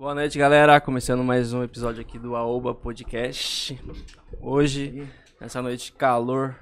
Boa 0.00 0.14
noite, 0.14 0.38
galera. 0.38 0.80
Começando 0.80 1.22
mais 1.22 1.52
um 1.52 1.62
episódio 1.62 2.00
aqui 2.00 2.18
do 2.18 2.34
Aoba 2.34 2.74
Podcast. 2.74 3.78
Hoje, 4.40 5.06
nessa 5.38 5.60
noite 5.60 5.92
calor, 5.92 6.56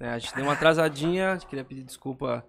né, 0.00 0.08
a 0.08 0.18
gente 0.18 0.34
deu 0.34 0.44
uma 0.44 0.54
atrasadinha. 0.54 1.36
Queria 1.50 1.62
pedir 1.62 1.82
desculpa 1.82 2.42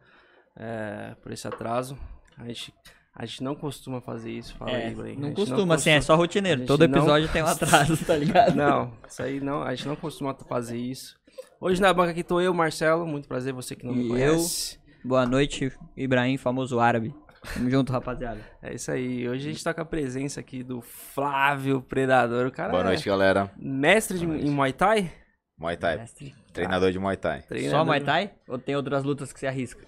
é, 0.55 1.13
por 1.21 1.33
esse 1.33 1.45
atraso. 1.45 1.97
A 2.37 2.45
gente, 2.47 2.73
a 3.13 3.25
gente 3.25 3.43
não 3.43 3.53
costuma 3.53 3.99
fazer 3.99 4.31
isso. 4.31 4.55
Fala 4.55 4.71
É, 4.71 4.87
aí, 4.87 4.95
Blaine. 4.95 5.17
A 5.17 5.19
não 5.19 5.27
gente 5.27 5.35
costuma, 5.35 5.75
assim, 5.75 5.89
é 5.89 5.99
só 5.99 6.15
rotineiro. 6.15 6.65
Todo 6.65 6.87
não- 6.87 6.97
episódio 6.97 7.27
tem 7.27 7.43
um 7.43 7.47
atraso, 7.47 7.97
tá 8.05 8.15
ligado? 8.15 8.55
Não, 8.55 8.93
isso 9.09 9.21
aí 9.21 9.41
não. 9.41 9.61
A 9.61 9.75
gente 9.75 9.89
não 9.89 9.97
costuma 9.97 10.33
fazer 10.47 10.77
isso. 10.77 11.19
Hoje 11.59 11.81
na 11.81 11.93
banca 11.93 12.11
aqui 12.11 12.23
tô 12.23 12.39
eu, 12.39 12.53
Marcelo. 12.53 13.05
Muito 13.05 13.27
prazer, 13.27 13.51
você 13.51 13.75
que 13.75 13.85
não 13.85 13.93
me 13.93 14.05
E 14.05 14.07
conhece. 14.07 14.79
Boa 15.03 15.25
noite, 15.25 15.69
Ibrahim, 15.97 16.37
famoso 16.37 16.79
árabe. 16.79 17.13
Tamo 17.53 17.69
junto, 17.69 17.91
rapaziada. 17.91 18.39
É 18.61 18.73
isso 18.73 18.91
aí. 18.91 19.27
Hoje 19.27 19.47
a 19.47 19.51
gente 19.51 19.63
tá 19.63 19.73
com 19.73 19.81
a 19.81 19.85
presença 19.85 20.39
aqui 20.39 20.61
do 20.63 20.81
Flávio 20.81 21.81
Predador. 21.81 22.47
O 22.47 22.51
cara 22.51 22.69
Boa 22.69 22.81
é 22.81 22.85
noite, 22.85 23.05
galera. 23.07 23.51
mestre 23.57 24.19
de, 24.19 24.25
em 24.25 24.49
Muay 24.51 24.73
Thai? 24.73 25.11
Muay 25.57 25.77
Thai. 25.77 25.97
Mestre. 25.97 26.35
Treinador 26.53 26.91
de 26.91 26.99
Muay 26.99 27.17
Thai. 27.17 27.41
Só 27.41 27.47
Treinador- 27.47 27.85
Muay 27.85 28.01
Thai? 28.01 28.31
Ou 28.47 28.57
tem 28.57 28.75
outras 28.75 29.03
lutas 29.03 29.31
que 29.31 29.39
você 29.39 29.47
arrisca? 29.47 29.81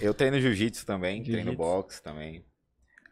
Eu 0.00 0.14
treino 0.14 0.40
jiu-jitsu 0.40 0.84
também, 0.86 1.22
treino 1.22 1.42
Jiu-jitsu. 1.52 1.56
boxe 1.58 2.02
também. 2.02 2.44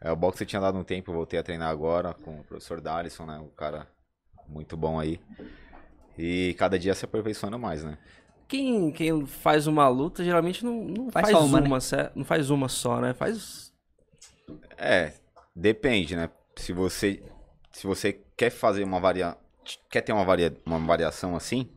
É, 0.01 0.11
o 0.11 0.15
boxe 0.15 0.43
eu 0.43 0.47
tinha 0.47 0.61
dado 0.61 0.77
um 0.77 0.83
tempo, 0.83 1.11
eu 1.11 1.15
voltei 1.15 1.39
a 1.39 1.43
treinar 1.43 1.69
agora 1.69 2.13
com 2.13 2.39
o 2.39 2.43
professor 2.43 2.79
Dalisson, 2.81 3.25
né? 3.25 3.37
Um 3.39 3.49
cara 3.49 3.87
muito 4.47 4.75
bom 4.77 4.99
aí. 4.99 5.19
E 6.17 6.53
cada 6.57 6.77
dia 6.79 6.93
se 6.93 7.05
aperfeiçoando 7.05 7.57
mais, 7.59 7.83
né? 7.83 7.97
Quem, 8.47 8.91
quem 8.91 9.25
faz 9.25 9.67
uma 9.67 9.87
luta 9.87 10.23
geralmente 10.23 10.65
não, 10.65 10.83
não 10.83 11.11
Faz 11.11 11.27
faz, 11.29 11.37
só 11.37 11.45
uma, 11.45 11.59
uma, 11.61 11.79
sé- 11.79 12.11
não 12.15 12.25
faz 12.25 12.49
uma 12.49 12.67
só, 12.67 12.99
né? 12.99 13.13
Faz. 13.13 13.68
É, 14.77 15.13
depende, 15.55 16.15
né? 16.15 16.29
Se 16.55 16.73
você 16.73 17.23
se 17.71 17.85
você 17.87 18.13
quer 18.35 18.49
fazer 18.49 18.83
uma 18.83 18.99
varia 18.99 19.37
quer 19.89 20.01
ter 20.01 20.11
uma, 20.11 20.25
varia, 20.25 20.55
uma 20.65 20.79
variação 20.79 21.35
assim, 21.35 21.69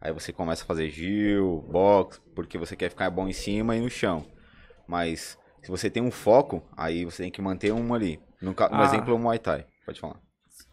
aí 0.00 0.12
você 0.12 0.32
começa 0.32 0.62
a 0.62 0.66
fazer 0.66 0.90
Gil, 0.90 1.62
box, 1.70 2.20
porque 2.34 2.58
você 2.58 2.76
quer 2.76 2.90
ficar 2.90 3.08
bom 3.10 3.26
em 3.26 3.32
cima 3.32 3.74
e 3.76 3.80
no 3.80 3.88
chão. 3.88 4.26
Mas 4.86 5.38
se 5.62 5.70
você 5.70 5.88
tem 5.88 6.02
um 6.02 6.10
foco, 6.10 6.62
aí 6.76 7.04
você 7.04 7.22
tem 7.22 7.32
que 7.32 7.40
manter 7.40 7.72
um 7.72 7.94
ali. 7.94 8.20
No, 8.42 8.54
ca- 8.54 8.68
no 8.68 8.76
Ah. 8.82 8.84
exemplo, 8.84 9.14
o 9.14 9.18
Muay 9.18 9.38
Thai. 9.38 9.66
Pode 9.86 9.98
falar. 10.00 10.20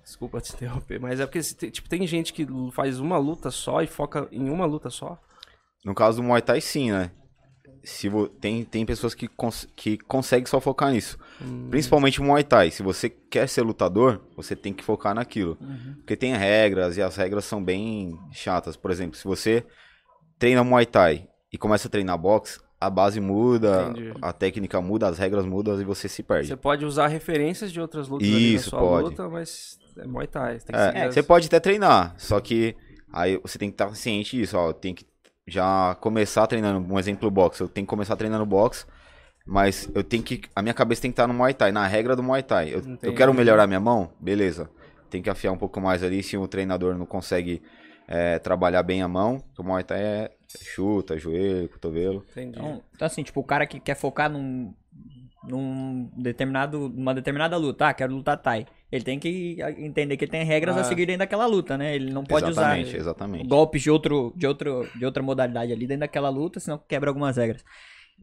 Desculpa 0.03 0.41
te 0.41 0.53
interromper, 0.53 0.99
mas 0.99 1.19
é 1.21 1.25
porque 1.25 1.39
tipo, 1.71 1.87
tem 1.87 2.05
gente 2.05 2.33
que 2.33 2.45
faz 2.73 2.99
uma 2.99 3.17
luta 3.17 3.49
só 3.49 3.81
e 3.81 3.87
foca 3.87 4.27
em 4.31 4.49
uma 4.49 4.65
luta 4.65 4.89
só. 4.89 5.17
No 5.85 5.95
caso 5.95 6.21
do 6.21 6.27
Muay 6.27 6.41
Thai, 6.41 6.59
sim, 6.59 6.91
né? 6.91 7.11
Se 7.83 8.09
tem, 8.39 8.63
tem 8.63 8.85
pessoas 8.85 9.15
que, 9.15 9.27
cons 9.27 9.67
que 9.75 9.97
conseguem 9.97 10.45
só 10.45 10.59
focar 10.59 10.91
nisso. 10.91 11.17
Principalmente 11.69 12.21
o 12.21 12.23
Muay 12.23 12.43
Thai. 12.43 12.69
Se 12.69 12.83
você 12.83 13.09
quer 13.09 13.49
ser 13.49 13.63
lutador, 13.63 14.21
você 14.35 14.55
tem 14.55 14.71
que 14.71 14.83
focar 14.83 15.15
naquilo. 15.15 15.57
Porque 15.97 16.15
tem 16.15 16.35
regras 16.35 16.95
e 16.97 17.01
as 17.01 17.15
regras 17.15 17.43
são 17.45 17.63
bem 17.63 18.17
chatas. 18.31 18.75
Por 18.77 18.91
exemplo, 18.91 19.17
se 19.17 19.23
você 19.25 19.65
treina 20.37 20.63
Muay 20.63 20.85
Thai 20.85 21.27
e 21.51 21.57
começa 21.57 21.87
a 21.87 21.91
treinar 21.91 22.17
boxe, 22.19 22.59
a 22.79 22.89
base 22.89 23.19
muda, 23.19 23.89
Entendi. 23.91 24.13
a 24.21 24.31
técnica 24.33 24.79
muda, 24.81 25.07
as 25.07 25.17
regras 25.17 25.45
mudam 25.45 25.79
e 25.79 25.83
você 25.83 26.07
se 26.07 26.21
perde. 26.23 26.47
Você 26.49 26.55
pode 26.55 26.85
usar 26.85 27.07
referências 27.07 27.71
de 27.71 27.79
outras 27.81 28.07
lutas 28.07 28.27
Isso, 28.27 28.69
sua 28.71 28.79
pode. 28.79 29.09
luta, 29.09 29.27
mas 29.29 29.79
é 29.97 30.05
Muay 30.05 30.27
Thai. 30.27 30.57
É, 30.71 31.03
as- 31.03 31.13
você 31.13 31.21
pode 31.23 31.47
até 31.47 31.59
treinar, 31.59 32.15
só 32.17 32.39
que 32.39 32.75
aí 33.13 33.37
você 33.37 33.57
tem 33.59 33.69
que 33.69 33.75
estar 33.75 33.93
ciente 33.95 34.35
disso, 34.37 34.57
ó, 34.57 34.71
tem 34.73 34.95
que 34.95 35.05
já 35.47 35.95
começar 35.99 36.47
treinando, 36.47 36.93
um 36.93 36.99
exemplo 36.99 37.29
boxe, 37.29 37.61
eu 37.61 37.67
tenho 37.67 37.85
que 37.85 37.89
começar 37.89 38.15
treinando 38.15 38.45
boxe, 38.45 38.85
mas 39.45 39.89
eu 39.93 40.03
tenho 40.03 40.23
que, 40.23 40.41
a 40.55 40.61
minha 40.61 40.73
cabeça 40.73 41.01
tem 41.01 41.11
que 41.11 41.13
estar 41.13 41.27
no 41.27 41.33
Muay 41.33 41.53
Thai, 41.53 41.71
na 41.71 41.85
regra 41.87 42.15
do 42.15 42.23
Muay 42.23 42.43
Thai. 42.43 42.73
Eu, 42.73 42.81
eu 43.01 43.15
quero 43.15 43.33
melhorar 43.33 43.67
minha 43.67 43.79
mão, 43.79 44.11
beleza. 44.19 44.69
Tem 45.09 45.21
que 45.21 45.29
afiar 45.29 45.51
um 45.51 45.57
pouco 45.57 45.81
mais 45.81 46.03
ali, 46.03 46.23
se 46.23 46.37
o 46.37 46.47
treinador 46.47 46.97
não 46.97 47.05
consegue 47.05 47.61
é, 48.07 48.39
trabalhar 48.39 48.83
bem 48.83 49.01
a 49.01 49.07
mão, 49.07 49.43
o 49.57 49.63
Muay 49.63 49.83
Thai 49.83 50.01
é 50.01 50.31
chuta, 50.47 51.17
joelho, 51.17 51.69
cotovelo. 51.69 52.25
Entendi. 52.31 52.59
Então, 52.59 52.83
então, 52.93 53.05
assim, 53.05 53.23
tipo, 53.23 53.39
o 53.39 53.43
cara 53.43 53.65
que 53.65 53.79
quer 53.79 53.95
focar 53.95 54.29
num, 54.29 54.73
num 55.43 56.09
determinado, 56.17 56.89
numa 56.89 57.13
determinada 57.13 57.57
luta, 57.57 57.87
ah, 57.87 57.93
quero 57.93 58.13
lutar 58.13 58.37
Thai. 58.37 58.65
Ele 58.91 59.03
tem 59.05 59.17
que 59.19 59.57
entender 59.77 60.17
que 60.17 60.25
ele 60.25 60.31
tem 60.31 60.43
regras 60.43 60.75
Ah. 60.75 60.81
a 60.81 60.83
seguir 60.83 61.05
dentro 61.05 61.19
daquela 61.19 61.45
luta, 61.45 61.77
né? 61.77 61.95
Ele 61.95 62.11
não 62.11 62.23
pode 62.25 62.49
exatamente, 62.49 62.89
usar 62.89 62.97
exatamente. 62.97 63.47
golpes 63.47 63.81
de, 63.81 63.89
outro, 63.89 64.33
de, 64.35 64.45
outro, 64.45 64.89
de 64.95 65.05
outra 65.05 65.23
modalidade 65.23 65.71
ali 65.71 65.87
dentro 65.87 66.01
daquela 66.01 66.27
luta, 66.29 66.59
senão 66.59 66.77
quebra 66.77 67.09
algumas 67.09 67.37
regras. 67.37 67.63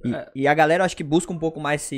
E, 0.04 0.14
É. 0.14 0.30
e 0.34 0.46
a 0.46 0.52
galera, 0.52 0.82
eu 0.82 0.84
acho 0.84 0.96
que 0.96 1.02
busca 1.02 1.32
um 1.32 1.38
pouco 1.38 1.58
mais 1.58 1.90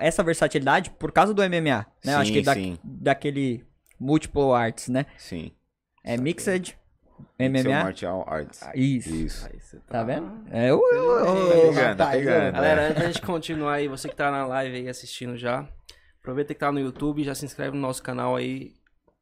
essa 0.00 0.22
versatilidade 0.22 0.90
por 0.90 1.10
causa 1.10 1.32
do 1.32 1.42
MMA, 1.42 1.86
né? 2.04 2.14
Eu 2.14 2.18
acho 2.18 2.26
Sim, 2.28 2.32
que 2.34 2.42
da, 2.42 2.54
sim. 2.54 2.78
daquele 2.84 3.64
multiple 3.98 4.52
arts, 4.54 4.88
né? 4.88 5.06
Sim. 5.16 5.50
É 6.04 6.16
mixed 6.16 6.76
o 7.18 7.42
MMA. 7.42 7.82
Martial 7.82 8.24
Arts. 8.28 8.60
Isso. 8.74 9.14
Isso. 9.14 9.46
Aí 9.50 9.58
você 9.58 9.78
Tá 9.88 10.04
vendo? 10.04 10.30
É, 10.50 10.70
eu, 10.70 10.80
eu, 10.92 11.18
eu, 11.18 11.24
Tá 11.24 11.32
eu- 11.32 11.72
pegando, 11.72 11.96
tá 11.96 12.10
pegando. 12.10 12.44
eu- 12.46 12.52
Galera, 12.52 12.88
antes 12.88 13.02
da 13.02 13.06
gente 13.06 13.22
continuar 13.22 13.72
aí, 13.74 13.88
você 13.88 14.08
que 14.08 14.14
tá 14.14 14.30
na 14.30 14.46
live 14.46 14.76
aí 14.76 14.88
assistindo 14.88 15.36
já, 15.36 15.66
aproveita 16.28 16.52
que 16.52 16.60
tá 16.60 16.70
no 16.70 16.78
YouTube, 16.78 17.24
já 17.24 17.34
se 17.34 17.46
inscreve 17.46 17.74
no 17.74 17.80
nosso 17.80 18.02
canal 18.02 18.36
aí, 18.36 18.74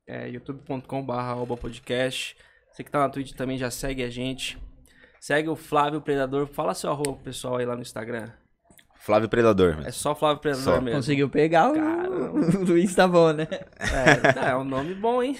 é, 0.08 0.28
youtube.com.br 0.28 1.56
podcast. 1.60 2.36
Você 2.72 2.82
que 2.82 2.90
tá 2.90 2.98
na 2.98 3.08
Twitch 3.08 3.32
também 3.32 3.56
já 3.56 3.70
segue 3.70 4.02
a 4.02 4.10
gente. 4.10 4.58
Segue 5.20 5.48
o 5.48 5.54
Flávio 5.54 6.00
Predador. 6.00 6.48
Fala 6.48 6.74
seu 6.74 6.90
arroba 6.90 7.12
pro 7.12 7.22
pessoal 7.22 7.58
aí 7.58 7.64
lá 7.64 7.76
no 7.76 7.82
Instagram. 7.82 8.28
Flávio 8.96 9.28
Predador. 9.28 9.86
É 9.86 9.92
só 9.92 10.16
Flávio 10.16 10.42
Predador 10.42 10.64
Só. 10.64 10.80
mesmo. 10.80 10.98
Conseguiu 10.98 11.30
pegar 11.30 11.70
o, 11.70 11.76
o 12.34 12.64
Luiz 12.64 12.92
tá 12.92 13.06
bom, 13.06 13.32
né? 13.32 13.46
É, 13.78 14.50
é 14.50 14.56
um 14.56 14.64
nome 14.64 14.92
bom, 14.94 15.22
hein? 15.22 15.36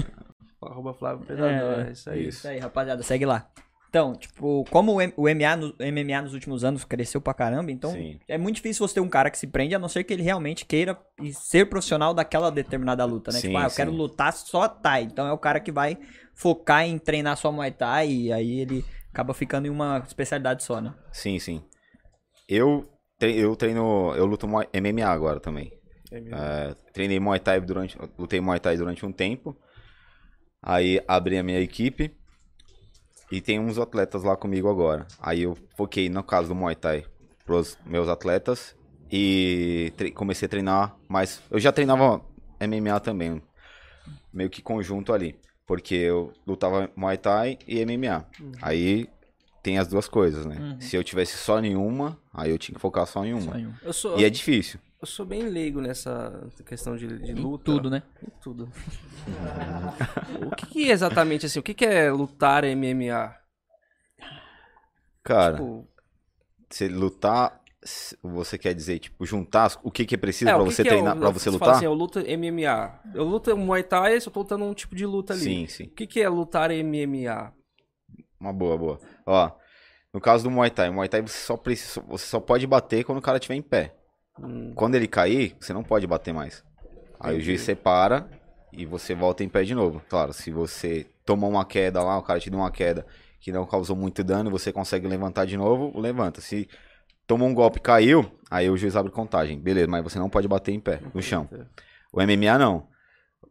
arroba 0.64 0.94
Flávio 0.94 1.26
Predador, 1.26 1.80
é, 1.80 1.88
É, 1.88 1.92
isso 1.92 2.08
aí. 2.08 2.28
Isso 2.28 2.48
aí, 2.48 2.58
rapaziada, 2.58 3.02
segue 3.02 3.26
lá. 3.26 3.50
Então, 3.92 4.14
tipo, 4.14 4.64
como 4.70 4.96
o 5.18 5.28
MMA, 5.28 5.54
no- 5.54 5.74
o 5.78 5.82
MMA 5.82 6.22
nos 6.22 6.32
últimos 6.32 6.64
anos 6.64 6.82
cresceu 6.82 7.20
pra 7.20 7.34
caramba, 7.34 7.70
então 7.70 7.92
Sim. 7.92 8.18
é 8.26 8.38
muito 8.38 8.56
difícil 8.56 8.88
você 8.88 8.94
ter 8.94 9.00
um 9.00 9.08
cara 9.08 9.30
que 9.30 9.36
se 9.36 9.46
prende, 9.46 9.74
a 9.74 9.78
não 9.78 9.86
ser 9.86 10.02
que 10.02 10.14
ele 10.14 10.22
realmente 10.22 10.64
queira 10.64 10.98
e 11.20 11.34
ser 11.34 11.66
profissional 11.68 12.14
daquela 12.14 12.50
determinada 12.50 13.04
luta, 13.04 13.30
né? 13.30 13.38
Sim, 13.38 13.48
tipo, 13.48 13.58
ah, 13.58 13.64
eu 13.64 13.70
quero 13.70 13.90
sim. 13.90 13.96
lutar 13.98 14.32
só 14.32 14.66
Thai. 14.66 15.02
Então 15.02 15.26
é 15.26 15.32
o 15.34 15.36
cara 15.36 15.60
que 15.60 15.70
vai 15.70 15.98
focar 16.34 16.86
em 16.86 16.96
treinar 16.98 17.36
só 17.36 17.52
Muay 17.52 17.70
Thai 17.70 18.10
e 18.10 18.32
aí 18.32 18.60
ele 18.60 18.82
acaba 19.12 19.34
ficando 19.34 19.66
em 19.66 19.70
uma 19.70 20.02
especialidade 20.06 20.62
só, 20.64 20.80
né? 20.80 20.94
Sim, 21.12 21.38
sim. 21.38 21.62
Eu, 22.48 22.88
tre- 23.18 23.36
eu 23.36 23.54
treino. 23.54 24.14
Eu 24.16 24.24
luto 24.24 24.48
Muay- 24.48 24.68
MMA 24.72 25.06
agora 25.06 25.38
também. 25.38 25.70
É, 26.10 26.74
treinei 26.94 27.20
Muay 27.20 27.40
Thai 27.40 27.60
durante. 27.60 27.98
Lutei 28.18 28.40
Muay 28.40 28.58
Thai 28.58 28.74
durante 28.78 29.04
um 29.04 29.12
tempo. 29.12 29.54
Aí 30.62 30.98
abri 31.06 31.36
a 31.36 31.42
minha 31.42 31.60
equipe. 31.60 32.16
E 33.32 33.40
tem 33.40 33.58
uns 33.58 33.78
atletas 33.78 34.22
lá 34.22 34.36
comigo 34.36 34.68
agora. 34.68 35.06
Aí 35.18 35.44
eu 35.44 35.56
foquei 35.74 36.10
no 36.10 36.22
caso 36.22 36.48
do 36.48 36.54
Muay 36.54 36.74
Thai 36.74 37.06
pros 37.46 37.78
meus 37.86 38.06
atletas. 38.06 38.76
E 39.10 39.90
comecei 40.14 40.44
a 40.44 40.48
treinar 40.50 40.94
mais. 41.08 41.40
Eu 41.50 41.58
já 41.58 41.72
treinava 41.72 42.20
MMA 42.60 43.00
também. 43.00 43.40
Meio 44.30 44.50
que 44.50 44.60
conjunto 44.60 45.14
ali. 45.14 45.34
Porque 45.66 45.94
eu 45.94 46.30
lutava 46.46 46.90
Muay 46.94 47.16
Thai 47.16 47.58
e 47.66 47.82
MMA. 47.86 48.26
Aí 48.60 49.08
tem 49.62 49.78
as 49.78 49.88
duas 49.88 50.08
coisas, 50.08 50.44
né? 50.44 50.76
Se 50.78 50.94
eu 50.94 51.02
tivesse 51.02 51.38
só 51.38 51.58
nenhuma, 51.58 52.18
aí 52.34 52.50
eu 52.50 52.58
tinha 52.58 52.74
que 52.74 52.80
focar 52.82 53.06
só 53.06 53.24
em 53.24 53.32
uma. 53.32 53.52
Só 53.52 53.58
em 53.58 53.66
um. 53.66 53.92
Sou, 53.94 54.20
E 54.20 54.26
é 54.26 54.30
difícil. 54.30 54.78
Eu 55.02 55.06
sou 55.06 55.26
bem 55.26 55.42
leigo 55.48 55.80
nessa 55.80 56.48
questão 56.64 56.96
de, 56.96 57.06
de 57.18 57.32
Em 57.32 57.34
luta. 57.34 57.64
tudo, 57.64 57.90
né? 57.90 58.02
Em 58.22 58.30
tudo. 58.40 58.70
o 60.46 60.54
que, 60.54 60.66
que 60.66 60.88
é 60.88 60.92
exatamente 60.92 61.44
assim? 61.46 61.58
O 61.58 61.62
que, 61.62 61.74
que 61.74 61.84
é 61.84 62.10
lutar 62.10 62.64
MMA? 62.64 63.36
Cara, 65.24 65.56
Tipo, 65.56 65.88
você 66.70 66.88
lutar, 66.88 67.60
se- 67.84 68.16
você 68.22 68.56
quer 68.58 68.74
dizer, 68.74 68.98
tipo, 68.98 69.24
juntar 69.26 69.70
o 69.82 69.90
que 69.90 70.04
que 70.04 70.14
é 70.14 70.18
preciso 70.18 70.50
é, 70.50 70.54
que 70.54 70.64
você 70.64 70.82
que 70.82 70.88
é 70.88 70.92
o- 70.92 70.94
treinar, 70.96 71.16
pra 71.18 71.30
você 71.30 71.44
fala 71.50 71.54
lutar? 71.58 71.74
Assim, 71.76 71.84
eu 71.84 71.94
luto 71.94 72.18
MMA. 72.20 73.00
Eu 73.14 73.24
luto 73.24 73.56
Muay 73.56 73.82
Thai, 73.82 74.20
só 74.20 74.30
tô 74.30 74.40
lutando 74.40 74.64
um 74.64 74.74
tipo 74.74 74.94
de 74.94 75.04
luta 75.06 75.32
ali. 75.32 75.42
Sim, 75.44 75.66
sim. 75.66 75.84
O 75.84 75.90
que, 75.90 76.06
que 76.06 76.20
é 76.20 76.28
lutar 76.28 76.70
MMA? 76.70 77.52
Uma 78.40 78.52
boa, 78.52 78.76
boa. 78.78 79.00
Ó, 79.26 79.50
no 80.12 80.20
caso 80.20 80.44
do 80.44 80.50
Muay 80.50 80.70
Thai, 80.70 80.90
Muay 80.90 81.08
Thai 81.08 81.22
você 81.22 81.38
só 81.38 81.56
precisa, 81.56 82.00
você 82.02 82.26
só 82.26 82.40
pode 82.40 82.66
bater 82.66 83.04
quando 83.04 83.18
o 83.18 83.22
cara 83.22 83.38
estiver 83.38 83.54
em 83.54 83.62
pé. 83.62 83.96
Hum, 84.40 84.72
Quando 84.74 84.94
ele 84.94 85.06
cair, 85.06 85.56
você 85.60 85.72
não 85.72 85.82
pode 85.82 86.06
bater 86.06 86.32
mais. 86.32 86.64
Aí 87.20 87.36
o 87.36 87.40
juiz 87.40 87.60
separa 87.60 88.28
e 88.72 88.84
você 88.84 89.14
volta 89.14 89.44
em 89.44 89.48
pé 89.48 89.62
de 89.62 89.74
novo. 89.74 90.02
Claro, 90.08 90.32
se 90.32 90.50
você 90.50 91.06
tomou 91.24 91.50
uma 91.50 91.64
queda 91.64 92.02
lá, 92.02 92.18
o 92.18 92.22
cara 92.22 92.40
te 92.40 92.50
deu 92.50 92.58
uma 92.58 92.70
queda 92.70 93.06
que 93.40 93.52
não 93.52 93.66
causou 93.66 93.96
muito 93.96 94.22
dano, 94.22 94.50
você 94.50 94.72
consegue 94.72 95.06
levantar 95.06 95.44
de 95.44 95.56
novo, 95.56 95.98
levanta. 95.98 96.40
Se 96.40 96.68
tomou 97.26 97.48
um 97.48 97.54
golpe 97.54 97.78
e 97.78 97.82
caiu, 97.82 98.30
aí 98.50 98.70
o 98.70 98.76
juiz 98.76 98.96
abre 98.96 99.10
contagem. 99.12 99.58
Beleza, 99.58 99.88
mas 99.88 100.02
você 100.02 100.18
não 100.18 100.30
pode 100.30 100.46
bater 100.48 100.72
em 100.72 100.80
pé, 100.80 101.00
no 101.12 101.20
chão. 101.22 101.48
O 102.12 102.20
MMA 102.22 102.58
não. 102.58 102.86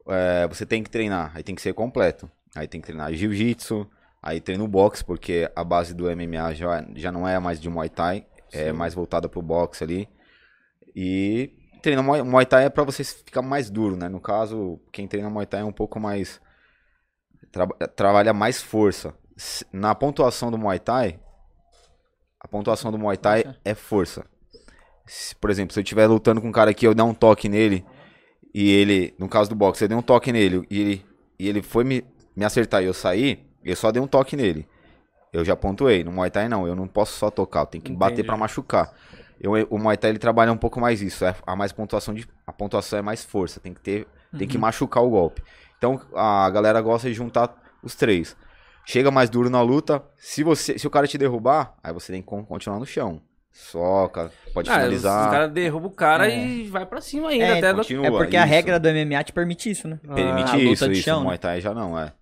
É, 0.07 0.47
você 0.47 0.65
tem 0.65 0.81
que 0.81 0.89
treinar, 0.89 1.31
aí 1.35 1.43
tem 1.43 1.55
que 1.55 1.61
ser 1.61 1.73
completo. 1.73 2.29
Aí 2.55 2.67
tem 2.67 2.81
que 2.81 2.87
treinar 2.87 3.13
jiu-jitsu, 3.13 3.87
aí 4.21 4.39
treina 4.41 4.63
o 4.63 4.67
boxe, 4.67 5.03
porque 5.03 5.49
a 5.55 5.63
base 5.63 5.93
do 5.93 6.05
MMA 6.05 6.53
já, 6.53 6.85
já 6.95 7.11
não 7.11 7.27
é 7.27 7.39
mais 7.39 7.59
de 7.59 7.69
Muay 7.69 7.89
Thai, 7.89 8.25
é 8.51 8.71
mais 8.71 8.93
voltada 8.93 9.29
pro 9.29 9.41
boxe 9.41 9.83
ali. 9.83 10.09
E 10.95 11.51
treina 11.81 12.01
Muay, 12.03 12.45
Thai 12.45 12.65
é 12.65 12.69
pra 12.69 12.83
você 12.83 13.03
ficar 13.03 13.41
mais 13.41 13.69
duro, 13.69 13.95
né? 13.95 14.07
No 14.09 14.19
caso, 14.19 14.79
quem 14.91 15.07
treina 15.07 15.29
Muay 15.29 15.45
Thai 15.45 15.61
é 15.61 15.65
um 15.65 15.71
pouco 15.71 15.99
mais. 15.99 16.39
tra- 17.51 17.67
trabalha 17.95 18.33
mais 18.33 18.61
força. 18.61 19.13
Na 19.71 19.95
pontuação 19.95 20.51
do 20.51 20.57
Muay 20.57 20.79
Thai, 20.79 21.19
a 22.39 22.47
pontuação 22.47 22.91
do 22.91 22.97
Muay 22.99 23.17
Thai 23.17 23.43
é 23.65 23.73
força. 23.73 24.25
Se, 25.07 25.35
por 25.35 25.49
exemplo, 25.49 25.73
se 25.73 25.79
eu 25.79 25.83
estiver 25.83 26.05
lutando 26.07 26.41
com 26.41 26.47
um 26.47 26.51
cara 26.51 26.71
aqui, 26.71 26.85
eu 26.85 26.93
der 26.93 27.03
um 27.03 27.13
toque 27.13 27.49
nele, 27.49 27.83
e 28.53 28.69
ele, 28.71 29.15
no 29.17 29.27
caso 29.27 29.49
do 29.49 29.55
boxe, 29.55 29.83
eu 29.83 29.87
dei 29.87 29.97
um 29.97 30.01
toque 30.01 30.31
nele, 30.31 30.65
e 30.69 30.79
ele, 30.79 31.05
e 31.39 31.49
ele 31.49 31.61
foi 31.61 31.83
me, 31.83 32.05
me 32.35 32.45
acertar 32.45 32.83
e 32.83 32.85
eu 32.85 32.93
sair, 32.93 33.49
eu 33.63 33.75
só 33.75 33.91
dei 33.91 34.01
um 34.01 34.07
toque 34.07 34.35
nele. 34.35 34.67
Eu 35.33 35.43
já 35.45 35.55
pontuei. 35.55 36.03
No 36.03 36.11
Muay 36.11 36.29
Thai 36.29 36.47
não, 36.49 36.67
eu 36.67 36.75
não 36.75 36.87
posso 36.87 37.17
só 37.17 37.31
tocar, 37.31 37.61
eu 37.61 37.65
tenho 37.65 37.83
que 37.83 37.91
bater 37.93 38.13
Entendi. 38.15 38.27
pra 38.27 38.37
machucar. 38.37 38.93
Eu, 39.41 39.53
o 39.69 39.77
Muay 39.79 39.97
Thai 39.97 40.11
ele 40.11 40.19
trabalha 40.19 40.51
um 40.51 40.57
pouco 40.57 40.79
mais 40.79 41.01
isso, 41.01 41.25
é 41.25 41.35
a 41.47 41.55
mais 41.55 41.71
pontuação 41.71 42.13
de 42.13 42.27
a 42.45 42.53
pontuação 42.53 42.99
é 42.99 43.01
mais 43.01 43.23
força, 43.25 43.59
tem 43.59 43.73
que 43.73 43.81
ter, 43.81 44.07
tem 44.37 44.47
que 44.47 44.57
machucar 44.57 45.03
o 45.03 45.09
golpe. 45.09 45.41
Então 45.77 45.99
a 46.15 46.47
galera 46.51 46.79
gosta 46.79 47.07
de 47.07 47.13
juntar 47.15 47.53
os 47.81 47.95
três. 47.95 48.35
Chega 48.85 49.09
mais 49.11 49.29
duro 49.29 49.49
na 49.49 49.61
luta, 49.61 50.03
se 50.17 50.43
você 50.43 50.77
se 50.77 50.85
o 50.85 50.89
cara 50.91 51.07
te 51.07 51.17
derrubar, 51.17 51.73
aí 51.83 51.91
você 51.93 52.11
tem 52.13 52.21
que 52.21 52.27
con- 52.27 52.43
continuar 52.45 52.77
no 52.79 52.85
chão. 52.85 53.21
Soca, 53.51 54.31
pode 54.53 54.69
Ah, 54.69 54.73
finalizar. 54.75 55.25
os 55.25 55.31
caras 55.31 55.51
derrubam 55.51 55.89
o 55.89 55.93
cara 55.93 56.31
É. 56.31 56.37
e 56.37 56.67
vai 56.69 56.85
pra 56.85 57.01
cima 57.01 57.29
ainda. 57.29 57.45
É, 57.45 57.57
até 57.57 57.71
no- 57.73 57.79
continua. 57.79 58.07
É 58.07 58.11
porque 58.11 58.37
a 58.37 58.41
isso. 58.41 58.49
regra 58.49 58.79
do 58.79 58.87
MMA 58.87 59.23
te 59.23 59.33
permite 59.33 59.69
isso, 59.69 59.87
né? 59.87 59.99
Permite 60.15 60.51
a 60.51 60.53
luta 60.55 60.63
isso, 60.71 60.85
de 60.87 60.93
isso. 60.93 61.03
chão, 61.03 61.15
no 61.17 61.21
né? 61.21 61.25
Muay 61.27 61.37
Thai 61.37 61.61
já 61.61 61.73
não, 61.73 61.97
é. 61.99 62.13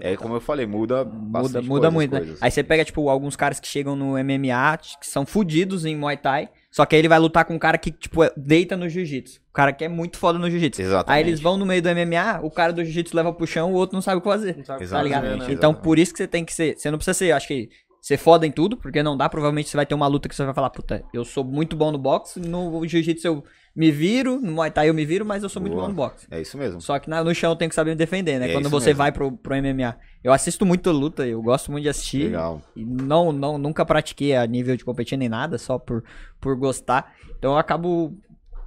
É 0.00 0.16
como 0.16 0.34
eu 0.34 0.40
falei, 0.40 0.66
muda 0.66 1.04
Muda, 1.04 1.16
bastante 1.40 1.68
muda 1.68 1.90
muito, 1.90 2.12
né? 2.12 2.34
Aí 2.40 2.50
você 2.50 2.62
pega, 2.62 2.84
tipo, 2.84 3.08
alguns 3.08 3.36
caras 3.36 3.60
que 3.60 3.68
chegam 3.68 3.94
no 3.94 4.18
MMA, 4.18 4.76
que 4.78 5.06
são 5.06 5.24
fudidos 5.24 5.84
em 5.84 5.96
Muay 5.96 6.16
Thai, 6.16 6.48
só 6.70 6.84
que 6.84 6.96
aí 6.96 7.00
ele 7.00 7.08
vai 7.08 7.18
lutar 7.18 7.44
com 7.44 7.54
um 7.54 7.58
cara 7.58 7.78
que, 7.78 7.92
tipo, 7.92 8.24
é- 8.24 8.32
deita 8.36 8.76
no 8.76 8.88
jiu-jitsu. 8.88 9.40
O 9.50 9.52
cara 9.52 9.72
que 9.72 9.84
é 9.84 9.88
muito 9.88 10.18
foda 10.18 10.38
no 10.38 10.50
jiu-jitsu. 10.50 10.82
Exatamente. 10.82 11.10
Aí 11.24 11.28
eles 11.30 11.38
vão 11.40 11.56
no 11.56 11.64
meio 11.64 11.80
do 11.80 11.88
MMA, 11.88 12.40
o 12.42 12.50
cara 12.50 12.72
do 12.72 12.82
jiu-jitsu 12.84 13.16
leva 13.16 13.32
pro 13.32 13.46
chão, 13.46 13.72
o 13.72 13.74
outro 13.76 13.94
não 13.94 14.02
sabe 14.02 14.18
o 14.18 14.20
que 14.20 14.28
fazer. 14.28 14.56
Não 14.56 14.64
sabe 14.64 14.86
Tá 14.88 15.02
ligado? 15.02 15.20
fazer, 15.22 15.28
né? 15.28 15.34
Exatamente, 15.36 15.56
Então, 15.56 15.70
exatamente. 15.70 15.84
por 15.84 15.98
isso 15.98 16.12
que 16.12 16.18
você 16.18 16.26
tem 16.26 16.44
que 16.44 16.52
ser. 16.52 16.76
Você 16.76 16.90
não 16.90 16.98
precisa 16.98 17.14
ser, 17.14 17.30
acho 17.32 17.46
que, 17.46 17.68
ser 18.02 18.16
foda 18.16 18.46
em 18.46 18.50
tudo, 18.50 18.76
porque 18.76 19.02
não 19.02 19.16
dá. 19.16 19.28
Provavelmente 19.28 19.68
você 19.68 19.76
vai 19.76 19.86
ter 19.86 19.94
uma 19.94 20.06
luta 20.08 20.28
que 20.28 20.34
você 20.34 20.44
vai 20.44 20.52
falar, 20.52 20.70
puta, 20.70 21.04
eu 21.14 21.24
sou 21.24 21.44
muito 21.44 21.76
bom 21.76 21.92
no 21.92 21.98
boxe, 21.98 22.40
no 22.40 22.84
jiu-jitsu 22.86 23.26
eu 23.28 23.44
me 23.74 23.90
viro, 23.90 24.40
no 24.40 24.52
Muay 24.52 24.70
Thai 24.70 24.88
eu 24.88 24.94
me 24.94 25.04
viro, 25.04 25.24
mas 25.26 25.42
eu 25.42 25.48
sou 25.48 25.60
muito 25.60 25.72
Boa. 25.74 25.84
bom 25.84 25.88
no 25.90 25.94
boxe. 25.94 26.26
É 26.30 26.40
isso 26.40 26.56
mesmo. 26.56 26.80
Só 26.80 26.98
que 26.98 27.10
na- 27.10 27.24
no 27.24 27.34
chão 27.34 27.50
eu 27.50 27.56
tenho 27.56 27.68
que 27.68 27.74
saber 27.74 27.90
me 27.90 27.96
defender, 27.96 28.38
né? 28.38 28.48
É 28.50 28.52
Quando 28.52 28.66
isso 28.66 28.70
você 28.70 28.86
mesmo. 28.90 28.98
vai 28.98 29.10
pro, 29.12 29.32
pro 29.32 29.54
MMA. 29.56 29.96
Eu 30.22 30.32
assisto 30.32 30.64
muito 30.64 30.90
luta, 30.92 31.26
eu 31.26 31.42
gosto 31.42 31.70
muito 31.72 31.82
de 31.82 31.88
assistir. 31.88 32.24
Legal. 32.26 32.62
E 32.76 32.84
não, 32.84 33.32
não, 33.32 33.58
nunca 33.58 33.84
pratiquei 33.84 34.36
a 34.36 34.46
nível 34.46 34.76
de 34.76 34.84
competir 34.84 35.18
nem 35.18 35.28
nada, 35.28 35.58
só 35.58 35.78
por, 35.78 36.04
por 36.40 36.56
gostar. 36.56 37.14
Então 37.38 37.52
eu 37.52 37.58
acabo 37.58 38.16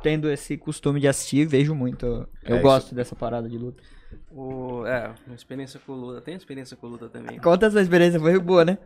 tendo 0.04 0.30
esse 0.30 0.56
costume 0.58 1.00
de 1.00 1.08
assistir 1.08 1.38
e 1.38 1.46
vejo 1.46 1.74
muito. 1.74 2.06
Eu 2.06 2.28
É 2.44 2.54
isso. 2.56 2.62
gosto 2.62 2.94
dessa 2.94 3.16
parada 3.16 3.48
de 3.50 3.58
luta. 3.58 3.82
O, 4.32 4.86
é, 4.86 5.14
uma 5.26 5.36
experiência 5.36 5.80
com 5.80 5.94
luta. 5.94 6.22
Tem 6.22 6.36
experiência 6.36 6.78
com 6.78 6.88
luta 6.88 7.10
também. 7.10 7.40
Conta 7.40 7.66
essa 7.66 7.82
experiência, 7.82 8.20
foi 8.20 8.40
boa, 8.40 8.64
né? 8.64 8.78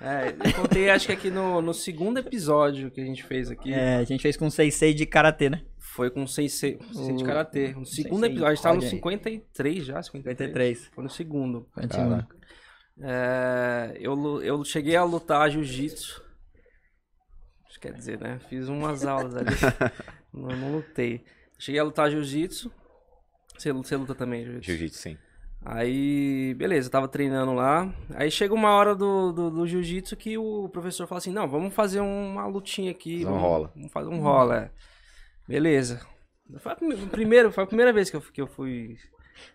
É, 0.00 0.28
eu 0.48 0.54
contei, 0.54 0.90
acho 0.90 1.06
que 1.06 1.12
aqui 1.12 1.30
no, 1.30 1.60
no 1.60 1.74
segundo 1.74 2.18
episódio 2.18 2.90
que 2.90 3.00
a 3.00 3.04
gente 3.04 3.22
fez 3.22 3.50
aqui. 3.50 3.72
É, 3.72 3.96
a 3.96 4.04
gente 4.04 4.22
fez 4.22 4.36
com 4.36 4.48
6 4.50 4.94
de 4.94 5.06
karatê, 5.06 5.50
né? 5.50 5.62
Foi 5.78 6.10
com 6.10 6.24
o 6.24 6.28
Sensei, 6.28 6.78
Sensei 6.92 7.14
de 7.14 7.22
O- 7.22 7.26
Karatê. 7.26 7.72
No 7.72 7.86
segundo 7.86 8.14
Sensei 8.22 8.30
episódio, 8.30 8.46
a 8.46 8.54
gente 8.54 8.62
tava 8.62 8.74
no 8.74 8.80
Roger. 8.80 8.90
53 8.96 9.84
já, 9.84 10.02
53. 10.02 10.38
53. 10.78 10.90
Foi 10.94 11.04
no 11.04 11.10
segundo. 11.10 11.68
É, 13.00 13.96
eu, 14.00 14.42
eu 14.42 14.64
cheguei 14.64 14.96
a 14.96 15.04
lutar 15.04 15.50
jiu-jitsu. 15.50 16.22
Quer 17.80 17.92
dizer, 17.92 18.18
né? 18.18 18.38
Fiz 18.48 18.66
umas 18.68 19.04
aulas 19.04 19.36
ali. 19.36 19.50
não, 20.32 20.48
não 20.56 20.72
lutei. 20.76 21.22
Cheguei 21.58 21.78
a 21.80 21.84
lutar 21.84 22.10
jiu-jitsu. 22.10 22.72
Você, 23.56 23.72
você 23.72 23.96
luta 23.96 24.14
também, 24.14 24.44
jiu-jitsu? 24.44 24.66
Jiu-jitsu, 24.70 24.98
sim. 24.98 25.18
Aí, 25.64 26.52
beleza, 26.58 26.90
tava 26.90 27.08
treinando 27.08 27.54
lá. 27.54 27.90
Aí 28.14 28.30
chega 28.30 28.52
uma 28.52 28.70
hora 28.70 28.94
do, 28.94 29.32
do, 29.32 29.50
do 29.50 29.66
jiu-jitsu 29.66 30.14
que 30.16 30.36
o 30.36 30.68
professor 30.68 31.06
fala 31.06 31.18
assim: 31.18 31.32
Não, 31.32 31.48
vamos 31.48 31.72
fazer 31.72 32.00
uma 32.00 32.46
lutinha 32.46 32.90
aqui. 32.90 33.18
Fazer 33.22 33.26
um 33.26 33.30
vamos, 33.30 33.42
rola. 33.42 33.72
Vamos 33.74 33.92
fazer 33.92 34.08
um 34.10 34.20
rola, 34.20 34.56
é. 34.58 34.70
Beleza. 35.48 36.00
Foi 36.58 36.72
a, 36.72 36.76
prime- 36.76 37.06
primeiro, 37.06 37.50
foi 37.50 37.64
a 37.64 37.66
primeira 37.66 37.92
vez 37.92 38.10
que 38.10 38.16
eu, 38.16 38.20
que 38.20 38.40
eu 38.42 38.46
fui 38.46 38.98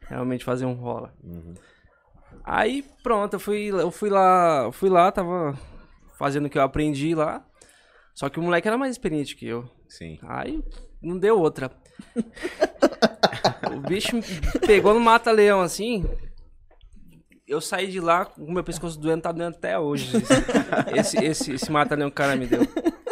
realmente 0.08 0.44
fazer 0.44 0.66
um 0.66 0.74
rola. 0.74 1.14
Uhum. 1.24 1.54
Aí, 2.44 2.84
pronto, 3.04 3.34
eu 3.36 3.40
fui, 3.40 3.68
eu 3.68 3.92
fui 3.92 4.10
lá, 4.10 4.64
eu 4.64 4.72
fui 4.72 4.90
lá, 4.90 5.12
tava 5.12 5.58
fazendo 6.18 6.48
o 6.48 6.50
que 6.50 6.58
eu 6.58 6.64
aprendi 6.64 7.14
lá. 7.14 7.46
Só 8.16 8.30
que 8.30 8.40
o 8.40 8.44
moleque 8.44 8.68
era 8.68 8.78
mais 8.78 8.92
experiente 8.92 9.36
que 9.36 9.46
eu. 9.46 9.70
Sim. 9.88 10.18
Aí 10.24 10.64
não 11.02 11.18
deu 11.20 11.40
outra. 11.40 11.72
o 13.76 13.80
bicho 13.80 14.16
me 14.16 14.24
pegou 14.66 14.94
no 14.94 15.00
mata-leão 15.00 15.62
assim. 15.62 16.06
Eu 17.48 17.60
saí 17.60 17.88
de 17.88 18.00
lá 18.00 18.26
com 18.26 18.44
o 18.44 18.52
meu 18.52 18.64
pescoço 18.64 19.00
doendo, 19.00 19.24
tá 19.24 19.32
doendo 19.32 19.58
até 19.58 19.78
hoje. 19.78 20.12
Esse, 20.96 21.18
esse, 21.18 21.52
esse, 21.54 21.72
mata-leão 21.72 22.10
que 22.10 22.14
o 22.14 22.16
cara 22.16 22.36
me 22.36 22.46
deu. 22.46 22.62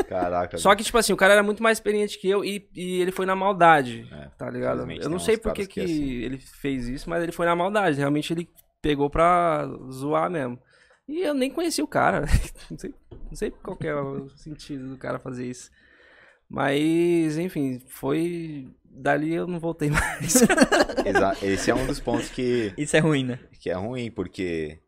Caraca. 0.08 0.58
Só 0.58 0.76
que, 0.76 0.84
tipo 0.84 0.98
assim, 0.98 1.12
o 1.12 1.18
cara 1.18 1.34
era 1.34 1.44
muito 1.44 1.64
mais 1.64 1.78
experiente 1.78 2.20
que 2.20 2.30
eu 2.30 2.46
e, 2.46 2.70
e 2.76 3.02
ele 3.02 3.12
foi 3.12 3.26
na 3.26 3.36
maldade, 3.36 4.08
É, 4.12 4.30
tá 4.38 4.50
ligado? 4.50 4.90
Eu 4.92 5.10
não 5.10 5.20
sei 5.20 5.38
por 5.38 5.54
que, 5.54 5.66
que 5.66 5.80
é 5.80 5.84
assim. 5.84 6.12
ele 6.22 6.38
fez 6.38 6.88
isso, 6.88 7.10
mas 7.10 7.24
ele 7.24 7.32
foi 7.32 7.46
na 7.46 7.56
maldade. 7.56 7.98
Realmente 7.98 8.32
ele 8.32 8.48
pegou 8.82 9.10
pra 9.10 9.68
zoar 9.92 10.30
mesmo. 10.30 10.60
E 11.08 11.22
eu 11.22 11.34
nem 11.34 11.50
conheci 11.50 11.82
o 11.82 11.88
cara. 11.88 12.26
não, 12.70 12.78
sei, 12.78 12.94
não 13.12 13.36
sei 13.36 13.52
qual 13.52 13.78
que 13.78 13.88
é 13.88 13.96
o 13.96 14.30
sentido 14.30 14.90
do 14.90 14.98
cara 14.98 15.20
fazer 15.20 15.46
isso. 15.46 15.72
Mas, 16.50 17.38
enfim, 17.38 17.80
foi. 17.88 18.70
Dali 18.98 19.34
eu 19.34 19.48
não 19.48 19.60
voltei 19.60 19.90
mais. 19.90 20.42
Esse 21.42 21.72
é 21.72 21.76
um 21.76 21.86
dos 21.86 22.00
pontos 22.00 22.30
que, 22.30 22.74
Isso 22.78 22.98
é 22.98 23.00
ruim, 23.00 23.24
né? 23.24 23.40
que 23.60 23.70
é 23.70 23.74
ruim, 23.74 24.12
porque, 24.12 24.80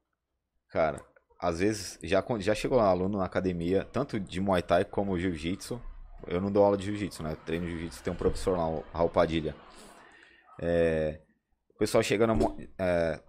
cara, 0.69 1.01
às 1.39 1.59
vezes 1.59 1.97
já, 2.03 2.23
já 2.39 2.53
chegou 2.53 2.79
um 2.79 2.81
aluno 2.81 3.17
na 3.17 3.25
academia, 3.25 3.87
tanto 3.91 4.19
de 4.19 4.41
Muay 4.41 4.61
Thai 4.61 4.83
como 4.83 5.17
Jiu-Jitsu. 5.17 5.81
Eu 6.27 6.41
não 6.41 6.51
dou 6.51 6.63
aula 6.63 6.77
de 6.77 6.85
Jiu-Jitsu, 6.85 7.23
né? 7.23 7.31
Eu 7.31 7.37
treino 7.37 7.67
Jiu-Jitsu, 7.67 8.03
tem 8.03 8.11
um 8.11 8.15
professor 8.15 8.57
lá, 8.57 8.67
o 8.67 8.83
Raul 8.93 9.09
Padilha. 9.09 9.55
É, 10.61 11.21
o 11.73 11.77
pessoal 11.77 12.03
chega 12.03 12.27
na. 12.27 12.35
É, 12.77 13.21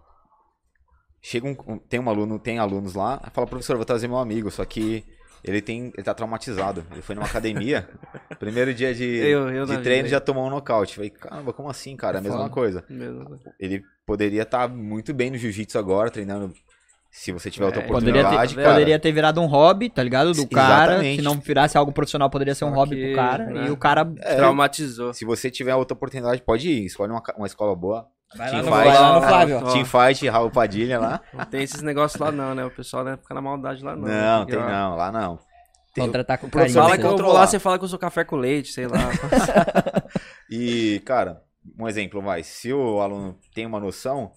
chega 1.21 1.47
um, 1.47 1.77
tem 1.77 1.99
um 1.99 2.09
aluno, 2.09 2.37
tem 2.37 2.59
alunos 2.59 2.95
lá, 2.95 3.19
fala, 3.33 3.47
professor, 3.47 3.73
eu 3.73 3.77
vou 3.77 3.85
trazer 3.85 4.07
meu 4.07 4.17
amigo, 4.17 4.51
só 4.51 4.65
que 4.65 5.05
ele 5.43 5.61
tem. 5.61 5.91
Ele 5.95 6.03
tá 6.03 6.13
traumatizado. 6.13 6.85
Ele 6.91 7.01
foi 7.01 7.15
numa 7.15 7.25
academia, 7.27 7.87
primeiro 8.39 8.73
dia 8.73 8.93
de, 8.93 9.05
Eu- 9.17 9.49
eu 9.49 9.65
de 9.65 9.77
treino 9.79 10.07
já 10.07 10.19
tomou 10.19 10.45
um 10.45 10.49
nocaute. 10.49 10.95
Falei, 10.95 11.09
caramba, 11.09 11.53
como 11.53 11.69
assim, 11.69 11.95
cara? 11.95 12.17
É 12.17 12.19
a 12.19 12.21
mesma 12.21 12.37
Foda. 12.39 12.49
coisa 12.49 12.83
Mesmo. 12.89 13.39
ele 13.59 13.83
poderia 14.05 14.43
estar 14.43 14.67
muito 14.67 15.13
bem 15.13 15.31
no 15.31 15.37
jiu-jitsu 15.37 15.77
agora, 15.79 16.09
treinando. 16.11 16.53
Se 17.13 17.33
você 17.33 17.51
tiver 17.51 17.65
outra 17.65 17.81
É, 17.81 17.87
Poderia 17.87 18.21
oportunidade, 18.21 18.55
ter, 18.55 18.61
cara. 18.61 18.73
poderia 18.73 18.97
ter 18.99 19.11
virado 19.11 19.41
um 19.41 19.45
hobby, 19.45 19.89
tá 19.89 20.01
ligado? 20.01 20.31
Do 20.31 20.47
cara. 20.47 20.93
exatamente. 20.93 21.17
Se 21.17 21.21
não 21.21 21.33
virasse 21.41 21.77
algo 21.77 21.91
profissional, 21.91 22.29
poderia 22.29 22.55
ser 22.55 22.63
um 22.63 22.69
hobby 22.73 23.07
pro 23.07 23.15
cara. 23.15 23.45
né? 23.47 23.67
E 23.67 23.69
o 23.69 23.75
cara. 23.75 24.13
É, 24.19 24.35
Traumatizou. 24.37 25.13
Se 25.13 25.25
você 25.25 25.51
tiver 25.51 25.75
outra 25.75 25.93
oportunidade, 25.93 26.41
pode 26.41 26.69
ir. 26.69 26.85
Escolhe 26.85 27.11
uma, 27.11 27.21
uma 27.35 27.47
escola 27.47 27.75
boa. 27.75 28.07
Vai 28.35 28.49
Team 28.49 28.63
lá 28.63 28.71
Fight. 28.83 28.87
vai 28.87 28.99
lá 29.01 29.15
no 29.19 29.27
Flávio. 29.27 29.57
ó. 29.57 29.73
Team 29.73 29.85
Fight, 29.85 30.29
Raul 30.29 30.49
Padilha 30.51 30.99
lá. 30.99 31.21
Não 31.33 31.45
tem 31.45 31.63
esses 31.63 31.81
negócios 31.81 32.19
lá 32.19 32.31
não, 32.31 32.55
né? 32.55 32.63
O 32.65 32.71
pessoal 32.71 33.03
não 33.03 33.17
fica 33.17 33.33
na 33.33 33.41
maldade 33.41 33.83
lá 33.83 33.95
não. 33.95 34.07
Não, 34.07 34.45
Porque, 34.45 34.57
tem 34.57 34.65
não. 34.65 34.95
Lá 34.95 35.11
não. 35.11 35.39
Tem- 35.93 36.05
Contratar 36.05 36.37
com 36.37 36.49
professor 36.49 36.79
carinho. 36.87 37.01
Fala 37.03 37.15
que 37.15 37.21
eu 37.21 37.25
vou 37.25 37.33
lá, 37.33 37.45
você 37.45 37.59
fala 37.59 37.77
que 37.77 37.83
eu 37.83 37.89
sou 37.89 37.99
café 37.99 38.23
com 38.23 38.37
leite, 38.37 38.71
sei 38.71 38.87
lá. 38.87 38.97
E, 40.49 41.01
cara, 41.05 41.41
um 41.79 41.87
exemplo, 41.87 42.21
vai. 42.21 42.43
Se 42.43 42.71
o 42.73 42.99
aluno 43.01 43.37
tem 43.53 43.65
uma 43.65 43.79
noção, 43.79 44.31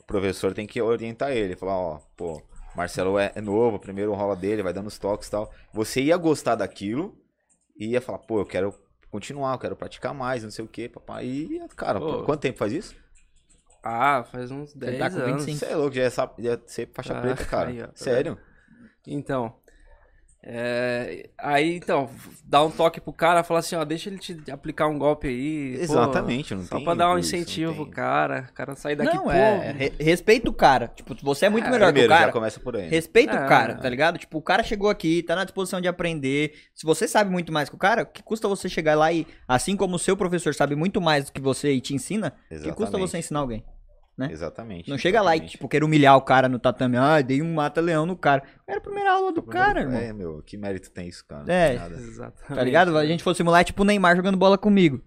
o 0.00 0.04
professor 0.04 0.52
tem 0.52 0.66
que 0.66 0.80
orientar 0.80 1.30
ele. 1.30 1.56
Falar, 1.56 1.76
ó, 1.78 2.00
pô, 2.16 2.42
Marcelo 2.74 3.18
é, 3.18 3.32
é 3.34 3.40
novo, 3.40 3.78
primeiro 3.78 4.12
rola 4.14 4.34
dele, 4.36 4.62
vai 4.62 4.72
dando 4.72 4.86
os 4.88 4.98
toques 4.98 5.28
e 5.28 5.30
tal. 5.30 5.50
Você 5.72 6.00
ia 6.02 6.16
gostar 6.16 6.56
daquilo 6.56 7.16
e 7.78 7.88
ia 7.92 8.00
falar, 8.00 8.18
pô, 8.18 8.40
eu 8.40 8.46
quero 8.46 8.74
continuar, 9.10 9.52
eu 9.54 9.58
quero 9.58 9.76
praticar 9.76 10.12
mais, 10.14 10.42
não 10.42 10.50
sei 10.50 10.64
o 10.64 10.68
que, 10.68 10.88
papai. 10.88 11.24
E, 11.26 11.60
cara, 11.76 12.00
Pô. 12.00 12.18
pô, 12.18 12.22
quanto 12.24 12.40
tempo 12.40 12.58
faz 12.58 12.72
isso? 12.72 12.94
Ah, 13.82 14.24
faz 14.24 14.50
uns 14.50 14.74
10 14.74 14.98
tá 14.98 15.06
anos. 15.06 15.44
25. 15.44 15.58
Você 15.58 15.66
é 15.66 15.76
louco, 15.76 15.94
já 15.94 16.02
ia, 16.02 16.10
sa- 16.10 16.34
ia 16.38 16.62
ser 16.66 16.90
faixa 16.92 17.12
Ah, 17.14 17.20
preta, 17.20 17.44
cara. 17.44 17.70
aí, 17.70 17.82
ó, 17.82 17.86
tá 17.86 17.92
Sério. 17.94 18.38
Então, 19.06 19.54
é, 20.42 21.28
aí 21.38 21.76
então, 21.76 22.08
dá 22.44 22.64
um 22.64 22.70
toque 22.70 22.98
pro 23.00 23.12
cara, 23.12 23.42
fala 23.44 23.60
assim, 23.60 23.76
ó, 23.76 23.84
deixa 23.84 24.08
ele 24.08 24.18
te 24.18 24.50
aplicar 24.50 24.86
um 24.88 24.98
golpe 24.98 25.28
aí. 25.28 25.74
pô, 25.76 25.82
Exatamente, 25.82 26.54
não 26.54 26.62
Só 26.64 26.76
tem 26.76 26.84
pra 26.84 26.94
dar 26.94 27.14
um 27.14 27.18
isso, 27.18 27.36
incentivo 27.36 27.72
tem. 27.74 27.82
pro 27.84 27.90
cara, 27.92 28.46
o 28.50 28.52
cara 28.54 28.74
sair 28.74 28.96
daqui, 28.96 29.14
Não, 29.14 29.24
pô, 29.24 29.30
é. 29.30 29.72
re- 29.72 29.92
respeita 30.00 30.48
o 30.48 30.52
cara. 30.54 30.88
Tipo, 30.88 31.14
você 31.22 31.46
é 31.46 31.48
muito 31.50 31.66
É, 31.66 31.70
melhor 31.70 31.86
que 31.86 31.90
o 31.90 31.92
Primeiro, 31.92 32.12
já 32.14 32.18
cara. 32.20 32.32
começa 32.32 32.58
por 32.58 32.74
aí. 32.76 32.82
né? 32.82 32.88
Respeita 32.88 33.36
É. 33.36 33.44
o 33.44 33.48
cara, 33.48 33.74
tá 33.74 33.88
ligado? 33.88 34.18
Tipo, 34.18 34.38
o 34.38 34.42
cara 34.42 34.62
chegou 34.62 34.88
aqui, 34.88 35.22
tá 35.22 35.36
na 35.36 35.44
disposição 35.44 35.80
de 35.80 35.88
aprender. 35.88 36.52
Se 36.74 36.86
você 36.86 37.06
sabe 37.06 37.30
muito 37.30 37.52
mais 37.52 37.68
que 37.68 37.74
o 37.74 37.78
cara, 37.78 38.02
o 38.02 38.06
que 38.06 38.22
custa 38.22 38.48
você 38.48 38.68
chegar 38.68 38.94
lá 38.94 39.12
e, 39.12 39.26
assim 39.46 39.76
como 39.76 39.96
o 39.96 39.98
seu 39.98 40.16
professor 40.16 40.54
sabe 40.54 40.74
muito 40.74 41.00
mais 41.00 41.26
do 41.26 41.32
que 41.32 41.40
você 41.40 41.72
e 41.72 41.80
te 41.80 41.94
ensina, 41.94 42.28
o 42.50 42.54
que 42.54 42.60
custa 42.70 42.82
Exatamente. 42.84 43.10
você 43.10 43.18
ensinar 43.18 43.40
alguém? 43.40 43.62
Né? 44.20 44.28
Exatamente. 44.32 44.88
Não 44.88 44.96
chega 44.98 45.20
lá 45.20 45.30
e, 45.34 45.38
exatamente. 45.38 45.50
tipo, 45.52 45.68
querer 45.68 45.84
humilhar 45.84 46.16
o 46.16 46.22
cara 46.22 46.48
no 46.48 46.58
tatame. 46.58 46.96
Ah, 46.96 47.20
dei 47.20 47.42
um 47.42 47.52
mata-leão 47.54 48.06
no 48.06 48.16
cara. 48.16 48.42
Era 48.68 48.78
a 48.78 48.80
primeira 48.80 49.12
aula 49.12 49.32
do 49.32 49.42
cara, 49.42 49.80
irmão. 49.80 49.98
É, 49.98 50.12
meu, 50.12 50.42
que 50.42 50.56
mérito 50.56 50.90
tem 50.90 51.08
isso, 51.08 51.24
cara? 51.26 51.44
É. 51.52 51.74
Exatamente. 51.92 52.54
Tá 52.54 52.62
ligado? 52.62 52.96
A 52.96 53.06
gente 53.06 53.22
fosse 53.24 53.38
simular, 53.38 53.64
tipo, 53.64 53.82
o 53.82 53.84
Neymar 53.84 54.14
jogando 54.16 54.36
bola 54.36 54.56
comigo. 54.56 55.02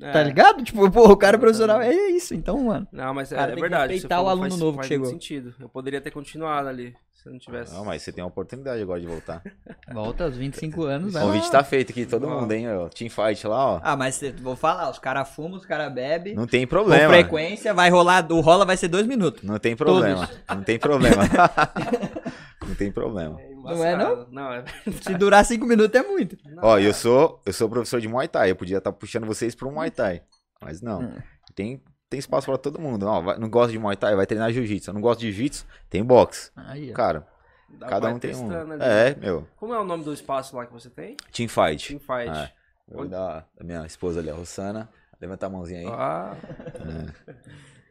É. 0.00 0.12
Tá 0.12 0.22
ligado? 0.22 0.62
Tipo, 0.62 0.90
pô, 0.90 1.10
o 1.10 1.16
cara 1.16 1.36
é 1.36 1.40
profissional 1.40 1.80
é 1.80 1.92
isso. 2.10 2.34
Então, 2.34 2.62
mano. 2.64 2.86
Não, 2.92 3.12
mas 3.14 3.32
é, 3.32 3.36
Cara, 3.36 3.52
é 3.52 3.54
verdade. 3.56 3.92
respeitar 3.94 4.20
o 4.20 4.28
aluno 4.28 4.50
faz- 4.50 4.60
novo 4.60 4.78
que 4.80 4.86
chegou. 4.86 5.06
sentido. 5.06 5.54
Eu 5.58 5.68
poderia 5.68 6.00
ter 6.00 6.10
continuado 6.10 6.68
ali, 6.68 6.94
se 7.28 7.32
não 7.32 7.38
tivesse. 7.38 7.72
Não, 7.74 7.84
mas 7.84 8.02
você 8.02 8.10
tem 8.12 8.22
uma 8.24 8.28
oportunidade 8.28 8.82
agora 8.82 9.00
de 9.00 9.06
voltar. 9.06 9.42
Volta 9.92 10.24
aos 10.24 10.36
25 10.36 10.82
anos, 10.84 11.08
O 11.10 11.12
vai 11.12 11.22
convite 11.22 11.50
tá 11.50 11.62
feito 11.62 11.90
aqui, 11.90 12.06
todo 12.06 12.28
mundo, 12.28 12.50
hein? 12.52 12.68
ó. 12.68 12.88
Team 12.88 13.10
Fight 13.10 13.46
lá, 13.46 13.74
ó. 13.74 13.80
Ah, 13.82 13.96
mas 13.96 14.20
vou 14.40 14.56
falar, 14.56 14.90
os 14.90 14.98
caras 14.98 15.28
fumam, 15.28 15.56
os 15.58 15.66
caras 15.66 15.92
bebem. 15.92 16.34
Não 16.34 16.46
tem 16.46 16.66
Com 16.66 16.70
problema. 16.70 17.08
frequência, 17.12 17.72
vai 17.74 17.90
rolar, 17.90 18.26
o 18.32 18.40
rola 18.40 18.64
vai 18.64 18.76
ser 18.76 18.88
dois 18.88 19.06
minutos. 19.06 19.42
Não 19.42 19.58
tem 19.58 19.76
problema. 19.76 20.28
Não 20.48 20.62
tem 20.62 20.78
problema. 20.78 21.22
não 22.66 22.74
tem 22.74 22.90
problema. 22.92 23.38
Não 23.62 23.84
é, 23.84 23.96
não? 23.96 24.26
Não, 24.30 24.52
é 24.52 24.64
Se 25.02 25.14
durar 25.14 25.44
cinco 25.44 25.66
minutos 25.66 25.94
é 25.98 26.02
muito. 26.02 26.36
Ó, 26.62 26.78
eu 26.78 26.94
sou, 26.94 27.40
eu 27.44 27.52
sou 27.52 27.68
professor 27.68 28.00
de 28.00 28.08
Muay 28.08 28.28
Thai. 28.28 28.50
Eu 28.50 28.56
podia 28.56 28.78
estar 28.78 28.92
puxando 28.92 29.26
vocês 29.26 29.54
para 29.54 29.68
um 29.68 29.72
Muay 29.72 29.90
Thai. 29.90 30.22
Mas 30.62 30.80
não. 30.80 31.02
Hum. 31.02 31.12
Tem, 31.54 31.82
tem 32.08 32.18
espaço 32.18 32.46
para 32.46 32.58
todo 32.58 32.78
mundo. 32.80 33.06
Ó, 33.06 33.20
vai- 33.20 33.38
não 33.38 33.48
gosta 33.50 33.72
de 33.72 33.78
Muay 33.78 33.96
Thai, 33.96 34.14
vai 34.16 34.26
treinar 34.26 34.50
Jiu-Jitsu. 34.52 34.92
Não 34.92 35.00
gosta 35.00 35.20
de 35.20 35.30
Jiu-Jitsu, 35.32 35.66
tem 35.90 36.04
boxe. 36.04 36.50
Aí, 36.56 36.90
ó. 36.90 36.94
Cara, 36.94 37.26
Dá 37.68 37.86
cada 37.86 38.08
um 38.08 38.18
tem 38.18 38.34
um. 38.34 38.50
ali. 38.50 38.82
É, 38.82 39.14
meu. 39.16 39.46
Como 39.56 39.74
é 39.74 39.78
o 39.80 39.84
nome 39.84 40.02
do 40.04 40.12
espaço 40.12 40.56
lá 40.56 40.64
que 40.66 40.72
você 40.72 40.88
tem? 40.88 41.16
Team 41.32 41.48
Fight. 41.48 41.88
Team 41.88 42.00
Fight. 42.00 42.36
É. 42.36 42.52
Vou 42.90 43.06
dar 43.06 43.46
a 43.60 43.64
minha 43.64 43.84
esposa 43.84 44.20
ali, 44.20 44.30
a 44.30 44.34
Rossana. 44.34 44.88
Levanta 45.20 45.46
a 45.46 45.50
mãozinha 45.50 45.80
aí. 45.80 45.86
Ah. 45.86 46.36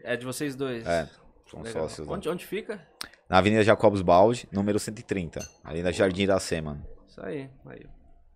É 0.04 0.16
de 0.16 0.26
vocês 0.26 0.56
dois. 0.56 0.86
É, 0.88 1.08
são 1.50 1.62
Legal. 1.62 1.84
sócios. 1.84 2.08
Onde, 2.08 2.30
onde 2.30 2.46
fica? 2.46 2.80
Na 3.30 3.38
Avenida 3.40 3.62
Jacobs 3.64 4.02
Balde, 4.02 4.48
número 4.52 4.80
130. 4.80 5.46
Ali 5.64 5.84
na 5.84 5.92
Jardim 5.92 6.24
Iracema. 6.24 6.82
Isso 7.08 7.22
aí. 7.24 7.50
aí. 7.66 7.86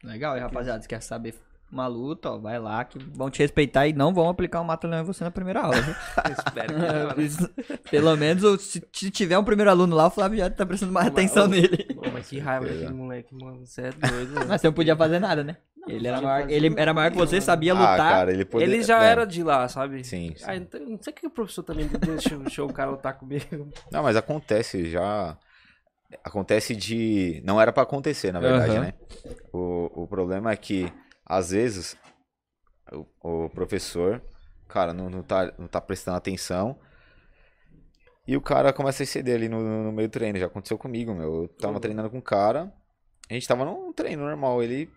Legal, 0.03 0.35
e 0.35 0.39
rapaziada, 0.41 0.85
quer 0.85 1.01
saber 1.01 1.33
uma 1.71 1.87
luta, 1.87 2.31
ó, 2.31 2.37
vai 2.37 2.59
lá 2.59 2.83
que 2.83 2.99
vão 2.99 3.29
te 3.29 3.39
respeitar 3.39 3.87
e 3.87 3.93
não 3.93 4.13
vão 4.13 4.29
aplicar 4.29 4.59
o 4.61 4.65
mata-leão 4.65 5.01
em 5.01 5.05
você 5.05 5.23
na 5.23 5.31
primeira 5.31 5.61
aula. 5.61 5.81
viu? 5.81 5.95
Espero 6.37 6.73
que 6.73 6.79
não, 6.79 7.07
né? 7.15 7.77
Pelo 7.89 8.15
menos 8.17 8.61
se, 8.61 8.83
se 8.91 9.09
tiver 9.09 9.37
um 9.37 9.43
primeiro 9.43 9.71
aluno 9.71 9.95
lá, 9.95 10.07
o 10.07 10.11
Flávio 10.11 10.39
já 10.39 10.49
tá 10.49 10.65
prestando 10.65 10.91
mais 10.91 11.07
atenção 11.07 11.45
ô, 11.45 11.47
nele. 11.47 11.85
Pô, 11.93 12.01
mas 12.11 12.27
que 12.27 12.39
raiva 12.39 12.65
daquele 12.65 12.93
moleque, 12.93 13.33
mano. 13.35 13.65
Você 13.65 13.83
é 13.83 13.91
doido, 13.91 14.33
mano. 14.33 14.47
Mas 14.49 14.61
você 14.61 14.67
não 14.67 14.73
podia 14.73 14.95
fazer 14.95 15.19
nada, 15.19 15.43
né? 15.43 15.57
Ele 15.87 16.07
era, 16.07 16.17
podia 16.17 16.29
maior, 16.29 16.49
ele 16.49 16.73
era 16.77 16.93
maior 16.93 17.11
que 17.11 17.17
você, 17.17 17.41
sabia 17.41 17.73
Ah, 17.73 17.75
lutar. 17.75 17.97
cara, 17.97 18.31
ele 18.31 18.45
poderia... 18.45 18.75
Ele 18.75 18.83
já 18.83 19.03
é. 19.03 19.07
era 19.07 19.25
de 19.25 19.43
lá, 19.43 19.67
sabe? 19.67 20.03
Sim, 20.03 20.33
sim. 20.35 20.43
Ah, 20.45 20.55
então, 20.55 20.79
não 20.81 20.99
sei 21.01 21.11
que 21.11 21.25
o 21.25 21.29
professor 21.29 21.63
também 21.63 21.87
deixou, 21.87 22.39
deixou 22.39 22.69
o 22.69 22.73
cara 22.73 22.91
lutar 22.91 23.17
comigo. 23.17 23.69
Não, 23.91 24.03
mas 24.03 24.15
acontece 24.15 24.89
já. 24.89 25.37
Acontece 26.23 26.75
de. 26.75 27.41
Não 27.45 27.59
era 27.59 27.71
pra 27.71 27.83
acontecer, 27.83 28.31
na 28.31 28.39
verdade, 28.39 28.73
Aham. 28.73 28.81
né? 28.81 28.93
O, 29.53 30.03
o 30.03 30.07
problema 30.07 30.51
é 30.51 30.55
que, 30.57 30.91
às 31.25 31.51
vezes, 31.51 31.95
o, 32.91 33.45
o 33.45 33.49
professor, 33.49 34.21
cara, 34.67 34.93
não, 34.93 35.09
não, 35.09 35.23
tá, 35.23 35.53
não 35.57 35.67
tá 35.67 35.79
prestando 35.81 36.17
atenção. 36.17 36.77
E 38.27 38.37
o 38.37 38.41
cara 38.41 38.71
começa 38.71 39.01
a 39.01 39.05
exceder 39.05 39.35
ali 39.35 39.49
no, 39.49 39.59
no 39.83 39.91
meio 39.91 40.07
do 40.07 40.11
treino. 40.11 40.37
Já 40.37 40.45
aconteceu 40.45 40.77
comigo, 40.77 41.13
meu. 41.13 41.43
Eu 41.43 41.47
tava 41.47 41.73
Uhum. 41.73 41.79
treinando 41.79 42.09
com 42.09 42.19
o 42.19 42.21
cara. 42.21 42.71
A 43.29 43.33
gente 43.33 43.47
tava 43.47 43.65
num 43.65 43.91
treino 43.91 44.23
normal. 44.23 44.61
Ele 44.61 44.89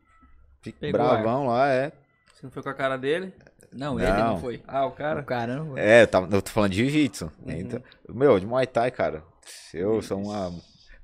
fica 0.62 0.90
bravão 0.92 1.46
lá, 1.46 1.68
é. 1.68 1.90
Você 2.32 2.44
não 2.44 2.50
foi 2.50 2.62
com 2.62 2.68
a 2.68 2.74
cara 2.74 2.96
dele? 2.98 3.32
Não, 3.72 3.98
ele 3.98 4.12
não 4.12 4.34
Não. 4.34 4.38
foi. 4.38 4.62
Ah, 4.68 4.84
o 4.84 4.90
O 4.90 4.92
cara? 4.92 5.22
cara 5.22 5.56
não 5.56 5.70
foi. 5.70 5.80
É, 5.80 6.02
eu, 6.02 6.06
tava, 6.06 6.28
eu 6.36 6.42
tô 6.42 6.50
falando 6.50 6.72
de 6.72 6.78
jiu-jitsu. 6.78 7.32
né? 7.44 7.54
Uhum. 7.54 7.60
Então, 7.60 7.82
meu, 8.08 8.38
de 8.38 8.46
Muay 8.46 8.66
Thai, 8.66 8.90
cara. 8.90 9.24
Eu 9.72 10.00
sou 10.02 10.22
uma. 10.22 10.52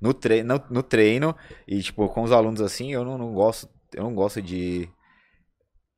No, 0.01 0.15
tre 0.15 0.43
no, 0.43 0.63
no 0.71 0.83
treino, 0.83 1.37
e 1.67 1.83
tipo, 1.83 2.09
com 2.09 2.23
os 2.23 2.33
alunos 2.33 2.61
assim, 2.61 2.93
eu 2.93 3.05
não, 3.05 3.19
não 3.19 3.33
gosto. 3.35 3.69
Eu 3.93 4.05
não 4.05 4.15
gosto 4.15 4.41
de. 4.41 4.89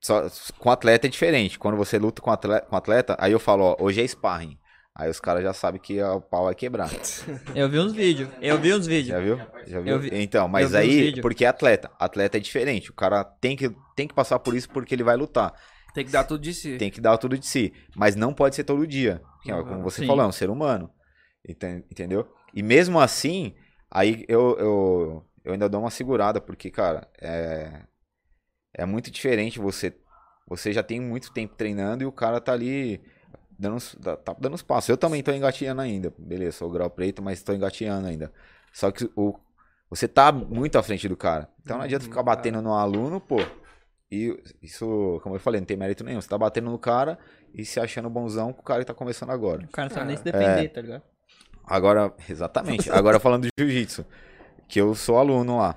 Só, 0.03 0.25
com 0.59 0.71
atleta 0.71 1.07
é 1.07 1.11
diferente. 1.11 1.59
Quando 1.59 1.77
você 1.77 1.99
luta 1.99 2.21
com 2.21 2.31
atleta, 2.31 2.67
com 2.67 2.77
atleta, 2.77 3.17
aí 3.21 3.33
eu 3.33 3.39
falo, 3.39 3.63
ó, 3.65 3.77
hoje 3.79 4.01
é 4.03 4.07
sparring. 4.07 4.59
Aí 4.95 5.09
os 5.09 5.19
caras 5.21 5.43
já 5.43 5.55
sabem 5.55 5.81
que 5.81 6.03
o 6.03 6.21
pau 6.21 6.45
vai 6.45 6.55
quebrar. 6.55 6.91
Eu 7.55 7.67
vi 7.71 7.79
uns 7.79 7.95
vídeos. 7.95 8.29
Eu 8.43 8.59
vi 8.61 8.75
uns 8.75 8.87
vídeos. 8.87 9.09
Já 9.17 9.21
viu? 9.21 9.39
Já 9.67 9.81
viu? 9.81 9.99
Vi- 9.99 10.11
Então, 10.13 10.47
mas 10.49 10.75
aí, 10.75 11.19
porque 11.23 11.47
é 11.47 11.49
atleta. 11.49 11.91
Atleta 11.99 12.37
é 12.37 12.41
diferente. 12.41 12.91
O 12.91 12.95
cara 12.95 13.25
tem 13.25 13.57
que, 13.57 13.75
tem 13.97 14.07
que 14.07 14.13
passar 14.13 14.39
por 14.39 14.55
isso 14.55 14.69
porque 14.69 14.95
ele 14.95 15.03
vai 15.03 15.17
lutar. 15.17 15.55
Tem 15.95 16.05
que 16.05 16.11
dar 16.13 16.25
tudo 16.25 16.43
de 16.43 16.53
si. 16.53 16.77
Tem 16.77 16.91
que 16.91 17.01
dar 17.01 17.17
tudo 17.17 17.39
de 17.39 17.47
si. 17.47 17.73
Mas 17.97 18.15
não 18.17 18.35
pode 18.35 18.55
ser 18.55 18.65
todo 18.65 18.87
dia. 18.87 19.23
É 19.47 19.55
Uhum. 19.55 19.65
como 19.65 19.83
você 19.83 20.03
Sim. 20.03 20.07
falou, 20.07 20.25
é 20.25 20.29
um 20.29 20.33
ser 20.33 20.51
humano. 20.51 20.91
Enten- 21.49 21.85
Entendeu? 21.91 22.29
E 22.53 22.63
mesmo 22.63 23.01
assim, 23.01 23.55
aí 23.91 24.27
eu, 24.29 24.57
eu, 24.59 25.25
eu 25.43 25.53
ainda 25.55 25.71
dou 25.71 25.81
uma 25.81 25.91
segurada, 25.91 26.39
porque, 26.39 26.71
cara, 26.71 27.09
é, 27.19 27.81
é 28.75 28.85
muito 28.87 29.11
diferente 29.11 29.59
você. 29.59 29.95
Você 30.47 30.73
já 30.73 30.83
tem 30.83 31.01
muito 31.01 31.33
tempo 31.33 31.55
treinando 31.57 32.03
e 32.03 32.07
o 32.07 32.13
cara 32.13 32.41
tá 32.41 32.53
ali 32.53 33.01
dando, 33.59 33.79
dá- 34.01 34.17
tá 34.17 34.35
dando 34.39 34.55
os 34.55 34.63
passos. 34.63 34.89
Eu 34.91 34.97
também 34.97 35.23
tô 35.23 35.33
engatinhando 35.33 35.81
ainda. 35.81 36.13
Beleza, 36.19 36.59
sou 36.59 36.71
grau 36.71 36.91
preto, 36.91 37.23
mas 37.23 37.43
tô 37.43 37.53
engatinhando 37.53 38.09
ainda. 38.09 38.33
Só 38.73 38.91
que 38.91 39.11
o, 39.17 39.39
você 39.89 40.09
tá 40.09 40.33
muito 40.33 40.77
à 40.79 40.83
frente 40.83 41.09
do 41.09 41.17
cara. 41.17 41.49
Então 41.63 41.79
não 41.79 41.85
adianta 41.85 42.05
Uhum, 42.05 42.11
ficar 42.11 42.23
batendo 42.23 42.61
no 42.61 42.75
aluno, 42.75 43.21
pô. 43.21 43.39
E 44.11 44.37
isso, 44.63 45.21
como 45.23 45.37
eu 45.37 45.41
falei, 45.41 45.61
não 45.61 45.67
tem 45.67 45.77
mérito 45.77 46.05
nenhum. 46.05 46.21
Você 46.21 46.29
tá 46.29 46.37
batendo 46.37 46.71
no 46.71 46.79
cara 46.79 47.19
e 47.55 47.65
se 47.65 47.81
achando 47.81 48.11
bonzão 48.11 48.53
com 48.53 48.61
o 48.61 48.65
cara 48.65 48.81
que 48.81 48.87
tá 48.87 48.95
começando 48.95 49.31
agora. 49.31 49.65
O 49.65 49.71
cara 49.71 49.89
não 49.89 49.95
sabe 49.95 50.07
nem 50.09 50.17
se 50.17 50.25
É. 50.25 50.33
defender, 50.33 50.69
tá 50.71 50.81
ligado? 50.83 51.03
Agora, 51.65 52.13
exatamente. 52.29 52.91
Agora 52.91 53.21
falando 53.21 53.45
de 53.45 53.51
jiu-jitsu, 53.59 54.05
que 54.69 54.81
eu 54.81 54.95
sou 54.95 55.19
aluno 55.19 55.59
lá. 55.59 55.77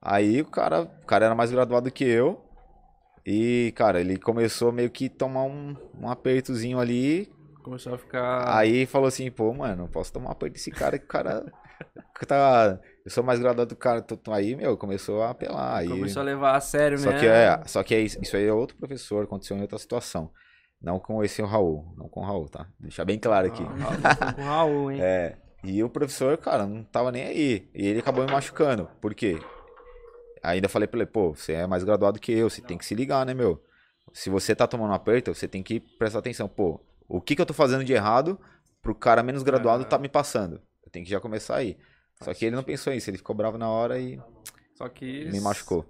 Aí 0.00 0.40
o 0.40 0.46
cara, 0.46 0.82
o 0.82 1.06
cara 1.06 1.26
era 1.26 1.34
mais 1.34 1.50
graduado 1.50 1.90
que 1.90 2.04
eu. 2.04 2.40
E, 3.26 3.72
cara, 3.76 4.00
ele 4.00 4.16
começou 4.16 4.72
meio 4.72 4.90
que 4.90 5.08
tomar 5.08 5.42
um, 5.44 5.76
um 6.00 6.08
apertozinho 6.08 6.78
ali. 6.78 7.30
Começou 7.62 7.94
a 7.94 7.98
ficar. 7.98 8.56
Aí 8.56 8.86
falou 8.86 9.08
assim, 9.08 9.30
pô, 9.30 9.52
mano, 9.52 9.82
não 9.82 9.88
posso 9.88 10.12
tomar 10.12 10.28
um 10.28 10.32
aperto 10.32 10.54
desse 10.54 10.70
cara 10.70 10.98
que 10.98 11.04
o 11.04 11.08
cara. 11.08 11.44
que 12.18 12.24
tá, 12.24 12.80
eu 13.04 13.10
sou 13.10 13.22
mais 13.22 13.38
graduado 13.38 13.68
do 13.68 13.76
cara. 13.76 14.00
tô- 14.00 14.16
tô- 14.16 14.32
Aí, 14.32 14.56
meu, 14.56 14.76
começou 14.78 15.22
a 15.22 15.30
apelar. 15.30 15.76
Aí, 15.78 15.88
Começou 15.88 16.22
a 16.22 16.24
levar 16.24 16.56
a 16.56 16.60
sério, 16.60 16.96
só 16.96 17.10
né? 17.10 17.18
que 17.18 17.26
é, 17.26 17.62
só 17.66 17.82
que 17.82 17.94
é 17.94 18.00
isso, 18.00 18.18
isso 18.22 18.36
aí 18.36 18.46
é 18.46 18.52
outro 18.52 18.76
professor, 18.78 19.24
aconteceu 19.24 19.56
em 19.56 19.60
outra 19.62 19.78
situação. 19.78 20.30
Não 20.80 20.98
com 20.98 21.22
esse 21.24 21.42
o 21.42 21.46
Raul, 21.46 21.92
não 21.98 22.08
com 22.08 22.20
o 22.20 22.24
Raul, 22.24 22.48
tá? 22.48 22.66
Deixar 22.78 23.04
bem 23.04 23.18
claro 23.18 23.48
aqui. 23.48 23.62
Ah, 23.62 24.32
com 24.32 24.40
o 24.42 24.44
Raul, 24.44 24.92
hein? 24.92 25.00
É, 25.02 25.36
e 25.64 25.82
o 25.82 25.90
professor, 25.90 26.38
cara, 26.38 26.66
não 26.66 26.84
tava 26.84 27.10
nem 27.12 27.24
aí. 27.24 27.68
E 27.74 27.88
ele 27.88 27.98
acabou 27.98 28.24
me 28.24 28.32
machucando. 28.32 28.88
Por 29.00 29.12
quê? 29.14 29.38
Ainda 30.42 30.68
falei 30.68 30.86
pra 30.86 31.00
ele, 31.00 31.06
pô, 31.06 31.34
você 31.34 31.52
é 31.52 31.66
mais 31.66 31.84
graduado 31.84 32.18
que 32.18 32.32
eu, 32.32 32.48
você 32.48 32.60
tem 32.60 32.78
que 32.78 32.84
se 32.84 32.94
ligar, 32.94 33.24
né, 33.26 33.34
meu? 33.34 33.62
Se 34.12 34.30
você 34.30 34.54
tá 34.54 34.66
tomando 34.66 34.90
um 34.90 34.94
aperto, 34.94 35.34
você 35.34 35.46
tem 35.46 35.62
que 35.62 35.80
prestar 35.80 36.20
atenção. 36.20 36.48
Pô, 36.48 36.80
o 37.08 37.20
que 37.20 37.36
que 37.36 37.42
eu 37.42 37.46
tô 37.46 37.54
fazendo 37.54 37.84
de 37.84 37.92
errado 37.92 38.38
pro 38.82 38.94
cara 38.94 39.22
menos 39.22 39.42
graduado 39.42 39.84
tá 39.84 39.98
me 39.98 40.08
passando? 40.08 40.60
Eu 40.84 40.90
tenho 40.90 41.04
que 41.04 41.10
já 41.10 41.20
começar 41.20 41.56
aí. 41.56 41.76
Só 42.22 42.34
que 42.34 42.46
ele 42.46 42.56
não 42.56 42.62
pensou 42.62 42.92
isso, 42.92 43.08
ele 43.10 43.18
ficou 43.18 43.34
bravo 43.36 43.58
na 43.58 43.68
hora 43.68 43.98
e 44.00 44.20
Só 44.74 44.88
que. 44.88 45.26
me 45.26 45.40
machucou. 45.40 45.84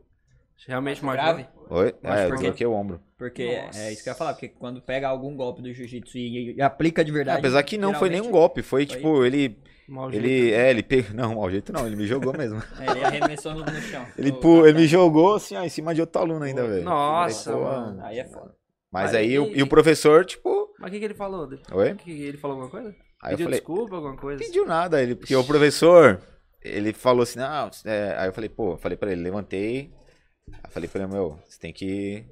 Realmente 0.67 1.05
machucou. 1.05 1.35
Grave. 1.35 1.49
Oi? 1.71 1.95
Mas 2.03 2.21
É, 2.21 2.65
eu 2.65 2.73
o 2.73 2.75
ombro. 2.75 3.01
Porque 3.17 3.61
Nossa. 3.63 3.81
é 3.81 3.93
isso 3.93 4.03
que 4.03 4.09
eu 4.09 4.13
ia 4.13 4.17
falar, 4.17 4.33
porque 4.35 4.49
quando 4.49 4.83
pega 4.83 5.09
algum 5.09 5.35
golpe 5.37 5.63
do 5.63 5.73
jiu-jitsu 5.73 6.19
e, 6.19 6.55
e 6.57 6.63
aplica 6.63 7.05
de 7.05 7.13
verdade. 7.13 7.39
Apesar 7.39 7.63
que 7.63 7.79
não 7.79 7.95
foi 7.95 8.11
nenhum 8.11 8.31
golpe, 8.31 8.63
foi 8.63 8.85
tipo, 8.85 9.25
ele. 9.25 9.59
Mau 9.89 10.11
Ele. 10.13 10.29
jeito. 10.29 10.55
É, 10.55 10.71
ele 10.71 10.83
pegou. 10.83 11.15
Não, 11.15 11.35
mau 11.37 11.51
jeito 11.51 11.73
não, 11.73 11.87
ele 11.87 11.97
me 11.97 12.07
jogou 12.07 12.33
mesmo. 12.37 12.63
É, 12.79 12.91
ele 12.91 13.05
arremessou 13.05 13.55
no, 13.55 13.65
no 13.65 13.81
chão. 13.81 14.07
Ele, 14.19 14.31
Ô, 14.31 14.37
pu- 14.41 14.67
ele 14.67 14.79
me 14.81 14.87
jogou 14.87 15.37
assim, 15.37 15.57
ó, 15.57 15.63
em 15.65 15.69
cima 15.69 15.95
de 15.95 16.01
outro 16.03 16.21
aluno 16.21 16.45
ainda, 16.45 16.67
velho. 16.67 16.85
Nossa, 16.85 17.53
Falei, 17.53 17.67
pô, 17.67 17.71
mano. 17.71 18.05
Aí 18.05 18.19
é 18.19 18.25
foda. 18.25 18.55
Mas 18.93 19.15
Aí- 19.15 19.29
aí, 19.31 19.39
o, 19.39 19.47
e 19.57 19.63
o 19.63 19.67
professor, 19.67 20.25
tipo. 20.25 20.69
Mas 20.79 20.89
o 20.89 20.93
que, 20.93 20.99
que 20.99 21.05
ele 21.07 21.15
falou? 21.15 21.49
Oi? 21.73 21.95
Que 21.97 22.11
ele 22.23 22.37
falou 22.39 22.55
alguma 22.61 22.71
coisa? 22.71 22.95
Aí 23.23 23.33
eu 23.33 23.37
Pediu 23.39 23.47
falei, 23.47 23.59
desculpa, 23.61 23.97
alguma 23.97 24.17
coisa? 24.17 24.45
pediu 24.45 24.65
nada, 24.67 25.03
ele, 25.03 25.15
porque 25.17 25.35
o 25.35 25.43
professor, 25.45 26.21
ele 26.63 26.93
falou 26.93 27.23
assim, 27.23 27.41
não, 27.41 27.69
é, 27.85 28.15
aí 28.17 28.29
eu 28.29 28.33
falei, 28.33 28.49
pô, 28.49 28.75
eu 28.75 28.79
falei 28.79 28.97
pra 28.97 29.11
ele, 29.11 29.23
levantei, 29.23 29.93
aí 30.53 30.61
eu 30.65 30.71
falei 30.71 30.89
pra 30.89 31.03
ele, 31.03 31.13
meu, 31.13 31.37
você 31.49 31.59
tem 31.59 31.73
que 31.73 32.25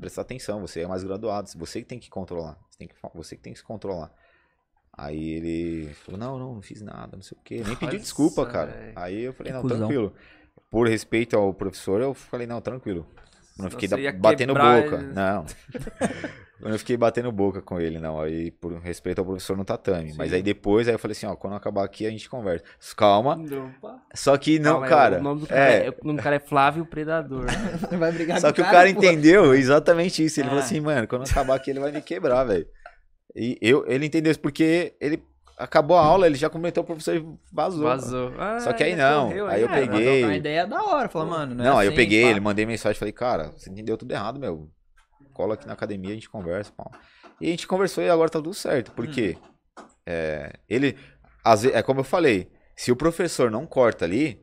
prestar 0.00 0.22
atenção, 0.22 0.60
você 0.62 0.80
é 0.80 0.86
mais 0.86 1.04
graduado, 1.04 1.50
você 1.56 1.80
que 1.80 1.86
tem 1.86 1.98
que 1.98 2.08
controlar, 2.08 2.56
você, 2.70 2.78
tem 2.78 2.88
que, 2.88 2.94
você 3.14 3.36
que 3.36 3.42
tem 3.42 3.52
que 3.52 3.58
se 3.58 3.64
controlar. 3.64 4.10
Aí 5.02 5.30
ele 5.30 5.94
falou, 6.04 6.20
não, 6.20 6.38
não, 6.38 6.54
não 6.56 6.62
fiz 6.62 6.82
nada, 6.82 7.10
não 7.14 7.22
sei 7.22 7.38
o 7.38 7.40
quê, 7.42 7.54
nem 7.64 7.74
pediu 7.74 7.86
Nossa, 7.86 7.98
desculpa, 7.98 8.44
cara. 8.44 8.92
Aí 8.94 9.22
eu 9.22 9.32
falei, 9.32 9.50
não, 9.50 9.62
Cusão. 9.62 9.78
tranquilo. 9.78 10.12
Por 10.70 10.86
respeito 10.86 11.36
ao 11.38 11.54
professor, 11.54 12.02
eu 12.02 12.12
falei, 12.12 12.46
não, 12.46 12.60
tranquilo. 12.60 13.06
Eu 13.58 13.64
Não 13.64 13.70
fiquei 13.70 13.88
batendo 14.12 14.52
boca, 14.54 14.96
ele. 14.96 15.12
não. 15.14 15.44
Eu 16.60 16.68
não 16.70 16.78
fiquei 16.78 16.96
batendo 16.96 17.32
boca 17.32 17.62
com 17.62 17.80
ele, 17.80 17.98
não. 17.98 18.20
Aí, 18.20 18.50
por 18.50 18.72
respeito 18.80 19.18
ao 19.20 19.24
professor 19.24 19.56
no 19.56 19.64
tatame. 19.64 20.12
Mas 20.16 20.28
Sim. 20.30 20.36
aí 20.36 20.42
depois, 20.42 20.86
aí 20.86 20.94
eu 20.94 20.98
falei 20.98 21.12
assim, 21.12 21.24
ó, 21.26 21.34
quando 21.34 21.56
acabar 21.56 21.84
aqui 21.84 22.06
a 22.06 22.10
gente 22.10 22.28
conversa. 22.28 22.62
Calma. 22.94 23.38
Opa. 23.78 23.98
Só 24.14 24.36
que 24.36 24.58
não, 24.58 24.72
Calma 24.72 24.86
aí, 24.86 24.90
cara. 24.90 25.18
O 25.18 25.22
nome 25.22 25.40
do 25.40 25.46
cara 25.46 25.60
é, 25.72 25.86
é, 25.86 25.90
o 25.90 26.06
nome 26.06 26.18
do 26.18 26.22
cara 26.22 26.36
é 26.36 26.40
Flávio 26.40 26.84
Predador. 26.84 27.46
Vai 27.98 28.12
brigar 28.12 28.38
só 28.40 28.48
com 28.48 28.54
que 28.54 28.60
o 28.60 28.64
cara 28.64 28.92
pô. 28.92 28.98
entendeu 28.98 29.54
exatamente 29.54 30.22
isso. 30.24 30.40
Ele 30.40 30.48
falou 30.48 30.62
Ah. 30.62 30.64
assim, 30.66 30.80
mano, 30.80 31.06
quando 31.08 31.22
acabar 31.22 31.54
aqui 31.56 31.70
ele 31.70 31.80
vai 31.80 31.90
me 31.92 32.02
quebrar, 32.02 32.44
velho. 32.44 32.66
E 33.34 33.56
eu, 33.60 33.84
ele 33.86 34.06
entendeu 34.06 34.30
isso 34.30 34.40
porque 34.40 34.94
ele 35.00 35.22
acabou 35.56 35.96
a 35.96 36.04
aula, 36.04 36.26
ele 36.26 36.36
já 36.36 36.48
comentou 36.50 36.82
o 36.82 36.86
professor 36.86 37.14
e 37.16 37.24
vazou. 37.52 37.84
Vazou. 37.84 38.32
Ah, 38.38 38.58
Só 38.60 38.72
que 38.72 38.82
aí 38.82 38.96
não, 38.96 39.28
correu 39.28 39.46
aí 39.46 39.60
eu 39.62 39.68
É, 39.68 39.70
mas 39.70 39.80
peguei. 39.80 40.04
trocar 40.12 40.26
uma 40.28 40.36
ideia 40.36 40.66
da 40.66 40.82
hora, 40.82 41.08
falou, 41.08 41.28
mano. 41.28 41.54
Não, 41.54 41.64
Não, 41.64 41.72
é 41.76 41.80
aí 41.82 41.86
eu 41.86 41.90
assim, 41.90 41.96
peguei 41.96 42.22
pá. 42.24 42.30
ele, 42.30 42.40
mandei 42.40 42.66
mensagem, 42.66 42.98
falei, 42.98 43.12
cara, 43.12 43.52
você 43.56 43.70
entendeu 43.70 43.96
tudo 43.96 44.10
errado, 44.12 44.40
meu. 44.40 44.68
cola 45.34 45.54
aqui 45.54 45.66
na 45.66 45.72
academia, 45.74 46.10
a 46.10 46.14
gente 46.14 46.28
conversa, 46.30 46.72
pau. 46.76 46.90
E 47.40 47.46
a 47.46 47.50
gente 47.50 47.66
conversou 47.66 48.02
e 48.02 48.08
agora 48.10 48.28
tá 48.30 48.38
tudo 48.38 48.52
certo. 48.54 48.90
Por 48.92 49.06
quê? 49.06 49.36
É, 50.06 50.52
ele, 50.68 50.96
às 51.44 51.62
vezes, 51.62 51.76
é 51.76 51.82
como 51.82 52.00
eu 52.00 52.04
falei, 52.04 52.50
se 52.76 52.90
o 52.90 52.96
professor 52.96 53.50
não 53.50 53.66
corta 53.66 54.04
ali, 54.04 54.42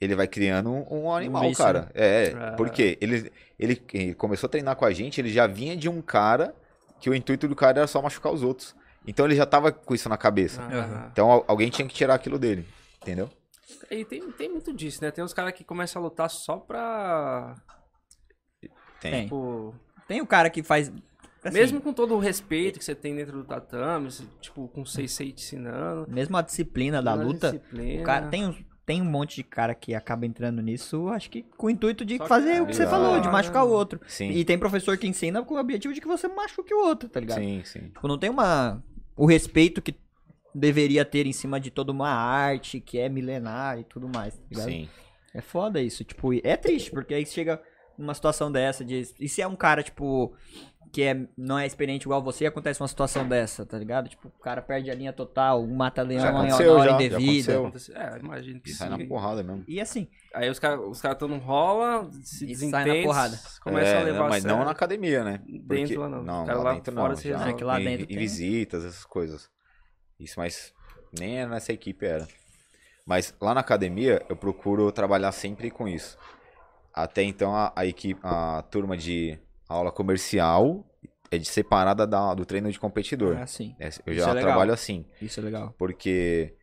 ele 0.00 0.14
vai 0.16 0.26
criando 0.26 0.70
um, 0.72 0.86
um 1.04 1.12
animal, 1.14 1.42
vício, 1.42 1.62
cara. 1.64 1.90
É, 1.94 2.32
Ah. 2.36 2.54
porque 2.56 2.98
ele, 3.00 3.30
ele, 3.58 3.82
ele 3.92 4.14
começou 4.14 4.46
a 4.48 4.50
treinar 4.50 4.74
com 4.76 4.84
a 4.84 4.92
gente, 4.92 5.20
ele 5.20 5.30
já 5.30 5.46
vinha 5.46 5.76
de 5.76 5.88
um 5.88 6.00
cara 6.02 6.54
que 7.02 7.10
o 7.10 7.14
intuito 7.14 7.48
do 7.48 7.56
cara 7.56 7.80
era 7.80 7.86
só 7.88 8.00
machucar 8.00 8.32
os 8.32 8.42
outros. 8.42 8.74
Então 9.06 9.26
ele 9.26 9.34
já 9.34 9.44
tava 9.44 9.72
com 9.72 9.92
isso 9.94 10.08
na 10.08 10.16
cabeça. 10.16 10.62
Ah, 10.62 11.08
Então 11.12 11.28
al- 11.30 11.44
alguém 11.48 11.68
tinha 11.68 11.86
que 11.88 11.92
tirar 11.94 12.14
aquilo 12.14 12.38
dele, 12.38 12.64
entendeu? 13.02 13.28
E 13.90 14.04
tem, 14.04 14.30
tem 14.30 14.48
muito 14.48 14.72
disso, 14.72 15.02
né? 15.02 15.10
Tem 15.10 15.24
uns 15.24 15.34
caras 15.34 15.52
que 15.52 15.64
começam 15.64 16.00
a 16.00 16.04
lutar 16.04 16.30
só 16.30 16.56
pra. 16.58 17.56
Tem. 19.00 19.24
Tipo, 19.24 19.74
Tem 20.06 20.20
o 20.20 20.26
cara 20.26 20.48
que 20.48 20.62
faz. 20.62 20.92
assim, 21.44 21.54
mesmo 21.54 21.80
com 21.80 21.92
todo 21.92 22.14
o 22.14 22.18
respeito 22.20 22.78
que 22.78 22.84
você 22.84 22.94
tem 22.94 23.16
dentro 23.16 23.32
do 23.38 23.44
tatame, 23.44 24.08
tipo, 24.40 24.68
com 24.68 24.82
o 24.82 24.86
Sensei 24.86 25.32
te 25.32 25.42
ensinando. 25.42 26.06
Mesmo 26.08 26.36
a 26.36 26.42
disciplina 26.42 27.02
da 27.02 27.14
luta. 27.14 27.50
disciplina. 27.52 28.02
O 28.02 28.04
cara, 28.04 28.28
tem, 28.28 28.46
uns- 28.46 28.64
tem 28.84 29.00
um 29.00 29.04
monte 29.04 29.36
de 29.36 29.42
cara 29.44 29.74
que 29.74 29.94
acaba 29.94 30.26
entrando 30.26 30.60
nisso, 30.60 31.08
acho 31.08 31.30
que 31.30 31.42
com 31.56 31.66
o 31.66 31.70
intuito 31.70 32.04
de 32.04 32.16
Só 32.16 32.24
que 32.24 32.28
fazer 32.28 32.50
é 32.50 32.62
o 32.62 32.66
que 32.66 32.74
você 32.74 32.84
legal, 32.84 33.00
falou, 33.00 33.20
de 33.20 33.26
né? 33.26 33.32
machucar 33.32 33.64
o 33.64 33.70
outro. 33.70 34.00
Sim. 34.06 34.30
E 34.30 34.44
tem 34.44 34.58
professor 34.58 34.96
que 34.98 35.06
ensina 35.06 35.42
com 35.42 35.54
o 35.54 35.58
objetivo 35.58 35.94
de 35.94 36.00
que 36.00 36.06
você 36.06 36.26
machuque 36.28 36.74
o 36.74 36.78
outro, 36.78 37.08
tá 37.08 37.20
ligado? 37.20 37.38
Sim, 37.38 37.62
sim. 37.64 37.80
Tipo, 37.88 38.08
não 38.08 38.18
tem 38.18 38.30
uma. 38.30 38.82
O 39.16 39.26
respeito 39.26 39.80
que 39.80 39.94
deveria 40.54 41.04
ter 41.04 41.26
em 41.26 41.32
cima 41.32 41.60
de 41.60 41.70
toda 41.70 41.92
uma 41.92 42.10
arte 42.10 42.80
que 42.80 42.98
é 42.98 43.08
milenar 43.08 43.78
e 43.78 43.84
tudo 43.84 44.08
mais, 44.08 44.34
tá 44.34 44.42
ligado? 44.50 44.68
Sim. 44.68 44.88
É 45.34 45.40
foda 45.40 45.80
isso. 45.80 46.04
Tipo, 46.04 46.34
e 46.34 46.40
é 46.44 46.56
triste, 46.56 46.90
porque 46.90 47.14
aí 47.14 47.24
chega 47.24 47.62
numa 47.96 48.14
situação 48.14 48.50
dessa 48.50 48.84
de. 48.84 49.02
E 49.18 49.28
se 49.28 49.40
é 49.40 49.46
um 49.46 49.56
cara, 49.56 49.82
tipo, 49.82 50.34
que 50.92 51.02
é, 51.02 51.26
não 51.38 51.58
é 51.58 51.66
experiente 51.66 52.04
igual 52.06 52.22
você, 52.22 52.44
acontece 52.44 52.80
uma 52.82 52.86
situação 52.88 53.26
dessa, 53.26 53.64
tá 53.64 53.78
ligado? 53.78 54.10
Tipo, 54.10 54.28
o 54.28 54.42
cara 54.42 54.60
perde 54.60 54.90
a 54.90 54.94
linha 54.94 55.12
total, 55.12 55.66
mata 55.66 56.02
leão 56.02 56.20
Já 56.20 56.30
em 56.30 56.36
aconteceu, 56.36 56.72
hora 56.74 56.84
já, 56.84 56.90
já 56.90 56.94
indevida. 57.04 57.58
aconteceu. 57.58 57.96
É, 57.96 58.18
imagino 58.18 58.60
que 58.60 58.70
Sai 58.74 58.88
na 58.90 58.98
sim. 58.98 59.06
porrada 59.08 59.42
mesmo. 59.42 59.64
E 59.66 59.80
assim, 59.80 60.06
Aí 60.34 60.48
os 60.50 60.58
caras 60.58 60.80
os 60.86 61.00
cara 61.00 61.14
tão 61.14 61.28
no 61.28 61.38
rola, 61.38 62.10
se 62.22 62.44
E 62.50 62.54
sai 62.54 62.70
na 62.70 62.78
desentendem, 62.78 63.04
porrada. 63.04 63.40
começam 63.62 63.94
É, 63.94 64.00
a 64.00 64.04
levar 64.04 64.18
não, 64.20 64.28
mas 64.28 64.44
não 64.44 64.64
na 64.64 64.70
academia, 64.70 65.24
né? 65.24 65.40
Dentro 65.46 66.00
lá 66.00 66.08
não. 66.08 66.22
Não, 66.22 66.40
Os 66.42 66.46
caras 66.46 66.62
lá 66.62 66.68
lá 66.70 66.74
dentro 66.74 66.94
fora 66.94 67.08
não. 67.14 67.20
já. 67.20 67.48
É 67.48 67.52
que 67.54 67.64
lá 67.64 67.80
Em- 67.80 67.84
dentro 67.84 68.04
em 68.04 68.08
tem- 68.08 68.18
visitas, 68.18 68.84
essas 68.84 69.04
coisas. 69.04 69.48
Isso, 70.20 70.38
mas 70.38 70.72
nem 71.18 71.38
era 71.40 71.50
nessa 71.50 71.72
equipe 71.72 72.04
era. 72.06 72.28
Mas 73.06 73.34
lá 73.40 73.52
na 73.54 73.60
academia 73.60 74.22
eu 74.28 74.36
procuro 74.36 74.92
trabalhar 74.92 75.32
sempre 75.32 75.70
com 75.70 75.88
isso. 75.88 76.16
Até 76.94 77.22
então 77.22 77.54
a, 77.54 77.72
a 77.74 77.84
equipe, 77.86 78.20
a 78.22 78.62
turma 78.70 78.96
de 78.96 79.38
aula 79.72 79.90
comercial 79.92 80.84
é 81.30 81.38
de 81.38 81.46
separada 81.48 82.06
da, 82.06 82.34
do 82.34 82.44
treino 82.44 82.70
de 82.70 82.78
competidor. 82.78 83.36
é 83.36 83.42
assim. 83.42 83.74
É, 83.80 83.88
eu 84.06 84.14
já 84.14 84.30
é 84.32 84.40
trabalho 84.40 84.72
assim, 84.72 85.04
Isso 85.20 85.40
é 85.40 85.42
legal. 85.42 85.74
porque 85.78 86.54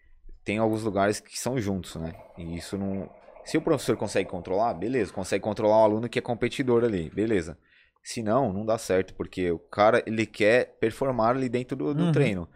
tem 0.43 0.57
alguns 0.57 0.83
lugares 0.83 1.19
que 1.19 1.37
são 1.39 1.57
juntos, 1.59 1.95
né? 1.95 2.13
E 2.37 2.55
isso 2.57 2.77
não. 2.77 3.09
Se 3.45 3.57
o 3.57 3.61
professor 3.61 3.97
consegue 3.97 4.29
controlar, 4.29 4.73
beleza, 4.75 5.11
consegue 5.11 5.43
controlar 5.43 5.79
o 5.81 5.83
aluno 5.83 6.07
que 6.09 6.19
é 6.19 6.21
competidor 6.21 6.83
ali, 6.83 7.09
beleza. 7.09 7.57
Se 8.03 8.21
não, 8.23 8.53
não 8.53 8.65
dá 8.65 8.77
certo, 8.77 9.13
porque 9.15 9.51
o 9.51 9.59
cara 9.59 10.01
ele 10.05 10.25
quer 10.25 10.77
performar 10.79 11.31
ali 11.35 11.49
dentro 11.49 11.75
do, 11.75 11.93
do 11.93 12.03
Uhum. 12.05 12.11
treino. 12.11 12.47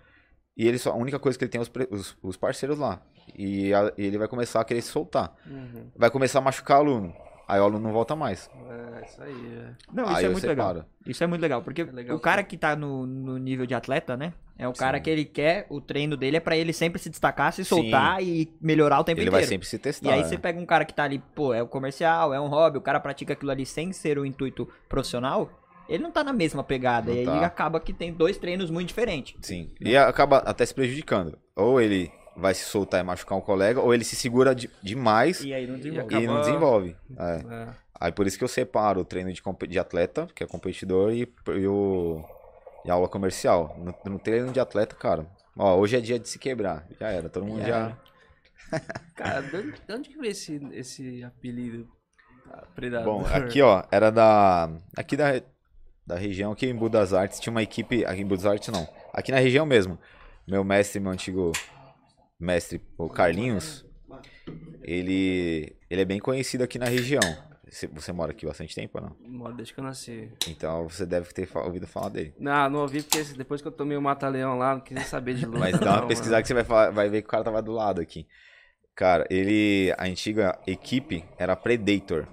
E 0.55 0.67
ele 0.67 0.77
só, 0.77 0.91
a 0.91 0.95
única 0.95 1.17
coisa 1.19 1.37
que 1.37 1.43
ele 1.43 1.51
tem 1.51 1.59
é 1.59 1.63
os, 1.63 1.71
os, 1.89 2.17
os 2.21 2.37
parceiros 2.37 2.77
lá. 2.77 3.01
E 3.35 3.73
a- 3.73 3.91
ele 3.97 4.17
vai 4.19 4.27
começar 4.27 4.61
a 4.61 4.63
querer 4.63 4.81
se 4.81 4.89
soltar. 4.89 5.35
Uhum. 5.47 5.89
Vai 5.95 6.11
começar 6.11 6.39
a 6.39 6.41
machucar 6.43 6.77
o 6.77 6.81
aluno. 6.81 7.13
Aí 7.47 7.59
o 7.59 7.63
aluno 7.63 7.79
não 7.79 7.91
volta 7.91 8.15
mais. 8.15 8.49
É, 8.69 9.05
isso 9.05 9.21
aí. 9.21 9.57
É. 9.57 9.73
Não, 9.91 10.03
isso 10.05 10.15
aí 10.15 10.25
é 10.25 10.29
muito 10.29 10.47
legal. 10.47 10.67
separo. 10.67 10.85
Isso 11.05 11.23
é 11.23 11.27
muito 11.27 11.41
legal, 11.41 11.61
porque 11.61 11.81
É 11.81 11.85
legal 11.85 12.15
o 12.15 12.19
cara 12.19 12.43
que 12.43 12.57
tá 12.57 12.75
no, 12.75 13.05
no 13.05 13.37
nível 13.37 13.65
de 13.65 13.73
atleta, 13.73 14.15
né? 14.15 14.33
É 14.57 14.67
o 14.67 14.73
cara 14.73 14.97
Sim. 14.97 15.03
que 15.03 15.09
ele 15.09 15.25
quer, 15.25 15.65
o 15.69 15.81
treino 15.81 16.15
dele 16.15 16.37
é 16.37 16.39
pra 16.39 16.55
ele 16.55 16.71
sempre 16.71 17.01
se 17.01 17.09
destacar, 17.09 17.51
se 17.51 17.65
Sim. 17.65 17.69
soltar 17.69 18.23
e 18.23 18.51
melhorar 18.61 18.99
o 18.99 19.03
tempo 19.03 19.19
Ele 19.19 19.27
inteiro. 19.27 19.43
vai 19.45 19.49
sempre 19.49 19.67
se 19.67 19.79
testar. 19.79 20.09
E 20.09 20.13
aí 20.13 20.21
né? 20.21 20.27
você 20.27 20.37
pega 20.37 20.59
um 20.59 20.65
cara 20.65 20.85
que 20.85 20.93
tá 20.93 21.03
ali, 21.03 21.21
pô, 21.33 21.53
é 21.53 21.61
o 21.61 21.67
comercial, 21.67 22.33
é 22.33 22.39
um 22.39 22.47
hobby, 22.47 22.77
o 22.77 22.81
cara 22.81 22.99
pratica 22.99 23.33
aquilo 23.33 23.51
ali 23.51 23.65
sem 23.65 23.91
ser 23.91 24.19
o 24.19 24.25
intuito 24.25 24.69
profissional, 24.87 25.49
ele 25.89 26.03
não 26.03 26.11
tá 26.11 26.23
na 26.23 26.31
mesma 26.31 26.63
pegada. 26.63 27.11
Não 27.11 27.17
e 27.17 27.19
aí 27.21 27.39
tá. 27.39 27.45
acaba 27.45 27.79
que 27.79 27.91
tem 27.91 28.13
dois 28.13 28.37
treinos 28.37 28.69
muito 28.69 28.87
diferentes. 28.87 29.35
Sim. 29.41 29.71
E 29.81 29.97
acaba 29.97 30.37
até 30.37 30.65
se 30.65 30.73
prejudicando. 30.73 31.37
Ou 31.55 31.81
ele 31.81 32.11
vai 32.35 32.53
se 32.53 32.63
soltar 32.65 32.99
e 32.99 33.03
machucar 33.03 33.37
um 33.37 33.41
colega, 33.41 33.79
ou 33.79 33.93
ele 33.93 34.03
se 34.03 34.15
segura 34.15 34.53
de- 34.55 34.69
demais 34.81 35.41
e, 35.41 35.49
E 35.49 35.53
aí 35.53 35.67
não 35.67 35.77
desenvolve. 35.77 36.13
não 36.15 36.19
acaba- 36.33 36.39
desenvolve. 36.41 36.95
É. 37.17 37.35
É. 37.53 37.67
Aí 37.99 38.11
por 38.11 38.27
isso 38.27 38.37
que 38.37 38.43
eu 38.43 38.47
separo 38.47 39.01
o 39.01 39.05
treino 39.05 39.31
de, 39.31 39.41
de 39.67 39.79
atleta, 39.79 40.27
que 40.35 40.43
é 40.43 40.47
competidor, 40.47 41.13
e, 41.13 41.21
e 41.47 41.67
o 41.67 42.23
e 42.85 42.91
a 42.91 42.93
aula 42.95 43.07
comercial. 43.07 43.75
No, 43.79 44.11
no 44.11 44.19
treino 44.19 44.51
de 44.51 44.59
atleta, 44.59 44.93
cara, 44.95 45.25
ó, 45.57 45.75
hoje 45.77 45.95
é 45.95 46.01
dia 46.01 46.19
de 46.19 46.27
se 46.27 46.37
quebrar. 46.37 46.85
Já 46.99 47.09
era, 47.09 47.29
todo 47.29 47.45
mundo 47.45 47.61
Já 47.61 47.67
já. 47.67 47.97
Cara, 49.15 49.41
de 49.41 49.55
onde, 49.55 49.71
de 49.87 49.93
onde 49.93 50.09
que 50.09 50.17
veio 50.17 50.31
esse, 50.31 50.59
esse 50.73 51.23
apelido? 51.23 51.87
ah, 52.51 52.63
Predador. 52.75 53.19
Bom, 53.21 53.25
aqui 53.27 53.61
ó, 53.61 53.83
era 53.91 54.09
da. 54.11 54.69
Aqui 54.97 55.15
da, 55.15 55.41
da 56.05 56.15
região, 56.15 56.51
aqui 56.51 56.65
em 56.65 56.75
Budas 56.75 57.13
Artes, 57.13 57.39
tinha 57.39 57.51
uma 57.51 57.61
equipe. 57.61 58.03
Aqui 58.05 58.21
em 58.21 58.25
Budas 58.25 58.45
Artes 58.45 58.69
não. 58.69 58.87
Aqui 59.13 59.31
na 59.31 59.37
região 59.39 59.65
mesmo. 59.65 59.97
Meu 60.47 60.63
mestre, 60.63 60.99
meu 60.99 61.11
antigo 61.11 61.51
mestre, 62.43 62.81
o 62.97 63.09
Carlinhos, 63.09 63.85
ele, 64.83 65.75
ele 65.89 66.01
é 66.01 66.05
bem 66.05 66.19
conhecido 66.19 66.63
aqui 66.63 66.77
na 66.77 66.85
região. 66.85 67.21
Você, 67.69 67.87
você 67.87 68.11
mora 68.11 68.31
aqui 68.31 68.45
bastante 68.45 68.75
tempo 68.75 68.99
ou 68.99 69.05
não? 69.05 69.15
Moro 69.27 69.55
desde 69.55 69.73
que 69.73 69.79
eu 69.79 69.83
nasci. 69.83 70.29
Então 70.47 70.87
você 70.87 71.05
deve 71.05 71.31
ter 71.33 71.47
fa- 71.47 71.61
ouvido 71.63 71.87
falar 71.87 72.09
dele. 72.09 72.33
Não, 72.37 72.69
não 72.69 72.79
ouvi 72.81 73.01
porque 73.01 73.23
depois 73.35 73.61
que 73.61 73.67
eu 73.67 73.71
tomei 73.71 73.97
o 73.97 74.01
Mata-Leão 74.01 74.57
lá, 74.57 74.75
não 74.75 74.81
quis 74.81 74.93
nem 74.95 75.03
saber 75.05 75.33
de 75.35 75.45
luta. 75.47 75.59
Mas 75.59 75.79
dá 75.79 75.93
uma 75.93 76.01
não, 76.01 76.07
pesquisada 76.07 76.41
que 76.41 76.47
você 76.47 76.53
vai, 76.53 76.63
falar- 76.63 76.91
vai 76.91 77.09
ver 77.09 77.21
que 77.21 77.27
o 77.27 77.31
cara 77.31 77.43
tava 77.43 77.61
do 77.61 77.71
lado 77.71 77.99
aqui. 78.01 78.27
Cara, 78.95 79.25
ele. 79.29 79.91
A 79.97 80.05
antiga 80.05 80.59
equipe 80.67 81.25
era 81.37 81.55
Predator. 81.55 82.27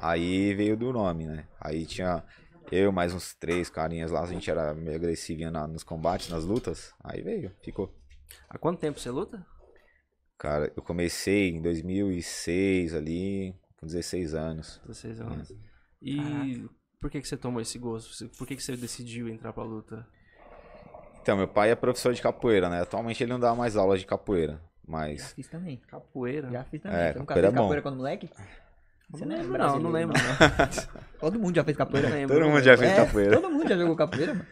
Aí 0.00 0.54
veio 0.54 0.76
do 0.76 0.92
nome, 0.92 1.26
né? 1.26 1.48
Aí 1.60 1.84
tinha 1.84 2.22
eu, 2.70 2.92
mais 2.92 3.12
uns 3.12 3.34
três 3.34 3.68
carinhas 3.68 4.12
lá, 4.12 4.22
a 4.22 4.26
gente 4.26 4.48
era 4.48 4.72
meio 4.72 4.96
agressivinho 4.96 5.50
na- 5.50 5.66
nos 5.66 5.82
combates, 5.82 6.28
nas 6.28 6.44
lutas. 6.44 6.92
Aí 7.02 7.22
veio, 7.22 7.50
ficou. 7.62 7.92
Há 8.48 8.58
quanto 8.58 8.80
tempo 8.80 8.98
você 8.98 9.10
luta? 9.10 9.44
Cara, 10.38 10.72
eu 10.76 10.82
comecei 10.82 11.50
em 11.50 11.60
2006 11.60 12.94
ali, 12.94 13.54
com 13.78 13.86
16 13.86 14.34
anos. 14.34 14.80
16 14.86 15.20
anos. 15.20 15.52
E 16.00 16.66
por 16.98 17.10
que, 17.10 17.20
que 17.20 17.28
você 17.28 17.36
tomou 17.36 17.60
esse 17.60 17.78
gosto? 17.78 18.28
Por 18.38 18.46
que, 18.46 18.56
que 18.56 18.62
você 18.62 18.76
decidiu 18.76 19.28
entrar 19.28 19.52
pra 19.52 19.62
luta? 19.64 20.06
Então, 21.20 21.36
meu 21.36 21.46
pai 21.48 21.70
é 21.70 21.74
professor 21.74 22.14
de 22.14 22.22
capoeira, 22.22 22.70
né? 22.70 22.80
Atualmente 22.80 23.22
ele 23.22 23.32
não 23.32 23.38
dá 23.40 23.54
mais 23.54 23.76
aulas 23.76 24.00
de 24.00 24.06
capoeira, 24.06 24.54
Já 24.54 24.60
mas. 24.86 25.32
fiz 25.34 25.46
também. 25.48 25.76
Capoeira? 25.86 26.50
Já 26.50 26.64
fiz 26.64 26.80
também. 26.80 26.98
É, 26.98 27.12
Você 27.12 27.18
nunca 27.18 27.34
capoeira 27.34 27.48
fez 27.48 27.54
é 27.54 27.56
bom. 27.56 27.62
capoeira 27.64 27.82
quando 27.82 27.96
moleque? 27.96 28.30
Você 29.10 29.24
não 29.26 29.34
é 29.34 29.38
lembro, 29.42 29.58
não, 29.58 29.78
não 29.78 29.90
brasileiro, 29.90 30.12
lembro. 30.12 30.16
não. 30.22 31.20
Todo 31.20 31.38
mundo 31.38 31.54
já 31.56 31.64
fez 31.64 31.76
capoeira. 31.76 32.08
Lembro. 32.08 32.36
Todo 32.38 32.48
mundo 32.48 32.62
já 32.62 32.78
fez 32.78 32.90
É, 32.92 32.96
capoeira. 32.96 33.34
Todo 33.40 33.50
mundo 33.50 33.68
já 33.68 33.76
jogou 33.76 33.96
capoeira, 33.96 34.34
mano. 34.34 34.46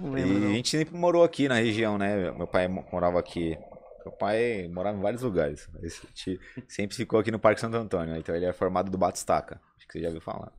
Não 0.00 0.16
E 0.16 0.22
lembro, 0.22 0.36
a 0.36 0.40
não. 0.40 0.52
gente 0.54 0.68
sempre 0.70 0.96
morou 0.96 1.22
aqui 1.24 1.48
na 1.48 1.56
região, 1.56 1.98
né? 1.98 2.30
Meu 2.32 2.46
pai 2.46 2.68
mo- 2.68 2.84
morava 2.92 3.18
aqui. 3.18 3.56
Meu 4.04 4.12
pai 4.16 4.68
morava 4.72 4.96
em 4.96 5.02
vários 5.02 5.22
lugares. 5.22 5.68
A 5.74 5.86
gente 5.86 6.40
sempre 6.68 6.96
ficou 6.96 7.20
aqui 7.20 7.30
no 7.30 7.38
Parque 7.38 7.60
Santo 7.60 7.76
Antônio. 7.76 8.16
Então 8.16 8.34
ele 8.34 8.46
é 8.46 8.52
formado 8.52 8.90
do 8.90 8.96
Batistaca. 8.98 9.60
Acho 9.76 9.86
que 9.86 9.92
você 9.98 10.04
já 10.04 10.10
viu 10.10 10.20
falar. 10.20 10.50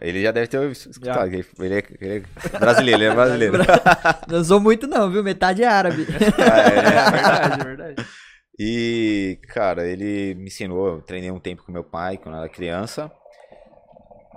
Ele 0.00 0.22
já 0.22 0.30
deve 0.30 0.46
ter 0.46 0.70
escutado. 0.70 1.26
Ele, 1.26 1.44
ele 1.58 1.74
é, 1.74 1.84
ele 2.00 2.24
é 2.54 2.58
brasileiro, 2.58 3.02
ele 3.02 3.10
é 3.10 3.14
brasileiro. 3.14 3.58
Não 4.28 4.44
sou 4.44 4.60
muito 4.60 4.86
não, 4.86 5.10
viu? 5.10 5.22
Metade 5.24 5.62
é 5.62 5.66
árabe. 5.66 6.06
É 6.08 6.80
verdade, 6.80 7.60
é 7.60 7.64
verdade. 7.64 8.06
E, 8.60 9.38
cara, 9.48 9.86
ele 9.86 10.34
me 10.36 10.46
ensinou. 10.46 10.88
Eu 10.88 11.02
treinei 11.02 11.30
um 11.30 11.38
tempo 11.40 11.64
com 11.64 11.72
meu 11.72 11.84
pai 11.84 12.16
quando 12.16 12.36
eu 12.36 12.40
era 12.42 12.48
criança. 12.48 13.10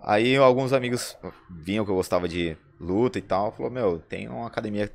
Aí 0.04 0.36
alguns 0.36 0.74
amigos 0.74 1.16
vinham 1.64 1.86
que 1.86 1.92
eu 1.92 1.96
gostava 1.96 2.28
de 2.28 2.58
luta 2.82 3.18
e 3.20 3.22
tal. 3.22 3.52
Falou, 3.52 3.72
meu, 3.72 4.00
tem 4.00 4.28
uma 4.28 4.48
academia 4.48 4.92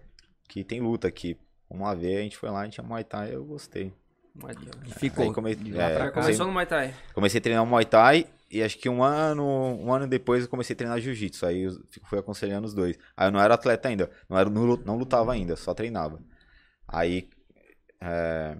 que 0.48 0.62
tem 0.64 0.80
luta 0.80 1.08
aqui. 1.08 1.38
Vamos 1.70 1.86
lá 1.86 1.94
ver. 1.94 2.18
A 2.18 2.22
gente 2.22 2.36
foi 2.36 2.50
lá, 2.50 2.60
a 2.60 2.64
gente 2.64 2.74
tinha 2.74 2.86
Muay 2.86 3.04
Thai 3.04 3.34
eu 3.34 3.44
gostei. 3.44 3.92
Muay 4.34 4.54
Thai. 4.54 4.90
Ficou. 4.98 5.32
Come- 5.32 5.52
é, 5.52 5.96
cá. 5.98 6.10
Começou 6.10 6.46
no 6.46 6.52
Muay 6.52 6.66
Thai. 6.66 6.94
Comecei 7.14 7.38
a 7.38 7.42
treinar 7.42 7.66
Muay 7.66 7.84
Thai 7.84 8.26
e 8.50 8.62
acho 8.62 8.78
que 8.78 8.88
um 8.88 9.02
ano, 9.02 9.44
um 9.44 9.92
ano 9.92 10.06
depois 10.06 10.44
eu 10.44 10.48
comecei 10.48 10.74
a 10.74 10.76
treinar 10.76 11.00
Jiu-Jitsu. 11.00 11.46
Aí 11.46 11.62
eu 11.62 11.72
fui 12.04 12.18
aconselhando 12.18 12.66
os 12.66 12.74
dois. 12.74 12.96
Aí 13.16 13.26
eu 13.28 13.32
não 13.32 13.40
era 13.40 13.54
atleta 13.54 13.88
ainda, 13.88 14.10
não, 14.28 14.38
era, 14.38 14.48
não 14.50 14.64
lu- 14.64 14.82
não 14.84 14.96
lutava 14.96 15.32
ainda, 15.32 15.56
só 15.56 15.74
treinava. 15.74 16.20
Aí 16.86 17.28
é, 18.00 18.56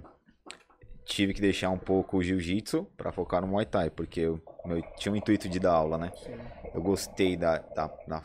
tive 1.05 1.33
que 1.35 1.41
deixar 1.41 1.71
um 1.71 1.79
pouco 1.79 2.17
o 2.17 2.23
Jiu-Jitsu 2.23 2.85
pra 2.97 3.13
focar 3.13 3.41
no 3.43 3.47
Muay 3.47 3.67
Thai, 3.67 3.91
porque 3.91 4.21
eu, 4.21 4.41
eu 4.65 4.83
tinha 4.97 5.13
um 5.13 5.17
intuito 5.17 5.49
de 5.49 5.61
dar 5.61 5.73
aula, 5.75 5.97
né? 5.99 6.11
Eu 6.75 6.83
gostei 6.83 7.37
da, 7.37 7.59
da, 7.59 7.87
da- 8.09 8.23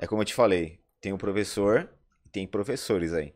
É 0.00 0.06
como 0.06 0.22
eu 0.22 0.26
te 0.26 0.34
falei, 0.34 0.80
tem 1.00 1.12
um 1.12 1.18
professor 1.18 1.88
tem 2.32 2.46
professores 2.46 3.12
aí. 3.12 3.34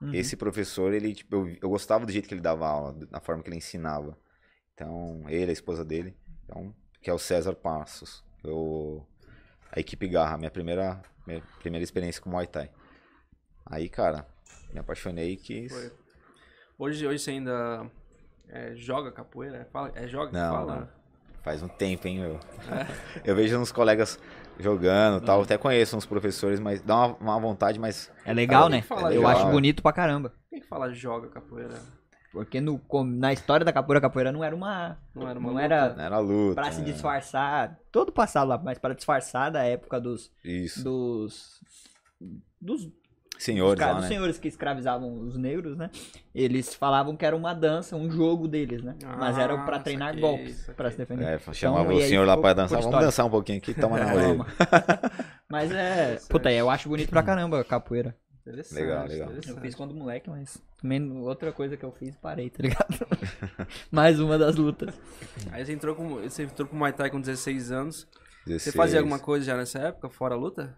Uhum. 0.00 0.12
Esse 0.12 0.36
professor, 0.36 0.92
ele, 0.92 1.14
tipo, 1.14 1.34
eu, 1.34 1.56
eu 1.62 1.68
gostava 1.68 2.04
do 2.04 2.12
jeito 2.12 2.28
que 2.28 2.34
ele 2.34 2.40
dava 2.40 2.66
aula, 2.66 2.92
da 3.10 3.20
forma 3.20 3.42
que 3.42 3.48
ele 3.48 3.56
ensinava. 3.56 4.16
Então, 4.74 5.22
ele, 5.28 5.50
a 5.50 5.52
esposa 5.52 5.84
dele, 5.84 6.16
então, 6.44 6.74
que 7.00 7.08
é 7.08 7.12
o 7.12 7.18
César 7.18 7.54
Passos. 7.54 8.24
Eu, 8.42 9.06
a 9.70 9.80
equipe 9.80 10.08
Garra, 10.08 10.36
minha 10.36 10.50
primeira, 10.50 11.00
minha 11.26 11.42
primeira 11.60 11.84
experiência 11.84 12.20
com 12.20 12.30
Muay 12.30 12.46
Thai. 12.46 12.70
Aí, 13.64 13.88
cara, 13.88 14.26
me 14.72 14.80
apaixonei 14.80 15.32
e 15.32 15.36
quis. 15.36 15.72
Foi. 15.72 15.92
Hoje, 16.76 17.06
hoje 17.06 17.20
você 17.20 17.30
ainda 17.30 17.88
é, 18.48 18.74
joga 18.74 19.12
capoeira? 19.12 19.58
É, 19.58 19.64
fala, 19.64 19.92
é 19.94 20.08
joga? 20.08 20.28
que 20.28 20.34
Não, 20.34 20.52
fala? 20.52 20.94
Faz 21.42 21.62
um 21.62 21.68
tempo, 21.68 22.08
hein, 22.08 22.20
meu. 22.20 22.40
Eu 23.24 23.36
vejo 23.36 23.56
uns 23.58 23.70
colegas 23.70 24.18
jogando 24.58 25.22
e 25.22 25.26
tal. 25.26 25.42
Até 25.42 25.58
conheço 25.58 25.96
uns 25.96 26.06
professores, 26.06 26.60
mas 26.60 26.80
dá 26.80 27.06
uma, 27.06 27.16
uma 27.20 27.40
vontade, 27.40 27.78
mas. 27.78 28.10
É 28.24 28.32
legal, 28.32 28.68
né? 28.68 28.76
tem 28.78 28.82
falar 28.82 29.14
Eu 29.14 29.26
acho 29.26 29.46
bonito 29.46 29.82
pra 29.82 29.92
caramba. 29.92 30.32
Quem 30.50 30.60
que 30.60 30.66
fala 30.66 30.92
joga 30.92 31.28
capoeira? 31.28 31.74
Porque 32.32 32.60
no, 32.60 32.80
na 33.04 33.32
história 33.32 33.64
da 33.64 33.72
capoeira, 33.72 34.00
capoeira 34.00 34.32
não 34.32 34.42
era 34.42 34.54
uma. 34.54 34.98
Não 35.14 35.28
era 35.28 35.38
uma 35.38 35.48
Não 35.48 35.54
luta? 35.54 35.64
era 35.64 35.94
Não 35.94 36.04
era 36.04 36.18
luta. 36.18 36.54
pra 36.56 36.72
se 36.72 36.80
né? 36.80 36.86
disfarçar. 36.90 37.78
Todo 37.92 38.10
passado 38.10 38.48
lá, 38.48 38.58
mas 38.58 38.76
para 38.76 38.92
disfarçar 38.94 39.52
da 39.52 39.62
época 39.62 40.00
dos. 40.00 40.32
Isso. 40.44 40.82
Dos, 40.82 41.60
dos, 42.60 42.88
Senhores 43.38 43.78
caras- 43.78 43.94
lá, 43.94 44.00
dos 44.00 44.08
né? 44.08 44.14
senhores 44.16 44.38
que 44.38 44.48
escravizavam 44.48 45.20
os 45.20 45.36
negros, 45.36 45.76
né? 45.76 45.90
Eles 46.34 46.74
falavam 46.74 47.16
que 47.16 47.26
era 47.26 47.34
uma 47.36 47.52
dança, 47.52 47.96
um 47.96 48.10
jogo 48.10 48.46
deles, 48.48 48.82
né? 48.82 48.94
mas 49.18 49.36
era 49.36 49.56
pra 49.64 49.76
Ah, 49.76 49.80
treinar 49.80 50.08
saquei, 50.08 50.20
golpes, 50.22 50.70
pra 50.76 50.90
se 50.90 50.96
defender. 50.96 51.24
É, 51.26 51.52
chamava 51.52 51.92
e 51.92 51.98
o 51.98 52.08
senhor 52.08 52.26
lá 52.26 52.36
por 52.36 52.54
dançar. 52.54 52.80
Vamos 52.80 53.00
dançar 53.00 53.26
um 53.26 53.30
pouquinho 53.30 53.58
aqui, 53.58 53.74
toma 53.74 53.98
na 53.98 54.06
orelha. 54.14 54.46
Mas 55.50 55.70
é. 55.72 56.18
Puta, 56.28 56.50
eu 56.52 56.70
acho 56.70 56.88
bonito 56.88 57.10
pra 57.10 57.22
caramba 57.22 57.60
a 57.60 57.64
capoeira. 57.64 58.16
Interessante, 58.46 58.78
Legal, 58.80 59.06
legal. 59.06 59.28
Eu 59.30 59.36
interessante. 59.38 59.60
fiz 59.62 59.74
quando 59.74 59.94
moleque, 59.94 60.28
mas 60.28 60.58
também 60.80 61.10
outra 61.22 61.50
coisa 61.50 61.78
que 61.78 61.84
eu 61.84 61.90
fiz, 61.92 62.14
parei, 62.16 62.50
tá 62.50 62.62
ligado? 62.62 63.06
Mais 63.90 64.20
uma 64.20 64.36
das 64.36 64.56
lutas. 64.56 64.94
Aí 65.50 65.64
você 65.64 65.72
entrou 65.72 65.94
com, 65.94 66.16
você 66.20 66.42
entrou 66.42 66.68
pro 66.68 66.76
Muay 66.76 66.92
Thai 66.92 67.08
com 67.08 67.18
16 67.20 67.72
anos. 67.72 68.06
Você 68.44 68.52
16, 68.52 68.74
fazia 68.76 68.98
alguma 69.00 69.18
coisa 69.18 69.46
já 69.46 69.56
nessa 69.56 69.78
época, 69.78 70.10
fora 70.10 70.34
a 70.34 70.38
luta? 70.38 70.76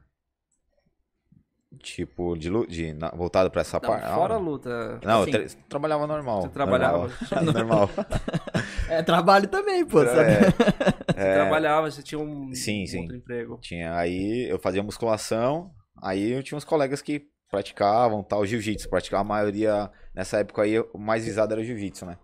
Tipo, 1.82 2.36
de, 2.36 2.50
de 2.66 2.92
na- 2.94 3.10
voltado 3.10 3.50
pra 3.50 3.60
essa 3.60 3.80
parte? 3.80 4.06
fora 4.12 4.34
a 4.34 4.38
luta. 4.38 5.00
não 5.04 5.22
Assim, 5.22 5.32
eu 5.32 5.46
tra- 5.48 5.56
trabalhava 5.68 6.06
normal. 6.06 6.42
Você 6.42 6.48
trabalhava? 6.48 7.08
Normal. 7.08 7.44
normal. 7.54 7.90
É 8.88 9.02
trabalho 9.02 9.48
também, 9.48 9.84
pô, 9.84 10.04
sabe? 10.04 10.30
É, 10.30 10.40
Você 10.50 11.32
trabalhava, 11.34 11.90
você 11.90 12.02
tinha 12.02 12.18
um 12.20 12.52
Sim, 12.54 12.86
sim. 12.86 13.00
outro 13.00 13.16
emprego. 13.16 13.58
tinha, 13.60 13.96
aí 13.96 14.48
eu 14.48 14.58
fazia 14.60 14.82
musculação, 14.82 15.72
aí 16.02 16.30
eu 16.30 16.42
tinha 16.42 16.56
uns 16.56 16.64
colegas 16.64 17.02
que 17.02 17.24
praticavam 17.50 18.22
tal, 18.22 18.46
jiu-jitsu, 18.46 18.88
praticava 18.88 19.22
a 19.22 19.24
maioria, 19.24 19.90
nessa 20.14 20.38
época 20.38 20.62
aí, 20.62 20.78
o 20.78 20.98
mais 20.98 21.24
visado 21.24 21.52
era 21.52 21.64
jiu-jitsu, 21.64 22.06
né? 22.06 22.16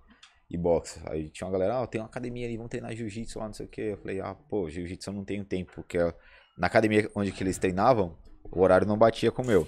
E 0.49 0.57
boxe. 0.57 1.01
Aí 1.07 1.31
tinha 1.31 1.47
uma 1.49 1.53
galera, 1.53 1.81
ah, 1.83 1.87
tem 1.87 2.01
uma 2.01 2.07
academia 2.07 2.47
ali, 2.47 2.57
vamos 2.57 2.71
treinar 2.71 2.95
jiu-jitsu 2.95 3.39
lá, 3.39 3.47
não 3.47 3.55
sei 3.55 3.67
o 3.67 3.69
que. 3.69 3.81
Eu 3.81 3.97
falei, 3.99 4.21
ah, 4.21 4.35
pô, 4.49 4.69
jiu-jitsu 4.71 5.11
eu 5.11 5.15
não 5.15 5.25
tenho 5.25 5.45
tempo, 5.45 5.73
porque 5.75 5.99
ó, 5.99 6.13
na 6.59 6.67
academia 6.69 7.11
onde 7.17 7.33
que 7.33 7.43
eles 7.43 7.59
treinavam, 7.59 8.17
o 8.53 8.61
horário 8.61 8.87
não 8.87 8.97
batia 8.97 9.33
com 9.33 9.43
o 9.43 9.47
meu. 9.47 9.67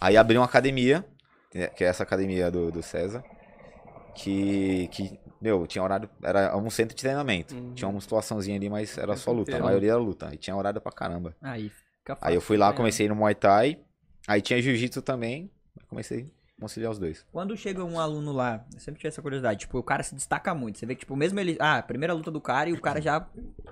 Aí 0.00 0.16
abri 0.16 0.38
uma 0.38 0.44
academia, 0.44 1.04
que 1.76 1.84
é 1.84 1.88
essa 1.88 2.04
academia 2.04 2.50
do, 2.50 2.70
do 2.70 2.82
César, 2.82 3.22
que, 4.14 4.88
que, 4.92 5.18
meu, 5.40 5.66
tinha 5.66 5.82
horário, 5.82 6.08
era 6.22 6.56
um 6.56 6.70
centro 6.70 6.94
de 6.94 7.02
treinamento. 7.02 7.54
Uhum. 7.54 7.74
Tinha 7.74 7.88
uma 7.88 7.94
musculaçãozinha 7.94 8.56
ali, 8.56 8.70
mas 8.70 8.96
era 8.96 9.16
só 9.16 9.32
luta, 9.32 9.56
a 9.56 9.60
maioria 9.60 9.92
era 9.92 10.00
luta. 10.00 10.30
E 10.32 10.36
tinha 10.36 10.56
horário 10.56 10.80
pra 10.80 10.92
caramba. 10.92 11.34
Aí 11.42 11.68
fica 11.68 12.14
fácil. 12.14 12.28
Aí 12.28 12.34
eu 12.34 12.40
fui 12.40 12.56
lá, 12.56 12.72
comecei 12.72 13.08
no 13.08 13.16
Muay 13.16 13.34
Thai, 13.34 13.78
aí 14.26 14.40
tinha 14.40 14.62
Jiu-Jitsu 14.62 15.02
também, 15.02 15.50
comecei 15.88 16.30
conciliar 16.60 16.90
os 16.90 16.98
dois. 16.98 17.24
Quando 17.32 17.56
chega 17.56 17.84
um 17.84 17.98
aluno 17.98 18.32
lá, 18.32 18.64
eu 18.72 18.80
sempre 18.80 18.98
tive 18.98 19.08
essa 19.08 19.22
curiosidade, 19.22 19.60
tipo, 19.60 19.78
o 19.78 19.82
cara 19.82 20.02
se 20.02 20.14
destaca 20.14 20.54
muito. 20.54 20.78
Você 20.78 20.86
vê 20.86 20.94
que, 20.94 21.00
tipo, 21.00 21.14
mesmo 21.16 21.38
ele. 21.38 21.56
Ah, 21.60 21.82
primeira 21.82 22.12
luta 22.12 22.30
do 22.30 22.40
cara 22.40 22.68
e 22.68 22.72
o 22.72 22.80
cara 22.80 23.00
já 23.00 23.26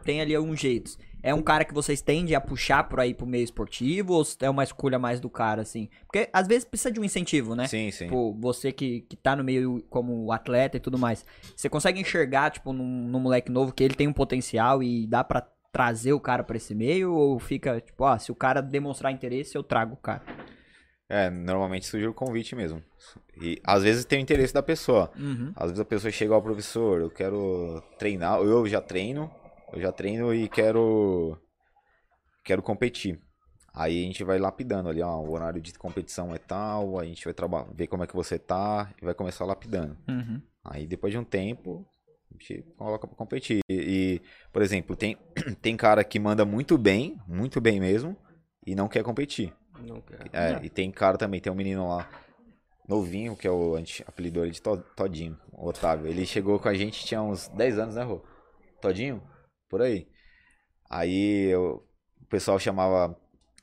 tem 0.05 0.21
ali 0.21 0.35
alguns 0.35 0.61
jeitos. 0.61 0.99
É 1.23 1.35
um 1.35 1.43
cara 1.43 1.65
que 1.65 1.75
vocês 1.75 2.01
tendem 2.01 2.37
a 2.37 2.41
puxar 2.41 2.85
por 2.85 3.01
aí 3.01 3.13
pro 3.13 3.27
meio 3.27 3.43
esportivo 3.43 4.15
ou 4.15 4.25
é 4.41 4.49
uma 4.49 4.63
escolha 4.63 4.99
mais 4.99 5.19
do 5.19 5.29
cara, 5.29 5.63
assim? 5.63 5.89
Porque 6.07 6.29
às 6.33 6.47
vezes 6.47 6.65
precisa 6.65 6.93
de 6.93 7.01
um 7.01 7.05
incentivo, 7.05 7.57
né? 7.57 7.67
Sim, 7.67 7.91
sim. 7.91 8.05
Tipo, 8.05 8.33
você 8.39 8.71
que, 8.71 9.01
que 9.01 9.17
tá 9.17 9.35
no 9.35 9.43
meio 9.43 9.85
como 9.91 10.31
atleta 10.31 10.77
e 10.77 10.81
tudo 10.81 10.97
mais. 10.97 11.27
Você 11.57 11.69
consegue 11.69 12.01
enxergar, 12.01 12.51
tipo, 12.51 12.73
num, 12.73 13.09
num 13.09 13.19
moleque 13.19 13.51
novo 13.51 13.73
que 13.73 13.83
ele 13.83 13.95
tem 13.95 14.07
um 14.07 14.13
potencial 14.13 14.83
e 14.83 15.07
dá 15.07 15.25
pra 15.25 15.45
trazer 15.73 16.13
o 16.13 16.21
cara 16.21 16.45
pra 16.45 16.57
esse 16.57 16.75
meio? 16.75 17.13
Ou 17.13 17.41
fica, 17.41 17.81
tipo, 17.81 18.05
ó, 18.05 18.17
se 18.17 18.31
o 18.31 18.35
cara 18.35 18.61
demonstrar 18.61 19.13
interesse, 19.13 19.57
eu 19.57 19.65
trago 19.65 19.95
o 19.95 19.99
cara? 19.99 20.23
É, 21.09 21.31
normalmente 21.31 21.87
surge 21.87 22.07
o 22.07 22.15
convite 22.15 22.57
mesmo. 22.57 22.83
E 23.41 23.61
às 23.63 23.83
vezes 23.83 24.05
tem 24.05 24.19
o 24.19 24.23
interesse 24.23 24.53
da 24.53 24.63
pessoa. 24.63 25.11
Uhum. 25.17 25.53
Às 25.55 25.67
vezes 25.67 25.81
a 25.81 25.85
pessoa 25.85 26.11
chega 26.11 26.35
ao 26.35 26.43
professor, 26.43 27.01
eu 27.01 27.11
quero 27.11 27.83
treinar, 27.99 28.41
eu 28.41 28.67
já 28.67 28.81
treino, 28.81 29.31
eu 29.73 29.81
já 29.81 29.93
treino 29.93 30.35
e 30.35 30.49
quero 30.49 31.39
quero 32.45 32.63
competir. 32.63 33.21
Aí 33.75 34.03
a 34.03 34.07
gente 34.07 34.25
vai 34.25 34.39
lapidando 34.39 34.89
ali, 34.89 35.03
ó, 35.03 35.19
o 35.19 35.33
horário 35.33 35.61
de 35.61 35.73
competição 35.75 36.35
é 36.35 36.39
tal, 36.39 36.99
a 36.99 37.05
gente 37.05 37.25
vai 37.25 37.35
trabalhar, 37.35 37.69
ver 37.75 37.87
como 37.87 38.03
é 38.03 38.07
que 38.07 38.17
você 38.17 38.39
tá 38.39 38.91
e 39.01 39.05
vai 39.05 39.15
começar 39.15 39.45
lapidando. 39.45 39.97
Uhum. 40.09 40.41
Aí 40.65 40.87
depois 40.87 41.13
de 41.13 41.19
um 41.19 41.25
tempo, 41.25 41.87
a 42.31 42.33
gente 42.33 42.63
coloca 42.77 43.07
pra 43.07 43.17
competir. 43.17 43.61
E, 43.69 43.75
e, 43.75 44.23
por 44.51 44.63
exemplo, 44.63 44.97
tem, 44.97 45.19
tem 45.61 45.77
cara 45.77 46.03
que 46.03 46.19
manda 46.19 46.45
muito 46.45 46.79
bem, 46.79 47.21
muito 47.29 47.61
bem 47.61 47.79
mesmo, 47.79 48.17
e 48.67 48.75
não 48.75 48.89
quer 48.89 49.03
competir. 49.03 49.53
Não 49.81 50.01
quero. 50.01 50.31
É, 50.33 50.59
e 50.63 50.69
tem 50.71 50.91
cara 50.91 51.17
também, 51.19 51.41
tem 51.41 51.53
um 51.53 51.57
menino 51.57 51.89
lá, 51.89 52.09
novinho, 52.89 53.37
que 53.37 53.47
é 53.47 53.51
o 53.51 53.77
apelidou 54.07 54.45
ele 54.45 54.53
de 54.53 54.63
To- 54.63 54.83
Todinho, 54.97 55.39
o 55.53 55.69
Otávio. 55.69 56.07
Ele 56.07 56.25
chegou 56.27 56.59
com 56.59 56.69
a 56.69 56.75
gente, 56.75 57.05
tinha 57.05 57.21
uns 57.23 57.49
10 57.49 57.79
anos, 57.79 57.95
né, 57.97 58.03
Rô? 58.03 58.23
Todinho? 58.81 59.23
Por 59.69 59.83
aí. 59.83 60.07
Aí 60.89 61.47
eu- 61.51 61.85
o 62.23 62.27
pessoal 62.27 62.59
chamava. 62.59 63.17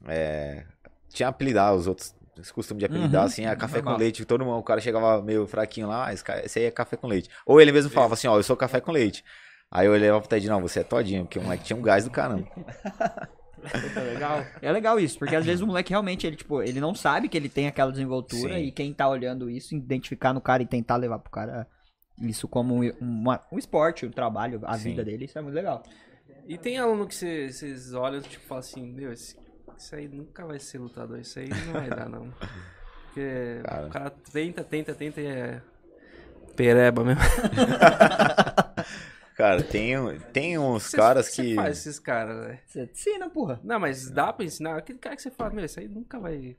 é, 0.05 0.65
tinha 1.09 1.29
apelidar 1.29 1.73
os 1.73 1.87
outros. 1.87 2.13
Esse 2.37 2.51
costume 2.51 2.79
de 2.79 2.85
apelidar 2.85 3.21
Uhum, 3.21 3.27
assim, 3.27 3.45
é 3.45 3.55
café 3.55 3.77
normal. 3.77 3.93
com 3.93 3.99
leite. 4.01 4.25
Todo 4.25 4.43
mundo, 4.43 4.57
o 4.57 4.63
cara 4.63 4.81
chegava 4.81 5.21
meio 5.21 5.47
fraquinho 5.47 5.87
lá, 5.87 6.07
ah, 6.07 6.13
esse, 6.13 6.59
aí 6.59 6.65
é 6.65 6.71
café 6.71 6.97
com 6.97 7.07
leite. 7.07 7.29
Ou 7.45 7.61
ele 7.61 7.71
mesmo 7.71 7.89
falava 7.91 8.15
assim, 8.15 8.27
ó, 8.27 8.35
eu 8.37 8.43
sou 8.43 8.57
café 8.57 8.81
com 8.81 8.91
leite. 8.91 9.23
Aí 9.71 9.85
eu 9.87 9.93
olhava 9.93 10.19
pro 10.19 10.27
Tedinho, 10.29 10.51
não, 10.51 10.59
você 10.61 10.79
é 10.81 10.83
todinho, 10.83 11.23
porque 11.25 11.39
o 11.39 11.43
moleque 11.43 11.63
tinha 11.63 11.77
um 11.77 11.81
gás 11.81 12.03
do 12.03 12.11
caramba. 12.11 12.45
Puta, 13.69 14.01
legal. 14.01 14.45
É 14.61 14.71
legal 14.71 14.99
isso, 14.99 15.17
porque 15.19 15.35
às 15.35 15.45
vezes 15.45 15.61
o 15.61 15.67
moleque 15.67 15.89
realmente, 15.91 16.25
ele, 16.27 16.35
tipo, 16.35 16.61
ele 16.61 16.79
não 16.79 16.93
sabe 16.93 17.27
que 17.29 17.37
ele 17.37 17.49
tem 17.49 17.67
aquela 17.67 17.91
desenvoltura 17.91 18.55
Sim. 18.55 18.63
e 18.65 18.71
quem 18.71 18.93
tá 18.93 19.07
olhando 19.07 19.49
isso, 19.49 19.75
identificar 19.75 20.33
no 20.33 20.41
cara 20.41 20.63
e 20.63 20.65
tentar 20.65 20.95
levar 20.97 21.19
pro 21.19 21.31
cara 21.31 21.67
isso 22.21 22.47
como 22.47 22.75
um, 22.83 22.91
uma- 23.01 23.41
um 23.51 23.57
esporte, 23.57 24.05
um 24.05 24.11
trabalho, 24.11 24.61
a 24.63 24.77
Sim. 24.77 24.89
vida 24.91 25.03
dele, 25.03 25.25
isso 25.25 25.37
é 25.37 25.41
muito 25.41 25.55
legal. 25.55 25.81
E 26.47 26.57
tem 26.57 26.77
aluno 26.77 27.07
que 27.07 27.15
cê- 27.15 27.51
vocês 27.51 27.93
olham 27.93 28.19
e 28.19 28.21
tipo, 28.23 28.43
falam 28.45 28.59
assim, 28.59 28.85
meu, 28.91 29.11
esse, 29.11 29.35
isso 29.77 29.95
aí 29.95 30.07
nunca 30.07 30.45
vai 30.45 30.59
ser 30.59 30.77
lutador, 30.77 31.19
isso 31.19 31.39
aí 31.39 31.49
não 31.49 31.73
vai 31.73 31.89
dar, 31.89 32.07
não. 32.09 32.31
Porque 33.05 33.61
Cara. 33.63 33.87
o 33.87 33.89
cara 33.89 34.09
tenta, 34.31 34.63
tenta, 34.63 34.93
tenta 34.93 35.21
e 35.21 35.25
é 35.27 35.61
pereba 36.55 37.03
mesmo. 37.03 37.21
Cara, 39.35 39.63
tem, 39.63 39.95
tem 40.31 40.57
uns 40.59 40.83
Cê- 40.83 40.97
caras 40.97 41.25
cê 41.27 41.41
que. 41.41 41.55
faz 41.55 41.79
esses 41.79 41.99
caras, 41.99 42.47
né? 42.47 42.59
Você 42.65 42.83
ensina, 42.83 43.29
porra. 43.29 43.59
Não, 43.63 43.79
mas 43.79 44.09
dá 44.09 44.31
pra 44.31 44.45
ensinar. 44.45 44.77
Aquele 44.77 44.99
cara 44.99 45.15
que 45.15 45.21
você 45.21 45.31
fala, 45.31 45.49
meu, 45.51 45.65
isso 45.65 45.79
aí 45.79 45.87
nunca 45.87 46.19
vai. 46.19 46.55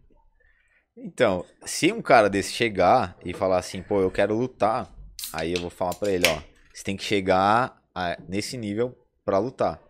Então, 0.96 1.44
se 1.64 1.92
um 1.92 2.00
cara 2.02 2.28
desse 2.30 2.52
chegar 2.52 3.16
e 3.24 3.32
falar 3.32 3.58
assim, 3.58 3.82
pô, 3.82 4.00
eu 4.00 4.10
quero 4.10 4.34
lutar, 4.34 4.92
aí 5.32 5.52
eu 5.52 5.60
vou 5.60 5.70
falar 5.70 5.94
pra 5.94 6.10
ele, 6.10 6.26
ó, 6.28 6.40
você 6.72 6.84
tem 6.84 6.96
que 6.96 7.02
chegar 7.04 7.80
a- 7.94 8.16
nesse 8.28 8.56
nível 8.56 8.96
pra 9.24 9.38
lutar. 9.38 9.80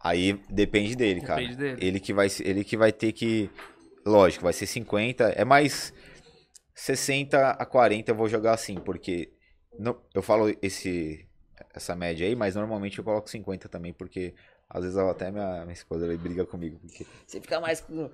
Aí 0.00 0.32
depende 0.50 0.94
dele, 0.96 1.20
cara. 1.20 1.40
Depende 1.40 1.56
dele. 1.56 1.86
Ele 1.86 2.00
que 2.00 2.12
vai 2.12 2.28
ele 2.40 2.64
que 2.64 2.76
vai 2.76 2.92
ter 2.92 3.12
que 3.12 3.48
lógico, 4.04 4.42
vai 4.44 4.52
ser 4.52 4.66
50, 4.66 5.28
é 5.30 5.44
mais 5.44 5.92
60 6.74 7.50
a 7.50 7.64
40 7.64 8.10
eu 8.10 8.14
vou 8.16 8.28
jogar 8.28 8.52
assim, 8.54 8.76
porque 8.80 9.32
não, 9.78 10.00
eu 10.12 10.20
falo 10.22 10.52
esse 10.60 11.24
essa 11.74 11.94
média 11.96 12.26
aí, 12.26 12.34
mas 12.36 12.54
normalmente 12.54 12.98
eu 12.98 13.04
coloco 13.04 13.28
50 13.30 13.68
também, 13.68 13.92
porque 13.92 14.34
às 14.68 14.82
vezes 14.82 14.96
até 14.98 15.30
minha, 15.30 15.62
minha 15.62 15.72
esposa 15.72 16.04
ela 16.06 16.16
briga 16.16 16.44
comigo, 16.44 16.78
porque 16.80 17.06
você 17.26 17.40
fica 17.40 17.60
mais 17.60 17.80
com- 17.80 18.10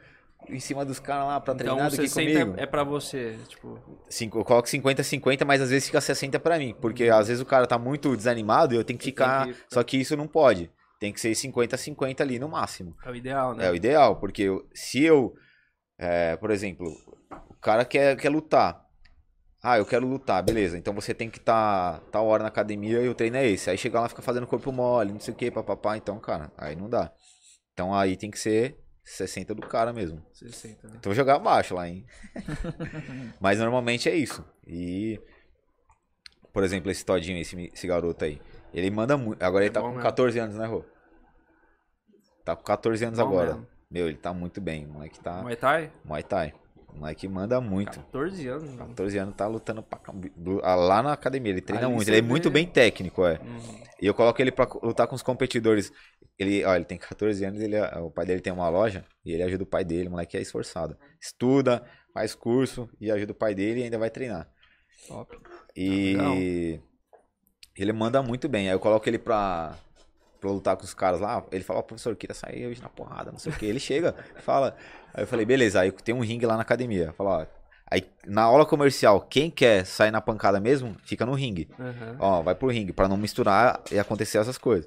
em 0.48 0.60
cima 0.60 0.84
dos 0.84 1.00
caras 1.00 1.26
lá 1.26 1.40
pra 1.40 1.52
treinar 1.54 1.76
Então 1.76 1.88
do 1.90 1.96
que 2.00 2.08
60 2.08 2.40
comigo. 2.40 2.60
é 2.60 2.66
pra 2.66 2.84
você, 2.84 3.36
tipo. 3.48 3.76
Cinco- 4.08 4.38
eu 4.38 4.44
coloco 4.44 4.68
50, 4.68 5.02
50, 5.02 5.44
mas 5.44 5.60
às 5.60 5.70
vezes 5.70 5.86
fica 5.86 6.00
60 6.00 6.38
pra 6.38 6.56
mim. 6.58 6.76
Porque 6.80 7.04
às 7.08 7.26
vezes 7.26 7.42
o 7.42 7.46
cara 7.46 7.66
tá 7.66 7.76
muito 7.76 8.16
desanimado 8.16 8.72
e 8.72 8.76
eu 8.76 8.84
tenho 8.84 8.98
que 8.98 9.06
ficar. 9.06 9.46
que 9.46 9.56
Só 9.68 9.82
que 9.82 9.96
isso 9.96 10.16
não 10.16 10.28
pode. 10.28 10.70
Tem 11.00 11.12
que 11.12 11.20
ser 11.20 11.34
50, 11.34 11.76
50 11.76 12.22
ali 12.22 12.38
no 12.38 12.48
máximo. 12.48 12.96
É 13.04 13.10
o 13.10 13.16
ideal, 13.16 13.52
né? 13.54 13.66
É 13.66 13.70
o 13.70 13.74
ideal, 13.74 14.16
porque 14.16 14.42
eu- 14.42 14.64
se 14.72 15.02
eu. 15.02 15.34
é, 15.98 16.36
por 16.36 16.52
exemplo, 16.52 16.86
o 17.50 17.54
cara 17.60 17.84
quer, 17.84 18.16
quer 18.16 18.28
lutar. 18.28 18.84
Ah, 19.62 19.76
eu 19.78 19.84
quero 19.84 20.06
lutar, 20.06 20.42
beleza. 20.42 20.78
Então 20.78 20.94
você 20.94 21.12
tem 21.12 21.28
que 21.28 21.38
estar 21.38 21.98
tá, 21.98 22.06
tal 22.12 22.26
hora 22.26 22.42
na 22.44 22.48
academia 22.48 23.00
e 23.02 23.08
o 23.08 23.14
treino 23.14 23.36
é 23.36 23.46
esse. 23.46 23.68
Aí 23.68 23.76
chegar 23.76 24.00
lá 24.00 24.06
e 24.06 24.08
fica 24.10 24.22
fazendo 24.22 24.46
corpo 24.46 24.70
mole, 24.70 25.12
não 25.12 25.20
sei 25.20 25.34
o 25.34 25.36
que, 25.36 25.50
papapá. 25.50 25.96
Então, 25.96 26.18
cara, 26.20 26.52
aí 26.56 26.76
não 26.76 26.88
dá. 26.88 27.12
Então 27.72 27.92
aí 27.94 28.16
tem 28.16 28.30
que 28.30 28.38
ser 28.38 28.78
60 29.04 29.54
do 29.54 29.62
cara 29.62 29.92
mesmo. 29.92 30.24
60, 30.32 30.86
né? 30.88 30.94
Então 30.98 31.10
vou 31.10 31.14
jogar 31.14 31.36
abaixo 31.36 31.74
lá, 31.74 31.88
hein? 31.88 32.06
Mas 33.40 33.58
normalmente 33.58 34.08
é 34.08 34.14
isso. 34.14 34.44
E. 34.66 35.20
Por 36.52 36.62
exemplo, 36.62 36.90
esse 36.90 37.04
Todinho, 37.04 37.38
esse, 37.38 37.70
esse 37.72 37.86
garoto 37.86 38.24
aí. 38.24 38.40
Ele 38.72 38.90
manda 38.90 39.16
muito. 39.16 39.42
Agora 39.42 39.64
ele 39.64 39.70
É 39.70 39.72
tá 39.72 39.80
com 39.80 39.88
mesmo. 39.88 40.02
14 40.02 40.38
anos, 40.38 40.56
né, 40.56 40.66
Rô? 40.66 40.84
tá 42.44 42.56
com 42.56 42.62
14 42.62 43.04
anos 43.04 43.18
Bom 43.18 43.26
agora. 43.26 43.54
mesmo. 43.54 43.66
Meu, 43.90 44.08
ele 44.08 44.18
tá 44.18 44.32
muito 44.32 44.60
bem. 44.60 44.86
O 44.86 44.90
moleque 44.90 45.18
tá. 45.20 45.42
Muay 45.42 45.56
Thai? 45.56 45.92
Muay 46.04 46.22
Thai. 46.22 46.54
O 46.88 46.98
moleque 46.98 47.28
manda 47.28 47.60
muito. 47.60 47.98
14 48.00 48.48
anos. 48.48 48.64
mano. 48.70 48.88
14 48.88 49.18
anos 49.18 49.34
tá 49.36 49.46
lutando 49.46 49.82
pra. 49.82 50.00
Ah, 50.62 50.74
lá 50.74 51.02
na 51.02 51.12
academia. 51.12 51.52
Ele 51.52 51.60
treina 51.60 51.86
Ali 51.86 51.94
muito. 51.94 52.08
Ele 52.08 52.18
é 52.18 52.22
vê- 52.22 52.26
muito 52.28 52.50
bem 52.50 52.66
técnico, 52.66 53.24
é. 53.24 53.38
Uhum. 53.40 53.80
E 54.00 54.06
eu 54.06 54.14
coloco 54.14 54.40
ele 54.40 54.50
pra 54.50 54.66
lutar 54.82 55.06
com 55.06 55.14
os 55.14 55.22
competidores. 55.22 55.92
Ele, 56.38 56.64
ó, 56.64 56.74
ele 56.74 56.84
tem 56.84 56.96
14 56.98 57.44
anos, 57.44 57.60
ele, 57.60 57.76
o 58.00 58.10
pai 58.10 58.24
dele 58.24 58.40
tem 58.40 58.52
uma 58.52 58.68
loja 58.68 59.04
e 59.24 59.32
ele 59.32 59.42
ajuda 59.42 59.64
o 59.64 59.66
pai 59.66 59.84
dele, 59.84 60.06
o 60.08 60.12
moleque 60.12 60.36
é 60.36 60.40
esforçado. 60.40 60.96
Estuda, 61.20 61.84
faz 62.14 62.34
curso 62.34 62.88
e 63.00 63.10
ajuda 63.10 63.32
o 63.32 63.34
pai 63.34 63.54
dele 63.54 63.80
e 63.80 63.82
ainda 63.84 63.98
vai 63.98 64.08
treinar. 64.10 64.48
Top. 65.08 65.36
E 65.76 66.80
ele 67.76 67.92
manda 67.92 68.22
muito 68.22 68.48
bem. 68.48 68.68
Aí 68.68 68.74
eu 68.74 68.80
coloco 68.80 69.08
ele 69.08 69.18
pra, 69.18 69.76
pra 70.40 70.50
lutar 70.50 70.76
com 70.76 70.84
os 70.84 70.94
caras 70.94 71.20
lá. 71.20 71.44
Ele 71.52 71.64
fala, 71.64 71.80
ó, 71.80 71.82
professor, 71.82 72.10
eu 72.10 72.16
queria 72.16 72.34
sair 72.34 72.66
hoje 72.66 72.80
na 72.82 72.88
porrada, 72.88 73.30
não 73.32 73.38
sei 73.38 73.52
o 73.52 73.56
que. 73.56 73.66
Ele 73.66 73.80
chega, 73.80 74.14
fala. 74.44 74.76
Aí 75.14 75.22
eu 75.22 75.26
falei, 75.26 75.44
beleza, 75.44 75.80
aí 75.80 75.90
tem 75.92 76.14
um 76.14 76.20
ringue 76.20 76.46
lá 76.46 76.54
na 76.56 76.62
academia. 76.62 77.12
Fala, 77.12 77.42
ó. 77.42 77.46
Aí 77.90 78.04
na 78.26 78.42
aula 78.42 78.66
comercial, 78.66 79.20
quem 79.22 79.50
quer 79.50 79.86
sair 79.86 80.10
na 80.10 80.20
pancada 80.20 80.60
mesmo, 80.60 80.94
fica 81.04 81.24
no 81.24 81.32
ringue. 81.32 81.68
Uhum. 81.78 82.16
Ó, 82.18 82.42
vai 82.42 82.54
pro 82.54 82.68
ringue, 82.68 82.92
pra 82.92 83.08
não 83.08 83.16
misturar 83.16 83.80
e 83.90 83.98
acontecer 83.98 84.36
essas 84.38 84.58
coisas. 84.58 84.86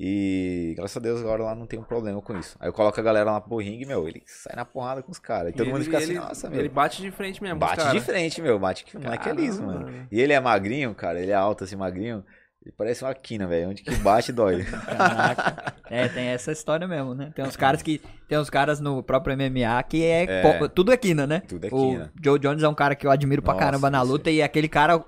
E 0.00 0.74
graças 0.76 0.96
a 0.96 1.00
Deus 1.00 1.20
agora 1.20 1.42
lá 1.42 1.54
não 1.56 1.66
tem 1.66 1.78
um 1.78 1.82
problema 1.82 2.22
com 2.22 2.38
isso. 2.38 2.56
Aí 2.60 2.68
eu 2.68 2.72
coloco 2.72 3.00
a 3.00 3.02
galera 3.02 3.32
lá 3.32 3.40
pro 3.40 3.56
ringue, 3.56 3.84
meu, 3.84 4.06
ele 4.06 4.22
sai 4.26 4.54
na 4.54 4.64
porrada 4.64 5.02
com 5.02 5.10
os 5.10 5.18
caras. 5.18 5.50
E 5.52 5.56
todo 5.56 5.66
mundo 5.68 5.82
fica 5.82 5.98
assim, 5.98 6.10
ele- 6.12 6.20
nossa, 6.20 6.48
meu. 6.48 6.60
Ele 6.60 6.68
bate 6.68 7.02
de 7.02 7.10
frente 7.10 7.42
mesmo. 7.42 7.58
Bate 7.58 7.90
de 7.90 8.00
frente, 8.00 8.40
meu. 8.40 8.58
Bate 8.60 8.84
que 8.84 8.96
o 8.96 9.00
moleque 9.02 9.28
é 9.28 9.32
liso, 9.32 9.62
mano. 9.62 10.06
E 10.12 10.20
ele 10.20 10.32
é 10.32 10.38
magrinho, 10.38 10.94
cara. 10.94 11.20
Ele 11.20 11.32
é 11.32 11.34
alto 11.34 11.64
assim, 11.64 11.74
magrinho. 11.74 12.24
Ele 12.68 12.74
parece 12.76 13.02
uma 13.02 13.14
quina, 13.14 13.46
velho. 13.46 13.70
Onde 13.70 13.82
que 13.82 13.94
bate, 13.96 14.30
dói. 14.30 14.62
Caraca. 14.84 15.74
É, 15.88 16.06
tem 16.06 16.26
essa 16.26 16.52
história 16.52 16.86
mesmo, 16.86 17.14
né? 17.14 17.32
Tem 17.34 17.42
uns 17.42 17.56
caras 17.56 17.80
que. 17.80 17.98
Tem 18.28 18.36
uns 18.36 18.50
caras 18.50 18.78
no 18.78 19.02
próprio 19.02 19.34
MMA 19.34 19.82
que 19.84 20.04
é. 20.04 20.24
É. 20.24 20.68
Tudo 20.68 20.92
é 20.92 20.96
quina, 20.98 21.26
né? 21.26 21.40
Tudo 21.40 21.64
é 21.64 21.68
o 21.68 21.70
quina. 21.70 22.12
Joe 22.22 22.38
Jones 22.38 22.62
é 22.62 22.68
um 22.68 22.74
cara 22.74 22.94
que 22.94 23.06
eu 23.06 23.10
admiro 23.10 23.40
pra 23.40 23.54
Nossa, 23.54 23.64
caramba 23.64 23.90
na 23.90 24.02
luta. 24.02 24.30
E 24.30 24.42
aquele 24.42 24.68
cara. 24.68 25.02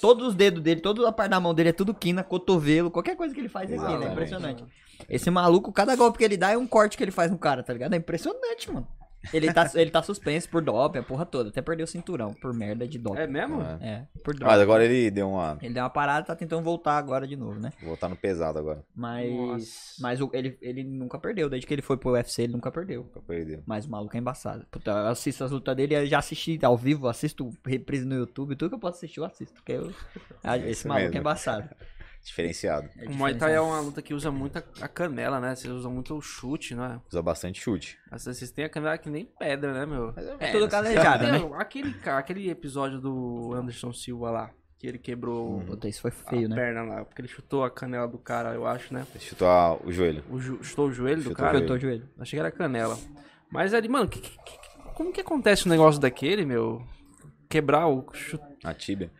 Todos 0.00 0.28
os 0.28 0.34
dedos 0.34 0.60
dele, 0.60 0.80
toda 0.80 1.08
a 1.08 1.12
parte 1.12 1.30
da 1.30 1.40
mão 1.40 1.54
dele 1.54 1.70
é 1.70 1.72
tudo 1.72 1.94
quina, 1.94 2.22
cotovelo, 2.22 2.90
qualquer 2.90 3.16
coisa 3.16 3.32
que 3.32 3.40
ele 3.40 3.48
faz 3.48 3.70
é 3.70 3.76
quina. 3.76 4.04
É 4.04 4.08
impressionante. 4.08 4.64
Esse 5.08 5.30
maluco, 5.30 5.72
cada 5.72 5.96
golpe 5.96 6.18
que 6.18 6.24
ele 6.24 6.36
dá 6.36 6.50
é 6.50 6.58
um 6.58 6.66
corte 6.66 6.98
que 6.98 7.04
ele 7.04 7.10
faz 7.10 7.30
no 7.30 7.38
cara, 7.38 7.62
tá 7.62 7.72
ligado? 7.72 7.94
É 7.94 7.96
impressionante, 7.96 8.70
mano. 8.70 8.86
Ele 9.32 9.52
tá, 9.52 9.70
ele 9.74 9.90
tá 9.90 10.02
suspenso 10.02 10.48
por 10.48 10.62
doping, 10.62 10.98
a 10.98 11.02
porra 11.02 11.26
toda. 11.26 11.48
Até 11.50 11.60
perdeu 11.62 11.84
o 11.84 11.86
cinturão 11.86 12.32
por 12.34 12.52
merda 12.54 12.86
de 12.86 12.98
doping. 12.98 13.18
É 13.20 13.26
mesmo? 13.26 13.60
É. 13.62 13.78
É, 13.80 14.06
por 14.22 14.34
Mas 14.34 14.38
droga. 14.40 14.62
agora 14.62 14.84
ele 14.84 15.10
deu 15.10 15.30
uma. 15.30 15.58
Ele 15.60 15.74
deu 15.74 15.82
uma 15.82 15.90
parada 15.90 16.24
e 16.24 16.26
tá 16.26 16.36
tentando 16.36 16.62
voltar 16.62 16.96
agora 16.96 17.26
de 17.26 17.36
novo, 17.36 17.58
né? 17.58 17.70
Vou 17.80 17.88
voltar 17.88 18.08
no 18.08 18.16
pesado 18.16 18.58
agora. 18.58 18.84
Mas. 18.94 19.30
Nossa. 19.32 19.94
Mas 20.00 20.20
o- 20.20 20.30
ele, 20.32 20.56
ele 20.60 20.84
nunca 20.84 21.18
perdeu. 21.18 21.48
Desde 21.48 21.66
que 21.66 21.74
ele 21.74 21.82
foi 21.82 21.96
pro 21.96 22.10
UFC, 22.12 22.42
ele 22.42 22.52
nunca 22.52 22.70
perdeu. 22.70 23.02
Nunca 23.04 23.20
perdeu. 23.20 23.62
Mas 23.66 23.86
o 23.86 23.90
maluco 23.90 24.16
é 24.16 24.20
embaçado. 24.20 24.66
Puta, 24.70 24.90
eu 24.90 25.06
assisto 25.08 25.44
as 25.44 25.50
lutas 25.50 25.76
dele, 25.76 25.94
eu 25.96 26.06
já 26.06 26.18
assisti 26.18 26.58
ao 26.62 26.76
vivo, 26.76 27.08
assisto 27.08 27.50
reprise 27.64 28.04
no 28.04 28.14
YouTube, 28.14 28.56
tudo 28.56 28.68
que 28.70 28.74
eu 28.74 28.78
posso 28.80 28.98
assistir 28.98 29.20
eu 29.20 29.24
assisto. 29.24 29.54
Porque 29.54 29.72
eu... 29.72 29.92
Ah, 30.44 30.56
esse 30.58 30.70
isso 30.70 30.88
maluco 30.88 31.04
mesmo. 31.06 31.16
é 31.16 31.20
embaçado. 31.20 31.68
Diferenciado. 32.26 32.88
É 32.98 33.06
O 33.06 33.14
Muay 33.14 33.36
Thai 33.36 33.54
é 33.54 33.60
uma 33.60 33.78
luta 33.80 34.02
que 34.02 34.12
usa 34.12 34.32
muito 34.32 34.58
a- 34.58 34.64
a 34.80 34.88
canela, 34.88 35.38
né? 35.38 35.54
Vocês 35.54 35.72
usam 35.72 35.92
muito 35.92 36.12
o 36.16 36.20
chute, 36.20 36.74
né? 36.74 37.00
Usa 37.08 37.22
bastante 37.22 37.60
chute. 37.60 37.96
Mas 38.10 38.24
Vocês 38.24 38.50
têm 38.50 38.64
a 38.64 38.68
canela 38.68 38.98
que 38.98 39.08
nem 39.08 39.24
pedra, 39.38 39.72
né, 39.72 39.86
meu? 39.86 40.12
É 40.40 40.50
tudo 40.50 40.68
calejada, 40.68 41.30
né? 41.30 41.50
Aquele, 41.56 41.94
aquele 42.04 42.50
episódio 42.50 43.00
do 43.00 43.54
Anderson 43.54 43.92
Silva 43.92 44.30
lá, 44.30 44.50
que 44.76 44.88
ele 44.88 44.98
quebrou 44.98 45.60
Puta, 45.60 45.88
isso 45.88 46.02
foi 46.02 46.10
a 46.10 46.14
feio, 46.30 46.48
né? 46.48 46.56
perna 46.56 46.82
lá, 46.82 47.04
porque 47.04 47.20
ele 47.22 47.28
chutou 47.28 47.62
a 47.62 47.70
canela 47.70 48.08
do 48.08 48.18
cara, 48.18 48.54
eu 48.54 48.66
acho, 48.66 48.92
né? 48.92 49.06
Chutou 49.20 49.46
a- 49.46 49.76
o 49.84 49.92
joelho. 49.92 50.24
O 50.28 50.40
ju- 50.40 50.58
chutou 50.64 50.88
o 50.88 50.92
joelho 50.92 51.18
do 51.22 51.30
Chutou 51.30 51.36
cara. 51.36 51.56
o 51.56 51.60
Cortou 51.60 51.76
o 51.76 51.78
joelho. 51.78 52.08
Achei 52.18 52.36
que 52.36 52.40
era 52.40 52.50
canela. 52.50 52.98
Mas 53.48 53.72
ali, 53.72 53.88
mano, 53.88 54.08
que- 54.08 54.20
que- 54.20 54.30
que- 54.36 54.58
como 54.96 55.12
que 55.12 55.20
acontece 55.20 55.68
um 55.68 55.70
negócio 55.70 56.00
daquele, 56.00 56.44
meu? 56.44 56.84
Quebrar 57.48 57.86
o 57.86 58.04
chute. 58.12 58.42
A 58.64 58.74
tíbia. 58.74 59.12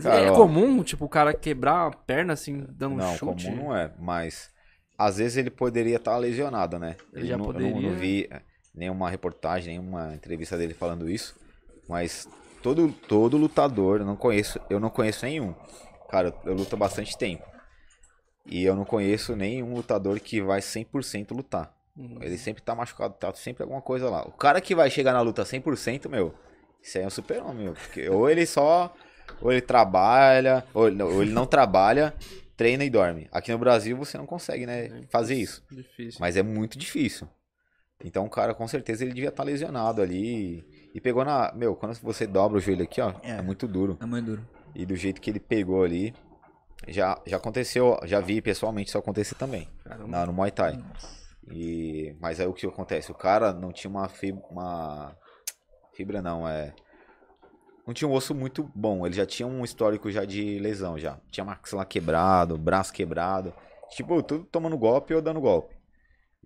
É 0.00 0.02
Cara, 0.02 0.32
ó, 0.32 0.36
comum, 0.36 0.82
tipo, 0.82 1.04
o 1.04 1.08
cara 1.08 1.32
quebrar 1.34 1.86
a 1.88 1.90
perna 1.90 2.32
assim, 2.32 2.66
dando 2.70 2.94
um 2.94 2.98
Não, 2.98 3.16
chute? 3.16 3.46
comum 3.46 3.56
não 3.64 3.76
é. 3.76 3.92
Mas 3.98 4.50
às 4.98 5.16
vezes 5.18 5.36
ele 5.36 5.50
poderia 5.50 5.96
estar 5.96 6.16
lesionado, 6.16 6.78
né? 6.78 6.96
Ele 7.12 7.24
Eu 7.24 7.28
já 7.28 7.36
não, 7.38 7.44
eu 7.46 7.52
não- 7.52 7.60
poderia. 7.60 7.90
não 7.90 7.96
vi 7.98 8.28
é, 8.30 8.40
nenhuma 8.74 9.10
reportagem, 9.10 9.78
nenhuma 9.78 10.14
entrevista 10.14 10.56
dele 10.56 10.74
falando 10.74 11.08
isso. 11.08 11.34
Mas 11.88 12.28
todo, 12.62 12.92
todo 13.08 13.36
lutador, 13.36 14.00
eu 14.00 14.06
não 14.06 14.16
conheço, 14.16 14.60
eu 14.70 14.78
não 14.80 14.90
conheço 14.90 15.24
nenhum. 15.26 15.54
Cara, 16.10 16.34
eu 16.44 16.54
luto 16.54 16.74
há 16.74 16.78
bastante 16.78 17.16
tempo. 17.16 17.44
E 18.46 18.64
eu 18.64 18.74
não 18.74 18.84
conheço 18.84 19.36
nenhum 19.36 19.74
lutador 19.74 20.18
que 20.20 20.40
vai 20.42 20.60
100% 20.60 21.32
lutar. 21.32 21.72
Hum. 21.96 22.18
Ele 22.20 22.36
sempre 22.38 22.62
tá 22.62 22.74
machucado, 22.74 23.14
tá 23.14 23.32
sempre 23.34 23.62
alguma 23.62 23.80
coisa 23.80 24.08
lá. 24.10 24.22
O 24.26 24.32
cara 24.32 24.60
que 24.60 24.74
vai 24.74 24.90
chegar 24.90 25.12
na 25.12 25.20
luta 25.20 25.44
100%, 25.44 26.08
meu, 26.08 26.34
isso 26.82 26.98
aí 26.98 27.04
é 27.04 27.06
um 27.06 27.10
super-homem, 27.10 27.64
meu. 27.64 27.74
Porque 27.74 28.08
ou 28.08 28.28
ele 28.28 28.44
só, 28.46 28.92
ou 29.40 29.50
ele 29.52 29.60
trabalha, 29.60 30.64
ou 30.74 30.88
ele, 30.88 31.02
ou 31.02 31.22
ele 31.22 31.32
não 31.32 31.46
trabalha, 31.46 32.14
treina 32.56 32.84
e 32.84 32.90
dorme. 32.90 33.28
Aqui 33.32 33.50
no 33.52 33.58
Brasil 33.58 33.96
você 33.96 34.18
não 34.18 34.26
consegue, 34.26 34.66
né, 34.66 35.02
fazer 35.10 35.34
isso. 35.34 35.64
Difícil. 35.70 36.18
Mas 36.20 36.36
é 36.36 36.42
muito 36.42 36.78
difícil. 36.78 37.28
Então 38.04 38.24
o 38.26 38.30
cara, 38.30 38.52
com 38.54 38.66
certeza, 38.66 39.04
ele 39.04 39.12
devia 39.14 39.28
estar 39.28 39.44
lesionado 39.44 40.02
ali. 40.02 40.64
E 40.94 41.00
pegou 41.00 41.24
na. 41.24 41.52
Meu, 41.54 41.74
quando 41.76 41.94
você 42.00 42.26
dobra 42.26 42.58
o 42.58 42.60
joelho 42.60 42.82
aqui, 42.82 43.00
ó, 43.00 43.14
é, 43.22 43.30
É. 43.32 43.42
muito 43.42 43.66
duro. 43.68 43.96
É 44.00 44.04
muito 44.06 44.26
duro. 44.26 44.48
E 44.74 44.84
do 44.84 44.96
jeito 44.96 45.20
que 45.20 45.30
ele 45.30 45.38
pegou 45.40 45.82
ali, 45.84 46.14
já, 46.88 47.18
já 47.26 47.36
aconteceu, 47.36 47.98
já 48.04 48.20
vi 48.20 48.42
pessoalmente 48.42 48.88
isso 48.88 48.98
acontecer 48.98 49.34
também. 49.36 49.68
Caramba. 49.84 50.08
Na, 50.08 50.26
no 50.26 50.32
Muay 50.32 50.50
Thai. 50.50 50.78
E, 51.50 52.14
mas 52.20 52.40
aí 52.40 52.46
o 52.46 52.52
que 52.52 52.66
acontece? 52.66 53.10
O 53.10 53.14
cara 53.14 53.52
não 53.52 53.72
tinha 53.72 53.90
uma 53.90 54.08
fibra. 54.08 54.42
Uma... 54.50 55.16
Fibra 55.94 56.20
não, 56.22 56.48
é. 56.48 56.74
Não 57.86 57.92
tinha 57.92 58.08
um 58.08 58.12
osso 58.12 58.34
muito 58.34 58.70
bom. 58.74 59.04
Ele 59.06 59.14
já 59.14 59.26
tinha 59.26 59.46
um 59.46 59.64
histórico 59.64 60.10
já 60.10 60.24
de 60.24 60.58
lesão 60.58 60.98
já. 60.98 61.18
Tinha 61.30 61.44
maxilar 61.44 61.86
quebrado, 61.86 62.56
braço 62.56 62.92
quebrado. 62.92 63.52
Tipo, 63.90 64.22
tudo 64.22 64.44
tomando 64.44 64.78
golpe 64.78 65.12
ou 65.14 65.20
dando 65.20 65.40
golpe. 65.40 65.74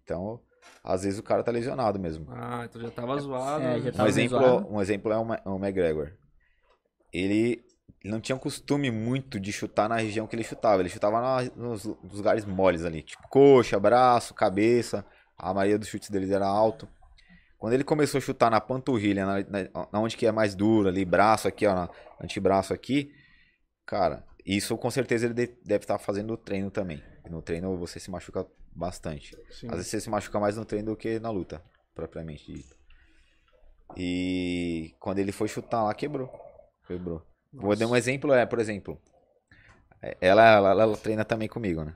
Então, 0.02 0.40
às 0.82 1.02
vezes 1.04 1.18
o 1.18 1.22
cara 1.22 1.42
tá 1.42 1.50
lesionado 1.52 1.98
mesmo. 1.98 2.26
Ah, 2.30 2.62
então 2.64 2.80
já 2.80 2.90
tava 2.90 3.18
zoado. 3.18 3.62
É, 3.64 3.80
já 3.80 3.90
Um 3.90 3.92
tava 3.92 4.08
exemplo, 4.08 4.38
zoado. 4.38 4.66
um 4.70 4.80
exemplo 4.80 5.12
é 5.12 5.18
o, 5.18 5.24
Ma- 5.24 5.40
o 5.44 5.56
McGregor. 5.56 6.12
Ele, 7.12 7.62
não 8.04 8.20
tinha 8.20 8.38
costume 8.38 8.90
muito 8.90 9.38
de 9.38 9.52
chutar 9.52 9.88
na 9.88 9.96
região 9.96 10.26
que 10.26 10.34
ele 10.34 10.42
chutava. 10.44 10.82
Ele 10.82 10.88
chutava 10.88 11.20
na- 11.20 11.50
nos, 11.54 11.84
nos 11.84 12.14
lugares 12.16 12.44
moles 12.44 12.84
ali, 12.84 13.02
tipo 13.02 13.28
coxa, 13.28 13.78
braço, 13.78 14.34
cabeça. 14.34 15.04
A 15.38 15.52
maioria 15.52 15.78
dos 15.78 15.88
chutes 15.88 16.08
dele 16.10 16.32
era 16.32 16.46
alto. 16.46 16.88
Quando 17.58 17.72
ele 17.72 17.84
começou 17.84 18.18
a 18.18 18.20
chutar 18.20 18.50
na 18.50 18.60
panturrilha, 18.60 19.24
na, 19.24 19.34
na- 19.42 19.88
na 19.92 20.00
onde 20.00 20.16
que 20.16 20.26
é 20.26 20.32
mais 20.32 20.54
duro 20.54 20.88
ali, 20.88 21.04
braço 21.04 21.48
aqui, 21.48 21.66
ó, 21.66 21.74
na, 21.74 21.90
antebraço 22.20 22.72
aqui, 22.74 23.10
cara, 23.86 24.24
isso 24.44 24.76
com 24.76 24.90
certeza 24.90 25.26
ele 25.26 25.34
de- 25.34 25.56
deve 25.64 25.84
estar 25.84 25.98
fazendo 25.98 26.28
no 26.28 26.36
treino 26.36 26.70
também. 26.70 27.02
No 27.30 27.40
treino 27.42 27.76
você 27.76 27.98
se 27.98 28.10
machuca 28.10 28.46
bastante. 28.74 29.36
Sim. 29.50 29.68
Às 29.68 29.76
vezes 29.76 29.88
você 29.88 30.00
se 30.00 30.10
machuca 30.10 30.38
mais 30.38 30.56
no 30.56 30.64
treino 30.64 30.90
do 30.90 30.96
que 30.96 31.18
na 31.18 31.30
luta, 31.30 31.62
propriamente 31.94 32.52
dito. 32.52 32.76
E 33.96 34.94
quando 35.00 35.18
ele 35.18 35.32
foi 35.32 35.48
chutar 35.48 35.82
lá, 35.82 35.94
quebrou. 35.94 36.30
Quebrou. 36.86 37.22
Vou 37.52 37.74
dar 37.74 37.86
um 37.86 37.96
exemplo, 37.96 38.32
é, 38.32 38.44
por 38.44 38.58
exemplo, 38.58 39.00
é, 40.02 40.16
ela, 40.20 40.44
ela, 40.44 40.70
ela 40.82 40.96
treina 40.96 41.24
também 41.24 41.48
comigo, 41.48 41.84
né? 41.84 41.94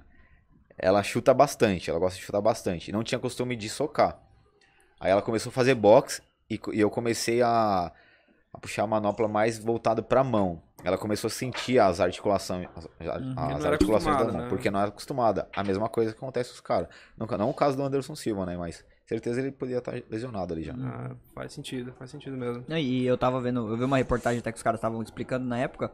Ela 0.79 1.03
chuta 1.03 1.35
bastante, 1.35 1.90
ela 1.90 1.99
gosta 1.99 2.18
de 2.18 2.25
chutar 2.25 2.40
bastante. 2.40 2.90
Não 2.90 3.05
tinha 3.05 3.18
costume 3.18 3.55
de 3.55 3.68
socar. 3.68 4.18
Aí 5.00 5.10
ela 5.10 5.22
começou 5.22 5.50
a 5.50 5.52
fazer 5.52 5.74
boxe 5.74 6.22
e, 6.48 6.60
e 6.72 6.80
eu 6.80 6.90
comecei 6.90 7.40
a, 7.40 7.90
a 8.52 8.58
puxar 8.60 8.82
a 8.82 8.86
manopla 8.86 9.26
mais 9.26 9.58
voltado 9.58 10.02
pra 10.02 10.22
mão. 10.22 10.62
Ela 10.84 10.96
começou 10.96 11.28
a 11.28 11.30
sentir 11.30 11.78
as 11.78 12.00
articulações, 12.00 12.68
as, 12.76 12.86
as 13.00 13.64
era 13.64 13.74
articulações 13.74 14.16
da 14.16 14.24
mão, 14.24 14.42
né? 14.42 14.48
porque 14.48 14.70
não 14.70 14.80
era 14.80 14.88
acostumada. 14.88 15.48
A 15.54 15.64
mesma 15.64 15.88
coisa 15.88 16.12
que 16.12 16.18
acontece 16.18 16.50
com 16.50 16.54
os 16.54 16.60
caras. 16.60 16.88
Não, 17.16 17.26
não 17.26 17.50
o 17.50 17.54
caso 17.54 17.76
do 17.76 17.82
Anderson 17.82 18.14
Silva, 18.14 18.46
né? 18.46 18.56
Mas 18.56 18.84
certeza 19.06 19.40
ele 19.40 19.50
podia 19.50 19.78
estar 19.78 19.94
lesionado 20.08 20.54
ali 20.54 20.62
já. 20.62 20.74
Ah, 20.74 21.10
faz 21.34 21.52
sentido, 21.52 21.92
faz 21.98 22.10
sentido 22.10 22.36
mesmo. 22.36 22.64
E 22.68 23.04
eu 23.04 23.18
tava 23.18 23.40
vendo, 23.40 23.68
eu 23.68 23.76
vi 23.76 23.84
uma 23.84 23.96
reportagem 23.96 24.38
até 24.38 24.52
que 24.52 24.56
os 24.56 24.62
caras 24.62 24.78
estavam 24.78 25.02
explicando 25.02 25.44
na 25.44 25.58
época. 25.58 25.90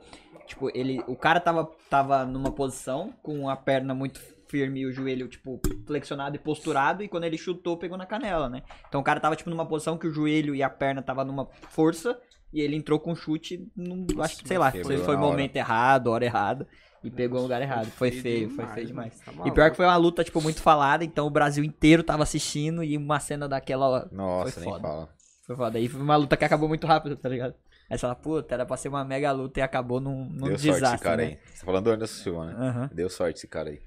Tipo, 0.47 0.71
ele. 0.77 1.03
O 1.09 1.17
cara 1.17 1.41
tava, 1.41 1.69
tava 1.91 2.25
numa 2.25 2.53
posição 2.53 3.13
com 3.23 3.49
a 3.49 3.57
perna 3.57 3.95
muito 3.95 4.21
firme 4.49 4.81
e 4.81 4.87
o 4.87 4.93
joelho, 4.93 5.29
tipo, 5.29 5.61
flexionado 5.87 6.37
e 6.37 6.39
posturado, 6.39 7.03
e 7.03 7.09
quando 7.09 7.25
ele 7.25 7.37
chutou, 7.39 7.77
pegou 7.77 7.97
na 7.99 8.07
canela, 8.07 8.49
né? 8.49 8.63
Então 8.89 9.01
o 9.01 9.05
cara 9.05 9.21
tava, 9.21 9.37
tipo, 9.37 9.51
numa 9.51 9.67
posição 9.67 9.97
que 9.99 10.07
o 10.07 10.11
joelho 10.11 10.55
e 10.55 10.63
a 10.63 10.71
perna 10.71 11.03
tava 11.03 11.25
numa 11.25 11.47
força, 11.71 12.19
e 12.53 12.61
ele 12.61 12.77
entrou 12.77 12.99
com 12.99 13.15
chute, 13.15 13.67
num, 13.77 14.07
acho 14.21 14.39
que, 14.39 14.49
sei 14.49 14.59
lá, 14.59 14.71
foi 14.71 14.97
hora. 14.99 15.17
momento 15.17 15.57
errado, 15.57 16.07
hora 16.09 16.25
errada, 16.25 16.67
e 17.05 17.11
pegou 17.11 17.39
no 17.39 17.43
lugar 17.45 17.61
errado. 17.61 17.87
Foi 17.91 18.11
Feio 18.11 18.23
feio, 18.23 18.51
foi 18.51 18.67
feio 18.69 18.87
demais. 18.87 19.19
Tá 19.21 19.33
E 19.45 19.51
pior 19.51 19.71
que 19.71 19.77
foi 19.77 19.85
uma 19.87 19.97
luta, 19.97 20.25
tipo, 20.25 20.41
muito 20.41 20.63
falada, 20.63 21.05
então 21.05 21.27
o 21.27 21.31
Brasil 21.31 21.63
inteiro 21.65 22.03
tava 22.03 22.23
assistindo, 22.23 22.83
e 22.83 22.97
uma 22.97 23.21
cena 23.21 23.49
daquela 23.49 24.09
Nossa, 24.13 24.53
foi 24.53 24.63
nem 24.63 24.71
foda. 24.73 24.83
fala. 24.89 25.09
foi 25.47 25.57
foda. 25.57 25.79
E 25.79 25.89
foi 25.89 26.01
uma 26.01 26.17
luta 26.17 26.37
que 26.37 26.45
acabou 26.45 26.69
muito 26.69 26.87
rápido, 26.87 27.17
tá 27.17 27.29
ligado? 27.29 27.55
Aí 27.89 27.97
você 27.97 28.01
fala, 28.01 28.17
puta, 28.17 28.53
era 28.53 28.67
pra 28.67 28.77
ser 28.77 28.89
uma 28.89 29.05
mega 29.05 29.31
luta 29.31 29.61
e 29.61 29.63
acabou 29.63 30.01
num, 30.01 30.25
num 30.29 30.47
Deu 30.49 30.57
desastre. 30.57 30.81
sorte 30.81 30.95
esse 30.97 31.05
cara 31.05 31.17
né? 31.19 31.23
aí. 31.25 31.39
Você 31.53 31.61
tá 31.61 31.67
falando 31.67 31.85
do 31.85 31.91
Anderson 31.93 32.23
Silva, 32.25 32.47
né? 32.47 32.55
Aham. 32.59 32.91
Deu 32.93 33.09
sorte 33.09 33.37
esse 33.39 33.47
cara 33.47 33.71
aí. 33.71 33.81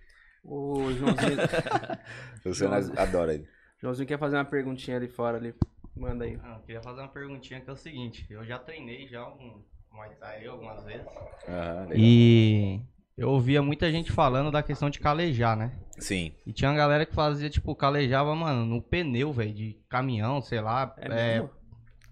O 0.43 0.91
Joãozinho, 0.93 1.37
O 2.45 2.49
Luciano 2.49 2.75
adora 2.99 3.33
ele. 3.33 3.47
Joãozinho 3.81 4.07
quer 4.07 4.19
fazer 4.19 4.35
uma 4.37 4.45
perguntinha 4.45 4.97
ali 4.97 5.07
fora 5.07 5.37
ali. 5.37 5.53
Manda 5.95 6.25
aí. 6.25 6.39
Ah, 6.43 6.55
eu 6.57 6.59
queria 6.65 6.81
fazer 6.81 7.01
uma 7.01 7.07
perguntinha 7.09 7.59
que 7.61 7.69
é 7.69 7.73
o 7.73 7.77
seguinte, 7.77 8.25
eu 8.29 8.45
já 8.45 8.57
treinei 8.57 9.07
já 9.07 9.27
um 9.27 9.61
Muay 9.91 10.11
Thai 10.19 10.45
algumas 10.47 10.83
vezes. 10.85 11.05
Legal. 11.47 11.87
E 11.95 12.81
eu 13.17 13.29
ouvia 13.29 13.61
muita 13.61 13.91
gente 13.91 14.11
falando 14.11 14.49
da 14.51 14.63
questão 14.63 14.89
de 14.89 14.99
calejar, 14.99 15.57
né? 15.57 15.73
Sim. 15.97 16.33
E 16.45 16.53
tinha 16.53 16.69
uma 16.71 16.77
galera 16.77 17.05
que 17.05 17.13
fazia, 17.13 17.49
tipo, 17.49 17.75
calejava, 17.75 18.33
mano, 18.33 18.65
no 18.65 18.81
pneu, 18.81 19.33
velho, 19.33 19.53
de 19.53 19.77
caminhão, 19.89 20.41
sei 20.41 20.61
lá. 20.61 20.93
É 20.97 21.37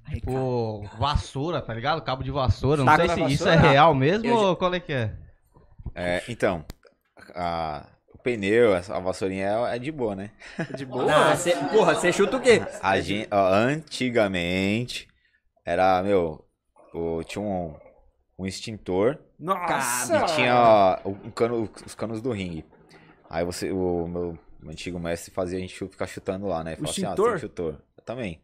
É, 0.09 0.15
tipo, 0.15 0.83
vassoura, 0.97 1.61
tá 1.61 1.73
ligado? 1.73 2.01
Cabo 2.01 2.23
de 2.23 2.31
vassoura. 2.31 2.83
Não 2.83 2.95
sei 2.95 3.07
se 3.09 3.23
isso 3.33 3.47
é 3.47 3.55
vassoura? 3.55 3.71
real 3.71 3.93
mesmo 3.95 4.25
Eu 4.25 4.35
já- 4.35 4.41
ou 4.41 4.55
qual 4.57 4.73
é 4.73 4.79
que 4.81 4.91
é? 4.91 5.15
É, 5.95 6.23
então, 6.27 6.65
a- 7.33 7.87
pneu, 8.27 8.73
a 8.75 8.99
vassourinha 8.99 9.47
é, 9.47 9.75
é 9.75 9.79
de 9.79 9.89
boa, 9.89 10.13
né? 10.13 10.31
De 10.75 10.85
boa? 10.85 11.31
Ah, 11.31 11.35
cê- 11.37 11.55
porra, 11.71 11.95
você 11.95 12.11
chuta 12.11 12.35
o 12.35 12.41
quê? 12.41 12.61
A 12.81 12.99
gente, 12.99 13.25
ó, 13.31 13.53
antigamente, 13.53 15.07
era, 15.65 16.03
meu, 16.03 16.45
o- 16.93 17.23
tinha 17.23 17.41
um, 17.41 17.73
um 18.37 18.45
extintor 18.45 19.17
Nossa! 19.39 20.17
e 20.17 20.25
tinha 20.35 21.01
ó, 21.05 21.09
um 21.09 21.31
cano, 21.31 21.69
os 21.85 21.95
canos 21.95 22.21
do 22.21 22.31
ringue. 22.33 22.65
Aí 23.29 23.45
você, 23.45 23.71
o 23.71 24.07
meu 24.07 24.37
antigo 24.69 24.99
mestre 24.99 25.31
fazia 25.33 25.57
a 25.57 25.61
gente 25.61 25.73
ficar 25.73 26.07
chutando 26.07 26.47
lá, 26.47 26.63
né? 26.65 26.75
Falava 26.75 26.91
assim, 26.91 27.05
ah, 27.05 27.09
extintor? 27.09 27.25
tem 27.27 27.35
extintor. 27.35 27.81
Eu 27.97 28.03
também. 28.03 28.41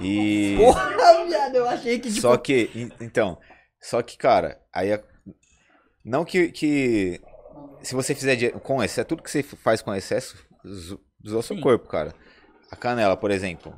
E... 0.00 0.54
Porra, 0.58 0.88
viado, 1.26 1.56
eu 1.56 1.68
achei 1.68 1.98
que 1.98 2.08
tipo. 2.08 2.20
Só 2.20 2.36
que, 2.36 2.70
en- 2.72 2.92
então, 3.00 3.36
só 3.80 4.00
que, 4.00 4.16
cara, 4.16 4.60
aí 4.72 4.96
não 6.04 6.24
que, 6.24 6.52
que 6.52 7.20
se 7.82 7.94
você 7.94 8.14
fizer 8.14 8.52
com 8.60 8.82
excesso, 8.82 9.06
tudo 9.08 9.22
que 9.22 9.30
você 9.30 9.42
faz 9.42 9.80
com 9.82 9.94
excesso, 9.94 10.36
zo- 10.66 11.00
zoa 11.26 11.42
seu 11.42 11.56
Sim. 11.56 11.62
corpo, 11.62 11.88
cara. 11.88 12.14
A 12.70 12.76
canela, 12.76 13.16
por 13.16 13.30
exemplo, 13.30 13.74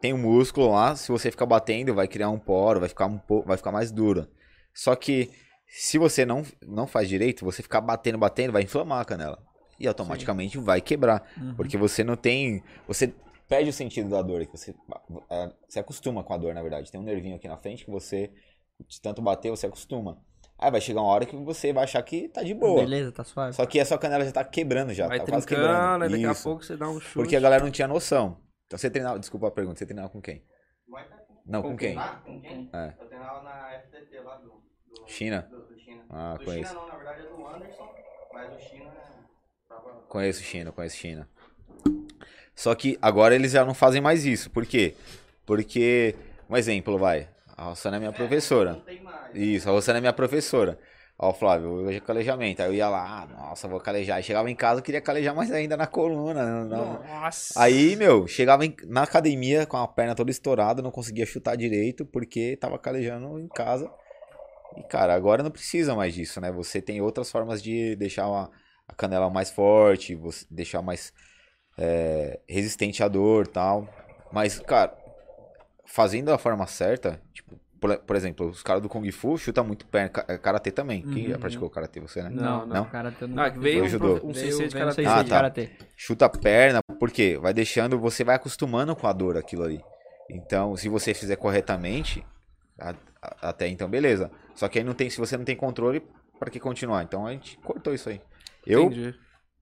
tem 0.00 0.12
um 0.12 0.18
músculo 0.18 0.70
lá, 0.72 0.96
se 0.96 1.10
você 1.10 1.30
ficar 1.30 1.46
batendo, 1.46 1.94
vai 1.94 2.08
criar 2.08 2.30
um 2.30 2.38
poro, 2.38 2.80
vai 2.80 2.88
ficar 2.88 3.06
um 3.06 3.18
pouco, 3.18 3.46
vai 3.48 3.56
ficar 3.56 3.72
mais 3.72 3.90
dura. 3.90 4.28
Só 4.74 4.94
que 4.96 5.30
se 5.66 5.98
você 5.98 6.24
não 6.24 6.44
não 6.66 6.86
faz 6.86 7.08
direito, 7.08 7.44
você 7.44 7.62
ficar 7.62 7.80
batendo, 7.80 8.16
batendo, 8.18 8.52
vai 8.52 8.62
inflamar 8.62 9.00
a 9.00 9.04
canela. 9.04 9.38
E 9.78 9.86
automaticamente 9.86 10.58
vai 10.58 10.80
quebrar, 10.80 11.22
Uhum. 11.36 11.54
porque 11.54 11.76
você 11.76 12.02
não 12.02 12.16
tem, 12.16 12.62
você 12.86 13.14
perde 13.48 13.70
o 13.70 13.72
sentido 13.72 14.08
da 14.10 14.20
dor, 14.22 14.44
que 14.44 14.50
você 14.50 14.74
é, 15.30 15.52
se 15.68 15.78
acostuma 15.78 16.24
com 16.24 16.32
a 16.34 16.36
dor, 16.36 16.52
na 16.54 16.62
verdade. 16.62 16.90
Tem 16.90 17.00
um 17.00 17.04
nervinho 17.04 17.36
aqui 17.36 17.46
na 17.46 17.56
frente 17.56 17.84
que 17.84 17.90
você 17.90 18.32
de 18.88 19.00
tanto 19.00 19.22
bater, 19.22 19.50
você 19.50 19.66
acostuma. 19.66 20.20
Aí 20.58 20.70
vai 20.72 20.80
chegar 20.80 21.00
uma 21.00 21.10
hora 21.12 21.24
que 21.24 21.36
você 21.36 21.72
vai 21.72 21.84
achar 21.84 22.02
que 22.02 22.28
tá 22.28 22.42
de 22.42 22.52
boa. 22.52 22.80
Beleza, 22.80 23.12
tá 23.12 23.22
suave. 23.22 23.52
Só 23.54 23.64
que 23.64 23.78
a 23.78 23.84
sua 23.84 23.96
canela 23.96 24.24
já 24.24 24.32
tá 24.32 24.44
quebrando 24.44 24.92
já, 24.92 25.06
Vai 25.06 25.20
tá 25.20 25.26
quase 25.26 25.46
quebrando. 25.46 26.02
aí 26.02 26.10
daqui 26.10 26.26
a 26.26 26.32
Isso. 26.32 26.42
pouco 26.42 26.64
você 26.64 26.76
dá 26.76 26.88
um 26.88 26.98
chute. 26.98 27.14
Porque 27.14 27.36
a 27.36 27.40
galera 27.40 27.62
não 27.62 27.70
tinha 27.70 27.86
noção. 27.86 28.36
Então 28.66 28.76
você 28.76 28.90
treinava, 28.90 29.18
desculpa 29.20 29.46
a 29.46 29.50
pergunta, 29.52 29.78
você 29.78 29.86
treinava 29.86 30.08
com 30.08 30.20
quem? 30.20 30.44
Não, 31.46 31.62
com, 31.62 31.70
Com 31.70 31.76
quem? 31.76 31.96
Ah, 31.96 32.20
com 32.26 32.40
quem? 32.40 32.68
É. 32.72 32.92
Eu 33.00 33.06
treinava 33.06 33.42
na 33.42 33.80
FTT 33.80 34.20
lá 34.20 34.36
do... 34.36 34.48
do 34.48 35.06
China? 35.06 35.48
Do, 35.50 35.62
do 35.62 35.78
China. 35.78 36.02
Ah, 36.10 36.34
do 36.36 36.44
conheço. 36.44 36.68
China 36.70 36.80
não, 36.80 36.88
na 36.88 36.96
verdade 36.96 37.20
é 37.20 37.28
do 37.30 37.46
Anderson, 37.46 37.94
mas 38.34 38.52
o 38.54 38.58
China 38.60 38.90
tava... 39.66 39.90
Conheço 40.08 40.42
China, 40.42 40.72
conheço 40.72 40.96
China. 40.96 41.28
Só 42.54 42.74
que 42.74 42.98
agora 43.00 43.34
eles 43.34 43.52
já 43.52 43.64
não 43.64 43.72
fazem 43.72 44.00
mais 44.02 44.26
isso. 44.26 44.50
Por 44.50 44.66
quê? 44.66 44.94
Porque, 45.46 46.14
um 46.50 46.56
exemplo, 46.56 46.98
vai. 46.98 47.28
A 47.58 47.64
Rossana 47.64 47.96
é 47.96 47.98
minha 48.00 48.12
professora. 48.12 48.74
Não 48.74 48.80
tem 48.80 49.02
mais. 49.02 49.34
Isso, 49.34 49.68
a 49.68 49.72
Rossana 49.72 49.98
é 49.98 50.00
minha 50.00 50.12
professora. 50.12 50.78
Ó, 51.18 51.32
Flávio, 51.34 51.70
hoje 51.70 51.96
é 51.98 52.00
calejamento. 52.00 52.62
Aí 52.62 52.68
eu 52.68 52.74
ia 52.74 52.88
lá, 52.88 53.22
ah, 53.22 53.26
nossa, 53.26 53.66
vou 53.66 53.80
calejar. 53.80 54.18
Aí 54.18 54.22
chegava 54.22 54.48
em 54.48 54.54
casa, 54.54 54.78
eu 54.78 54.84
queria 54.84 55.00
calejar 55.00 55.34
mais 55.34 55.50
ainda 55.50 55.76
na 55.76 55.86
coluna. 55.86 56.64
Nossa! 56.64 57.60
Aí, 57.60 57.96
meu, 57.96 58.28
chegava 58.28 58.64
em- 58.64 58.76
na 58.86 59.02
academia 59.02 59.66
com 59.66 59.76
a 59.76 59.88
perna 59.88 60.14
toda 60.14 60.30
estourada, 60.30 60.80
não 60.80 60.92
conseguia 60.92 61.26
chutar 61.26 61.56
direito 61.56 62.06
porque 62.06 62.56
tava 62.56 62.78
calejando 62.78 63.40
em 63.40 63.48
casa. 63.48 63.90
E, 64.76 64.82
cara, 64.84 65.14
agora 65.14 65.42
não 65.42 65.50
precisa 65.50 65.94
mais 65.96 66.14
disso, 66.14 66.40
né? 66.40 66.52
Você 66.52 66.80
tem 66.80 67.00
outras 67.00 67.30
formas 67.30 67.62
de 67.62 67.96
deixar 67.96 68.28
uma- 68.28 68.50
a 68.86 68.94
canela 68.94 69.28
mais 69.28 69.50
forte, 69.50 70.14
você 70.14 70.46
deixar 70.50 70.82
mais 70.82 71.12
é, 71.78 72.40
resistente 72.48 73.02
à 73.02 73.08
dor 73.08 73.46
tal. 73.46 73.88
Mas, 74.32 74.58
cara, 74.60 74.96
fazendo 75.92 76.26
da 76.26 76.38
forma 76.38 76.66
certa, 76.66 77.20
tipo, 77.32 77.58
por, 77.80 77.96
por 77.98 78.16
exemplo, 78.16 78.48
os 78.48 78.62
caras 78.62 78.82
do 78.82 78.88
Kung 78.88 79.08
Fu 79.12 79.38
chutam 79.38 79.64
muito 79.64 79.86
perna, 79.86 80.08
ca- 80.08 80.38
Karatê 80.38 80.70
também. 80.72 81.00
Quem 81.02 81.28
já 81.28 81.34
Uhum. 81.34 81.40
praticou 81.40 81.70
Karatê? 81.70 82.00
Você, 82.00 82.20
né? 82.22 82.28
Não, 82.30 82.66
Não, 82.66 82.66
não. 82.66 82.84
cara, 82.86 83.14
eu 83.20 83.28
Não, 83.28 83.44
é 83.44 83.50
que 83.52 83.58
veio 83.58 83.84
um, 83.84 83.88
judô. 83.88 84.20
um 84.24 84.32
Veio- 84.32 84.68
de 84.68 84.74
karatê. 84.74 85.06
Ah, 85.06 85.22
tá. 85.24 85.30
karatê. 85.30 85.70
chuta 85.96 86.26
a 86.26 86.28
perna, 86.28 86.80
porque 86.98 87.38
vai 87.38 87.54
deixando, 87.54 87.98
você 87.98 88.24
vai 88.24 88.34
acostumando 88.36 88.94
com 88.96 89.06
a 89.06 89.12
dor 89.12 89.36
aquilo 89.36 89.62
ali. 89.64 89.80
Então, 90.28 90.76
se 90.76 90.88
você 90.88 91.14
fizer 91.14 91.36
corretamente, 91.36 92.24
a- 92.78 92.94
a- 93.22 93.48
até 93.50 93.68
então 93.68 93.88
beleza. 93.88 94.30
Só 94.56 94.68
que 94.68 94.78
aí 94.80 94.84
não 94.84 94.94
tem, 94.94 95.08
se 95.08 95.18
você 95.18 95.36
não 95.36 95.44
tem 95.44 95.54
controle, 95.56 96.02
para 96.38 96.50
que 96.50 96.58
continuar? 96.60 97.02
Então 97.04 97.26
a 97.26 97.32
gente 97.32 97.56
cortou 97.58 97.94
isso 97.94 98.08
aí. 98.08 98.20
Eu 98.66 98.84
Entendi. 98.86 99.14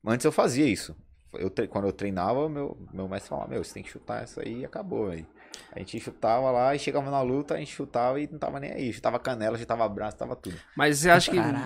antes 0.07 0.25
eu 0.25 0.33
fazia 0.33 0.67
isso. 0.67 0.97
Eu 1.35 1.51
quando 1.69 1.87
eu 1.87 1.93
treinava, 1.93 2.49
meu 2.49 2.77
meu 2.93 3.07
mestre 3.09 3.29
falava: 3.29 3.49
"Meu, 3.49 3.63
você 3.63 3.75
tem 3.75 3.83
que 3.83 3.91
chutar 3.91 4.23
essa 4.23 4.41
aí" 4.43 4.61
e 4.61 4.65
acabou, 4.65 5.09
velho. 5.11 5.27
A 5.73 5.79
gente 5.79 6.01
chutava 6.01 6.51
lá 6.51 6.75
e 6.75 6.79
chegava 6.79 7.11
na 7.11 7.21
luta, 7.21 7.55
a 7.55 7.59
gente 7.59 7.71
chutava 7.75 8.19
e 8.21 8.27
não 8.31 8.39
tava 8.39 8.59
nem 8.59 8.73
aí. 8.73 8.93
Chutava 8.93 9.19
canela, 9.19 9.59
chutava 9.59 9.87
braço, 9.89 10.17
tava 10.17 10.35
tudo. 10.35 10.57
Mas 10.75 10.99
você 10.99 11.11
acha 11.11 11.31
que. 11.31 11.37
Mano. 11.37 11.61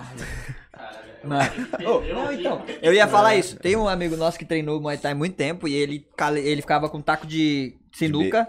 Ô, 1.85 2.01
não, 2.13 2.33
então, 2.33 2.65
eu 2.81 2.93
ia 2.93 3.07
falar 3.07 3.35
isso. 3.35 3.55
Tem 3.57 3.75
um 3.75 3.87
amigo 3.87 4.17
nosso 4.17 4.37
que 4.39 4.45
treinou 4.45 4.81
Muay 4.81 4.97
Thai 4.97 5.11
há 5.11 5.15
muito 5.15 5.35
tempo 5.35 5.67
e 5.67 5.73
ele, 5.75 6.05
ele 6.43 6.61
ficava 6.61 6.89
com 6.89 6.97
um 6.97 7.01
taco 7.01 7.27
de 7.27 7.75
sinuca 7.93 8.47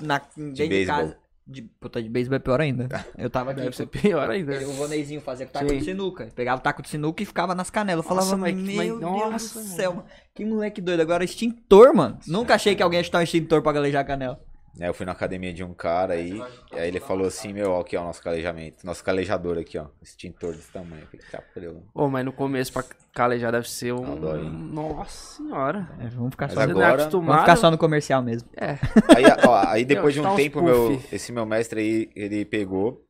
na, 0.00 0.18
dentro 0.18 0.52
de, 0.52 0.66
beisebol. 0.68 0.96
casa. 1.00 1.16
De, 1.44 1.62
puta, 1.62 2.02
de 2.02 2.08
beisebol 2.08 2.36
é 2.36 2.38
pior 2.38 2.60
ainda. 2.60 3.04
Eu 3.18 3.28
tava 3.30 3.50
aqui. 3.52 3.62
Deve 3.62 3.74
ser 3.74 3.86
pior 3.86 4.30
ainda. 4.30 4.52
O 4.68 4.72
Voneizinho 4.74 5.20
fazia 5.20 5.46
com 5.46 5.52
taco 5.52 5.68
Sim. 5.70 5.78
de 5.78 5.84
sinuca. 5.84 6.28
Pegava 6.34 6.60
o 6.60 6.62
taco 6.62 6.82
de 6.82 6.88
sinuca 6.88 7.22
e 7.22 7.26
ficava 7.26 7.54
nas 7.54 7.70
canelas. 7.70 8.04
Eu 8.08 8.14
Nossa, 8.14 8.30
falava, 8.30 8.46
que- 8.50 8.52
meu 8.56 8.76
mas- 8.76 8.88
Deus 8.88 9.00
nossa, 9.00 9.60
do 9.60 9.66
céu, 9.66 9.94
mano. 9.94 10.06
Que 10.34 10.44
moleque 10.44 10.80
doido. 10.80 11.00
Agora 11.00 11.24
extintor, 11.24 11.94
mano. 11.94 12.18
Nunca 12.26 12.54
achei 12.54 12.74
que 12.76 12.82
alguém 12.82 13.00
ia 13.00 13.04
chutar 13.04 13.18
um 13.18 13.22
extintor 13.22 13.62
pra 13.62 13.72
galejar 13.72 14.02
a 14.02 14.04
canela. 14.04 14.40
Aí 14.80 14.86
eu 14.86 14.94
fui 14.94 15.04
na 15.04 15.12
academia 15.12 15.52
de 15.52 15.62
um 15.62 15.74
cara 15.74 16.14
aí, 16.14 16.32
e 16.72 16.78
aí 16.78 16.88
ele 16.88 16.98
falou 16.98 17.26
assim, 17.26 17.52
meu, 17.52 17.72
ó, 17.72 17.80
aqui 17.80 17.94
ó, 17.94 18.00
o 18.00 18.04
nosso 18.06 18.22
calejamento, 18.22 18.86
nosso 18.86 19.04
calejador 19.04 19.58
aqui, 19.58 19.76
ó, 19.78 19.86
extintor 20.00 20.52
desse 20.52 20.72
tamanho. 20.72 21.06
Falei, 21.06 21.26
tá, 21.30 21.42
pariu. 21.54 21.82
Ô, 21.94 22.08
mas 22.08 22.24
no 22.24 22.32
começo 22.32 22.72
pra 22.72 22.82
calejar 23.14 23.52
deve 23.52 23.68
ser 23.68 23.92
um. 23.92 24.12
Adoro, 24.12 24.42
hein? 24.42 24.50
Nossa 24.50 25.36
senhora. 25.36 25.90
É, 26.00 26.08
vamos 26.08 26.30
ficar 26.30 26.46
Mas 26.46 26.54
só, 26.54 26.66
não 26.66 26.82
é 26.82 26.86
agora- 26.86 27.08
vamos 27.10 27.40
ficar 27.40 27.56
só 27.56 27.70
no 27.70 27.76
comercial 27.76 28.22
mesmo. 28.22 28.48
É. 28.56 28.78
Aí, 29.14 29.24
ó, 29.46 29.62
aí 29.68 29.84
depois 29.84 30.14
de 30.14 30.20
um 30.20 30.24
tá 30.24 30.34
tempo, 30.36 30.62
meu, 30.62 31.00
esse 31.12 31.30
meu 31.32 31.44
mestre 31.44 31.80
aí, 31.80 32.10
ele 32.16 32.44
pegou, 32.46 33.04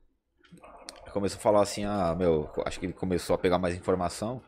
começou 1.12 1.38
a 1.38 1.40
falar 1.40 1.62
assim, 1.62 1.84
ah, 1.84 2.14
meu, 2.18 2.50
acho 2.66 2.80
que 2.80 2.86
ele 2.86 2.92
começou 2.92 3.34
a 3.34 3.38
pegar 3.38 3.58
mais 3.58 3.76
informação, 3.76 4.42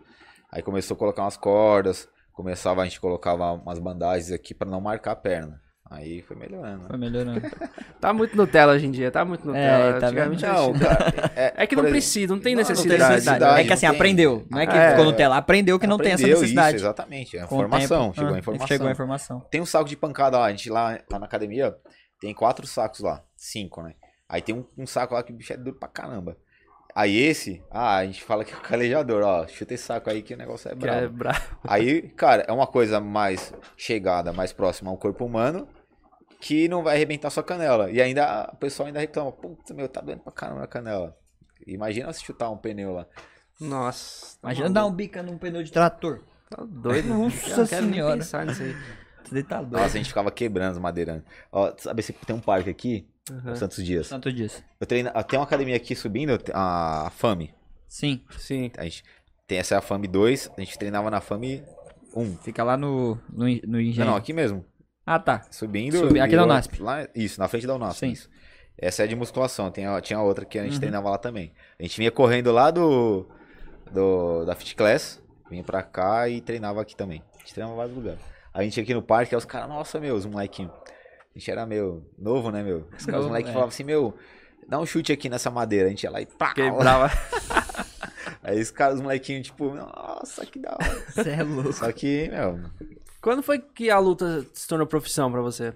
aí 0.50 0.62
começou 0.62 0.94
a 0.96 0.98
colocar 0.98 1.22
umas 1.22 1.37
cordas, 1.37 2.09
começava, 2.33 2.83
a 2.83 2.85
gente 2.85 3.00
colocava 3.00 3.53
umas 3.53 3.79
bandagens 3.79 4.33
aqui 4.33 4.53
pra 4.53 4.68
não 4.68 4.81
marcar 4.81 5.12
a 5.12 5.16
perna. 5.16 5.61
Aí 5.90 6.22
foi 6.22 6.36
melhorando. 6.36 6.86
Foi 6.86 6.96
melhorando. 6.98 7.42
Tá 8.00 8.12
muito 8.12 8.36
Nutella 8.36 8.74
hoje 8.74 8.86
em 8.86 8.90
dia, 8.90 9.10
tá 9.10 9.24
muito 9.24 9.46
Nutella. 9.46 9.96
É, 9.96 9.98
tá 9.98 10.06
Antigamente 10.08 10.42
Não, 10.42 10.70
assim. 10.72 10.78
cara, 10.78 11.32
é, 11.34 11.54
É 11.56 11.66
que 11.66 11.74
não 11.74 11.82
exemplo, 11.84 11.90
precisa, 11.92 12.34
não 12.34 12.40
tem 12.42 12.54
Não, 12.54 12.60
não 12.60 12.66
tem 12.68 12.76
necessidade. 12.76 13.12
necessidade. 13.14 13.60
É 13.60 13.64
que 13.64 13.72
assim, 13.72 13.86
tem. 13.86 13.96
aprendeu. 13.96 14.46
Não 14.50 14.60
é 14.60 14.66
que 14.66 14.76
É. 14.76 14.90
ficou 14.90 15.04
Nutella. 15.06 15.36
Aprendeu 15.38 15.78
que 15.78 15.86
não 15.86 15.96
tem 15.96 16.12
essa 16.12 16.26
necessidade. 16.26 16.76
Isso, 16.76 16.84
exatamente, 16.84 17.36
é 17.38 17.42
o 17.42 17.44
informação, 17.46 18.02
tempo, 18.10 18.14
chegou 18.16 18.32
ah, 18.32 18.34
a 18.34 18.38
informação. 18.38 18.66
Chegou 18.66 18.88
a 18.88 18.92
informação. 18.92 19.40
Tem 19.50 19.60
um 19.62 19.66
saco 19.66 19.88
de 19.88 19.96
pancada 19.96 20.38
lá, 20.38 20.46
a 20.46 20.50
gente 20.50 20.68
lá, 20.68 20.98
lá 21.10 21.18
na 21.18 21.24
academia, 21.24 21.74
tem 22.20 22.34
quatro 22.34 22.66
sacos 22.66 23.00
lá, 23.00 23.22
cinco, 23.36 23.80
né? 23.82 23.94
Aí 24.28 24.42
tem 24.42 24.54
um, 24.54 24.66
um 24.76 24.86
saco 24.86 25.14
lá 25.14 25.22
que 25.22 25.32
o 25.32 25.34
bicho 25.34 25.54
é 25.54 25.56
duro 25.56 25.76
pra 25.78 25.88
caramba. 25.88 26.36
Aí 26.94 27.16
esse, 27.16 27.61
ah, 27.70 27.96
a 27.96 28.07
gente 28.07 28.22
fala 28.22 28.44
que 28.44 28.54
é 28.54 28.57
o 28.57 28.61
calejador, 28.61 29.22
ó, 29.24 29.46
chuta 29.48 29.74
esse 29.74 29.83
saco 29.85 30.09
aí 30.09 30.22
que 30.22 30.33
o 30.33 30.37
negócio 30.37 30.68
é 30.68 30.72
é 30.72 30.74
brabo. 30.76 31.09
bravo. 31.16 31.59
Aí, 31.64 32.02
cara, 32.11 32.44
é 32.46 32.52
uma 32.52 32.68
coisa 32.68 33.00
mais 33.00 33.52
chegada, 33.77 34.33
mais 34.33 34.52
próxima 34.52 34.90
ao 34.92 34.96
corpo 34.96 35.25
humano, 35.25 35.66
que 36.40 36.68
não 36.68 36.85
vai 36.85 36.94
arrebentar 36.94 37.31
sua 37.31 37.42
canela. 37.42 37.90
E 37.90 38.00
ainda, 38.00 38.48
o 38.52 38.56
pessoal 38.56 38.87
ainda 38.87 39.00
reclama, 39.00 39.33
putz, 39.33 39.73
meu, 39.73 39.88
tá 39.88 40.00
doendo 40.00 40.23
pra 40.23 40.33
caramba 40.33 40.62
a 40.62 40.68
canela. 40.68 41.16
Imagina 41.66 42.12
se 42.12 42.23
chutar 42.23 42.48
um 42.50 42.56
pneu 42.58 42.92
lá. 42.92 43.06
Nossa. 43.60 44.37
tá 44.40 44.48
Imagina 44.48 44.71
dar 44.71 44.87
um 44.87 44.92
bica 44.92 45.23
num 45.23 45.37
pneu 45.38 45.62
de 45.64 45.73
trator. 45.73 46.23
Tá 46.48 46.62
doido. 46.64 47.08
Nossa 47.08 47.50
Eu 47.50 47.56
não 47.56 47.66
quero 47.66 47.87
nem 47.87 47.94
senhora. 47.94 48.16
pensar 48.18 48.46
nisso 48.46 48.62
aí. 48.62 48.77
Você 49.29 49.42
tá 49.42 49.58
doido. 49.62 49.72
Nossa, 49.72 49.94
a 49.94 49.98
gente 49.98 50.08
ficava 50.08 50.31
quebrando 50.31 50.72
os 50.72 50.79
madeirando. 50.79 51.25
Ó, 51.52 51.72
sabe 51.79 52.02
se 52.02 52.12
tem 52.12 52.35
um 52.37 52.40
parque 52.40 52.70
aqui, 52.70 53.06
Uhum. 53.31 53.56
Santos 53.56 53.83
Dias. 53.83 54.08
Tanto 54.10 54.31
disso. 54.33 54.62
Eu 54.79 54.87
treino, 54.87 55.10
tem 55.27 55.38
uma 55.38 55.44
academia 55.46 55.77
aqui 55.77 55.94
subindo, 55.96 56.38
a 56.52 57.10
FAME. 57.16 57.54
Sim. 57.88 58.20
Sim. 58.37 58.70
A 58.77 58.85
gente 58.85 59.02
tem 59.46 59.58
essa 59.58 59.75
é 59.75 59.79
a 59.79 59.81
FAME 59.81 60.06
2, 60.08 60.50
a 60.56 60.60
gente 60.60 60.79
treinava 60.79 61.10
na 61.10 61.20
FAME 61.22 61.62
1. 62.14 62.37
Fica 62.42 62.62
lá 62.62 62.77
no, 62.77 63.18
no, 63.33 63.46
no 63.46 63.60
Não, 63.66 63.81
engenho. 63.81 64.06
não, 64.06 64.14
aqui 64.16 64.33
mesmo. 64.35 64.62
Ah, 65.06 65.18
tá. 65.18 65.42
Subindo. 65.50 65.96
Subi- 65.98 66.20
aqui 66.20 66.37
na 66.37 66.42
eu- 66.42 66.46
Unasp. 66.46 66.79
Lá, 66.83 67.08
isso, 67.14 67.40
na 67.40 67.48
frente 67.48 67.66
da 67.66 67.75
Unasp. 67.77 67.98
Sim. 68.00 68.12
Isso. 68.12 68.29
Essa 68.77 69.04
é 69.04 69.06
de 69.06 69.16
musculação. 69.16 69.70
Tem, 69.70 69.85
tinha 70.02 70.20
outra 70.20 70.44
que 70.44 70.58
a 70.58 70.62
gente 70.64 70.75
Uhum. 70.75 70.81
treinava 70.81 71.08
lá 71.10 71.16
também. 71.18 71.52
A 71.79 71.83
gente 71.83 71.96
vinha 71.96 72.10
correndo 72.10 72.52
lá 72.52 72.70
do, 72.70 73.27
do 73.90 74.44
da 74.44 74.54
Fit 74.54 74.75
Class 74.77 75.22
Vinha 75.50 75.62
pra 75.62 75.83
cá 75.83 76.29
e 76.29 76.40
treinava 76.40 76.81
aqui 76.81 76.96
também. 76.96 77.22
A 77.37 77.38
gente 77.38 77.52
treinava 77.54 77.75
em 77.75 77.77
vários 77.79 77.96
lugares. 77.96 78.20
A 78.55 78.63
gente 78.63 78.81
aqui 78.81 78.94
no 78.94 79.02
parque, 79.02 79.35
aí 79.35 79.38
os 79.38 79.44
caras, 79.44 79.69
nossa, 79.69 80.00
meu, 80.00 80.15
os 80.15 80.25
molequinhos. 80.25 80.73
A 80.73 81.38
gente 81.38 81.50
era, 81.50 81.67
meu, 81.67 82.09
novo, 82.17 82.50
né, 82.50 82.63
meu? 82.63 82.88
Os, 82.96 83.05
caras, 83.05 83.23
os 83.23 83.27
moleques 83.27 83.50
é. 83.50 83.52
falavam 83.52 83.69
assim, 83.69 83.85
meu, 83.85 84.17
dá 84.69 84.79
um 84.79 84.87
chute 84.87 85.13
aqui 85.13 85.29
nessa 85.29 85.50
madeira. 85.50 85.88
A 85.88 85.90
gente 85.90 86.05
ia 86.05 86.11
lá 86.11 86.21
e 86.21 86.27
pá! 86.27 86.55
Quebrava. 86.55 87.11
Aí 88.42 88.61
os 88.61 88.71
caras, 88.71 88.96
os 88.96 89.00
molequinhos, 89.00 89.46
tipo, 89.48 89.75
nossa, 89.75 90.46
que 90.46 90.59
da 90.61 90.71
hora. 90.73 91.05
Você 91.09 91.31
é 91.31 91.42
louco. 91.42 91.73
Só 91.73 91.90
que, 91.90 92.29
meu, 92.29 92.61
Quando 93.21 93.42
foi 93.42 93.59
que 93.59 93.90
a 93.90 93.98
luta 93.98 94.46
se 94.52 94.69
tornou 94.69 94.87
profissão 94.87 95.33
pra 95.33 95.40
você? 95.40 95.75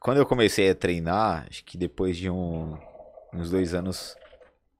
quando 0.00 0.16
eu 0.16 0.26
comecei 0.26 0.70
a 0.70 0.74
treinar, 0.74 1.46
acho 1.48 1.62
que 1.62 1.76
depois 1.76 2.16
de 2.16 2.30
um, 2.30 2.76
uns 3.34 3.50
dois 3.50 3.74
anos, 3.74 4.16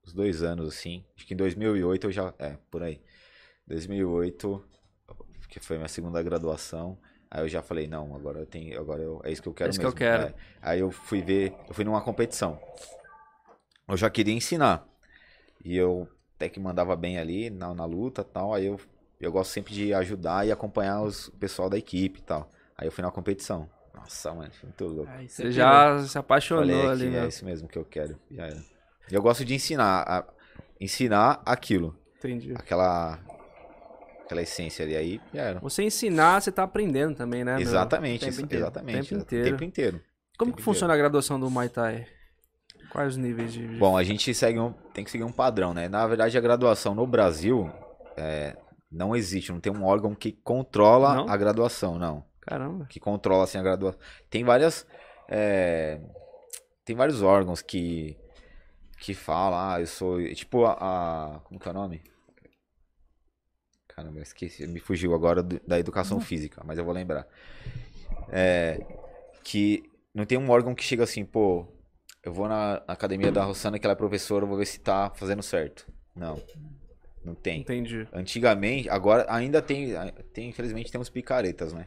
uns 0.04 0.14
dois 0.14 0.42
anos 0.42 0.66
assim, 0.66 1.04
acho 1.14 1.26
que 1.26 1.34
em 1.34 1.36
2008 1.36 2.06
eu 2.06 2.10
já, 2.10 2.34
é, 2.38 2.56
por 2.70 2.82
aí, 2.82 3.00
2008, 3.66 4.64
que 5.50 5.60
foi 5.60 5.76
minha 5.76 5.88
segunda 5.88 6.22
graduação, 6.22 6.96
aí 7.30 7.42
eu 7.42 7.48
já 7.48 7.62
falei, 7.62 7.86
não, 7.86 8.14
agora 8.14 8.38
eu 8.40 8.46
tenho, 8.46 8.78
agora 8.80 9.02
eu, 9.02 9.20
é 9.24 9.32
isso 9.32 9.42
que 9.42 9.48
eu 9.48 9.54
quero 9.54 9.68
É 9.68 9.70
isso 9.70 9.80
que 9.80 9.86
mesmo. 9.86 9.94
eu 9.94 9.98
quero. 9.98 10.22
É. 10.24 10.34
Aí 10.62 10.80
eu 10.80 10.90
fui 10.90 11.20
ver, 11.20 11.54
eu 11.68 11.74
fui 11.74 11.84
numa 11.84 12.00
competição, 12.02 12.58
eu 13.88 13.96
já 13.96 14.08
queria 14.08 14.34
ensinar, 14.34 14.86
e 15.64 15.76
eu 15.76 16.08
até 16.36 16.48
que 16.48 16.60
mandava 16.60 16.96
bem 16.96 17.18
ali 17.18 17.50
na, 17.50 17.74
na 17.74 17.84
luta 17.84 18.22
e 18.22 18.24
tal, 18.24 18.54
aí 18.54 18.66
eu, 18.66 18.80
eu 19.20 19.30
gosto 19.32 19.50
sempre 19.50 19.74
de 19.74 19.92
ajudar 19.92 20.46
e 20.46 20.52
acompanhar 20.52 21.02
os, 21.02 21.28
o 21.28 21.36
pessoal 21.36 21.68
da 21.68 21.76
equipe 21.76 22.20
e 22.20 22.22
tal, 22.22 22.48
aí 22.76 22.86
eu 22.86 22.92
fui 22.92 23.02
na 23.02 23.10
competição. 23.10 23.68
Nossa, 23.92 24.32
mano, 24.32 24.50
foi 24.52 24.68
muito 24.68 24.84
louco. 24.86 25.12
Você 25.28 25.50
já 25.50 25.98
se 26.06 26.16
apaixonou 26.16 26.64
Falei 26.64 26.86
ali, 26.86 27.10
que 27.10 27.16
né? 27.16 27.24
é 27.24 27.28
isso 27.28 27.44
mesmo 27.44 27.68
que 27.68 27.76
eu 27.76 27.84
quero. 27.84 28.18
Já 28.30 28.46
era. 28.46 28.64
Eu 29.10 29.20
gosto 29.20 29.44
de 29.44 29.54
ensinar, 29.54 30.02
a- 30.08 30.24
ensinar 30.80 31.42
aquilo, 31.44 31.96
Entendi. 32.18 32.54
aquela 32.54 33.18
aquela 34.30 34.42
essência 34.42 34.84
ali 34.84 34.96
aí, 34.96 35.20
já 35.34 35.42
era. 35.42 35.60
Você 35.60 35.82
ensinar, 35.82 36.40
você 36.40 36.52
tá 36.52 36.62
aprendendo 36.62 37.16
também, 37.16 37.42
né? 37.44 37.60
exatamente, 37.60 38.24
tempo 38.24 38.40
inteiro. 38.42 38.64
exatamente, 38.64 39.08
Tempo 39.08 39.22
inteiro. 39.22 39.44
tempo 39.50 39.64
inteiro. 39.64 40.00
Como 40.38 40.50
tempo 40.52 40.56
que 40.58 40.62
funciona 40.62 40.94
a 40.94 40.96
graduação 40.96 41.38
do 41.40 41.50
Muay 41.50 41.68
Thai? 41.68 42.06
Quais 42.90 43.10
os 43.10 43.16
níveis 43.16 43.52
de... 43.52 43.66
Bom, 43.78 43.96
a 43.96 44.02
gente 44.04 44.32
segue 44.34 44.58
um, 44.58 44.72
tem 44.94 45.04
que 45.04 45.10
seguir 45.10 45.24
um 45.24 45.32
padrão, 45.32 45.74
né? 45.74 45.88
Na 45.88 46.06
verdade, 46.06 46.36
a 46.38 46.40
graduação 46.40 46.94
no 46.94 47.06
Brasil 47.06 47.70
é, 48.16 48.56
não 48.90 49.14
existe, 49.14 49.52
não 49.52 49.60
tem 49.60 49.72
um 49.72 49.84
órgão 49.84 50.14
que 50.14 50.32
controla 50.32 51.14
Não? 51.14 51.28
a 51.28 51.36
graduação, 51.36 51.98
não. 51.98 52.24
Caramba. 52.40 52.86
que 52.88 52.98
controla 52.98 53.44
assim 53.44 53.58
a 53.58 53.62
graduação. 53.62 54.00
Tem 54.28 54.42
várias 54.44 54.86
é, 55.28 56.00
tem 56.84 56.96
vários 56.96 57.22
órgãos 57.22 57.60
que 57.62 58.16
que 58.98 59.14
falam, 59.14 59.58
ah, 59.58 59.80
eu 59.80 59.86
sou 59.86 60.22
tipo 60.34 60.64
a, 60.64 60.72
a- 60.72 61.40
como 61.44 61.58
que 61.60 61.68
é 61.68 61.70
o 61.70 61.74
nome? 61.74 62.02
Caramba, 64.00 64.18
eu 64.18 64.22
esqueci, 64.22 64.66
me 64.66 64.80
fugiu 64.80 65.14
agora 65.14 65.42
da 65.42 65.78
educação 65.78 66.18
física, 66.20 66.62
mas 66.64 66.78
eu 66.78 66.84
vou 66.84 66.94
lembrar. 66.94 67.26
É, 68.32 68.80
que 69.44 69.82
não 70.14 70.24
tem 70.24 70.38
um 70.38 70.48
órgão 70.48 70.74
que 70.74 70.82
chega 70.82 71.04
assim, 71.04 71.22
pô, 71.22 71.66
eu 72.24 72.32
vou 72.32 72.48
na 72.48 72.82
academia 72.88 73.30
da 73.30 73.44
Rossana 73.44 73.78
que 73.78 73.86
ela 73.86 73.92
é 73.92 73.96
professora, 73.96 74.46
vou 74.46 74.56
ver 74.56 74.64
se 74.64 74.80
tá 74.80 75.12
fazendo 75.14 75.42
certo. 75.42 75.86
Não. 76.16 76.42
Não 77.22 77.34
tem. 77.34 77.60
Entendi. 77.60 78.08
Antigamente, 78.10 78.88
agora 78.88 79.26
ainda 79.28 79.60
tem, 79.60 79.92
tem, 80.32 80.48
infelizmente 80.48 80.90
tem 80.90 80.98
uns 80.98 81.10
picaretas, 81.10 81.74
né? 81.74 81.86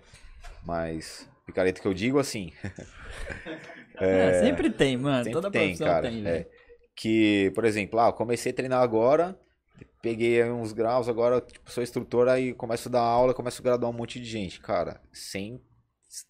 Mas 0.64 1.28
picareta 1.48 1.82
que 1.82 1.88
eu 1.88 1.96
digo 1.96 2.20
assim, 2.20 2.54
É, 3.98 4.40
sempre 4.40 4.70
tem, 4.70 4.98
mano. 4.98 5.24
sempre 5.24 5.34
Toda 5.34 5.50
tem, 5.52 5.62
profissão 5.62 5.88
cara. 5.88 6.10
tem, 6.10 6.20
é. 6.20 6.24
velho. 6.24 6.46
que, 6.96 7.52
por 7.56 7.66
exemplo, 7.66 8.00
ah, 8.00 8.14
comecei 8.14 8.52
a 8.52 8.56
treinar 8.56 8.82
agora, 8.82 9.36
peguei 10.02 10.44
uns 10.44 10.72
graus, 10.74 11.08
agora 11.08 11.40
tipo, 11.42 11.72
sou 11.72 11.82
instrutor, 11.84 12.28
aí 12.28 12.54
começo 12.54 12.90
a 12.90 12.92
dar 12.92 13.02
aula, 13.02 13.34
começo 13.34 13.62
a 13.62 13.64
graduar 13.64 13.92
um 13.92 13.96
monte 13.96 14.20
de 14.20 14.26
gente, 14.26 14.60
cara, 14.60 15.02
sem 15.12 15.62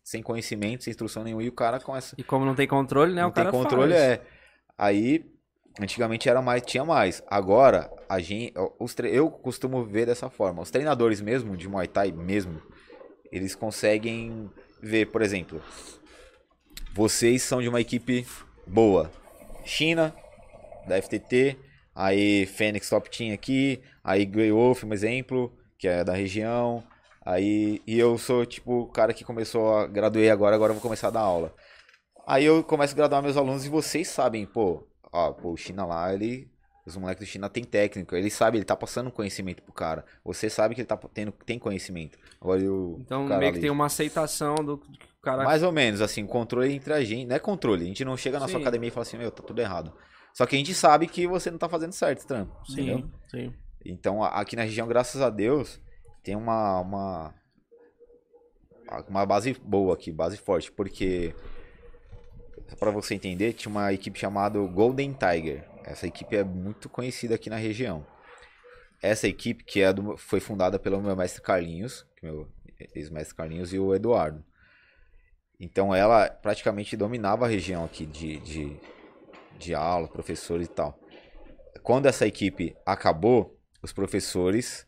sem 0.04 0.24
conhecimento, 0.24 0.84
sem 0.84 0.92
instrução 0.92 1.24
nenhuma, 1.24 1.44
e 1.44 1.50
o 1.50 1.52
cara 1.52 1.78
começa 1.80 2.16
E 2.18 2.24
como 2.24 2.46
não 2.46 2.56
tem 2.56 2.68
controle, 2.68 3.14
né? 3.14 3.22
não 3.22 3.30
o 3.30 3.34
cara 3.34 3.52
tem 3.52 3.60
controle, 3.60 3.92
faz. 3.94 4.02
é. 4.04 4.22
Aí, 4.78 5.26
antigamente 5.78 6.30
era 6.30 6.42
mais, 6.42 6.62
tinha 6.62 6.86
mais. 6.86 7.22
Agora, 7.28 7.92
a 8.08 8.20
gente, 8.22 8.54
os 8.80 8.94
tre- 8.94 9.14
eu 9.14 9.30
costumo 9.30 9.84
ver 9.84 10.06
dessa 10.06 10.30
forma. 10.30 10.62
Os 10.62 10.72
treinadores 10.72 11.20
mesmo, 11.20 11.58
de 11.58 11.68
Muay 11.68 11.88
Thai 11.90 12.14
mesmo, 12.14 12.62
eles 13.30 13.56
conseguem 13.56 14.50
ver, 14.82 15.08
por 15.08 15.22
exemplo, 15.22 15.62
vocês 16.94 17.42
são 17.44 17.62
de 17.62 17.68
uma 17.68 17.82
equipe 17.82 18.26
boa. 18.66 19.12
China, 19.66 20.16
da 20.88 20.96
FTT, 21.02 21.58
aí 21.96 22.46
Fênix 22.46 22.90
Top 22.90 23.10
Team 23.10 23.34
aqui, 23.34 23.82
aí 24.04 24.26
Grey 24.26 24.52
Wolf, 24.52 24.84
um 24.84 24.94
exemplo, 24.94 25.52
que 25.78 25.88
é 25.88 26.04
da 26.04 26.14
região. 26.14 26.84
Aí, 27.26 27.82
e 27.88 27.98
eu 27.98 28.18
sou 28.18 28.46
tipo 28.46 28.82
o 28.82 28.88
cara 28.88 29.14
que 29.14 29.24
começou 29.24 29.78
a 29.78 29.88
graduei 29.88 30.30
agora, 30.30 30.56
agora 30.56 30.72
eu 30.72 30.76
vou 30.76 30.82
começar 30.82 31.08
a 31.08 31.12
dar 31.12 31.22
aula. 31.22 31.54
Aí 32.28 32.46
eu 32.46 32.64
começo 32.64 32.94
a 32.94 32.98
graduar 32.98 33.24
meus 33.24 33.38
alunos 33.38 33.66
e 33.66 33.70
vocês 33.70 34.08
sabem, 34.08 34.46
pô, 34.46 34.86
ó, 35.12 35.32
pô, 35.32 35.52
o 35.52 35.58
China 35.58 35.86
lá, 35.86 36.14
ele. 36.14 36.52
Os 36.86 36.98
moleques 36.98 37.26
do 37.26 37.32
China 37.32 37.48
tem 37.48 37.64
técnica, 37.64 38.18
ele 38.18 38.30
sabe, 38.30 38.58
ele 38.58 38.66
tá 38.66 38.76
passando 38.76 39.10
conhecimento 39.10 39.64
pro 39.64 39.72
cara. 39.72 40.04
Você 40.22 40.50
sabe 40.50 40.76
que 40.76 40.82
ele 40.82 40.86
tá 40.86 40.98
tendo, 40.98 41.32
tem 41.32 41.58
conhecimento. 41.58 42.20
Agora 42.42 42.62
eu. 42.62 42.98
Então 43.00 43.24
o 43.24 43.28
cara 43.30 43.40
meio 43.40 43.54
que 43.54 43.58
ali- 43.58 43.62
tem 43.62 43.72
uma 43.72 43.86
aceitação 43.86 44.56
do 44.56 44.82
cara... 45.22 45.46
Mais 45.46 45.64
ou 45.64 45.72
menos, 45.72 46.02
assim, 46.02 46.26
controle 46.26 46.74
entre 46.74 46.92
a 46.92 47.02
gente. 47.02 47.26
Não 47.26 47.38
é 47.38 47.40
controle, 47.40 47.86
a 47.86 47.88
gente 47.88 48.04
não 48.04 48.18
chega 48.18 48.38
na 48.38 48.50
sua 48.50 48.58
Sim. 48.58 48.64
academia 48.64 48.90
e 48.90 48.92
fala 48.92 49.04
assim, 49.04 49.18
meu, 49.18 49.32
tá 49.32 49.42
tudo 49.42 49.62
errado. 49.62 49.94
Só 50.34 50.46
que 50.46 50.56
a 50.56 50.58
gente 50.58 50.74
sabe 50.74 51.06
que 51.08 51.28
você 51.28 51.52
não 51.52 51.58
tá 51.60 51.70
fazendo 51.70 51.92
certo 51.94 52.26
trampo. 52.26 52.56
entendeu? 52.70 52.98
Sim, 53.00 53.12
sim. 53.30 53.54
Então, 53.86 54.24
aqui 54.24 54.56
na 54.56 54.64
região, 54.64 54.88
graças 54.88 55.22
a 55.22 55.30
Deus, 55.30 55.80
tem 56.24 56.36
uma, 56.36 56.80
uma, 56.80 57.34
uma 59.08 59.26
base 59.26 59.54
boa 59.64 59.94
aqui, 59.94 60.12
base 60.12 60.38
forte, 60.38 60.72
porque, 60.72 61.36
só 62.70 62.76
pra 62.76 62.92
você 62.92 63.14
entender, 63.16 63.54
tinha 63.54 63.70
uma 63.70 63.92
equipe 63.94 64.18
chamada 64.18 64.60
Golden 64.60 65.14
Tiger. 65.14 65.68
Essa 65.84 66.08
equipe 66.08 66.36
é 66.36 66.44
muito 66.44 66.88
conhecida 66.90 67.36
aqui 67.36 67.50
na 67.50 67.58
região. 67.58 68.06
Essa 69.02 69.28
equipe, 69.28 69.64
que 69.66 69.82
é 69.82 69.92
do- 69.92 70.16
foi 70.18 70.40
fundada 70.40 70.80
pelo 70.80 71.02
meu 71.02 71.16
mestre 71.16 71.42
Carlinhos, 71.42 72.06
meu 72.22 72.48
ex-mestre 72.96 73.36
Carlinhos, 73.36 73.74
e 73.74 73.78
o 73.80 73.94
Eduardo. 73.94 74.44
Então, 75.60 75.94
ela 75.94 76.30
praticamente 76.30 76.96
dominava 76.96 77.46
a 77.46 77.50
região 77.50 77.84
aqui 77.84 78.06
de, 78.06 78.40
de, 78.40 78.78
de 79.58 79.74
aula, 79.74 80.08
professores 80.08 80.68
e 80.68 80.72
tal. 80.72 80.98
Quando 81.82 82.06
essa 82.06 82.26
equipe 82.26 82.76
acabou, 82.86 83.60
os 83.82 83.92
professores, 83.92 84.88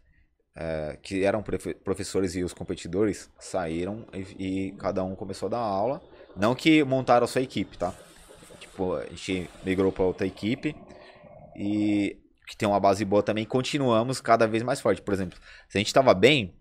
eh, 0.56 0.98
que 1.02 1.24
eram 1.24 1.44
profe- 1.44 1.74
professores 1.74 2.36
e 2.36 2.44
os 2.44 2.54
competidores, 2.54 3.30
saíram 3.38 4.06
e, 4.14 4.68
e 4.68 4.72
cada 4.74 5.04
um 5.04 5.16
começou 5.16 5.48
a 5.48 5.50
dar 5.50 5.58
aula. 5.60 6.02
Não 6.36 6.56
que 6.56 6.84
montaram 6.84 7.26
a 7.26 7.28
sua 7.28 7.42
equipe, 7.42 7.78
tá? 7.78 7.94
Tipo, 8.60 8.96
a 8.96 9.06
gente 9.08 9.50
migrou 9.64 9.92
para 9.92 10.04
outra 10.06 10.26
equipe 10.26 10.76
e 11.56 12.18
que 12.48 12.56
tem 12.56 12.68
uma 12.68 12.80
base 12.80 13.04
boa 13.04 13.24
também. 13.24 13.46
Continuamos 13.46 14.22
cada 14.22 14.48
vez 14.48 14.64
mais 14.64 14.80
forte. 14.80 15.02
Por 15.02 15.14
exemplo, 15.14 15.38
se 15.68 15.78
a 15.78 15.80
gente 15.80 15.88
estava 15.88 16.14
bem, 16.14 16.56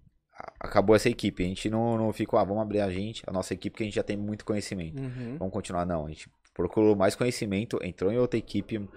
acabou 0.59 0.97
essa 0.97 1.09
equipe. 1.09 1.45
A 1.45 1.47
gente 1.47 1.69
não, 1.71 1.97
não 1.97 2.13
ficou, 2.13 2.39
ah, 2.39 2.45
vamos 2.45 2.63
abrir 2.63 2.81
a 2.81 2.91
gente, 2.91 3.23
a 3.27 3.33
nossa 3.33 3.55
equipe, 3.55 3.77
que 3.77 3.83
a 3.83 3.87
gente 3.87 3.95
já 3.95 4.03
tem 4.03 4.17
muito 4.17 4.45
conhecimento. 4.45 5.01
Uhum. 5.01 5.37
Vamos 5.39 5.53
continuar? 5.53 5.85
Não, 5.85 6.07
a 6.07 6.09
gente 6.09 6.29
procurou 6.55 6.95
mais 6.97 7.15
conhecimento, 7.15 7.79
entrou 7.83 8.13
em 8.13 8.19
outra 8.19 8.39
equipe 8.39 8.89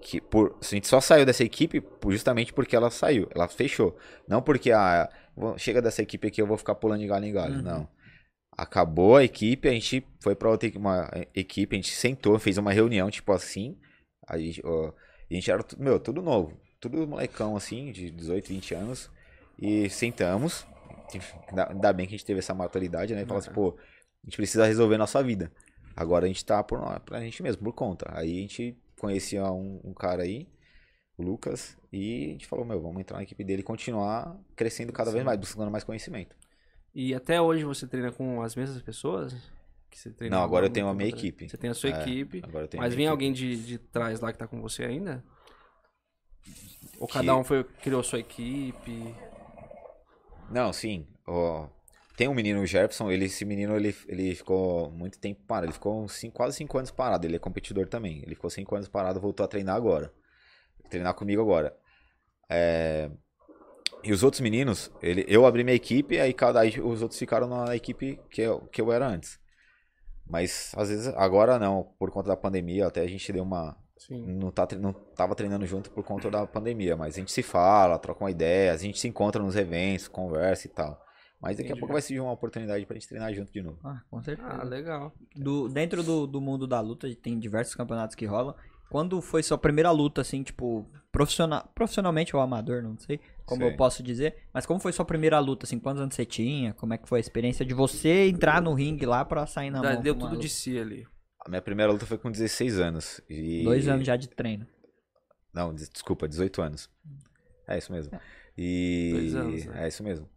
que 0.00 0.20
por 0.20 0.56
a 0.60 0.64
gente 0.64 0.86
só 0.86 1.00
saiu 1.00 1.24
dessa 1.26 1.42
equipe 1.42 1.82
justamente 2.08 2.52
porque 2.52 2.76
ela 2.76 2.90
saiu, 2.90 3.28
ela 3.34 3.48
fechou. 3.48 3.96
Não 4.28 4.40
porque 4.42 4.70
ah, 4.70 5.08
chega 5.56 5.80
dessa 5.82 6.02
equipe 6.02 6.28
aqui 6.28 6.40
eu 6.40 6.46
vou 6.46 6.56
ficar 6.58 6.74
pulando 6.74 7.00
de 7.00 7.06
galho 7.06 7.24
em 7.24 7.32
galho, 7.32 7.56
Uhum. 7.56 7.62
não. 7.62 7.88
Acabou 8.56 9.16
a 9.16 9.24
equipe, 9.24 9.68
a 9.68 9.72
gente 9.72 10.06
foi 10.22 10.34
pra 10.34 10.48
outra 10.50 10.70
uma 10.76 11.10
equipe, 11.34 11.74
a 11.74 11.78
gente 11.78 11.90
sentou, 11.94 12.38
fez 12.38 12.56
uma 12.56 12.72
reunião 12.72 13.10
tipo 13.10 13.32
assim, 13.32 13.76
a 14.26 14.38
gente, 14.38 14.62
ó, 14.64 14.92
a 15.30 15.34
gente 15.34 15.50
era 15.50 15.62
tudo, 15.62 15.82
meu, 15.82 15.98
tudo 16.00 16.22
novo, 16.22 16.56
tudo 16.80 17.06
molecão 17.06 17.54
assim, 17.56 17.92
de 17.92 18.10
18, 18.10 18.48
20 18.48 18.74
anos, 18.74 19.10
e 19.58 19.90
sentamos, 19.90 20.66
ainda 21.68 21.92
bem 21.92 22.06
que 22.06 22.14
a 22.14 22.16
gente 22.16 22.24
teve 22.26 22.38
essa 22.38 22.54
maturidade, 22.54 23.14
né, 23.14 23.22
e 23.22 23.26
falou 23.26 23.40
assim, 23.40 23.52
pô, 23.52 23.76
a 23.78 24.26
gente 24.26 24.36
precisa 24.36 24.64
resolver 24.66 24.96
nossa 24.96 25.22
vida. 25.22 25.52
Agora 25.96 26.26
a 26.26 26.28
gente 26.28 26.44
tá 26.44 26.62
por 26.62 26.78
pra 27.00 27.20
gente 27.20 27.42
mesmo, 27.42 27.62
por 27.64 27.72
conta. 27.72 28.06
Aí 28.16 28.38
a 28.38 28.40
gente 28.42 28.76
conhecia 29.00 29.50
um, 29.50 29.80
um 29.82 29.94
cara 29.94 30.22
aí, 30.24 30.46
o 31.16 31.22
Lucas, 31.22 31.76
e 31.92 32.26
a 32.26 32.28
gente 32.32 32.46
falou, 32.46 32.64
meu, 32.66 32.80
vamos 32.80 33.00
entrar 33.00 33.16
na 33.16 33.22
equipe 33.22 33.42
dele 33.42 33.60
e 33.62 33.64
continuar 33.64 34.38
crescendo 34.54 34.92
cada 34.92 35.10
vez 35.10 35.22
Sim. 35.22 35.26
mais, 35.26 35.38
buscando 35.40 35.70
mais 35.70 35.84
conhecimento. 35.84 36.36
E 36.94 37.14
até 37.14 37.40
hoje 37.40 37.64
você 37.64 37.86
treina 37.86 38.12
com 38.12 38.42
as 38.42 38.54
mesmas 38.54 38.82
pessoas? 38.82 39.34
Que 39.90 39.98
você 39.98 40.10
treina 40.10 40.36
Não, 40.36 40.44
agora 40.44 40.66
eu 40.66 40.70
tenho 40.70 40.88
a 40.88 40.94
minha 40.94 41.08
equipe. 41.08 41.48
Você 41.48 41.56
tem 41.56 41.70
a 41.70 41.74
sua 41.74 41.90
É, 41.90 42.00
equipe. 42.02 42.42
Agora 42.44 42.68
Mas 42.76 42.90
vem 42.90 42.98
minha 42.98 43.10
alguém 43.10 43.32
de, 43.32 43.56
de 43.64 43.78
trás 43.78 44.20
lá 44.20 44.32
que 44.32 44.38
tá 44.38 44.46
com 44.46 44.60
você 44.60 44.84
ainda? 44.84 45.24
Ou 46.98 47.06
Que- 47.06 47.14
cada 47.14 47.36
um 47.36 47.44
foi, 47.44 47.64
criou 47.64 48.02
sua 48.02 48.18
equipe? 48.18 48.92
equipe. 48.92 49.14
Não, 50.50 50.72
sim. 50.72 51.06
ó, 51.26 51.68
tem 52.16 52.28
um 52.28 52.34
menino, 52.34 52.60
o 52.62 52.66
Jefferson, 52.66 53.10
ele, 53.10 53.26
esse 53.26 53.44
menino 53.44 53.76
ele, 53.76 53.94
ele 54.08 54.34
ficou 54.34 54.90
muito 54.90 55.18
tempo 55.18 55.42
parado. 55.46 55.66
Ele 55.66 55.72
ficou 55.74 56.08
cinco- 56.08 56.36
quase 56.36 56.56
5 56.56 56.78
anos 56.78 56.90
parado. 56.90 57.26
Ele 57.26 57.36
é 57.36 57.38
competidor 57.38 57.86
também. 57.88 58.22
Ele 58.24 58.34
ficou 58.34 58.50
5 58.50 58.74
anos 58.74 58.88
parado, 58.88 59.20
voltou 59.20 59.44
a 59.44 59.48
treinar 59.48 59.76
agora. 59.76 60.12
Treinar 60.90 61.14
comigo 61.14 61.42
agora. 61.42 61.76
É, 62.48 63.10
E 64.02 64.12
os 64.12 64.22
outros 64.22 64.40
meninos, 64.40 64.90
ele, 65.02 65.24
eu 65.28 65.46
abri 65.46 65.64
minha 65.64 65.74
equipe, 65.76 66.18
aí 66.20 66.32
cada 66.32 66.60
aí 66.60 66.80
os 66.80 67.02
outros 67.02 67.18
ficaram 67.18 67.48
na 67.48 67.74
equipe 67.74 68.20
que 68.30 68.42
eu, 68.42 68.60
que 68.68 68.80
eu 68.80 68.92
era 68.92 69.06
antes. 69.08 69.38
Mas 70.28 70.72
às 70.76 70.88
vezes 70.88 71.08
agora 71.16 71.58
não, 71.58 71.84
por 71.98 72.10
conta 72.10 72.28
da 72.28 72.36
pandemia, 72.36 72.86
até 72.86 73.00
a 73.00 73.06
gente 73.06 73.32
deu 73.32 73.42
uma 73.44 73.76
Sim. 73.98 74.24
não, 74.26 74.50
tá, 74.50 74.66
não 74.78 74.92
tava 74.92 75.34
treinando 75.34 75.66
junto 75.66 75.90
por 75.90 76.04
conta 76.04 76.30
da 76.30 76.46
pandemia, 76.46 76.96
mas 76.96 77.14
a 77.16 77.18
gente 77.20 77.32
se 77.32 77.42
fala, 77.42 77.98
troca 77.98 78.24
uma 78.24 78.30
ideia, 78.30 78.72
a 78.72 78.76
gente 78.76 78.98
se 79.00 79.08
encontra 79.08 79.42
nos 79.42 79.56
eventos, 79.56 80.08
conversa 80.08 80.66
e 80.66 80.70
tal. 80.70 81.05
Mas 81.40 81.56
daqui 81.56 81.68
a 81.68 81.70
Entendi. 81.72 81.80
pouco 81.80 81.92
vai 81.92 82.00
surgir 82.02 82.20
uma 82.20 82.32
oportunidade 82.32 82.86
pra 82.86 82.94
gente 82.94 83.08
treinar 83.08 83.32
junto 83.34 83.52
de 83.52 83.62
novo. 83.62 83.78
Ah, 83.84 84.00
com 84.10 84.22
certeza. 84.22 84.48
Ah, 84.48 84.64
legal. 84.64 85.12
do, 85.34 85.68
dentro 85.68 86.02
do, 86.02 86.26
do 86.26 86.40
mundo 86.40 86.66
da 86.66 86.80
luta, 86.80 87.12
tem 87.16 87.38
diversos 87.38 87.74
campeonatos 87.74 88.14
que 88.16 88.24
rolam. 88.24 88.54
Quando 88.88 89.20
foi 89.20 89.42
sua 89.42 89.58
primeira 89.58 89.90
luta, 89.90 90.20
assim, 90.20 90.42
tipo, 90.44 90.88
profissional, 91.10 91.68
profissionalmente 91.74 92.34
ou 92.36 92.40
amador, 92.40 92.82
não 92.82 92.96
sei 92.98 93.20
como 93.44 93.62
Sei. 93.62 93.72
eu 93.72 93.76
posso 93.76 94.02
dizer, 94.02 94.44
mas 94.54 94.64
como 94.64 94.78
foi 94.80 94.92
sua 94.92 95.04
primeira 95.04 95.38
luta, 95.40 95.66
assim, 95.66 95.78
quantos 95.78 96.00
anos 96.00 96.14
você 96.14 96.24
tinha? 96.24 96.72
Como 96.74 96.94
é 96.94 96.98
que 96.98 97.08
foi 97.08 97.18
a 97.18 97.20
experiência 97.20 97.64
de 97.66 97.74
você 97.74 98.28
entrar 98.28 98.62
no 98.62 98.72
ringue 98.74 99.04
lá 99.04 99.24
pra 99.24 99.44
sair 99.46 99.70
na 99.70 99.80
Da- 99.82 99.92
mão? 99.94 100.02
Deu 100.02 100.14
tudo 100.14 100.30
de 100.30 100.36
luta? 100.36 100.48
si 100.48 100.78
ali. 100.78 101.06
A 101.44 101.48
minha 101.48 101.60
primeira 101.62 101.92
luta 101.92 102.06
foi 102.06 102.16
com 102.18 102.30
16 102.30 102.78
anos. 102.80 103.20
E... 103.28 103.62
Dois 103.64 103.86
anos 103.88 104.06
já 104.06 104.16
de 104.16 104.28
treino. 104.28 104.66
Não, 105.52 105.74
des- 105.74 105.88
desculpa, 105.90 106.28
18 106.28 106.62
anos. 106.62 106.88
É 107.68 107.76
isso 107.78 107.92
mesmo. 107.92 108.18
E. 108.56 109.10
Dois 109.12 109.34
anos, 109.34 109.64
né? 109.66 109.84
É 109.84 109.88
isso 109.88 110.02
mesmo. 110.04 110.28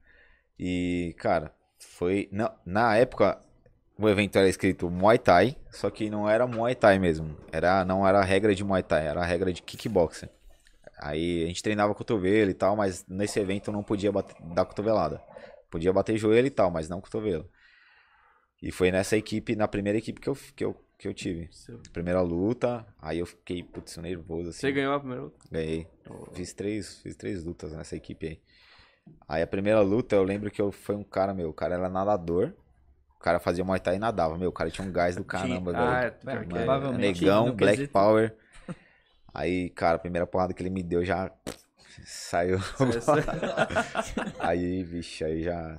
E, 0.59 1.15
cara, 1.17 1.53
foi. 1.79 2.27
Na, 2.31 2.53
na 2.65 2.95
época, 2.97 3.39
o 3.97 4.07
evento 4.09 4.37
era 4.37 4.49
escrito 4.49 4.89
Muay 4.89 5.17
Thai, 5.17 5.55
só 5.71 5.89
que 5.89 6.09
não 6.09 6.29
era 6.29 6.45
Muay 6.45 6.75
Thai 6.75 6.99
mesmo. 6.99 7.37
Era, 7.51 7.85
não 7.85 8.05
era 8.07 8.19
a 8.19 8.23
regra 8.23 8.53
de 8.53 8.63
Muay 8.63 8.83
Thai, 8.83 9.07
era 9.07 9.21
a 9.21 9.25
regra 9.25 9.53
de 9.53 9.61
kickboxing. 9.61 10.29
Aí 11.01 11.43
a 11.43 11.47
gente 11.47 11.63
treinava 11.63 11.95
cotovelo 11.95 12.51
e 12.51 12.53
tal, 12.53 12.75
mas 12.75 13.05
nesse 13.07 13.39
evento 13.39 13.71
não 13.71 13.81
podia 13.83 14.11
bater, 14.11 14.35
dar 14.53 14.65
cotovelada. 14.65 15.21
Podia 15.71 15.93
bater 15.93 16.17
joelho 16.17 16.47
e 16.47 16.51
tal, 16.51 16.69
mas 16.69 16.89
não 16.89 16.99
cotovelo. 16.99 17.49
E 18.61 18.71
foi 18.71 18.91
nessa 18.91 19.15
equipe, 19.15 19.55
na 19.55 19.67
primeira 19.67 19.97
equipe 19.97 20.19
que 20.19 20.27
eu, 20.27 20.37
que 20.55 20.65
eu, 20.65 20.75
que 20.97 21.07
eu 21.07 21.13
tive. 21.13 21.47
Seu- 21.53 21.79
Primeira 21.93 22.19
luta, 22.21 22.85
aí 23.01 23.19
eu 23.19 23.25
fiquei, 23.25 23.63
putz, 23.63 23.95
nervoso 23.97 24.49
assim. 24.49 24.59
Você 24.59 24.71
ganhou 24.73 24.93
a 24.93 24.99
primeira 24.99 25.23
luta? 25.23 25.37
Ganhei. 25.49 25.87
Fiz 26.33 26.51
três, 26.53 26.99
fiz 27.01 27.15
três 27.15 27.43
lutas 27.45 27.71
nessa 27.71 27.95
equipe 27.95 28.27
aí. 28.27 28.41
Aí 29.27 29.41
a 29.41 29.47
primeira 29.47 29.81
luta, 29.81 30.15
eu 30.15 30.23
lembro 30.23 30.49
que 30.49 30.61
eu, 30.61 30.71
foi 30.71 30.95
um 30.95 31.03
cara, 31.03 31.33
meu, 31.33 31.49
o 31.49 31.53
cara 31.53 31.75
era 31.75 31.89
nadador. 31.89 32.53
O 33.15 33.19
cara 33.19 33.39
fazia 33.39 33.63
Muay 33.63 33.79
Thai 33.79 33.95
e 33.95 33.99
nadava, 33.99 34.37
meu, 34.37 34.49
o 34.49 34.53
cara 34.53 34.69
tinha 34.71 34.87
um 34.87 34.91
gás 34.91 35.15
do 35.15 35.23
caramba, 35.25 35.71
Ah, 35.75 36.11
velho. 36.23 36.47
provavelmente 36.47 37.21
negão, 37.21 37.51
Black 37.53 37.75
quesito- 37.77 37.93
Power. 37.93 38.33
Aí, 39.33 39.69
cara, 39.71 39.97
a 39.97 39.99
primeira 39.99 40.25
porrada 40.25 40.53
que 40.53 40.63
ele 40.63 40.69
me 40.69 40.81
deu 40.81 41.03
já 41.03 41.29
saiu. 42.05 42.57
aí, 44.39 44.83
vixe, 44.83 45.23
aí 45.23 45.43
já 45.43 45.77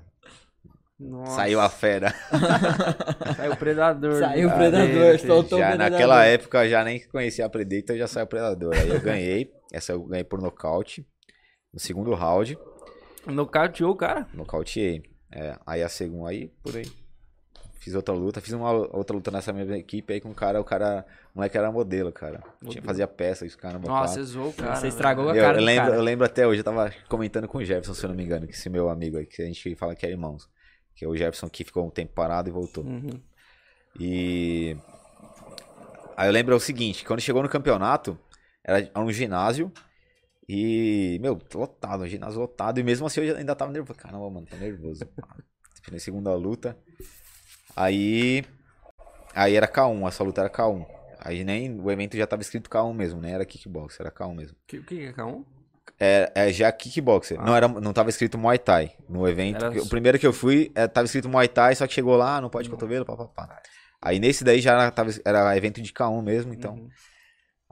Nossa. 0.99 1.33
saiu 1.37 1.61
a 1.61 1.68
fera. 1.68 2.14
Saiu 3.37 3.53
o 3.53 3.57
predador. 3.57 4.14
Saiu 4.18 4.49
o 4.49 4.51
Ah, 4.51 4.55
predador, 4.55 5.14
o 5.14 5.18
já 5.18 5.43
predador. 5.43 5.78
naquela 5.78 6.24
época 6.26 6.68
já 6.68 6.85
nem 6.85 7.01
conhecia 7.09 7.47
a 7.47 7.49
Predator, 7.49 7.97
já 7.97 8.07
saiu 8.07 8.24
o 8.24 8.28
Predador. 8.28 8.74
Aí 8.74 8.89
eu 8.91 9.01
ganhei, 9.01 9.51
essa 9.72 9.93
eu 9.93 10.03
ganhei 10.05 10.24
por 10.24 10.41
nocaute. 10.43 11.07
No 11.72 11.81
segundo 11.81 12.12
round. 12.14 12.59
Nocauteou 13.27 13.93
o 13.93 13.97
cara. 13.97 14.27
Nocauteei. 14.33 15.03
É, 15.33 15.57
aí 15.66 15.83
a 15.83 15.89
segunda, 15.89 16.31
aí 16.31 16.49
por 16.62 16.77
aí. 16.77 16.91
Fiz 17.79 17.95
outra 17.95 18.14
luta, 18.14 18.43
fiz 18.43 18.53
uma 18.53 18.71
outra 18.71 19.16
luta 19.16 19.31
nessa 19.31 19.55
mesma 19.55 19.79
equipe 19.79 20.12
aí 20.12 20.21
com 20.21 20.29
um 20.29 20.35
cara, 20.35 20.61
o 20.61 20.64
cara, 20.64 21.07
o 21.35 21.39
moleque 21.39 21.57
era 21.57 21.73
modelo, 21.73 22.12
cara. 22.12 22.43
Tinha, 22.68 22.83
fazia 22.83 23.07
peça, 23.09 23.47
isso, 23.47 23.57
caramba. 23.57 23.89
Nossa, 23.89 24.14
você 24.14 24.23
zoou 24.23 24.51
o 24.51 24.53
cara. 24.53 24.75
Você 24.75 24.83
velho. 24.83 24.93
estragou 24.93 25.31
a 25.31 25.35
Eu, 25.35 25.43
cara 25.43 25.57
eu 25.57 25.61
do 25.61 25.64
lembro, 25.64 25.85
cara. 25.85 25.97
eu 25.97 26.03
lembro 26.03 26.27
até 26.27 26.47
hoje, 26.47 26.61
eu 26.61 26.64
tava 26.64 26.93
comentando 27.09 27.49
com 27.49 27.57
o 27.57 27.64
Jefferson, 27.64 27.95
se 27.95 28.05
eu 28.05 28.09
não 28.09 28.14
me 28.14 28.23
engano, 28.23 28.47
que 28.47 28.53
esse 28.53 28.68
meu 28.68 28.91
amigo 28.91 29.16
aí, 29.16 29.25
que 29.25 29.41
a 29.41 29.47
gente 29.47 29.75
fala 29.77 29.95
que 29.95 30.05
é 30.05 30.11
irmãos. 30.11 30.47
Que 30.95 31.07
é 31.07 31.09
o 31.09 31.16
Jefferson 31.16 31.49
que 31.49 31.64
ficou 31.64 31.87
um 31.87 31.91
tempo 31.91 32.12
parado 32.12 32.51
e 32.51 32.53
voltou. 32.53 32.85
Uhum. 32.85 33.18
E 33.99 34.77
aí 36.18 36.29
eu 36.29 36.33
lembro 36.33 36.55
o 36.55 36.61
seguinte, 36.61 37.03
quando 37.03 37.21
chegou 37.21 37.43
no 37.43 37.49
campeonato, 37.49 38.18
era 38.62 38.91
um 38.95 39.11
ginásio 39.11 39.73
e, 40.53 41.19
meu, 41.21 41.39
lotado, 41.55 42.09
ginásio 42.09 42.41
lotado, 42.41 42.81
e 42.81 42.83
mesmo 42.83 43.07
assim 43.07 43.21
eu 43.21 43.37
ainda 43.37 43.55
tava 43.55 43.71
nervoso. 43.71 43.97
Caramba, 43.99 44.29
mano, 44.29 44.47
tô 44.51 44.57
nervoso. 44.57 45.09
A 45.93 45.99
segunda 46.01 46.35
luta. 46.35 46.77
Aí 47.77 48.45
aí 49.33 49.55
era 49.55 49.69
K1, 49.69 50.09
essa 50.09 50.25
luta 50.25 50.41
era 50.41 50.51
K1. 50.51 50.85
Aí 51.21 51.45
nem 51.45 51.79
o 51.81 51.89
evento 51.89 52.17
já 52.17 52.27
tava 52.27 52.43
escrito 52.43 52.69
K1 52.69 52.93
mesmo, 52.93 53.21
nem 53.21 53.33
era 53.33 53.45
kickbox, 53.45 54.01
era 54.01 54.11
K1 54.11 54.35
mesmo. 54.35 54.57
Que- 54.67 54.79
O 54.79 54.85
que 54.85 54.97
que 54.97 55.05
é 55.07 55.13
K1? 55.13 55.45
É, 56.01 56.33
é 56.35 56.53
já 56.53 56.73
kickboxer. 56.73 57.39
Ah. 57.41 57.45
Não, 57.45 57.55
era, 57.55 57.69
não 57.69 57.93
tava 57.93 58.11
escrito 58.11 58.37
Muay 58.39 58.59
Thai 58.59 58.93
no 59.09 59.29
evento. 59.29 59.65
Era 59.65 59.83
O 59.83 59.89
primeiro 59.89 60.19
que 60.19 60.27
eu 60.27 60.33
fui, 60.33 60.73
é, 60.75 60.89
tava 60.89 61.05
escrito 61.05 61.29
Muay 61.29 61.47
Thai, 61.47 61.77
só 61.77 61.87
que 61.87 61.93
chegou 61.93 62.17
lá, 62.17 62.41
não 62.41 62.51
pode 62.51 62.69
cotovelo, 62.69 63.05
papapá. 63.05 63.61
Aí 64.03 64.19
nesse 64.19 64.43
daí 64.43 64.61
já 64.61 64.73
era, 64.73 64.91
tava, 64.91 65.11
era 65.25 65.57
evento 65.57 65.81
de 65.81 65.93
K1 65.93 66.23
mesmo, 66.23 66.53
então. 66.55 66.75
Uhum. 66.75 66.89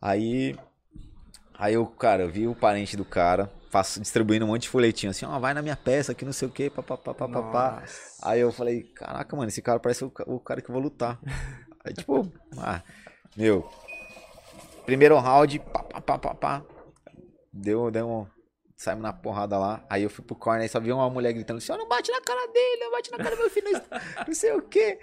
Aí. 0.01 0.57
Aí 1.59 1.75
eu, 1.75 1.85
cara, 1.87 2.23
eu 2.23 2.29
vi 2.29 2.47
o 2.47 2.55
parente 2.55 2.97
do 2.97 3.05
cara 3.05 3.51
pass- 3.71 3.99
distribuindo 4.01 4.45
um 4.45 4.49
monte 4.49 4.63
de 4.63 4.69
folhetinho 4.69 5.11
assim, 5.11 5.27
ó, 5.27 5.39
vai 5.39 5.53
na 5.53 5.61
minha 5.63 5.77
peça 5.77 6.15
que 6.15 6.25
não 6.25 6.33
sei 6.33 6.49
o 6.49 6.51
que, 6.51 6.71
papapá, 6.71 7.13
papapá. 7.13 7.83
Aí 8.23 8.41
eu 8.41 8.53
falei, 8.53 8.83
caraca, 8.83 9.37
mano, 9.37 9.49
esse 9.49 9.61
cara 9.63 9.79
parece 9.81 10.05
o, 10.05 10.13
o 10.27 10.41
cara 10.41 10.61
que 10.61 10.69
eu 10.71 10.73
vou 10.73 10.83
lutar. 10.83 11.19
Aí, 11.85 11.93
tipo, 11.95 12.31
ah, 12.59 12.83
meu. 13.37 13.69
Primeiro 14.87 15.19
round, 15.19 15.59
pá, 15.59 15.83
pá, 15.83 16.01
pá, 16.01 16.19
pá, 16.19 16.35
pá. 16.35 16.63
Deu, 17.53 17.91
deu 17.91 18.09
um. 18.09 18.27
Saímos 18.77 19.03
na 19.03 19.13
porrada 19.13 19.59
lá. 19.59 19.85
Aí 19.91 20.05
eu 20.05 20.11
fui 20.11 20.25
pro 20.25 20.37
corner 20.37 20.65
e 20.65 20.69
só 20.69 20.79
vi 20.79 20.93
uma 20.93 21.11
mulher 21.11 21.33
gritando 21.33 21.59
assim: 21.59 21.73
ó, 21.73 21.77
não 21.77 21.89
bate 21.89 22.13
na 22.13 22.21
cara 22.21 22.47
dele, 22.47 22.85
não 22.85 22.93
bate 22.93 23.11
na 23.11 23.19
cara 23.19 23.31
do 23.35 23.41
meu 23.41 23.51
filho, 23.51 23.67
não 24.27 24.35
sei 24.35 24.53
o 24.53 24.63
quê. 24.63 24.99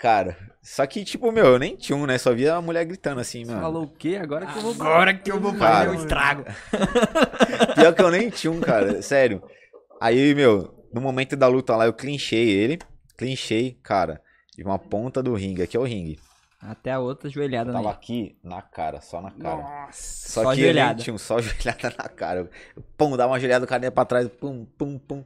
Cara, 0.00 0.36
só 0.62 0.86
que, 0.86 1.04
tipo, 1.04 1.30
meu, 1.30 1.44
eu 1.44 1.58
nem 1.58 1.76
tinha 1.76 1.96
um, 1.96 2.06
né? 2.06 2.16
Só 2.16 2.32
via 2.32 2.54
a 2.54 2.62
mulher 2.62 2.84
gritando 2.84 3.20
assim, 3.20 3.44
mano. 3.44 3.60
Falou 3.60 3.82
o 3.84 3.88
quê? 3.88 4.18
Agora 4.20 4.46
que 4.46 4.58
eu 4.58 4.62
vou. 4.62 4.72
Agora 4.72 5.14
que 5.14 5.30
eu 5.30 5.40
vou 5.40 5.54
fazer 5.54 5.90
um 5.90 5.94
estrago. 5.94 6.44
Pior 7.74 7.94
que 7.94 8.02
eu 8.02 8.10
nem 8.10 8.30
tinha 8.30 8.50
um, 8.50 8.60
cara, 8.60 9.02
sério. 9.02 9.42
Aí, 10.00 10.34
meu, 10.34 10.74
no 10.92 11.00
momento 11.00 11.36
da 11.36 11.46
luta 11.46 11.76
lá, 11.76 11.86
eu 11.86 11.92
clinchei 11.92 12.48
ele. 12.48 12.78
Clinchei, 13.16 13.78
cara, 13.82 14.22
de 14.56 14.62
uma 14.62 14.78
ponta 14.78 15.22
do 15.22 15.34
ringue. 15.34 15.62
Aqui 15.62 15.76
é 15.76 15.80
o 15.80 15.84
ringue. 15.84 16.18
Até 16.62 16.92
a 16.92 16.98
outra 16.98 17.28
joelhada 17.30 17.72
Tava 17.72 17.88
né? 17.88 17.90
aqui 17.90 18.36
na 18.44 18.60
cara, 18.60 19.00
só 19.00 19.20
na 19.20 19.30
cara. 19.30 19.56
Nossa. 19.56 19.92
Só, 19.92 20.42
Só 20.42 20.54
que 20.54 20.60
eu 20.60 20.64
nem 20.66 20.74
joelhada. 20.74 21.02
tinha 21.02 21.14
um 21.14 21.18
só 21.18 21.40
joelhada 21.42 21.94
na 21.96 22.08
cara. 22.08 22.50
Pum, 22.98 23.16
dava 23.16 23.32
uma 23.32 23.40
joelhada, 23.40 23.64
o 23.64 23.68
cara 23.68 23.84
ia 23.84 23.90
pra 23.90 24.04
trás, 24.04 24.28
pum, 24.28 24.66
pum, 24.78 24.98
pum. 24.98 25.24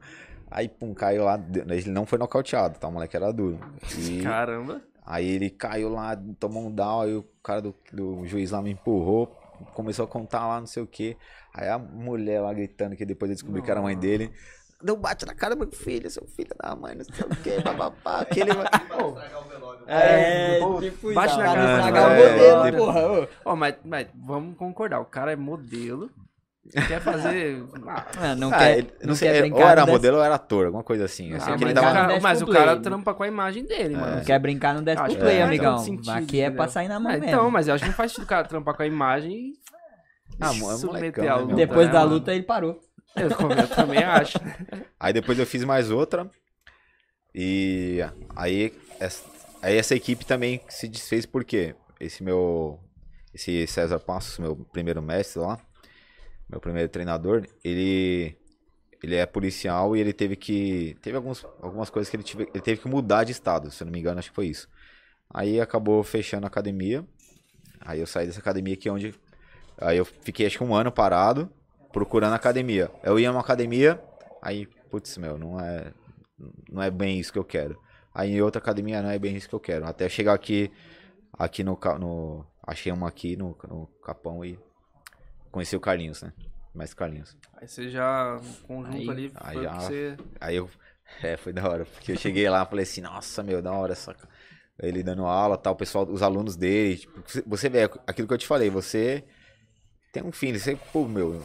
Aí, 0.55 0.69
pum, 0.69 0.95
caiu 0.95 1.25
lá. 1.25 1.37
Ele 1.53 1.91
não 1.91 2.07
foi 2.07 2.17
nocauteado, 2.17 2.79
tá? 2.79 2.87
O 2.87 2.93
moleque 2.93 3.17
era 3.17 3.33
duro. 3.33 3.59
E 3.99 4.23
Caramba. 4.23 4.81
aí 5.05 5.29
ele 5.29 5.51
caiu 5.51 5.89
lá, 5.89 6.17
tomou 6.39 6.63
um 6.63 6.71
down, 6.71 7.01
aí 7.01 7.15
o 7.17 7.25
cara 7.43 7.61
do, 7.61 7.75
do 7.93 8.25
juiz 8.25 8.53
lá 8.53 8.63
me 8.63 8.71
empurrou, 8.71 9.37
começou 9.75 10.05
a 10.05 10.09
contar 10.09 10.47
lá, 10.47 10.61
não 10.61 10.67
sei 10.69 10.81
o 10.81 10.87
que. 10.87 11.17
Aí 11.53 11.69
a 11.69 11.77
mulher 11.77 12.41
lá 12.41 12.53
gritando, 12.53 12.95
que 12.95 13.05
depois 13.05 13.33
eu 13.33 13.35
descobri 13.35 13.63
que 13.63 13.71
era 13.71 13.81
a 13.81 13.83
mãe 13.83 13.99
dele. 13.99 14.31
Não 14.81 14.97
bate 14.97 15.27
na 15.27 15.35
cara 15.35 15.57
do 15.57 15.59
meu 15.59 15.73
filho, 15.73 16.09
seu 16.09 16.25
filho 16.29 16.55
da 16.63 16.77
mãe, 16.77 16.95
não 16.95 17.05
sei 17.05 17.25
o 17.25 17.31
que, 17.43 17.61
papapá. 17.61 18.21
Aquele... 18.21 18.53
É, 19.89 20.61
pô, 20.61 20.81
tipo 20.81 21.13
bate 21.13 21.37
na 21.37 21.45
cara, 21.45 21.75
estragar 21.75 22.09
o 22.09 22.13
é, 22.13 22.33
modelo, 22.33 22.65
é, 22.65 22.73
porra. 22.73 23.29
Ó, 23.45 23.57
mas, 23.57 23.75
mas 23.85 24.07
vamos 24.15 24.57
concordar. 24.57 25.01
O 25.01 25.05
cara 25.05 25.33
é 25.33 25.37
modelo. 25.37 26.11
Quer 26.73 27.01
fazer. 27.01 27.63
Ah, 27.87 28.07
Ah, 28.19 28.35
não 28.35 28.49
Ah, 28.53 28.59
quer, 28.59 28.79
ele- 28.79 28.93
não 29.03 29.09
não 29.09 29.15
sei, 29.15 29.29
quer 29.29 29.37
é, 29.37 29.41
brincar 29.43 29.57
ou 29.59 29.69
era 29.69 29.87
modelo 29.87 30.17
ou 30.17 30.25
era 30.25 30.35
ator, 30.37 30.67
alguma 30.67 30.83
coisa 30.83 31.05
assim. 31.05 31.33
Ah, 31.35 31.39
mas, 31.51 31.63
ele 31.63 31.73
tava- 31.75 31.93
cara, 31.93 32.21
mas 32.21 32.43
o 32.43 32.47
cara 32.47 32.65
play, 32.65 32.77
né? 32.77 32.83
trampa 32.83 33.15
com 33.15 33.23
a 33.23 33.29
imagem 33.29 33.65
dele, 33.65 33.95
mano. 33.97 34.17
Não 34.17 34.25
quer 34.25 34.39
brincar 34.39 34.75
no 34.75 34.83
Death 34.83 34.99
Acho 34.99 35.17
Play, 35.19 35.37
faz 35.37 35.47
amigão. 35.49 35.79
sentido, 35.79 36.11
Aqui 36.11 36.41
é 36.41 36.51
pra 36.51 36.67
sair 36.69 36.89
na 36.89 36.99
mão 36.99 37.11
Ah, 37.11 37.15
mesmo. 37.15 37.29
então, 37.29 37.51
mas 37.51 37.69
eu 37.69 37.75
acho 37.75 37.85
que 37.85 37.91
não 37.91 37.97
faz 37.97 38.11
sentido 38.13 38.25
o 38.25 38.29
cara 38.29 38.47
trampar 38.49 38.75
com 38.75 38.83
a 38.83 38.87
imagem 38.87 39.33
e. 39.33 39.53
Ah, 40.41 40.51
é 40.51 40.53
submeter 40.55 40.91
molecão, 41.25 41.25
a 41.29 41.37
né, 41.37 41.43
luta? 41.43 41.55
Depois 41.57 41.87
né, 41.87 41.93
da 41.93 42.01
mano? 42.01 42.13
luta 42.15 42.35
ele 42.35 42.43
parou. 42.45 42.81
Eu, 43.15 43.29
eu 43.29 43.69
também 43.69 44.03
acho. 44.03 44.39
Aí 44.99 45.13
depois 45.13 45.39
eu 45.39 45.47
fiz 45.47 45.63
mais 45.65 45.91
outra. 45.91 46.29
E 47.35 48.01
aí 48.35 48.73
essa, 49.01 49.23
aí 49.63 49.77
essa 49.77 49.95
equipe 49.95 50.25
também 50.25 50.61
se 50.69 50.89
desfez 50.89 51.27
porque 51.27 51.75
esse 52.01 52.23
meu 52.23 52.79
esse 53.33 53.67
César 53.67 53.99
Passos, 53.99 54.39
meu 54.39 54.55
primeiro 54.73 55.03
mestre 55.03 55.41
lá, 55.41 55.59
meu 56.55 56.61
primeiro 56.61 56.89
treinador, 56.89 57.45
ele 57.65 58.37
ele 59.03 59.17
é 59.17 59.27
policial 59.27 59.95
e 59.95 60.01
ele 60.01 60.13
teve 60.13 60.37
que 60.37 60.97
teve 61.03 61.17
alguns, 61.17 61.45
algumas 61.61 61.91
coisas 61.91 62.09
que 62.09 62.17
ele, 62.17 62.23
tive, 62.23 62.45
ele 62.55 62.63
teve 62.63 62.81
que 62.81 62.89
mudar 62.89 63.25
de 63.25 63.33
estado, 63.33 63.71
se 63.71 63.83
eu 63.83 63.87
não 63.87 63.93
me 63.93 63.99
engano, 63.99 64.19
acho 64.19 64.31
que 64.31 64.35
foi 64.35 64.47
isso. 64.47 64.69
Aí 65.29 65.61
acabou 65.61 66.03
fechando 66.03 66.47
a 66.47 66.49
academia. 66.49 67.05
Aí 67.81 68.01
eu 68.01 68.07
saí 68.07 68.27
dessa 68.27 68.41
academia 68.41 68.77
que 68.77 68.89
é 68.89 68.93
onde 68.93 69.15
aí 69.79 69.99
eu 69.99 70.05
fiquei 70.05 70.47
acho 70.47 70.57
que 70.57 70.65
um 70.65 70.75
ano 70.75 70.93
parado 70.93 71.51
procurando 71.93 72.35
academia. 72.35 72.91
Eu 73.03 73.19
ia 73.19 73.31
numa 73.31 73.41
academia, 73.41 74.01
aí 74.41 74.67
putz, 74.91 75.19
meu, 75.19 75.37
não 75.37 75.61
é 75.61 75.93
não 76.71 76.83
é 76.83 76.91
bem 76.91 77.19
isso 77.19 77.33
que 77.33 77.39
eu 77.39 77.45
quero. 77.45 77.79
Aí 78.15 78.31
em 78.31 78.41
outra 78.41 78.63
academia 78.63 79.03
não 79.03 79.11
é 79.11 79.19
bem 79.19 79.37
isso 79.37 79.49
que 79.49 79.55
eu 79.55 79.61
quero. 79.61 79.85
Até 79.87 80.09
chegar 80.09 80.35
aqui, 80.35 80.71
aqui 81.33 81.65
no, 81.65 81.79
no 81.99 82.47
achei 82.65 82.93
uma 82.93 83.09
aqui 83.09 83.37
no, 83.37 83.57
no 83.69 83.87
Capão 84.03 84.45
e 84.45 84.59
conheci 85.55 85.75
o 85.77 85.81
Carlinhos, 85.81 86.23
né? 86.23 86.33
Mestre 86.75 86.97
Carlinhos. 86.97 87.37
Aí 87.57 87.69
você 87.69 87.89
já, 87.89 88.37
um 88.43 88.53
conjunto 88.67 88.97
Aí- 88.97 89.09
ali, 89.11 89.33
aí 89.37 89.55
foi 89.55 89.63
já- 89.65 89.73
você... 89.81 90.17
Aí 90.41 90.57
eu. 90.57 90.69
É, 91.23 91.37
foi 91.37 91.53
da 91.53 91.69
hora. 91.69 91.85
Porque 91.85 92.13
eu 92.13 92.17
cheguei 92.17 92.49
lá 92.49 92.63
e 92.63 92.67
falei 92.67 92.83
assim, 92.83 93.01
nossa, 93.03 93.43
meu, 93.43 93.61
da 93.63 93.71
hora 93.73 93.93
essa. 93.93 94.17
Ele 94.83 95.03
dando 95.03 95.25
aula, 95.27 95.57
tal, 95.57 95.75
o 95.75 95.77
pessoal, 95.77 96.05
os 96.11 96.23
alunos 96.23 96.57
dele. 96.57 96.97
Tipo, 96.97 97.23
você- 97.47 97.69
vê 97.69 97.83
aquilo 98.07 98.27
que 98.27 98.35
eu 98.35 98.39
te 98.39 98.47
falei, 98.47 98.71
você 98.71 99.23
tem 100.13 100.23
um 100.25 100.33
fim, 100.33 100.53
você, 100.57 100.77
pô, 100.93 101.07
meu. 101.07 101.43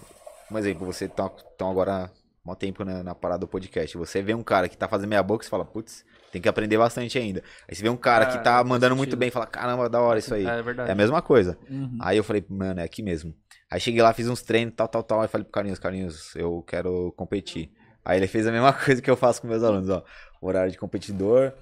Um 0.49 0.57
exemplo, 0.57 0.86
você 0.86 1.07
tá, 1.07 1.28
tá 1.30 1.70
agora 1.70 2.10
há 2.45 2.51
um 2.51 2.55
tempo 2.55 2.84
na, 2.86 3.03
na 3.03 3.14
parada 3.14 3.41
do 3.41 3.47
podcast. 3.47 3.95
Você 3.97 4.22
vê 4.24 4.34
um 4.34 4.41
cara 4.41 4.68
que 4.70 4.78
tá 4.78 4.88
fazendo 4.88 5.10
meia 5.10 5.22
boca 5.22 5.43
e 5.43 5.45
você 5.45 5.49
fala, 5.51 5.66
putz, 5.66 6.03
tem 6.32 6.41
que 6.41 6.47
aprender 6.49 6.78
bastante 6.78 7.20
ainda. 7.20 7.43
Aí 7.68 7.76
você 7.76 7.84
vê 7.84 7.89
um 7.89 7.97
cara 7.97 8.26
que 8.26 8.38
Ah, 8.38 8.41
tá 8.41 8.64
mandando 8.64 8.95
muito 8.95 9.10
sentido. 9.10 9.20
bem 9.20 9.28
e 9.28 9.32
fala, 9.32 9.45
caramba, 9.45 9.88
da 9.89 10.01
hora 10.01 10.18
isso 10.18 10.34
aí. 10.34 10.45
É 10.47 10.62
verdade. 10.64 10.89
É 10.89 10.93
a 10.93 10.95
mesma 10.95 11.22
coisa. 11.22 11.60
Uhum. 11.70 11.97
Aí 12.01 12.18
eu 12.18 12.24
falei, 12.24 12.43
mano, 12.49 12.80
é 12.80 12.84
aqui 12.84 13.03
mesmo. 13.03 13.36
Aí 13.72 13.80
cheguei 13.80 14.01
lá, 14.01 14.11
fiz 14.13 14.28
uns 14.28 14.41
treinos, 14.41 14.74
tal, 14.76 14.88
tal, 14.88 15.03
tal. 15.03 15.22
Aí 15.22 15.28
falei 15.28 15.45
pro 15.45 15.53
Carlinhos, 15.53 15.80
Carlinhos, 15.80 16.36
eu 16.36 16.63
quero 16.67 17.13
competir. 17.15 17.72
Aí 18.03 18.17
ele 18.17 18.28
fez 18.28 18.47
a 18.47 18.51
mesma 18.51 18.74
coisa 18.74 19.01
que 19.01 19.09
eu 19.09 19.15
faço 19.15 19.41
com 19.41 19.47
meus 19.47 19.63
alunos, 19.63 19.89
ó. 19.89 20.03
Horário 20.41 20.72
de 20.72 20.78
competidor. 20.78 21.53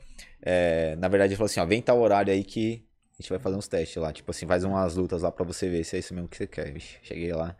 É, 0.41 0.95
na 0.97 1.07
verdade, 1.07 1.31
ele 1.33 1.37
falou 1.37 1.47
assim, 1.47 1.59
ó, 1.59 1.65
vem 1.65 1.81
tal 1.81 1.99
horário 1.99 2.31
aí 2.31 2.43
que 2.43 2.85
a 3.19 3.21
gente 3.21 3.29
vai 3.29 3.39
fazer 3.39 3.57
uns 3.57 3.67
testes 3.67 3.97
lá. 3.97 4.13
Tipo 4.13 4.31
assim, 4.31 4.47
faz 4.47 4.63
umas 4.63 4.95
lutas 4.95 5.23
lá 5.23 5.31
pra 5.31 5.43
você 5.43 5.67
ver 5.69 5.83
se 5.83 5.95
é 5.95 5.99
isso 5.99 6.13
mesmo 6.13 6.29
que 6.29 6.37
você 6.37 6.47
quer. 6.47 6.71
Vixe, 6.71 6.97
cheguei 7.03 7.33
lá. 7.33 7.55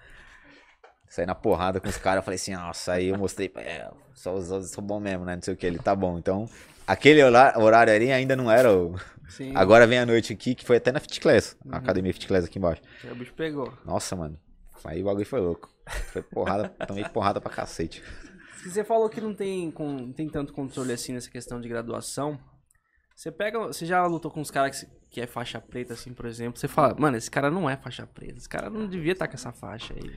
Saí 1.10 1.26
na 1.26 1.36
porrada 1.36 1.80
com 1.80 1.88
os 1.88 1.98
caras, 1.98 2.24
falei 2.24 2.36
assim, 2.36 2.54
nossa, 2.54 2.94
aí 2.94 3.08
eu 3.08 3.18
mostrei, 3.18 3.52
é, 3.56 3.90
sou, 4.14 4.42
sou, 4.42 4.62
sou 4.62 4.84
bom 4.84 5.00
mesmo, 5.00 5.24
né? 5.26 5.36
Não 5.36 5.42
sei 5.42 5.54
o 5.54 5.58
que, 5.58 5.66
ele 5.66 5.80
tá 5.80 5.96
bom. 5.96 6.18
Então, 6.18 6.50
aquele 6.86 7.24
horário 7.24 7.94
ali 7.94 8.12
ainda 8.12 8.36
não 8.36 8.52
era 8.52 8.72
o. 8.74 8.96
Sim, 9.30 9.54
Agora 9.56 9.86
vem 9.86 10.00
a 10.00 10.06
noite 10.06 10.32
aqui, 10.34 10.56
que 10.56 10.66
foi 10.66 10.78
até 10.78 10.92
na 10.92 11.00
Fit 11.00 11.20
Class, 11.20 11.56
Uhum. 11.66 11.74
a 11.74 11.78
academia 11.78 12.14
Fit 12.14 12.28
Class 12.28 12.46
aqui 12.46 12.58
embaixo. 12.60 12.82
o 13.04 13.16
bicho 13.16 13.34
pegou. 13.34 13.74
Nossa, 13.86 14.16
mano. 14.16 14.40
Aí 14.86 15.02
o 15.02 15.06
bagulho 15.06 15.26
foi 15.26 15.40
louco. 15.42 15.70
Foi 16.14 16.22
porrada, 16.22 16.70
tomei 16.88 17.04
porrada 17.10 17.42
pra 17.42 17.52
cacete. 17.52 18.02
Você 18.64 18.84
falou 18.84 19.10
que 19.10 19.20
não 19.22 19.34
tem, 19.34 19.70
com- 19.72 19.92
não 19.92 20.12
tem 20.14 20.30
tanto 20.30 20.54
controle 20.54 20.94
assim 20.94 21.14
nessa 21.14 21.30
questão 21.30 21.60
de 21.60 21.68
graduação, 21.70 22.40
você 23.16 23.32
pega. 23.32 23.60
Você 23.60 23.86
já 23.86 24.06
lutou 24.06 24.30
com 24.32 24.40
uns 24.42 24.52
caras 24.52 24.82
que, 24.82 24.88
que 25.10 25.22
é 25.22 25.28
faixa 25.28 25.60
preta, 25.60 25.94
assim, 25.94 26.14
por 26.14 26.26
exemplo. 26.26 26.60
Você 26.60 26.68
fala, 26.68 26.96
mano, 26.98 27.18
esse 27.18 27.30
cara 27.32 27.50
não 27.50 27.70
é 27.70 27.76
faixa 27.76 28.06
preta. 28.06 28.38
Esse 28.38 28.48
cara 28.50 28.70
não 28.70 28.88
devia 28.88 29.14
estar 29.14 29.28
com 29.28 29.34
essa 29.34 29.52
faixa 29.52 29.94
aí. 29.94 30.12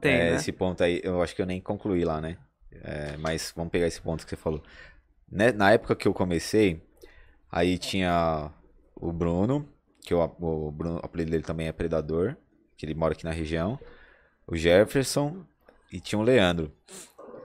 Tem, 0.00 0.12
É, 0.14 0.30
né? 0.30 0.36
Esse 0.36 0.52
ponto 0.52 0.82
aí, 0.84 1.00
eu 1.02 1.22
acho 1.22 1.34
que 1.34 1.40
eu 1.42 1.46
nem 1.46 1.60
concluí 1.60 2.04
lá, 2.04 2.20
né? 2.20 2.36
É, 2.82 3.16
mas 3.16 3.52
vamos 3.56 3.70
pegar 3.70 3.86
esse 3.86 4.00
ponto 4.00 4.24
que 4.24 4.30
você 4.30 4.36
falou. 4.36 4.62
Né, 5.30 5.52
Na 5.52 5.72
época 5.72 5.94
que 5.96 6.06
eu 6.06 6.12
comecei, 6.12 6.82
aí 7.54 7.78
tinha 7.78 8.50
o 8.96 9.12
Bruno, 9.12 9.68
que 10.02 10.12
eu, 10.12 10.20
o, 10.40 10.70
Bruno, 10.72 10.96
o 10.96 11.04
apelido 11.06 11.30
dele 11.30 11.44
também 11.44 11.68
é 11.68 11.72
Predador, 11.72 12.36
que 12.76 12.84
ele 12.84 12.94
mora 12.94 13.12
aqui 13.12 13.24
na 13.24 13.30
região. 13.30 13.78
O 14.46 14.56
Jefferson 14.56 15.44
e 15.92 16.00
tinha 16.00 16.18
o 16.18 16.22
Leandro. 16.22 16.72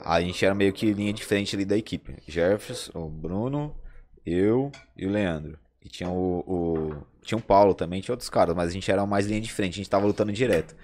A 0.01 0.19
gente 0.21 0.43
era 0.43 0.55
meio 0.55 0.73
que 0.73 0.91
linha 0.91 1.13
diferente 1.13 1.55
ali 1.55 1.65
da 1.65 1.77
equipe. 1.77 2.15
Jefferson, 2.27 2.91
o 2.97 3.09
Bruno, 3.09 3.75
eu 4.25 4.71
e 4.97 5.05
o 5.05 5.09
Leandro. 5.11 5.57
E 5.83 5.89
tinha 5.89 6.09
o, 6.09 6.39
o- 6.47 7.03
Tinha 7.21 7.37
o 7.37 7.41
Paulo 7.41 7.73
também, 7.73 8.01
tinha 8.01 8.13
outros 8.13 8.29
caras, 8.29 8.55
mas 8.55 8.69
a 8.69 8.73
gente 8.73 8.89
era 8.91 9.05
mais 9.05 9.27
linha 9.27 9.39
de 9.41 9.51
frente, 9.51 9.73
a 9.75 9.77
gente 9.77 9.89
tava 9.89 10.05
lutando 10.07 10.31
direto. 10.31 10.75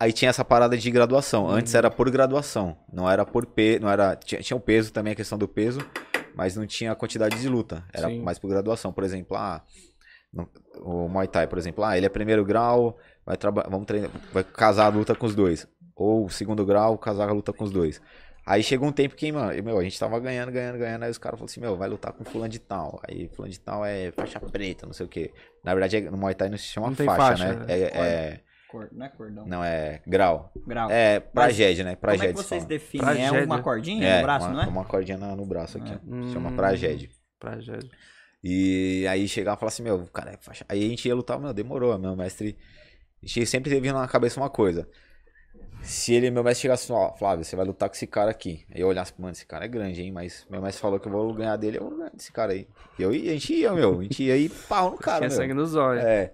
Aí 0.00 0.12
tinha 0.12 0.28
essa 0.30 0.44
parada 0.44 0.76
de 0.78 0.90
graduação. 0.90 1.48
Antes 1.48 1.74
era 1.74 1.90
por 1.90 2.08
graduação, 2.10 2.76
não 2.92 3.10
era 3.10 3.24
por 3.26 3.44
peso, 3.44 3.80
não 3.82 3.90
era 3.90 4.14
tinha, 4.16 4.40
tinha 4.40 4.56
o 4.56 4.60
peso 4.60 4.92
também 4.92 5.12
a 5.12 5.16
questão 5.16 5.36
do 5.36 5.46
peso, 5.48 5.80
mas 6.34 6.56
não 6.56 6.66
tinha 6.66 6.92
a 6.92 6.94
quantidade 6.96 7.40
de 7.40 7.48
luta. 7.48 7.84
Era 7.92 8.08
Sim. 8.08 8.20
mais 8.22 8.38
por 8.38 8.48
graduação, 8.48 8.92
por 8.92 9.04
exemplo, 9.04 9.36
ah, 9.36 9.62
no- 10.32 10.48
o 10.80 11.08
Muay 11.08 11.26
Thai, 11.28 11.46
por 11.46 11.58
exemplo, 11.58 11.84
ah, 11.84 11.96
ele 11.96 12.06
é 12.06 12.08
primeiro 12.08 12.44
grau, 12.44 12.96
vai 13.24 13.36
vamos 13.68 13.86
treinar, 13.86 14.10
vai 14.32 14.44
casar 14.44 14.86
a 14.86 14.88
luta 14.88 15.14
com 15.14 15.26
os 15.26 15.34
dois. 15.34 15.66
Ou 15.96 16.28
segundo 16.28 16.64
grau, 16.64 16.96
casar 16.96 17.28
a 17.28 17.32
luta 17.32 17.52
com 17.52 17.64
os 17.64 17.70
dois. 17.70 18.00
Aí 18.46 18.62
chegou 18.62 18.88
um 18.88 18.92
tempo 18.92 19.14
que, 19.14 19.30
mano, 19.30 19.62
meu, 19.62 19.78
a 19.78 19.82
gente 19.82 19.98
tava 19.98 20.18
ganhando, 20.18 20.50
ganhando, 20.50 20.78
ganhando. 20.78 21.02
Aí 21.02 21.10
os 21.10 21.18
caras 21.18 21.38
falaram 21.38 21.50
assim, 21.52 21.60
meu, 21.60 21.76
vai 21.76 21.86
lutar 21.88 22.12
com 22.14 22.24
fulano 22.24 22.48
de 22.48 22.58
tal. 22.58 22.98
Aí 23.06 23.28
fulano 23.28 23.52
de 23.52 23.60
tal 23.60 23.84
é 23.84 24.10
faixa 24.12 24.40
preta, 24.40 24.86
não 24.86 24.94
sei 24.94 25.04
o 25.04 25.08
quê. 25.08 25.32
Na 25.62 25.74
verdade, 25.74 25.96
é- 25.98 26.10
no 26.10 26.16
Muay 26.16 26.34
Thai 26.34 26.48
não 26.48 26.56
se 26.56 26.64
chama 26.64 26.86
Não 26.88 26.94
faixa, 26.96 27.16
faixa, 27.16 27.44
né? 27.52 27.66
né? 27.66 27.66
É, 27.68 27.82
é- 27.82 28.40
Cor- 28.70 28.88
não 28.92 29.06
é 29.06 29.08
cordão. 29.08 29.46
não, 29.46 29.64
é 29.64 30.02
grau. 30.06 30.52
Grau. 30.66 30.90
É 30.90 31.20
pragédia, 31.20 31.84
né? 31.84 31.96
Como 31.96 32.10
é 32.12 32.16
Pragédia. 32.16 32.34
que 32.34 32.42
vocês 32.42 32.64
definem? 32.64 33.06
Tragédia. 33.06 33.38
É 33.38 33.44
uma 33.44 33.62
cordinha 33.62 34.06
É, 34.06 34.16
no 34.18 34.22
braço, 34.22 34.46
uma, 34.46 34.54
não 34.54 34.62
é? 34.62 34.66
uma 34.66 34.84
cordinha 34.84 35.16
na- 35.18 35.34
no 35.34 35.46
braço 35.46 35.78
aqui, 35.78 35.92
ó. 35.92 35.98
Hum. 36.14 36.32
Chama 36.32 36.52
pragédia. 36.52 37.08
E 38.42 39.06
aí 39.08 39.26
chegava 39.26 39.56
e 39.56 39.60
falava 39.60 39.72
assim, 39.74 39.82
meu, 39.82 40.06
cara, 40.06 40.32
é 40.32 40.36
faixa. 40.40 40.64
Aí 40.68 40.84
a 40.84 40.88
gente 40.88 41.06
ia 41.08 41.14
lutar, 41.14 41.38
meu, 41.40 41.52
demorou, 41.52 41.98
meu 41.98 42.14
mestre. 42.14 42.56
A 43.22 43.26
gente 43.26 43.46
sempre 43.46 43.70
teve 43.70 43.90
na 43.92 44.06
cabeça 44.06 44.38
uma 44.40 44.48
coisa. 44.50 44.88
Se 45.82 46.12
ele, 46.12 46.30
meu 46.30 46.44
mestre 46.44 46.62
chegasse 46.62 46.84
assim, 46.84 46.92
ó, 46.92 47.16
Flávio, 47.16 47.44
você 47.44 47.56
vai 47.56 47.64
lutar 47.64 47.88
com 47.88 47.94
esse 47.94 48.06
cara 48.06 48.30
aqui. 48.30 48.64
Aí 48.72 48.80
eu 48.80 48.88
olhasse, 48.88 49.12
mano, 49.18 49.32
esse 49.32 49.46
cara 49.46 49.64
é 49.64 49.68
grande, 49.68 50.02
hein? 50.02 50.12
Mas 50.12 50.46
meu 50.50 50.60
mestre 50.60 50.80
falou 50.80 51.00
que 51.00 51.08
eu 51.08 51.12
vou 51.12 51.32
ganhar 51.34 51.56
dele, 51.56 51.78
eu 51.78 51.82
vou 51.88 51.96
ganhar 51.96 52.10
desse 52.10 52.32
cara 52.32 52.52
aí. 52.52 52.68
E 52.98 53.02
eu, 53.02 53.12
ia- 53.12 53.30
a 53.30 53.34
gente 53.34 53.54
ia, 53.54 53.72
meu. 53.72 53.98
A 53.98 54.02
gente 54.02 54.22
ia 54.22 54.36
e 54.36 54.48
pau 54.48 54.90
no 54.92 54.98
cara, 54.98 55.18
Tinha 55.20 55.28
meu. 55.28 55.36
sangue 55.36 55.54
nos 55.54 55.74
olhos. 55.74 56.04
É. 56.04 56.32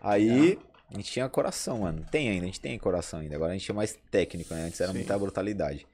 Aí 0.00 0.58
a 0.94 1.00
gente 1.00 1.10
tinha 1.10 1.28
coração, 1.28 1.80
mano. 1.80 2.06
Tem 2.10 2.28
ainda, 2.28 2.44
a 2.44 2.46
gente 2.46 2.60
tem 2.60 2.78
coração 2.78 3.20
ainda. 3.20 3.34
Agora 3.36 3.52
a 3.52 3.56
gente 3.56 3.70
é 3.70 3.74
mais 3.74 3.98
técnico, 4.10 4.54
né? 4.54 4.64
Antes 4.66 4.80
era 4.80 4.92
muita 4.92 5.18
brutalidade. 5.18 5.86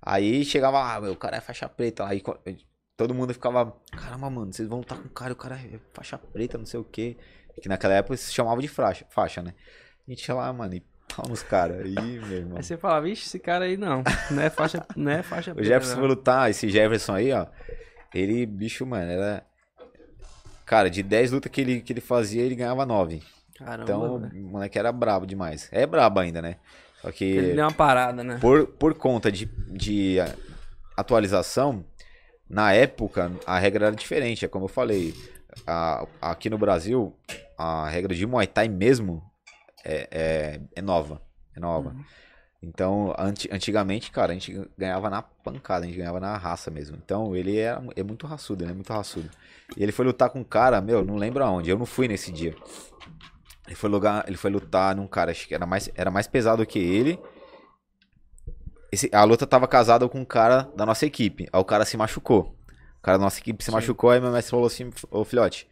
Aí 0.00 0.44
chegava, 0.44 0.80
ah, 0.94 1.00
meu, 1.00 1.12
o 1.12 1.16
cara 1.16 1.36
é 1.36 1.40
faixa 1.40 1.68
preta. 1.68 2.06
Aí 2.06 2.22
todo 2.96 3.14
mundo 3.14 3.34
ficava, 3.34 3.76
caramba, 3.92 4.30
mano, 4.30 4.52
vocês 4.52 4.68
vão 4.68 4.78
lutar 4.78 4.98
com 4.98 5.06
o 5.06 5.10
cara, 5.10 5.32
o 5.32 5.36
cara 5.36 5.56
é 5.56 5.78
faixa 5.92 6.16
preta, 6.16 6.56
não 6.56 6.66
sei 6.66 6.80
o 6.80 6.84
quê. 6.84 7.16
Que 7.60 7.68
naquela 7.68 7.94
época 7.94 8.16
se 8.16 8.32
chamava 8.32 8.60
de 8.60 8.68
faixa, 8.68 9.06
faixa 9.10 9.42
né? 9.42 9.54
A 10.06 10.10
gente 10.10 10.26
ia 10.26 10.34
lá, 10.34 10.52
mano, 10.52 10.74
e 10.74 10.82
pau 11.14 11.26
nos 11.28 11.42
caras. 11.42 11.80
Aí, 11.84 11.92
meu 11.94 12.30
irmão. 12.38 12.56
Aí 12.56 12.62
você 12.62 12.76
fala, 12.76 13.00
vixe, 13.00 13.26
esse 13.26 13.38
cara 13.38 13.64
aí 13.64 13.76
não. 13.76 14.02
Não 14.30 14.42
é 14.42 14.50
faixa, 14.50 14.86
não 14.94 15.10
é 15.10 15.22
faixa 15.22 15.52
O 15.52 15.54
preta, 15.54 15.68
Jefferson 15.68 15.94
não. 15.94 16.00
foi 16.00 16.08
lutar, 16.08 16.50
esse 16.50 16.68
Jefferson 16.68 17.14
aí, 17.14 17.32
ó. 17.32 17.46
Ele, 18.14 18.46
bicho, 18.46 18.86
mano, 18.86 19.10
era. 19.10 19.44
Cara, 20.64 20.90
de 20.90 21.02
10 21.02 21.30
lutas 21.32 21.50
que 21.52 21.60
ele, 21.60 21.80
que 21.80 21.92
ele 21.92 22.00
fazia, 22.00 22.42
ele 22.42 22.56
ganhava 22.56 22.84
9. 22.84 23.22
Caramba, 23.58 23.82
Então, 23.84 24.18
velho. 24.20 24.46
o 24.46 24.50
moleque 24.50 24.78
era 24.78 24.92
brabo 24.92 25.26
demais. 25.26 25.68
É 25.72 25.86
brabo 25.86 26.20
ainda, 26.20 26.40
né? 26.42 26.56
Só 27.02 27.10
que 27.10 27.24
Ele 27.24 27.54
deu 27.54 27.64
uma 27.64 27.72
parada, 27.72 28.22
né? 28.24 28.38
por, 28.40 28.66
por 28.66 28.94
conta 28.94 29.30
de, 29.32 29.46
de 29.68 30.16
atualização, 30.96 31.84
na 32.48 32.72
época 32.72 33.32
a 33.46 33.58
regra 33.58 33.86
era 33.86 33.96
diferente. 33.96 34.44
É 34.44 34.48
como 34.48 34.64
eu 34.64 34.68
falei. 34.68 35.14
a- 35.66 36.06
aqui 36.20 36.50
no 36.50 36.58
Brasil, 36.58 37.16
a 37.56 37.88
regra 37.88 38.14
de 38.14 38.26
Muay 38.26 38.46
Thai 38.46 38.68
mesmo 38.68 39.22
é, 39.84 40.08
é, 40.10 40.60
é 40.76 40.82
nova. 40.82 41.22
É 41.56 41.60
nova. 41.60 41.96
Então, 42.62 43.14
anti- 43.18 43.48
antigamente, 43.52 44.10
cara, 44.10 44.32
a 44.32 44.34
gente 44.34 44.68
ganhava 44.76 45.08
na 45.08 45.22
pancada, 45.22 45.84
a 45.84 45.88
gente 45.88 45.96
ganhava 45.96 46.18
na 46.20 46.36
raça 46.36 46.70
mesmo. 46.70 46.96
Então, 47.02 47.34
ele 47.36 47.58
é, 47.58 47.78
é 47.94 48.02
muito 48.02 48.26
raçudo, 48.26 48.64
ele 48.64 48.72
é 48.72 48.74
muito 48.74 48.92
raçudo. 48.92 49.30
E 49.76 49.82
ele 49.82 49.92
foi 49.92 50.04
lutar 50.04 50.28
com 50.30 50.40
um 50.40 50.44
cara, 50.44 50.80
meu, 50.80 51.04
não 51.04 51.16
lembro 51.16 51.44
aonde, 51.44 51.70
eu 51.70 51.78
não 51.78 51.86
fui 51.86 52.08
nesse 52.08 52.30
dia. 52.32 52.54
Ele 53.66 53.74
foi, 53.74 53.90
lugar, 53.90 54.24
ele 54.26 54.36
foi 54.36 54.50
lutar 54.50 54.94
num 54.94 55.06
cara, 55.06 55.30
acho 55.30 55.46
que 55.48 55.54
era 55.54 55.66
mais, 55.66 55.90
era 55.94 56.10
mais 56.10 56.26
pesado 56.26 56.64
que 56.66 56.78
ele. 56.78 57.18
Esse- 58.92 59.10
a 59.12 59.24
luta 59.24 59.46
tava 59.46 59.66
casada 59.66 60.08
com 60.08 60.20
um 60.20 60.24
cara 60.24 60.70
da 60.76 60.86
nossa 60.86 61.04
equipe. 61.04 61.48
Aí 61.52 61.60
o 61.60 61.64
cara 61.64 61.84
se 61.84 61.96
machucou. 61.96 62.54
O 62.98 63.02
cara 63.02 63.18
da 63.18 63.24
nossa 63.24 63.38
equipe 63.40 63.62
se 63.62 63.70
machucou, 63.70 64.10
aí 64.10 64.20
meu 64.20 64.30
mestre 64.32 64.50
falou 64.50 64.66
assim, 64.66 64.90
ô 65.10 65.24
filhote, 65.24 65.68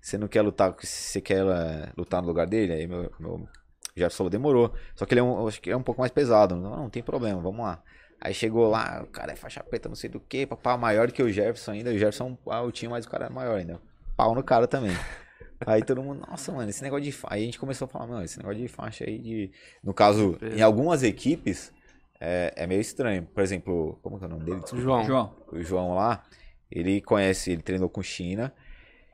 você 0.00 0.16
não 0.16 0.28
quer 0.28 0.42
lutar, 0.42 0.74
você 0.80 1.20
quer 1.20 1.44
eh, 1.44 1.92
lutar 1.96 2.22
no 2.22 2.28
lugar 2.28 2.46
dele? 2.46 2.72
Aí 2.72 2.86
meu, 2.86 3.10
meu 3.18 3.48
Jefferson 3.96 4.16
falou, 4.18 4.30
demorou. 4.30 4.74
Só 4.94 5.04
que 5.04 5.12
ele 5.14 5.20
é 5.20 5.22
um, 5.22 5.46
acho 5.46 5.60
que 5.60 5.70
é 5.70 5.76
um 5.76 5.82
pouco 5.82 6.00
mais 6.00 6.12
pesado. 6.12 6.54
Não, 6.56 6.76
não 6.76 6.90
tem 6.90 7.02
problema, 7.02 7.40
vamos 7.40 7.60
lá. 7.60 7.82
Aí 8.20 8.32
chegou 8.34 8.68
lá, 8.70 9.02
o 9.02 9.06
cara 9.08 9.32
é 9.32 9.36
faixa 9.36 9.62
preta, 9.62 9.88
não 9.88 9.96
sei 9.96 10.08
do 10.10 10.18
que, 10.20 10.46
papá 10.46 10.76
maior 10.76 11.10
que 11.10 11.22
o 11.22 11.30
Jefferson 11.30 11.72
ainda. 11.72 11.90
O 11.90 11.94
Jefferson 11.94 12.36
é 12.46 12.50
um 12.50 12.52
altinho, 12.52 12.90
mas 12.90 13.04
o 13.04 13.08
cara 13.10 13.26
é 13.26 13.30
maior 13.30 13.58
ainda. 13.58 13.80
Pau 14.16 14.34
no 14.34 14.42
cara 14.42 14.66
também. 14.66 14.92
Aí 15.66 15.82
todo 15.82 16.02
mundo, 16.02 16.24
nossa, 16.28 16.52
mano, 16.52 16.70
esse 16.70 16.82
negócio 16.82 17.04
de 17.04 17.12
faixa. 17.12 17.34
Aí 17.34 17.42
a 17.42 17.44
gente 17.44 17.58
começou 17.58 17.86
a 17.86 17.88
falar, 17.88 18.06
mano, 18.06 18.24
esse 18.24 18.38
negócio 18.38 18.60
de 18.60 18.68
faixa 18.68 19.04
aí 19.04 19.18
de. 19.18 19.50
No 19.82 19.92
caso, 19.92 20.38
em 20.40 20.62
algumas 20.62 21.02
equipes, 21.02 21.72
é, 22.20 22.52
é 22.56 22.66
meio 22.66 22.80
estranho. 22.80 23.24
Por 23.26 23.42
exemplo, 23.42 23.98
como 24.02 24.18
que 24.18 24.24
é 24.24 24.26
o 24.26 24.30
nome 24.30 24.44
dele? 24.44 24.60
Desculpa. 24.60 24.84
João. 24.84 25.04
João. 25.04 25.36
O 25.52 25.62
João 25.62 25.94
lá, 25.94 26.24
ele 26.70 27.00
conhece, 27.00 27.52
ele 27.52 27.62
treinou 27.62 27.88
com 27.88 28.02
China. 28.02 28.52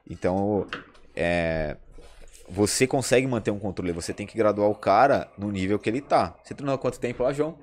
Então, 0.09 0.67
é, 1.17 1.77
você 2.49 2.87
consegue 2.87 3.27
manter 3.27 3.51
um 3.51 3.59
controle. 3.59 3.93
Você 3.93 4.13
tem 4.13 4.27
que 4.27 4.37
graduar 4.37 4.69
o 4.69 4.75
cara 4.75 5.33
no 5.39 5.51
nível 5.51 5.79
que 5.79 5.89
ele 5.89 6.01
tá. 6.01 6.39
Você 6.43 6.55
treinou 6.55 6.75
há 6.75 6.79
quanto 6.79 7.01
tempo 7.01 7.23
lá, 7.23 7.33
João? 7.33 7.59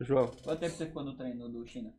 João. 0.00 0.30
Quanto 0.42 0.58
tempo 0.58 0.74
você 0.74 0.86
ficou 0.86 1.04
no 1.04 1.16
treino 1.16 1.48
do 1.48 1.64
China? 1.66 1.92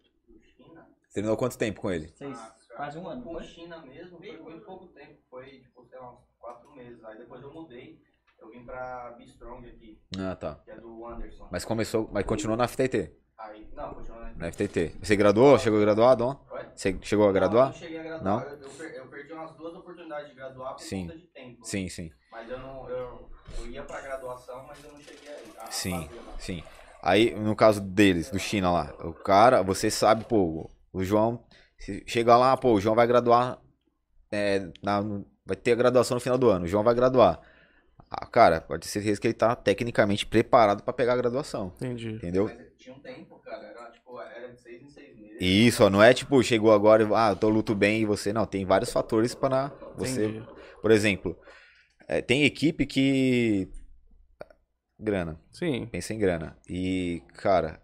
Treinou 1.13 1.33
há 1.33 1.37
quanto 1.37 1.57
tempo 1.57 1.79
com 1.79 1.91
ele? 1.91 2.09
Seis, 2.15 2.37
quase 2.75 2.97
um 2.97 3.07
ano. 3.07 3.23
Com 3.23 3.31
foi? 3.33 3.43
China 3.43 3.81
mesmo, 3.85 4.17
foi 4.19 4.37
muito 4.37 4.61
pouco 4.65 4.87
tempo. 4.87 5.17
Foi, 5.29 5.45
tipo, 5.61 5.85
sei 5.87 5.97
lá, 5.99 6.11
uns 6.11 6.19
quatro 6.39 6.69
meses. 6.71 7.03
Aí 7.03 7.17
depois 7.17 7.41
eu 7.41 7.51
mudei. 7.51 8.01
Eu 8.39 8.49
vim 8.49 8.63
pra 8.63 9.11
Bistrong 9.17 9.67
aqui, 9.67 9.97
Ah, 10.19 10.35
tá. 10.35 10.55
que 10.65 10.71
é 10.71 10.81
do 10.81 11.05
Anderson. 11.05 11.45
Mas 11.49 11.65
começou, 11.65 12.09
mas 12.11 12.25
continuou 12.25 12.57
na 12.57 12.65
FTT. 12.65 13.11
Aí, 13.37 13.65
não, 13.75 13.93
continuando 13.93 14.25
aqui. 14.25 14.37
Na 14.39 14.47
FTT. 14.47 14.95
Você 15.01 15.15
graduou? 15.15 15.57
Chegou 15.59 15.79
graduado? 15.79 16.25
ó? 16.25 16.35
Oi? 16.51 16.65
Você 16.75 16.97
chegou 17.03 17.27
a 17.27 17.31
graduar? 17.31 17.67
Não, 17.67 17.69
eu 17.69 17.73
não 17.73 17.77
cheguei 17.81 17.99
a 17.99 18.03
graduar. 18.03 18.23
Não? 18.23 18.39
Eu, 18.39 18.63
eu 18.63 18.69
per- 18.77 18.95
eu 18.97 19.05
perdi 19.07 19.33
umas 19.33 19.55
duas 19.55 19.75
oportunidades 19.75 20.29
de 20.29 20.35
graduar 20.35 20.73
por 20.75 20.81
Sim. 20.83 21.07
conta 21.07 21.19
de 21.19 21.27
tempo. 21.27 21.57
Sim, 21.61 21.89
sim. 21.89 22.11
Mas 22.31 22.49
eu 22.49 22.57
não. 22.59 22.89
Eu, 22.89 23.29
eu 23.57 23.67
ia 23.67 23.83
pra 23.83 24.01
graduação, 24.01 24.65
mas 24.67 24.83
eu 24.83 24.91
não 24.91 24.99
cheguei 24.99 25.27
a, 25.29 25.67
a 25.67 25.71
Sim, 25.71 26.07
fazer, 26.07 26.21
não. 26.25 26.39
sim. 26.39 26.63
Aí, 27.01 27.35
no 27.35 27.55
caso 27.55 27.81
deles, 27.81 28.29
do 28.29 28.39
China 28.39 28.71
lá, 28.71 28.93
o 28.99 29.13
cara, 29.13 29.61
você 29.61 29.91
sabe, 29.91 30.23
pô, 30.25 30.69
o 30.91 31.03
João, 31.03 31.43
se 31.85 32.03
chega 32.07 32.35
lá, 32.37 32.55
pô, 32.57 32.73
o 32.73 32.81
João 32.81 32.95
vai 32.95 33.05
graduar, 33.07 33.59
é, 34.31 34.67
na, 34.81 35.01
vai 35.45 35.55
ter 35.55 35.73
a 35.73 35.75
graduação 35.75 36.15
no 36.15 36.21
final 36.21 36.37
do 36.37 36.49
ano, 36.49 36.65
o 36.65 36.67
João 36.67 36.83
vai 36.83 36.93
graduar. 36.95 37.39
Ah, 38.09 38.25
cara, 38.27 38.61
pode 38.61 38.83
ter 38.83 38.89
certeza 38.89 39.19
que 39.19 39.27
ele 39.27 39.33
tá 39.33 39.55
tecnicamente 39.55 40.25
preparado 40.25 40.83
pra 40.83 40.93
pegar 40.93 41.13
a 41.13 41.17
graduação, 41.17 41.73
Entendi. 41.77 42.09
entendeu? 42.09 42.45
Mas 42.45 42.57
tinha 42.77 42.95
um 42.95 42.99
tempo, 42.99 43.39
cara. 43.39 43.65
Era 43.67 43.91
tipo, 43.91 44.19
era 44.19 44.49
de 44.53 44.61
seis 44.61 44.81
em 44.83 44.89
seis 44.89 45.17
meses. 45.17 45.37
E 45.39 45.67
isso, 45.67 45.83
ó, 45.83 45.89
não 45.89 46.01
é 46.01 46.13
tipo, 46.13 46.41
chegou 46.43 46.71
agora, 46.71 47.03
e, 47.03 47.07
ah, 47.13 47.29
eu 47.31 47.35
tô 47.35 47.49
luto 47.49 47.73
bem 47.73 48.01
e 48.01 48.05
você, 48.05 48.31
não, 48.31 48.45
tem 48.45 48.65
vários 48.65 48.91
fatores 48.91 49.33
para 49.33 49.71
você, 49.95 50.25
Entendi. 50.27 50.47
por 50.81 50.91
exemplo, 50.91 51.35
é, 52.07 52.21
tem 52.21 52.43
equipe 52.43 52.85
que 52.85 53.67
grana, 54.99 55.39
Sim. 55.51 55.87
pensa 55.87 56.13
em 56.13 56.19
grana. 56.19 56.55
E, 56.69 57.21
cara, 57.35 57.81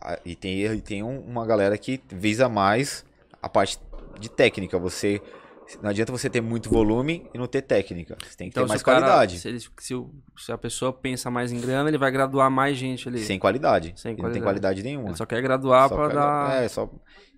a- 0.00 0.18
e 0.24 0.34
tem, 0.36 0.60
e 0.62 0.80
tem 0.80 1.02
um- 1.02 1.20
uma 1.20 1.46
galera 1.46 1.76
que 1.76 2.00
visa 2.10 2.48
mais 2.48 3.04
a 3.42 3.48
parte 3.48 3.78
de 4.20 4.30
técnica. 4.30 4.78
Você. 4.78 5.20
Não 5.82 5.90
adianta 5.90 6.10
você 6.12 6.28
ter 6.28 6.40
muito 6.40 6.68
volume 6.68 7.30
e 7.32 7.38
não 7.38 7.46
ter 7.46 7.62
técnica. 7.62 8.16
Você 8.22 8.36
tem 8.36 8.48
que 8.48 8.52
Então, 8.52 8.64
ter 8.64 8.68
mais 8.68 8.82
cara- 8.82 9.00
qualidade. 9.00 9.38
se, 9.38 9.48
ele- 9.48 9.60
se 9.78 9.94
o- 9.94 10.10
se 10.36 10.50
a 10.52 10.58
pessoa 10.58 10.92
pensa 10.92 11.30
mais 11.30 11.50
em 11.52 11.60
grana, 11.60 11.88
ele 11.88 11.96
vai 11.96 12.10
graduar 12.10 12.50
mais 12.50 12.76
gente 12.76 13.08
ali. 13.08 13.20
Sem 13.20 13.38
qualidade. 13.38 13.94
Sem 13.96 14.12
E 14.12 14.16
não 14.16 14.30
tem 14.30 14.42
qualidade. 14.42 14.42
qualidade 14.44 14.82
nenhuma. 14.82 15.08
Ele 15.10 15.16
só 15.16 15.24
quer 15.24 15.40
graduar 15.40 15.88
quer- 15.88 16.12
dar. 16.14 16.62
É, 16.62 16.68
só. 16.68 16.90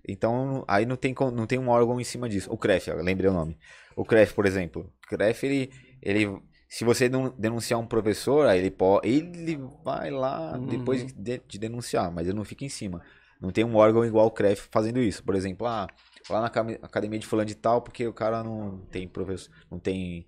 Então, 0.07 0.63
aí 0.67 0.85
não 0.85 0.95
tem, 0.95 1.15
não 1.33 1.45
tem 1.47 1.57
um 1.59 1.69
órgão 1.69 1.99
em 1.99 2.03
cima 2.03 2.27
disso. 2.27 2.51
O 2.51 2.57
CREF, 2.57 2.89
lembrei 2.93 3.29
o 3.29 3.33
nome. 3.33 3.57
O 3.95 4.03
CREF, 4.03 4.33
por 4.33 4.45
exemplo. 4.45 4.91
O 5.05 5.07
CREF, 5.07 5.45
ele. 5.45 5.71
ele 6.01 6.37
se 6.67 6.83
você 6.83 7.07
denunciar 7.37 7.79
um 7.79 7.85
professor, 7.85 8.47
aí 8.47 8.59
ele 8.59 8.71
pode. 8.71 9.07
Ele 9.07 9.57
vai 9.83 10.09
lá 10.11 10.57
Uhum. 10.57 10.65
depois 10.65 11.05
de, 11.13 11.41
de 11.47 11.59
denunciar, 11.59 12.11
mas 12.11 12.27
ele 12.27 12.35
não 12.35 12.43
fica 12.43 12.65
em 12.65 12.69
cima. 12.69 13.01
Não 13.45 13.51
tem 13.51 13.63
um 13.63 13.75
órgão 13.75 14.03
igual 14.05 14.25
o 14.27 14.31
CREF 14.31 14.67
fazendo 14.71 14.99
isso. 14.99 15.23
Por 15.23 15.35
exemplo, 15.35 15.65
ah, 15.67 15.87
lá 16.29 16.41
na 16.41 16.47
academia- 16.47 17.19
de 17.19 17.25
fulano 17.27 17.47
de 17.47 17.55
tal, 17.55 17.81
porque 17.81 18.07
o 18.07 18.13
cara 18.13 18.43
não 18.43 18.79
tem 18.91 19.07
professor. 19.07 19.53
Não 19.71 19.79
tem. 19.79 20.25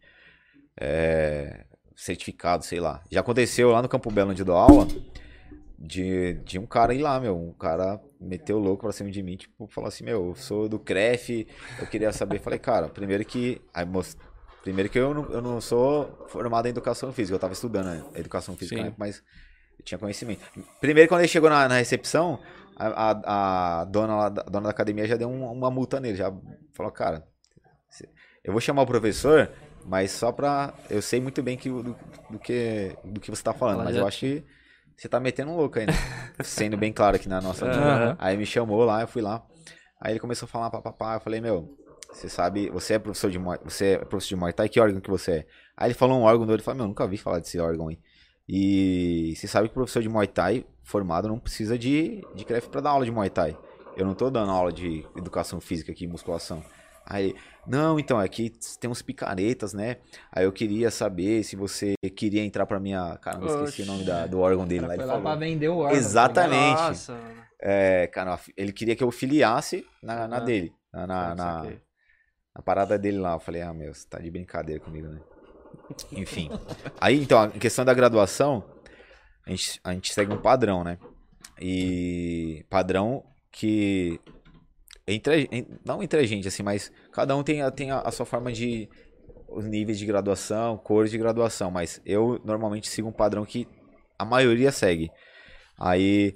é, 0.79 1.65
certificado, 1.95 2.63
sei 2.63 2.79
lá. 2.79 3.01
Já 3.09 3.21
aconteceu 3.21 3.71
lá 3.71 3.81
no 3.81 3.89
Campo 3.89 4.11
Belo 4.11 4.29
onde 4.29 4.43
eu 4.43 4.45
dou 4.45 4.55
aula 4.55 4.87
de, 5.77 6.35
de 6.45 6.59
um 6.59 6.65
cara 6.67 6.93
ir 6.93 6.99
lá, 7.01 7.19
meu. 7.19 7.35
Um 7.35 7.53
cara 7.53 7.99
meteu 8.21 8.59
louco 8.59 8.83
pra 8.83 8.91
cima 8.91 9.09
de 9.09 9.21
mim, 9.23 9.35
tipo, 9.35 9.67
falou 9.67 9.87
assim, 9.87 10.03
meu, 10.03 10.27
eu 10.29 10.35
sou 10.35 10.69
do 10.69 10.77
CREF, 10.77 11.47
eu 11.79 11.87
queria 11.87 12.11
saber. 12.13 12.39
Falei, 12.39 12.59
cara, 12.59 12.87
primeiro 12.87 13.25
que. 13.25 13.59
Aí, 13.73 13.83
moço, 13.85 14.15
primeiro 14.63 14.89
que 14.89 14.99
eu 14.99 15.13
não, 15.13 15.25
eu 15.31 15.41
não 15.41 15.59
sou 15.59 16.25
formado 16.27 16.67
em 16.67 16.69
educação 16.69 17.11
física, 17.11 17.35
eu 17.35 17.39
tava 17.39 17.53
estudando 17.53 17.85
né, 17.87 18.03
educação 18.15 18.55
física, 18.55 18.77
Sim. 18.77 18.83
né, 18.89 18.93
mas 18.97 19.23
eu 19.79 19.85
tinha 19.85 19.97
conhecimento. 19.97 20.41
Primeiro, 20.79 21.09
quando 21.09 21.21
ele 21.21 21.27
chegou 21.27 21.49
na, 21.49 21.67
na 21.67 21.77
recepção, 21.77 22.39
a, 22.77 23.11
a, 23.11 23.81
a 23.81 23.85
dona, 23.85 24.15
lá 24.15 24.25
a 24.27 24.29
dona 24.29 24.61
da 24.65 24.69
academia 24.69 25.07
já 25.07 25.15
deu 25.17 25.27
um- 25.29 25.51
uma 25.51 25.71
multa 25.71 25.99
nele, 25.99 26.15
já 26.17 26.31
falou, 26.73 26.91
cara, 26.91 27.27
eu 28.43 28.51
vou 28.51 28.61
chamar 28.61 28.83
o 28.83 28.87
professor, 28.87 29.49
mas 29.85 30.11
só 30.11 30.31
pra. 30.31 30.73
Eu 30.89 31.01
sei 31.01 31.19
muito 31.19 31.41
bem 31.43 31.57
que, 31.57 31.69
do, 31.69 31.83
do 32.29 32.39
que, 32.39 32.95
do 33.03 33.19
que 33.19 33.29
você 33.29 33.43
tá 33.43 33.53
falando, 33.53 33.75
Ela 33.75 33.85
mas 33.85 33.95
já- 33.95 34.01
eu 34.01 34.07
acho 34.07 34.19
que 34.19 34.45
você 34.95 35.09
tá 35.09 35.19
metendo 35.19 35.51
um 35.51 35.57
louco 35.57 35.77
né? 35.79 35.85
Sendo 36.43 36.77
bem 36.77 36.93
claro 36.93 37.15
aqui 37.15 37.27
na 37.27 37.41
nossa. 37.41 37.65
Aham. 37.65 38.15
Aí 38.19 38.37
me 38.37 38.45
chamou 38.45 38.83
lá, 38.85 39.01
eu 39.01 39.07
fui 39.07 39.21
lá. 39.21 39.45
Aí 39.99 40.13
ele 40.13 40.19
começou 40.19 40.45
a 40.45 40.49
falar 40.49 40.69
papapá, 40.69 41.15
eu 41.15 41.19
falei, 41.19 41.41
meu, 41.41 41.75
você 42.11 42.29
sabe, 42.29 42.69
você 42.69 42.93
é 42.93 42.99
professor 42.99 43.29
de 43.31 43.39
Muay, 43.39 43.59
você 43.63 43.85
é 43.93 43.97
professor 43.97 44.29
de 44.29 44.35
Muay 44.35 44.53
Thai, 44.53 44.69
que 44.69 44.79
órgão 44.79 45.01
que 45.01 45.09
você 45.09 45.31
é? 45.31 45.47
Aí 45.75 45.87
ele 45.87 45.93
falou 45.95 46.17
um 46.19 46.23
órgão 46.23 46.45
dele, 46.45 46.59
eu 46.59 46.63
falei, 46.63 46.77
meu, 46.79 46.87
nunca 46.87 47.07
vi 47.07 47.17
falar 47.17 47.39
desse 47.39 47.59
órgão 47.59 47.87
aí. 47.87 47.99
E 48.47 49.33
você 49.35 49.47
sabe 49.47 49.67
que 49.67 49.71
o 49.71 49.73
professor 49.73 50.01
de 50.01 50.07
Muay 50.09 50.27
Thai 50.27 50.65
formado 50.87 51.27
não 51.27 51.37
precisa 51.37 51.77
de, 51.77 52.25
de 52.33 52.45
CREF 52.45 52.69
pra 52.69 52.81
dar 52.81 52.91
aula 52.91 53.05
de 53.05 53.11
Muay 53.11 53.29
Thai. 53.29 53.57
Eu 53.95 54.05
não 54.05 54.13
tô 54.13 54.29
dando 54.29 54.51
aula 54.51 54.71
de 54.71 55.05
educação 55.15 55.59
física 55.59 55.91
aqui, 55.91 56.07
musculação. 56.07 56.63
Aí, 57.05 57.35
não, 57.65 57.97
então, 57.99 58.19
aqui 58.19 58.51
tem 58.79 58.89
uns 58.89 59.01
picaretas, 59.01 59.73
né? 59.73 59.97
Aí 60.31 60.43
eu 60.45 60.51
queria 60.51 60.91
saber 60.91 61.43
se 61.43 61.55
você 61.55 61.93
queria 62.15 62.43
entrar 62.43 62.65
pra 62.65 62.79
minha. 62.79 63.17
Cara, 63.21 63.37
não 63.37 63.63
esqueci 63.63 63.81
o 63.83 63.85
nome 63.85 64.03
da- 64.03 64.27
do 64.27 64.39
órgão 64.39 64.67
dele 64.67 64.81
lá. 64.81 64.87
Foi 64.87 64.95
Ele 64.95 65.05
lá 65.05 65.13
pra 65.13 65.23
falou. 65.23 65.39
vender 65.39 65.69
o 65.69 65.77
órgão. 65.77 65.91
tá 65.91 65.97
Exatamente. 65.97 66.81
Nossa. 66.81 67.17
É, 67.61 68.07
cara, 68.07 68.37
ele 68.55 68.71
queria 68.73 68.95
que 68.95 69.03
eu 69.03 69.09
filiasse 69.09 69.85
na, 70.03 70.27
na 70.27 70.39
dele, 70.39 70.73
na, 70.93 71.07
na, 71.07 71.35
na, 71.35 71.63
na 72.55 72.61
parada 72.63 72.99
dele 72.99 73.17
lá. 73.17 73.33
Eu 73.33 73.39
falei, 73.39 73.61
ah, 73.61 73.73
meu, 73.73 73.93
você 73.93 74.05
tá 74.07 74.19
de 74.19 74.29
brincadeira 74.29 74.79
comigo, 74.81 75.07
né? 75.07 75.19
Enfim. 76.11 76.49
Aí, 76.99 77.19
então, 77.21 77.39
a 77.41 77.47
questão 77.49 77.85
da 77.85 77.93
graduação, 77.93 78.63
a 79.47 79.49
gente, 79.51 79.79
a 79.83 79.93
gente 79.93 80.13
segue 80.13 80.33
um 80.33 80.41
padrão, 80.41 80.83
né? 80.83 80.97
E 81.59 82.65
padrão 82.69 83.23
que. 83.51 84.19
Entre, 85.07 85.49
não 85.85 86.03
entre 86.03 86.19
a 86.19 86.25
gente, 86.25 86.47
assim, 86.47 86.61
mas 86.61 86.91
cada 87.13 87.35
um 87.35 87.41
tem, 87.41 87.61
a- 87.61 87.71
tem 87.71 87.91
a, 87.91 87.99
a 88.01 88.11
sua 88.11 88.25
forma 88.25 88.51
de. 88.51 88.89
Os 89.49 89.65
níveis 89.65 89.97
de 89.97 90.05
graduação, 90.05 90.77
cores 90.77 91.09
de 91.09 91.17
graduação, 91.17 91.71
mas 91.71 92.01
eu 92.05 92.39
normalmente 92.43 92.89
sigo 92.89 93.07
um 93.07 93.13
padrão 93.13 93.45
que 93.45 93.65
a 94.19 94.25
maioria 94.25 94.73
segue. 94.73 95.09
Aí, 95.79 96.35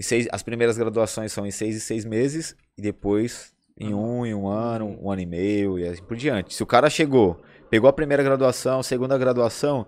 seis, 0.00 0.26
as 0.32 0.42
primeiras 0.42 0.78
graduações 0.78 1.32
são 1.32 1.46
em 1.46 1.50
seis 1.50 1.76
e 1.76 1.80
seis 1.80 2.06
meses, 2.06 2.56
e 2.78 2.80
depois 2.80 3.52
em 3.78 3.92
um, 3.92 4.24
em 4.24 4.34
um 4.34 4.48
ano, 4.48 4.98
um 5.02 5.10
ano 5.10 5.20
e 5.20 5.26
meio, 5.26 5.78
e 5.78 5.86
assim 5.86 6.02
por 6.02 6.16
diante. 6.16 6.54
Se 6.54 6.62
o 6.62 6.66
cara 6.66 6.88
chegou, 6.88 7.38
pegou 7.68 7.90
a 7.90 7.92
primeira 7.92 8.22
graduação, 8.22 8.82
segunda 8.82 9.18
graduação, 9.18 9.86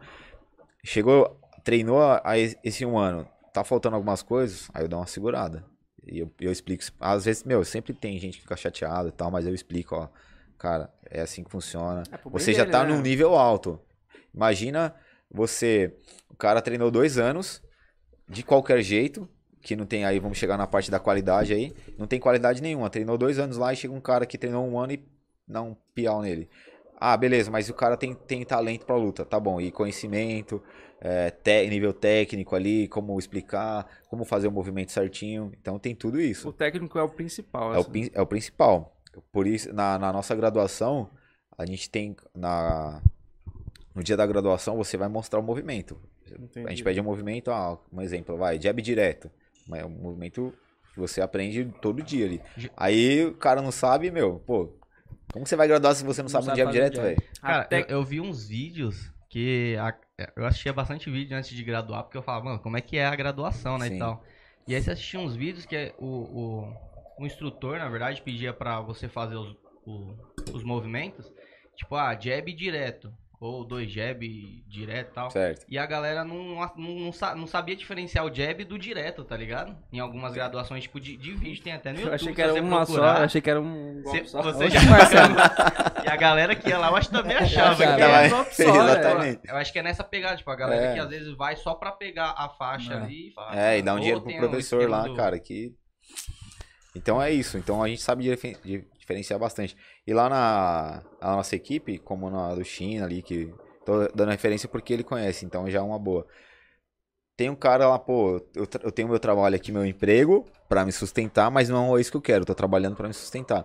chegou, 0.85 1.41
treinou 1.65 2.01
a, 2.03 2.23
a 2.25 2.39
esse 2.39 2.85
um 2.85 2.99
ano, 2.99 3.27
tá 3.53 3.65
faltando 3.65 3.97
algumas 3.97 4.23
coisas, 4.23 4.69
aí 4.73 4.85
eu 4.85 4.89
dou 4.89 4.99
uma 4.99 5.07
segurada. 5.07 5.65
E 6.07 6.21
eu, 6.21 6.31
eu 6.41 6.51
explico. 6.51 6.83
Às 6.99 7.25
vezes, 7.27 7.45
meu, 7.45 7.65
sempre 7.65 7.93
tem 7.93 8.19
gente 8.19 8.37
que 8.37 8.43
fica 8.43 8.57
chateada 8.57 9.09
e 9.09 9.13
tal, 9.13 9.31
mas 9.31 9.47
eu 9.47 9.55
explico, 9.55 9.95
ó, 9.95 10.09
cara, 10.57 10.93
é 11.11 11.21
assim 11.21 11.45
que 11.45 11.51
funciona. 11.51 12.03
É 12.11 12.19
Você 12.31 12.53
já 12.53 12.61
dele, 12.65 12.73
tá 12.73 12.85
né? 12.85 12.95
num 12.95 13.03
nível 13.03 13.37
alto. 13.37 13.79
Imagina 14.35 14.95
você, 15.31 15.95
o 16.31 16.35
cara 16.35 16.63
treinou 16.63 16.91
dois 16.91 17.19
anos, 17.19 17.63
de 18.29 18.43
qualquer 18.43 18.83
jeito, 18.83 19.29
que 19.61 19.77
não 19.77 19.85
tem 19.85 20.05
aí, 20.05 20.19
vamos 20.19 20.39
chegar 20.39 20.57
na 20.57 20.67
parte 20.67 20.91
da 20.91 20.99
qualidade 20.99 21.53
aí, 21.53 21.75
não 21.99 22.07
tem 22.07 22.19
qualidade 22.19 22.63
nenhuma. 22.63 22.89
Treinou 22.89 23.19
dois 23.19 23.39
anos 23.39 23.57
lá 23.57 23.73
e 23.73 23.77
chega 23.77 23.93
um 23.93 24.01
cara 24.01 24.25
que 24.25 24.39
treinou 24.39 24.67
um 24.67 24.79
ano 24.79 24.93
e 24.93 25.05
dá 25.47 25.61
um 25.61 25.75
piau 25.95 26.23
nele. 26.23 26.49
Ah, 27.01 27.17
beleza, 27.17 27.51
mas 27.51 27.69
o 27.69 27.75
cara 27.75 27.97
tem, 27.97 28.13
tem 28.13 28.45
talento 28.45 28.85
pra 28.85 28.97
luta, 28.97 29.25
tá 29.25 29.39
bom. 29.39 29.61
E 29.61 29.71
conhecimento, 29.71 30.61
é, 31.01 31.31
té- 31.31 31.65
nível 31.69 31.93
técnico 31.93 32.57
ali, 32.57 32.89
como 32.89 33.17
explicar, 33.19 33.87
como 34.09 34.25
fazer 34.25 34.49
o 34.49 34.53
movimento 34.53 34.91
certinho. 34.91 35.53
Então 35.61 35.79
tem 35.79 35.95
tudo 35.95 36.21
isso. 36.21 36.49
O 36.49 36.53
técnico 36.53 36.99
é 36.99 37.03
o 37.03 37.09
principal. 37.09 37.73
É 37.73 37.77
o, 37.77 37.81
assim. 37.81 37.91
prin- 37.91 38.11
é 38.13 38.21
o 38.21 38.27
principal. 38.27 38.97
Por 39.33 39.47
isso, 39.47 39.73
na, 39.73 39.99
na 39.99 40.13
nossa 40.13 40.35
graduação, 40.35 41.09
a 41.57 41.65
gente 41.65 41.89
tem. 41.89 42.17
Na, 42.35 43.01
no 43.95 44.03
dia 44.03 44.17
da 44.17 44.27
graduação, 44.27 44.77
você 44.77 44.97
vai 44.97 45.09
mostrar 45.09 45.39
o 45.39 45.43
movimento. 45.43 45.99
A 46.31 46.35
Entendi. 46.43 46.69
gente 46.71 46.85
pede 46.85 47.01
um 47.01 47.05
movimento, 47.05 47.51
ah, 47.51 47.79
um 47.93 48.01
exemplo, 48.03 48.37
vai, 48.37 48.61
jab 48.61 48.81
direto. 48.83 49.31
É 49.73 49.85
um 49.85 49.89
movimento 49.89 50.53
que 50.93 51.01
você 51.01 51.21
aprende 51.21 51.65
todo 51.81 52.03
dia 52.03 52.27
ali. 52.27 52.43
Aí 52.77 53.25
o 53.25 53.35
cara 53.35 53.63
não 53.63 53.71
sabe, 53.71 54.11
meu, 54.11 54.41
pô. 54.41 54.78
Como 55.33 55.47
você 55.47 55.57
vai 55.57 55.69
graduar 55.69 55.95
se 55.95 56.05
você 56.05 56.23
não, 56.23 56.25
Não 56.25 56.31
sabe 56.31 56.43
um 56.45 56.47
sabe 56.47 56.57
jab 56.59 56.69
fazer 56.69 56.91
direto, 56.91 57.03
velho? 57.03 57.23
Cara, 57.41 57.63
Até- 57.63 57.81
eu, 57.83 57.87
eu 57.89 58.05
vi 58.05 58.21
uns 58.21 58.49
vídeos 58.49 59.13
que 59.29 59.77
a- 59.79 59.95
eu 60.37 60.47
assistia 60.47 60.73
bastante 60.73 61.11
vídeo 61.11 61.37
antes 61.37 61.51
de 61.51 61.63
graduar, 61.63 62.03
porque 62.05 62.17
eu 62.17 62.23
falava, 62.23 62.45
mano, 62.47 62.59
como 62.61 62.77
é 62.77 62.81
que 62.81 62.97
é 62.97 63.07
a 63.07 63.15
graduação, 63.15 63.77
né, 63.79 63.89
Sim. 63.89 63.97
e 63.97 63.99
tal. 63.99 64.25
E 64.67 64.75
aí 64.75 64.83
você 64.83 64.91
assistia 64.93 65.21
uns 65.21 65.37
vídeos 65.37 65.67
que 65.67 65.95
o, 65.99 66.07
o, 66.07 66.75
o 67.19 67.27
instrutor, 67.27 67.79
na 67.79 67.89
verdade, 67.89 68.23
pedia 68.23 68.53
pra 68.53 68.81
você 68.81 69.09
fazer 69.09 69.37
os, 69.37 69.55
o- 69.87 70.15
os 70.53 70.63
movimentos, 70.65 71.31
tipo, 71.77 71.95
ah, 71.95 72.15
jab 72.19 72.51
direto, 72.53 73.13
ou 73.41 73.65
dois 73.65 73.89
jab 73.91 74.21
direto 74.67 75.11
e 75.11 75.15
tal. 75.15 75.31
Certo. 75.31 75.65
E 75.69 75.79
a 75.79 75.87
galera 75.87 76.25
não, 76.25 76.37
não, 76.43 76.73
não, 76.77 77.13
não 77.37 77.47
sabia 77.47 77.77
diferenciar 77.77 78.25
o 78.25 78.35
jab 78.35 78.65
do 78.65 78.77
direto, 78.79 79.25
tá 79.25 79.37
ligado? 79.37 79.77
Em 79.93 80.01
algumas 80.01 80.33
graduações, 80.35 80.83
tipo, 80.83 80.99
de, 80.99 81.17
de 81.17 81.33
vídeo, 81.35 81.63
tem 81.63 81.73
até 81.73 81.93
no 81.93 81.99
Eu 81.99 82.01
YouTube. 82.03 82.15
achei 82.17 82.35
que 82.35 82.43
era 82.43 82.53
você 82.53 82.61
uma 82.61 82.85
só, 82.85 82.93
procurar. 82.95 83.19
eu 83.21 83.25
achei 83.25 83.41
que 83.41 83.51
era 83.51 83.61
um 83.61 84.03
Você, 84.03 84.11
golpe 84.17 84.29
só. 84.31 84.43
você 84.43 84.71
já 84.71 84.81
E 86.05 86.09
a 86.09 86.17
galera 86.17 86.55
que 86.57 86.69
ia 86.69 86.79
lá, 86.79 86.89
eu 86.89 86.97
acho 86.97 87.11
que 87.11 87.15
também 87.17 87.37
achava. 87.37 87.77
que 87.77 87.83
era 87.85 88.25
é. 88.27 88.29
golpe 88.29 88.55
só, 88.57 88.63
Exatamente. 88.63 89.41
eu 89.45 89.57
acho 89.57 89.73
que 89.73 89.79
é 89.79 89.83
nessa 89.83 90.03
pegada, 90.03 90.37
tipo, 90.37 90.51
a 90.51 90.57
galera 90.57 90.87
É. 90.87 90.95
que 90.95 91.01
às 91.01 91.09
vezes 91.09 91.37
vai 91.37 91.55
só 91.55 91.75
pra 91.75 91.93
pegar 91.93 92.35
a 92.37 92.49
faixa 92.49 92.95
É. 92.95 92.97
ali 92.97 93.29
e 93.29 93.33
fala. 93.33 93.61
É, 93.61 93.79
e 93.79 93.83
dá 93.83 93.95
um 93.95 93.99
dinheiro 94.01 94.21
pro 94.21 94.33
um 94.33 94.39
professor 94.39 94.89
lá, 94.89 95.03
do- 95.07 95.15
cara, 95.15 95.39
que. 95.39 95.73
Então 96.97 97.23
é 97.23 97.31
isso. 97.31 97.57
Então 97.57 97.81
a 97.83 97.89
gente 97.89 98.03
sabe 98.03 98.25
diferenciar 99.09 99.41
bastante. 99.41 99.75
E 100.07 100.13
lá 100.13 100.29
na, 100.29 101.03
na 101.21 101.37
nossa 101.37 101.57
equipe, 101.57 101.99
como 101.99 102.29
na 102.29 102.55
do 102.55 102.65
China 102.65 103.07
ali, 103.07 103.23
que 103.23 103.53
tô 103.85 104.07
dando 104.15 104.31
referência 104.31 104.69
porque 104.69 104.93
ele 104.93 105.03
conhece, 105.03 105.47
então 105.47 105.69
já 105.71 105.79
é 105.79 105.83
uma 105.83 105.99
boa. 105.99 106.27
Tem 107.37 107.49
um 107.49 107.55
cara 107.55 107.89
lá, 107.89 107.99
pô, 107.99 108.37
eu, 108.55 108.69
eu 108.83 108.93
tenho 108.93 109.09
meu 109.09 109.19
trabalho 109.19 109.57
aqui, 109.57 109.73
meu 109.73 109.87
emprego, 109.87 110.45
pra 110.69 110.85
me 110.85 110.93
sustentar, 110.93 111.51
mas 111.51 111.69
não 111.69 111.97
é 111.97 112.01
isso 112.01 112.11
que 112.11 112.17
eu 112.17 112.23
quero, 112.23 112.43
eu 112.43 112.47
tô 112.47 112.55
trabalhando 112.55 112.97
pra 112.97 113.09
me 113.09 113.15
sustentar. 113.15 113.65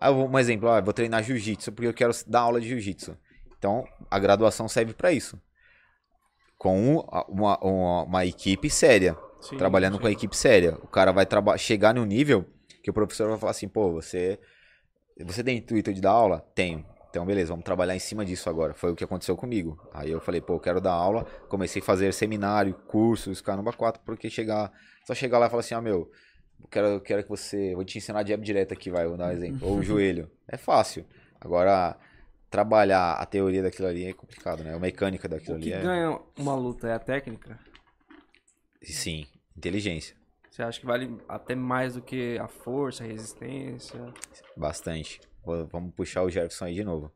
Aí 0.00 0.10
eu 0.10 0.16
vou, 0.16 0.28
um 0.28 0.38
exemplo, 0.38 0.68
eu 0.68 0.82
vou 0.82 0.92
treinar 0.92 1.22
jiu-jitsu 1.22 1.70
porque 1.72 1.86
eu 1.88 1.94
quero 1.94 2.12
dar 2.26 2.40
aula 2.40 2.60
de 2.60 2.68
jiu-jitsu. 2.68 3.16
Então 3.58 3.86
a 4.10 4.18
graduação 4.18 4.66
serve 4.68 4.94
pra 4.94 5.12
isso. 5.12 5.38
Com 6.56 6.78
um- 6.78 7.00
uma, 7.28 7.58
uma, 7.58 8.02
uma 8.04 8.26
equipe 8.26 8.68
séria. 8.68 9.16
Sim, 9.40 9.56
trabalhando 9.56 9.94
sim. 9.94 10.00
com 10.00 10.06
a 10.06 10.10
equipe 10.10 10.36
séria. 10.36 10.76
O 10.82 10.86
cara 10.86 11.12
vai 11.12 11.26
chegar 11.58 11.94
num 11.94 12.04
nível 12.04 12.44
que 12.82 12.90
o 12.90 12.92
professor 12.92 13.28
vai 13.28 13.38
falar 13.38 13.50
assim, 13.52 13.68
pô, 13.68 13.92
você, 13.92 14.38
você 15.24 15.42
tem 15.42 15.58
intuito 15.58 15.92
de 15.92 16.00
dar 16.00 16.10
aula? 16.10 16.44
Tenho. 16.54 16.84
Então, 17.10 17.26
beleza, 17.26 17.50
vamos 17.50 17.64
trabalhar 17.64 17.96
em 17.96 17.98
cima 17.98 18.24
disso 18.24 18.48
agora. 18.48 18.72
Foi 18.72 18.92
o 18.92 18.96
que 18.96 19.02
aconteceu 19.02 19.36
comigo. 19.36 19.76
Aí 19.92 20.10
eu 20.10 20.20
falei, 20.20 20.40
pô, 20.40 20.54
eu 20.54 20.60
quero 20.60 20.80
dar 20.80 20.92
aula. 20.92 21.24
Comecei 21.48 21.82
a 21.82 21.84
fazer 21.84 22.12
seminário, 22.14 22.72
cursos, 22.86 23.40
caramba, 23.40 23.72
quatro, 23.72 24.00
porque 24.04 24.30
chegar, 24.30 24.72
só 25.04 25.12
chegar 25.12 25.38
lá 25.38 25.46
e 25.46 25.50
falar 25.50 25.60
assim, 25.60 25.74
ah, 25.74 25.80
meu, 25.80 26.10
eu 26.60 26.68
quero, 26.68 26.86
eu 26.86 27.00
quero 27.00 27.22
que 27.24 27.28
você, 27.28 27.74
vou 27.74 27.84
te 27.84 27.98
ensinar 27.98 28.24
jab 28.24 28.44
direto 28.44 28.72
aqui, 28.72 28.90
vai, 28.90 29.08
vou 29.08 29.16
dar 29.16 29.28
um 29.28 29.32
exemplo. 29.32 29.68
Ou 29.68 29.78
o 29.78 29.82
joelho. 29.82 30.30
É 30.46 30.56
fácil. 30.56 31.04
Agora, 31.40 31.96
trabalhar 32.48 33.14
a 33.14 33.26
teoria 33.26 33.62
daquilo 33.62 33.88
ali 33.88 34.06
é 34.06 34.12
complicado, 34.12 34.62
né? 34.62 34.72
A 34.74 34.78
mecânica 34.78 35.28
daquilo 35.28 35.56
O 35.56 35.60
que 35.60 35.72
ali 35.72 35.80
é... 35.80 35.82
ganha 35.82 36.20
uma 36.38 36.54
luta 36.54 36.86
é 36.86 36.92
a 36.92 36.98
técnica? 37.00 37.58
Sim, 38.82 39.26
inteligência. 39.56 40.19
Você 40.50 40.62
acha 40.62 40.80
que 40.80 40.86
vale 40.86 41.16
até 41.28 41.54
mais 41.54 41.94
do 41.94 42.02
que 42.02 42.36
a 42.38 42.48
força, 42.48 43.04
a 43.04 43.06
resistência? 43.06 44.00
Bastante. 44.56 45.20
Vamos 45.44 45.94
puxar 45.94 46.22
o 46.22 46.30
Jefferson 46.30 46.64
aí 46.64 46.74
de 46.74 46.84
novo. 46.84 47.12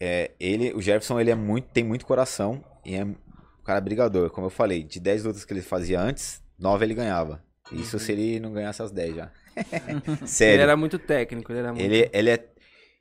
É, 0.00 0.30
ele, 0.40 0.72
o 0.72 0.80
Jefferson 0.80 1.20
ele 1.20 1.30
é 1.30 1.34
muito, 1.34 1.68
tem 1.68 1.84
muito 1.84 2.06
coração 2.06 2.64
e 2.84 2.94
é 2.94 3.04
um 3.04 3.14
cara 3.64 3.80
brigador. 3.80 4.30
Como 4.30 4.46
eu 4.46 4.50
falei, 4.50 4.82
de 4.84 5.00
10 5.00 5.24
lutas 5.24 5.44
que 5.44 5.52
ele 5.52 5.60
fazia 5.62 6.00
antes, 6.00 6.42
9 6.58 6.84
ele 6.84 6.94
ganhava. 6.94 7.44
Isso 7.72 7.98
se 7.98 8.12
ele 8.12 8.38
não 8.38 8.52
ganhasse 8.52 8.80
as 8.82 8.92
10 8.92 9.16
já. 9.16 9.30
Ele 9.56 10.26
Sério. 10.26 10.62
era 10.62 10.76
muito 10.76 10.98
técnico, 10.98 11.50
ele 11.50 11.58
era 11.60 11.72
muito... 11.72 11.82
Ele, 11.82 12.10
ele 12.12 12.30
é. 12.30 12.46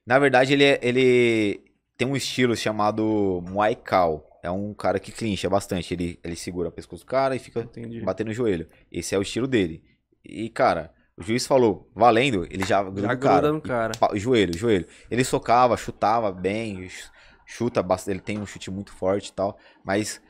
Na 0.07 0.17
verdade, 0.17 0.53
ele, 0.53 0.63
é- 0.63 0.79
ele 0.81 1.61
tem 1.97 2.07
um 2.07 2.15
estilo 2.15 2.55
chamado 2.55 3.43
Muay 3.45 3.75
Khao. 3.75 4.25
É 4.45 4.51
um 4.51 4.73
cara 4.73 4.99
que 4.99 5.11
clincha 5.11 5.49
bastante. 5.49 5.93
Ele, 5.93 6.19
ele 6.23 6.35
segura 6.35 6.69
o 6.69 6.71
pescoço 6.71 7.03
do 7.03 7.07
cara 7.07 7.35
e 7.35 7.39
fica 7.39 7.61
Entendi. 7.61 8.01
batendo 8.01 8.27
no 8.27 8.33
joelho. 8.33 8.67
Esse 8.91 9.15
é 9.15 9.17
o 9.17 9.21
estilo 9.21 9.47
dele. 9.47 9.83
E, 10.23 10.49
cara, 10.49 10.91
o 11.17 11.23
juiz 11.23 11.45
falou, 11.47 11.89
valendo, 11.95 12.45
ele 12.49 12.65
já 12.65 12.83
gruda 12.83 13.01
Já 13.01 13.15
cara. 13.17 13.51
no 13.51 13.57
E 13.59 13.61
cara. 13.61 13.93
pa- 13.99 14.15
joelho, 14.15 14.57
joelho. 14.57 14.85
Ele 15.09 15.23
socava, 15.23 15.75
chutava 15.77 16.31
bem, 16.31 16.87
ch- 16.89 17.09
chuta 17.45 17.81
bastante. 17.83 18.13
Ele 18.15 18.21
tem 18.21 18.37
um 18.39 18.45
chute 18.45 18.69
muito 18.71 18.91
forte 18.91 19.29
e 19.29 19.33
tal. 19.33 19.57
Mas, 19.83 20.21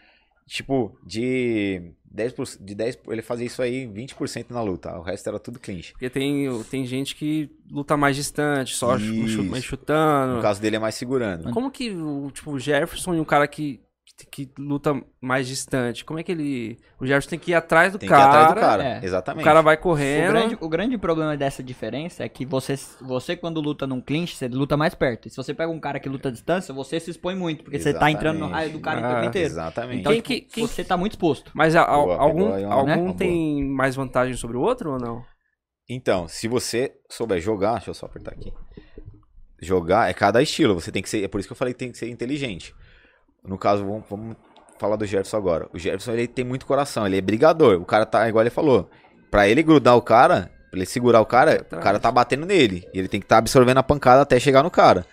tipo, 0.47 0.97
de 1.05 1.91
10%, 2.13 2.63
de 2.63 2.75
10 2.75 2.99
ele 3.09 3.21
fazia 3.21 3.45
isso 3.47 3.61
aí 3.61 3.87
20% 3.87 4.51
na 4.51 4.61
luta. 4.61 4.97
O 4.97 5.01
resto 5.01 5.27
era 5.27 5.39
tudo 5.39 5.59
clinch. 5.59 5.91
Porque 5.93 6.09
tem, 6.09 6.47
tem 6.69 6.85
gente 6.85 7.15
que 7.15 7.49
luta 7.69 7.97
mais 7.97 8.15
distante, 8.15 8.75
só 8.75 8.95
Isso. 8.97 9.43
mais 9.43 9.63
chutando. 9.63 10.35
No 10.35 10.41
caso 10.41 10.61
dele 10.61 10.75
é 10.75 10.79
mais 10.79 10.95
segurando. 10.95 11.51
Como 11.51 11.71
que 11.71 11.89
o, 11.91 12.29
tipo, 12.31 12.51
o 12.51 12.59
Jefferson 12.59 13.15
e 13.15 13.19
um 13.19 13.25
cara 13.25 13.47
que, 13.47 13.79
que 14.31 14.49
luta 14.57 14.93
mais 15.19 15.45
distante, 15.45 16.05
como 16.05 16.17
é 16.17 16.23
que 16.23 16.31
ele... 16.31 16.77
O 16.99 17.05
Jefferson 17.05 17.31
tem 17.31 17.39
que 17.39 17.51
ir 17.51 17.53
atrás 17.53 17.91
do 17.91 17.99
Tem 17.99 18.07
que 18.07 18.13
ir 18.13 18.17
cara, 18.17 18.29
atrás 18.29 18.53
do 18.53 18.59
cara. 18.61 18.83
é. 18.83 18.99
Exatamente. 19.05 19.41
o 19.41 19.43
cara 19.43 19.61
vai 19.61 19.75
O 19.75 19.79
correndo... 19.79 20.31
grande, 20.31 20.57
o 20.61 20.69
grande 20.69 20.97
problema 20.97 21.35
dessa 21.35 21.61
diferença 21.61 22.23
é 22.23 22.29
que 22.29 22.45
você, 22.45 22.75
você, 23.01 23.35
quando 23.35 23.59
luta 23.59 23.85
num 23.85 23.99
clinch, 23.99 24.33
você 24.35 24.47
luta 24.47 24.77
mais 24.77 24.95
perto. 24.95 25.27
E 25.27 25.29
se 25.31 25.35
você 25.35 25.53
pega 25.53 25.69
um 25.69 25.79
cara 25.81 25.99
que 25.99 26.07
luta 26.07 26.29
à 26.29 26.31
distância, 26.31 26.73
você 26.73 26.97
se 26.97 27.11
expõe 27.11 27.35
muito, 27.35 27.63
porque 27.65 27.77
você 27.77 27.93
tá 27.93 28.09
entrando 28.09 28.39
no 28.39 28.47
raio 28.47 28.71
do 28.71 28.79
cara 28.79 29.01
o 29.01 29.03
Ah, 29.05 29.15
tempo 29.15 29.25
inteiro. 29.27 29.47
Exatamente. 29.49 29.99
Então, 29.99 30.11
Quem 30.13 30.21
tipo, 30.21 30.27
que- 30.47 30.55
quem- 30.55 30.67
você 30.67 30.83
tá 30.85 30.95
muito 30.95 31.11
exposto. 31.13 31.51
Mas 31.53 31.75
a- 31.75 31.83
a- 31.83 31.97
Boa, 31.97 32.15
algum, 32.17 32.53
aí 32.53 32.63
algum 32.63 33.03
uma 33.07 33.13
tem 33.13 33.65
mais 33.65 33.95
vantagem 33.97 34.35
sobre 34.37 34.55
o 34.55 34.61
outro 34.61 34.93
ou 34.93 34.99
não? 34.99 35.25
Então, 35.89 36.25
se 36.27 36.47
você 36.47 36.93
souber 37.11 37.41
jogar, 37.41 37.73
deixa 37.73 37.89
eu 37.89 37.93
só 37.93 38.05
apertar 38.05 38.31
aqui. 38.31 38.51
Jogar 39.61 40.09
é 40.09 40.13
cada 40.13 40.41
estilo, 40.41 40.73
você 40.73 40.91
tem 40.91 41.01
que 41.01 41.09
ser, 41.09 41.23
é 41.23 41.27
por 41.27 41.39
isso 41.39 41.47
que 41.47 41.53
eu 41.53 41.57
falei 41.57 41.73
que 41.73 41.79
tem 41.79 41.91
que 41.91 41.97
ser 41.97 42.09
inteligente. 42.09 42.73
No 43.47 43.57
caso, 43.57 43.85
vamos, 43.85 44.03
vamos 44.09 44.35
falar 44.77 44.95
do 44.95 45.05
Jefferson 45.05 45.37
agora. 45.37 45.67
O 45.73 45.79
Jefferson 45.79 46.13
ele 46.13 46.27
tem 46.27 46.45
muito 46.45 46.65
coração, 46.65 47.05
ele 47.05 47.17
é 47.17 47.21
brigador. 47.21 47.81
O 47.81 47.85
cara 47.85 48.05
tá, 48.05 48.27
igual 48.27 48.43
ele 48.43 48.49
falou, 48.49 48.89
pra 49.29 49.47
ele 49.47 49.63
grudar 49.63 49.95
o 49.95 50.01
cara, 50.01 50.51
pra 50.69 50.79
ele 50.79 50.85
segurar 50.85 51.21
o 51.21 51.25
cara, 51.25 51.65
o 51.71 51.77
cara 51.77 51.99
tá 51.99 52.11
batendo 52.11 52.45
nele. 52.45 52.87
E 52.93 52.99
ele 52.99 53.07
tem 53.07 53.19
que 53.19 53.25
estar 53.25 53.37
absorvendo 53.37 53.77
a 53.77 53.83
pancada 53.83 54.21
até 54.21 54.39
chegar 54.39 54.63
no 54.63 54.71
cara. 54.71 55.05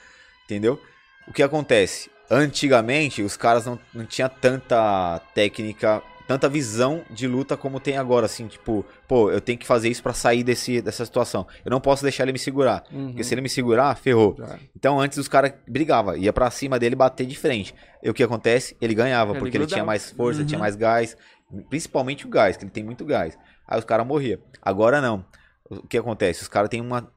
Entendeu? 0.44 0.80
O 1.26 1.32
que 1.32 1.42
acontece? 1.42 2.10
Antigamente, 2.30 3.22
os 3.22 3.36
caras 3.36 3.66
não, 3.66 3.78
não 3.94 4.06
tinham 4.06 4.28
tanta 4.28 5.20
técnica, 5.34 6.02
tanta 6.32 6.48
visão 6.48 7.02
de 7.10 7.26
luta 7.28 7.56
como 7.56 7.78
tem 7.78 7.96
agora, 7.98 8.24
assim, 8.26 8.46
tipo, 8.46 8.84
pô, 9.06 9.30
eu 9.30 9.40
tenho 9.40 9.58
que 9.58 9.66
fazer 9.66 9.88
isso 9.90 10.02
pra 10.02 10.12
sair 10.14 10.42
desse, 10.42 10.80
dessa 10.80 11.04
situação. 11.04 11.46
Eu 11.64 11.70
não 11.70 11.80
posso 11.80 12.02
deixar 12.02 12.22
ele 12.24 12.32
me 12.32 12.38
segurar. 12.38 12.84
Uhum. 12.90 13.08
Porque 13.08 13.22
se 13.22 13.34
ele 13.34 13.42
me 13.42 13.48
segurar, 13.48 13.94
ferrou. 13.96 14.34
Então 14.74 14.98
antes 14.98 15.18
os 15.18 15.28
caras 15.28 15.52
brigavam, 15.68 16.16
ia 16.16 16.32
pra 16.32 16.50
cima 16.50 16.78
dele 16.78 16.96
bater 16.96 17.26
de 17.26 17.36
frente. 17.38 17.74
E 18.02 18.08
o 18.08 18.14
que 18.14 18.22
acontece? 18.22 18.76
Ele 18.80 18.94
ganhava, 18.94 19.32
Ele 19.32 19.38
porque 19.40 19.56
ele 19.58 19.66
tinha 19.66 19.76
grudava. 19.76 19.86
mais 19.86 20.10
força, 20.10 20.40
Uhum. 20.40 20.46
tinha 20.46 20.58
mais 20.58 20.74
gás. 20.74 21.16
Principalmente 21.68 22.26
o 22.26 22.30
gás, 22.30 22.56
que 22.56 22.64
ele 22.64 22.70
tem 22.70 22.82
muito 22.82 23.04
gás. 23.04 23.36
Aí 23.68 23.78
os 23.78 23.84
caras 23.84 24.06
morriam. 24.06 24.38
Agora 24.62 25.00
não. 25.02 25.24
O 25.68 25.86
que 25.86 25.98
acontece? 25.98 26.40
Os 26.42 26.48
caras 26.48 26.70
têm 26.70 26.80
uma. 26.80 27.12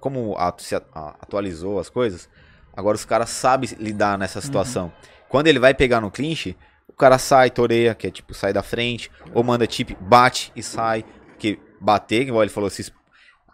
Como 0.00 0.36
se 0.58 0.74
atualizou 0.74 1.78
as 1.78 1.88
coisas, 1.88 2.28
agora 2.76 2.96
os 2.96 3.04
caras 3.04 3.30
sabem 3.30 3.70
lidar 3.78 4.18
nessa 4.18 4.40
situação. 4.40 4.92
Quando 5.28 5.46
ele 5.46 5.60
vai 5.60 5.72
pegar 5.74 6.00
no 6.00 6.10
clinch, 6.10 6.56
o 6.88 6.92
cara 6.92 7.18
sai, 7.18 7.50
toreia, 7.50 7.94
que 7.94 8.06
é 8.06 8.10
tipo, 8.10 8.34
sai 8.34 8.52
da 8.52 8.62
frente, 8.62 9.10
ou 9.34 9.42
manda 9.42 9.66
tip, 9.66 9.96
bate 10.00 10.52
e 10.54 10.62
sai. 10.62 11.04
Porque 11.28 11.58
bater, 11.80 12.22
igual 12.22 12.42
ele 12.42 12.50
falou, 12.50 12.70
se 12.70 12.82
exp- 12.82 12.94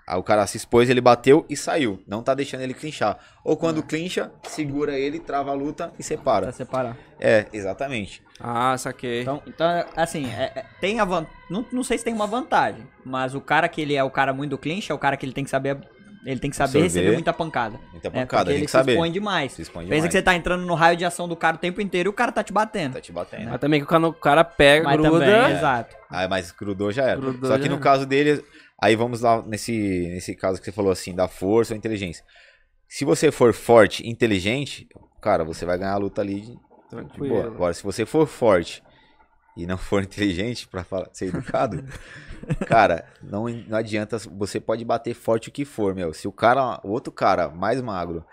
Aí 0.07 0.17
o 0.19 0.23
cara 0.23 0.47
se 0.47 0.57
expôs, 0.57 0.89
ele 0.89 1.03
bateu 1.03 1.45
e 1.51 1.57
saiu. 1.57 2.03
Não 2.07 2.23
tá 2.23 2.33
deixando 2.33 2.63
ele 2.63 2.73
clinchar. 2.73 3.19
Ou 3.45 3.59
quando 3.59 3.83
clincha, 3.83 4.33
segura 4.45 4.99
ele, 4.99 5.21
trava 5.21 5.51
a 5.51 5.55
luta 5.55 5.89
e 5.93 5.97
Pra 5.99 6.03
separa. 6.03 6.53
separar. 6.53 6.97
É, 7.21 7.45
exatamente. 7.53 8.23
Ah, 8.41 8.75
saquei. 8.79 9.21
Então, 9.21 9.43
então 9.47 9.67
assim, 9.95 10.25
é- 10.33 10.53
é- 10.57 10.65
tem 10.81 10.99
a 10.99 11.05
van... 11.05 11.27
não, 11.51 11.63
não 11.71 11.85
sei 11.85 11.99
se 11.99 12.05
tem 12.05 12.15
uma 12.15 12.27
vantagem, 12.27 12.89
mas 13.05 13.35
o 13.35 13.41
cara 13.43 13.69
que 13.69 13.83
ele 13.83 13.95
é 13.97 14.03
o 14.03 14.11
cara 14.11 14.33
muito 14.33 14.53
do 14.53 14.59
clinch 14.59 14.91
é 14.91 14.95
o 14.95 14.99
cara 14.99 15.15
que 15.15 15.27
ele 15.27 15.35
tem 15.35 15.45
que 15.45 15.51
saber. 15.51 15.77
Ele 16.31 16.39
tem 16.41 16.51
que 16.51 16.57
saber 16.57 16.79
Absorver. 16.79 16.87
receber 16.87 17.13
muita 17.15 17.33
pancada. 17.33 17.81
Muita 17.91 18.09
É, 18.09 18.11
pancada, 18.11 18.27
porque 18.29 18.45
tem 18.45 18.55
ele 18.57 18.65
que 18.67 18.71
se 18.71 18.73
saber. 18.73 18.93
expõe 18.93 19.11
demais. 19.13 19.53
Se 19.53 19.63
expõe 19.63 19.85
Pensa 19.85 19.95
demais. 19.95 20.07
que 20.09 20.13
você 20.19 20.23
tá 20.23 20.35
entrando 20.35 20.67
no 20.67 20.75
raio 20.75 20.97
de 20.97 21.05
ação 21.05 21.27
do 21.27 21.35
cara 21.35 21.57
o 21.57 21.59
tempo 21.59 21.81
inteiro 21.81 22.09
e 22.09 22.11
o 22.11 22.13
cara 22.13 22.31
tá 22.31 22.45
te 22.45 22.53
batendo. 22.53 22.93
Tá 22.95 23.01
te 23.01 23.11
batendo. 23.13 23.49
Mas 23.49 23.59
também 23.61 23.81
que 23.85 23.95
o 23.95 24.13
cara 24.13 24.45
pega, 24.45 24.85
Mas 24.85 24.97
gruda... 25.01 25.25
também, 25.25 25.57
exato. 25.57 25.97
Ah, 26.11 26.29
mas 26.29 26.51
grudou 26.53 26.93
já 26.93 27.05
era. 27.05 27.17
Grudou 27.21 27.49
Só 27.51 27.59
que 27.59 27.69
no 27.69 27.75
era. 27.77 27.83
caso 27.83 28.05
dele, 28.07 28.45
aí 28.81 28.95
vamos 28.95 29.21
lá 29.23 29.43
nesse, 29.47 29.73
nesse 29.73 30.35
caso 30.37 30.59
que 30.59 30.67
você 30.67 30.73
falou 30.73 30.93
assim, 30.93 31.15
da 31.15 31.29
força 31.29 31.73
ou 31.73 31.79
inteligência. 31.79 32.23
Se 32.87 33.05
você 33.05 33.31
for 33.31 33.53
forte 33.55 34.03
e 34.05 34.11
inteligente, 34.11 34.87
cara, 35.23 35.45
você 35.45 35.65
vai 35.65 35.79
ganhar 35.79 35.93
a 35.93 35.99
luta 35.99 36.21
ali 36.21 36.41
de, 36.43 36.47
de 36.49 36.53
boa. 36.55 36.59
Tranquilo. 36.91 37.47
Agora, 37.47 37.73
se 37.75 37.83
você 37.83 38.05
for 38.07 38.27
forte 38.27 38.83
e 39.59 39.67
não 39.67 39.77
for 39.77 40.03
inteligente 40.05 40.69
pra 40.69 40.85
falar, 40.85 41.09
ser 41.13 41.27
educado, 41.27 41.85
cara, 42.67 43.05
não, 43.23 43.49
não 43.49 43.77
adianta. 43.77 44.17
Você 44.19 44.61
pode 44.61 44.85
bater 44.85 45.15
forte 45.15 45.49
o 45.49 45.53
que 45.53 45.65
for, 45.65 45.95
meu. 45.95 46.15
Se 46.15 46.29
o 46.29 46.33
cara, 46.33 46.81
o 46.85 46.91
outro 46.91 47.13
cara 47.13 47.49
mais 47.49 47.81
magro, 47.81 48.25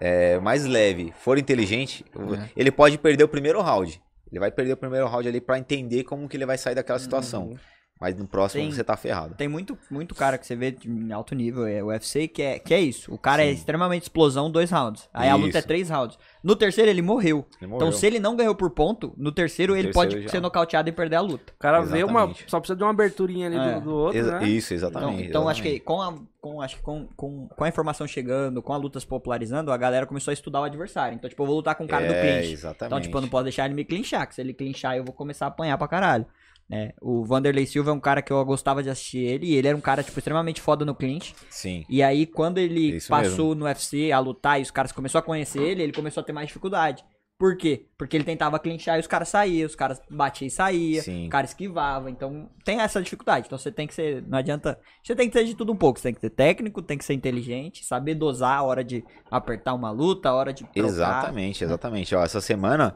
é, 0.00 0.38
mais 0.40 0.64
leve, 0.64 1.12
for 1.20 1.36
inteligente, 1.38 2.04
É. 2.14 2.48
ele 2.56 2.70
pode 2.70 2.96
perder 2.98 3.24
o 3.24 3.28
primeiro 3.28 3.60
round. 3.60 4.00
Ele 4.32 4.40
vai 4.40 4.50
perder 4.50 4.72
o 4.72 4.76
primeiro 4.76 5.06
round 5.06 5.28
ali 5.28 5.40
pra 5.40 5.58
entender 5.58 6.04
como 6.04 6.28
que 6.28 6.36
ele 6.36 6.46
vai 6.46 6.56
sair 6.56 6.74
daquela 6.74 6.98
situação. 6.98 7.54
Mas 8.00 8.16
no 8.16 8.26
próximo 8.26 8.62
Tem- 8.62 8.72
você 8.72 8.82
tá 8.82 8.96
ferrado. 8.96 9.34
Tem 9.34 9.46
muito, 9.46 9.76
muito 9.90 10.14
cara 10.14 10.38
que 10.38 10.46
você 10.46 10.56
vê 10.56 10.74
em 10.86 11.12
alto 11.12 11.34
nível, 11.34 11.66
é 11.66 11.82
o 11.82 11.88
UFC, 11.88 12.26
que 12.26 12.40
é, 12.40 12.58
que 12.58 12.72
é 12.72 12.80
isso. 12.80 13.12
O 13.12 13.18
cara 13.18 13.42
é 13.44 13.48
Sim. 13.48 13.52
extremamente 13.56 14.04
explosão, 14.04 14.50
dois 14.50 14.70
rounds. 14.70 15.06
Aí 15.12 15.28
a 15.28 15.34
luta 15.34 15.58
é 15.58 15.60
Isso. 15.60 15.68
três 15.68 15.90
rounds. 15.90 16.18
No 16.42 16.56
terceiro 16.56 16.90
ele 16.90 17.02
morreu. 17.02 17.44
Ele 17.60 17.66
Então 17.66 17.68
morreu. 17.88 17.92
se 17.92 18.06
ele 18.06 18.18
não 18.18 18.34
ganhou 18.34 18.54
por 18.54 18.70
ponto, 18.70 19.12
no 19.18 19.30
terceiro 19.30 19.74
No 19.74 19.78
ele 19.78 19.88
terceiro 19.88 20.10
pode 20.12 20.22
já. 20.22 20.28
ser 20.30 20.40
nocauteado 20.40 20.88
e 20.88 20.92
perder 20.92 21.16
a 21.16 21.20
luta. 21.20 21.52
O 21.54 21.58
cara 21.58 21.82
vê 21.82 22.02
uma... 22.02 22.20
Exatamente. 22.20 22.44
Só 22.50 22.58
precisa 22.58 22.76
de 22.76 22.82
uma 22.82 22.90
aberturinha 22.90 23.48
ali 23.48 23.56
É. 23.58 23.74
do, 23.74 23.80
do 23.82 23.94
outro, 23.94 24.18
Exa- 24.18 24.38
né? 24.40 24.48
Isso, 24.48 24.72
Então, 24.72 24.88
exatamente. 24.88 25.28
então 25.28 25.46
acho 25.48 25.60
que 25.62 25.68
exatamente. 25.68 25.84
com 25.84 26.00
a, 26.00 26.14
com, 26.40 26.62
acho 26.62 26.76
que 26.76 26.82
com, 26.82 27.06
com, 27.14 27.48
com 27.48 27.64
a 27.64 27.68
informação 27.68 28.06
chegando, 28.06 28.62
com 28.62 28.72
a 28.72 28.78
luta 28.78 28.98
se 28.98 29.06
popularizando, 29.06 29.70
a 29.70 29.76
galera 29.76 30.06
começou 30.06 30.32
a 30.32 30.34
estudar 30.34 30.62
o 30.62 30.64
adversário. 30.64 31.14
Então, 31.16 31.28
tipo, 31.28 31.42
eu 31.42 31.46
vou 31.46 31.56
lutar 31.56 31.74
com 31.74 31.84
o 31.84 31.88
cara 31.88 32.06
do 32.06 32.14
É, 32.14 32.38
clinch. 32.38 32.52
exatamente. 32.54 32.86
Então, 32.86 32.98
tipo, 33.02 33.18
eu 33.18 33.20
não 33.20 33.28
posso 33.28 33.44
deixar 33.44 33.66
ele 33.66 33.74
me 33.74 33.84
clinchar, 33.84 34.26
que 34.26 34.34
se 34.34 34.40
ele 34.40 34.54
clinchar 34.54 34.96
eu 34.96 35.04
vou 35.04 35.12
começar 35.12 35.44
a 35.44 35.48
apanhar 35.48 35.76
pra 35.76 35.86
caralho. 35.86 36.24
Né? 36.70 36.92
O 37.00 37.24
Vanderlei 37.24 37.66
Silva 37.66 37.90
é 37.90 37.92
um 37.92 37.98
cara 37.98 38.22
que 38.22 38.32
eu 38.32 38.44
gostava 38.44 38.80
de 38.80 38.88
assistir 38.88 39.18
ele, 39.18 39.46
e 39.46 39.56
ele 39.56 39.66
era 39.66 39.76
um 39.76 39.80
cara, 39.80 40.04
tipo, 40.04 40.16
extremamente 40.16 40.60
foda 40.60 40.84
no 40.84 40.94
clinch. 40.94 41.34
Sim. 41.50 41.84
E 41.88 42.00
aí, 42.00 42.26
quando 42.26 42.58
ele 42.58 42.96
Isso 42.96 43.08
passou 43.08 43.56
no 43.56 43.64
UFC 43.64 44.12
a 44.12 44.20
lutar 44.20 44.60
e 44.60 44.62
os 44.62 44.70
caras 44.70 44.92
começaram 44.92 45.24
a 45.24 45.26
conhecer 45.26 45.60
ele, 45.60 45.82
ele 45.82 45.92
começou 45.92 46.20
a 46.20 46.24
ter 46.24 46.32
mais 46.32 46.46
dificuldade. 46.46 47.04
Por 47.36 47.56
quê? 47.56 47.86
Porque 47.98 48.16
ele 48.16 48.22
tentava 48.22 48.58
clinchar 48.58 48.98
e 48.98 49.00
os 49.00 49.06
caras 49.06 49.30
saíam, 49.30 49.66
os 49.66 49.74
caras 49.74 50.00
batiam 50.08 50.46
e 50.46 50.50
saíam, 50.50 51.02
Sim. 51.02 51.26
o 51.26 51.30
cara 51.30 51.46
esquivava. 51.46 52.08
Então, 52.08 52.48
tem 52.64 52.80
essa 52.80 53.02
dificuldade. 53.02 53.46
Então, 53.46 53.58
você 53.58 53.72
tem 53.72 53.86
que 53.86 53.94
ser, 53.94 54.22
não 54.28 54.38
adianta, 54.38 54.78
você 55.02 55.16
tem 55.16 55.28
que 55.28 55.36
ser 55.36 55.44
de 55.44 55.56
tudo 55.56 55.72
um 55.72 55.76
pouco. 55.76 55.98
Você 55.98 56.04
tem 56.04 56.14
que 56.14 56.20
ser 56.20 56.30
técnico, 56.30 56.82
tem 56.82 56.98
que 56.98 57.04
ser 57.04 57.14
inteligente, 57.14 57.84
saber 57.84 58.14
dosar 58.14 58.58
a 58.58 58.62
hora 58.62 58.84
de 58.84 59.02
apertar 59.28 59.74
uma 59.74 59.90
luta, 59.90 60.28
a 60.28 60.34
hora 60.34 60.52
de 60.52 60.62
trocar. 60.64 60.86
Exatamente, 60.86 61.64
exatamente. 61.64 62.14
Ó, 62.14 62.22
essa 62.22 62.42
semana 62.42 62.94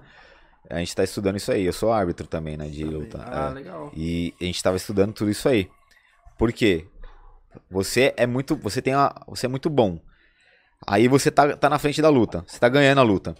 a 0.70 0.78
gente 0.78 0.94
tá 0.94 1.04
estudando 1.04 1.36
isso 1.36 1.52
aí. 1.52 1.64
Eu 1.64 1.72
sou 1.72 1.92
árbitro 1.92 2.26
também, 2.26 2.56
né, 2.56 2.68
de 2.68 2.84
luta. 2.84 3.22
Ah, 3.26 3.50
É. 3.50 3.54
legal. 3.54 3.92
E 3.94 4.34
a 4.40 4.44
gente 4.44 4.62
tava 4.62 4.76
estudando 4.76 5.12
tudo 5.12 5.30
isso 5.30 5.48
aí. 5.48 5.68
Por 6.38 6.52
quê? 6.52 6.86
Você 7.70 8.12
é 8.16 8.26
muito, 8.26 8.56
você 8.56 8.82
tem 8.82 8.94
uma, 8.94 9.14
você 9.26 9.46
é 9.46 9.48
muito 9.48 9.70
bom. 9.70 9.98
Aí 10.86 11.08
você 11.08 11.30
tá, 11.30 11.56
tá 11.56 11.68
na 11.70 11.78
frente 11.78 12.02
da 12.02 12.08
luta, 12.08 12.44
você 12.46 12.58
tá 12.58 12.68
ganhando 12.68 12.98
a 13.00 13.04
luta. 13.04 13.34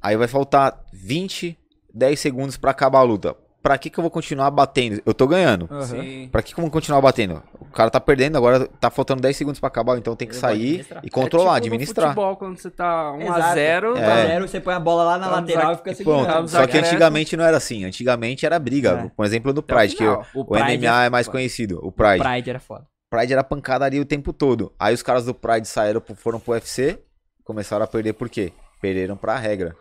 Aí 0.00 0.16
vai 0.16 0.28
faltar 0.28 0.84
20, 0.92 1.58
10 1.94 2.18
segundos 2.20 2.56
pra 2.56 2.70
acabar 2.72 2.98
a 3.00 3.02
luta. 3.02 3.36
Pra 3.62 3.78
que 3.78 3.88
que 3.88 3.98
eu 3.98 4.02
vou 4.02 4.10
continuar 4.10 4.50
batendo? 4.50 5.00
Eu 5.06 5.14
tô 5.14 5.26
ganhando. 5.26 5.68
Sim. 5.82 6.28
Pra 6.30 6.42
que 6.42 6.52
que 6.52 6.58
eu 6.58 6.62
vou 6.62 6.70
continuar 6.70 7.00
batendo? 7.00 7.42
O 7.60 7.66
cara 7.66 7.88
tá 7.90 8.00
perdendo, 8.00 8.36
agora 8.36 8.66
tá 8.80 8.90
faltando 8.90 9.22
10 9.22 9.36
segundos 9.36 9.60
pra 9.60 9.68
acabar, 9.68 9.96
então 9.96 10.16
tem 10.16 10.28
que 10.28 10.34
Eu 10.34 10.40
sair 10.40 10.86
e 11.02 11.08
controlar, 11.08 11.56
é 11.56 11.60
tipo 11.60 11.74
administrar. 11.74 12.08
No 12.08 12.14
futebol, 12.14 12.36
quando 12.36 12.58
você 12.58 12.70
tá 12.70 13.12
1x0, 13.12 13.22
Exato. 13.22 13.98
É. 13.98 14.26
Zero, 14.26 14.48
você 14.48 14.60
põe 14.60 14.74
a 14.74 14.80
bola 14.80 15.04
lá 15.04 15.18
na 15.18 15.26
no 15.26 15.32
lateral 15.32 15.72
e 15.72 15.76
fica 15.76 15.94
segurando. 15.94 16.48
Só 16.48 16.66
que 16.66 16.76
antigamente 16.76 17.36
não 17.36 17.44
era 17.44 17.56
assim. 17.56 17.84
Antigamente 17.84 18.44
era 18.44 18.58
briga. 18.58 19.04
É. 19.06 19.10
Por 19.16 19.24
exemplo, 19.24 19.52
do 19.52 19.60
Até 19.60 19.74
o 19.74 19.76
Pride, 19.78 19.96
que 19.96 20.04
o, 20.04 20.24
O 20.34 20.40
o 20.40 20.44
Pride 20.44 20.78
MMA 20.78 21.04
é 21.04 21.06
é 21.06 21.10
mais 21.10 21.26
foda. 21.26 21.38
conhecido. 21.38 21.78
O 21.82 21.92
Pride. 21.92 22.22
Pride 22.22 22.50
era 22.50 22.60
foda. 22.60 22.86
Pride 23.08 23.32
era 23.32 23.44
pancadaria 23.44 24.00
o 24.00 24.04
tempo 24.04 24.32
todo. 24.32 24.72
Aí 24.78 24.94
os 24.94 25.02
caras 25.02 25.26
do 25.26 25.34
Pride 25.34 25.68
saíram, 25.68 26.02
foram 26.16 26.40
pro 26.40 26.54
UFC, 26.54 26.98
começaram 27.44 27.84
a 27.84 27.86
perder 27.86 28.14
por 28.14 28.28
quê? 28.28 28.52
Perderam 28.80 29.16
pra 29.16 29.36
regra. 29.36 29.76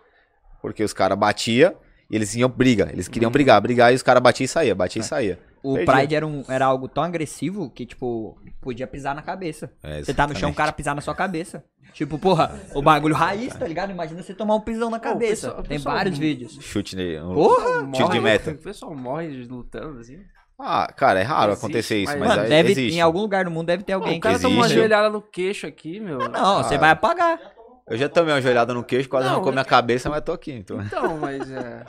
Porque 0.62 0.84
os 0.84 0.94
caras 0.94 1.18
batiam 1.18 1.74
e 2.12 2.16
eles 2.16 2.36
iam 2.36 2.50
briga. 2.50 2.90
Eles 2.92 3.08
queriam 3.08 3.30
Uhum. 3.30 3.34
brigar, 3.34 3.62
brigar 3.62 3.92
e 3.92 3.96
os 3.96 4.04
caras 4.04 4.22
batiam 4.22 4.46
e 4.46 4.48
saía, 4.48 4.76
batia 4.76 5.02
É. 5.02 5.04
e 5.04 5.08
saía. 5.08 5.40
O 5.64 5.76
Perdia. 5.76 5.94
Pride 5.94 6.16
era, 6.16 6.28
um, 6.28 6.44
era 6.50 6.66
algo 6.66 6.88
tão 6.88 7.04
agressivo 7.04 7.70
que, 7.70 7.86
tipo, 7.86 8.36
podia 8.60 8.88
pisar 8.88 9.14
na 9.16 9.22
cabeça. 9.22 9.72
É, 9.84 10.04
Você 10.04 10.12
tá 10.14 10.26
no 10.28 10.36
chão, 10.36 10.50
o 10.50 10.54
cara 10.56 10.72
pisar 10.72 10.96
na 10.96 11.02
sua 11.02 11.14
cabeça. 11.16 11.64
Tipo, 11.94 12.18
porra, 12.18 12.60
o 12.74 12.82
bagulho 12.82 13.14
raiz, 13.14 13.54
tá 13.54 13.68
ligado? 13.68 13.92
Imagina 13.92 14.24
você 14.24 14.34
tomar 14.34 14.56
um 14.56 14.62
pisão 14.62 14.90
na 14.90 15.00
cabeça. 15.00 15.48
pessoal- 15.50 15.64
Tem 15.64 15.78
pessoal- 15.78 15.96
vários 15.96 16.18
vídeos. 16.18 16.58
Chute 16.62 16.96
nele. 16.96 17.20
um- 17.22 17.34
Porra! 17.36 17.92
Tiro 17.92 18.10
de 18.10 18.20
meta. 18.20 18.52
O 18.52 18.58
pessoal 18.58 18.96
morre 18.96 19.28
lutando 19.46 20.00
assim. 20.00 20.18
Ah, 20.60 20.92
cara, 20.96 21.20
é 21.20 21.24
raro 21.24 21.52
Existe, 21.52 21.66
acontecer 21.66 21.98
isso, 22.04 22.18
mas- 22.20 22.28
mas, 22.30 22.38
aí 22.40 22.50
deve, 22.50 22.72
existe. 22.72 22.96
em 22.98 23.02
algum 23.02 23.20
lugar 23.22 23.46
do 23.46 23.52
mundo 23.52 23.66
deve 23.68 23.84
ter 23.84 23.94
Pô, 23.94 24.00
alguém 24.04 24.18
o 24.20 24.22
cara 24.22 24.36
que 24.36 24.42
toma 24.42 24.56
uma 24.56 24.70
joelhada 24.70 25.10
no 25.10 25.20
queixo 25.22 25.66
aqui, 25.68 26.00
meu. 26.00 26.18
Não, 26.30 26.64
você 26.64 26.78
vai 26.78 26.92
apagar. 26.92 27.40
Eu 27.88 27.98
já 27.98 28.08
tomei 28.08 28.34
uma 28.34 28.42
joelhada 28.42 28.74
no 28.74 28.84
queixo, 28.84 29.10
quase 29.10 29.28
Não, 29.28 29.36
arrancou 29.36 29.52
minha 29.52 29.66
cabeça, 29.66 30.10
mas 30.10 30.24
tô 30.24 30.32
aqui. 30.32 30.52
Então. 30.52 30.82
Então, 30.82 31.18
mas 31.18 31.50
é. 31.52 31.84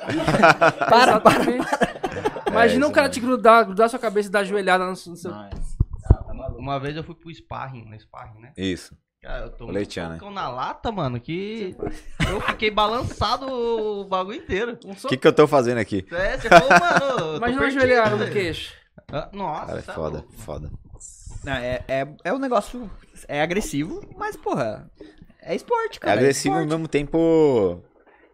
Para, 0.88 1.20
para. 1.20 1.40
Exatamente. 1.40 1.68
Imagina 2.50 2.84
É, 2.84 2.88
um 2.88 2.92
cara 2.92 3.08
te 3.08 3.20
grudar, 3.20 3.64
grudar 3.64 3.88
sua 3.88 3.98
cabeça 3.98 4.28
e 4.28 4.32
dar 4.32 4.44
joelhada 4.44 4.84
no 4.84 4.96
seu. 4.96 5.32
Uma 6.58 6.78
vez 6.78 6.96
eu 6.96 7.04
fui 7.04 7.14
pro 7.14 7.30
sparring, 7.32 7.84
no 7.84 7.98
sparring, 7.98 8.40
né? 8.40 8.52
Isso. 8.56 8.96
Cara, 9.22 9.44
eu 9.44 9.50
tomei 9.50 9.74
Colete, 9.74 10.00
um 10.00 10.08
né? 10.08 10.18
na 10.32 10.48
lata, 10.48 10.90
mano, 10.90 11.20
que 11.20 11.76
eu 12.26 12.40
fiquei 12.40 12.70
balançado 12.70 13.46
o 13.46 14.04
bagulho 14.06 14.38
inteiro. 14.38 14.78
Um 14.84 14.92
O 14.92 15.08
que, 15.08 15.16
que 15.18 15.26
eu 15.28 15.32
tô 15.32 15.46
fazendo 15.46 15.76
aqui? 15.78 16.06
É, 16.10 16.38
você 16.38 16.48
falou, 16.48 16.70
mano, 16.70 17.16
tô 17.18 17.36
Imagina 17.36 17.60
uma 17.60 17.70
joelhada 17.70 18.16
no 18.16 18.32
queixo. 18.32 18.72
Ah, 19.12 19.28
Nossa, 19.32 19.66
Cara, 19.66 19.78
é 19.78 19.82
tá 19.82 19.92
foda, 19.92 20.24
foda. 20.38 20.70
Não, 21.44 21.52
é, 21.52 21.82
é, 21.88 22.08
é 22.24 22.32
um 22.32 22.38
negócio. 22.38 22.90
É 23.28 23.40
agressivo, 23.42 24.00
mas, 24.16 24.36
porra. 24.36 24.90
É 25.42 25.54
esporte, 25.54 25.96
É 25.98 26.00
cara. 26.00 26.20
agressivo 26.20 26.54
ao 26.54 26.60
esporte. 26.60 26.76
mesmo 26.78 26.88
tempo. 26.88 27.82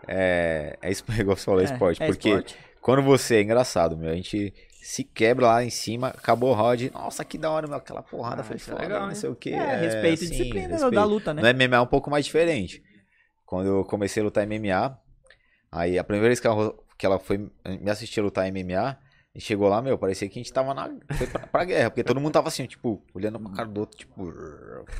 É. 0.06 0.78
É 0.82 0.90
igual 1.20 1.36
você 1.36 1.44
falou, 1.44 1.60
é, 1.60 1.64
É, 1.64 1.66
esporte. 1.72 2.02
é 2.02 2.06
porque 2.06 2.28
esporte. 2.28 2.56
quando 2.80 3.02
você 3.02 3.36
é 3.36 3.42
engraçado, 3.42 3.96
meu, 3.96 4.10
a 4.10 4.14
gente 4.16 4.52
se 4.82 5.02
quebra 5.04 5.46
lá 5.46 5.64
em 5.64 5.70
cima, 5.70 6.08
acabou 6.08 6.50
o 6.50 6.54
rod. 6.54 6.90
Nossa, 6.92 7.24
que 7.24 7.36
da 7.38 7.50
hora, 7.50 7.66
meu, 7.66 7.76
aquela 7.76 8.02
porrada 8.02 8.42
Ah, 8.42 8.44
foi 8.44 8.56
é 8.56 8.58
foda, 8.58 8.82
legal, 8.82 9.00
não 9.02 9.08
hein? 9.10 9.14
sei 9.14 9.30
o 9.30 9.34
que. 9.34 9.52
É, 9.52 9.76
respeito 9.76 10.24
e 10.24 10.28
disciplina 10.28 10.90
da 10.90 11.04
luta, 11.04 11.34
né? 11.34 11.42
No 11.42 11.48
MMA 11.58 11.76
é 11.76 11.80
um 11.80 11.86
pouco 11.86 12.10
mais 12.10 12.24
diferente. 12.24 12.82
Quando 13.44 13.66
eu 13.68 13.84
comecei 13.84 14.20
a 14.20 14.24
lutar 14.24 14.46
MMA, 14.46 14.98
aí 15.70 15.98
a 15.98 16.04
primeira 16.04 16.28
vez 16.28 16.40
que 16.40 16.46
ela, 16.46 16.74
que 16.98 17.06
ela 17.06 17.18
foi 17.18 17.38
me 17.38 17.90
assistir 17.90 18.20
a 18.20 18.24
lutar 18.24 18.46
MMA, 18.50 18.98
chegou 19.38 19.68
lá, 19.68 19.82
meu, 19.82 19.98
parecia 19.98 20.28
que 20.28 20.38
a 20.38 20.42
gente 20.42 20.52
tava 20.52 20.72
na, 20.74 20.90
foi 21.16 21.26
pra, 21.26 21.46
pra 21.46 21.64
guerra, 21.64 21.90
porque 21.90 22.04
todo 22.04 22.20
mundo 22.20 22.32
tava 22.32 22.48
assim, 22.48 22.66
tipo, 22.66 23.02
olhando 23.14 23.38
pra 23.38 23.52
cara 23.52 23.68
do 23.68 23.80
outro, 23.80 23.98
tipo, 23.98 24.32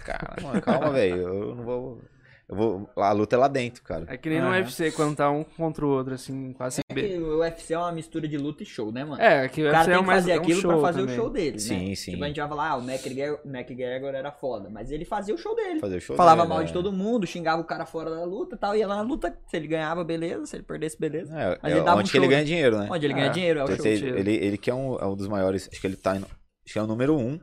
cara, 0.05 0.37
mano, 0.43 0.61
calma, 0.61 0.91
velho, 0.91 1.17
eu 1.17 1.55
não 1.55 1.65
vou, 1.65 2.01
vou, 2.49 2.89
a 2.97 3.13
luta 3.13 3.35
é 3.35 3.39
lá 3.39 3.49
dentro, 3.49 3.83
cara. 3.83 4.05
É 4.09 4.17
que 4.17 4.29
nem 4.29 4.41
no 4.41 4.47
Aham. 4.47 4.59
UFC, 4.61 4.93
quando 4.93 5.17
tá 5.17 5.31
um 5.31 5.43
contra 5.43 5.85
o 5.85 5.89
outro, 5.89 6.15
assim, 6.15 6.53
quase 6.53 6.81
É 6.89 6.95
B. 6.95 7.03
que 7.09 7.19
o 7.19 7.39
UFC 7.41 7.75
é 7.75 7.79
uma 7.79 7.91
mistura 7.93 8.29
de 8.29 8.37
luta 8.39 8.63
e 8.63 8.67
show, 8.67 8.93
né, 8.93 9.05
mano? 9.05 9.21
É, 9.21 9.49
que 9.49 9.63
o 9.63 9.69
O 9.69 9.71
cara 9.73 9.79
UFC 9.85 9.91
é 9.91 9.95
tem 9.95 10.03
que 10.03 10.07
mais 10.07 10.19
fazer 10.21 10.31
é 10.33 10.37
um 10.39 10.43
aquilo 10.43 10.61
pra 10.63 10.71
show 10.71 10.81
fazer 10.81 11.01
também. 11.01 11.15
o 11.15 11.19
show 11.21 11.31
dele, 11.31 11.59
Sim, 11.59 11.89
né? 11.89 11.95
sim. 11.97 12.11
Tipo, 12.13 12.25
a 12.25 12.27
gente 12.29 12.39
vai 12.41 12.49
falar, 12.49 12.69
ah, 12.71 12.77
o 12.77 12.83
McGregor, 12.89 13.41
McGregor 13.45 14.15
era 14.15 14.31
foda, 14.31 14.71
mas 14.71 14.91
ele 14.91 15.05
fazia 15.05 15.35
o 15.35 15.39
show 15.39 15.55
dele. 15.57 15.81
Fazer 15.81 15.97
o 15.97 16.01
show 16.01 16.17
Falava 16.17 16.43
dele, 16.43 16.49
mal 16.49 16.59
né? 16.61 16.65
de 16.67 16.73
todo 16.73 16.93
mundo, 16.93 17.27
xingava 17.27 17.61
o 17.61 17.65
cara 17.65 17.85
fora 17.87 18.11
da 18.11 18.25
luta 18.25 18.55
e 18.55 18.59
tal, 18.59 18.77
ia 18.77 18.87
lá 18.87 18.97
na 18.97 19.03
luta, 19.03 19.37
se 19.49 19.57
ele 19.57 19.67
ganhava, 19.67 20.05
beleza, 20.05 20.47
se 20.47 20.57
ele 20.57 20.63
perdesse, 20.63 20.99
beleza. 20.99 21.33
É, 21.39 21.59
Mas 21.63 21.73
é 21.73 21.77
ele 21.77 21.85
dava 21.85 21.97
um 21.97 22.01
onde 22.01 22.11
que 22.13 22.17
ele 22.17 22.29
ganha 22.29 22.45
dinheiro, 22.45 22.79
né? 22.79 22.89
Onde 22.91 23.07
ele 23.07 23.15
ganha 23.15 23.27
É, 23.27 23.31
dinheiro, 23.31 23.61
é 23.61 23.65
o 23.65 23.69
Ele, 23.69 23.77
show. 23.77 23.87
ele, 23.87 24.09
ele, 24.21 24.35
ele 24.47 24.59
que 24.59 24.71
é 24.71 24.75
um, 24.75 24.97
é 24.97 25.07
um 25.07 25.17
dos 25.17 25.27
maiores, 25.29 25.69
acho 25.71 25.81
que 25.81 25.87
ele 25.87 25.97
tá, 25.97 26.13
acho 26.13 26.25
que 26.73 26.79
é 26.79 26.83
o 26.83 26.87
número 26.87 27.17
um 27.17 27.39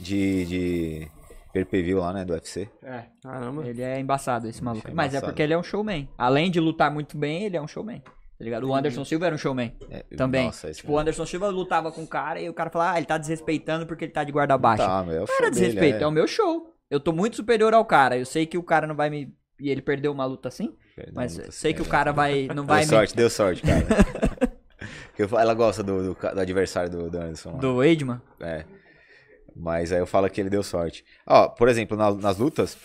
de, 0.00 0.44
de 0.46 1.08
pay-per-view 1.52 1.98
lá, 1.98 2.12
né, 2.12 2.24
do 2.24 2.32
UFC. 2.32 2.68
É, 2.82 3.04
Caramba. 3.22 3.66
ele 3.66 3.82
é 3.82 3.98
embaçado 4.00 4.48
esse 4.48 4.62
maluco. 4.62 4.88
é 4.88 4.92
Mas 4.94 5.06
é 5.06 5.16
embaçado. 5.18 5.26
porque 5.32 5.42
ele 5.42 5.52
é 5.54 5.58
um 5.58 5.62
showman. 5.62 6.08
Além 6.16 6.50
de 6.50 6.60
lutar 6.60 6.90
muito 6.90 7.16
bem, 7.16 7.44
ele 7.44 7.56
é 7.56 7.60
um 7.62 7.66
showman. 7.68 8.00
Tá 8.00 8.44
ligado? 8.44 8.68
O 8.68 8.74
Anderson 8.74 9.04
Silva 9.04 9.26
era 9.26 9.34
um 9.34 9.38
showman 9.38 9.74
É, 9.90 10.04
também. 10.16 10.46
Nossa, 10.46 10.70
esse 10.70 10.80
tipo, 10.80 10.92
o 10.92 10.98
Anderson 10.98 11.26
Silva 11.26 11.48
lutava 11.48 11.90
com 11.90 12.02
o 12.02 12.06
cara 12.06 12.40
e 12.40 12.48
o 12.48 12.54
cara 12.54 12.70
falava, 12.70 12.92
ah, 12.94 12.96
ele 12.98 13.06
tá 13.06 13.18
desrespeitando 13.18 13.84
porque 13.84 14.04
ele 14.04 14.12
tá 14.12 14.22
de 14.22 14.30
guarda 14.30 14.56
baixa. 14.56 14.86
Tá, 14.86 15.02
meu, 15.02 15.16
é 15.16 15.22
o 15.22 15.26
show 15.26 15.36
era 15.40 15.50
dele, 15.50 15.66
desrespeito, 15.66 15.98
é. 15.98 16.02
é. 16.02 16.06
o 16.06 16.10
meu 16.12 16.26
show. 16.28 16.72
Eu 16.88 17.00
tô 17.00 17.12
muito 17.12 17.34
superior 17.34 17.74
ao 17.74 17.84
cara. 17.84 18.16
Eu 18.16 18.24
sei 18.24 18.46
que 18.46 18.56
o 18.56 18.62
cara 18.62 18.86
não 18.86 18.94
vai 18.94 19.10
me. 19.10 19.34
E 19.60 19.68
ele 19.70 19.82
perdeu 19.82 20.12
uma 20.12 20.24
luta 20.24 20.46
assim, 20.46 20.72
Perdão, 20.94 21.14
mas 21.16 21.36
luta 21.36 21.50
sei 21.50 21.74
que 21.74 21.80
o 21.82 21.84
séria. 21.84 21.98
cara 21.98 22.12
vai. 22.12 22.46
Não 22.54 22.62
vai 22.66 22.82
Deu 22.86 22.90
me. 22.90 22.94
sorte, 22.96 23.16
deu 23.16 23.28
sorte, 23.28 23.62
cara. 23.62 23.84
Porque 25.08 25.22
eu 25.24 25.28
falo- 25.28 25.42
ela 25.42 25.54
gosta 25.54 25.82
do, 25.82 26.02
do, 26.10 26.14
ca- 26.14 26.32
do 26.32 26.40
adversário 26.40 26.88
do, 26.88 27.10
do 27.10 27.18
Anderson. 27.18 27.50
lá. 27.54 27.58
Do 27.58 27.74
Weidman. 27.78 28.20
É. 28.40 28.64
Mas 29.58 29.90
aí 29.92 29.98
eu 29.98 30.06
falo 30.06 30.30
que 30.30 30.40
ele 30.40 30.48
deu 30.50 30.62
sorte. 30.62 31.04
Ó, 31.26 31.48
por 31.48 31.68
exemplo, 31.68 31.96
na- 31.96 32.14
nas 32.14 32.38
lutas, 32.38 32.76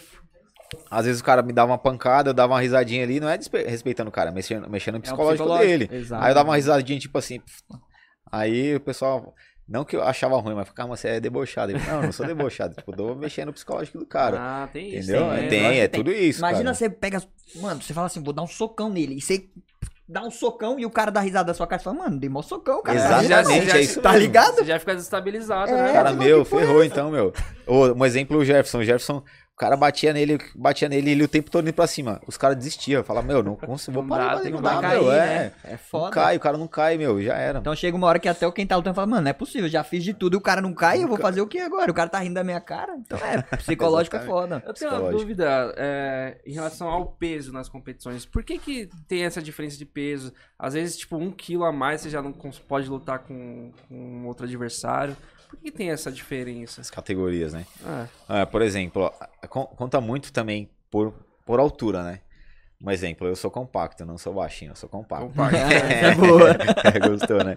às 0.89 1.05
vezes 1.05 1.21
o 1.21 1.23
cara 1.23 1.43
me 1.43 1.53
dava 1.53 1.71
uma 1.71 1.77
pancada, 1.77 2.31
eu 2.31 2.33
dava 2.33 2.53
uma 2.53 2.61
risadinha 2.61 3.03
ali, 3.03 3.19
não 3.19 3.29
é 3.29 3.37
respeitando 3.67 4.09
o 4.09 4.11
cara, 4.11 4.31
mexendo, 4.31 4.67
mexendo 4.69 4.95
no 4.95 5.01
psicológico, 5.01 5.43
psicológico, 5.43 5.87
dele. 5.87 6.01
exato. 6.01 6.23
Aí 6.23 6.31
eu 6.31 6.35
dava 6.35 6.49
uma 6.49 6.55
risadinha, 6.55 6.99
tipo 6.99 7.17
assim. 7.17 7.39
Aí 8.31 8.75
o 8.75 8.79
pessoal. 8.79 9.33
Não 9.65 9.85
que 9.85 9.95
eu 9.95 10.03
achava 10.03 10.35
ruim, 10.41 10.55
mas 10.55 10.69
calma, 10.71 10.97
você 10.97 11.07
é 11.07 11.19
debochado. 11.21 11.71
Eu, 11.71 11.79
não, 11.79 11.95
eu 11.95 12.01
não 12.03 12.11
sou 12.11 12.25
debochado. 12.27 12.75
tipo, 12.75 12.91
eu 12.91 12.95
tô 12.97 13.15
mexendo 13.15 13.47
no 13.47 13.53
psicológico 13.53 13.97
do 13.97 14.05
cara. 14.05 14.37
Ah, 14.37 14.67
tem 14.67 14.87
isso. 14.89 15.09
entendeu? 15.11 15.31
É, 15.31 15.41
né? 15.41 15.47
tem, 15.47 15.79
é 15.79 15.87
tem. 15.87 15.99
tudo 16.03 16.11
isso. 16.11 16.39
Imagina 16.39 16.63
cara. 16.65 16.75
você 16.75 16.89
pega. 16.89 17.23
Mano, 17.55 17.81
você 17.81 17.93
fala 17.93 18.07
assim, 18.07 18.21
vou 18.21 18.33
dar 18.33 18.41
um 18.41 18.47
socão 18.47 18.89
nele. 18.89 19.15
E 19.15 19.21
você 19.21 19.47
dá 20.07 20.21
um 20.23 20.31
socão 20.31 20.79
e 20.79 20.85
o 20.85 20.89
cara 20.89 21.09
dá 21.11 21.19
risada 21.21 21.45
da 21.47 21.53
sua 21.53 21.65
cara 21.65 21.81
e 21.81 21.83
fala, 21.83 21.97
mano, 21.97 22.17
dei 22.19 22.29
mó 22.29 22.41
socão, 22.41 22.81
cara. 22.83 22.97
Exatamente, 22.97 23.65
já- 23.67 23.77
é 23.77 23.81
isso 23.81 24.01
Tá 24.01 24.09
mesmo. 24.11 24.25
ligado? 24.25 24.55
Você 24.55 24.65
já 24.65 24.79
fica 24.79 24.93
desestabilizado, 24.95 25.71
É, 25.71 25.75
né? 25.83 25.93
Cara, 25.93 26.11
meu, 26.13 26.41
é 26.41 26.45
ferrou 26.45 26.77
essa? 26.83 26.85
então, 26.85 27.09
meu. 27.11 27.33
Um 27.67 28.05
exemplo, 28.05 28.37
o 28.37 28.43
Jefferson. 28.45 28.79
O 28.79 28.83
Jefferson, 28.83 29.23
o 29.53 29.55
cara 29.55 29.77
batia 29.77 30.11
nele, 30.11 30.39
batia 30.55 30.89
nele 30.89 31.11
ele 31.11 31.23
o 31.23 31.27
tempo 31.27 31.51
todo 31.51 31.63
indo 31.63 31.75
pra 31.75 31.85
cima. 31.85 32.19
Os 32.27 32.37
caras 32.37 32.57
desistiam. 32.57 33.03
Falavam, 33.03 33.27
meu, 33.27 33.43
não 33.43 33.55
consigo, 33.55 33.93
vou 33.93 34.01
Não 34.01 34.09
parar, 34.09 34.37
não 34.37 34.41
que 34.43 34.51
dá, 34.51 34.79
Vai 34.79 34.95
meu, 34.95 35.05
cair, 35.05 35.13
é. 35.13 35.25
né? 35.25 35.51
É 35.63 35.71
Não 35.73 35.77
foda. 35.77 36.11
cai, 36.11 36.35
o 36.35 36.39
cara 36.39 36.57
não 36.57 36.67
cai, 36.67 36.97
meu, 36.97 37.21
já 37.21 37.35
era. 37.35 37.59
Então 37.59 37.75
chega 37.75 37.95
uma 37.95 38.07
hora 38.07 38.17
que 38.17 38.27
até 38.27 38.47
o 38.47 38.51
quem 38.51 38.65
tá 38.65 38.75
lutando 38.75 38.95
fala, 38.95 39.05
mano, 39.05 39.21
não 39.21 39.29
é 39.29 39.33
possível, 39.33 39.69
já 39.69 39.83
fiz 39.83 40.03
de 40.03 40.11
tudo 40.11 40.35
e 40.35 40.37
o 40.37 40.41
cara 40.41 40.59
não 40.59 40.73
cai, 40.73 41.03
eu 41.03 41.07
vou 41.07 41.17
fazer 41.17 41.39
o 41.41 41.47
que 41.47 41.59
agora? 41.59 41.91
O 41.91 41.93
cara 41.93 42.09
tá 42.09 42.17
rindo 42.17 42.33
da 42.33 42.43
minha 42.43 42.59
cara. 42.59 42.95
Então 42.97 43.19
é, 43.19 43.43
psicológico 43.57 44.15
é 44.15 44.21
foda. 44.21 44.63
Eu 44.65 44.73
tenho 44.73 44.89
uma 44.91 45.11
dúvida 45.11 45.71
é, 45.77 46.41
em 46.47 46.53
relação 46.53 46.89
ao 46.89 47.05
peso 47.05 47.53
nas 47.53 47.69
competições. 47.69 48.25
Por 48.25 48.43
que, 48.43 48.57
que 48.57 48.89
tem 49.07 49.23
essa 49.23 49.39
diferença 49.41 49.77
de 49.77 49.85
peso? 49.85 50.33
Às 50.57 50.73
vezes, 50.73 50.97
tipo, 50.97 51.15
um 51.15 51.29
quilo 51.31 51.63
a 51.63 51.71
mais 51.71 52.01
você 52.01 52.09
já 52.09 52.23
não 52.23 52.31
pode 52.67 52.89
lutar 52.89 53.19
com, 53.19 53.71
com 53.87 54.25
outro 54.25 54.45
adversário. 54.45 55.15
Por 55.53 55.59
que, 55.61 55.71
tem 55.71 55.89
essa 55.91 56.11
diferença? 56.11 56.81
As 56.81 56.89
categorias, 56.89 57.53
né? 57.53 57.65
Ah, 57.85 58.07
Ah, 58.27 58.45
por 58.45 58.61
exemplo, 58.61 59.03
ó, 59.03 59.47
con- 59.47 59.65
conta 59.67 60.01
muito 60.01 60.31
também 60.33 60.69
por, 60.89 61.13
por 61.45 61.59
altura, 61.59 62.03
né? 62.03 62.19
Um 62.81 62.91
exemplo, 62.91 63.27
eu 63.27 63.35
sou 63.35 63.49
compacto, 63.49 64.03
eu 64.03 64.07
não 64.07 64.17
sou 64.17 64.33
baixinho, 64.33 64.71
eu 64.71 64.75
sou 64.75 64.89
compacto. 64.89 65.27
compacto. 65.27 65.55
Essa 65.55 66.07
é 66.07 66.15
boa. 66.15 66.49
É, 66.51 66.99
gostou, 67.07 67.43
né? 67.43 67.55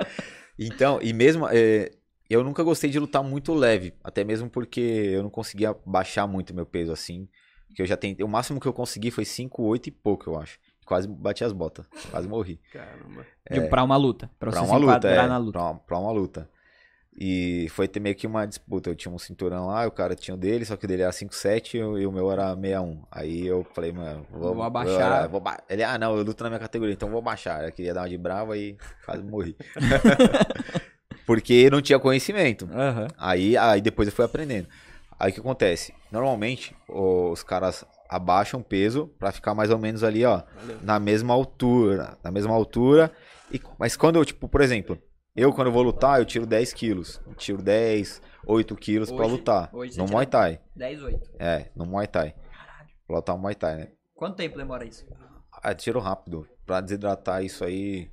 Então, 0.59 1.01
e 1.03 1.13
mesmo. 1.13 1.49
é, 1.51 1.91
eu 2.31 2.45
nunca 2.45 2.63
gostei 2.63 2.91
de 2.91 2.99
lutar 2.99 3.23
muito 3.25 3.53
leve. 3.55 3.95
Até 4.05 4.23
mesmo 4.25 4.49
porque 4.49 4.81
eu 4.81 5.23
não 5.23 5.31
conseguia 5.31 5.75
baixar 5.85 6.27
muito 6.27 6.55
meu 6.55 6.67
peso 6.67 6.93
assim. 6.93 7.29
Que 7.75 7.83
eu 7.83 7.87
já 7.87 7.97
tentei. 7.97 8.25
O 8.25 8.29
máximo 8.29 8.61
que 8.61 8.67
eu 8.69 8.73
consegui 8.73 9.11
foi 9.11 9.25
5, 9.25 9.63
8 9.63 9.89
e 9.89 9.91
pouco, 9.91 10.31
eu 10.31 10.39
acho. 10.39 10.59
Quase 10.85 11.09
bati 11.09 11.43
as 11.45 11.53
botas. 11.53 11.85
Quase 12.11 12.29
morri. 12.29 12.61
Caramba. 12.73 13.27
De- 13.51 13.69
Pra 13.69 13.83
uma 13.83 13.97
luta. 13.97 14.31
Pra, 14.39 14.51
Pra 14.53 14.61
você 14.61 14.67
uma 14.71 14.79
se 14.79 14.85
luta, 14.85 15.09
é. 15.09 15.27
na 15.27 15.39
luta. 15.39 15.53
Pra, 15.59 15.63
uma, 15.71 15.79
pra 15.81 15.99
uma 15.99 16.13
luta. 16.13 16.49
E 17.19 17.67
foi 17.71 17.89
ter 17.89 17.99
meio 17.99 18.15
que 18.15 18.27
uma 18.27 18.45
disputa. 18.47 18.91
Eu 18.91 18.95
tinha 18.95 19.11
um 19.13 19.19
cinturão 19.19 19.69
lá, 19.69 19.87
o 19.87 19.91
cara 19.91 20.15
tinha 20.15 20.35
o 20.35 20.39
dele, 20.39 20.67
só 20.67 20.77
que 20.77 20.85
o 20.85 20.89
dele 20.89 21.01
era 21.03 21.13
5,7 21.13 21.79
e 21.79 21.83
o- 22.07 22.13
meu 22.13 22.31
era 22.31 22.55
61. 22.55 23.03
Aí 23.11 23.47
eu 23.47 23.65
falei, 23.75 23.91
mano, 23.91 24.27
vou, 24.31 24.55
Vou 24.55 24.63
abaixar. 24.63 25.25
eu- 25.25 25.31
vou 25.31 25.41
ba- 25.41 25.63
Ele, 25.71 25.83
ah, 25.83 25.97
não, 25.97 26.15
eu 26.15 26.23
luto 26.23 26.45
na 26.45 26.51
minha 26.51 26.61
categoria, 26.61 26.93
então 26.93 27.09
vou 27.11 27.23
baixar. 27.23 27.65
Eu 27.65 27.73
queria 27.73 27.95
dar 27.95 28.03
uma 28.03 28.09
de 28.11 28.19
brava 28.19 28.57
e 28.59 28.77
quase 29.07 29.23
morri. 29.23 29.57
Porque 31.27 31.69
não 31.71 31.81
tinha 31.83 31.99
conhecimento. 31.99 32.69
Aham. 32.73 33.09
Aí, 33.19 33.57
aí 33.57 33.81
depois 33.81 34.09
eu 34.09 34.15
fui 34.15 34.25
aprendendo. 34.25 34.69
Aí 35.19 35.31
o 35.31 35.35
que 35.35 35.41
acontece? 35.41 35.93
Normalmente 36.13 36.77
os 36.89 37.43
caras 37.43 37.85
abaixam 38.09 38.61
o 38.61 38.65
peso 38.65 39.09
pra 39.19 39.33
ficar 39.33 39.55
mais 39.55 39.71
ou 39.71 39.79
menos 39.79 40.05
ali, 40.05 40.25
ó, 40.25 40.43
na 40.83 41.01
mesma 41.01 41.35
altura, 41.35 42.17
na 42.23 42.31
mesma 42.31 42.55
altura. 42.55 43.11
E, 43.51 43.61
mas 43.79 43.97
quando 43.97 44.17
eu, 44.17 44.25
tipo, 44.25 44.49
por 44.49 44.61
exemplo, 44.61 44.99
eu 45.37 45.53
quando 45.53 45.69
eu 45.69 45.73
vou 45.73 45.83
lutar, 45.83 46.19
eu 46.19 46.25
tiro 46.25 46.47
10 46.47 46.73
quilos, 46.73 47.21
eu 47.27 47.35
tiro 47.35 47.63
10, 47.63 48.21
8 48.47 48.75
quilos 48.77 49.11
pra 49.13 49.25
Hoje- 49.27 49.33
lutar. 49.37 49.71
hoje 49.73 49.99
no 49.99 50.07
Muay 50.07 50.27
Thai. 50.27 50.61
10, 50.75 51.03
8. 51.03 51.31
É, 51.39 51.71
no 51.77 51.85
Muay 51.87 52.07
Thai. 52.07 52.35
Pra 53.07 53.17
lutar 53.17 53.35
o 53.35 53.39
Muay 53.39 53.55
Thai, 53.55 53.77
né? 53.77 53.89
Quanto 54.15 54.37
tempo 54.37 54.57
demora 54.57 54.85
isso? 54.85 55.07
Ah, 55.63 55.75
tiro 55.75 56.01
rápido. 56.01 56.47
Pra 56.65 56.81
desidratar 56.81 57.45
isso 57.45 57.65
aí, 57.65 58.11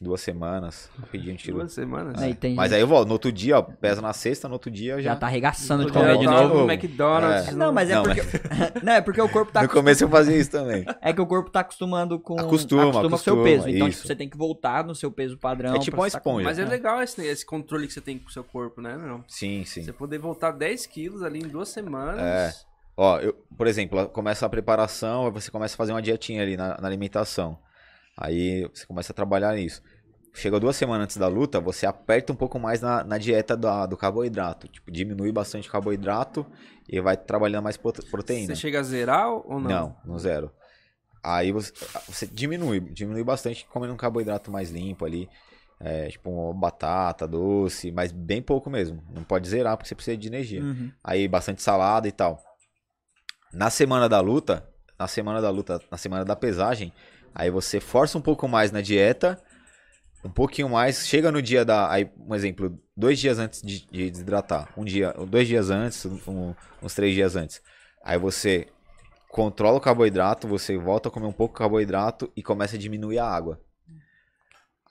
duas 0.00 0.20
semanas. 0.20 0.90
Rapidinho 0.98 1.36
tirou. 1.36 1.60
Duas 1.60 1.72
semanas. 1.72 2.20
Aí 2.20 2.34
tem 2.34 2.54
Mas 2.54 2.70
gente 2.70 2.76
aí 2.76 2.80
eu 2.82 2.86
volto. 2.86 3.06
No 3.06 3.12
outro 3.12 3.30
dia, 3.30 3.58
ó, 3.58 3.62
pesa 3.62 4.00
na 4.00 4.12
sexta, 4.12 4.48
no 4.48 4.54
outro 4.54 4.70
dia 4.70 4.94
eu 4.94 5.02
já 5.02 5.12
já. 5.12 5.16
tá 5.16 5.26
arregaçando 5.26 5.84
de 5.84 5.92
comer 5.92 6.18
de 6.18 6.26
novo. 6.26 6.58
no 6.66 6.70
McDonald's. 6.72 7.48
É. 7.48 7.52
Não, 7.52 7.72
mas 7.72 7.90
é 7.90 7.94
Não, 7.94 8.02
porque. 8.02 8.20
não, 8.82 8.92
é 8.92 9.00
porque 9.00 9.20
o 9.20 9.28
corpo 9.28 9.52
tá 9.52 9.62
No 9.62 9.68
começo 9.68 10.02
eu 10.02 10.08
fazia 10.08 10.36
isso 10.36 10.50
também. 10.50 10.84
É 11.00 11.12
que 11.12 11.20
o 11.20 11.26
corpo 11.26 11.50
tá 11.50 11.60
acostumando 11.60 12.18
com. 12.18 12.38
Acostuma, 12.40 12.84
com 12.84 12.88
o 12.90 12.92
seu 12.92 13.06
acostuma, 13.08 13.42
peso. 13.44 13.68
Então, 13.68 13.88
isso. 13.88 13.98
tipo, 13.98 14.08
você 14.08 14.16
tem 14.16 14.28
que 14.28 14.36
voltar 14.36 14.84
no 14.84 14.94
seu 14.94 15.10
peso 15.10 15.36
padrão. 15.38 15.74
É 15.74 15.78
tipo 15.78 15.96
uma 15.96 16.10
tá 16.10 16.18
com- 16.18 16.30
esponja. 16.40 16.44
Mas 16.44 16.58
é 16.58 16.64
legal 16.64 17.02
esse, 17.02 17.24
esse 17.24 17.44
controle 17.44 17.86
que 17.86 17.92
você 17.92 18.00
tem 18.00 18.18
com 18.18 18.28
o 18.28 18.32
seu 18.32 18.42
corpo, 18.42 18.80
né, 18.80 18.96
meu? 18.96 19.22
Sim, 19.28 19.64
sim. 19.64 19.82
Você 19.82 19.92
poder 19.92 20.18
voltar 20.18 20.50
10 20.52 20.86
quilos 20.86 21.22
ali 21.22 21.40
em 21.40 21.48
duas 21.48 21.68
semanas. 21.68 22.20
É. 22.20 22.52
Ó, 22.96 23.18
eu, 23.18 23.34
por 23.56 23.66
exemplo, 23.66 24.08
começa 24.08 24.46
a 24.46 24.48
preparação, 24.48 25.30
você 25.32 25.50
começa 25.50 25.74
a 25.74 25.76
fazer 25.76 25.92
uma 25.92 26.00
dietinha 26.02 26.42
ali 26.42 26.56
na, 26.56 26.80
na 26.80 26.86
alimentação. 26.86 27.58
Aí 28.16 28.68
você 28.72 28.86
começa 28.86 29.12
a 29.12 29.14
trabalhar 29.14 29.54
nisso. 29.54 29.82
Chega 30.32 30.58
duas 30.58 30.74
semanas 30.76 31.04
antes 31.04 31.16
da 31.16 31.28
luta, 31.28 31.60
você 31.60 31.86
aperta 31.86 32.32
um 32.32 32.36
pouco 32.36 32.58
mais 32.58 32.80
na, 32.80 33.04
na 33.04 33.18
dieta 33.18 33.56
da- 33.56 33.86
do 33.86 33.96
carboidrato. 33.96 34.66
Tipo, 34.66 34.90
diminui 34.90 35.30
bastante 35.30 35.68
o 35.68 35.72
carboidrato 35.72 36.44
e 36.88 37.00
vai 37.00 37.16
trabalhando 37.16 37.62
mais 37.64 37.76
prote- 37.76 38.04
proteína. 38.10 38.54
Você 38.54 38.60
chega 38.60 38.80
a 38.80 38.82
zerar 38.82 39.30
ou 39.30 39.60
não? 39.60 39.70
Não, 39.70 39.96
no 40.04 40.18
zero. 40.18 40.50
Aí 41.22 41.52
você, 41.52 41.72
você 42.08 42.26
diminui, 42.26 42.80
diminui 42.80 43.22
bastante 43.24 43.64
comendo 43.66 43.94
um 43.94 43.96
carboidrato 43.96 44.50
mais 44.50 44.70
limpo 44.70 45.04
ali. 45.04 45.28
É, 45.80 46.08
tipo, 46.08 46.30
uma 46.30 46.52
batata, 46.54 47.26
doce, 47.28 47.90
mas 47.92 48.10
bem 48.10 48.42
pouco 48.42 48.68
mesmo. 48.68 49.02
Não 49.10 49.22
pode 49.22 49.48
zerar 49.48 49.76
porque 49.76 49.88
você 49.88 49.94
precisa 49.94 50.16
de 50.16 50.26
energia. 50.28 50.62
Uhum. 50.62 50.90
Aí 51.02 51.28
bastante 51.28 51.62
salada 51.62 52.08
e 52.08 52.12
tal. 52.12 52.42
Na 53.52 53.70
semana 53.70 54.08
da 54.08 54.20
luta, 54.20 54.68
na 54.98 55.06
semana 55.06 55.40
da 55.40 55.50
luta, 55.50 55.80
na 55.90 55.96
semana 55.96 56.24
da 56.24 56.34
pesagem, 56.34 56.92
aí 57.34 57.50
você 57.50 57.80
força 57.80 58.16
um 58.16 58.20
pouco 58.20 58.46
mais 58.48 58.70
na 58.70 58.80
dieta, 58.80 59.40
um 60.24 60.30
pouquinho 60.30 60.68
mais, 60.68 61.06
chega 61.06 61.30
no 61.30 61.42
dia 61.42 61.64
da, 61.64 61.90
aí 61.90 62.10
um 62.18 62.34
exemplo, 62.34 62.78
dois 62.96 63.18
dias 63.18 63.38
antes 63.38 63.60
de, 63.62 63.86
de 63.86 64.10
desidratar, 64.10 64.68
um 64.76 64.84
dia, 64.84 65.12
dois 65.28 65.46
dias 65.46 65.68
antes, 65.70 66.04
um- 66.26 66.54
uns 66.82 66.94
três 66.94 67.14
dias 67.14 67.36
antes, 67.36 67.60
aí 68.02 68.18
você 68.18 68.68
controla 69.28 69.78
o 69.78 69.80
carboidrato, 69.80 70.46
você 70.46 70.78
volta 70.78 71.08
a 71.08 71.12
comer 71.12 71.26
um 71.26 71.32
pouco 71.32 71.54
de 71.54 71.58
carboidrato 71.58 72.32
e 72.36 72.42
começa 72.42 72.76
a 72.76 72.78
diminuir 72.78 73.18
a 73.18 73.26
água. 73.26 73.60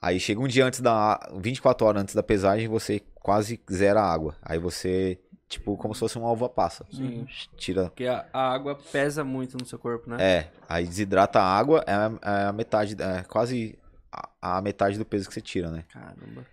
Aí 0.01 0.19
chega 0.19 0.41
um 0.41 0.47
dia 0.47 0.65
antes 0.65 0.81
da, 0.81 1.17
24 1.39 1.87
horas 1.87 2.01
antes 2.03 2.13
da 2.13 2.21
pesagem, 2.21 2.67
você 2.67 3.01
quase 3.15 3.57
zera 3.71 4.01
a 4.01 4.13
água. 4.13 4.35
Aí 4.41 4.59
você, 4.59 5.17
tipo, 5.54 5.78
como 5.78 5.93
se 5.93 5.99
fosse 5.99 6.18
uma 6.18 6.32
uva 6.32 6.49
passa. 6.49 6.86
Sim. 6.91 7.26
Tira 7.56 7.86
Porque 7.86 8.06
a, 8.06 8.26
a 8.34 8.54
água 8.54 8.76
pesa 8.91 9.24
muito 9.24 9.58
no 9.58 9.66
seu 9.66 9.80
corpo, 9.80 10.10
né? 10.10 10.18
é, 10.20 10.51
aí 10.68 10.86
desidrata 10.86 11.39
a 11.39 11.45
água, 11.45 11.84
é 11.88 11.93
a, 11.93 12.12
é 12.22 12.45
a 12.45 12.54
metade, 12.54 12.95
é 12.99 13.24
quase 13.24 13.78
a, 14.12 14.58
a 14.58 14.62
metade 14.62 14.97
do 14.97 15.06
peso 15.06 15.28
que 15.28 15.34
você 15.34 15.41
tira, 15.41 15.70
né? 15.70 15.86
Caramba. 15.89 16.45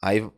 Aí 0.00 0.28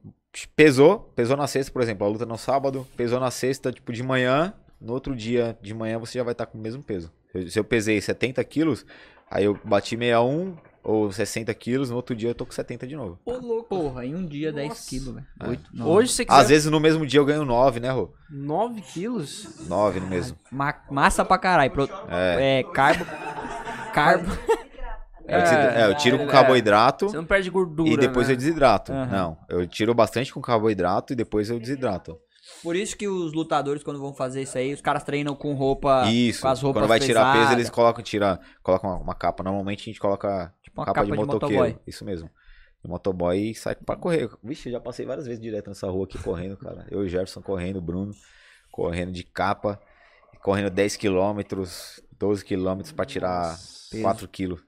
pesou, 0.56 1.00
pesou 1.14 1.36
na 1.36 1.46
sexta, 1.46 1.72
por 1.72 1.82
exemplo, 1.82 2.06
a 2.06 2.10
luta 2.10 2.26
no 2.26 2.38
sábado, 2.38 2.86
pesou 2.96 3.20
na 3.20 3.30
sexta, 3.30 3.72
tipo, 3.72 3.92
de 3.92 4.02
manhã, 4.02 4.54
no 4.80 4.92
outro 4.92 5.14
dia 5.14 5.58
de 5.60 5.74
manhã 5.74 5.98
você 5.98 6.18
já 6.18 6.24
vai 6.24 6.32
estar 6.32 6.46
com 6.46 6.56
o 6.56 6.60
mesmo 6.60 6.82
peso. 6.82 7.12
Se 7.48 7.58
eu 7.58 7.64
pesei 7.64 8.00
70 8.00 8.42
quilos, 8.44 8.84
aí 9.30 9.44
eu 9.44 9.58
bati 9.64 9.96
61 9.96 10.56
ou 10.90 11.12
60 11.12 11.52
quilos, 11.54 11.90
no 11.90 11.96
outro 11.96 12.14
dia 12.16 12.30
eu 12.30 12.34
tô 12.34 12.44
com 12.44 12.52
70 12.52 12.86
de 12.86 12.96
novo. 12.96 13.18
Ô, 13.24 13.32
louco. 13.32 13.68
Porra, 13.68 14.04
em 14.04 14.14
um 14.14 14.26
dia 14.26 14.52
10 14.52 14.68
Nossa. 14.68 14.88
quilos, 14.88 15.14
velho. 15.14 15.26
É. 15.40 15.48
8, 15.48 15.62
Hoje 15.84 16.12
você 16.12 16.24
quiser 16.24 16.40
Às 16.40 16.48
vezes 16.48 16.70
no 16.70 16.80
mesmo 16.80 17.06
dia 17.06 17.20
eu 17.20 17.24
ganho 17.24 17.44
9, 17.44 17.80
né, 17.80 17.90
Rô? 17.90 18.12
9 18.30 18.80
quilos? 18.82 19.66
9 19.68 20.00
no 20.00 20.06
mesmo. 20.06 20.36
massa 20.90 21.24
pra 21.24 21.38
caralho. 21.38 21.70
Pro- 21.70 21.88
É. 22.08 22.60
é, 22.60 22.62
carbo. 22.64 23.04
Carbo. 23.92 24.30
Eu, 25.26 25.40
desid- 25.42 25.58
é, 25.58 25.86
eu 25.86 25.94
tiro 25.96 26.18
com 26.18 26.24
é. 26.24 26.26
carboidrato 26.26 27.08
Você 27.08 27.16
não 27.16 27.24
perde 27.24 27.48
gordura, 27.50 27.88
e 27.90 27.96
depois 27.96 28.26
né? 28.26 28.32
eu 28.32 28.36
desidrato. 28.36 28.92
Aham. 28.92 29.06
Não, 29.06 29.38
eu 29.48 29.66
tiro 29.66 29.94
bastante 29.94 30.32
com 30.34 30.40
carboidrato 30.40 31.12
e 31.12 31.16
depois 31.16 31.48
eu 31.48 31.58
desidrato. 31.60 32.18
Por 32.64 32.74
isso 32.74 32.96
que 32.96 33.06
os 33.06 33.32
lutadores, 33.32 33.82
quando 33.84 34.00
vão 34.00 34.12
fazer 34.12 34.42
isso 34.42 34.58
aí, 34.58 34.74
os 34.74 34.80
caras 34.80 35.04
treinam 35.04 35.36
com 35.36 35.54
roupa. 35.54 36.10
Isso. 36.10 36.42
Com 36.42 36.48
as 36.48 36.60
roupas 36.60 36.82
Quando 36.82 36.88
vai 36.88 36.98
tirar 36.98 37.22
peso, 37.26 37.34
pesadas. 37.34 37.52
eles 37.58 37.70
colocam, 37.70 38.02
tira, 38.02 38.40
colocam 38.62 38.90
uma, 38.90 38.98
uma 38.98 39.14
capa. 39.14 39.44
Normalmente 39.44 39.82
a 39.82 39.84
gente 39.84 40.00
coloca 40.00 40.52
Tipo 40.70 40.80
uma 40.80 40.86
capa, 40.86 41.04
de 41.04 41.10
capa 41.10 41.20
de 41.22 41.26
motoqueiro. 41.26 41.62
motoboy. 41.64 41.82
Isso 41.86 42.04
mesmo. 42.04 42.30
De 42.82 42.88
motoboy 42.90 43.54
sai 43.54 43.74
pra 43.74 43.96
correr. 43.96 44.30
Vixe, 44.42 44.68
eu 44.68 44.72
já 44.72 44.80
passei 44.80 45.04
várias 45.04 45.26
vezes 45.26 45.40
direto 45.42 45.68
nessa 45.68 45.88
rua 45.90 46.04
aqui 46.04 46.16
correndo, 46.18 46.56
cara. 46.56 46.86
Eu 46.90 47.02
e 47.02 47.06
o 47.06 47.08
Jefferson 47.08 47.42
correndo, 47.42 47.76
o 47.76 47.82
Bruno 47.82 48.12
correndo 48.72 49.12
de 49.12 49.22
capa, 49.24 49.78
correndo 50.42 50.70
10 50.70 50.96
quilômetros, 50.96 52.00
12 52.18 52.44
quilômetros 52.44 52.92
pra 52.92 53.04
tirar 53.04 53.56
Peso. 53.90 54.02
4 54.02 54.28
quilos. 54.28 54.60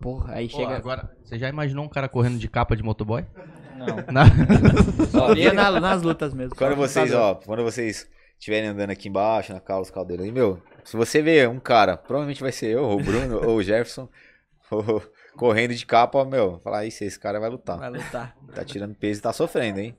Porra, 0.00 0.34
aí 0.34 0.48
Pô, 0.48 0.56
chega. 0.58 0.76
agora, 0.76 1.10
você 1.24 1.38
já 1.38 1.48
imaginou 1.48 1.84
um 1.84 1.88
cara 1.88 2.08
correndo 2.08 2.38
de 2.38 2.48
capa 2.48 2.76
de 2.76 2.82
motoboy? 2.82 3.26
Não. 3.76 3.96
Na- 4.12 4.24
Só 5.10 5.34
via 5.34 5.52
na- 5.52 5.80
nas 5.80 6.02
lutas 6.02 6.32
mesmo. 6.32 6.54
Quando 6.56 6.76
vocês, 6.76 7.12
ó, 7.12 7.34
quando 7.34 7.62
vocês 7.64 8.08
estiverem 8.38 8.68
andando 8.70 8.90
aqui 8.90 9.08
embaixo, 9.08 9.52
na 9.52 9.60
Carlos 9.60 9.90
Caldeira, 9.90 10.24
e, 10.24 10.30
meu, 10.32 10.62
se 10.84 10.96
você 10.96 11.20
ver 11.20 11.48
um 11.48 11.58
cara, 11.58 11.96
provavelmente 11.96 12.40
vai 12.40 12.52
ser 12.52 12.68
eu, 12.68 12.84
ou 12.84 13.00
o 13.00 13.02
Bruno, 13.02 13.40
ou 13.46 13.56
o 13.56 13.62
Jefferson, 13.62 14.08
correndo 15.36 15.74
de 15.74 15.86
capa, 15.86 16.24
meu, 16.24 16.58
falar, 16.60 16.86
isso, 16.86 17.04
esse 17.04 17.18
cara 17.18 17.40
vai 17.40 17.50
lutar. 17.50 17.78
Vai 17.78 17.90
lutar. 17.90 18.36
Tá 18.54 18.64
tirando 18.64 18.94
peso 18.94 19.20
e 19.20 19.22
tá 19.22 19.32
sofrendo, 19.32 19.80
hein? 19.80 19.96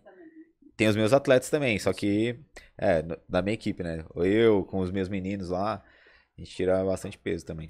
Tem 0.75 0.87
os 0.87 0.95
meus 0.95 1.11
atletas 1.11 1.49
também, 1.49 1.77
só 1.77 1.91
que, 1.91 2.39
é, 2.77 3.03
da 3.27 3.41
minha 3.41 3.53
equipe, 3.53 3.83
né? 3.83 4.05
Eu, 4.15 4.63
com 4.63 4.79
os 4.79 4.91
meus 4.91 5.09
meninos 5.09 5.49
lá, 5.49 5.83
a 6.37 6.41
gente 6.41 6.55
tira 6.55 6.83
bastante 6.85 7.17
peso 7.17 7.45
também. 7.45 7.69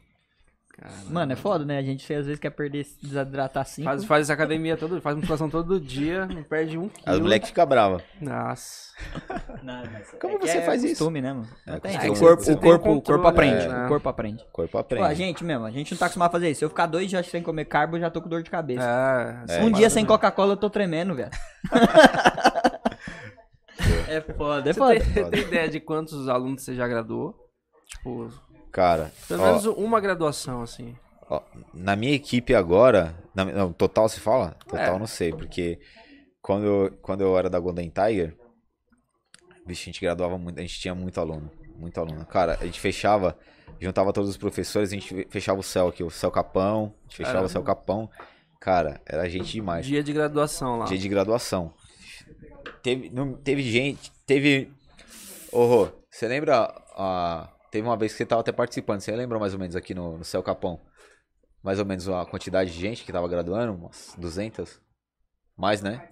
Mano, 1.10 1.34
é 1.34 1.36
foda, 1.36 1.66
né? 1.66 1.78
A 1.78 1.82
gente 1.82 2.02
às 2.14 2.26
vezes 2.26 2.40
quer 2.40 2.50
perder, 2.52 2.86
desidratar 3.02 3.66
5. 3.66 3.86
Faz, 3.86 4.06
faz 4.06 4.22
essa 4.24 4.34
academia 4.34 4.78
todo, 4.78 5.02
faz 5.02 5.16
musculação 5.18 5.50
todo 5.50 5.80
dia, 5.80 6.26
não 6.26 6.44
perde 6.44 6.78
um 6.78 6.88
quilo. 6.90 7.04
As 7.06 7.20
moleques 7.20 7.50
ficam 7.50 7.66
bravas. 7.66 8.02
Nossa. 8.22 8.90
Como 10.22 10.40
você 10.40 10.62
faz 10.62 10.84
isso? 10.84 10.96
costume, 10.96 11.22
né, 11.22 11.34
mano? 11.34 11.48
É 11.68 11.80
costume. 11.80 12.10
o 12.10 12.20
corpo, 12.20 12.44
Você 12.44 12.52
o 12.52 12.58
tem 12.58 12.70
corpo, 12.70 12.90
o 12.90 12.96
controle, 12.96 13.22
corpo 13.24 13.28
aprende. 13.28 13.68
né? 13.68 13.86
O 13.86 13.88
corpo 13.88 14.10
aprende. 14.10 14.44
O 14.44 14.52
corpo 14.52 14.72
Pô, 14.72 14.78
aprende. 14.80 15.06
a 15.06 15.14
gente 15.14 15.44
mesmo, 15.44 15.66
a 15.66 15.72
gente 15.72 15.92
não 15.92 15.98
tá 16.00 16.06
acostumado 16.06 16.30
a 16.30 16.32
fazer 16.32 16.50
isso. 16.50 16.60
Se 16.60 16.66
eu 16.66 16.70
ficar 16.70 16.86
dois 16.86 17.10
dias 17.10 17.26
sem 17.28 17.42
comer 17.42 17.66
carbo, 17.66 17.96
eu 17.98 18.02
já 18.02 18.10
tô 18.10 18.22
com 18.22 18.30
dor 18.30 18.44
de 18.44 18.50
cabeça. 18.50 18.84
É, 19.50 19.58
É. 19.58 19.64
um 19.64 19.72
dia 19.72 19.90
sem 19.90 20.06
Coca-Cola, 20.06 20.54
eu 20.54 20.58
tô 20.58 20.70
tremendo, 20.70 21.16
velho. 21.16 21.32
é 24.08 24.22
foda, 24.22 24.70
é 24.70 24.74
Você 24.74 24.80
foda. 24.80 25.00
tem, 25.00 25.30
tem 25.30 25.42
ideia 25.42 25.70
de 25.70 25.80
quantos 25.80 26.28
alunos 26.28 26.62
você 26.64 26.76
já 26.76 26.88
graduou? 26.88 27.36
Tipo, 27.88 28.30
Cara, 28.72 29.12
pelo 29.28 29.42
ó, 29.44 29.46
menos 29.48 29.66
uma 29.66 30.00
graduação, 30.00 30.62
assim. 30.62 30.96
ó, 31.30 31.42
na 31.74 31.96
minha 31.96 32.14
equipe 32.14 32.54
agora, 32.54 33.16
na, 33.34 33.46
não, 33.46 33.74
total 33.74 34.08
se 34.10 34.20
fala? 34.20 34.56
Total 34.68 34.96
É. 34.96 35.00
não 35.00 35.08
sei, 35.08 35.32
porque 35.32 35.80
quando, 36.42 36.66
eu- 36.66 36.92
quando 37.02 37.22
eu 37.22 37.38
era 37.38 37.50
da 37.50 37.60
Golden 37.60 37.90
Tiger, 37.90 38.38
vixe, 39.66 39.84
a 39.84 39.86
gente 39.86 40.02
graduava 40.02 40.38
muito, 40.38 40.58
a 40.60 40.62
gente 40.62 40.80
tinha 40.80 40.94
muito 40.96 41.20
aluno, 41.20 41.52
muito 41.76 42.00
aluno. 42.00 42.26
Cara, 42.26 42.58
a 42.62 42.66
gente 42.66 42.80
fechava, 42.80 43.38
juntava 43.80 44.14
todos 44.14 44.30
os 44.30 44.38
professores, 44.38 44.90
a 44.92 44.94
gente 44.94 45.28
fechava 45.30 45.60
o 45.60 45.64
céu 45.64 45.88
aqui, 45.88 46.04
o 46.04 46.10
céu 46.10 46.32
capão, 46.32 46.94
a 47.00 47.04
gente 47.04 47.18
fechava 47.18 47.34
Caramba. 47.34 47.48
o 47.48 47.50
céu 47.52 47.64
capão. 47.64 48.10
Cara, 48.60 49.02
era 49.06 49.30
gente 49.30 49.52
demais. 49.54 49.86
Dia 49.86 50.04
de 50.04 50.12
graduação 50.14 50.80
lá. 50.80 50.86
Dia 50.86 50.98
de 50.98 51.08
graduação. 51.08 51.74
Teve, 52.84 53.10
não, 53.10 53.34
teve 53.34 53.62
gente. 53.64 54.12
Teve. 54.26 54.72
Ô, 55.52 55.66
Rô, 55.66 55.88
você 56.12 56.28
lembra? 56.28 56.72
a 57.02 57.50
teve 57.72 57.88
uma 57.88 57.98
vez 57.98 58.12
que 58.12 58.18
você 58.18 58.26
tava 58.26 58.42
até 58.42 58.52
participando. 58.52 59.02
Você 59.02 59.16
lembra 59.16 59.40
mais 59.40 59.54
ou 59.54 59.60
menos 59.60 59.76
aqui 59.76 59.94
no, 59.94 60.18
no 60.18 60.24
Céu 60.24 60.42
Capão? 60.44 60.80
Mais 61.62 61.80
ou 61.80 61.86
menos 61.86 62.08
a 62.08 62.26
quantidade 62.26 62.72
de 62.72 62.80
gente 62.80 63.04
que 63.04 63.12
tava 63.12 63.28
graduando? 63.28 63.74
Umas 63.74 64.16
200? 64.18 64.80
Mais, 65.58 65.82
né? 65.82 66.10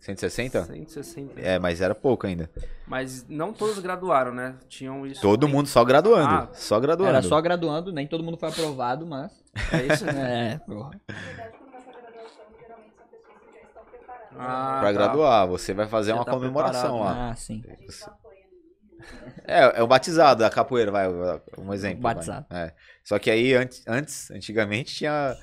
160? 0.00 0.64
160. 0.66 1.40
É, 1.40 1.58
mas 1.58 1.80
era 1.80 1.94
pouco 1.94 2.26
ainda. 2.26 2.50
Mas 2.86 3.26
não 3.26 3.54
todos 3.54 3.78
graduaram, 3.78 4.34
né? 4.34 4.56
Tinham 4.68 5.06
isso. 5.06 5.22
Todo 5.22 5.48
mundo 5.48 5.66
só 5.66 5.82
graduando. 5.82 6.28
Ah, 6.28 6.48
só 6.52 6.78
graduando. 6.78 7.08
Era 7.10 7.22
só 7.22 7.40
graduando, 7.40 7.90
nem 7.90 8.06
todo 8.06 8.22
mundo 8.22 8.36
foi 8.36 8.50
aprovado, 8.50 9.06
mas. 9.06 9.32
É 9.72 9.86
isso, 9.94 10.04
né? 10.04 10.54
É, 10.54 10.58
porra. 10.58 10.90
Ah, 14.36 14.78
Pra 14.80 14.88
tá. 14.88 14.92
graduar. 14.92 15.46
Você 15.48 15.72
vai 15.72 15.86
fazer 15.86 16.10
Já 16.10 16.16
uma 16.16 16.24
tá 16.24 16.32
comemoração 16.32 16.96
preparado, 16.98 17.18
lá. 17.18 17.30
Ah, 17.30 17.34
sim. 17.36 17.62
É, 19.46 19.78
é 19.78 19.82
o 19.82 19.86
batizado 19.86 20.40
da 20.40 20.50
capoeira, 20.50 20.90
vai, 20.90 21.06
um 21.58 21.72
exemplo. 21.72 22.02
vai. 22.02 22.14
Batizado. 22.14 22.46
É. 22.50 22.72
Só 23.02 23.18
que 23.18 23.30
aí, 23.30 23.54
antes, 23.54 23.82
antes, 23.86 24.30
antigamente, 24.30 24.94
tinha. 24.94 25.36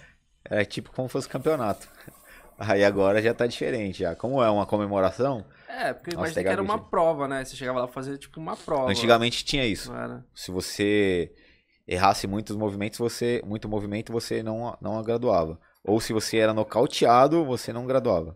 Era 0.44 0.66
tipo 0.66 0.92
como 0.92 1.08
fosse 1.08 1.30
campeonato. 1.30 1.88
Aí 2.58 2.84
agora 2.84 3.20
já 3.22 3.34
tá 3.34 3.48
diferente. 3.48 4.00
Já. 4.00 4.16
Como 4.16 4.42
é 4.42 4.50
uma 4.50 4.68
comemoração, 4.68 5.44
É, 5.68 5.94
porque 5.94 6.12
Nossa, 6.12 6.28
imagina 6.28 6.44
que 6.44 6.50
era 6.50 6.62
uma 6.62 6.78
prova, 6.78 7.28
né? 7.28 7.44
Você 7.44 7.56
chegava 7.56 7.80
lá 7.80 7.88
pra 7.88 7.94
fazer 7.94 8.20
tipo 8.20 8.40
uma 8.40 8.56
prova. 8.56 8.92
antigamente 8.92 9.44
tinha 9.44 9.66
isso. 9.66 9.92
Era? 9.92 10.24
Se 10.36 10.52
você 10.52 11.32
errasse 11.88 12.28
muitos 12.28 12.56
movimentos, 12.56 13.00
você. 13.00 13.42
Muito 13.44 13.68
movimento, 13.68 14.12
você 14.12 14.44
não, 14.44 14.78
não 14.80 15.02
graduava. 15.02 15.60
Ou 15.84 16.00
se 16.00 16.14
você 16.14 16.38
era 16.38 16.54
nocauteado, 16.54 17.44
você 17.46 17.74
não 17.74 17.88
graduava. 17.88 18.36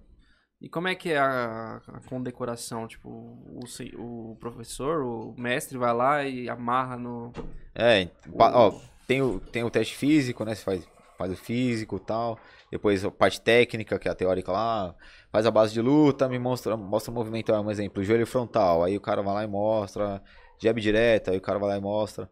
E 0.65 0.67
como 0.67 0.87
é 0.87 0.95
que 0.95 1.11
é 1.11 1.19
a, 1.19 1.79
a 1.89 1.99
condecoração? 2.09 2.87
Tipo, 2.87 3.07
o, 3.07 3.59
o 3.99 4.35
professor, 4.37 5.03
o 5.03 5.35
mestre 5.37 5.77
vai 5.77 5.93
lá 5.93 6.23
e 6.23 6.49
amarra 6.49 6.97
no. 6.97 7.31
É, 7.75 8.09
ó, 8.33 8.73
tem 9.05 9.21
o, 9.21 9.39
tem 9.39 9.63
o 9.63 9.69
teste 9.69 9.95
físico, 9.95 10.43
né? 10.43 10.55
Você 10.55 10.63
faz 10.63 10.87
faz 11.19 11.31
o 11.31 11.35
físico 11.35 11.97
e 11.97 11.99
tal. 11.99 12.39
Depois 12.71 13.05
a 13.05 13.11
parte 13.11 13.39
técnica, 13.41 13.99
que 13.99 14.07
é 14.07 14.11
a 14.11 14.15
teórica 14.15 14.51
lá. 14.51 14.95
Faz 15.31 15.45
a 15.45 15.51
base 15.51 15.71
de 15.71 15.81
luta, 15.81 16.27
me 16.27 16.39
mostra, 16.39 16.75
mostra 16.75 17.11
o 17.11 17.13
movimento, 17.13 17.51
é 17.51 17.59
um 17.59 17.69
exemplo, 17.69 18.03
joelho 18.03 18.25
frontal. 18.25 18.83
Aí 18.83 18.97
o 18.97 19.01
cara 19.01 19.21
vai 19.21 19.35
lá 19.35 19.43
e 19.43 19.47
mostra. 19.47 20.19
Jab 20.59 20.81
direto, 20.81 21.29
aí 21.29 21.37
o 21.37 21.41
cara 21.41 21.59
vai 21.59 21.69
lá 21.69 21.77
e 21.77 21.81
mostra. 21.81 22.27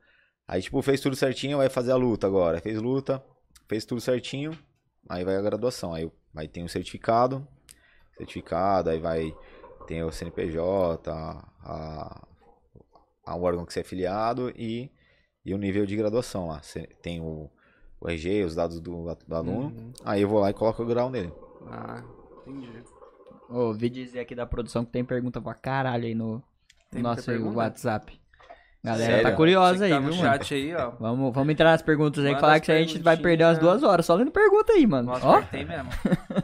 Aí, 0.48 0.60
tipo, 0.60 0.82
fez 0.82 1.00
tudo 1.00 1.16
certinho, 1.16 1.60
vai 1.60 1.70
fazer 1.70 1.92
a 1.92 1.96
luta 1.96 2.26
agora. 2.26 2.60
Fez 2.60 2.82
luta, 2.82 3.24
fez 3.70 3.86
tudo 3.86 4.02
certinho, 4.02 4.58
aí 5.08 5.24
vai 5.24 5.36
a 5.36 5.42
graduação. 5.42 5.94
Aí, 5.94 6.12
aí 6.36 6.48
tem 6.48 6.64
o 6.64 6.70
certificado, 6.70 7.48
certificado, 8.18 8.90
aí 8.90 9.00
vai, 9.00 9.36
tem 9.88 10.04
o 10.04 10.12
CNPJ, 10.12 11.12
a, 11.12 12.22
a 13.26 13.36
um 13.36 13.42
órgão 13.44 13.66
que 13.66 13.74
você 13.74 13.80
é 13.80 13.82
afiliado 13.82 14.52
e, 14.56 14.92
e 15.46 15.54
o 15.54 15.58
nível 15.58 15.86
de 15.86 15.96
graduação 15.96 16.48
lá. 16.48 16.62
Você 16.62 16.88
tem 17.02 17.22
o, 17.22 17.50
o 18.00 18.10
RG, 18.10 18.44
os 18.44 18.56
dados 18.56 18.80
do, 18.80 19.06
do 19.28 19.36
aluno, 19.36 19.68
Uhum. 19.70 19.94
aí 20.06 20.22
eu 20.22 20.28
vou 20.30 20.40
lá 20.40 20.50
e 20.50 20.54
coloco 20.54 20.84
o 20.84 20.86
grau 20.86 21.10
nele. 21.10 21.32
Ah, 21.70 22.04
entendi. 22.46 22.84
Ouvi 23.50 23.90
dizer 23.90 24.22
aqui 24.22 24.34
da 24.36 24.46
produção 24.46 24.84
que 24.84 24.92
tem 24.92 25.06
pergunta 25.06 25.40
pra 25.42 25.54
caralho 25.54 26.06
aí 26.06 26.16
no, 26.16 26.42
no 26.92 27.02
nosso? 27.02 27.32
WhatsApp. 27.54 28.20
Galera 28.84 29.06
Sério? 29.14 29.30
tá 29.30 29.36
curiosa 29.36 29.86
aí, 29.86 29.92
tá 29.92 30.00
viu, 30.00 30.10
no 30.10 30.16
mano? 30.18 30.28
chat 30.30 30.54
aí, 30.56 30.76
ó. 30.76 30.92
Vamos, 31.00 31.34
vamos 31.34 31.54
entrar 31.54 31.72
nas 31.72 31.82
perguntas 31.82 32.24
aí, 32.26 32.32
Manda 32.32 32.42
falar 32.42 32.60
que 32.60 32.70
a 32.72 32.78
gente 32.80 33.00
vai 33.00 33.16
perder 33.16 33.46
umas 33.46 33.58
duas 33.58 33.82
horas 33.82 34.06
só 34.06 34.14
lendo 34.16 34.32
pergunta 34.32 34.74
aí, 34.74 34.86
mano. 34.86 35.08
Nossa, 35.12 35.26
Ó, 35.26 35.42
tem 35.44 35.64
mesmo. 35.66 35.90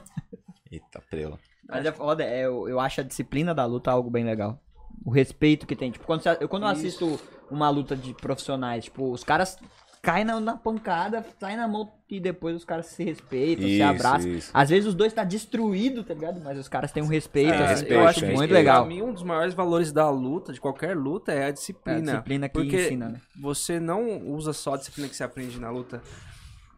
Eita, 0.72 1.02
prela. 1.10 1.38
Mas 1.70 1.86
é 1.86 1.92
foda, 1.92 2.24
é, 2.24 2.46
eu, 2.46 2.68
eu 2.68 2.80
acho 2.80 3.02
a 3.02 3.04
disciplina 3.04 3.54
da 3.54 3.66
luta 3.66 3.92
algo 3.92 4.10
bem 4.10 4.26
legal. 4.26 4.60
O 5.06 5.12
respeito 5.12 5.66
que 5.68 5.76
tem. 5.76 5.92
Tipo, 5.92 6.06
quando, 6.06 6.22
você- 6.24 6.38
eu, 6.42 6.50
quando 6.50 6.64
eu 6.64 6.70
assisto 6.70 7.20
uma 7.50 7.70
luta 7.70 7.96
de 7.96 8.14
profissionais, 8.14 8.86
tipo, 8.86 9.12
os 9.12 9.24
caras 9.24 9.58
caem 10.02 10.24
na, 10.24 10.40
na 10.40 10.56
pancada, 10.58 11.26
saem 11.40 11.58
na 11.58 11.68
mão 11.68 11.92
e 12.10 12.20
depois 12.22 12.56
os 12.56 12.64
caras 12.66 12.86
se 12.88 13.04
respeitam, 13.04 13.66
se 13.66 13.74
Isso, 13.76 13.84
abraçam. 13.84 14.30
isso. 14.32 14.50
Às 14.54 14.70
vezes 14.70 14.88
os 14.88 14.96
dois 14.96 15.12
tá 15.14 15.24
destruído, 15.26 16.04
tá 16.06 16.14
ligado? 16.14 16.40
Mas 16.42 16.58
os 16.58 16.68
caras 16.70 16.92
têm 16.92 17.04
um 17.04 17.08
respeito, 17.08 17.52
É, 17.52 17.58
assim, 17.58 17.68
respeito, 17.68 17.94
eu 17.94 18.00
acho 18.08 18.20
respeito. 18.22 18.38
muito 18.38 18.50
Pra 18.50 18.58
legal. 18.58 18.86
mim, 18.86 19.02
um 19.02 19.14
dos 19.14 19.24
maiores 19.24 19.54
valores 19.54 19.92
da 19.92 20.10
luta, 20.10 20.54
de 20.54 20.60
qualquer 20.62 20.96
luta, 20.96 21.32
é 21.34 21.40
a 21.40 21.42
É 21.42 21.48
a 21.48 21.52
disciplina. 21.52 22.02
disciplina 22.02 22.48
que 22.50 22.54
Porque 22.54 22.76
ensina, 22.86 23.10
né? 23.10 23.22
você 23.42 23.78
não 23.80 24.26
usa 24.28 24.54
só 24.54 24.74
a 24.74 24.78
disciplina 24.78 25.08
que 25.10 25.16
você 25.18 25.24
aprende 25.24 25.60
na 25.60 25.70
luta 25.70 26.02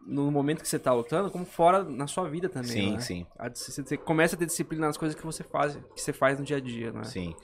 no 0.05 0.31
momento 0.31 0.61
que 0.61 0.67
você 0.67 0.79
tá 0.79 0.93
lutando, 0.93 1.29
como 1.31 1.45
fora 1.45 1.83
na 1.83 2.07
sua 2.07 2.27
vida 2.29 2.49
também, 2.49 2.69
Sim, 2.69 2.91
né? 2.93 2.99
sim, 2.99 3.25
Você 3.53 3.97
começa 3.97 4.35
a 4.35 4.39
ter 4.39 4.45
disciplina 4.45 4.87
nas 4.87 4.97
coisas 4.97 5.19
que 5.19 5.25
você 5.25 5.43
faz, 5.43 5.75
que 5.95 6.01
você 6.01 6.11
faz 6.13 6.39
no 6.39 6.45
dia 6.45 6.57
a 6.57 6.61
dia, 6.61 6.91
né? 6.91 7.03
sim. 7.03 7.35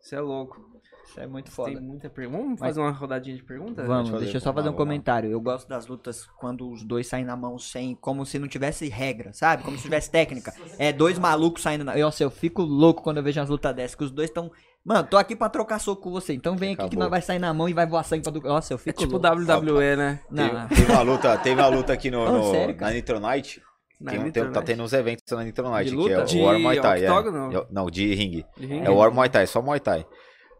Isso 0.00 0.14
é 0.14 0.20
louco. 0.20 0.64
Isso 1.04 1.18
é 1.18 1.26
muito 1.26 1.46
Tem 1.46 1.52
foda. 1.54 1.80
muita 1.80 2.08
pergunta. 2.10 2.42
Vamos 2.44 2.60
fazer 2.60 2.80
uma 2.80 2.90
rodadinha 2.92 3.34
de 3.36 3.42
perguntas? 3.42 3.86
Vamos, 3.86 4.10
fazer, 4.10 4.24
deixa 4.24 4.36
eu 4.36 4.40
só 4.40 4.52
fazer 4.52 4.66
lá, 4.68 4.70
um 4.72 4.74
lá. 4.74 4.78
comentário. 4.78 5.30
Eu 5.30 5.40
gosto 5.40 5.68
das 5.68 5.86
lutas 5.86 6.26
quando 6.38 6.70
os 6.70 6.84
dois 6.84 7.06
saem 7.08 7.24
na 7.24 7.36
mão 7.36 7.58
sem, 7.58 7.94
como 7.94 8.24
se 8.24 8.38
não 8.38 8.46
tivesse 8.46 8.88
regra, 8.88 9.32
sabe? 9.32 9.62
Como 9.64 9.76
se 9.76 9.82
tivesse 9.84 10.10
técnica. 10.10 10.52
É 10.78 10.92
dois 10.92 11.18
malucos 11.18 11.62
saindo 11.62 11.84
na. 11.84 11.96
Nossa, 11.96 12.22
eu 12.22 12.30
fico 12.30 12.62
louco 12.62 13.02
quando 13.02 13.16
eu 13.16 13.22
vejo 13.22 13.40
as 13.40 13.48
lutas 13.48 13.74
dessas, 13.74 13.94
que 13.96 14.04
os 14.04 14.10
dois 14.12 14.28
estão. 14.30 14.50
Mano, 14.86 15.08
tô 15.08 15.16
aqui 15.16 15.34
pra 15.34 15.48
trocar 15.48 15.80
soco 15.80 16.02
com 16.02 16.10
você. 16.12 16.32
Então 16.32 16.56
vem 16.56 16.70
aqui 16.74 16.76
que 16.76 16.82
Acabou. 16.82 17.00
nós 17.00 17.10
vai 17.10 17.20
sair 17.20 17.40
na 17.40 17.52
mão 17.52 17.68
e 17.68 17.72
vai 17.72 17.86
voar 17.86 18.04
sangue 18.04 18.22
pra 18.22 18.30
tu. 18.32 18.40
Nossa, 18.40 18.72
eu 18.72 18.76
É 18.76 18.78
fico 18.78 18.98
tipo 19.00 19.18
louco. 19.18 19.26
WWE, 19.26 19.96
né? 19.96 20.20
Não, 20.30 20.68
Teve, 20.68 20.74
teve 20.82 20.92
uma 20.92 21.02
luta, 21.02 21.38
teve 21.38 21.60
uma 21.60 21.66
luta 21.68 21.92
aqui 21.92 22.08
no, 22.10 22.20
Oh, 22.20 22.30
no- 22.32 22.50
sério, 22.52 22.76
na 22.80 22.90
Nitronite. 22.92 23.60
Na 24.00 24.10
Tem, 24.12 24.20
um- 24.20 24.30
tem- 24.30 24.52
tá 24.52 24.62
tendo 24.62 24.82
uns 24.84 24.92
eventos 24.92 25.24
na 25.32 25.42
Nitronite, 25.42 25.90
De 25.90 25.96
que 25.96 26.12
é 26.12 26.18
luta? 26.18 26.36
o 26.36 26.42
War 26.44 26.58
Muay 26.60 26.80
Thai. 26.80 26.98
De 27.00 27.04
é. 27.04 27.08
É 27.08 27.12
o- 27.58 27.66
Não, 27.70 27.90
de 27.90 28.14
ringue. 28.14 28.46
De 28.56 28.66
ringue? 28.66 28.86
É 28.86 28.90
o 28.90 28.94
War 28.96 29.10
Muay 29.12 29.28
Thai, 29.28 29.46
só 29.48 29.60
Muay 29.60 29.80
Thai. 29.80 30.06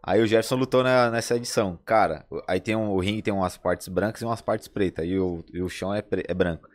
Aí 0.03 0.21
o 0.23 0.27
Jefferson 0.27 0.57
lutou 0.57 0.83
na- 0.83 1.11
nessa 1.11 1.37
edição. 1.37 1.79
Cara, 1.85 2.25
aí 2.49 2.61
tem 2.61 2.75
um, 2.75 2.91
o 2.91 2.99
ringue 2.99 3.23
tem 3.23 3.33
umas 3.35 3.57
partes 3.57 3.87
brancas 3.89 4.23
e 4.23 4.25
umas 4.25 4.41
partes 4.41 4.67
pretas. 4.69 5.05
E 5.07 5.19
o, 5.19 5.45
e 5.53 5.61
o 5.63 5.69
chão 5.69 5.95
é, 5.95 6.01
pre- 6.03 6.25
é 6.27 6.35
branco. 6.35 6.67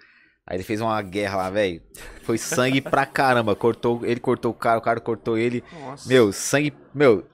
Aí 0.46 0.58
ele 0.58 0.64
fez 0.64 0.82
uma 0.82 1.02
guerra 1.02 1.38
lá, 1.38 1.50
velho. 1.50 1.82
Foi 2.24 2.38
sangue 2.38 2.82
pra 2.82 3.06
caramba. 3.06 3.56
Cortou, 3.56 4.06
ele 4.06 4.20
cortou 4.20 4.52
o 4.52 4.54
cara, 4.56 4.78
o 4.80 4.82
cara 4.82 5.00
cortou 5.00 5.38
ele. 5.38 5.64
Nossa. 5.80 6.10
Meu, 6.10 6.32
sangue. 6.34 6.74
Meu, 6.94 7.26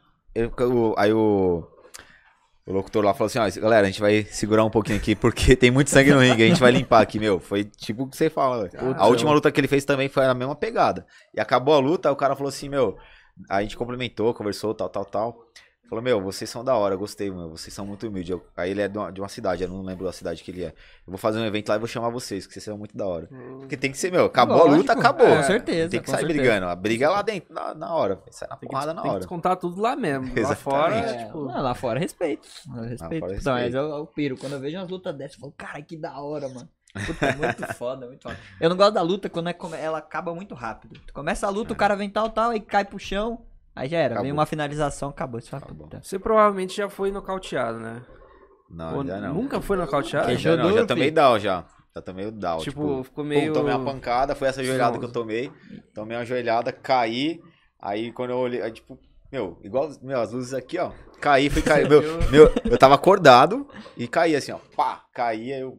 eu- 0.46 0.94
aí 0.98 1.14
o. 1.14 1.68
O 2.66 2.74
locutor 2.74 3.02
lá 3.02 3.14
falou 3.14 3.28
assim, 3.28 3.40
ó, 3.40 3.62
galera, 3.62 3.88
a 3.88 3.90
gente 3.90 4.02
vai 4.02 4.24
segurar 4.26 4.66
um 4.66 4.70
pouquinho 4.70 4.98
aqui 4.98 5.16
porque 5.16 5.56
tem 5.56 5.72
muito 5.72 5.90
sangue 5.90 6.12
no 6.12 6.20
ringue, 6.20 6.44
a 6.44 6.48
gente 6.48 6.60
vai 6.60 6.70
limpar 6.70 7.02
aqui, 7.02 7.18
meu. 7.18 7.40
Foi 7.40 7.64
tipo 7.64 8.04
o 8.04 8.10
que 8.10 8.18
você 8.18 8.30
fala. 8.30 8.68
Caramba. 8.68 8.98
A 9.02 9.08
última 9.08 9.32
luta 9.32 9.50
que 9.50 9.58
ele 9.62 9.70
fez 9.70 9.86
também 9.86 10.10
foi 10.10 10.26
a 10.26 10.34
mesma 10.34 10.54
pegada. 10.54 11.06
E 11.34 11.40
acabou 11.40 11.74
a 11.76 11.80
luta, 11.80 12.12
o 12.12 12.16
cara 12.18 12.36
falou 12.36 12.50
assim, 12.50 12.68
meu, 12.68 12.98
a 13.50 13.62
gente 13.62 13.78
complementou, 13.78 14.34
conversou, 14.34 14.74
tal, 14.74 14.90
tal, 14.90 15.06
tal. 15.06 15.38
Falou, 15.90 16.04
meu, 16.04 16.22
vocês 16.22 16.50
são 16.50 16.64
da 16.64 16.76
hora, 16.76 16.96
gostei, 16.96 17.32
meu, 17.32 17.50
vocês 17.50 17.74
são 17.74 17.86
muito 17.86 18.06
humildes. 18.08 18.30
Eu- 18.32 18.46
aí 18.58 18.72
ele 18.72 18.82
é 18.82 18.88
de 18.90 18.98
uma, 18.98 19.12
de 19.12 19.22
uma 19.22 19.30
cidade, 19.30 19.64
eu 19.64 19.70
não 19.70 19.82
lembro 19.82 20.04
da 20.06 20.12
cidade 20.12 20.44
que 20.44 20.52
ele 20.52 20.64
é. 20.66 20.68
Eu 20.68 20.74
vou 21.08 21.18
fazer 21.18 21.40
um 21.40 21.46
evento 21.46 21.70
lá 21.70 21.76
e 21.76 21.80
vou 21.80 21.88
chamar 21.88 22.10
vocês, 22.10 22.46
que 22.46 22.52
vocês 22.54 22.64
são 22.64 22.78
muito 22.78 22.96
da 22.98 23.06
hora. 23.06 23.28
Porque 23.60 23.78
tem 23.78 23.90
que 23.92 23.98
ser, 23.98 24.12
meu, 24.12 24.26
acabou 24.26 24.58
a 24.58 24.64
luta, 24.64 24.76
Lógico, 24.76 24.92
acabou. 25.00 25.28
Com 25.28 25.44
certeza. 25.44 25.90
Tem 25.90 26.02
que 26.02 26.10
sair 26.10 26.20
certeza. 26.20 26.40
brigando. 26.42 26.66
A 26.68 26.76
briga 26.76 27.06
é 27.06 27.10
lá 27.10 27.22
dentro, 27.22 27.54
na, 27.54 27.74
na 27.74 27.94
hora. 27.94 28.22
Sai 28.32 28.50
na 28.50 28.58
Tem 28.58 28.68
que, 28.68 28.74
porrada 28.74 28.94
na 28.94 29.02
tem 29.02 29.10
que 29.10 29.16
hora. 29.16 29.20
descontar 29.20 29.56
tudo 29.58 29.82
lá 29.82 29.96
mesmo. 29.96 30.32
Lá 30.42 30.56
fora, 30.58 30.96
É, 30.96 31.00
é, 31.22 31.26
tipo... 31.26 31.46
não, 31.46 31.62
lá 31.62 31.74
fora 31.74 32.00
respeito. 32.00 32.48
Eu 32.76 32.84
respeito. 32.84 33.20
fora 33.26 33.36
Então, 33.38 33.54
mas 33.54 33.64
respeito. 33.64 33.78
eu, 33.78 33.98
eu 33.98 34.06
piro. 34.08 34.38
Quando 34.38 34.54
eu 34.54 34.60
vejo 34.60 34.78
umas 34.78 34.90
lutas 34.90 35.16
dessas, 35.16 35.36
eu 35.36 35.40
falo, 35.42 35.54
cara, 35.58 35.82
que 35.82 35.96
da 35.98 36.20
hora, 36.20 36.50
mano. 36.50 36.68
Puta, 37.06 37.26
é 37.28 37.36
muito 37.36 37.64
foda, 37.76 38.08
muito 38.08 38.24
foda. 38.24 38.38
Eu 38.60 38.70
não 38.70 38.76
gosto 38.76 38.94
da 38.94 39.02
luta 39.02 39.30
quando 39.30 39.48
é 39.50 39.56
ela 39.80 40.00
acaba 40.00 40.34
muito 40.36 40.54
rápido. 40.54 41.00
Tu 41.08 41.14
começa 41.14 41.48
a 41.48 41.50
luta, 41.50 41.72
o 41.72 41.76
cara 41.78 41.96
vem 41.96 42.10
tal, 42.10 42.30
tal, 42.30 42.50
aí 42.50 42.60
cai 42.60 42.84
pro 42.84 43.00
chão. 43.00 43.42
Aí 43.78 43.88
já 43.88 43.98
era. 44.00 44.16
Acabou. 44.16 44.32
uma 44.32 44.46
finalização, 44.48 45.10
acabou. 45.10 45.40
Você 45.40 45.50
fala, 45.50 45.64
Acabou. 45.64 45.84
puta. 45.88 46.02
Você 46.02 46.18
provavelmente 46.18 46.76
já 46.76 46.90
foi 46.90 47.12
nocauteado, 47.12 47.80
né? 47.80 48.02
Não, 48.70 48.98
Ou 48.98 49.06
já 49.06 49.20
não. 49.22 49.36
Nunca 49.36 49.62
foi 49.62 49.78
nocauteado? 49.78 50.36
Já 50.36 50.58
não, 50.58 50.74
já 50.74 50.86
tomei 50.86 51.12
down 51.12 51.40
já. 51.40 51.64
Já 51.96 52.02
tomei 52.02 52.26
o 52.26 52.32
down. 52.32 52.60
Tipo, 52.60 52.82
Tipo, 52.82 53.04
ficou 53.04 53.24
pum, 53.24 53.30
meio... 53.30 53.54
tomei 53.54 53.74
uma 53.74 53.86
pancada, 53.86 54.34
foi 54.34 54.48
essa 54.48 54.64
joelhada 54.64 54.98
que 54.98 55.06
eu 55.06 55.12
tomei. 55.12 55.52
Tomei 55.94 56.18
uma 56.18 56.26
joelhada, 56.26 56.72
caí. 56.72 57.40
Aí 57.80 58.12
quando 58.12 58.32
eu 58.32 58.38
olhei, 58.38 58.62
aí, 58.62 58.72
tipo, 58.72 59.00
meu, 59.32 59.60
igual, 59.64 59.90
meu, 60.02 60.20
as 60.20 60.32
luzes 60.32 60.54
aqui, 60.56 60.80
ó. 60.80 60.92
Caí, 61.22 61.48
fui 61.50 61.62
cair. 61.62 61.88
Meu, 61.90 62.02
meu, 62.30 62.52
eu 62.66 62.78
tava 62.78 62.96
acordado 62.96 63.68
e 63.96 64.08
caí 64.08 64.36
assim, 64.36 64.52
ó. 64.52 64.60
Pá, 64.76 65.04
caí, 65.14 65.54
aí 65.54 65.62
eu. 65.62 65.78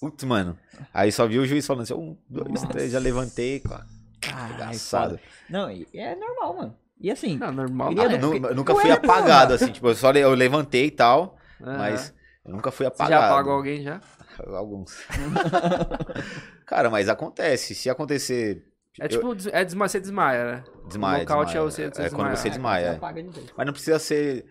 Putz, 0.00 0.24
mano. 0.24 0.58
Aí 0.94 1.10
só 1.10 1.26
vi 1.26 1.38
o 1.38 1.46
juiz 1.46 1.66
falando 1.66 1.82
assim, 1.82 1.94
um, 1.94 2.16
dois, 2.28 2.62
três, 2.62 2.92
já 2.92 2.98
levantei, 2.98 3.60
cara. 3.60 3.84
Caralho, 4.20 4.54
Engraçado. 4.54 5.10
foda. 5.10 5.22
Não, 5.50 5.70
e 5.70 5.86
é 5.94 6.14
normal, 6.14 6.56
mano. 6.56 6.76
E 7.00 7.10
assim, 7.10 7.36
Não, 7.38 7.52
normal. 7.52 7.88
Queria- 7.90 8.08
Ah, 8.08 8.12
É, 8.12 8.18
porque- 8.18 8.54
nunca 8.54 8.74
fui 8.74 8.88
não, 8.88 8.96
apagado, 8.96 9.54
assim, 9.54 9.70
tipo, 9.72 9.88
eu 9.88 9.94
só 9.94 10.10
le- 10.10 10.20
eu 10.20 10.34
levantei 10.34 10.86
e 10.86 10.90
tal, 10.90 11.36
mas 11.60 12.12
eu 12.44 12.52
nunca 12.52 12.70
fui 12.70 12.84
Você 12.86 12.92
apagado. 12.92 13.22
já 13.22 13.28
apagou 13.30 13.52
alguém 13.54 13.82
já? 13.82 14.00
Alguns. 14.46 15.04
Cara, 16.66 16.90
mas 16.90 17.08
acontece. 17.08 17.74
Se 17.74 17.88
acontecer. 17.90 18.64
É 19.00 19.04
eu- 19.04 19.08
tipo, 19.08 19.32
é 19.52 19.64
desma 19.64 19.88
você 19.88 20.00
desmaia, 20.00 20.44
né? 20.44 20.64
Desmaia, 20.86 21.18
nocaute 21.20 21.52
desmaia. 21.52 21.66
é 21.66 21.70
você- 21.70 21.88
você 21.90 22.02
É 22.02 22.10
quando 22.10 22.30
você 22.36 22.48
desmaiar. 22.50 22.50
desmaia. 22.50 22.90
você 22.90 22.96
apaga 22.96 23.22
de 23.22 23.28
vez. 23.30 23.52
Mas 23.56 23.66
não 23.66 23.72
precisa 23.72 23.98
ser 23.98 24.44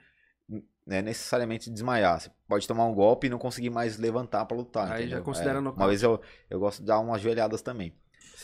né, 0.86 1.02
necessariamente 1.02 1.70
desmaiar. 1.70 2.18
Você 2.22 2.32
pode 2.48 2.66
tomar 2.66 2.86
um 2.86 2.94
golpe 2.94 3.28
e 3.28 3.30
não 3.30 3.38
conseguir 3.38 3.70
mais 3.70 3.98
levantar 3.98 4.46
pra 4.46 4.56
lutar. 4.56 4.86
Aí 4.90 5.02
entendeu? 5.02 5.18
já 5.18 5.24
considera 5.24 5.58
É. 5.58 5.62
nocaute. 5.62 5.82
Uma 5.82 5.88
vez 5.90 6.02
eu, 6.02 6.22
eu 6.50 6.60
gosto 6.62 6.80
de 6.80 6.86
dar 6.86 7.00
umas 7.00 7.22
joelhadas 7.22 7.62
também. 7.62 7.94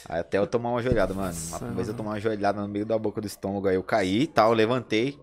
Aí 0.09 0.19
até 0.19 0.37
eu 0.37 0.45
tomar 0.47 0.69
uma 0.71 0.81
joelhada, 0.81 1.13
mano. 1.13 1.27
Nossa, 1.27 1.65
Uma 1.65 1.73
vez 1.75 1.87
eu 1.87 1.93
tomei 1.93 2.11
uma 2.13 2.19
joelhada 2.19 2.61
no 2.61 2.67
meio 2.67 2.85
da 2.85 2.97
boca 2.97 3.21
do 3.21 3.27
estômago. 3.27 3.67
Aí 3.67 3.75
eu 3.75 3.83
caí 3.83 4.21
e 4.23 4.27
tal, 4.27 4.51
levantei. 4.53 5.19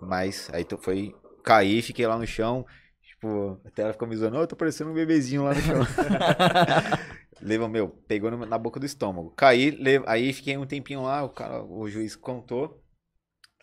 Mas 0.00 0.50
aí 0.52 0.64
tu 0.64 0.76
foi. 0.78 1.14
Caí, 1.42 1.80
fiquei 1.82 2.06
lá 2.06 2.18
no 2.18 2.26
chão. 2.26 2.64
Tipo, 3.02 3.60
até 3.64 3.82
ela 3.82 3.92
ficou 3.92 4.06
me 4.08 4.16
zoando, 4.16 4.36
"Ô, 4.36 4.40
eu 4.42 4.46
tô 4.46 4.56
parecendo 4.56 4.90
um 4.90 4.94
bebezinho 4.94 5.44
lá 5.44 5.54
no 5.54 5.60
chão. 5.60 5.80
Leva, 7.40 7.68
meu, 7.68 7.88
pegou 8.06 8.30
no- 8.30 8.46
na 8.46 8.58
boca 8.58 8.78
do 8.78 8.86
estômago. 8.86 9.30
Caí, 9.36 9.70
le- 9.70 10.02
aí 10.06 10.32
fiquei 10.32 10.56
um 10.56 10.66
tempinho 10.66 11.02
lá, 11.02 11.22
o 11.24 11.28
cara, 11.28 11.62
o 11.62 11.88
juiz 11.88 12.14
contou. 12.14 12.80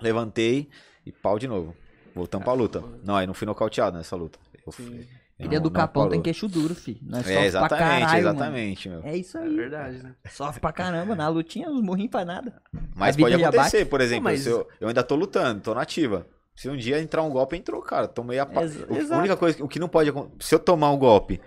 Levantei 0.02 0.70
e 1.06 1.12
pau 1.12 1.38
de 1.40 1.48
novo. 1.48 1.76
Voltamos 2.16 2.44
pra 2.44 2.54
luta. 2.54 2.82
Não, 3.04 3.16
aí 3.16 3.28
não 3.28 3.34
fui 3.34 3.46
nocauteado 3.46 3.98
nessa 3.98 4.16
luta. 4.16 4.40
Eu 4.66 4.72
fui. 4.72 5.08
Filha 5.42 5.58
não- 5.58 5.64
do 5.64 5.70
não 5.70 5.74
Capão 5.80 6.10
tem 6.10 6.22
queixo 6.22 6.48
duro, 6.48 6.76
filho. 6.76 7.00
Nós 7.02 7.20
É, 7.22 7.24
sofre 7.24 7.36
pra 7.36 7.46
exatamente, 7.46 7.80
caralho, 8.02 8.26
mano. 8.26 8.38
exatamente, 8.40 8.90
meu. 8.90 9.02
É 9.04 9.16
isso 9.18 9.38
É 9.38 9.42
aí. 9.44 9.56
verdade, 9.56 10.04
né? 10.04 10.16
Sofre 10.30 10.60
pra 10.60 10.72
caramba. 10.74 11.16
Na 11.16 11.28
lutinha, 11.30 11.70
os 11.70 11.82
morrinhos 11.82 12.12
faz 12.12 12.28
nada. 12.28 12.62
Mas 12.96 13.16
pode 13.16 13.36
acontecer, 13.42 13.86
por 13.86 14.02
exemplo, 14.02 14.26
mas- 14.26 14.42
se 14.42 14.50
eu, 14.50 14.68
eu 14.82 14.88
ainda 14.90 15.02
tô 15.04 15.16
lutando, 15.16 15.62
tô 15.62 15.74
nativa. 15.74 16.28
Se 16.56 16.68
um 16.70 16.76
dia 16.76 17.00
entrar 17.02 17.24
um 17.24 17.30
golpe, 17.30 17.56
entrou, 17.56 17.82
cara. 17.82 18.06
Tomei 18.08 18.38
a. 18.38 18.46
pa- 18.46 18.64
Ex- 18.64 18.76
o-. 19.10 19.14
A 19.14 19.18
única 19.20 19.38
coisa, 19.38 19.64
o 19.64 19.68
que 19.70 19.80
não 19.80 19.88
pode 19.88 20.10
acontecer. 20.10 20.36
Se 20.50 20.56
eu 20.56 20.60
tomar 20.60 20.92
um 20.92 20.98
golpe, 20.98 21.40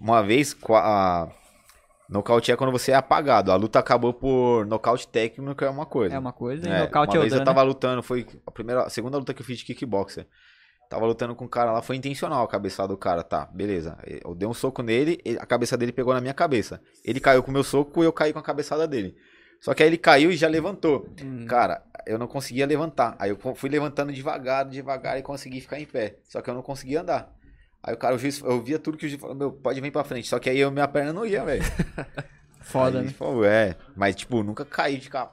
uma 0.00 0.22
vez, 0.22 0.56
a. 0.70 1.28
Nocaute 2.08 2.52
é 2.52 2.56
quando 2.56 2.70
você 2.70 2.92
é 2.92 2.94
apagado. 2.94 3.50
A 3.50 3.56
luta 3.56 3.80
acabou 3.80 4.14
por 4.14 4.64
nocaute 4.66 5.08
técnico, 5.08 5.64
é 5.64 5.68
uma 5.68 5.84
coisa. 5.84 6.14
É 6.14 6.18
uma 6.20 6.32
coisa 6.32 6.68
e 6.68 6.70
É, 6.70 6.78
nocaute 6.82 7.10
uma 7.10 7.16
é 7.16 7.20
vez 7.22 7.32
outra, 7.32 7.42
eu 7.42 7.44
tava 7.44 7.62
lutando, 7.62 8.00
foi 8.04 8.24
a 8.46 8.50
primeira, 8.52 8.82
a 8.84 8.88
segunda 8.88 9.18
luta 9.18 9.34
que 9.34 9.42
eu 9.42 9.46
fiz 9.46 9.58
de 9.58 9.64
kickboxer. 9.64 10.24
Tava 10.88 11.04
lutando 11.06 11.34
com 11.34 11.44
um 11.44 11.48
cara 11.48 11.72
lá, 11.72 11.82
foi 11.82 11.96
intencional 11.96 12.44
a 12.44 12.48
cabeçada 12.48 12.88
do 12.88 12.96
cara, 12.96 13.22
tá, 13.24 13.46
beleza. 13.52 13.98
Eu 14.24 14.34
dei 14.34 14.46
um 14.48 14.54
soco 14.54 14.82
nele, 14.82 15.20
ele- 15.24 15.38
a 15.38 15.44
cabeça 15.46 15.76
dele 15.76 15.92
pegou 15.92 16.14
na 16.14 16.20
minha 16.20 16.34
cabeça. 16.34 16.80
Ele 17.04 17.18
caiu 17.18 17.42
com 17.42 17.50
o 17.50 17.52
meu 17.54 17.64
soco 17.64 18.02
e 18.02 18.06
eu 18.06 18.12
caí 18.12 18.32
com 18.32 18.38
a 18.38 18.42
cabeçada 18.42 18.86
dele. 18.86 19.16
Só 19.60 19.74
que 19.74 19.82
aí 19.82 19.88
ele 19.88 19.98
caiu 19.98 20.30
e 20.30 20.36
já 20.36 20.46
levantou. 20.48 21.08
Hum. 21.22 21.44
Cara, 21.46 21.82
eu 22.06 22.18
não 22.18 22.26
conseguia 22.28 22.66
levantar. 22.66 23.16
Aí 23.18 23.30
eu 23.30 23.38
fui 23.54 23.68
levantando 23.70 24.12
devagar, 24.12 24.64
devagar 24.68 25.18
e 25.18 25.22
consegui 25.22 25.60
ficar 25.60 25.80
em 25.80 25.86
pé. 25.86 26.18
Só 26.28 26.40
que 26.40 26.48
eu 26.50 26.54
não 26.54 26.62
conseguia 26.62 27.00
andar. 27.00 27.32
Aí 27.82 27.94
o 27.94 27.96
cara, 27.96 28.14
o 28.14 28.18
juiz, 28.18 28.40
eu 28.40 28.60
via 28.62 28.78
tudo 28.78 28.98
que 28.98 29.06
o 29.06 29.08
juiz 29.08 29.20
falou, 29.20 29.34
meu, 29.34 29.50
pode 29.52 29.80
vir 29.80 29.90
pra 29.90 30.04
frente. 30.04 30.28
Só 30.28 30.38
que 30.38 30.50
aí 30.50 30.58
eu, 30.58 30.70
minha 30.70 30.86
perna 30.86 31.12
não 31.12 31.24
ia, 31.26 31.44
velho. 31.44 31.62
Foda, 32.60 32.98
Aí, 33.00 33.06
né? 33.06 33.12
Falou, 33.12 33.44
é, 33.44 33.76
mas 33.96 34.14
tipo, 34.16 34.42
nunca 34.42 34.64
caí 34.64 34.96
de 34.98 35.04
ficar 35.04 35.32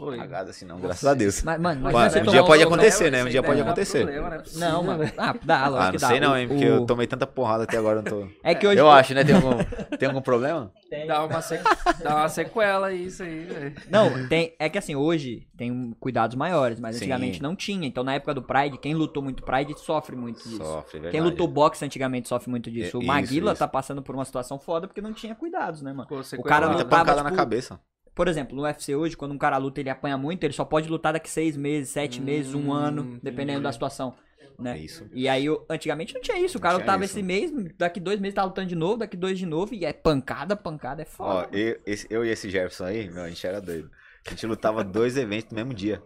Oi. 0.00 0.16
cagado 0.18 0.50
assim, 0.50 0.64
não, 0.64 0.78
graças 0.80 1.04
a 1.04 1.14
Deus. 1.14 1.42
Mas, 1.42 1.60
mano, 1.60 1.80
mas 1.82 2.12
você 2.12 2.20
um 2.20 2.24
dia 2.26 2.42
pode 2.44 2.62
acontecer, 2.62 3.10
né? 3.10 3.22
Um 3.24 3.28
dia 3.28 3.42
pode 3.42 3.60
acontecer. 3.60 4.02
problema, 4.04 4.30
né? 4.30 4.42
Não, 4.56 4.82
mano. 4.82 5.04
Ah, 5.18 5.34
dá, 5.42 5.68
lógico 5.68 5.78
Ah, 5.80 5.84
não 5.86 5.92
que 5.92 5.98
dá. 5.98 6.06
sei 6.08 6.20
não, 6.20 6.32
O- 6.32 6.36
hein, 6.36 6.48
porque 6.48 6.64
o- 6.64 6.68
eu 6.76 6.86
tomei 6.86 7.06
tanta 7.06 7.26
porrada 7.26 7.64
até 7.64 7.76
agora, 7.76 7.98
eu 7.98 8.02
não 8.02 8.10
tô... 8.10 8.28
É 8.42 8.54
que 8.54 8.66
hoje. 8.66 8.78
Eu 8.78 8.90
acho, 8.90 9.14
né? 9.14 9.24
Tem 9.24 9.34
algum, 9.34 9.50
tem 9.98 10.08
algum 10.08 10.22
problema? 10.22 10.72
Dá 11.06 11.24
uma, 11.24 11.40
sequ... 11.42 11.62
Dá 12.02 12.16
uma 12.16 12.28
sequela 12.28 12.92
isso 12.92 13.22
aí, 13.22 13.44
velho. 13.44 13.74
Não, 13.88 14.26
tem, 14.28 14.54
é 14.58 14.68
que 14.68 14.76
assim, 14.78 14.96
hoje 14.96 15.46
tem 15.56 15.94
cuidados 16.00 16.34
maiores, 16.36 16.80
mas 16.80 16.96
Sim. 16.96 17.02
antigamente 17.04 17.40
não 17.42 17.54
tinha. 17.54 17.86
Então 17.86 18.02
na 18.02 18.14
época 18.14 18.34
do 18.34 18.42
Pride, 18.42 18.78
quem 18.78 18.94
lutou 18.94 19.22
muito 19.22 19.42
Pride 19.44 19.78
sofre 19.78 20.16
muito 20.16 20.42
disso. 20.42 20.56
Sofre, 20.64 20.92
verdade. 20.98 21.12
Quem 21.12 21.20
lutou 21.20 21.46
boxe 21.46 21.84
antigamente 21.84 22.28
sofre 22.28 22.50
muito 22.50 22.70
disso. 22.70 22.96
É, 22.96 22.98
o 22.98 23.02
isso, 23.02 23.06
Maguila 23.06 23.52
isso. 23.52 23.58
tá 23.60 23.68
passando 23.68 24.02
por 24.02 24.14
uma 24.14 24.24
situação 24.24 24.58
foda 24.58 24.88
porque 24.88 25.00
não 25.00 25.12
tinha 25.12 25.34
cuidados, 25.34 25.82
né, 25.82 25.92
mano? 25.92 26.08
Pô, 26.08 26.22
sequela- 26.22 26.48
cara 26.48 26.66
Muita 26.66 26.82
lutava, 26.84 27.02
pancada 27.04 27.22
na 27.22 27.30
tipo, 27.30 27.36
cabeça. 27.38 27.78
Por 28.20 28.28
exemplo, 28.28 28.54
no 28.54 28.64
UFC 28.64 28.94
hoje, 28.94 29.16
quando 29.16 29.32
um 29.32 29.38
cara 29.38 29.56
luta 29.56 29.80
ele 29.80 29.88
apanha 29.88 30.18
muito, 30.18 30.44
ele 30.44 30.52
só 30.52 30.62
pode 30.62 30.86
lutar 30.90 31.14
daqui 31.14 31.30
seis 31.30 31.56
meses, 31.56 31.88
sete 31.88 32.20
Hum, 32.20 32.24
meses, 32.26 32.52
um 32.52 32.70
ano, 32.70 33.18
dependendo 33.22 33.62
da 33.62 33.72
situação. 33.72 34.14
É 34.58 34.62
Né? 34.62 34.78
isso. 34.78 35.08
E 35.10 35.26
aí, 35.26 35.48
o- 35.48 35.64
antigamente 35.70 36.12
não 36.12 36.20
tinha 36.20 36.38
isso. 36.38 36.58
O 36.58 36.60
cara 36.60 36.74
Não 36.74 36.80
lutava 36.80 37.02
esse 37.02 37.22
mês, 37.22 37.50
daqui 37.78 37.98
dois 37.98 38.20
meses 38.20 38.34
tá 38.34 38.44
lutando 38.44 38.68
de 38.68 38.74
novo, 38.76 38.98
daqui 38.98 39.16
dois 39.16 39.38
de 39.38 39.46
novo, 39.46 39.72
e 39.72 39.86
é 39.86 39.92
pancada, 39.94 40.54
pancada, 40.54 41.00
é 41.00 41.06
Ó, 41.06 41.06
foda. 41.08 41.48
eu, 41.56 41.80
esse- 41.86 42.06
eu 42.10 42.22
e 42.22 42.28
esse 42.28 42.50
Jefferson 42.50 42.84
aí, 42.84 43.08
meu, 43.08 43.22
a 43.22 43.28
gente 43.30 43.46
era 43.46 43.58
doido. 43.58 43.90
A 44.26 44.30
gente 44.32 44.44
lutava 44.44 44.84
dois 44.84 45.16
eventos 45.16 45.50
no 45.50 45.56
mesmo 45.56 45.72
dia. 45.72 46.02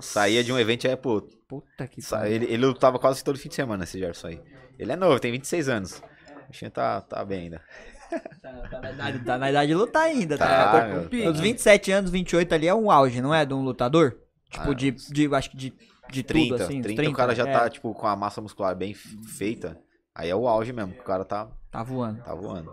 Saía 0.00 0.42
de 0.42 0.52
um 0.52 0.58
evento 0.58 0.86
e 0.86 0.88
ia 0.88 0.96
pro 0.96 1.12
outro. 1.12 1.38
Puta 1.46 1.86
que 1.86 2.02
Sa- 2.02 2.18
pariu. 2.18 2.32
Ele, 2.34 2.44
ele 2.46 2.66
lutava 2.66 2.98
quase 2.98 3.22
todo 3.22 3.38
fim 3.38 3.48
de 3.48 3.54
semana, 3.54 3.84
esse 3.84 3.96
Jefferson 3.96 4.26
aí. 4.26 4.40
Ele 4.76 4.90
é 4.90 4.96
novo, 4.96 5.20
tem 5.20 5.30
26 5.30 5.68
anos. 5.68 6.02
O 6.46 6.48
bichinho 6.50 6.72
tá, 6.72 7.00
tá 7.00 7.24
bem 7.24 7.42
ainda. 7.42 7.62
Tá, 8.42 8.52
tá 8.68 8.80
na 8.80 8.90
idade, 8.92 9.18
tá 9.24 9.38
na 9.38 9.50
idade 9.50 9.68
de 9.68 9.74
lutar 9.74 10.02
ainda, 10.04 10.36
tá? 10.38 10.46
Tá, 10.46 10.80
Tá 10.80 10.86
meu, 10.88 11.02
com- 11.08 11.22
tá. 11.24 11.30
Os 11.30 11.40
27 11.40 11.92
anos, 11.92 12.10
28 12.10 12.52
ali 12.54 12.66
é 12.68 12.74
um 12.74 12.90
auge, 12.90 13.20
não 13.20 13.34
é? 13.34 13.44
De 13.44 13.54
um 13.54 13.62
lutador? 13.62 14.16
Tipo, 14.50 14.70
Ah, 14.70 14.74
de, 14.74 14.90
de, 14.90 15.34
acho 15.34 15.50
que 15.50 15.56
de, 15.56 15.72
de 16.10 16.22
30, 16.22 16.54
tudo, 16.54 16.62
assim. 16.64 16.78
uns 16.80 16.82
30, 16.82 17.10
o 17.10 17.12
cara 17.14 17.34
já 17.34 17.46
é, 17.48 17.52
tá, 17.52 17.68
tipo, 17.70 17.92
com 17.94 18.06
a 18.06 18.14
massa 18.14 18.40
muscular 18.40 18.74
bem 18.76 18.94
feita. 18.94 19.78
Aí 20.14 20.28
é 20.30 20.36
o 20.36 20.46
auge 20.46 20.72
mesmo, 20.72 20.92
que 20.92 21.00
o 21.00 21.04
cara 21.04 21.24
tá, 21.24 21.48
Tá 21.70 21.82
voando. 21.82 22.22
tá 22.22 22.34
voando. 22.34 22.72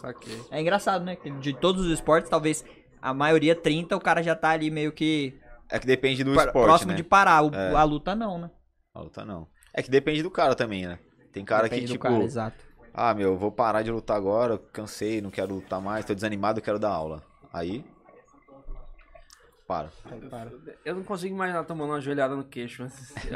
Saquei. 0.00 0.40
É 0.50 0.60
engraçado, 0.60 1.04
né? 1.04 1.16
que 1.16 1.30
De 1.30 1.52
todos 1.52 1.84
os 1.84 1.90
esportes, 1.92 2.30
talvez 2.30 2.64
a 3.02 3.12
maioria 3.12 3.54
30, 3.54 3.96
o 3.96 4.00
cara 4.00 4.22
já 4.22 4.34
tá 4.36 4.50
ali 4.50 4.70
meio 4.70 4.92
que 4.92 5.34
É 5.68 5.78
que 5.78 5.86
depende 5.86 6.22
do 6.24 6.32
pra- 6.32 6.44
esporte, 6.46 6.64
próximo 6.64 6.90
né? 6.92 6.96
de 6.96 7.02
parar. 7.02 7.42
O- 7.42 7.54
É. 7.54 7.74
A 7.74 7.82
luta 7.82 8.14
não, 8.14 8.38
né? 8.38 8.50
A 8.94 9.00
luta 9.00 9.24
não. 9.24 9.46
É 9.74 9.82
que 9.82 9.90
depende 9.90 10.22
do 10.22 10.30
cara 10.30 10.54
também, 10.54 10.86
né? 10.86 10.98
Tem 11.32 11.44
cara 11.44 11.64
Depende 11.64 11.82
que, 11.82 11.86
do 11.88 11.92
tipo, 11.92 12.02
cara, 12.04 12.22
exato. 12.24 12.64
Ah, 12.94 13.14
meu, 13.14 13.36
vou 13.36 13.50
parar 13.52 13.82
de 13.82 13.90
lutar 13.90 14.16
agora, 14.16 14.58
cansei, 14.72 15.20
não 15.20 15.30
quero 15.30 15.54
lutar 15.54 15.80
mais, 15.80 16.04
tô 16.04 16.14
desanimado, 16.14 16.60
quero 16.60 16.78
dar 16.78 16.90
aula. 16.90 17.22
Aí, 17.52 17.84
para. 19.66 19.88
Eu 20.84 20.96
não 20.96 21.04
consigo 21.04 21.32
imaginar 21.34 21.62
tomando 21.64 21.90
uma 21.90 22.00
joelhada 22.00 22.34
no 22.34 22.42
queixo. 22.44 22.86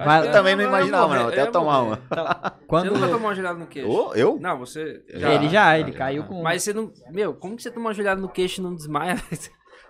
mas- 0.05 0.26
Eu 0.26 0.32
também 0.32 0.56
não 0.56 0.64
imaginava, 0.64 1.14
não, 1.16 1.28
até 1.28 1.47
tomar 1.47 1.81
uma. 1.81 1.97
Quando... 2.66 2.89
Você 2.89 2.94
nunca 2.94 3.06
tomou 3.06 3.28
uma 3.28 3.35
joelhada 3.35 3.59
no 3.59 3.66
queixo? 3.68 3.89
Ô, 3.89 4.14
eu? 4.14 4.39
Não, 4.40 4.59
você. 4.59 5.05
Ele 5.09 5.48
já, 5.48 5.78
ele 5.78 5.93
já. 5.93 5.98
caiu 5.98 6.24
com... 6.24 6.43
Mas 6.43 6.62
você 6.64 6.72
não. 6.72 6.93
Meu, 7.10 7.35
como 7.35 7.55
que 7.56 7.62
você 7.62 7.70
toma 7.70 7.86
uma 7.86 7.94
joelhada 7.94 8.20
no 8.20 8.28
queixo 8.28 8.60
e 8.60 8.64
não 8.64 8.74
desmaia? 8.74 9.16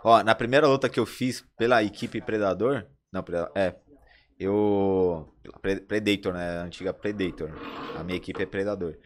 Ó, 0.05 0.23
na 0.23 0.35
primeira 0.35 0.67
luta 0.69 0.89
que 0.89 1.01
eu 1.01 1.07
fiz 1.07 1.43
pela 1.57 1.83
equipe 1.83 2.21
Predador, 2.21 2.85
não, 3.11 3.25
é, 3.55 3.75
eu, 4.39 5.27
Pre- 5.63 5.81
Predator, 5.81 6.35
né, 6.35 6.59
a 6.59 6.63
antiga 6.65 6.93
Predator, 6.93 7.51
a 7.99 8.05
minha 8.05 8.17
equipe 8.19 8.43
é 8.43 8.47
Predador. 8.47 8.97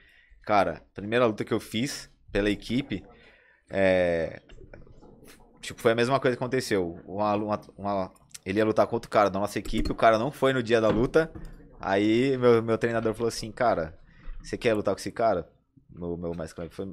Cara, 0.49 0.81
primeira 0.95 1.27
luta 1.27 1.45
que 1.45 1.53
eu 1.53 1.61
fiz 1.61 2.09
pela 2.33 2.49
equipe, 2.49 3.05
é, 3.69 4.41
tipo, 5.61 5.79
foi 5.79 5.93
a 5.93 5.95
mesma 5.95 6.19
coisa 6.19 6.35
que 6.39 6.43
aconteceu, 6.43 6.99
uma, 7.07 7.35
uma- 7.37 7.61
uma- 7.77 8.13
ele 8.47 8.59
ia 8.59 8.65
lutar 8.65 8.87
contra 8.87 9.07
o 9.07 9.11
cara 9.11 9.29
da 9.29 9.39
nossa 9.39 9.59
equipe, 9.59 9.93
o 9.93 9.95
cara 9.95 10.19
não 10.19 10.31
foi 10.31 10.55
no 10.55 10.63
dia 10.63 10.81
da 10.81 10.89
luta, 10.89 11.31
aí 11.79 12.35
meu, 12.39 12.63
meu 12.63 12.79
treinador 12.79 13.13
falou 13.13 13.29
assim, 13.29 13.53
cara, 13.53 13.99
você 14.43 14.57
quer 14.57 14.73
lutar 14.73 14.95
com 14.95 14.99
esse 15.01 15.13
cara? 15.13 15.47
Meu, 15.91 16.17
meu 16.17 16.35
mestre 16.35 16.67
foi, 16.71 16.91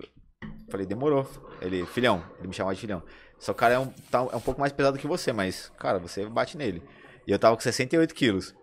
falei, 0.70 0.86
demorou, 0.86 1.26
ele, 1.62 1.86
filhão, 1.86 2.22
ele 2.40 2.50
me 2.50 2.54
chamava 2.54 2.76
de 2.76 2.82
filhão. 2.82 3.02
Só 3.40 3.54
que 3.54 3.58
o 3.58 3.62
cara 3.62 3.76
é 3.76 3.80
um, 3.80 3.88
tá- 4.12 4.28
é 4.34 4.36
um 4.36 4.42
pouco 4.42 4.60
mais 4.60 4.74
pesado 4.74 4.98
que 4.98 5.08
você, 5.08 5.32
mas, 5.32 5.72
cara, 5.80 5.98
você 5.98 6.26
bate 6.26 6.58
nele. 6.58 6.84
E 7.26 7.32
eu 7.32 7.40
tava 7.40 7.56
com 7.56 7.62
68 7.62 8.14
quilos. 8.14 8.54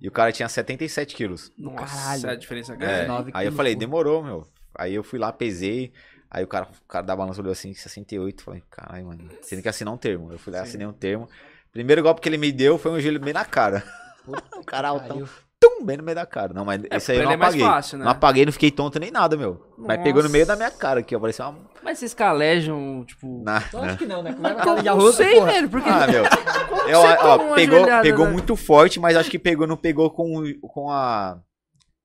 E 0.00 0.08
o 0.08 0.12
cara 0.12 0.30
tinha 0.30 0.48
77 0.48 1.14
quilos. 1.14 1.52
Nossa, 1.58 1.96
Caralho. 1.96 2.30
a 2.30 2.34
diferença 2.36 2.74
é 2.74 3.04
É, 3.04 3.08
aí 3.34 3.46
eu 3.46 3.52
falei, 3.52 3.74
demorou, 3.74 4.22
meu. 4.22 4.46
Aí 4.74 4.94
eu 4.94 5.02
fui 5.02 5.18
lá, 5.18 5.32
pesei. 5.32 5.92
Aí 6.30 6.44
o 6.44 6.46
cara, 6.46 6.66
o 6.66 6.88
cara 6.88 7.04
da 7.04 7.16
balança 7.16 7.40
olhou 7.40 7.52
assim, 7.52 7.74
68. 7.74 8.42
Falei, 8.42 8.62
caralho, 8.70 9.06
mano, 9.06 9.28
você 9.40 9.56
tem 9.56 9.62
que 9.62 9.68
assinar 9.68 9.92
um 9.92 9.96
termo. 9.96 10.30
Eu 10.32 10.38
fui 10.38 10.52
lá, 10.52 10.60
assinei 10.60 10.86
um 10.86 10.92
termo. 10.92 11.28
Primeiro 11.72 12.02
golpe 12.02 12.20
que 12.20 12.28
ele 12.28 12.38
me 12.38 12.52
deu 12.52 12.78
foi 12.78 12.92
um 12.92 13.00
joelho 13.00 13.20
bem 13.20 13.32
na 13.32 13.44
cara. 13.44 13.82
o 14.56 14.64
cara 14.64 14.88
altão, 14.88 15.28
tum, 15.60 15.84
bem 15.84 15.96
no 15.96 16.02
meio 16.02 16.14
da 16.14 16.26
cara. 16.26 16.52
Não, 16.52 16.64
mas 16.64 16.82
esse 16.90 17.12
aí 17.12 17.18
eu 17.18 17.24
não 17.24 17.32
é 17.32 17.36
mais 17.36 17.54
apaguei. 17.54 17.66
fácil, 17.66 17.98
né? 17.98 18.04
Não 18.04 18.12
apaguei, 18.12 18.44
não 18.46 18.52
fiquei 18.52 18.70
tonto 18.70 18.98
nem 18.98 19.10
nada, 19.10 19.36
meu. 19.36 19.60
Mas 19.76 20.02
pegou 20.02 20.22
no 20.22 20.30
meio 20.30 20.46
da 20.46 20.54
Nossa. 20.54 20.66
minha 20.68 20.78
cara 20.78 21.00
aqui, 21.00 21.14
ó. 21.14 21.20
Parecia 21.20 21.48
uma. 21.48 21.58
Mas 21.82 21.98
vocês 21.98 22.14
calejam, 22.14 23.04
tipo. 23.06 23.42
Na, 23.44 23.56
Acho 23.56 23.96
que 23.98 24.06
não, 24.06 24.22
né? 24.22 24.32
Como 24.32 24.46
é 24.46 24.54
que 24.54 24.82
não 24.84 25.12
sei, 25.12 25.34
porra? 25.34 25.52
velho, 25.52 25.68
porque. 25.68 25.88
Ah, 25.88 26.06
meu. 26.06 26.24
Eu, 26.88 27.00
ó, 27.00 27.54
pegou, 27.54 27.86
pegou 28.02 28.26
né? 28.26 28.32
muito 28.32 28.56
forte, 28.56 28.98
mas 28.98 29.16
acho 29.16 29.30
que 29.30 29.38
pegou, 29.38 29.66
não 29.66 29.76
pegou 29.76 30.10
com, 30.10 30.42
com 30.62 30.90
a. 30.90 31.38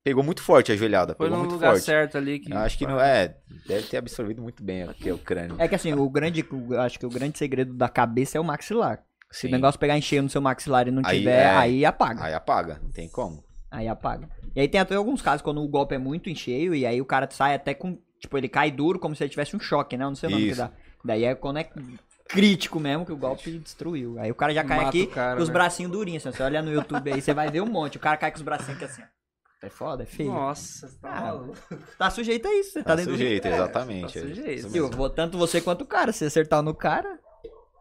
Pegou 0.02 0.22
muito 0.22 0.42
forte 0.42 0.70
a 0.70 0.76
joelhada. 0.76 1.14
Foi 1.14 1.26
Pegou 1.26 1.38
no 1.38 1.44
muito 1.44 1.54
lugar 1.54 1.70
forte. 1.70 1.84
certo 1.86 2.18
ali. 2.18 2.38
Que... 2.38 2.52
Eu 2.52 2.58
acho 2.58 2.76
que 2.76 2.86
não 2.86 3.00
é. 3.00 3.36
Deve 3.66 3.86
ter 3.86 3.96
absorvido 3.96 4.42
muito 4.42 4.62
bem 4.62 4.82
aqui 4.82 5.10
o 5.10 5.16
crânio. 5.16 5.56
É 5.58 5.66
que 5.66 5.74
assim, 5.74 5.94
o 5.94 6.10
grande, 6.10 6.44
acho 6.78 6.98
que 6.98 7.06
o 7.06 7.08
grande 7.10 7.38
segredo 7.38 7.72
da 7.72 7.88
cabeça 7.88 8.36
é 8.36 8.40
o 8.40 8.44
maxilar. 8.44 9.02
Se 9.34 9.40
Sim. 9.42 9.48
o 9.48 9.50
negócio 9.50 9.80
pegar 9.80 9.98
em 9.98 10.00
cheio 10.02 10.22
no 10.22 10.30
seu 10.30 10.40
maxilar 10.40 10.86
e 10.86 10.92
não 10.92 11.02
Aí 11.04 11.18
tiver, 11.18 11.42
é. 11.42 11.56
aí 11.56 11.84
apaga. 11.84 12.22
Aí 12.24 12.32
apaga, 12.34 12.78
não 12.80 12.90
tem 12.90 13.08
como. 13.08 13.42
Aí 13.68 13.88
apaga. 13.88 14.28
E 14.54 14.60
aí 14.60 14.68
tem 14.68 14.80
até 14.80 14.94
alguns 14.94 15.20
casos 15.20 15.42
quando 15.42 15.60
o 15.60 15.66
golpe 15.66 15.92
é 15.94 15.98
muito 15.98 16.30
em 16.30 16.34
cheio 16.36 16.72
e 16.72 16.86
aí 16.86 17.00
o 17.00 17.04
cara 17.04 17.28
sai 17.30 17.54
até 17.56 17.74
com. 17.74 17.98
Tipo, 18.20 18.38
ele 18.38 18.48
cai 18.48 18.70
duro 18.70 18.98
como 18.98 19.14
se 19.16 19.24
ele 19.24 19.30
tivesse 19.30 19.56
um 19.56 19.58
choque, 19.60 19.96
né? 19.96 20.04
Eu 20.04 20.08
não 20.10 20.14
sei 20.14 20.28
o 20.28 20.30
nome 20.30 20.44
que 20.44 20.50
Isso. 20.50 20.60
dá. 20.60 20.70
Daí 21.04 21.24
é 21.24 21.34
quando 21.34 21.58
é 21.58 21.68
crítico 22.28 22.78
mesmo 22.80 23.04
que 23.04 23.12
o 23.12 23.16
golpe 23.16 23.58
destruiu. 23.58 24.18
Aí 24.20 24.30
o 24.30 24.34
cara 24.36 24.54
já 24.54 24.62
cai 24.64 24.76
Mata 24.78 24.88
aqui 24.90 25.06
cara, 25.08 25.36
com 25.36 25.42
os 25.42 25.48
né? 25.48 25.52
bracinhos 25.52 25.90
durinhos. 25.90 26.24
Assim, 26.26 26.36
você 26.36 26.42
olha 26.42 26.62
no 26.62 26.72
YouTube 26.72 27.12
aí, 27.12 27.20
você 27.20 27.34
vai 27.34 27.50
ver 27.50 27.60
um 27.60 27.66
monte. 27.66 27.96
O 27.96 28.00
cara 28.00 28.16
cai 28.16 28.30
com 28.30 28.36
os 28.36 28.42
bracinhos 28.42 28.76
aqui 28.76 28.84
assim. 28.84 29.02
ó. 29.02 29.66
É 29.66 29.68
foda, 29.70 30.02
é 30.02 30.06
feio. 30.06 30.30
Nossa, 30.30 30.86
tá 31.00 31.08
Ah, 31.10 31.20
maluco. 31.22 31.56
Tá 31.98 32.10
sujeito 32.10 32.46
a 32.46 32.54
isso, 32.54 32.72
você 32.72 32.82
tá, 32.82 32.90
Tá 32.90 32.96
dentro 32.96 33.12
do 33.12 33.18
sujeito, 33.18 33.44
ringue. 33.44 33.56
exatamente. 33.56 34.12
tá 34.12 34.18
é 34.20 34.22
sujeito. 34.22 34.50
isso 34.66 34.76
E 34.76 34.78
eu 34.78 35.10
tanto 35.10 35.38
você 35.38 35.60
quanto 35.60 35.82
o 35.82 35.86
cara. 35.86 36.12
Se 36.12 36.24
acertar 36.24 36.62
no 36.62 36.74
cara, 36.74 37.18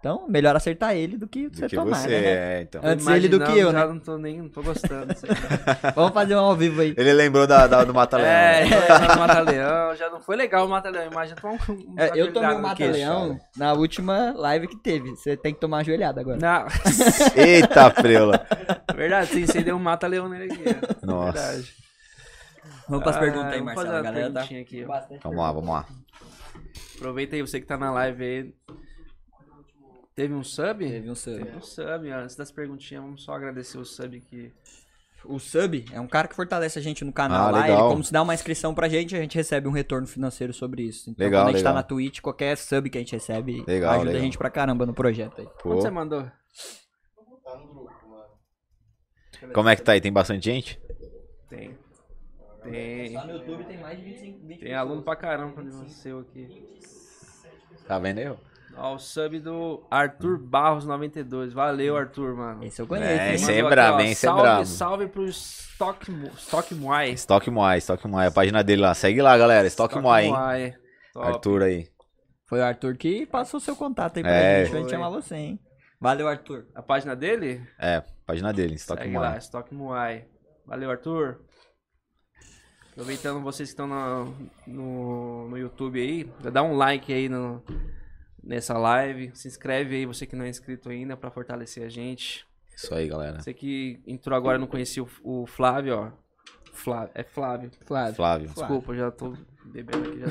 então 0.03 0.27
melhor 0.27 0.53
acertar 0.53 0.93
ele 0.93 1.15
do 1.15 1.25
que 1.29 1.47
Do 1.47 1.55
você 1.57 1.69
que 1.69 1.75
tomar, 1.77 1.95
você, 1.95 2.09
né? 2.09 2.57
é, 2.57 2.61
então. 2.63 2.81
Antes 2.83 3.07
ele 3.07 3.29
do 3.29 3.39
que 3.39 3.57
eu, 3.57 3.71
né? 3.71 3.79
Já 3.79 3.87
não 3.87 3.99
tô 3.99 4.17
nem, 4.17 4.41
não 4.41 4.49
tô 4.49 4.61
gostando. 4.61 5.15
Vamos 5.95 6.11
fazer 6.13 6.35
um 6.35 6.39
ao 6.39 6.55
vivo 6.57 6.81
aí. 6.81 6.93
Ele 6.97 7.13
lembrou 7.13 7.47
da, 7.47 7.67
da- 7.67 7.85
do 7.85 7.93
Mata-Leão. 7.93 8.27
é, 8.29 8.65
né? 8.65 8.85
já 8.85 8.99
no 8.99 9.19
Mata-Leão, 9.21 9.95
já 9.95 10.09
não 10.09 10.19
foi 10.19 10.35
legal 10.35 10.65
o 10.65 10.69
Mata-Leão. 10.69 11.09
Imagina 11.09 11.39
tomar 11.39 11.51
um. 11.51 11.73
um 11.73 11.95
É, 11.97 12.11
eu 12.15 12.33
tomei 12.33 12.49
joelhada 12.49 12.55
um 12.57 12.61
mata-leão 12.61 13.39
na 13.55 13.71
última 13.73 14.33
live 14.35 14.67
que 14.67 14.75
teve. 14.75 15.11
Você 15.11 15.37
tem 15.37 15.53
que 15.53 15.61
tomar 15.61 15.77
uma 15.77 15.83
joelhada 15.85 16.19
agora. 16.19 16.37
Não, 16.37 16.67
Eita, 17.41 17.89
preula. 17.91 18.45
verdade, 18.93 19.27
sim, 19.29 19.45
você 19.45 19.63
deu 19.63 19.77
um 19.77 19.79
Mata-Leão 19.79 20.27
nele 20.27 20.51
aqui. 20.51 20.63
é 20.67 21.05
Nossa. 21.05 21.31
Verdade. 21.41 21.73
Vamos 22.89 23.03
pras 23.05 23.15
Ah, 23.15 23.19
perguntas 23.19 23.53
aí, 23.53 23.61
Marcelo. 23.61 24.03
galera 24.03 24.31
tá 24.31 24.41
aqui, 24.41 24.85
Vamos 25.23 25.37
lá, 25.39 25.51
vamos 25.53 25.69
lá. 25.69 25.85
Aproveita 26.97 27.37
aí, 27.37 27.41
você 27.41 27.61
que 27.61 27.65
tá 27.65 27.77
na 27.77 27.89
live 27.91 28.21
aí. 28.21 28.53
Teve 30.15 30.33
um 30.33 30.43
sub? 30.43 30.87
Teve 30.87 31.09
um 31.09 31.15
sub. 31.15 31.37
Teve 31.43 31.57
um 31.57 31.61
sub. 31.61 32.11
Antes 32.11 32.35
das 32.35 32.51
perguntinhas, 32.51 33.03
vamos 33.03 33.23
só 33.23 33.33
agradecer 33.33 33.77
o 33.77 33.85
sub 33.85 34.19
que. 34.21 34.51
O 35.25 35.39
sub 35.39 35.85
é 35.93 35.99
um 36.01 36.07
cara 36.07 36.27
que 36.27 36.35
fortalece 36.35 36.77
a 36.77 36.81
gente 36.81 37.05
no 37.05 37.13
canal 37.13 37.47
Ah, 37.47 37.51
lá. 37.51 37.61
legal. 37.61 37.79
Ele, 37.85 37.89
como 37.93 38.03
se 38.03 38.11
dá 38.11 38.21
uma 38.21 38.33
inscrição 38.33 38.75
pra 38.75 38.89
gente, 38.89 39.15
a 39.15 39.19
gente 39.21 39.35
recebe 39.35 39.67
um 39.67 39.71
retorno 39.71 40.05
financeiro 40.05 40.53
sobre 40.53 40.83
isso. 40.83 41.09
Então, 41.09 41.23
Legal, 41.25 41.41
quando 41.43 41.47
a 41.47 41.51
gente 41.51 41.59
legal. 41.59 41.73
tá 41.73 41.79
na 41.79 41.83
Twitch, 41.83 42.19
qualquer 42.19 42.57
sub 42.57 42.89
que 42.89 42.97
a 42.97 43.01
gente 43.01 43.13
recebe 43.13 43.63
Legal, 43.65 43.91
ajuda 43.93 44.05
legal. 44.07 44.19
a 44.21 44.23
gente 44.25 44.37
pra 44.37 44.49
caramba 44.49 44.85
no 44.85 44.93
projeto 44.93 45.39
aí. 45.39 45.45
Pô, 45.45 45.69
Quanto 45.69 45.81
você 45.81 45.89
mandou? 45.89 46.29
como 49.53 49.69
é 49.69 49.75
que 49.75 49.81
tá 49.81 49.93
aí? 49.93 50.01
Tem 50.01 50.11
bastante 50.11 50.43
gente? 50.45 50.79
Tem. 51.49 51.77
Tem. 52.63 53.13
no 53.25 53.31
YouTube 53.33 53.63
tem 53.65 53.77
mais 53.77 53.97
de 53.97 54.03
25, 54.05 54.47
20 54.47 54.59
Tem 54.61 54.73
aluno 54.73 55.01
pra 55.03 55.15
caramba 55.15 55.61
no 55.61 55.87
seu 55.89 56.19
aqui. 56.19 56.47
Tá 57.87 57.99
vendo 57.99 58.19
aí? 58.19 58.33
Ó? 58.75 58.95
O 58.95 58.99
sub 58.99 59.39
do 59.39 59.85
Arthur 59.89 60.37
Barros 60.37 60.85
92. 60.85 61.53
Valeu, 61.53 61.95
Arthur, 61.97 62.35
mano. 62.35 62.63
Esse 62.63 62.81
eu 62.81 62.87
conheço. 62.87 63.07
É, 63.09 63.35
esse 63.35 63.51
é 63.51 63.61
brabo, 63.63 63.99
hein? 64.01 64.11
Esse 64.11 64.25
é 64.25 64.29
salve, 64.29 64.41
brabo. 64.41 64.65
Salve 64.65 65.07
pro 65.07 65.25
Stock, 65.25 66.11
Mu- 66.11 66.31
Stock 66.37 66.75
Muay. 66.75 67.11
Stock 67.13 67.49
Muay, 67.49 67.77
Stock 67.79 68.07
Muay. 68.07 68.27
A 68.27 68.31
página 68.31 68.63
dele 68.63 68.81
lá. 68.81 68.93
Segue 68.93 69.21
lá, 69.21 69.37
galera. 69.37 69.67
Stock, 69.67 69.97
Muay, 69.99 70.25
hein? 70.27 70.73
Top. 71.13 71.27
Arthur 71.27 71.63
aí. 71.63 71.87
Foi 72.47 72.59
o 72.59 72.63
Arthur 72.63 72.95
que 72.97 73.25
passou 73.25 73.59
seu 73.59 73.75
contato 73.75 74.17
aí 74.17 74.23
pra 74.23 74.31
É. 74.31 74.59
gente, 74.63 74.71
pra 74.71 74.79
gente 74.81 74.89
chamar 74.91 75.09
você, 75.09 75.35
hein? 75.35 75.59
Valeu, 75.99 76.27
Arthur. 76.27 76.65
A 76.75 76.81
página 76.81 77.15
dele? 77.15 77.65
É, 77.79 78.03
página 78.25 78.51
dele, 78.53 78.75
Stock 78.75 79.01
Segue 79.01 79.13
Muay. 79.13 79.29
lá, 79.29 79.37
Stock 79.37 79.73
Muay. 79.73 80.25
Valeu, 80.65 80.91
Arthur. 80.91 81.39
Aproveitando 82.91 83.41
vocês 83.41 83.69
que 83.69 83.73
estão 83.73 83.87
no, 83.87 84.35
no, 84.67 85.49
no 85.49 85.57
YouTube 85.57 85.99
aí, 85.99 86.29
dá 86.51 86.61
um 86.61 86.75
like 86.77 87.11
aí 87.11 87.27
no, 87.27 87.63
nessa 88.43 88.77
live. 88.77 89.31
Se 89.33 89.47
inscreve 89.47 89.95
aí, 89.95 90.05
você 90.05 90.25
que 90.25 90.35
não 90.35 90.45
é 90.45 90.49
inscrito 90.49 90.89
ainda, 90.89 91.15
pra 91.17 91.31
fortalecer 91.31 91.85
a 91.85 91.89
gente. 91.89 92.45
Isso 92.75 92.93
aí, 92.93 93.07
galera. 93.07 93.39
Você 93.41 93.53
que 93.53 93.99
entrou 94.05 94.35
agora 94.35 94.57
e 94.57 94.59
não 94.61 94.67
conhecia 94.67 95.03
o, 95.03 95.07
o 95.23 95.45
Flávio, 95.45 95.95
ó. 95.97 96.23
Flávio, 96.75 97.11
é 97.13 97.23
Flávio. 97.23 97.71
Flávio. 97.85 98.15
Flávio. 98.15 98.47
Desculpa, 98.47 98.91
eu 98.93 98.97
já 98.97 99.11
tô 99.11 99.37
bebendo 99.65 100.09
aqui. 100.09 100.19
Já 100.21 100.27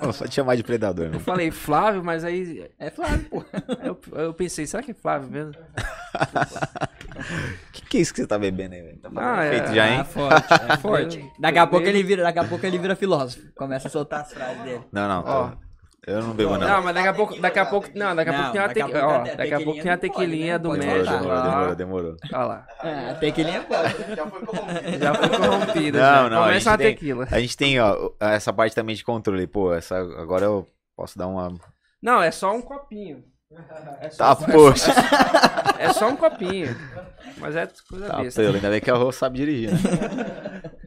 tô... 0.00 0.12
Só 0.14 0.24
te 0.26 0.34
chamar 0.36 0.54
de 0.56 0.62
predador, 0.62 1.06
Eu 1.06 1.10
né? 1.14 1.18
falei 1.18 1.50
Flávio, 1.50 2.02
mas 2.04 2.22
aí 2.22 2.70
É 2.78 2.90
Flávio, 2.90 3.28
pô. 3.28 3.44
eu, 3.82 3.98
eu 4.12 4.32
pensei, 4.32 4.66
será 4.68 4.84
que 4.84 4.92
é 4.92 4.94
Flávio 4.94 5.28
mesmo? 5.28 5.52
Que 7.72 7.82
que 7.82 7.98
é 7.98 8.00
isso 8.00 8.12
que 8.14 8.20
você 8.20 8.26
tá 8.26 8.38
bebendo 8.38 8.74
aí, 8.74 8.82
velho? 8.82 8.98
Tá 8.98 9.10
fazendo 9.10 9.28
Ah, 9.28 9.44
é. 9.44 9.74
já, 9.74 9.88
hein? 9.88 10.00
É 10.00 10.04
forte, 10.04 10.52
é 10.68 10.76
forte. 10.76 11.18
Eu- 11.18 11.30
Daqui 11.38 11.58
a 11.58 11.62
eu 11.62 11.68
pouco 11.68 11.86
ele 11.86 12.02
vira, 12.02 12.22
daqui 12.22 12.38
a 12.38 12.44
pouco 12.44 12.64
ele 12.64 12.78
vira 12.78 12.94
filósofo. 12.94 13.50
Começa 13.54 13.88
a 13.88 13.90
soltar 13.90 14.20
as 14.20 14.32
frases 14.32 14.62
dele. 14.62 14.84
Não, 14.92 15.08
não. 15.08 15.24
Ó. 15.26 15.48
tô- 15.48 15.67
Eu 16.08 16.22
não 16.22 16.32
bebo, 16.34 16.56
Não, 16.56 16.66
não. 16.66 16.82
mas 16.82 16.94
daqui 16.94 17.08
a 17.08 17.12
pouco, 17.12 17.40
daqui 17.40 17.58
a 17.58 17.66
pouco, 17.66 17.88
não, 17.94 18.16
daqui 18.16 18.30
a 18.30 18.34
pouco 18.34 18.52
tem 18.52 18.60
uma 18.60 18.66
a 18.66 18.74
pouco 18.74 18.98
ó, 19.06 19.20
a 19.20 19.34
daqui 19.36 19.54
a 19.54 19.60
pouco 19.60 19.82
tem 19.82 19.90
a 19.92 19.98
tequilinha 19.98 19.98
tequilinha 19.98 20.52
né? 20.52 20.58
do 20.58 20.70
médico 20.70 21.18
demorou, 21.18 21.42
demorou, 21.42 21.74
demorou. 21.76 22.16
Olha 22.32 22.44
lá, 22.44 22.66
É, 22.82 23.14
tem 23.14 23.32
que 23.32 23.42
linha 23.42 23.60
pode. 23.62 24.14
Já 24.16 24.26
foi 24.26 24.40
corrompido. 24.46 24.98
já 24.98 25.14
foi 25.14 25.28
corrompida, 25.28 25.98
Não, 26.00 26.30
não, 26.30 26.38
a 26.38 26.40
Começa 26.46 26.58
gente 26.60 26.68
uma 26.68 26.78
tem- 26.78 26.94
tequila. 26.94 27.28
A 27.30 27.40
gente 27.40 27.56
tem, 27.56 27.80
ó, 27.80 28.10
essa 28.20 28.52
parte 28.52 28.74
também 28.74 28.96
de 28.96 29.04
controle. 29.04 29.46
Pô, 29.46 29.74
essa, 29.74 29.98
agora 29.98 30.44
eu 30.46 30.66
posso 30.96 31.18
dar 31.18 31.26
uma. 31.26 31.54
Não, 32.02 32.22
é 32.22 32.30
só 32.30 32.54
um 32.54 32.62
copinho. 32.62 33.22
É 34.00 34.08
Tá, 34.08 34.36
poxa. 34.36 34.92
é 35.78 35.92
só 35.92 36.08
um 36.08 36.16
copinho. 36.16 36.74
Mas 37.38 37.56
é 37.56 37.66
coisa 37.88 38.06
Tá, 38.06 38.22
besta. 38.22 38.42
pelo. 38.42 38.54
Ainda 38.56 38.70
bem 38.70 38.80
que 38.80 38.90
a 38.90 38.94
Rô 38.94 39.10
sabe 39.10 39.38
dirigir, 39.38 39.70
né? 39.72 39.78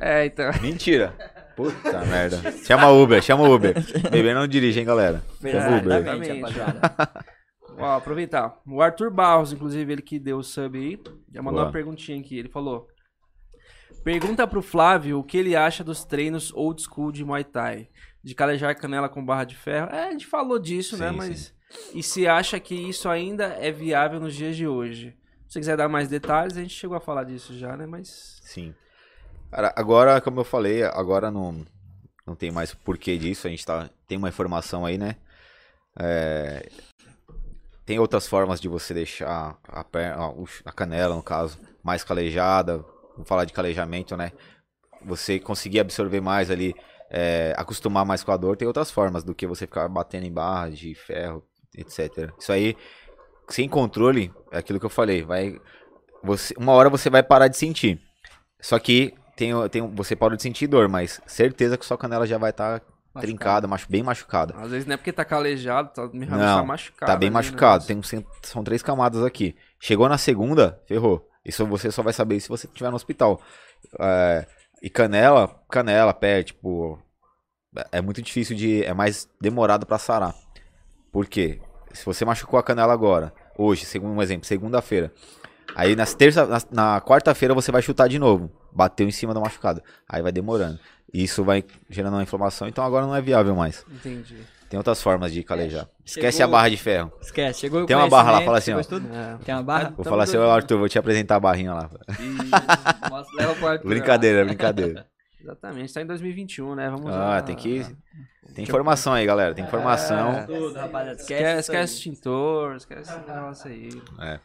É, 0.00 0.24
então. 0.26 0.50
Mentira. 0.62 1.12
Puta 1.62 2.04
merda. 2.06 2.52
Chama 2.64 2.90
Uber, 2.90 3.22
chama 3.22 3.48
Uber. 3.48 3.74
Bebê 4.10 4.34
não 4.34 4.46
dirige, 4.46 4.80
hein, 4.80 4.86
galera. 4.86 5.22
Chama 5.40 5.78
Uber. 5.78 5.96
Exatamente. 5.98 6.30
Exatamente, 6.30 6.60
rapaziada. 6.60 7.24
Ó, 7.78 7.96
aproveitar. 7.96 8.60
O 8.66 8.82
Arthur 8.82 9.10
Barros, 9.10 9.52
inclusive, 9.52 9.92
ele 9.92 10.02
que 10.02 10.18
deu 10.18 10.38
o 10.38 10.42
sub 10.42 10.78
aí, 10.78 11.00
já 11.32 11.40
mandou 11.42 11.60
Boa. 11.60 11.66
uma 11.66 11.72
perguntinha 11.72 12.20
aqui. 12.20 12.38
Ele 12.38 12.48
falou: 12.48 12.88
Pergunta 14.04 14.46
pro 14.46 14.62
Flávio 14.62 15.18
o 15.18 15.24
que 15.24 15.36
ele 15.36 15.56
acha 15.56 15.84
dos 15.84 16.04
treinos 16.04 16.52
old 16.54 16.82
school 16.82 17.12
de 17.12 17.24
Muay 17.24 17.44
Thai. 17.44 17.88
De 18.22 18.34
calejar 18.34 18.76
canela 18.78 19.08
com 19.08 19.24
barra 19.24 19.44
de 19.44 19.56
ferro. 19.56 19.88
É, 19.90 20.08
a 20.08 20.10
gente 20.10 20.26
falou 20.26 20.58
disso, 20.58 20.96
né? 20.98 21.10
Sim, 21.10 21.16
Mas. 21.16 21.54
E 21.94 22.02
se 22.02 22.26
acha 22.26 22.58
que 22.58 22.74
isso 22.74 23.08
ainda 23.08 23.44
é 23.44 23.70
viável 23.70 24.20
nos 24.20 24.34
dias 24.34 24.56
de 24.56 24.66
hoje? 24.66 25.16
Se 25.46 25.54
você 25.54 25.60
quiser 25.60 25.76
dar 25.76 25.88
mais 25.88 26.08
detalhes, 26.08 26.56
a 26.56 26.60
gente 26.60 26.74
chegou 26.74 26.96
a 26.96 27.00
falar 27.00 27.24
disso 27.24 27.56
já, 27.56 27.76
né? 27.76 27.86
Mas. 27.86 28.40
Sim. 28.42 28.74
Cara, 29.50 29.72
agora, 29.74 30.20
como 30.20 30.40
eu 30.40 30.44
falei, 30.44 30.84
agora 30.84 31.30
não, 31.30 31.66
não 32.26 32.36
tem 32.36 32.52
mais 32.52 32.72
porquê 32.72 33.18
disso. 33.18 33.46
A 33.46 33.50
gente 33.50 33.66
tá, 33.66 33.90
tem 34.06 34.16
uma 34.16 34.28
informação 34.28 34.86
aí, 34.86 34.96
né? 34.96 35.16
É, 35.98 36.68
tem 37.84 37.98
outras 37.98 38.28
formas 38.28 38.60
de 38.60 38.68
você 38.68 38.94
deixar 38.94 39.58
a, 39.66 39.82
perna, 39.82 40.32
a, 40.64 40.72
canela, 40.72 41.16
no 41.16 41.22
caso, 41.22 41.58
mais 41.82 42.04
calejada. 42.04 42.84
Vamos 43.12 43.28
falar 43.28 43.44
de 43.44 43.52
calejamento, 43.52 44.16
né? 44.16 44.30
Você 45.04 45.40
conseguir 45.40 45.80
absorver 45.80 46.20
mais 46.20 46.50
ali, 46.52 46.72
é, 47.10 47.52
acostumar 47.56 48.04
mais 48.06 48.22
com 48.22 48.30
a 48.30 48.36
dor. 48.36 48.56
Tem 48.56 48.68
outras 48.68 48.92
formas 48.92 49.24
do 49.24 49.34
que 49.34 49.48
você 49.48 49.66
ficar 49.66 49.88
batendo 49.88 50.26
em 50.26 50.32
barras 50.32 50.78
de 50.78 50.94
ferro, 50.94 51.44
etc. 51.76 52.32
Isso 52.38 52.52
aí, 52.52 52.76
sem 53.48 53.68
controle, 53.68 54.32
é 54.52 54.58
aquilo 54.58 54.78
que 54.78 54.86
eu 54.86 54.90
falei. 54.90 55.24
Vai, 55.24 55.60
você, 56.22 56.54
uma 56.56 56.72
hora 56.72 56.88
você 56.88 57.10
vai 57.10 57.24
parar 57.24 57.48
de 57.48 57.56
sentir. 57.56 58.00
Só 58.60 58.78
que 58.78 59.14
tem, 59.40 59.68
tem, 59.70 59.94
você 59.94 60.14
pode 60.14 60.40
sentir 60.42 60.66
dor, 60.66 60.86
mas 60.88 61.20
certeza 61.26 61.78
que 61.78 61.86
sua 61.86 61.96
canela 61.96 62.26
já 62.26 62.36
vai 62.36 62.50
estar 62.50 62.82
trincada, 63.18 63.66
machu, 63.66 63.86
bem 63.88 64.02
machucada. 64.02 64.54
Às 64.58 64.70
vezes 64.70 64.86
não 64.86 64.94
é 64.94 64.96
porque 64.98 65.12
tá 65.12 65.24
calejado, 65.24 65.90
tá, 65.94 66.08
Não, 66.12 66.28
tá 66.60 66.62
machucado. 66.62 67.12
Tá 67.12 67.16
bem 67.16 67.28
ali, 67.28 67.34
né? 67.34 67.40
machucado. 67.40 67.86
Tem 67.86 67.96
um, 67.96 68.02
são 68.42 68.62
três 68.62 68.82
camadas 68.82 69.24
aqui. 69.24 69.56
Chegou 69.80 70.08
na 70.08 70.18
segunda, 70.18 70.80
ferrou. 70.86 71.26
Isso 71.44 71.64
você 71.66 71.90
só 71.90 72.02
vai 72.02 72.12
saber 72.12 72.38
se 72.38 72.48
você 72.50 72.66
estiver 72.66 72.90
no 72.90 72.96
hospital. 72.96 73.40
É, 73.98 74.46
e 74.82 74.90
canela, 74.90 75.48
canela, 75.70 76.12
pé, 76.12 76.42
tipo. 76.42 76.98
é- 77.76 77.98
É 77.98 78.00
muito 78.02 78.20
difícil 78.20 78.54
de. 78.54 78.84
É 78.84 78.92
mais 78.92 79.26
demorado 79.40 79.86
pra 79.86 79.98
sarar. 79.98 80.34
Por 81.10 81.26
quê? 81.26 81.60
Se 81.92 82.04
você 82.04 82.24
machucou 82.26 82.58
a 82.60 82.62
canela 82.62 82.92
agora, 82.92 83.32
hoje, 83.58 83.84
segundo 83.86 84.12
um 84.14 84.22
exemplo, 84.22 84.46
segunda-feira. 84.46 85.10
Aí 85.74 85.94
nas 85.96 86.14
terça, 86.14 86.46
na, 86.46 86.60
na 86.70 87.00
quarta-feira 87.00 87.54
você 87.54 87.70
vai 87.72 87.82
chutar 87.82 88.08
de 88.08 88.18
novo. 88.18 88.50
Bateu 88.72 89.06
em 89.06 89.10
cima 89.10 89.32
do 89.34 89.40
machucado. 89.40 89.82
Aí 90.08 90.22
vai 90.22 90.32
demorando. 90.32 90.78
E 91.12 91.24
isso 91.24 91.42
vai 91.42 91.64
gerando 91.88 92.14
uma 92.14 92.22
inflamação, 92.22 92.68
então 92.68 92.84
agora 92.84 93.04
não 93.06 93.14
é 93.16 93.20
viável 93.20 93.54
mais. 93.56 93.84
Entendi. 93.90 94.36
Tem 94.68 94.78
outras 94.78 95.02
formas 95.02 95.32
de 95.32 95.42
calejar. 95.42 95.88
Esquece 96.04 96.38
Chegou- 96.38 96.54
a 96.54 96.58
barra 96.58 96.68
de 96.68 96.76
ferro. 96.76 97.12
Esquece, 97.20 97.58
chegou 97.60 97.82
o 97.82 97.86
Tem 97.86 97.96
uma 97.96 98.08
barra 98.08 98.30
lá, 98.30 98.40
fala 98.42 98.58
assim, 98.58 98.72
ó. 98.72 98.78
É. 98.78 99.38
Tem 99.44 99.52
uma 99.52 99.64
barra? 99.64 99.84
Vou 99.88 100.04
Tamo 100.04 100.10
falar 100.10 100.22
assim, 100.22 100.36
Arthur, 100.36 100.78
vou 100.78 100.88
te 100.88 100.96
apresentar 100.96 101.34
a 101.36 101.40
barrinha 101.40 101.74
lá. 101.74 101.90
Isso, 102.10 103.10
mostra, 103.10 103.36
leva 103.36 103.54
pro 103.56 103.66
Arthur. 103.66 103.88
Brincadeira, 103.88 104.44
brincadeira. 104.44 105.06
Exatamente, 105.42 105.92
tá 105.92 106.02
em 106.02 106.06
2021, 106.06 106.74
né? 106.76 106.88
Vamos 106.88 107.10
Ah, 107.12 107.18
lá. 107.18 107.42
tem 107.42 107.56
que. 107.56 107.84
Tem 108.54 108.62
informação 108.64 109.12
aí, 109.12 109.26
galera. 109.26 109.54
Tem 109.54 109.64
informação. 109.64 110.32
lá. 110.34 110.42
Tudo, 110.44 110.74
rapaziada. 110.74 111.20
Esquece, 111.20 111.42
Esquece, 111.42 111.58
esquece 111.60 111.94
extintor, 111.94 112.76
esquece 112.76 113.10
esse 113.10 113.28
negócio 113.30 113.70
aí. 113.70 114.02
É. 114.20 114.40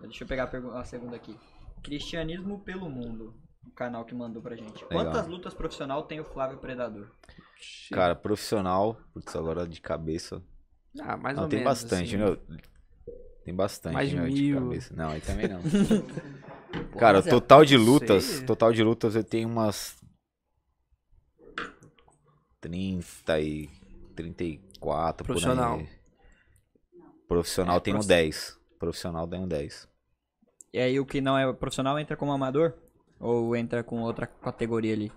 Deixa 0.00 0.24
eu 0.24 0.28
pegar 0.28 0.44
a, 0.44 0.84
segunda 0.84 1.16
aqui. 1.16 1.36
Cristianismo 1.82 2.60
pelo 2.60 2.88
mundo. 2.88 3.34
O 3.66 3.70
canal 3.70 4.04
que 4.04 4.14
mandou 4.14 4.42
pra 4.42 4.54
gente. 4.56 4.84
Legal. 4.84 5.04
Quantas 5.06 5.26
lutas 5.26 5.54
profissional 5.54 6.02
tem 6.04 6.20
o 6.20 6.24
Flávio 6.24 6.58
Predador? 6.58 7.10
Cara, 7.90 8.14
profissional. 8.14 8.98
Putz, 9.12 9.34
agora 9.34 9.66
de 9.66 9.80
cabeça. 9.80 10.42
Ah, 11.00 11.16
mais 11.16 11.36
Não, 11.36 11.44
ou 11.44 11.48
tem 11.48 11.60
menos. 11.60 11.82
bastante, 11.82 12.16
assim. 12.16 12.24
né? 12.48 12.62
Tem 13.44 13.54
bastante, 13.54 13.94
Mais 13.94 14.08
de 14.10 14.16
né, 14.16 14.60
cabeça. 14.60 14.94
Não, 14.94 15.08
aí 15.10 15.20
também 15.20 15.48
não. 15.48 15.60
Cara, 16.98 17.18
mas 17.18 17.26
é- 17.26 17.30
total 17.30 17.64
de 17.64 17.76
lutas. 17.76 18.24
sei. 18.24 18.46
Total 18.46 18.72
de 18.72 18.82
lutas 18.82 19.14
eu 19.14 19.24
tenho 19.24 19.48
umas. 19.48 19.96
30 22.60 23.40
e. 23.40 23.68
34 24.14 25.26
Profissional. 25.26 25.78
por 25.78 25.80
aí. 25.86 25.88
Profissional 27.28 27.76
É, 27.76 27.80
tem 27.80 27.92
um 27.94 27.98
prof- 27.98 28.08
10. 28.08 28.55
Profissional 28.78 29.26
tem 29.26 29.40
um 29.40 29.48
10. 29.48 29.88
E 30.72 30.78
aí 30.78 31.00
o 31.00 31.06
que 31.06 31.20
não 31.20 31.36
é 31.38 31.50
profissional 31.52 31.98
entra 31.98 32.16
como 32.16 32.32
amador? 32.32 32.74
Ou 33.18 33.56
entra 33.56 33.82
com 33.82 34.00
outra 34.02 34.26
categoria 34.26 34.92
ali? 34.92 35.10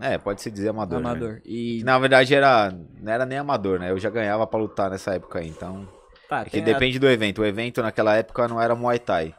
É, 0.00 0.18
pode 0.18 0.42
se 0.42 0.50
dizer 0.50 0.70
amador. 0.70 1.00
né? 1.00 1.10
amador. 1.10 1.40
E. 1.44 1.82
Na 1.84 1.98
verdade 1.98 2.34
era, 2.34 2.70
não 2.72 3.12
era 3.12 3.24
nem 3.24 3.38
amador, 3.38 3.78
né? 3.78 3.90
Eu 3.90 3.98
já 3.98 4.10
ganhava 4.10 4.46
pra 4.46 4.58
lutar 4.58 4.90
nessa 4.90 5.14
época 5.14 5.38
aí, 5.38 5.48
então. 5.48 5.88
Tá, 6.28 6.40
É 6.40 6.44
que 6.44 6.50
tem 6.50 6.62
a- 6.62 6.66
depende 6.66 6.98
do 6.98 7.08
evento. 7.08 7.42
O 7.42 7.44
evento 7.46 7.80
naquela 7.82 8.16
época 8.16 8.48
não 8.48 8.60
era 8.60 8.74
Muay 8.74 8.98
Thai. 8.98 9.34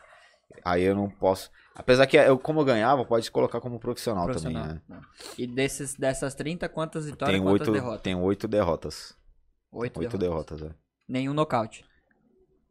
Aí 0.64 0.84
eu 0.84 0.96
não 0.96 1.10
posso. 1.10 1.52
Apesar 1.76 2.08
que 2.08 2.16
eu, 2.16 2.40
como 2.40 2.62
eu 2.62 2.66
ganhava, 2.66 3.04
pode 3.04 3.30
colocar 3.30 3.60
como 3.60 3.80
profissional, 3.80 4.24
profissional. 4.26 4.64
também, 4.64 4.76
né? 4.76 4.82
Não. 4.88 5.02
E 5.38 5.46
desses, 5.46 5.94
dessas 5.96 6.34
30, 6.34 6.70
quantas 6.70 7.06
vitórias 7.06 7.36
Tem 7.36 7.44
quantas 7.44 7.68
oito, 7.68 7.74
derrotas? 7.74 8.02
tem 8.02 8.16
oito 8.16 8.48
derrotas. 8.48 9.18
Oito, 9.74 10.00
Oito 10.00 10.18
derrotas. 10.18 10.60
derrotas, 10.60 10.72
é. 10.72 10.80
Nenhum 11.10 11.34
nocaute. 11.34 11.84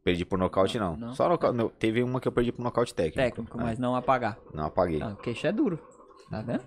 Perdi 0.05 0.23
por 0.23 0.37
nocaute, 0.37 0.77
não. 0.77 0.95
Não. 0.95 1.15
Só 1.15 1.27
nocaute. 1.27 1.57
não, 1.57 1.67
Teve 1.67 2.03
uma 2.03 2.21
que 2.21 2.27
eu 2.27 2.31
perdi 2.31 2.51
por 2.51 2.61
nocaute 2.61 2.93
técnico. 2.93 3.17
Técnico, 3.17 3.59
É, 3.59 3.63
mas 3.63 3.79
não 3.79 3.95
apagar. 3.95 4.37
Não 4.53 4.65
apaguei. 4.65 5.01
Ah, 5.01 5.07
o 5.09 5.15
queixo 5.15 5.47
é 5.47 5.51
duro. 5.51 5.79
Tá 6.29 6.43
vendo? 6.43 6.63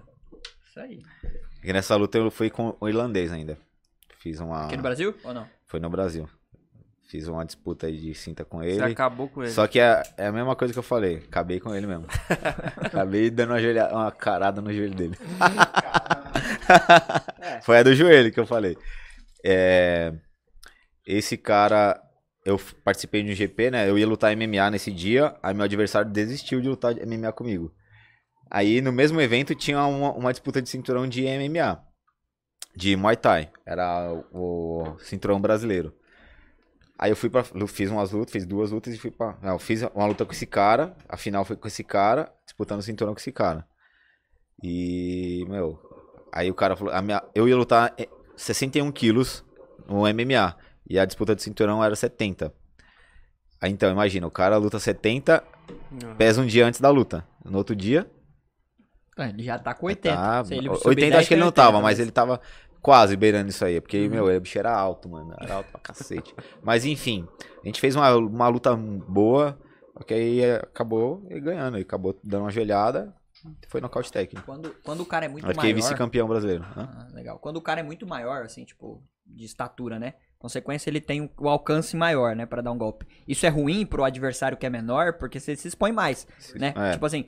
Isso 0.69 0.81
aí. 0.81 1.01
E 1.63 1.73
nessa 1.73 1.95
luta 1.95 2.19
eu 2.19 2.33
fui 2.33 2.51
com 2.51 2.77
o 2.81 2.89
irlandês 2.89 3.33
ainda. 3.33 3.57
Fiz 4.19 4.41
uma. 4.41 4.65
Aqui 4.67 4.77
no 4.77 4.83
Brasil 4.83 5.15
ou 5.23 5.33
não? 5.33 5.47
Foi 5.67 5.79
no 5.79 5.89
Brasil. 5.89 6.29
Fiz 7.09 7.29
uma 7.29 7.47
disputa 7.47 7.87
aí 7.87 7.97
de 7.97 8.13
cinta 8.13 8.45
com 8.45 8.59
Você 8.59 8.71
ele. 8.71 8.83
acabou 8.83 9.29
com 9.29 9.45
ele. 9.45 9.53
Só 9.53 9.69
que 9.69 9.79
é, 9.79 10.03
é 10.17 10.27
a 10.27 10.33
mesma 10.33 10.57
coisa 10.57 10.73
que 10.75 10.79
eu 10.81 10.83
falei. 10.83 11.19
Acabei 11.19 11.61
com 11.61 11.73
ele 11.73 11.87
mesmo. 11.87 12.07
Acabei 12.77 13.31
dando 13.31 13.51
uma, 13.53 13.61
joelha, 13.61 13.87
uma 13.93 14.11
carada 14.11 14.61
no 14.61 14.73
joelho 14.73 14.97
dele. 14.97 15.17
Foi 17.63 17.79
a 17.79 17.83
do 17.85 17.95
joelho 17.95 18.33
que 18.33 18.41
eu 18.41 18.47
falei. 18.47 18.77
É, 19.45 20.13
esse 21.07 21.37
cara, 21.37 22.03
eu 22.49 22.59
participei 22.83 23.23
de 23.23 23.31
um 23.31 23.35
GP, 23.35 23.71
né? 23.71 23.91
Eu 23.91 23.99
ia 23.99 24.07
lutar 24.07 24.35
MMA 24.35 24.71
nesse 24.71 24.91
dia. 24.91 25.37
Aí 25.43 25.53
meu 25.53 25.65
adversário 25.65 26.11
desistiu 26.11 26.63
de 26.63 26.69
lutar 26.69 26.95
MMA 26.95 27.31
comigo. 27.33 27.71
Aí 28.51 28.81
no 28.81 28.91
mesmo 28.91 29.21
evento 29.21 29.55
tinha 29.55 29.85
uma, 29.85 30.13
uma 30.13 30.33
disputa 30.33 30.63
de 30.63 30.69
cinturão 30.71 31.07
de 31.07 31.25
MMA. 31.25 31.85
De 32.75 32.97
Muay 32.97 33.17
Thai. 33.17 33.51
Era 33.67 34.15
o, 34.33 34.97
cinturão 35.01 35.39
brasileiro. 35.39 35.95
Aí 36.99 37.11
eu 37.11 37.17
fui 37.17 37.31
eu 37.55 37.67
Fiz 37.67 37.91
umas 37.91 38.13
lutas, 38.13 38.33
fiz 38.33 38.47
duas 38.47 38.71
lutas 38.71 38.95
e 38.95 38.99
fui. 38.99 39.13
Não, 39.43 39.53
eu 39.53 39.59
fiz 39.59 39.83
uma 39.83 40.07
luta 40.07 40.25
com 40.25 40.33
esse 40.33 40.47
cara. 40.47 40.97
A 41.07 41.19
final 41.19 41.45
foi 41.45 41.55
com 41.55 41.69
esse 41.69 41.85
cara, 41.85 42.33
disputando 42.47 42.81
o 42.81 42.83
cinturão 42.83 43.13
com 43.13 43.21
esse 43.21 43.31
cara. 43.31 43.69
E, 44.63 45.45
meu. 45.49 45.79
Aí 46.33 46.51
o 46.51 46.55
cara 46.55 46.75
falou. 46.75 46.95
Minha, 47.03 47.23
eu 47.35 47.47
ia 47.47 47.57
lutar 47.57 47.93
eh, 47.99 48.09
61 48.37 48.91
quilos 48.91 49.45
no 49.87 50.03
MMA. 50.03 50.57
E 50.89 50.99
a 50.99 51.05
disputa 51.05 51.35
de 51.37 51.43
cinturão 51.43 51.83
era 51.85 51.95
70. 51.95 52.53
Aí 53.61 53.71
então, 53.73 53.91
imagina, 53.91 54.27
o 54.27 54.31
cara 54.31 54.57
luta 54.57 54.79
70 54.79 55.43
Não. 55.91 56.17
Pesa 56.17 56.41
um 56.41 56.47
dia 56.47 56.67
antes 56.67 56.81
da 56.81 56.91
luta. 56.91 57.27
No 57.45 57.59
outro 57.59 57.75
dia, 57.77 58.09
Ah, 59.17 59.29
Ele 59.29 59.43
já 59.43 59.59
tá 59.59 59.75
com 59.75 59.87
80. 59.87 60.17
tá, 60.17 60.45
Se 60.45 60.55
ele 60.55 60.69
80 60.69 60.83
subir 60.83 61.01
10, 61.03 61.15
acho 61.17 61.29
que 61.29 61.35
ele 61.35 61.41
não 61.43 61.51
tem 61.53 61.63
80, 61.65 61.73
tava, 61.73 61.83
mas 61.83 61.99
ele 61.99 62.11
tava 62.13 62.41
quase 62.81 63.17
beirando 63.17 63.51
isso 63.51 63.65
aí. 63.65 63.81
Porque, 63.81 64.09
meu, 64.09 64.27
o 64.35 64.41
bicho 64.41 64.59
era 64.59 64.73
alto, 64.73 65.09
mano. 65.09 65.35
Era 65.41 65.55
alto 65.57 65.71
pra 65.73 65.81
cacete. 65.81 66.35
Mas 66.63 66.85
enfim, 66.87 67.27
a 67.63 67.67
gente 67.67 67.81
fez 67.81 67.97
uma, 67.97 68.15
uma 68.17 68.49
luta 68.49 68.75
boa. 68.77 69.59
Porque 69.93 70.15
aí 70.15 70.41
é, 70.41 70.57
acabou 70.57 71.27
ele 71.29 71.41
ganhando. 71.41 71.77
Ele 71.77 71.83
acabou 71.83 72.17
dando 72.23 72.43
uma 72.45 72.51
joelhada. 72.51 73.13
Foi 73.69 73.81
nocaute 73.81 74.13
técnico. 74.13 74.47
Quando, 74.47 74.75
quando 74.85 75.01
o 75.01 75.07
cara 75.07 75.27
é 75.27 75.29
muito 75.29 75.45
Aí 75.47 75.53
fiquei 75.55 75.73
maior... 75.73 75.83
vice-campeão 75.83 76.29
brasileiro. 76.29 76.63
né? 76.63 76.71
Ah, 76.77 77.09
legal. 77.13 77.39
Quando 77.41 77.57
o 77.57 77.63
cara 77.63 77.81
é 77.81 77.83
muito 77.83 78.07
maior, 78.07 78.45
assim, 78.45 78.65
tipo, 78.65 79.03
de 79.27 79.45
estatura, 79.45 79.99
né? 79.99 80.15
Consequência, 80.39 80.89
ele 80.89 81.01
tem 81.01 81.29
o 81.37 81.49
alcance 81.49 81.97
maior, 81.97 82.37
né, 82.37 82.47
Pra 82.47 82.63
dar 82.63 82.71
um 82.71 82.79
golpe. 82.79 83.05
Isso 83.27 83.45
é 83.45 83.49
ruim 83.49 83.85
pro 83.85 84.05
adversário 84.05 84.57
que 84.57 84.65
é 84.65 84.71
menor, 84.71 85.15
porque 85.15 85.41
você 85.41 85.57
se 85.57 85.67
expõe 85.67 85.91
mais, 85.91 86.29
né? 86.55 86.73
É. 86.77 86.93
Tipo 86.93 87.07
assim, 87.07 87.25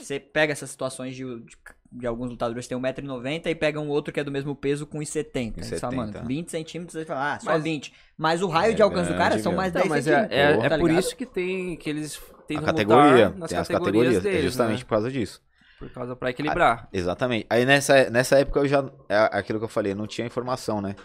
você 0.00 0.18
pega 0.18 0.52
essas 0.52 0.70
situações 0.70 1.14
de, 1.14 1.22
de, 1.22 1.56
de 1.92 2.06
alguns 2.06 2.30
lutadores 2.30 2.66
que 2.66 2.74
tem 2.74 2.82
1,90m 2.82 3.46
e 3.48 3.54
pega 3.54 3.78
um 3.78 3.88
outro 3.88 4.10
que 4.12 4.18
é 4.20 4.24
do 4.24 4.32
mesmo 4.32 4.56
peso 4.56 4.86
com 4.86 4.98
1,70m. 5.00 5.62
Você 5.62 5.76
fala, 5.78 5.96
mano, 5.96 6.12
1,70. 6.14 6.26
20 6.26 6.50
centímetros, 6.50 6.92
você 6.98 7.04
fala, 7.04 7.34
ah, 7.34 7.40
só 7.40 7.50
Mas- 7.52 7.62
20. 7.62 7.92
Mas 8.16 8.40
o 8.40 8.48
raio 8.48 8.72
É 8.72 8.74
de 8.74 8.80
alcance 8.82 9.10
do 9.10 9.16
cara 9.18 9.28
grande 9.28 9.42
são 9.42 9.52
mais 9.54 9.70
10 9.74 9.84
Não, 9.84 9.90
mas 9.90 10.06
é, 10.06 10.10
centímetros. 10.12 10.38
é, 10.38 10.54
Pô, 10.56 10.64
é 10.64 10.68
tá 10.70 10.78
por 10.78 10.86
ligado? 10.88 11.02
isso 11.04 11.16
que 11.16 11.26
tem 11.26 11.76
que 11.76 11.90
eles 11.90 12.16
A 12.16 12.42
tentam 12.44 12.64
categoria, 12.64 13.10
lutar 13.26 13.38
nas 13.38 13.50
tem 13.50 13.58
as 13.58 13.68
categorias 13.68 14.04
categorias, 14.14 14.22
deles, 14.22 14.38
é 14.38 14.42
justamente 14.42 14.78
né? 14.78 14.84
por 14.84 14.90
causa 14.90 15.10
disso. 15.10 15.42
Por 15.78 15.90
causa 15.90 16.16
pra 16.16 16.30
equilibrar. 16.30 16.88
Exatamente. 16.90 17.44
Aí 17.50 17.66
nessa, 17.66 18.08
nessa 18.08 18.38
época 18.38 18.60
eu 18.60 18.66
já. 18.66 18.82
É 19.10 19.18
aquilo 19.30 19.58
que 19.58 19.64
eu 19.66 19.68
falei, 19.68 19.94
não 19.94 20.06
tinha 20.06 20.26
informação, 20.26 20.80
né? 20.80 20.96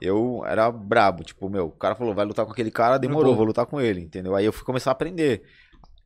Eu 0.00 0.42
era 0.46 0.70
brabo, 0.70 1.24
tipo, 1.24 1.48
meu, 1.48 1.66
o 1.68 1.70
cara 1.72 1.94
falou, 1.94 2.14
vai 2.14 2.24
lutar 2.26 2.44
com 2.44 2.52
aquele 2.52 2.70
cara, 2.70 2.98
demorou, 2.98 3.34
vou 3.34 3.46
lutar 3.46 3.64
com 3.66 3.80
ele, 3.80 4.00
entendeu? 4.02 4.34
Aí 4.36 4.44
eu 4.44 4.52
fui 4.52 4.64
começar 4.64 4.90
a 4.90 4.92
aprender. 4.92 5.42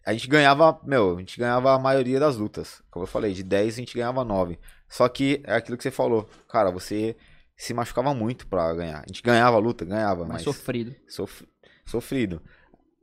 A 0.06 0.12
gente 0.12 0.28
ganhava, 0.28 0.80
meu, 0.84 1.16
a 1.16 1.18
gente 1.18 1.38
ganhava 1.38 1.74
a 1.74 1.78
maioria 1.78 2.18
das 2.20 2.36
lutas. 2.36 2.82
Como 2.90 3.02
eu 3.02 3.08
falei, 3.08 3.32
de 3.34 3.42
10 3.42 3.74
a 3.74 3.76
gente 3.78 3.94
ganhava 3.94 4.24
9. 4.24 4.58
Só 4.88 5.08
que 5.08 5.42
é 5.44 5.54
aquilo 5.56 5.76
que 5.76 5.82
você 5.82 5.90
falou, 5.90 6.28
cara, 6.48 6.70
você 6.70 7.16
se 7.56 7.74
machucava 7.74 8.14
muito 8.14 8.46
pra 8.46 8.72
ganhar. 8.74 8.98
A 9.00 9.06
gente 9.06 9.22
ganhava 9.22 9.56
a 9.56 9.60
luta, 9.60 9.84
ganhava, 9.84 10.20
Mais 10.24 10.32
mas 10.34 10.42
sofrido. 10.42 10.94
sof- 11.08 11.44
sofrido. 11.84 12.40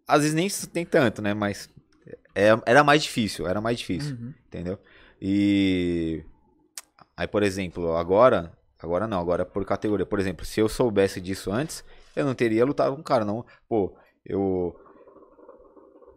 Às 0.08 0.22
vezes 0.22 0.34
nem 0.34 0.48
tem 0.72 0.86
tanto, 0.86 1.22
né? 1.22 1.34
Mas 1.34 1.70
é- 2.34 2.58
era 2.66 2.84
mais 2.84 3.04
difícil, 3.04 3.46
era 3.48 3.60
mais 3.62 3.78
difícil, 3.78 4.16
Uhum. 4.16 4.34
entendeu? 4.48 4.80
E 5.22 6.24
aí, 7.16 7.28
por 7.28 7.44
exemplo, 7.44 7.96
agora, 7.96 8.57
agora 8.82 9.08
não, 9.08 9.20
agora 9.20 9.46
por 9.46 9.64
categoria. 9.66 10.06
Por 10.06 10.20
exemplo, 10.20 10.46
se 10.46 10.60
eu 10.60 10.68
soubesse 10.70 11.20
disso 11.22 11.52
antes, 11.52 11.84
eu 12.16 12.26
não 12.26 12.34
teria 12.36 12.66
lutado 12.66 12.94
com 12.96 13.02
o 13.02 13.04
cara, 13.04 13.24
não. 13.26 13.46
Pô, 13.68 13.96
eu 14.26 14.76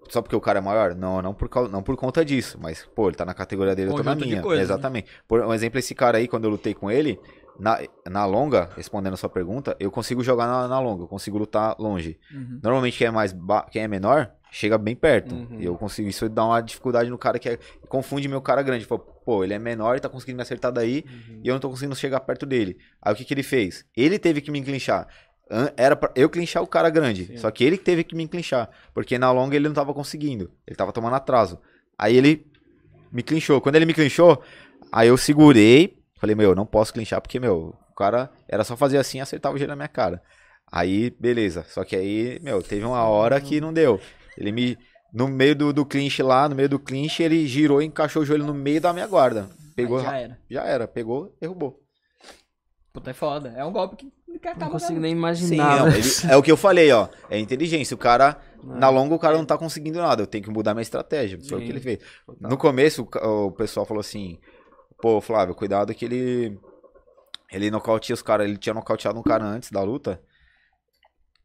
só 0.09 0.21
porque 0.21 0.35
o 0.35 0.41
cara 0.41 0.59
é 0.59 0.63
maior? 0.63 0.95
Não, 0.95 1.23
não 1.23 1.33
por, 1.33 1.49
cau- 1.49 1.69
não 1.69 1.83
por 1.83 1.97
conta 1.97 2.25
disso, 2.25 2.59
mas, 2.61 2.85
pô, 2.95 3.09
ele 3.09 3.17
tá 3.17 3.25
na 3.25 3.35
categoria 3.35 3.77
dele, 3.77 3.91
eu 3.91 3.95
tô 3.95 4.03
na 4.03 4.15
minha. 4.17 4.43
coisas, 4.43 4.69
né? 4.69 4.75
Exatamente. 4.75 5.11
Por 5.29 5.41
um 5.41 5.55
exemplo, 5.55 5.79
esse 5.79 5.95
cara 5.95 6.19
aí, 6.19 6.27
quando 6.27 6.45
eu 6.45 6.51
lutei 6.51 6.75
com 6.75 6.91
ele, 6.91 7.21
na, 7.59 7.79
na 8.09 8.27
longa, 8.27 8.71
respondendo 8.77 9.15
a 9.15 9.17
sua 9.17 9.29
pergunta, 9.29 9.77
eu 9.79 9.91
consigo 9.91 10.23
jogar 10.25 10.47
na, 10.47 10.67
na 10.67 10.81
longa, 10.81 11.05
eu 11.05 11.09
consigo 11.09 11.39
lutar 11.39 11.77
longe. 11.79 12.19
Uhum. 12.33 12.59
Normalmente 12.63 12.99
quem 12.99 13.07
é 13.07 13.11
mais 13.11 13.33
ba- 13.33 13.67
quem 13.71 13.83
é 13.83 13.89
menor 13.89 14.33
chega 14.51 14.77
bem 14.79 14.95
perto. 14.97 15.35
Uhum. 15.35 15.57
E 15.61 15.65
eu 15.65 15.77
consigo 15.77 16.09
isso 16.09 16.29
dá 16.29 16.45
uma 16.45 16.61
dificuldade 16.61 17.09
no 17.11 17.19
cara 17.19 17.39
que 17.39 17.49
é, 17.49 17.59
confunde 17.89 18.27
meu 18.29 18.41
cara 18.43 18.63
grande. 18.63 18.85
Fala, 18.85 19.01
pô, 19.01 19.45
ele 19.45 19.55
é 19.55 19.59
menor 19.59 19.97
e 19.97 20.01
tá 20.01 20.09
conseguindo 20.09 20.37
me 20.37 20.43
acertar 20.43 20.73
daí 20.73 21.05
Uhum. 21.07 21.41
e 21.45 21.49
eu 21.49 21.55
não 21.55 21.61
tô 21.61 21.69
conseguindo 21.71 21.95
chegar 21.97 22.21
perto 22.21 22.45
dele. 22.47 22.77
Aí 23.01 23.13
o 23.13 23.17
que 23.17 23.25
que 23.25 23.35
ele 23.35 23.43
fez? 23.43 23.85
Ele 23.97 24.19
teve 24.19 24.41
que 24.41 24.51
me 24.51 24.59
enclinchar. 24.59 25.07
An- 25.51 25.73
Era 25.77 25.97
pra 25.97 26.13
eu 26.15 26.29
clinchar 26.31 26.63
o 26.63 26.67
cara 26.67 26.89
grande, 26.91 27.27
Sim. 27.27 27.37
só 27.37 27.51
que 27.51 27.65
ele 27.65 27.77
que 27.79 27.85
teve 27.85 28.05
que 28.05 28.15
me 28.15 28.23
enclinchar, 28.23 28.71
porque 28.95 29.19
na 29.19 29.33
longa 29.33 29.57
ele 29.57 29.67
não 29.69 29.75
tava 29.75 29.93
conseguindo. 29.93 30.51
Ele 30.67 30.77
tava 30.77 30.93
tomando 30.93 31.17
atraso. 31.17 31.59
Aí 31.99 32.17
ele 32.17 32.47
me 33.13 33.23
clinchou. 33.23 33.61
Quando 33.61 33.75
ele 33.77 33.85
me 33.87 33.93
clinchou, 33.95 34.41
aí 34.93 35.09
eu 35.09 35.17
segurei, 35.17 35.99
falei, 36.21 36.37
meu, 36.37 36.51
eu 36.51 36.55
não 36.57 36.65
posso 36.67 36.93
clinchar 36.93 37.21
porque, 37.21 37.41
meu, 37.41 37.75
o 37.91 37.95
cara 37.95 38.31
era 38.49 38.63
só 38.63 38.77
fazer 38.77 38.99
assim 38.99 39.19
e 39.19 39.21
acertava 39.21 39.55
o 39.55 39.59
gelo 39.59 39.71
na 39.71 39.77
minha 39.77 39.89
cara. 39.89 40.23
Aí, 40.71 41.11
beleza. 41.19 41.65
Só 41.69 41.83
que 41.85 41.97
aí, 41.97 42.39
meu, 42.43 42.63
teve 42.63 42.85
uma 42.85 43.03
hora 43.03 43.41
que 43.41 43.61
não 43.61 43.73
deu. 43.73 44.01
Ele 44.41 44.51
me. 44.53 44.79
No 45.13 45.27
meio 45.29 45.55
do, 45.57 45.73
do 45.73 45.85
clinch 45.85 46.23
lá, 46.23 46.49
no 46.49 46.55
meio 46.55 46.69
do 46.69 46.79
clinch, 46.79 47.21
ele 47.23 47.45
girou 47.47 47.83
e 47.83 47.85
encaixou 47.85 48.23
o 48.23 48.25
joelho 48.25 48.47
no 48.47 48.55
meio 48.55 48.81
da 48.81 48.93
minha 48.93 49.07
guarda. 49.09 49.51
Pegou. 49.75 49.99
Aí 49.99 50.05
já 50.05 50.11
Já, 50.11 50.17
era. 50.17 50.39
era, 50.69 50.89
pegou, 50.89 51.37
derrubou. 51.41 51.81
Puta, 52.93 53.11
é 53.11 53.15
foda. 53.15 53.53
É 53.57 53.65
um 53.65 53.73
golpe 53.73 53.97
que, 53.97 54.11
que 54.39 54.49
acaba 54.49 54.67
Não 54.67 54.73
consigo 54.73 54.95
dando. 54.95 55.03
nem 55.03 55.13
Sim, 55.13 55.19
imaginar. 55.19 55.79
não, 55.81 55.87
né? 55.87 55.99
ele- 55.99 56.33
é 56.33 56.37
o 56.37 56.43
que 56.43 56.51
eu 56.51 56.57
falei, 56.57 56.91
ó. 56.93 57.09
É 57.29 57.39
inteligência. 57.39 57.95
O 57.95 57.99
cara, 57.99 58.41
na 58.63 58.89
longa, 58.89 59.15
o 59.15 59.19
cara 59.19 59.37
não 59.37 59.45
tá 59.45 59.59
conseguindo 59.59 59.99
nada. 60.01 60.23
Eu 60.23 60.27
tenho 60.27 60.45
que 60.45 60.51
mudar 60.51 60.75
minha 60.75 60.83
estratégia. 60.83 61.39
Foi 61.49 61.59
o 61.59 61.61
Sim. 61.61 61.67
que 61.67 61.73
ele 61.73 61.81
fez. 61.81 61.99
No 62.41 62.57
começo, 62.57 63.03
o 63.23 63.47
o 63.47 63.53
pessoal 63.53 63.85
falou 63.87 64.01
assim: 64.01 64.39
pô, 65.01 65.21
Flávio, 65.21 65.55
cuidado 65.55 65.93
que 65.95 66.05
ele. 66.05 66.59
Ele 67.53 67.69
nocauteia 67.71 68.15
os 68.15 68.23
caras. 68.23 68.47
Ele 68.49 68.57
tinha 68.57 68.75
nocauteado 68.75 69.19
um 69.19 69.23
cara 69.25 69.45
antes 69.45 69.71
da 69.73 69.83
luta 69.83 70.21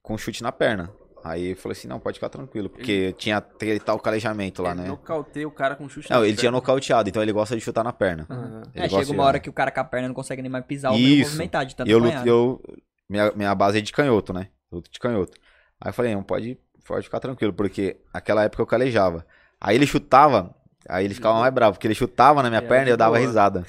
com 0.03 0.13
um 0.13 0.17
chute 0.19 0.43
na 0.43 0.51
perna. 0.51 0.91
Aí 1.27 1.49
eu 1.51 1.55
falei 1.57 1.75
assim: 1.75 1.87
não, 1.87 1.99
pode 1.99 2.17
ficar 2.19 2.29
tranquilo. 2.29 2.69
Porque 2.69 3.11
tinha 3.17 3.37
aquele 3.37 3.79
tal 3.79 3.99
calejamento 3.99 4.61
lá, 4.61 4.71
Ele 4.73 4.81
né? 4.81 4.87
Nocauteia 4.89 5.47
o 5.47 5.51
cara 5.51 5.75
com 5.75 5.89
chute 5.89 6.11
Não, 6.11 6.19
ele 6.23 6.33
tinha 6.33 6.51
perna. 6.51 6.57
nocauteado, 6.57 7.09
então 7.09 7.23
ele 7.23 7.31
gosta 7.31 7.55
de 7.55 7.61
chutar 7.61 7.83
na 7.83 7.91
perna. 7.91 8.27
Ele 8.75 8.85
É, 8.85 8.87
gosta 8.87 8.99
chega 9.05 9.11
uma 9.11 9.23
de- 9.23 9.27
hora 9.27 9.39
que 9.39 9.49
o 9.49 9.53
cara 9.53 9.71
com 9.71 9.79
a 9.79 9.83
perna 9.83 10.07
não 10.07 10.13
consegue 10.15 10.43
nem 10.43 10.51
mais 10.51 10.63
pisar 10.65 10.91
ou 10.91 10.97
nem 10.99 11.07
Isso. 11.19 11.29
movimentar 11.31 11.65
de 11.65 11.75
tanto 11.75 11.89
eu, 11.89 11.97
apanhar. 11.97 12.19
luto, 12.19 12.29
eu 12.29 12.61
minha, 13.09 13.31
minha 13.35 13.55
base 13.55 13.79
é 13.79 13.81
de 13.81 13.91
canhoto, 13.91 14.31
né? 14.33 14.49
Luto 14.71 14.91
de 14.91 14.99
canhoto. 14.99 15.35
Aí 15.81 15.89
eu 15.89 15.93
falei, 15.93 16.13
não, 16.13 16.21
pode, 16.21 16.59
pode 16.87 17.05
ficar 17.05 17.19
tranquilo, 17.19 17.53
porque 17.53 17.97
naquela 18.13 18.43
época 18.43 18.61
eu 18.61 18.67
calejava. 18.67 19.25
Aí 19.59 19.75
ele 19.75 19.87
chutava, 19.87 20.53
aí 20.87 21.05
ele 21.05 21.15
ficava 21.15 21.39
mais 21.39 21.51
bravo, 21.51 21.73
porque 21.73 21.87
ele 21.87 21.95
chutava 21.95 22.43
na 22.43 22.49
minha 22.51 22.61
É, 22.61 22.67
perna 22.67 22.89
e 22.89 22.91
eu 22.91 22.97
dava 22.97 23.15
boa. 23.15 23.25
risada. 23.27 23.65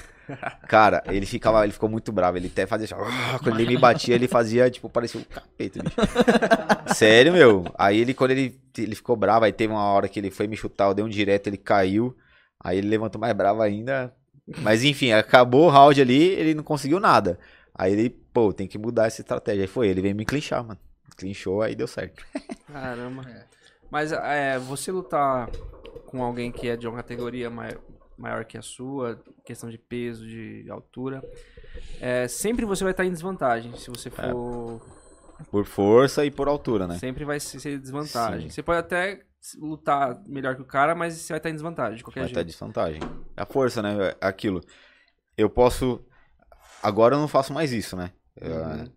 Cara, 0.67 1.01
ele 1.07 1.25
ficava, 1.25 1.63
ele 1.63 1.73
ficou 1.73 1.87
muito 1.89 2.11
bravo, 2.11 2.37
ele 2.37 2.47
até 2.47 2.65
fazia 2.65 2.85
assim, 2.85 2.95
"Ah", 2.95 3.39
quando 3.41 3.59
ele 3.59 3.67
me 3.69 3.77
batia, 3.77 4.15
ele 4.15 4.27
fazia, 4.27 4.69
tipo, 4.69 4.89
parecia 4.89 5.19
um 5.19 5.23
capeta, 5.23 5.81
bicho. 5.83 5.95
Sério, 6.93 7.33
meu. 7.33 7.65
Aí 7.77 7.99
ele, 7.99 8.13
quando 8.13 8.31
ele, 8.31 8.59
ele 8.77 8.95
ficou 8.95 9.15
bravo, 9.15 9.45
aí 9.45 9.51
teve 9.53 9.71
uma 9.73 9.83
hora 9.83 10.07
que 10.07 10.19
ele 10.19 10.29
foi 10.31 10.47
me 10.47 10.55
chutar, 10.57 10.87
eu 10.87 10.93
dei 10.93 11.05
um 11.05 11.09
direto, 11.09 11.47
ele 11.47 11.57
caiu. 11.57 12.15
Aí 12.59 12.77
ele 12.77 12.87
levantou 12.87 13.19
mais 13.19 13.33
bravo 13.33 13.61
ainda. 13.61 14.13
Mas 14.59 14.83
enfim, 14.83 15.11
acabou 15.11 15.65
o 15.65 15.69
round 15.69 16.01
ali, 16.01 16.23
ele 16.23 16.53
não 16.53 16.63
conseguiu 16.63 16.99
nada. 16.99 17.37
Aí 17.73 17.93
ele, 17.93 18.09
pô, 18.09 18.51
tem 18.53 18.67
que 18.67 18.77
mudar 18.77 19.07
essa 19.07 19.21
estratégia. 19.21 19.63
Aí 19.63 19.67
foi, 19.67 19.87
ele 19.87 20.01
veio 20.01 20.15
me 20.15 20.25
clinchar, 20.25 20.63
mano. 20.63 20.79
Clinchou, 21.15 21.61
aí 21.61 21.75
deu 21.75 21.87
certo. 21.87 22.23
Caramba. 22.71 23.23
Mas 23.89 24.11
é, 24.11 24.57
você 24.59 24.91
lutar 24.91 25.49
com 26.05 26.23
alguém 26.23 26.51
que 26.51 26.67
é 26.69 26.75
de 26.75 26.87
uma 26.87 26.97
categoria 26.97 27.49
mai- 27.49 27.77
maior 28.17 28.43
que 28.45 28.57
a 28.57 28.61
sua, 28.61 29.19
questão 29.45 29.69
de 29.69 29.77
peso, 29.77 30.25
de 30.25 30.65
altura, 30.69 31.23
é, 32.01 32.27
sempre 32.27 32.65
você 32.65 32.83
vai 32.83 32.91
estar 32.91 33.05
em 33.05 33.11
desvantagem. 33.11 33.75
Se 33.75 33.89
você 33.89 34.09
for. 34.09 34.81
Por 35.51 35.65
força 35.65 36.25
e 36.25 36.31
por 36.31 36.47
altura, 36.47 36.87
né? 36.87 36.97
Sempre 36.97 37.23
vai 37.23 37.39
ser 37.39 37.77
desvantagem. 37.79 38.49
Sim. 38.49 38.49
Você 38.49 38.63
pode 38.63 38.79
até 38.79 39.21
lutar 39.59 40.19
melhor 40.25 40.55
que 40.55 40.61
o 40.63 40.65
cara, 40.65 40.95
mas 40.95 41.13
você 41.13 41.31
vai 41.33 41.37
estar 41.37 41.49
em 41.49 41.53
desvantagem 41.53 41.97
de 41.97 42.03
qualquer 42.03 42.21
Vai 42.21 42.29
estar 42.29 42.39
jeito. 42.39 42.47
desvantagem. 42.51 42.99
É 43.35 43.41
a 43.43 43.45
força, 43.45 43.81
né? 43.83 43.95
É 44.19 44.27
aquilo. 44.27 44.61
Eu 45.37 45.49
posso. 45.49 46.03
Agora 46.81 47.15
eu 47.15 47.19
não 47.19 47.27
faço 47.27 47.53
mais 47.53 47.71
isso, 47.71 47.95
né? 47.95 48.11
É, 48.35 48.49
Uhum. 48.49 48.91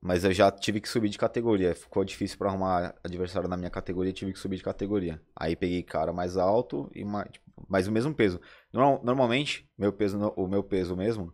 Mas 0.00 0.22
eu 0.24 0.32
já 0.32 0.50
tive 0.50 0.80
que 0.80 0.88
subir 0.88 1.08
de 1.08 1.18
categoria. 1.18 1.74
Ficou 1.74 2.04
difícil 2.04 2.38
pra 2.38 2.48
arrumar 2.48 2.94
adversário 3.02 3.48
na 3.48 3.56
minha 3.56 3.70
categoria, 3.70 4.12
tive 4.12 4.32
que 4.32 4.38
subir 4.38 4.56
de 4.56 4.62
categoria. 4.62 5.20
Aí 5.34 5.56
peguei 5.56 5.82
cara 5.82 6.12
mais 6.12 6.36
alto 6.36 6.90
e 6.94 7.04
mais, 7.04 7.28
tipo, 7.32 7.46
mais 7.68 7.88
o 7.88 7.92
mesmo 7.92 8.14
peso. 8.14 8.40
Normal- 8.72 9.00
normalmente, 9.04 9.68
meu 9.76 9.92
peso, 9.92 10.16
o 10.36 10.46
meu 10.46 10.62
peso 10.62 10.96
mesmo 10.96 11.32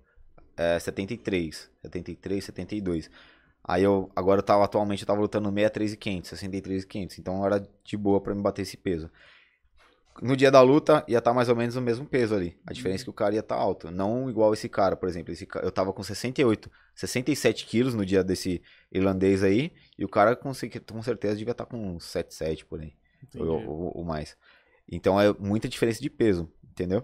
é 0.57 0.79
73, 0.79 1.71
73, 1.83 2.45
72. 2.45 3.11
Aí 3.63 3.83
eu 3.83 4.11
agora 4.15 4.41
eu 4.41 4.45
tava 4.45 4.65
atualmente 4.65 5.03
eu 5.03 5.07
tava 5.07 5.21
lutando 5.21 5.49
no 5.51 5.55
63 5.55 5.93
e 5.95 5.97
500, 5.97 6.31
63 6.31 6.83
e 6.85 6.87
500, 6.87 7.19
então 7.19 7.45
era 7.47 7.61
de 7.85 7.97
boa 7.97 8.21
pra 8.21 8.35
me 8.35 8.43
bater 8.43 8.63
esse 8.63 8.77
peso. 8.77 9.11
No 10.23 10.37
dia 10.37 10.51
da 10.51 10.61
luta 10.61 11.05
ia 11.09 11.19
estar 11.19 11.33
mais 11.35 11.49
ou 11.49 11.57
menos 11.57 11.75
o 11.77 11.81
mesmo 11.83 12.07
peso 12.07 12.35
ali. 12.35 12.57
A 12.67 12.73
diferença 12.73 13.03
é 13.03 13.05
que 13.05 13.11
o 13.11 13.15
cara 13.15 13.35
ia 13.35 13.41
estar 13.41 13.57
alto, 13.57 13.91
não 13.91 14.31
igual 14.31 14.53
esse 14.55 14.69
cara, 14.69 14.97
por 14.97 15.09
exemplo. 15.09 15.33
Esse, 15.33 15.47
eu 15.63 15.73
tava 15.73 15.93
com 15.93 16.03
68, 16.03 16.71
67 16.95 17.67
quilos 17.67 17.95
no 17.95 18.07
dia 18.07 18.23
desse 18.23 18.63
irlandês 18.93 19.43
aí, 19.43 19.73
e 19.99 20.05
o 20.05 20.09
cara 20.09 20.37
com, 20.37 20.51
com 20.51 21.03
certeza 21.03 21.37
devia 21.37 21.51
estar 21.53 21.67
com 21.67 21.97
uns 21.97 22.05
77 22.05 22.65
por 22.65 22.81
aí, 22.81 22.93
ou, 23.37 23.47
ou- 23.67 23.99
ou 23.99 24.05
mais. 24.05 24.37
Então 24.89 25.21
é 25.21 25.33
muita 25.39 25.69
diferença 25.69 26.01
de 26.01 26.09
peso, 26.11 26.49
entendeu? 26.71 27.03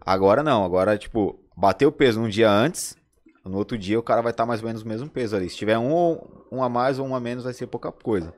Agora 0.00 0.42
não, 0.42 0.64
agora 0.64 0.96
tipo, 0.96 1.38
bateu 1.56 1.88
o 1.88 1.92
peso 1.92 2.20
num 2.20 2.28
dia 2.28 2.50
antes, 2.50 2.96
no 3.44 3.58
outro 3.58 3.76
dia 3.76 3.98
o 3.98 4.02
cara 4.02 4.22
vai 4.22 4.30
estar 4.32 4.46
mais 4.46 4.60
ou 4.62 4.66
menos 4.66 4.82
o 4.82 4.88
mesmo 4.88 5.10
peso 5.10 5.36
ali. 5.36 5.50
Se 5.50 5.56
tiver 5.56 5.78
um, 5.78 6.18
um 6.50 6.62
a 6.62 6.68
mais 6.68 6.98
ou 6.98 7.06
um 7.06 7.14
a 7.14 7.20
menos, 7.20 7.44
vai 7.44 7.52
ser 7.52 7.66
pouca 7.66 7.90
coisa. 7.92 8.32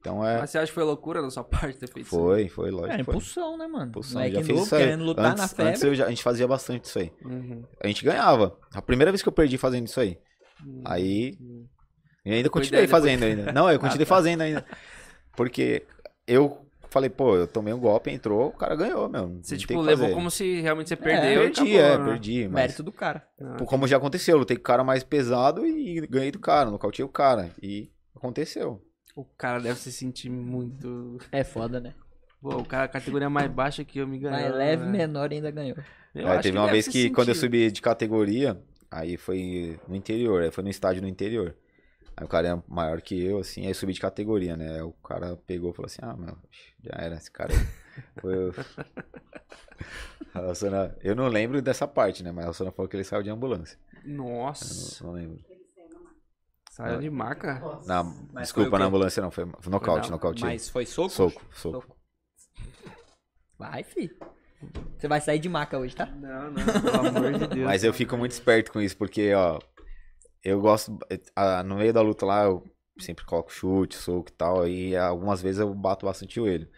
Então 0.00 0.26
é. 0.26 0.38
Mas 0.40 0.50
você 0.50 0.58
acha 0.58 0.66
que 0.68 0.72
foi 0.74 0.82
loucura 0.84 1.20
da 1.20 1.30
sua 1.30 1.44
parte 1.44 1.78
ter 1.78 1.86
feito 1.86 2.06
isso? 2.06 2.10
Foi, 2.16 2.48
foi, 2.48 2.70
lógico. 2.70 2.92
É, 3.00 3.04
foi. 3.04 3.14
impulsão, 3.14 3.58
né, 3.58 3.66
mano? 3.66 3.90
Impulsão, 3.90 4.14
Moleque 4.20 4.36
já 4.36 4.42
fiz 4.44 4.62
isso 4.62 4.74
aí. 4.74 4.82
querendo 4.82 5.04
lutar 5.04 5.26
antes, 5.26 5.42
na 5.42 5.48
febre. 5.48 5.70
Antes 5.70 5.82
eu 5.82 5.94
já- 5.94 6.06
a 6.06 6.08
gente 6.08 6.22
fazia 6.22 6.48
bastante 6.48 6.84
isso 6.84 6.98
aí. 6.98 7.12
Uhum. 7.24 7.62
A 7.82 7.86
gente 7.86 8.04
ganhava. 8.04 8.56
A 8.74 8.80
primeira 8.82 9.12
vez 9.12 9.22
que 9.22 9.28
eu 9.28 9.32
perdi 9.32 9.58
fazendo 9.58 9.86
isso 9.86 10.00
aí. 10.00 10.18
Aí. 10.84 11.36
E 12.24 12.32
ainda 12.32 12.48
Foi 12.50 12.60
continuei 12.60 12.86
depois. 12.86 13.02
fazendo 13.02 13.22
ainda. 13.24 13.52
Não, 13.52 13.70
eu 13.70 13.78
continuei 13.78 14.06
fazendo 14.06 14.40
ainda. 14.42 14.64
Porque 15.36 15.84
eu, 16.26 16.58
falei, 16.90 17.08
pô, 17.08 17.36
eu 17.36 17.46
tomei 17.46 17.72
um 17.72 17.78
golpe, 17.78 18.10
entrou, 18.10 18.48
o 18.48 18.52
cara 18.52 18.74
ganhou, 18.76 19.08
meu. 19.08 19.38
Você, 19.42 19.56
tipo, 19.56 19.80
levou 19.80 20.04
fazer. 20.04 20.14
como 20.14 20.30
se 20.30 20.60
realmente 20.60 20.88
você 20.88 20.94
É, 20.94 20.96
perdeu. 20.96 21.32
e 21.44 21.50
Perdi, 21.50 21.60
acabou, 21.78 21.80
é, 21.80 21.98
né? 21.98 22.04
perdi. 22.12 22.44
Mas, 22.44 22.52
Mérito 22.52 22.82
do 22.82 22.92
cara. 22.92 23.26
Ah, 23.40 23.64
como 23.64 23.86
já 23.86 23.96
aconteceu, 23.96 24.34
eu 24.34 24.38
lutei 24.40 24.56
com 24.56 24.60
o 24.62 24.64
cara 24.64 24.82
mais 24.84 25.02
pesado 25.04 25.66
e 25.66 26.06
ganhei 26.08 26.30
do 26.30 26.38
cara, 26.38 26.70
nocauteei 26.70 27.04
o 27.04 27.08
cara. 27.08 27.50
E 27.62 27.90
aconteceu. 28.14 28.82
O 29.20 29.26
cara 29.36 29.60
deve 29.60 29.78
se 29.78 29.92
sentir 29.92 30.30
muito. 30.30 31.18
É 31.30 31.44
foda, 31.44 31.78
né? 31.78 31.94
Pô, 32.40 32.56
o 32.56 32.64
cara, 32.64 32.84
a 32.84 32.88
categoria 32.88 33.28
mais 33.28 33.50
baixa 33.50 33.84
que 33.84 33.98
eu 33.98 34.08
me 34.08 34.18
ganhei. 34.18 34.40
Mais 34.40 34.54
leve, 34.54 34.86
menor 34.86 35.30
ainda 35.30 35.50
ganhou. 35.50 35.76
Eu 36.14 36.26
acho 36.28 36.42
teve 36.42 36.54
que 36.54 36.58
uma 36.58 36.70
vez 36.70 36.88
que, 36.88 37.10
quando 37.10 37.28
eu 37.28 37.34
sentir. 37.34 37.46
subi 37.46 37.70
de 37.70 37.82
categoria, 37.82 38.58
aí 38.90 39.18
foi 39.18 39.78
no 39.86 39.94
interior, 39.94 40.42
aí 40.42 40.50
foi 40.50 40.64
no 40.64 40.70
estádio 40.70 41.02
no 41.02 41.08
interior. 41.08 41.54
Aí 42.16 42.24
o 42.24 42.28
cara 42.28 42.48
é 42.48 42.62
maior 42.66 43.02
que 43.02 43.22
eu, 43.22 43.40
assim, 43.40 43.62
aí 43.62 43.68
eu 43.68 43.74
subi 43.74 43.92
de 43.92 44.00
categoria, 44.00 44.56
né? 44.56 44.76
Aí 44.76 44.82
o 44.82 44.92
cara 44.92 45.36
pegou 45.46 45.70
e 45.70 45.74
falou 45.74 45.86
assim, 45.86 46.00
ah, 46.00 46.16
meu, 46.16 46.34
já 46.82 46.96
era 46.96 47.16
esse 47.16 47.30
cara 47.30 47.52
aí. 47.52 47.60
Foi 48.22 48.34
eu. 48.34 48.54
A 50.32 50.52
eu 51.02 51.16
não 51.16 51.26
lembro 51.26 51.60
dessa 51.60 51.88
parte, 51.88 52.22
né? 52.22 52.30
Mas 52.30 52.44
a 52.44 52.48
Rosana 52.48 52.70
falou 52.70 52.88
que 52.88 52.96
ele 52.96 53.02
saiu 53.02 53.22
de 53.22 53.30
ambulância. 53.30 53.76
Eu 54.04 54.12
Nossa, 54.14 55.02
não, 55.02 55.10
não 55.12 55.18
lembro. 55.18 55.49
Saiu 56.80 57.00
de 57.00 57.10
maca. 57.10 57.62
Na, 57.86 58.04
foi 58.04 58.42
desculpa, 58.42 58.78
na 58.78 58.84
ambulância 58.86 59.22
não, 59.22 59.30
foi, 59.30 59.46
foi 59.60 59.70
nocaute, 59.72 60.08
na- 60.08 60.16
nocaute. 60.16 60.42
Mas 60.42 60.68
foi 60.68 60.86
soco? 60.86 61.10
Soco, 61.10 61.42
soco. 61.52 61.96
Vai, 63.58 63.82
fi. 63.82 64.10
Você 64.98 65.08
vai 65.08 65.20
sair 65.20 65.38
de 65.38 65.48
maca 65.48 65.78
hoje, 65.78 65.94
tá? 65.96 66.06
Não, 66.06 66.50
não, 66.50 66.80
pelo 66.82 66.96
amor 67.08 67.32
de 67.34 67.46
Deus. 67.48 67.64
Mas 67.66 67.84
eu 67.84 67.92
fico 67.92 68.16
muito 68.16 68.32
esperto 68.32 68.72
com 68.72 68.80
isso, 68.80 68.96
porque, 68.96 69.32
ó, 69.34 69.58
eu 70.44 70.60
gosto. 70.60 70.98
ah, 71.34 71.62
no 71.62 71.76
meio 71.76 71.92
da 71.92 72.00
luta 72.02 72.26
lá, 72.26 72.44
eu 72.44 72.62
sempre 72.98 73.24
coloco 73.24 73.50
chute, 73.52 73.96
soco 73.96 74.28
e 74.30 74.32
tal, 74.32 74.68
e 74.68 74.96
algumas 74.96 75.40
vezes 75.40 75.60
eu 75.60 75.74
bato 75.74 76.04
bastante 76.06 76.38
o 76.40 76.44
joelho. 76.44 76.68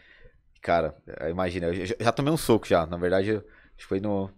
Cara, 0.61 0.97
imagina, 1.29 1.67
eu 1.67 1.87
já, 1.87 1.95
já 1.99 2.13
tomei 2.13 2.33
um 2.33 2.37
soco 2.37 2.67
já, 2.67 2.87
na 2.87 2.97
verdade, 2.97 3.31
eu- 3.31 3.39
acho 3.39 3.77
que 3.79 3.85
foi 3.87 4.01
no. 4.01 4.31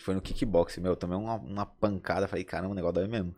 Foi 0.00 0.14
no 0.14 0.20
kickboxing, 0.22 0.80
meu, 0.80 0.92
eu 0.92 0.96
tomei 0.96 1.16
uma, 1.16 1.34
uma 1.34 1.66
pancada, 1.66 2.26
falei, 2.26 2.42
caramba, 2.42 2.72
o 2.72 2.74
negócio 2.74 2.94
dói 2.94 3.06
mesmo. 3.06 3.34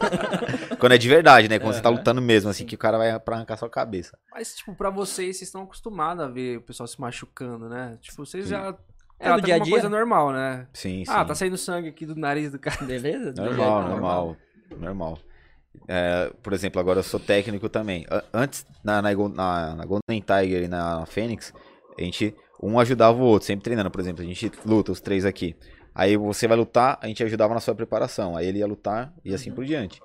Quando 0.80 0.92
é 0.92 0.98
de 0.98 1.06
verdade, 1.06 1.48
né? 1.48 1.58
Quando 1.58 1.74
você 1.74 1.82
tá 1.82 1.90
lutando 1.90 2.22
mesmo, 2.22 2.48
assim, 2.48 2.64
que 2.64 2.74
o 2.74 2.78
cara 2.78 2.96
vai 2.96 3.20
pra 3.20 3.36
arrancar 3.36 3.58
sua 3.58 3.68
cabeça. 3.68 4.18
Mas, 4.32 4.54
tipo, 4.54 4.74
pra 4.74 4.88
vocês, 4.88 5.36
vocês 5.36 5.48
estão 5.48 5.62
acostumados 5.62 6.24
a 6.24 6.28
ver 6.28 6.58
o 6.58 6.62
pessoal 6.62 6.86
se 6.86 6.98
machucando, 6.98 7.68
né? 7.68 7.98
Tipo, 8.00 8.24
vocês 8.24 8.48
já. 8.48 8.68
É 8.68 8.72
do 8.72 8.76
tratam 9.18 9.44
dia 9.44 9.54
a 9.54 9.58
como 9.58 9.64
dia? 9.66 9.74
uma 9.74 9.80
coisa 9.80 9.96
normal, 9.96 10.32
né? 10.32 10.66
Sim, 10.72 11.04
sim. 11.04 11.12
Ah, 11.12 11.24
tá 11.24 11.34
saindo 11.34 11.58
sangue 11.58 11.88
aqui 11.88 12.06
do 12.06 12.16
nariz 12.16 12.50
do 12.50 12.58
cara. 12.58 12.84
Beleza? 12.84 13.32
Normal, 13.32 13.88
normal, 13.88 14.36
normal. 14.78 15.18
É, 15.86 16.32
por 16.42 16.54
exemplo, 16.54 16.80
agora 16.80 17.00
eu 17.00 17.04
sou 17.04 17.20
técnico 17.20 17.68
também. 17.68 18.06
Antes, 18.32 18.66
na, 18.82 19.02
na, 19.02 19.74
na 19.74 19.84
Golden 19.84 20.20
Tiger 20.20 20.62
e 20.64 20.68
na 20.68 21.04
Fênix, 21.06 21.52
a 21.98 22.02
gente, 22.02 22.34
um 22.62 22.78
ajudava 22.78 23.18
o 23.18 23.24
outro, 23.24 23.46
sempre 23.46 23.64
treinando, 23.64 23.90
por 23.90 24.00
exemplo, 24.00 24.22
a 24.22 24.26
gente 24.26 24.50
luta, 24.64 24.90
os 24.90 25.00
três 25.00 25.24
aqui. 25.24 25.54
Aí 25.94 26.16
você 26.16 26.46
vai 26.48 26.56
lutar, 26.56 26.98
a 27.02 27.06
gente 27.06 27.22
ajudava 27.22 27.52
na 27.54 27.60
sua 27.60 27.74
preparação. 27.74 28.36
Aí 28.36 28.46
ele 28.46 28.58
ia 28.58 28.66
lutar 28.66 29.12
e 29.24 29.34
assim 29.34 29.52
por 29.52 29.64
diante. 29.64 30.00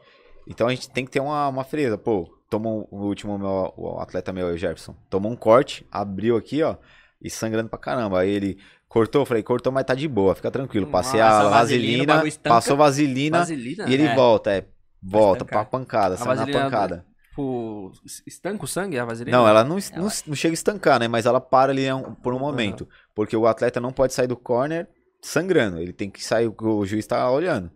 Então 0.48 0.68
a 0.68 0.70
gente 0.72 0.90
tem 0.90 1.06
que 1.06 1.12
ter 1.12 1.20
uma, 1.20 1.48
uma 1.48 1.64
frieza. 1.64 1.98
Pô, 1.98 2.30
tomou 2.50 2.88
o 2.92 3.06
último 3.06 3.38
meu, 3.38 3.74
o 3.78 4.00
atleta 4.00 4.32
meu, 4.34 4.48
o 4.48 4.58
Jefferson, 4.58 4.96
tomou 5.10 5.32
um 5.32 5.36
corte, 5.36 5.86
abriu 5.92 6.36
aqui, 6.38 6.62
ó, 6.64 6.76
e 7.22 7.30
sangrando 7.30 7.70
pra 7.70 7.78
caramba. 7.80 8.20
Aí 8.22 8.30
ele 8.30 8.58
cortou, 8.88 9.26
falei, 9.26 9.44
cortou, 9.44 9.72
mas 9.72 9.84
tá 9.86 9.94
de 9.94 10.08
boa, 10.08 10.34
fica 10.36 10.50
tranquilo. 10.52 10.88
Passei 10.88 11.20
Passa 11.20 11.48
a 11.48 11.50
vaselina, 11.50 12.14
vaselina, 12.16 12.40
passou 12.44 12.78
vaselina 12.78 13.38
Vaselina? 13.40 13.86
e 13.90 13.94
ele 13.94 14.04
É. 14.04 14.16
volta, 14.16 14.52
é. 14.52 14.66
Volta 15.02 15.46
pra 15.46 15.64
pancada, 15.64 16.16
A 16.16 16.18
sai 16.18 16.36
na 16.36 16.48
pancada. 16.48 17.06
Tipo, 17.30 17.92
estanca 18.26 18.64
o 18.66 18.68
sangue 18.68 18.98
a 18.98 19.06
vaselina? 19.06 19.38
Não, 19.38 19.48
ela 19.48 19.64
não, 19.64 19.78
es- 19.78 19.92
não, 19.92 20.08
não 20.26 20.36
chega 20.36 20.54
a 20.54 20.56
estancar, 20.56 21.00
né? 21.00 21.08
Mas 21.08 21.26
ela 21.28 21.40
para 21.40 21.72
ali 21.72 21.92
um- 21.94 22.16
por 22.16 22.34
um 22.34 22.40
momento. 22.40 22.88
Porque 23.14 23.38
o 23.38 23.46
atleta 23.46 23.80
não 23.80 23.92
pode 23.94 24.14
sair 24.14 24.26
do 24.28 24.36
corner 24.36 24.88
sangrando. 25.22 25.80
Ele 25.80 25.94
tem 25.94 26.10
que 26.10 26.24
sair, 26.24 26.48
o 26.48 26.86
juiz 26.86 27.06
tá 27.08 27.30
olhando. 27.30 27.72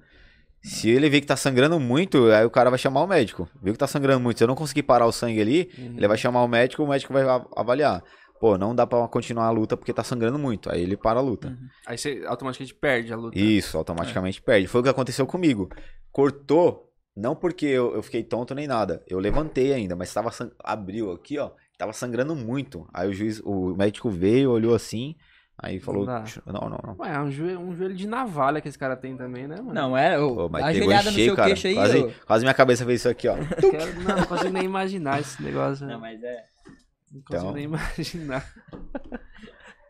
Se 0.63 0.89
ele 0.89 1.09
vê 1.09 1.19
que 1.19 1.25
tá 1.27 1.35
sangrando 1.35 1.79
muito, 1.79 2.25
aí 2.31 2.45
o 2.45 2.49
cara 2.51 2.69
vai 2.69 2.77
chamar 2.77 3.01
o 3.01 3.07
médico. 3.07 3.49
Viu 3.63 3.73
que 3.73 3.79
tá 3.79 3.87
sangrando 3.87 4.19
muito. 4.19 4.37
Se 4.37 4.43
eu 4.43 4.47
não 4.47 4.53
conseguir 4.55 4.83
parar 4.83 5.07
o 5.07 5.11
sangue 5.11 5.41
ali, 5.41 5.71
Uhum. 5.77 5.97
ele 5.97 6.07
vai 6.07 6.17
chamar 6.17 6.43
o 6.43 6.47
médico, 6.47 6.83
o 6.83 6.87
médico 6.87 7.11
vai 7.11 7.23
avaliar. 7.55 8.03
Pô, 8.39 8.57
não 8.57 8.73
dá 8.75 8.85
pra 8.87 9.07
continuar 9.07 9.45
a 9.45 9.51
luta 9.51 9.75
porque 9.75 9.93
tá 9.93 10.03
sangrando 10.03 10.37
muito. 10.37 10.71
Aí 10.71 10.81
ele 10.81 10.95
para 10.97 11.19
a 11.19 11.21
luta. 11.21 11.55
Aí 11.85 11.97
você 11.97 12.23
automaticamente 12.27 12.75
perde 12.75 13.11
a 13.13 13.15
luta. 13.15 13.37
Isso, 13.39 13.77
automaticamente 13.77 14.41
perde. 14.41 14.67
Foi 14.67 14.81
o 14.81 14.83
que 14.83 14.89
aconteceu 14.89 15.25
comigo. 15.27 15.67
Cortou, 16.11 16.91
não 17.15 17.35
porque 17.35 17.65
eu, 17.65 17.95
eu 17.95 18.03
fiquei 18.03 18.23
tonto 18.23 18.53
nem 18.53 18.67
nada. 18.67 19.03
Eu 19.07 19.19
levantei 19.19 19.73
ainda, 19.73 19.95
mas 19.95 20.13
tava 20.13 20.31
sang... 20.31 20.51
abriu 20.63 21.11
aqui, 21.11 21.37
ó. 21.39 21.51
Tava 21.77 21.93
sangrando 21.93 22.35
muito. 22.35 22.87
Aí 22.93 23.09
o 23.09 23.13
juiz, 23.13 23.39
o 23.43 23.75
médico 23.75 24.09
veio, 24.09 24.51
olhou 24.51 24.75
assim, 24.75 25.15
aí 25.61 25.79
falou. 25.79 26.05
Não, 26.05 26.23
não, 26.45 26.79
não. 26.83 26.95
Ué, 26.99 27.13
é 27.15 27.19
um 27.19 27.31
joelho, 27.31 27.59
um 27.59 27.75
joelho 27.75 27.95
de 27.95 28.07
navalha 28.07 28.59
que 28.61 28.67
esse 28.67 28.77
cara 28.77 28.95
tem 28.95 29.15
também, 29.15 29.47
né, 29.47 29.57
mano? 29.57 29.73
Não, 29.73 29.95
é. 29.97 30.17
Pô, 30.17 30.45
Ô, 30.45 30.49
mas 30.49 30.63
a 30.63 30.67
pegou 30.67 30.91
em 30.91 30.95
ajoelhada 30.95 31.09
no 31.11 31.15
cheio, 31.15 31.25
seu 31.27 31.35
cara. 31.35 31.47
queixo 31.49 31.67
aí. 31.67 31.73
Quase, 31.75 31.97
ô. 31.99 32.11
quase 32.25 32.43
minha 32.45 32.53
cabeça 32.53 32.85
fez 32.85 32.99
isso 33.01 33.09
aqui, 33.09 33.27
ó. 33.27 33.35
Quero- 33.35 33.99
não, 34.01 34.15
não 34.17 34.25
consigo 34.25 34.49
nem 34.53 34.63
imaginar 34.63 35.19
esse 35.19 35.41
negócio. 35.41 35.85
Não, 35.85 35.93
Não, 35.93 35.99
mas 36.01 36.23
é. 36.23 36.43
consigo 36.65 37.23
Então- 37.29 37.51
nem 37.53 37.63
imaginar. 37.65 38.45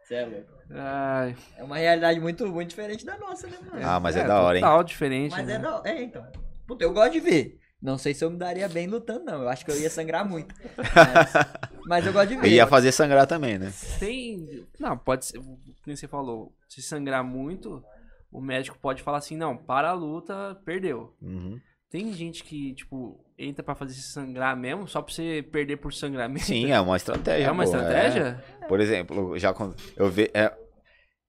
Cê 0.08 0.16
é 0.16 0.26
louco. 0.26 0.52
Ai, 0.74 1.36
É 1.58 1.64
uma 1.64 1.78
realidade 1.78 2.20
muito, 2.20 2.46
muito 2.48 2.70
diferente 2.70 3.06
da 3.06 3.18
nossa, 3.18 3.48
né, 3.48 3.58
mano? 3.70 3.82
Ah, 3.86 4.00
mas 4.00 4.16
é, 4.16 4.26
da 4.26 4.42
hora, 4.42 4.58
hein? 4.58 4.64
Total 4.64 4.84
diferente. 4.84 5.32
Mas 5.32 5.46
né? 5.48 5.56
é 5.56 5.60
da 5.60 5.82
É, 5.86 6.02
então. 6.04 6.26
Puta, 6.68 6.84
eu 6.84 6.94
gosto 6.94 7.12
de 7.14 7.20
ver. 7.20 7.60
Não 7.82 7.98
sei 7.98 8.14
se 8.14 8.24
eu 8.24 8.30
me 8.30 8.38
daria 8.38 8.70
bem 8.70 8.86
lutando, 8.88 9.26
não. 9.26 9.42
Eu 9.42 9.50
acho 9.50 9.66
que 9.66 9.72
eu 9.72 9.80
ia 9.80 9.90
sangrar 9.90 10.24
muito. 10.28 10.54
Mas, 10.94 11.34
mas 11.88 12.06
eu 12.06 12.14
gosto 12.14 12.30
de 12.30 12.36
ver. 12.36 12.48
E 12.48 12.54
ia 12.54 12.68
fazer 12.68 12.92
sangrar 12.92 13.26
também, 13.26 13.58
né? 13.58 13.74
Tem. 14.00 14.68
Não, 14.80 14.96
pode 14.96 15.26
ser. 15.26 15.40
Como 15.40 15.58
você 15.88 16.08
falou, 16.08 16.54
se 16.70 16.80
sangrar 16.80 17.24
muito, 17.24 17.84
o 18.32 18.40
médico 18.40 18.78
pode 18.80 19.02
falar 19.02 19.18
assim: 19.18 19.36
não, 19.36 19.58
para 19.58 19.90
a 19.90 19.94
luta, 19.94 20.56
perdeu. 20.64 21.16
Uhum. 21.20 21.60
Tem 21.90 22.14
gente 22.14 22.44
que, 22.44 22.74
tipo, 22.76 23.20
entra 23.38 23.64
pra 23.64 23.76
fazer 23.76 23.94
se 23.94 24.14
sangrar 24.14 24.56
mesmo, 24.56 24.88
só 24.88 25.02
pra 25.02 25.14
você 25.14 25.44
perder 25.52 25.78
por 25.78 25.92
sangramento. 25.92 26.46
Sim, 26.46 26.72
é 26.72 26.80
uma 26.80 26.96
estratégia. 26.96 27.48
É 27.48 27.52
uma 27.52 27.64
pô, 27.64 27.70
estratégia? 27.70 28.44
Por 28.68 28.80
exemplo, 28.80 29.38
já 29.38 29.54
quando 29.54 29.76
eu 29.98 30.10
ve 30.10 30.32
é, 30.34 30.54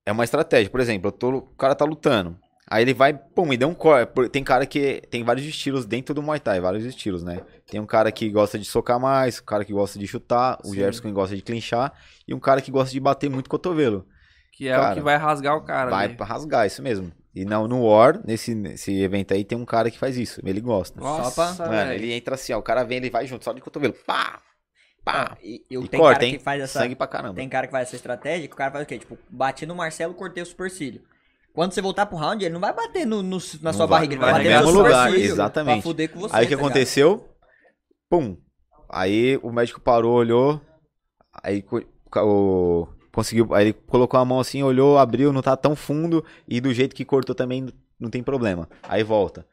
é 0.07 0.13
uma 0.13 0.23
estratégia. 0.23 0.71
Por 0.71 0.81
exemplo, 0.81 1.09
eu 1.09 1.13
tô, 1.13 1.31
o 1.31 1.57
cara 1.57 1.75
tá 1.75 1.85
lutando. 1.85 2.39
Aí 2.73 2.85
ele 2.85 2.95
vai, 2.95 3.13
pum, 3.13 3.45
me 3.45 3.59
deu 3.59 3.69
um 3.69 3.75
corte. 3.75 4.31
Tem 4.31 4.43
cara 4.43 4.65
que 4.65 5.03
tem 5.11 5.23
vários 5.23 5.47
estilos 5.47 5.85
dentro 5.85 6.15
do 6.15 6.23
Muay 6.23 6.41
Thai, 6.41 6.59
vários 6.59 6.87
estilos, 6.87 7.23
né? 7.23 7.43
Tem 7.71 7.79
um 7.79 7.85
cara 7.85 8.11
que 8.11 8.31
gosta 8.31 8.59
de 8.59 8.65
socar 8.65 8.99
mais, 8.99 9.41
um 9.41 9.45
cara 9.45 9.63
que 9.63 9.75
gosta 9.75 9.99
de 9.99 10.07
chutar, 10.07 10.59
o 10.65 10.69
Sim. 10.69 10.77
Jefferson 10.77 11.03
que 11.03 11.13
gosta 11.13 11.37
de 11.37 11.43
clinchar 11.43 11.93
e 12.27 12.33
um 12.33 12.41
cara 12.41 12.63
que 12.63 12.71
gosta 12.71 12.91
de 12.91 12.99
bater 12.99 13.29
muito 13.29 13.51
cotovelo. 13.51 14.07
Que 14.55 14.69
é 14.69 14.79
o 14.79 14.81
Cara, 14.81 14.95
que 14.95 15.01
vai 15.03 15.17
rasgar 15.19 15.55
o 15.55 15.61
cara. 15.61 15.91
vai 15.91 16.09
né? 16.09 16.17
rasgar, 16.19 16.67
isso 16.67 16.83
mesmo. 16.83 17.13
E 17.35 17.45
não, 17.45 17.69
no 17.69 17.85
War, 17.85 18.19
nesse, 18.27 18.55
nesse 18.55 19.03
evento 19.03 19.35
aí, 19.35 19.45
tem 19.45 19.59
um 19.59 19.67
cara 19.67 19.91
que 19.91 19.99
faz 19.99 20.17
isso. 20.17 20.41
Ele 20.43 20.61
gosta. 20.63 20.99
Nossa, 20.99 21.53
Só 21.53 21.67
Mano, 21.67 21.93
ele 21.93 22.11
entra 22.11 22.37
assim, 22.37 22.55
ó, 22.55 22.59
o 22.59 22.63
cara 22.63 22.85
vem, 22.85 22.97
ele 22.97 23.11
vai 23.11 23.27
junto, 23.27 23.45
só 23.45 23.53
de 23.53 23.61
cotovelo. 23.61 23.93
Pá! 24.07 24.41
Pá! 25.05 25.37
E, 25.43 25.63
eu, 25.71 25.83
E 25.83 25.89
tem 25.89 26.01
corta, 26.01 26.21
cara 26.21 26.27
hein? 26.27 26.39
que 26.39 26.43
faz 26.43 26.63
essa. 26.63 26.79
Sangue 26.79 26.95
pra 26.95 27.07
caramba. 27.07 27.35
Tem 27.35 27.51
cara 27.51 27.67
que 27.67 27.73
faz 27.73 27.89
essa 27.89 27.97
estratégia 27.97 28.49
que 28.49 28.55
o 28.55 28.57
cara 28.57 28.71
faz 28.71 28.85
o 28.85 28.87
quê? 28.87 28.99
Tipo, 28.99 29.19
bati 29.29 29.67
no 29.67 29.75
Marcelo, 29.75 30.15
cortei 30.15 30.43
o 30.43 30.47
supercílio. 30.47 31.03
Quando 31.55 31.73
você 31.73 31.83
voltar 31.83 32.07
pro 32.07 32.17
round, 32.17 32.43
ele 32.45 32.53
não 32.55 32.61
vai 32.61 32.73
bater 32.73 33.05
no, 33.07 33.23
no- 33.23 33.37
na 33.61 33.71
Não 33.71 33.73
sua 33.73 33.87
vai- 33.87 33.99
barriga, 34.01 34.15
ele 34.15 34.21
vai 34.21 34.33
vai 34.33 34.43
bater 34.43 34.49
no 34.51 34.57
mesmo 34.57 34.73
seu 34.73 34.83
lugar, 34.83 35.15
exatamente. 35.15 35.75
Pra 35.75 35.83
fuder 35.83 36.11
com 36.11 36.21
você. 36.21 36.35
Aí 36.37 36.45
o 36.45 36.49
que 36.49 36.55
tá 36.55 36.57
ligado? 36.57 36.71
aconteceu? 36.71 37.29
Pum. 38.09 38.37
Aí 38.89 39.39
o 39.43 39.53
médico 39.53 39.81
parou, 39.81 40.15
olhou. 40.15 40.61
Aí 41.43 41.65
o, 42.17 42.87
conseguiu. 43.13 43.55
Aí 43.55 43.67
ele 43.67 43.73
colocou 43.73 44.19
a 44.19 44.25
mão 44.25 44.41
assim, 44.41 44.63
olhou, 44.63 44.99
abriu, 44.99 45.33
não 45.33 45.43
tá 45.43 45.57
tão 45.57 45.75
fundo. 45.77 46.25
E 46.49 46.61
do 46.61 46.73
jeito 46.73 46.95
que 46.97 47.05
cortou 47.05 47.35
também 47.35 47.69
não 48.01 48.11
tem 48.11 48.23
problema. 48.23 48.69
Aí 48.89 49.03
volta. 49.03 49.47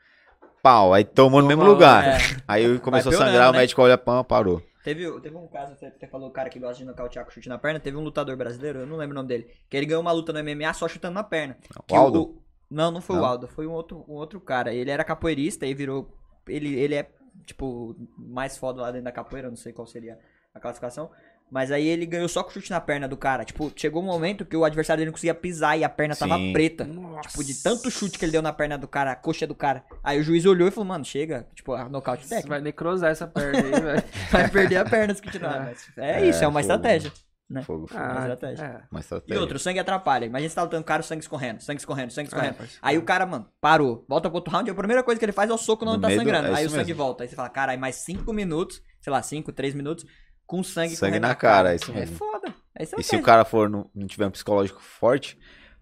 Pau, 0.61 0.93
aí 0.93 1.03
tomou 1.05 1.41
no 1.41 1.47
mesmo 1.47 1.63
lugar. 1.63 2.05
é. 2.05 2.17
Aí 2.47 2.79
começou 2.79 3.11
a 3.13 3.15
sangrar, 3.15 3.43
né? 3.51 3.57
o 3.57 3.61
médico 3.61 3.81
olha, 3.81 3.97
pam, 3.97 4.23
parou. 4.23 4.61
Teve, 4.83 5.19
teve 5.19 5.35
um 5.35 5.47
caso, 5.47 5.75
você 5.75 5.87
até 5.87 6.07
falou 6.07 6.29
o 6.29 6.31
cara 6.31 6.49
que 6.49 6.59
gosta 6.59 6.77
de 6.77 6.85
nocautear 6.85 7.25
com 7.25 7.31
chute 7.31 7.49
na 7.49 7.57
perna. 7.57 7.79
Teve 7.79 7.97
um 7.97 8.01
lutador 8.03 8.35
brasileiro, 8.37 8.79
eu 8.79 8.87
não 8.87 8.95
lembro 8.97 9.13
o 9.13 9.15
nome 9.15 9.27
dele, 9.27 9.51
que 9.69 9.75
ele 9.75 9.85
ganhou 9.85 10.01
uma 10.01 10.11
luta 10.11 10.31
no 10.31 10.39
MMA 10.39 10.73
só 10.73 10.87
chutando 10.87 11.15
na 11.15 11.23
perna. 11.23 11.57
O 11.91 11.95
Aldo? 11.95 12.21
o- 12.23 12.43
não, 12.69 12.91
não 12.91 13.01
foi 13.01 13.15
o 13.17 13.19
Não? 13.19 13.25
Aldo, 13.25 13.47
foi 13.47 13.67
um 13.67 13.71
outro, 13.71 14.05
um 14.07 14.13
outro 14.13 14.39
cara. 14.39 14.73
Ele 14.73 14.89
era 14.91 15.03
capoeirista 15.03 15.65
e 15.65 15.73
virou. 15.73 16.15
Ele, 16.47 16.75
ele 16.79 16.95
é, 16.95 17.09
tipo, 17.45 17.95
mais 18.17 18.57
foda 18.57 18.81
lá 18.81 18.91
dentro 18.91 19.05
da 19.05 19.11
capoeira, 19.11 19.49
não 19.49 19.57
sei 19.57 19.73
qual 19.73 19.87
seria 19.87 20.17
a 20.53 20.59
classificação. 20.59 21.09
Mas 21.51 21.71
aí 21.71 21.87
ele 21.87 22.05
ganhou 22.05 22.27
só 22.29 22.43
com 22.43 22.51
chute 22.51 22.69
na 22.69 22.79
perna 22.79 23.07
do 23.07 23.17
cara. 23.17 23.43
Tipo, 23.43 23.71
chegou 23.75 24.01
um 24.03 24.05
momento 24.05 24.45
que 24.45 24.55
o 24.55 24.63
adversário 24.63 24.99
dele 24.99 25.07
não 25.09 25.13
conseguia 25.13 25.33
pisar 25.33 25.77
e 25.77 25.83
a 25.83 25.89
perna 25.89 26.15
tava 26.15 26.37
Sim. 26.37 26.53
preta. 26.53 26.83
Nossa. 26.85 27.29
Tipo, 27.29 27.43
de 27.43 27.53
tanto 27.63 27.89
chute 27.89 28.19
que 28.19 28.25
ele 28.25 28.31
deu 28.31 28.41
na 28.41 28.53
perna 28.53 28.77
do 28.77 28.87
cara, 28.87 29.11
a 29.11 29.15
coxa 29.15 29.47
do 29.47 29.55
cara. 29.55 29.83
Aí 30.03 30.19
o 30.19 30.23
juiz 30.23 30.45
olhou 30.45 30.67
e 30.67 30.71
falou, 30.71 30.87
mano, 30.87 31.03
chega. 31.03 31.47
Tipo, 31.55 31.73
a 31.73 31.89
nocaute 31.89 32.23
Você 32.23 32.29
técnico. 32.29 32.49
vai 32.49 32.61
necrosar 32.61 33.11
essa 33.11 33.25
perna 33.27 33.57
aí, 33.59 33.81
velho. 33.81 34.03
Vai 34.31 34.49
perder 34.49 34.77
a 34.77 34.85
perna 34.85 35.13
se 35.15 35.21
continuar. 35.21 35.59
Mas 35.65 35.87
É 35.97 36.25
isso, 36.27 36.43
é, 36.43 36.47
uma 36.47 36.61
fogo. 36.61 36.73
estratégia. 36.73 37.11
Né? 37.49 37.63
Fogo, 37.63 37.87
fogo. 37.87 37.99
Ah, 37.99 38.19
estratégia. 38.29 38.63
é. 38.63 38.81
Uma 38.91 38.99
E 38.99 39.01
estratégia. 39.01 39.41
outro, 39.41 39.55
o 39.55 39.59
sangue 39.59 39.79
atrapalha. 39.79 40.25
Imagina 40.25 40.49
você 40.49 40.55
tá 40.55 40.61
lutando 40.61 40.83
com 40.83 40.85
o 40.85 40.87
cara, 40.87 41.01
o 41.01 41.03
sangue 41.03 41.23
escorrendo, 41.23 41.63
sangue 41.63 41.79
escorrendo, 41.81 42.13
sangue 42.13 42.27
escorrendo. 42.27 42.51
É, 42.53 42.57
parceiro. 42.57 42.79
aí 42.79 42.97
o 42.99 43.01
cara, 43.01 43.25
mano, 43.25 43.49
parou. 43.59 44.05
Volta 44.07 44.29
pro 44.29 44.35
outro 44.37 44.53
round, 44.53 44.69
a 44.69 44.75
primeira 44.75 45.01
coisa 45.01 45.17
que 45.17 45.25
ele 45.25 45.31
faz 45.31 45.49
é 45.49 45.53
o 45.53 45.57
soco 45.57 45.83
No 45.83 45.93
onde 45.93 46.01
tá 46.03 46.09
do- 46.09 46.15
sangrando. 46.15 46.49
é 46.49 46.53
aí 46.59 46.67
o 46.67 46.69
sangue 46.69 46.85
mesmo. 46.89 46.97
volta. 47.03 47.23
Aí 47.23 47.27
você 47.27 47.35
fala, 47.35 47.49
cara, 47.49 47.71
aí 47.71 47.77
mais 47.79 47.95
5 47.95 48.31
minutos, 48.31 48.83
sei 49.01 49.11
lá, 49.11 49.23
5, 49.23 49.51
3 49.51 49.73
minutos, 49.73 50.05
Com 50.49 50.63
sangue, 50.63 50.95
Sangue 50.95 51.19
na 51.19 51.35
cara, 51.35 51.73
é 51.73 51.75
isso 51.75 51.91
É 51.91 51.93
mesmo. 51.93 52.17
foda. 52.17 52.51
É 52.75 52.81
isso 52.83 52.95
E 52.97 53.03
se 53.03 53.15
o 53.15 53.21
cara 53.21 53.45
for 53.45 53.69
não, 53.69 53.87
não 53.93 54.07
tiver 54.07 54.25
um 54.25 54.31
psicológico 54.31 54.81
forte, 54.81 55.37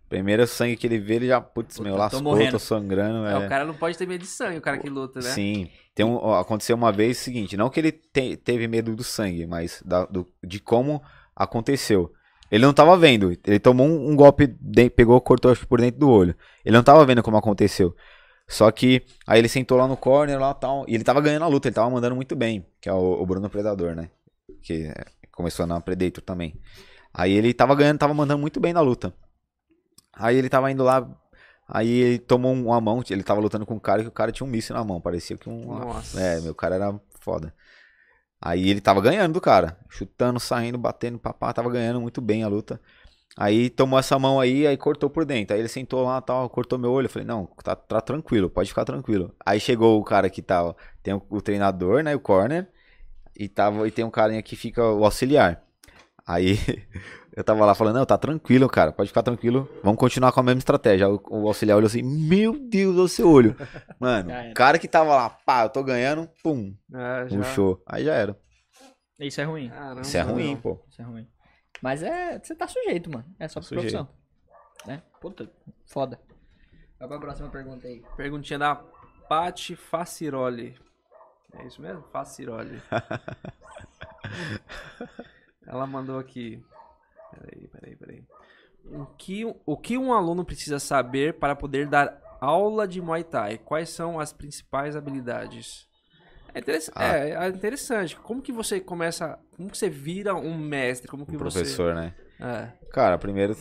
primeiro 0.10 0.46
sangue 0.46 0.76
que 0.76 0.86
ele 0.86 1.00
vê, 1.00 1.16
ele 1.16 1.28
já, 1.28 1.40
putz, 1.40 1.80
meu, 1.80 1.94
tô 1.94 2.00
lascou, 2.00 2.22
morrendo. 2.22 2.52
tô 2.52 2.60
sangrando. 2.60 3.26
É, 3.26 3.32
É, 3.32 3.38
o 3.38 3.48
cara 3.48 3.64
não 3.64 3.74
pode 3.74 3.98
ter 3.98 4.06
medo 4.06 4.22
de 4.22 4.28
sangue, 4.28 4.58
o 4.58 4.62
cara 4.62 4.78
que 4.78 4.90
luta, 4.90 5.22
né? 5.22 5.30
Sim. 5.30 5.70
Tem 5.96 6.06
um, 6.06 6.34
aconteceu 6.34 6.76
uma 6.76 6.92
vez 6.92 7.18
o 7.18 7.24
seguinte, 7.24 7.56
não 7.56 7.70
que 7.70 7.80
ele 7.80 7.92
te- 7.94 8.36
teve 8.36 8.68
medo 8.68 8.94
do 8.94 9.06
sangue, 9.06 9.48
mas 9.48 9.82
da- 9.86 10.06
do- 10.06 10.28
de 10.44 10.60
como 10.60 11.02
aconteceu. 11.34 12.12
Ele 12.52 12.66
não 12.66 12.74
tava 12.74 12.98
vendo, 12.98 13.32
ele 13.46 13.60
tomou 13.60 13.88
um, 13.88 14.12
um 14.12 14.16
golpe, 14.18 14.48
de- 14.60 14.90
pegou, 14.90 15.20
cortou 15.22 15.56
por 15.68 15.80
dentro 15.80 16.00
do 16.02 16.10
olho. 16.10 16.36
Ele 16.66 16.76
não 16.76 16.84
tava 16.84 17.06
vendo 17.06 17.24
como 17.24 17.38
aconteceu. 17.38 17.96
Só 18.50 18.70
que 18.72 19.04
aí 19.26 19.40
ele 19.40 19.48
sentou 19.50 19.78
lá 19.78 19.88
no 19.88 19.96
corner 19.98 20.38
lá 20.40 20.54
tal, 20.54 20.84
e 20.90 20.96
ele 20.96 21.04
tava 21.06 21.22
ganhando 21.22 21.44
a 21.44 21.48
luta, 21.48 21.68
ele 21.70 21.76
tava 21.76 21.90
mandando 21.90 22.16
muito 22.16 22.36
bem, 22.36 22.66
que 22.82 22.88
é 22.90 22.94
o, 22.94 23.22
o 23.22 23.26
Bruno 23.26 23.50
Predador, 23.50 23.96
né? 23.96 24.10
Que 24.62 24.86
é, 24.86 25.06
começou 25.32 25.66
na 25.68 25.80
Predator 25.82 26.24
também. 26.24 26.60
Aí 27.14 27.34
ele 27.34 27.54
tava 27.54 27.76
ganhando, 27.76 28.00
tava 28.00 28.14
mandando 28.14 28.40
muito 28.40 28.60
bem 28.60 28.74
na 28.74 28.82
luta. 28.82 29.14
Aí 30.14 30.36
ele 30.36 30.50
tava 30.50 30.72
indo 30.72 30.84
lá, 30.84 31.08
aí 31.68 31.90
ele 31.90 32.20
tomou 32.20 32.54
um- 32.54 32.68
uma 32.68 32.82
mão, 32.82 33.04
ele 33.10 33.24
tava 33.24 33.40
lutando 33.40 33.66
com 33.66 33.76
um 33.76 33.80
cara 33.80 34.02
que 34.02 34.08
o 34.08 34.12
cara 34.12 34.32
tinha 34.32 34.46
um 34.48 34.50
míssil 34.50 34.76
na 34.76 34.84
mão, 34.84 35.00
parecia 35.02 35.38
que 35.38 35.50
um. 35.50 35.66
Nossa. 35.66 36.20
É, 36.20 36.40
meu 36.42 36.56
cara 36.56 36.76
era 36.76 37.00
foda. 37.20 37.54
Aí 38.42 38.70
ele 38.70 38.82
tava 38.82 39.02
ganhando 39.02 39.34
do 39.34 39.42
cara, 39.42 39.78
chutando, 39.90 40.40
saindo, 40.40 40.78
batendo, 40.78 41.18
papá, 41.18 41.52
tava 41.54 41.70
ganhando 41.72 42.00
muito 42.00 42.22
bem 42.22 42.44
a 42.44 42.48
luta. 42.48 42.80
Aí 43.36 43.70
tomou 43.70 44.00
essa 44.00 44.18
mão 44.20 44.40
aí, 44.40 44.66
aí 44.68 44.78
cortou 44.78 45.10
por 45.10 45.26
dentro. 45.26 45.54
Aí 45.56 45.62
ele 45.62 45.68
sentou 45.70 46.04
lá, 46.04 46.22
tal, 46.22 46.50
cortou 46.50 46.80
meu 46.80 46.92
olho. 46.92 47.06
Eu 47.06 47.10
falei, 47.10 47.28
não, 47.28 47.46
tá, 47.64 47.76
tá 47.76 48.02
tranquilo, 48.02 48.50
pode 48.50 48.70
ficar 48.70 48.86
tranquilo. 48.86 49.34
Aí 49.46 49.60
chegou 49.60 50.00
o 50.00 50.04
cara 50.04 50.30
que 50.30 50.42
tava, 50.42 50.76
tem 51.04 51.14
o, 51.14 51.24
o 51.30 51.42
treinador, 51.42 52.04
né, 52.04 52.16
o 52.16 52.20
corner, 52.20 52.68
e 53.38 53.48
tava 53.48 53.88
e 53.88 53.92
tem 53.92 54.04
um 54.06 54.10
carinha 54.12 54.42
que 54.42 54.56
fica 54.56 54.84
o 54.84 55.04
auxiliar. 55.06 55.64
Aí 56.26 56.58
eu 57.36 57.44
tava 57.44 57.66
lá 57.66 57.74
falando, 57.76 57.96
não, 57.98 58.06
tá 58.06 58.18
tranquilo, 58.18 58.68
cara, 58.68 58.92
pode 58.92 59.10
ficar 59.10 59.24
tranquilo. 59.24 59.70
Vamos 59.84 60.00
continuar 60.00 60.32
com 60.32 60.40
a 60.40 60.44
mesma 60.44 60.60
estratégia. 60.60 61.08
O, 61.10 61.22
o 61.30 61.48
auxiliar 61.48 61.78
olhou 61.78 61.88
assim, 61.88 62.02
meu 62.04 62.58
Deus 62.58 62.96
do 62.96 63.08
seu 63.08 63.30
olho. 63.30 63.56
Mano, 64.00 64.32
o 64.52 64.54
cara 64.54 64.78
que 64.80 64.88
tava 64.88 65.16
lá, 65.16 65.30
pá, 65.30 65.64
eu 65.64 65.70
tô 65.70 65.84
ganhando, 65.84 66.30
pum, 66.44 66.76
É, 66.94 67.30
já... 67.30 67.38
puxou. 67.38 67.82
Aí 67.86 68.04
já 68.04 68.14
era. 68.14 68.38
Isso 69.20 69.42
é 69.42 69.44
ruim. 69.46 69.70
Caramba, 69.70 70.02
Isso 70.02 70.18
é 70.18 70.22
ruim, 70.22 70.54
não. 70.54 70.62
pô. 70.62 70.84
Isso 70.90 71.02
é 71.02 71.06
ruim. 71.06 71.28
Mas 71.82 72.04
é. 72.04 72.40
Você 72.40 72.54
tá 72.56 72.68
sujeito, 72.68 73.10
mano. 73.12 73.26
É 73.40 73.48
só 73.48 73.60
por 73.60 73.66
Sujeito. 73.66 73.92
profissão. 73.92 74.10
Né? 74.86 75.02
Puta, 75.20 75.50
foda. 75.88 76.20
Vai 77.00 77.08
pra 77.08 77.20
próxima 77.20 77.50
pergunta 77.50 77.88
aí. 77.88 78.04
Perguntinha 78.16 78.60
da 78.60 78.76
Pati 79.28 79.76
Faciroli. 79.76 80.76
É 81.54 81.66
isso 81.66 81.82
mesmo? 81.82 82.04
Faciroli. 82.12 82.82
Ela 85.66 85.86
mandou 85.88 86.20
aqui. 86.20 86.64
Peraí, 87.32 87.68
peraí, 87.68 87.96
peraí. 87.96 88.24
O 88.86 89.06
que, 89.18 89.44
o 89.66 89.78
que 89.78 89.98
um 89.98 90.14
aluno 90.14 90.46
precisa 90.46 90.80
saber 90.80 91.34
para 91.36 91.56
poder 91.56 91.88
dar 91.88 92.22
aula 92.40 92.88
de 92.88 93.02
Muay 93.02 93.24
Thai? 93.24 93.58
Quais 93.58 93.90
são 93.90 94.20
as 94.20 94.32
principais 94.32 94.96
habilidades? 94.96 95.88
É, 96.54 96.60
interessa- 96.60 96.92
Ah. 96.96 97.18
é, 97.18 97.32
é 97.32 97.48
interessante. 97.50 98.16
Como 98.18 98.42
que 98.42 98.52
você 98.52 98.80
começa. 98.80 99.38
Como 99.56 99.70
que 99.70 99.78
você 99.78 99.90
vira 99.90 100.34
um 100.36 100.58
mestre? 100.58 101.08
Como 101.08 101.26
que 101.26 101.36
Um 101.36 101.40
você. 101.40 101.60
professor, 101.60 101.94
né? 101.94 102.16
É. 102.40 102.72
Cara, 102.92 103.18
primeiro, 103.18 103.56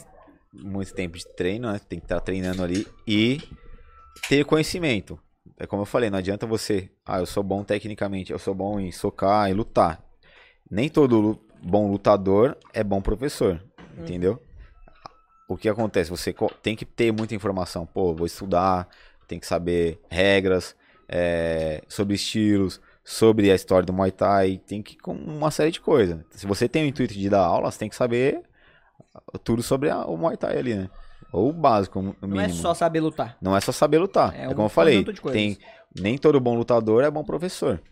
muito 0.52 0.94
tempo 0.94 1.18
de 1.18 1.26
treino, 1.34 1.72
né? 1.72 1.78
Tem 1.80 1.98
que 1.98 2.04
estar 2.04 2.20
treinando 2.20 2.62
ali 2.62 2.86
e 3.06 3.38
ter 4.28 4.44
conhecimento. 4.44 5.18
É 5.59 5.66
como 5.66 5.83
eu 5.83 5.87
falei, 5.87 6.11
não 6.11 6.19
adianta 6.19 6.47
você, 6.47 6.91
ah, 7.05 7.19
eu 7.19 7.27
sou 7.27 7.43
bom 7.43 7.65
tecnicamente, 7.65 8.31
eu 8.33 8.39
sou 8.39 8.55
bom 8.55 8.78
em 8.78 8.93
socar 8.93 9.49
e 9.51 9.55
lutar. 9.55 10.03
Nem 10.70 10.89
todo 10.89 11.39
bom 11.62 11.91
lutador 11.91 12.57
é 12.74 12.85
bom 12.85 13.01
professor, 13.01 13.62
entendeu? 13.97 14.43
O 15.49 15.57
que 15.57 15.69
acontece? 15.69 16.11
Você 16.11 16.35
tem 16.62 16.74
que 16.77 16.85
ter 16.85 17.12
muita 17.12 17.35
informação. 17.35 17.87
Pô, 17.87 18.15
vou 18.15 18.27
estudar, 18.27 18.89
tem 19.28 19.39
que 19.39 19.47
saber 19.47 20.01
regras, 20.11 20.77
é, 21.09 21.83
sobre 21.89 22.16
estilos, 22.16 22.81
sobre 23.05 23.51
a 23.51 23.55
história 23.55 23.87
do 23.87 23.93
Muay 23.93 24.11
Thai, 24.11 24.61
tem 24.66 24.83
que 24.83 24.97
com 24.99 25.12
uma 25.15 25.51
série 25.53 25.70
de 25.70 25.81
coisas. 25.81 26.19
Se 26.33 26.47
você 26.47 26.69
tem 26.69 26.83
o 26.85 26.87
intuito 26.87 27.15
de 27.15 27.31
dar 27.31 27.45
aula, 27.45 27.70
você 27.70 27.78
tem 27.78 27.89
que 27.89 27.95
saber 27.97 28.43
tudo 29.45 29.62
sobre 29.62 29.89
a- 29.89 30.05
o 30.05 30.16
Muay 30.16 30.37
Thai 30.37 30.59
ali, 30.59 30.74
né? 30.74 30.91
Ou 31.36 31.50
o 31.50 31.52
básico, 31.52 32.00
no 32.00 32.16
Não 32.22 32.40
é 32.40 32.46
mínimo. 32.46 32.54
só 32.62 32.72
saber 32.72 33.00
lutar. 33.00 33.36
Não 33.42 33.54
é 33.54 33.60
só 33.60 33.70
saber 33.70 33.98
lutar. 33.98 34.34
É 34.34 34.44
É, 34.44 34.48
um 34.48 34.54
como 34.54 34.62
eu 34.64 34.68
falei, 34.70 35.04
tem 35.04 35.58
nem 35.94 36.16
todo 36.16 36.40
bom 36.40 36.56
lutador 36.56 37.04
é 37.04 37.10
bom 37.10 37.22
professor. 37.22 37.82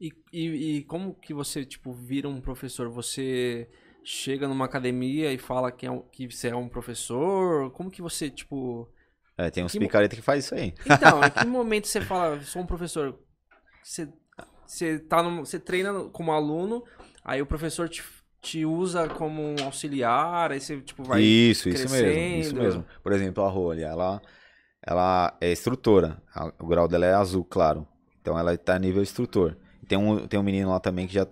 E, 0.00 0.10
e, 0.32 0.78
e 0.78 0.84
como 0.84 1.14
que 1.14 1.32
você, 1.32 1.64
tipo, 1.64 1.92
vira 1.92 2.28
um 2.28 2.40
professor? 2.40 2.88
Você 2.90 3.68
chega 4.04 4.48
numa 4.48 4.64
academia 4.64 5.32
e 5.32 5.38
fala 5.38 5.70
que, 5.70 5.86
é 5.86 5.90
um- 5.90 6.02
que 6.02 6.28
você 6.28 6.48
é 6.48 6.56
um 6.56 6.68
professor? 6.68 7.70
Como 7.70 7.90
que 7.90 8.02
você, 8.02 8.28
tipo... 8.28 8.88
É, 9.38 9.50
tem 9.50 9.64
uns 9.64 9.72
Que 9.72 9.78
mo- 9.80 9.88
que 9.88 10.20
faz 10.22 10.44
isso 10.44 10.54
aí. 10.56 10.74
Então, 10.84 11.20
em 11.24 11.30
que 11.30 11.46
momento 11.46 11.86
você 11.86 12.00
fala, 12.00 12.40
sou 12.42 12.60
um 12.62 12.66
professor? 12.66 13.16
Você, 13.84 14.08
você, 14.66 14.98
tá 14.98 15.22
num- 15.22 15.44
você 15.44 15.60
treina 15.60 15.92
como 16.10 16.32
aluno, 16.32 16.82
aí 17.24 17.40
o 17.40 17.46
professor 17.46 17.88
te, 17.88 18.02
te 18.44 18.64
usa 18.66 19.08
como 19.08 19.42
um 19.42 19.56
auxiliar, 19.64 20.52
aí 20.52 20.60
você, 20.60 20.78
tipo, 20.80 21.02
vai... 21.02 21.22
isso, 21.22 21.68
isso 21.68 21.90
mesmo, 21.90 21.98
crescendo. 21.98 22.38
isso 22.38 22.54
mesmo. 22.54 22.84
Por 23.02 23.12
exemplo, 23.12 23.42
a 23.42 23.48
Rô 23.48 23.70
ali, 23.70 23.82
ela, 23.82 24.20
ela 24.86 25.34
é 25.40 25.50
instrutora. 25.50 26.22
O 26.60 26.66
grau 26.66 26.86
dela 26.86 27.06
é 27.06 27.14
azul, 27.14 27.42
claro. 27.42 27.88
Então 28.20 28.38
ela 28.38 28.56
tá 28.58 28.78
nível 28.78 29.02
instrutor. 29.02 29.56
Tem 29.88 29.98
um, 29.98 30.26
tem 30.26 30.38
um 30.38 30.42
menino 30.42 30.70
lá 30.70 30.78
também 30.78 31.06
que 31.06 31.14
já. 31.14 31.26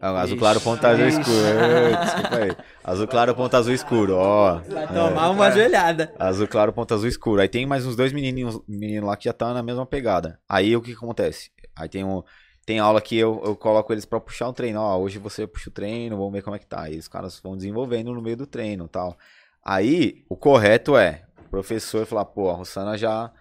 Ah, 0.00 0.20
Azul 0.20 0.34
Ixi. 0.34 0.38
claro, 0.38 0.60
ponta 0.60 0.88
azul 0.88 1.06
escuro. 1.06 1.44
É, 1.46 2.04
Desculpa 2.04 2.36
aí. 2.36 2.56
Azul 2.82 3.06
claro, 3.06 3.34
ponta 3.36 3.56
azul 3.56 3.72
escuro, 3.72 4.16
ó. 4.16 4.58
Vai 4.58 4.88
tomar 4.88 5.30
uma 5.30 5.50
joelhada. 5.52 6.12
Azul 6.18 6.48
claro, 6.48 6.72
ponta 6.72 6.94
azul 6.94 7.08
escuro. 7.08 7.40
Aí 7.40 7.48
tem 7.48 7.66
mais 7.66 7.86
uns 7.86 7.94
dois 7.94 8.12
menininhos 8.12 8.60
meninos 8.66 9.08
lá 9.08 9.16
que 9.16 9.26
já 9.26 9.32
tá 9.32 9.54
na 9.54 9.62
mesma 9.62 9.86
pegada. 9.86 10.40
Aí 10.48 10.76
o 10.76 10.82
que 10.82 10.92
acontece? 10.92 11.50
Aí 11.76 11.88
tem 11.88 12.02
um. 12.02 12.20
Tem 12.64 12.78
aula 12.78 13.00
que 13.00 13.16
eu, 13.16 13.42
eu 13.44 13.56
coloco 13.56 13.92
eles 13.92 14.04
pra 14.04 14.20
puxar 14.20 14.48
um 14.48 14.52
treino. 14.52 14.80
Ó, 14.80 14.98
hoje 14.98 15.18
você 15.18 15.46
puxa 15.46 15.68
o 15.68 15.72
treino, 15.72 16.16
vamos 16.16 16.32
ver 16.32 16.42
como 16.42 16.54
é 16.54 16.58
que 16.58 16.66
tá. 16.66 16.82
Aí 16.82 16.96
os 16.98 17.08
caras 17.08 17.40
vão 17.40 17.56
desenvolvendo 17.56 18.12
no 18.14 18.22
meio 18.22 18.36
do 18.36 18.46
treino 18.46 18.84
e 18.84 18.88
tal. 18.88 19.16
Aí, 19.64 20.24
o 20.28 20.36
correto 20.36 20.96
é 20.96 21.24
o 21.46 21.48
professor 21.48 22.06
falar, 22.06 22.24
pô, 22.24 22.50
a 22.50 22.54
Rossana 22.54 22.96
já, 22.96 23.32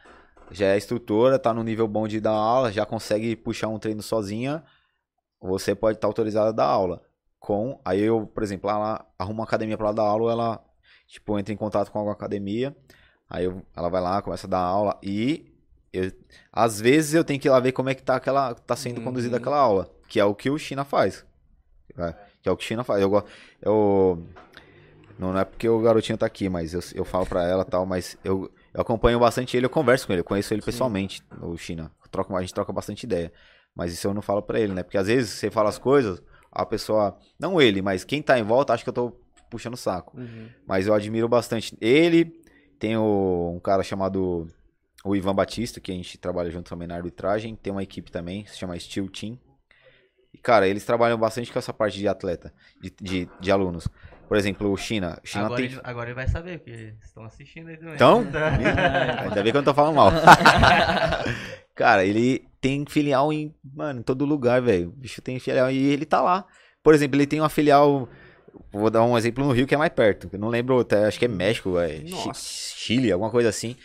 já 0.51 0.67
é 0.67 0.77
instrutora, 0.77 1.39
tá 1.39 1.53
no 1.53 1.63
nível 1.63 1.87
bom 1.87 2.07
de 2.07 2.19
dar 2.19 2.31
aula, 2.31 2.71
já 2.71 2.85
consegue 2.85 3.35
puxar 3.35 3.67
um 3.67 3.79
treino 3.79 4.01
sozinha. 4.01 4.63
Você 5.39 5.73
pode 5.73 5.97
estar 5.97 6.07
autorizada 6.07 6.49
a 6.49 6.51
dar 6.51 6.65
aula. 6.65 7.01
Com, 7.39 7.79
aí 7.83 8.01
eu, 8.01 8.27
por 8.27 8.43
exemplo, 8.43 8.69
ela 8.69 9.05
arruma 9.17 9.39
uma 9.39 9.43
academia 9.45 9.77
pra 9.77 9.87
ela 9.87 9.95
dar 9.95 10.03
aula, 10.03 10.31
ela 10.31 10.63
tipo 11.07 11.37
entra 11.39 11.53
em 11.53 11.57
contato 11.57 11.91
com 11.91 11.97
alguma 11.97 12.13
academia, 12.13 12.75
aí 13.29 13.45
eu- 13.45 13.63
ela 13.75 13.89
vai 13.89 13.99
lá, 13.99 14.21
começa 14.21 14.45
a 14.45 14.49
dar 14.49 14.59
aula 14.59 14.97
e 15.01 15.50
eu- 15.93 16.11
às 16.51 16.79
vezes 16.79 17.13
eu 17.13 17.23
tenho 17.23 17.39
que 17.39 17.47
ir 17.47 17.51
lá 17.51 17.59
ver 17.59 17.71
como 17.71 17.89
é 17.89 17.95
que 17.95 18.03
tá 18.03 18.15
aquela 18.15 18.53
tá 18.53 18.75
sendo 18.75 19.01
conduzida 19.01 19.35
Uhum. 19.35 19.41
aquela 19.41 19.57
aula, 19.57 19.89
que 20.07 20.19
é 20.19 20.25
o 20.25 20.35
que 20.35 20.49
o 20.49 20.57
China 20.57 20.83
faz. 20.83 21.25
né? 21.95 22.15
Que 22.41 22.49
é 22.49 22.51
o 22.51 22.57
que 22.57 22.63
o 22.63 22.67
China 22.67 22.83
faz. 22.83 23.01
Eu, 23.01 23.23
eu 23.61 24.23
não 25.19 25.37
é 25.37 25.45
porque 25.45 25.67
o 25.69 25.79
garotinho 25.81 26.17
tá 26.17 26.25
aqui, 26.25 26.49
mas 26.49 26.73
eu, 26.73 26.79
eu 26.95 27.05
falo 27.05 27.25
pra 27.25 27.43
ela 27.47 27.63
tal, 27.63 27.85
mas 27.85 28.17
eu, 28.23 28.49
eu 28.73 28.81
acompanho 28.81 29.19
bastante 29.19 29.55
ele, 29.55 29.65
eu 29.65 29.69
converso 29.69 30.07
com 30.07 30.13
ele, 30.13 30.21
eu 30.21 30.25
conheço 30.25 30.53
ele 30.53 30.61
pessoalmente, 30.61 31.21
o 31.41 31.55
China. 31.57 31.91
Eu 32.03 32.09
troco, 32.09 32.35
a 32.35 32.41
gente 32.41 32.53
troca 32.53 32.73
bastante 32.73 33.03
ideia. 33.03 33.31
Mas 33.75 33.93
isso 33.93 34.07
eu 34.07 34.13
não 34.13 34.21
falo 34.21 34.41
pra 34.41 34.59
ele, 34.59 34.73
né? 34.73 34.83
Porque 34.83 34.97
às 34.97 35.07
vezes 35.07 35.29
você 35.31 35.51
fala 35.51 35.69
as 35.69 35.77
coisas, 35.77 36.21
a 36.51 36.65
pessoa, 36.65 37.17
não 37.39 37.61
ele, 37.61 37.81
mas 37.81 38.03
quem 38.03 38.21
tá 38.21 38.37
em 38.39 38.43
volta 38.43 38.73
acha 38.73 38.83
que 38.83 38.89
eu 38.89 38.93
tô 38.93 39.13
puxando 39.49 39.73
o 39.75 39.77
saco. 39.77 40.17
Uhum. 40.17 40.47
Mas 40.65 40.87
eu 40.87 40.93
admiro 40.93 41.27
bastante 41.29 41.77
ele. 41.79 42.25
Tem 42.79 42.97
o- 42.97 43.53
um 43.55 43.59
cara 43.59 43.83
chamado 43.83 44.47
o 45.03 45.15
Ivan 45.15 45.33
Batista, 45.33 45.79
que 45.79 45.91
a 45.91 45.95
gente 45.95 46.17
trabalha 46.17 46.51
junto 46.51 46.69
também 46.69 46.87
na 46.87 46.95
arbitragem. 46.95 47.55
Tem 47.55 47.71
uma 47.71 47.83
equipe 47.83 48.11
também, 48.11 48.45
se 48.45 48.57
chama 48.57 48.77
Steel 48.79 49.09
Team. 49.09 49.37
E, 50.33 50.37
cara, 50.37 50.67
eles 50.67 50.85
trabalham 50.85 51.17
bastante 51.17 51.51
com 51.51 51.59
essa 51.59 51.73
parte 51.73 51.97
de 51.97 52.07
atleta, 52.07 52.53
de, 52.81 52.93
de, 53.01 53.29
de 53.39 53.51
alunos. 53.51 53.87
Por 54.27 54.37
exemplo, 54.37 54.71
o 54.71 54.77
China. 54.77 55.19
O 55.21 55.27
China 55.27 55.45
Agora, 55.45 55.61
tem. 55.61 55.71
ele, 55.71 55.81
agora 55.83 56.09
ele 56.09 56.15
vai 56.15 56.27
saber, 56.27 56.59
porque 56.59 56.93
estão 57.03 57.25
assistindo 57.25 57.67
aí 57.67 57.75
também. 57.75 57.95
Então? 57.95 58.19
Ainda 59.23 59.43
bem 59.43 59.51
que 59.51 59.57
eu 59.57 59.61
não 59.61 59.65
tô 59.65 59.73
falando 59.73 59.95
mal. 59.95 60.09
Cara, 61.75 62.05
ele 62.05 62.47
tem 62.61 62.85
filial 62.85 63.33
em, 63.33 63.53
mano, 63.61 63.99
em 63.99 64.03
todo 64.03 64.23
lugar, 64.23 64.61
velho. 64.61 64.87
O 64.87 64.91
bicho 64.93 65.21
tem 65.21 65.37
filial 65.37 65.69
e 65.69 65.91
ele 65.91 66.05
tá 66.05 66.21
lá. 66.21 66.45
Por 66.81 66.93
exemplo, 66.93 67.17
ele 67.17 67.27
tem 67.27 67.41
uma 67.41 67.49
filial. 67.49 68.07
Vou 68.71 68.89
dar 68.89 69.03
um 69.03 69.17
exemplo 69.17 69.43
no 69.43 69.51
Rio 69.51 69.67
que 69.67 69.75
é 69.75 69.77
mais 69.77 69.91
perto. 69.91 70.29
Eu 70.31 70.39
não 70.39 70.47
lembro, 70.47 70.79
até, 70.79 71.05
acho 71.05 71.19
que 71.19 71.25
é 71.25 71.27
México, 71.27 71.73
Nossa. 72.09 72.75
Chile, 72.77 73.11
alguma 73.11 73.31
coisa 73.31 73.49
assim. 73.49 73.75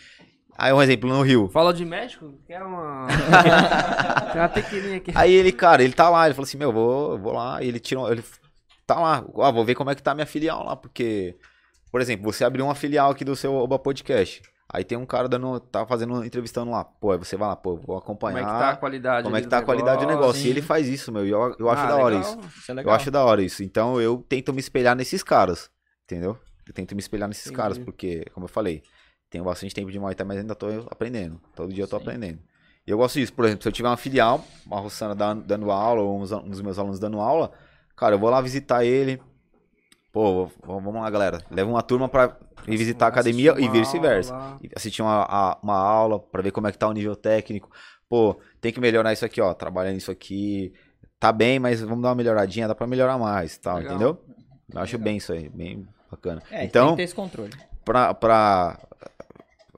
Aí 0.59 0.73
um 0.73 0.81
exemplo 0.83 1.09
no 1.09 1.21
Rio. 1.23 1.49
Fala 1.49 1.73
de 1.75 1.85
México? 1.85 2.33
Quer 2.47 2.63
uma... 2.63 3.07
Tem 4.33 4.41
uma 4.41 4.49
tequilinha 4.49 4.97
aqui. 4.97 5.13
Aí 5.15 5.33
ele, 5.33 5.53
cara, 5.53 5.83
ele 5.83 5.93
tá 5.93 6.09
lá, 6.09 6.27
ele 6.27 6.35
falou 6.35 6.47
assim, 6.47 6.57
meu, 6.59 6.73
vou, 6.73 7.19
vou 7.19 7.33
lá. 7.33 7.63
E 7.63 7.69
ele 7.69 7.79
tirou, 7.79 8.11
ele 8.11 8.25
tá 8.87 8.99
lá, 8.99 9.25
ó, 9.35 9.53
vou 9.53 9.65
ver 9.65 9.75
como 9.75 9.91
é 9.91 9.95
que 9.95 10.03
tá 10.03 10.15
minha 10.15 10.27
filial 10.27 10.65
lá, 10.65 10.75
porque, 10.77 11.37
por 11.91 12.01
exemplo, 12.01 12.31
você 12.33 12.45
abriu 12.45 12.65
uma 12.65 12.75
filial 12.75 13.11
aqui 13.11 13.25
do 13.25 13.37
seu 13.37 13.55
Oba 13.55 13.79
Podcast. 13.79 14.43
Aí 14.73 14.83
tem 14.83 14.99
um 14.99 15.07
cara 15.07 15.29
dando, 15.29 15.61
tá 15.61 15.87
fazendo, 15.87 16.25
entrevistando 16.25 16.71
lá. 16.73 16.85
Pô, 16.85 17.13
aí 17.13 17.19
você 17.19 17.37
vai 17.37 17.49
lá, 17.49 17.57
pô, 17.57 17.77
vou 17.77 17.83
Como 17.87 17.99
acompanhar. 17.99 18.39
é 18.41 18.45
que 18.45 18.47
tá 18.51 18.71
a 18.71 18.77
qualidade 18.77 19.23
como 19.25 19.37
é 19.37 19.41
que 19.41 19.47
tá 19.47 19.59
a 19.59 19.63
qualidade 19.63 20.01
do 20.05 20.09
negócio. 20.09 20.43
sim. 20.43 20.49
E 20.49 20.51
ele 20.51 20.61
faz 20.61 20.89
isso, 20.89 21.13
meu. 21.13 21.25
E 21.25 21.31
eu, 21.31 21.55
eu 21.59 21.71
acho 21.71 21.83
Ah, 21.83 21.87
da 21.87 21.97
hora 21.97 22.17
legal. 22.17 22.31
isso. 22.41 22.49
Isso 22.59 22.73
é 22.73 22.83
Eu 22.83 22.91
acho 22.91 23.11
da 23.11 23.25
hora 23.25 23.43
isso. 23.43 23.63
Então 23.63 24.01
eu 24.01 24.25
tento 24.29 24.53
me 24.53 24.59
espelhar 24.59 24.97
nesses 24.97 25.23
caras, 25.23 25.71
entendeu? 26.05 26.37
Eu 26.67 26.75
tento 26.75 26.97
me 26.97 27.01
espelhar 27.01 27.29
nesses 27.29 27.47
Entendi. 27.47 27.57
caras, 27.57 27.79
porque, 27.79 28.25
como 28.35 28.47
eu 28.47 28.49
falei, 28.49 28.83
tenho 29.31 29.45
bastante 29.45 29.75
tempo 29.75 29.91
de 29.91 29.99
Muay 29.99 30.15
Thai, 30.15 30.27
mas 30.27 30.39
ainda 30.39 30.55
tô 30.55 30.67
aprendendo. 30.91 31.41
Todo 31.55 31.73
dia 31.73 31.85
eu 31.85 31.89
tô 31.89 31.97
Sim. 31.99 32.03
aprendendo. 32.03 32.39
E 32.87 32.91
eu 32.91 32.97
gosto 32.99 33.19
disso. 33.19 33.33
Por 33.33 33.45
exemplo, 33.45 33.63
se 33.63 33.69
eu 33.69 33.73
tiver 33.73 33.89
uma 33.89 33.97
filial, 33.97 34.45
uma 34.65 34.79
roçana 34.81 35.15
dando, 35.15 35.43
dando 35.45 35.71
aula, 35.71 36.03
ou 36.03 36.21
uns, 36.21 36.31
um 36.33 36.49
dos 36.49 36.61
meus 36.61 36.79
alunos 36.79 36.99
dando 37.01 37.21
aula, 37.21 37.51
cara, 37.97 38.15
eu 38.15 38.19
vou 38.19 38.31
lá 38.31 38.41
visitar 38.41 38.85
ele. 38.85 39.21
Pô, 40.13 40.51
vamos 40.65 40.95
lá, 40.95 41.11
galera. 41.11 41.43
Leva 41.51 41.69
uma 41.69 41.83
turma 41.83 42.09
pra 42.09 42.37
ir 42.67 42.77
visitar 42.77 43.07
a 43.07 43.09
academia 43.09 43.55
e 43.59 43.69
vice-versa. 43.69 44.35
assistir 44.75 45.03
uma, 45.03 45.25
a- 45.29 45.59
uma 45.63 45.77
aula 45.77 46.19
pra 46.19 46.41
ver 46.41 46.53
como 46.53 46.67
é 46.69 46.73
que 46.73 46.79
tá 46.79 46.89
o 46.89 46.93
nível 46.93 47.15
técnico. 47.15 47.69
Pô, 48.09 48.41
tem 48.61 48.73
que 48.73 48.81
melhorar 48.81 49.13
isso 49.13 49.25
aqui, 49.27 49.41
ó. 49.41 49.53
Trabalhando 49.53 49.97
isso 49.99 50.11
aqui. 50.11 50.73
Tá 51.19 51.33
bem, 51.33 51.59
mas 51.59 51.81
vamos 51.83 52.03
dar 52.03 52.11
uma 52.11 52.15
melhoradinha, 52.15 52.69
dá 52.69 52.75
pra 52.75 52.87
melhorar 52.87 53.19
mais, 53.19 53.59
tal, 53.59 53.77
Legal. 53.79 53.95
entendeu? 53.95 54.25
Eu 54.73 54.81
acho 54.81 54.97
bem 54.99 55.17
isso 55.17 55.33
aí, 55.33 55.49
bem 55.49 55.87
bacana. 56.11 56.43
É, 56.51 56.59
tem 56.59 56.67
então, 56.67 56.91
que 56.91 56.97
ter 56.99 57.03
esse 57.03 57.15
controle. 57.15 57.53
pra, 57.85 58.15
pra 58.15 58.79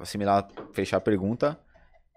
assimilar, 0.01 0.49
fechar 0.73 0.97
a 0.99 1.01
pergunta, 1.01 1.59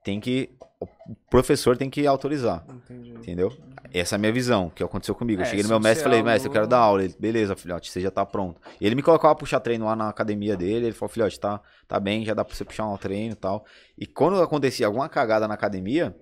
tem 0.04 0.20
que. 0.20 0.50
O 0.80 0.88
professor 1.30 1.78
tem 1.78 1.92
que 1.92 2.08
autorizar, 2.08 2.66
Entendi. 2.68 3.12
entendeu? 3.12 3.54
Essa 3.94 4.16
é 4.16 4.18
a 4.18 4.20
minha 4.20 4.32
visão, 4.32 4.68
que 4.70 4.82
aconteceu 4.84 5.14
comigo. 5.14 5.42
Eu 5.42 5.46
É, 5.46 5.48
cheguei 5.48 5.62
no 5.62 5.70
meu 5.70 5.80
mestre 5.80 6.02
e 6.02 6.04
falei, 6.04 6.24
mestre, 6.24 6.50
eu 6.50 6.52
quero 6.54 6.66
dar 6.66 6.80
aula. 6.80 7.04
Ele, 7.04 7.16
beleza, 7.20 7.56
filhote, 7.56 7.92
você 7.92 8.02
já 8.02 8.10
tá 8.10 8.26
pronto. 8.26 8.60
E 8.80 8.86
ele 8.88 8.96
me 8.96 9.04
colocava 9.04 9.36
puxar 9.36 9.60
treino 9.60 9.86
lá 9.86 9.96
na 9.96 10.10
academia 10.10 10.58
dele. 10.58 10.88
Ele 10.88 10.94
falou, 10.96 11.10
filhote, 11.10 11.40
tá, 11.40 11.62
tá 11.88 12.00
bem, 12.00 12.26
já 12.26 12.34
dá 12.34 12.44
pra 12.44 12.56
você 12.56 12.66
puxar 12.66 12.88
um 12.88 12.98
treino 12.98 13.34
e 13.34 13.36
tal. 13.36 13.64
E 13.96 14.08
quando 14.08 14.42
acontecia 14.42 14.88
alguma 14.88 15.08
cagada 15.08 15.48
na 15.48 15.54
academia, 15.54 16.16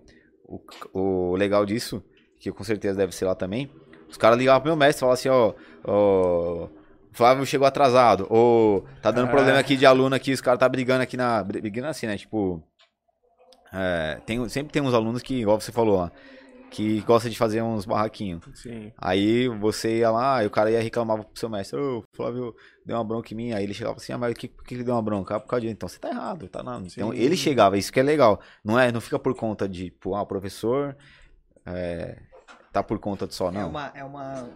o, 0.44 0.60
o 0.94 1.36
legal 1.38 1.66
disso, 1.66 2.04
que 2.38 2.52
com 2.52 2.64
certeza 2.66 2.98
deve 2.98 3.16
ser 3.16 3.26
lá 3.26 3.36
também, 3.36 3.72
os 4.10 4.18
caras 4.18 4.38
ligavam 4.38 4.60
pro 4.62 4.72
meu 4.72 4.76
mestre 4.78 4.98
e 4.98 5.00
falavam 5.00 5.14
assim, 5.14 5.30
ó, 5.30 5.54
ó, 5.86 6.68
Flávio 7.12 7.46
chegou 7.46 7.68
atrasado, 7.68 8.28
ou 8.30 8.86
tá 9.02 9.12
dando 9.12 9.30
problema 9.30 9.60
aqui 9.60 9.76
de 9.76 9.86
aluno 9.86 10.16
aqui, 10.16 10.32
os 10.32 10.42
caras 10.42 10.60
tá 10.60 10.70
brigando 10.70 11.04
aqui 11.04 11.18
na. 11.18 11.44
Brigando 11.44 11.88
assim, 11.88 12.08
né? 12.08 12.18
Tipo. 12.18 12.64
é, 13.74 14.20
tem, 14.26 14.48
sempre 14.50 14.72
tem 14.72 14.82
uns 14.82 14.94
alunos 14.94 15.22
que, 15.22 15.42
igual 15.42 15.60
você 15.60 15.72
falou 15.72 15.98
lá, 15.98 16.12
que 16.70 17.02
gosta 17.02 17.30
de 17.30 17.38
fazer 17.38 17.62
uns 17.62 17.86
barraquinhos. 17.86 18.44
Sim. 18.54 18.92
Aí 18.98 19.48
você 19.48 20.00
ia 20.00 20.12
lá, 20.12 20.44
e 20.44 20.48
o 20.48 20.52
cara 20.52 20.72
ia 20.72 20.82
reclamava 20.82 21.24
pro 21.24 21.40
seu 21.40 21.50
mestre, 21.50 21.80
ô, 21.80 22.04
Flávio 22.16 22.56
deu 22.86 22.96
uma 22.96 23.04
bronca 23.04 23.34
em 23.34 23.38
mim. 23.38 23.52
Aí 23.52 23.64
ele 23.64 23.74
chegava 23.74 23.98
assim, 23.98 24.14
ah, 24.14 24.18
mas 24.18 24.34
por 24.34 24.40
que, 24.40 24.48
por 24.48 24.64
que 24.64 24.76
ele 24.76 24.84
deu 24.84 24.94
uma 24.94 25.02
bronca? 25.02 25.36
Ah, 25.36 25.40
por 25.40 25.48
causa 25.48 25.62
de. 25.66 25.72
Então 25.72 25.90
você 25.90 26.00
tá 26.00 26.10
errado, 26.10 26.48
tá 26.48 26.64
na. 26.64 26.80
Então 26.80 27.14
ele 27.14 27.36
chegava, 27.36 27.78
isso 27.78 27.92
que 27.92 28.00
é 28.00 28.04
legal. 28.04 28.40
Não 28.64 28.80
é, 28.80 28.92
não 28.92 29.02
fica 29.02 29.18
por 29.18 29.36
conta 29.36 29.68
de, 29.68 29.86
tipo, 29.86 30.16
ah, 30.16 30.22
o 30.22 30.28
professor 30.28 30.96
é, 31.66 32.18
tá 32.72 32.84
por 32.84 33.00
conta 33.00 33.26
de 33.28 33.34
só, 33.36 33.50
É 33.50 33.52
não. 33.52 33.70
uma, 33.70 33.92
é 33.96 34.04
uma, 34.04 34.50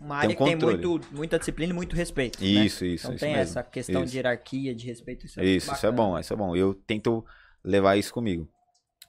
uma 0.00 0.20
Tem 0.20 0.30
área 0.30 0.30
um 0.30 0.36
que 0.36 0.44
tem 0.44 0.56
muito, 0.56 1.00
muita 1.12 1.38
disciplina 1.38 1.72
e 1.72 1.74
muito 1.74 1.94
respeito. 1.96 2.40
né? 2.40 2.46
Isso, 2.46 2.84
isso, 2.84 3.06
Não 3.08 3.14
isso 3.14 3.24
tem 3.24 3.34
mesmo. 3.34 3.42
essa 3.42 3.62
questão 3.62 4.02
Isso. 4.04 4.12
de 4.12 4.18
hierarquia, 4.18 4.74
de 4.74 4.86
respeito. 4.86 5.26
Isso 5.26 5.40
é, 5.40 5.44
Isso, 5.44 5.72
isso 5.72 5.86
é 5.86 5.90
bom, 5.92 6.18
isso 6.18 6.32
é 6.32 6.36
bom. 6.36 6.54
Eu 6.56 6.74
tento 6.74 7.24
levar 7.64 7.96
isso 7.96 8.12
comigo. 8.12 8.48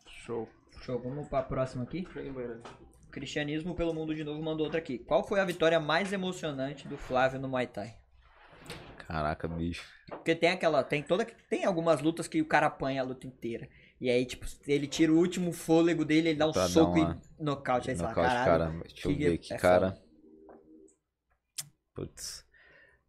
Show. 0.08 0.50
Show, 0.82 1.00
vamos 1.00 1.28
pra 1.28 1.44
próxima 1.44 1.84
aqui. 1.84 2.08
Cristianismo 3.12 3.74
pelo 3.76 3.94
Mundo 3.94 4.14
de 4.14 4.24
Novo 4.24 4.42
mandou 4.44 4.66
outra 4.66 4.80
aqui. 4.80 5.00
Qual 5.00 5.24
foi 5.28 5.40
a 5.40 5.46
vitória 5.46 5.80
mais 5.80 6.12
emocionante 6.14 6.88
do 6.88 6.98
Flávio 6.98 7.40
no 7.40 7.48
Muay 7.48 7.68
Thai? 7.68 7.96
Caraca, 9.08 9.48
bicho. 9.48 9.86
Porque 10.10 10.36
tem 10.36 10.50
aquela, 10.50 10.84
tem 10.84 11.02
toda, 11.02 11.26
tem 11.50 11.64
algumas 11.66 12.02
lutas 12.02 12.28
que 12.28 12.42
o 12.42 12.46
cara 12.46 12.68
apanha 12.68 13.02
a 13.02 13.06
luta 13.06 13.26
inteira. 13.26 13.70
E 13.99 14.10
aí, 14.10 14.26
tipo, 14.26 14.45
ele 14.68 14.86
tira 14.88 15.11
o 15.11 15.18
último 15.18 15.52
fôlego 15.52 16.06
dele, 16.06 16.30
ele 16.30 16.38
dá 16.38 16.48
um 16.48 16.52
Pra 16.52 16.68
soco 16.68 16.91
uma- 16.99 17.19
e 17.40 17.44
nocaute. 17.44 17.90
Aí 17.90 17.95
você 17.95 18.03
fala, 18.03 18.14
Nocaute, 18.15 18.36
caralho. 18.36 18.74
cara. 18.74 18.84
Deixa 18.88 19.07
eu 19.10 19.18
ver 19.18 19.34
aqui, 19.34 19.53
é 19.53 19.57
cara. 19.57 19.98
Putz. 21.95 22.45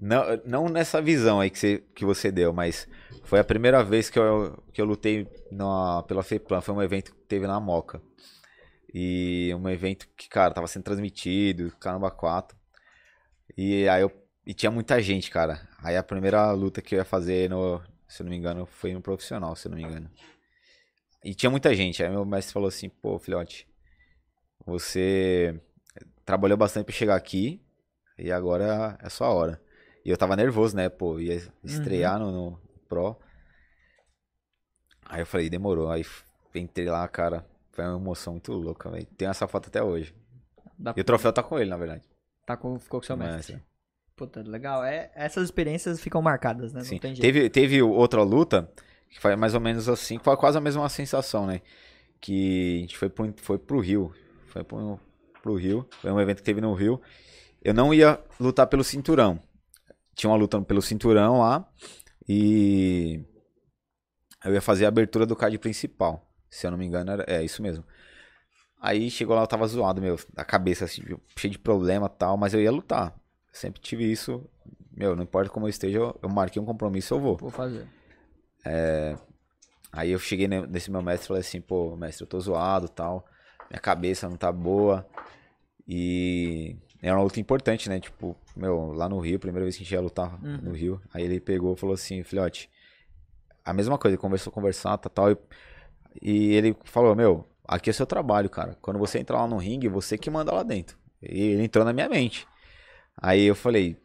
Não, 0.00 0.24
não 0.44 0.68
nessa 0.68 1.02
visão 1.02 1.40
aí 1.40 1.50
que 1.50 1.58
você, 1.58 1.78
que 1.94 2.04
você 2.04 2.30
deu, 2.30 2.52
mas 2.52 2.88
foi 3.24 3.40
a 3.40 3.44
primeira 3.44 3.82
vez 3.82 4.08
que 4.08 4.18
eu, 4.18 4.62
que 4.72 4.80
eu 4.80 4.84
lutei 4.86 5.28
na, 5.50 6.02
pela 6.04 6.22
FEPLAN. 6.22 6.60
Foi 6.60 6.74
um 6.74 6.82
evento 6.82 7.12
que 7.14 7.20
teve 7.26 7.46
na 7.46 7.58
Moca. 7.60 8.00
E 8.94 9.52
um 9.54 9.68
evento 9.68 10.08
que, 10.16 10.28
cara, 10.28 10.54
tava 10.54 10.66
sendo 10.66 10.84
transmitido, 10.84 11.70
caramba, 11.78 12.10
4. 12.10 12.56
E 13.56 13.86
aí 13.88 14.02
eu. 14.02 14.12
E 14.46 14.54
tinha 14.54 14.70
muita 14.70 15.02
gente, 15.02 15.30
cara. 15.30 15.68
Aí 15.82 15.94
a 15.94 16.02
primeira 16.02 16.50
luta 16.52 16.80
que 16.80 16.94
eu 16.94 16.98
ia 16.98 17.04
fazer, 17.04 17.50
no, 17.50 17.82
se 18.08 18.22
eu 18.22 18.24
não 18.24 18.30
me 18.30 18.36
engano, 18.38 18.64
foi 18.64 18.94
no 18.94 19.02
profissional, 19.02 19.54
se 19.54 19.66
eu 19.68 19.70
não 19.70 19.76
me 19.76 19.84
engano. 19.84 20.10
E 21.24 21.34
tinha 21.34 21.50
muita 21.50 21.74
gente. 21.74 22.02
Aí 22.02 22.10
meu 22.10 22.24
mestre 22.24 22.52
falou 22.52 22.68
assim, 22.68 22.88
pô, 22.88 23.18
filhote, 23.18 23.66
você 24.64 25.60
trabalhou 26.24 26.56
bastante 26.56 26.84
pra 26.84 26.94
chegar 26.94 27.16
aqui 27.16 27.60
e 28.18 28.30
agora 28.30 28.98
é 29.02 29.08
sua 29.08 29.28
hora. 29.32 29.60
E 30.04 30.10
eu 30.10 30.16
tava 30.16 30.36
nervoso, 30.36 30.76
né, 30.76 30.88
pô, 30.88 31.18
ia 31.18 31.42
estrear 31.64 32.18
no, 32.18 32.30
no 32.30 32.58
Pro. 32.88 33.16
Aí 35.06 35.20
eu 35.20 35.26
falei, 35.26 35.48
demorou. 35.50 35.90
Aí 35.90 36.04
entrei 36.54 36.86
lá, 36.86 37.06
cara, 37.08 37.46
foi 37.72 37.84
uma 37.84 37.98
emoção 37.98 38.34
muito 38.34 38.52
louca, 38.52 38.90
velho. 38.90 39.06
Tem 39.16 39.28
essa 39.28 39.46
foto 39.48 39.68
até 39.68 39.82
hoje. 39.82 40.14
Dá- 40.78 40.94
E 40.96 41.00
o 41.00 41.04
troféu 41.04 41.32
tá 41.32 41.42
com 41.42 41.58
ele, 41.58 41.70
na 41.70 41.76
verdade. 41.76 42.02
Tá 42.46 42.56
com, 42.56 42.78
ficou 42.78 43.00
com 43.00 43.06
seu 43.06 43.16
mestre. 43.16 43.54
Mestre. 43.54 43.68
Puta, 44.16 44.42
legal. 44.42 44.82
É, 44.84 45.10
essas 45.14 45.44
experiências 45.44 46.00
ficam 46.00 46.20
marcadas, 46.20 46.72
né? 46.72 46.80
Não 46.80 46.86
Sim. 46.86 46.98
tem 46.98 47.14
jeito. 47.14 47.20
Teve, 47.22 47.50
teve 47.50 47.82
outra 47.82 48.22
luta 48.22 48.70
que 49.10 49.20
foi 49.20 49.34
mais 49.36 49.54
ou 49.54 49.60
menos 49.60 49.88
assim, 49.88 50.18
foi 50.18 50.36
quase 50.36 50.58
a 50.58 50.60
mesma 50.60 50.88
sensação, 50.88 51.46
né? 51.46 51.60
Que 52.20 52.78
a 52.78 52.80
gente 52.80 52.98
foi 52.98 53.08
pro, 53.08 53.32
foi 53.36 53.58
pro 53.58 53.80
Rio. 53.80 54.12
Foi 54.46 54.64
pro, 54.64 55.00
pro 55.42 55.56
Rio. 55.56 55.86
Foi 56.00 56.10
um 56.10 56.20
evento 56.20 56.38
que 56.38 56.42
teve 56.42 56.60
no 56.60 56.74
Rio. 56.74 57.00
Eu 57.62 57.74
não 57.74 57.92
ia 57.92 58.20
lutar 58.38 58.66
pelo 58.66 58.84
cinturão. 58.84 59.40
Tinha 60.14 60.30
uma 60.30 60.36
luta 60.36 60.60
pelo 60.62 60.82
cinturão 60.82 61.38
lá. 61.38 61.68
E 62.28 63.24
eu 64.44 64.52
ia 64.52 64.60
fazer 64.60 64.84
a 64.84 64.88
abertura 64.88 65.24
do 65.24 65.36
card 65.36 65.56
principal. 65.58 66.24
Se 66.50 66.66
eu 66.66 66.70
não 66.70 66.78
me 66.78 66.86
engano, 66.86 67.10
era, 67.10 67.24
é 67.26 67.44
isso 67.44 67.62
mesmo. 67.62 67.84
Aí 68.80 69.10
chegou 69.10 69.34
lá, 69.34 69.42
eu 69.42 69.46
tava 69.46 69.66
zoado, 69.66 70.00
meu, 70.00 70.16
da 70.32 70.44
cabeça, 70.44 70.84
assim, 70.84 71.02
cheio 71.36 71.50
de 71.50 71.58
problema 71.58 72.08
tal, 72.08 72.36
mas 72.36 72.54
eu 72.54 72.60
ia 72.60 72.70
lutar. 72.70 73.18
Sempre 73.52 73.80
tive 73.80 74.04
isso. 74.04 74.48
Meu, 74.92 75.16
não 75.16 75.24
importa 75.24 75.50
como 75.50 75.66
eu 75.66 75.70
esteja, 75.70 75.98
eu, 75.98 76.18
eu 76.22 76.28
marquei 76.28 76.62
um 76.62 76.64
compromisso, 76.64 77.14
eu 77.14 77.20
vou. 77.20 77.36
Vou 77.36 77.50
fazer. 77.50 77.88
Aí 79.92 80.10
eu 80.10 80.18
cheguei 80.18 80.46
ne- 80.46 80.66
nesse 80.66 80.90
meu 80.90 81.02
mestre 81.02 81.24
e 81.24 81.28
falei 81.28 81.40
assim, 81.40 81.60
pô, 81.60 81.96
mestre, 81.96 82.24
eu 82.24 82.28
tô 82.28 82.38
zoado 82.40 82.86
e 82.86 82.90
tal. 82.90 83.26
Minha 83.70 83.80
cabeça 83.80 84.28
não 84.28 84.36
tá 84.36 84.52
boa. 84.52 85.06
E 85.86 86.76
era 87.02 87.16
uma 87.16 87.22
luta 87.22 87.40
importante, 87.40 87.88
né? 87.88 87.98
Tipo, 87.98 88.36
meu, 88.56 88.92
lá 88.92 89.08
no 89.08 89.18
Rio, 89.18 89.38
primeira 89.38 89.64
vez 89.64 89.76
que 89.76 89.82
a 89.82 89.84
gente 89.84 89.92
ia 89.92 90.00
lutar 90.00 90.38
no 90.62 90.72
Rio. 90.72 91.00
Aí 91.12 91.24
ele 91.24 91.40
pegou 91.40 91.74
e 91.74 91.76
falou 91.76 91.94
assim, 91.94 92.22
filhote, 92.22 92.70
a 93.64 93.72
mesma 93.72 93.96
coisa, 93.98 94.14
ele 94.14 94.20
conversou, 94.20 94.52
conversar, 94.52 94.98
tal, 94.98 95.10
tal. 95.10 95.30
E, 95.30 95.36
e 96.22 96.52
ele 96.52 96.76
falou, 96.84 97.14
meu, 97.14 97.48
aqui 97.66 97.88
é 97.90 97.92
seu 97.92 98.06
trabalho, 98.06 98.50
cara. 98.50 98.76
Quando 98.82 98.98
você 98.98 99.18
entrar 99.18 99.38
lá 99.40 99.46
no 99.46 99.56
ringue, 99.56 99.88
você 99.88 100.18
que 100.18 100.30
manda 100.30 100.52
lá 100.52 100.62
dentro. 100.62 100.98
E 101.22 101.40
ele 101.40 101.64
entrou 101.64 101.84
na 101.84 101.92
minha 101.92 102.08
mente. 102.08 102.46
Aí 103.16 103.44
eu 103.44 103.54
falei, 103.54 103.96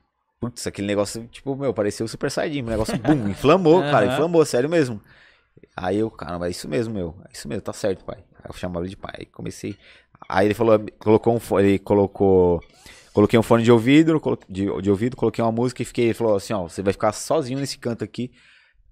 putz, 0.43 0.67
aquele 0.67 0.87
negócio, 0.87 1.27
tipo, 1.27 1.55
meu, 1.55 1.73
pareceu 1.73 2.05
o 2.05 2.09
Super 2.09 2.29
Saiyajin. 2.29 2.61
O 2.63 2.69
negócio, 2.69 2.97
bum, 2.97 3.29
inflamou, 3.29 3.81
cara, 3.91 4.05
Aham. 4.05 4.13
inflamou, 4.13 4.45
sério 4.45 4.69
mesmo. 4.69 5.01
Aí 5.75 5.99
eu, 5.99 6.11
caramba, 6.11 6.47
é 6.47 6.51
isso 6.51 6.67
mesmo, 6.67 6.93
meu. 6.93 7.15
É 7.27 7.33
isso 7.33 7.47
mesmo, 7.47 7.61
tá 7.61 7.73
certo, 7.73 8.03
pai. 8.03 8.17
Aí 8.35 8.49
eu 8.49 8.53
chamava 8.53 8.85
ele 8.85 8.89
de 8.89 8.97
pai. 8.97 9.13
Aí 9.19 9.25
comecei. 9.25 9.77
Aí 10.27 10.47
ele 10.47 10.53
falou, 10.53 10.79
colocou 10.99 11.35
um 11.35 11.39
fone, 11.39 11.67
ele 11.67 11.79
colocou. 11.79 12.61
Coloquei 13.13 13.37
um 13.37 13.43
fone 13.43 13.63
de 13.63 13.71
ouvido, 13.71 14.19
de, 14.49 14.81
de 14.81 14.89
ouvido, 14.89 15.15
coloquei 15.15 15.43
uma 15.43 15.51
música 15.51 15.81
e 15.81 15.85
fiquei. 15.85 16.05
Ele 16.05 16.13
falou 16.13 16.35
assim, 16.35 16.53
ó, 16.53 16.63
você 16.63 16.81
vai 16.81 16.93
ficar 16.93 17.11
sozinho 17.11 17.59
nesse 17.59 17.77
canto 17.77 18.03
aqui, 18.03 18.31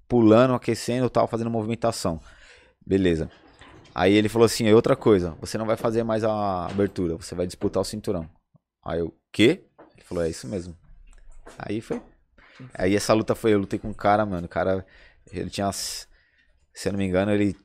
pulando, 0.08 0.54
aquecendo 0.54 1.08
e 1.08 1.10
tal, 1.10 1.28
fazendo 1.28 1.50
movimentação. 1.50 2.20
Beleza. 2.86 3.30
Aí 3.94 4.14
ele 4.14 4.30
falou 4.30 4.46
assim, 4.46 4.72
outra 4.72 4.96
coisa, 4.96 5.36
você 5.42 5.58
não 5.58 5.66
vai 5.66 5.76
fazer 5.76 6.04
mais 6.04 6.24
a 6.24 6.68
abertura, 6.68 7.16
você 7.18 7.36
vai 7.36 7.46
disputar 7.46 7.82
o 7.82 7.86
cinturão. 7.86 8.30
Aí 8.86 9.00
eu, 9.00 9.14
quê? 9.32 9.64
Ele 9.98 10.06
falou, 10.06 10.24
é 10.24 10.30
isso 10.30 10.48
mesmo. 10.48 10.76
Aí 11.58 11.82
foi. 11.82 12.02
Aí 12.74 12.96
essa 12.96 13.14
luta 13.14 13.34
foi, 13.36 13.54
eu 13.54 13.60
lutei 13.60 13.80
com 13.80 13.90
um 13.90 13.94
cara, 13.94 14.26
mano, 14.26 14.46
o 14.46 14.50
cara, 14.50 14.86
ele 15.32 15.50
tinha, 15.50 15.72
se 15.72 16.08
eu 16.86 16.92
não 16.92 17.00
me 17.00 17.06
engano, 17.06 17.32
ele 17.32 17.56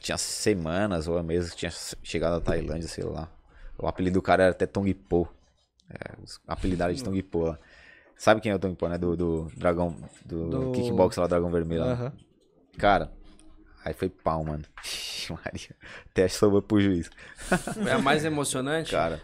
tinha 0.00 0.16
semanas 0.16 1.06
ou 1.06 1.22
meses 1.22 1.50
que 1.50 1.58
tinha 1.58 1.70
chegado 2.02 2.34
da 2.34 2.40
Tailândia, 2.40 2.88
sei 2.88 3.04
lá. 3.04 3.28
O 3.78 3.86
apelido 3.86 4.14
do 4.14 4.22
cara 4.22 4.44
era 4.44 4.52
até 4.52 4.66
Tong 4.66 4.92
Po. 4.94 5.28
É, 5.88 6.14
os 6.22 6.40
apelidaram 6.46 6.94
de 6.94 7.02
Tong 7.02 7.22
Po 7.22 7.42
lá. 7.44 7.58
Sabe 8.16 8.40
quem 8.40 8.52
é 8.52 8.54
o 8.54 8.58
Tong 8.58 8.74
Po, 8.76 8.88
né? 8.88 8.96
Do, 8.98 9.16
do 9.16 9.52
dragão, 9.56 9.96
do, 10.24 10.48
Do- 10.48 10.72
kickbox 10.72 11.16
lá, 11.16 11.26
dragão 11.26 11.50
vermelho 11.50 11.80
lá. 11.82 11.92
Aham. 11.92 12.12
Cara, 12.78 13.12
aí 13.84 13.92
foi 13.92 14.08
pau, 14.08 14.44
mano. 14.44 14.64
Ixi, 14.84 15.32
Maria. 15.32 15.76
Até 16.10 16.28
sobrou 16.28 16.62
pro 16.62 16.80
juiz. 16.80 17.10
É 17.86 17.92
a 17.92 17.98
mais 17.98 18.24
emocionante? 18.24 18.90
Cara. 18.92 19.20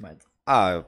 Mas- 0.00 0.18
Ah, 0.46 0.84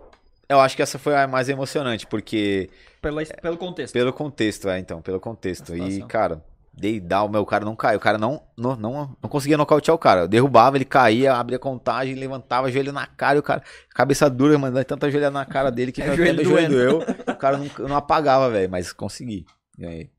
eu 0.49 0.61
acho 0.61 0.77
que 0.77 0.83
essa 0.83 0.99
foi 0.99 1.17
a 1.17 1.27
mais 1.27 1.49
emocionante, 1.49 2.07
porque 2.07 2.71
Pelo, 3.01 3.21
pelo 3.43 3.57
contexto. 3.57 3.93
pelo 3.93 4.13
contexto, 4.13 4.69
é, 4.69 4.79
então, 4.79 5.01
pelo 5.03 5.21
contexto. 5.21 5.77
E, 5.77 6.03
cara, 6.03 6.43
Dei 6.79 7.01
down, 7.01 7.31
meu, 7.31 7.41
o 7.41 7.47
cara 7.47 7.65
não 7.65 7.75
caiu. 7.75 7.97
O 7.97 8.01
cara 8.01 8.19
não, 8.19 8.43
não, 8.55 8.77
não, 8.77 9.17
não 9.23 9.31
conseguia 9.31 9.57
nocautear 9.57 9.95
o 9.95 9.99
cara. 9.99 10.21
Eu 10.23 10.29
derrubava, 10.29 10.77
ele 10.77 10.85
caía, 10.85 11.33
abria 11.33 11.59
contagem, 11.59 12.15
levantava, 12.15 12.71
joelho 12.71 12.93
na 12.93 13.07
cara, 13.07 13.37
e 13.37 13.41
o 13.41 13.43
cara, 13.43 13.63
cabeça 13.95 14.29
dura, 14.29 14.59
mano, 14.59 14.85
tanta 14.85 15.11
joelhada 15.11 15.33
na 15.33 15.47
cara 15.47 15.71
dele 15.71 15.91
que 15.91 16.03
É, 16.03 16.09
até 16.09 16.17
joelho 16.17 16.37
meu 16.37 16.45
joelho 16.45 16.69
doeu. 16.69 16.99
O 17.33 17.37
cara 17.37 17.57
não, 17.57 17.89
não 17.89 17.97
apagava, 17.97 18.51
velho, 18.51 18.71
mas 18.71 18.93
consegui. 18.93 19.47
Ganhei. 19.79 20.11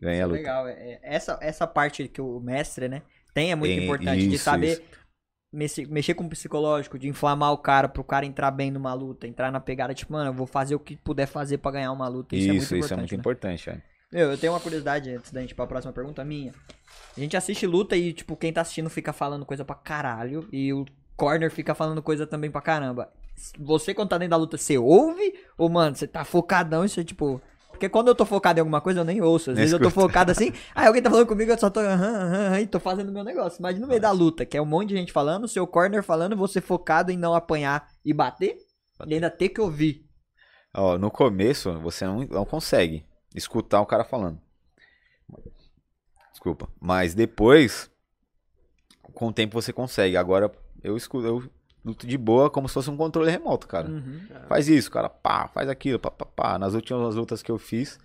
Ganhei 0.00 0.22
a 0.22 0.26
luta. 0.26 0.38
Legal. 0.38 0.66
é- 0.66 0.72
é- 0.72 1.00
Essa, 1.02 1.38
essa 1.42 1.66
parte 1.66 2.08
que 2.08 2.22
o 2.22 2.40
mestre, 2.40 2.88
né, 2.88 3.02
tem 3.34 3.52
é 3.52 3.54
muito 3.54 3.74
Tem- 3.74 3.84
importante 3.84 4.28
de 4.28 4.34
isso, 4.36 4.44
saber 4.44 4.72
isso. 4.72 4.82
Mexer, 5.52 5.86
mexer 5.88 6.14
com 6.14 6.24
o 6.24 6.28
psicológico, 6.28 6.98
de 6.98 7.08
inflamar 7.08 7.52
o 7.52 7.58
cara 7.58 7.88
pro 7.88 8.02
cara 8.02 8.24
entrar 8.24 8.50
bem 8.50 8.70
numa 8.70 8.94
luta, 8.94 9.26
entrar 9.26 9.52
na 9.52 9.60
pegada, 9.60 9.92
tipo, 9.94 10.12
mano, 10.12 10.30
eu 10.30 10.34
vou 10.34 10.46
fazer 10.46 10.74
o 10.74 10.80
que 10.80 10.96
puder 10.96 11.26
fazer 11.26 11.58
pra 11.58 11.70
ganhar 11.72 11.92
uma 11.92 12.08
luta. 12.08 12.34
Isso, 12.34 12.44
Isso, 12.44 12.50
é 12.50 12.52
muito 12.52 12.62
isso 12.62 12.74
é 12.74 12.76
importante. 12.78 12.98
muito 12.98 13.12
né? 13.12 13.18
importante, 13.18 13.66
velho. 13.66 13.82
Meu, 14.12 14.30
eu 14.30 14.38
tenho 14.38 14.52
uma 14.52 14.60
curiosidade 14.60 15.10
antes 15.10 15.30
da 15.32 15.40
gente 15.40 15.52
ir 15.52 15.54
pra 15.54 15.66
próxima 15.66 15.92
pergunta 15.92 16.22
minha. 16.24 16.52
A 17.16 17.20
gente 17.20 17.36
assiste 17.36 17.66
luta 17.66 17.96
e, 17.96 18.12
tipo, 18.12 18.36
quem 18.36 18.52
tá 18.52 18.60
assistindo 18.60 18.90
fica 18.90 19.12
falando 19.12 19.46
coisa 19.46 19.64
pra 19.64 19.74
caralho 19.74 20.46
e 20.52 20.72
o 20.72 20.84
corner 21.16 21.50
fica 21.50 21.74
falando 21.74 22.02
coisa 22.02 22.26
também 22.26 22.50
pra 22.50 22.60
caramba. 22.60 23.10
Você, 23.58 23.94
quando 23.94 24.10
tá 24.10 24.18
dentro 24.18 24.30
da 24.32 24.36
luta, 24.36 24.58
você 24.58 24.76
ouve? 24.76 25.34
Ou, 25.56 25.68
mano, 25.70 25.96
você 25.96 26.06
tá 26.06 26.24
focadão 26.24 26.84
e 26.84 26.88
você, 26.88 27.02
tipo. 27.02 27.40
Porque 27.82 27.90
quando 27.90 28.06
eu 28.06 28.14
tô 28.14 28.24
focado 28.24 28.60
em 28.60 28.62
alguma 28.62 28.80
coisa, 28.80 29.00
eu 29.00 29.04
nem 29.04 29.20
ouço. 29.20 29.50
Às 29.50 29.56
Nem 29.56 29.64
vezes 29.64 29.72
eu 29.72 29.80
tô 29.80 29.88
escuta. 29.88 30.02
focado 30.02 30.30
assim, 30.30 30.52
aí 30.72 30.86
alguém 30.86 31.02
tá 31.02 31.10
falando 31.10 31.26
comigo, 31.26 31.50
eu 31.50 31.58
só 31.58 31.68
tô 31.68 31.80
aham, 31.80 32.14
aham, 32.14 32.46
aham, 32.46 32.60
e 32.60 32.66
tô 32.68 32.78
fazendo 32.78 33.10
meu 33.10 33.24
negócio. 33.24 33.60
Mas 33.60 33.76
no 33.76 33.88
meio 33.88 34.00
da 34.00 34.12
luta, 34.12 34.46
que 34.46 34.56
é 34.56 34.62
um 34.62 34.64
monte 34.64 34.90
de 34.90 34.96
gente 34.98 35.10
falando, 35.12 35.48
seu 35.48 35.66
corner 35.66 36.00
falando, 36.00 36.36
você 36.36 36.60
focado 36.60 37.10
em 37.10 37.16
não 37.16 37.34
apanhar 37.34 37.88
e 38.04 38.14
bater, 38.14 38.56
e 39.04 39.14
ainda 39.14 39.28
ter 39.28 39.48
que 39.48 39.60
ouvir. 39.60 40.06
Ó, 40.72 40.96
no 40.96 41.10
começo, 41.10 41.72
você 41.80 42.06
não, 42.06 42.20
não 42.20 42.44
consegue 42.44 43.04
escutar 43.34 43.80
o 43.80 43.86
cara 43.86 44.04
falando. 44.04 44.40
Desculpa. 46.30 46.68
Mas 46.80 47.14
depois, 47.14 47.90
com 49.12 49.26
o 49.26 49.32
tempo 49.32 49.60
você 49.60 49.72
consegue. 49.72 50.16
Agora, 50.16 50.52
eu 50.84 50.96
escuto, 50.96 51.26
eu 51.26 51.42
de 51.84 52.16
boa 52.16 52.48
como 52.48 52.68
se 52.68 52.74
fosse 52.74 52.90
um 52.90 52.96
controle 52.96 53.30
remoto, 53.30 53.66
cara. 53.66 53.88
Uhum. 53.88 54.20
Faz 54.48 54.68
isso, 54.68 54.90
cara, 54.90 55.08
pá, 55.08 55.48
faz 55.48 55.68
aquilo, 55.68 55.98
pá, 55.98 56.10
pá, 56.10 56.24
pá. 56.24 56.58
Nas 56.58 56.74
últimas 56.74 57.14
lutas 57.14 57.42
que 57.42 57.50
eu 57.50 57.58
fiz, 57.58 57.98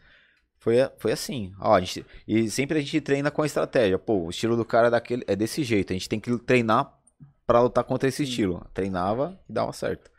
foi, 0.57 0.75
foi 0.97 1.11
assim. 1.11 1.53
Ó, 1.59 1.75
a 1.75 1.79
gente, 1.79 2.05
e 2.27 2.49
sempre 2.49 2.77
a 2.77 2.81
gente 2.81 2.99
treina 3.01 3.29
com 3.29 3.41
a 3.41 3.45
estratégia. 3.45 3.99
Pô, 3.99 4.25
o 4.25 4.29
estilo 4.29 4.55
do 4.55 4.65
cara 4.65 4.87
é, 4.87 4.89
daquele, 4.89 5.23
é 5.27 5.35
desse 5.35 5.63
jeito. 5.63 5.93
A 5.93 5.95
gente 5.95 6.09
tem 6.09 6.19
que 6.19 6.35
treinar 6.39 6.91
pra 7.45 7.61
lutar 7.61 7.83
contra 7.83 8.09
esse 8.09 8.23
estilo. 8.23 8.65
Treinava 8.73 9.39
e 9.47 9.53
dava 9.53 9.71
certo. 9.71 10.11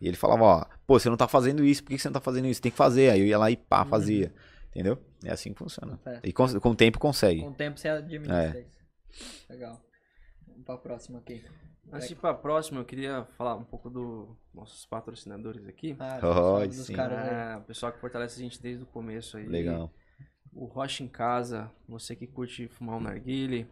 E 0.00 0.08
ele 0.08 0.16
falava, 0.16 0.42
ó, 0.42 0.64
pô, 0.86 0.98
você 0.98 1.08
não 1.08 1.16
tá 1.16 1.28
fazendo 1.28 1.64
isso, 1.64 1.82
por 1.82 1.90
que 1.90 1.98
você 1.98 2.08
não 2.08 2.12
tá 2.12 2.20
fazendo 2.20 2.48
isso? 2.48 2.60
Tem 2.60 2.70
que 2.70 2.76
fazer. 2.76 3.10
Aí 3.10 3.20
eu 3.20 3.26
ia 3.26 3.38
lá 3.38 3.50
e 3.50 3.56
pá, 3.56 3.84
fazia. 3.84 4.34
Entendeu? 4.70 4.98
É 5.24 5.30
assim 5.30 5.52
que 5.52 5.58
funciona. 5.58 5.98
É. 6.04 6.20
E 6.24 6.32
com, 6.32 6.60
com 6.60 6.70
o 6.70 6.74
tempo 6.74 6.98
consegue. 6.98 7.40
Com 7.40 7.50
o 7.50 7.54
tempo 7.54 7.78
você 7.78 7.88
administra 7.88 8.58
isso. 8.58 8.84
Legal. 9.48 9.80
Vamos 10.48 10.64
pra 10.64 10.76
próxima 10.76 11.20
aqui. 11.20 11.44
Antes 11.92 12.08
de 12.08 12.14
ir 12.14 12.16
pra 12.16 12.34
próxima, 12.34 12.80
eu 12.80 12.84
queria 12.84 13.24
falar 13.36 13.54
um 13.54 13.62
pouco 13.64 13.88
dos 13.88 14.28
nossos 14.52 14.84
patrocinadores 14.86 15.66
aqui. 15.68 15.96
Ah, 16.00 16.18
Oh, 16.22 16.66
dos 16.66 16.88
caras. 16.90 17.18
É, 17.32 17.56
o 17.56 17.60
pessoal 17.62 17.92
que 17.92 18.00
fortalece 18.00 18.40
a 18.40 18.42
gente 18.42 18.60
desde 18.60 18.82
o 18.82 18.86
começo 18.86 19.36
aí. 19.36 19.46
Legal. 19.46 19.92
O 20.52 20.64
Rocha 20.66 21.02
em 21.04 21.08
Casa, 21.08 21.70
você 21.88 22.16
que 22.16 22.26
curte 22.26 22.66
fumar 22.68 22.96
um 22.96 23.00
narguile, 23.00 23.68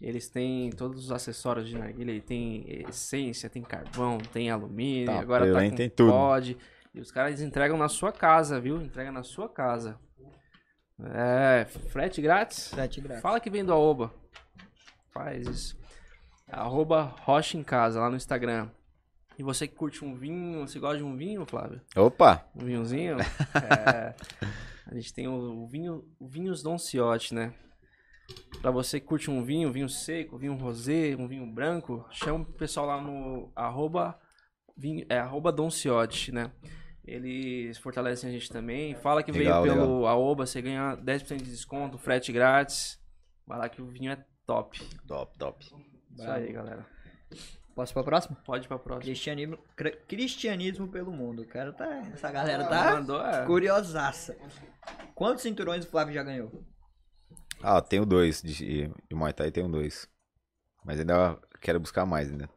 eles 0.00 0.28
têm 0.28 0.70
todos 0.70 1.04
os 1.04 1.12
acessórios 1.12 1.68
de 1.68 1.76
narguile, 1.78 2.20
tem 2.20 2.64
essência, 2.88 3.48
tem 3.50 3.62
carvão, 3.62 4.18
tem 4.18 4.50
alumínio, 4.50 5.06
Tá, 5.06 5.20
agora 5.20 5.52
tá 5.52 5.60
tem- 5.60 5.70
com 5.70 5.76
tem 5.76 5.90
tudo. 5.90 6.10
pod. 6.10 6.56
E 6.94 7.00
os 7.00 7.10
caras 7.12 7.40
entregam 7.40 7.76
na 7.78 7.88
sua 7.88 8.12
casa, 8.12 8.60
viu? 8.60 8.80
Entrega 8.82 9.10
na 9.12 9.22
sua 9.22 9.48
casa. 9.48 9.98
É, 11.04 11.64
frete 11.64 12.20
grátis. 12.22 12.68
Frete 12.68 13.00
grátis. 13.00 13.22
Fala 13.22 13.40
que 13.40 13.50
vem 13.50 13.64
do 13.64 13.72
Aoba. 13.72 14.12
Faz 15.12 15.46
isso. 15.46 15.81
Arroba 16.52 17.14
Rocha 17.22 17.56
em 17.56 17.62
Casa, 17.62 17.98
lá 17.98 18.10
no 18.10 18.16
Instagram. 18.16 18.68
E 19.38 19.42
você 19.42 19.66
que 19.66 19.74
curte 19.74 20.04
um 20.04 20.14
vinho, 20.14 20.66
você 20.66 20.78
gosta 20.78 20.98
de 20.98 21.02
um 21.02 21.16
vinho, 21.16 21.46
Flávio? 21.46 21.80
Opa! 21.96 22.46
Um 22.54 22.66
vinhozinho? 22.66 23.16
É, 23.54 24.14
a 24.86 24.94
gente 24.94 25.14
tem 25.14 25.26
o, 25.26 25.66
vinho, 25.66 26.04
o 26.20 26.28
vinhos 26.28 26.62
Don 26.62 26.76
Ciotti, 26.76 27.34
né? 27.34 27.54
Pra 28.60 28.70
você 28.70 29.00
que 29.00 29.06
curte 29.06 29.30
um 29.30 29.42
vinho, 29.42 29.72
vinho 29.72 29.88
seco, 29.88 30.36
vinho 30.36 30.54
rosé, 30.54 31.16
um 31.18 31.26
vinho 31.26 31.46
branco, 31.46 32.06
chama 32.10 32.40
o 32.40 32.44
pessoal 32.44 32.86
lá 32.86 33.00
no 33.00 33.50
arroba, 33.56 34.18
vinho, 34.76 35.06
é, 35.08 35.18
arroba 35.18 35.50
Don 35.50 35.70
Ciotti, 35.70 36.32
né? 36.32 36.52
Eles 37.04 37.78
fortalecem 37.78 38.28
a 38.28 38.32
gente 38.32 38.50
também. 38.50 38.94
Fala 38.96 39.22
que 39.22 39.32
Legal, 39.32 39.62
veio 39.62 39.74
pelo 39.74 40.06
Aoba, 40.06 40.46
você 40.46 40.60
ganha 40.60 40.96
10% 40.98 41.36
de 41.38 41.50
desconto, 41.50 41.98
frete 41.98 42.30
grátis. 42.30 43.00
Vai 43.46 43.58
lá 43.58 43.68
que 43.68 43.80
o 43.80 43.86
vinho 43.86 44.12
é 44.12 44.24
top. 44.46 44.78
Top, 45.06 45.36
top. 45.38 45.91
Isso 46.14 46.30
aí, 46.30 46.52
galera. 46.52 46.86
Posso 47.74 47.92
ir 47.92 47.94
pra 47.94 48.04
próxima? 48.04 48.36
Pode 48.44 48.66
ir 48.66 48.68
pra 48.68 48.78
próxima. 48.78 49.04
Cristianismo, 49.04 49.58
cr- 49.74 49.96
cristianismo 50.06 50.88
pelo 50.88 51.10
mundo. 51.10 51.42
O 51.42 51.46
cara 51.46 51.72
tá. 51.72 51.86
Essa 52.12 52.30
galera 52.30 52.66
tá 52.66 52.92
mandou, 52.96 53.24
é. 53.24 53.46
curiosaça. 53.46 54.36
Quantos 55.14 55.42
cinturões 55.42 55.84
o 55.84 55.88
Flávio 55.88 56.12
já 56.12 56.22
ganhou? 56.22 56.52
Ah, 57.62 57.80
tenho 57.80 58.04
dois 58.04 58.42
de, 58.42 58.88
de 59.08 59.14
Muay 59.14 59.32
Thai, 59.32 59.50
tenho 59.50 59.68
dois. 59.68 60.06
Mas 60.84 61.00
ainda 61.00 61.38
quero 61.60 61.80
buscar 61.80 62.04
mais 62.04 62.30
ainda. 62.30 62.48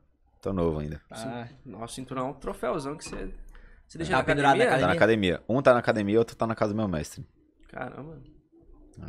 Tô 0.41 0.52
novo 0.52 0.80
ainda. 0.80 1.02
Ah, 1.10 1.48
Nosso 1.64 1.95
cinturão 1.95 2.27
é 2.27 2.30
um 2.32 2.34
troféuzão 2.34 2.98
que 2.98 3.06
você, 3.06 3.34
você 3.88 3.98
deixa 3.98 4.11
Tá 4.11 4.18
na 4.18 4.23
pendurado 4.23 4.57
na 4.57 4.64
academia? 4.64 4.80
Tá 4.82 4.88
na 4.88 4.94
academia. 4.94 5.44
Um 5.48 5.61
tá 5.61 5.73
na 5.73 5.80
academia, 5.80 6.19
outro 6.19 6.36
tá 6.36 6.45
na 6.45 6.56
casa 6.56 6.73
do 6.73 6.77
meu 6.77 6.88
mestre. 6.88 7.26
Caramba. 7.69 8.22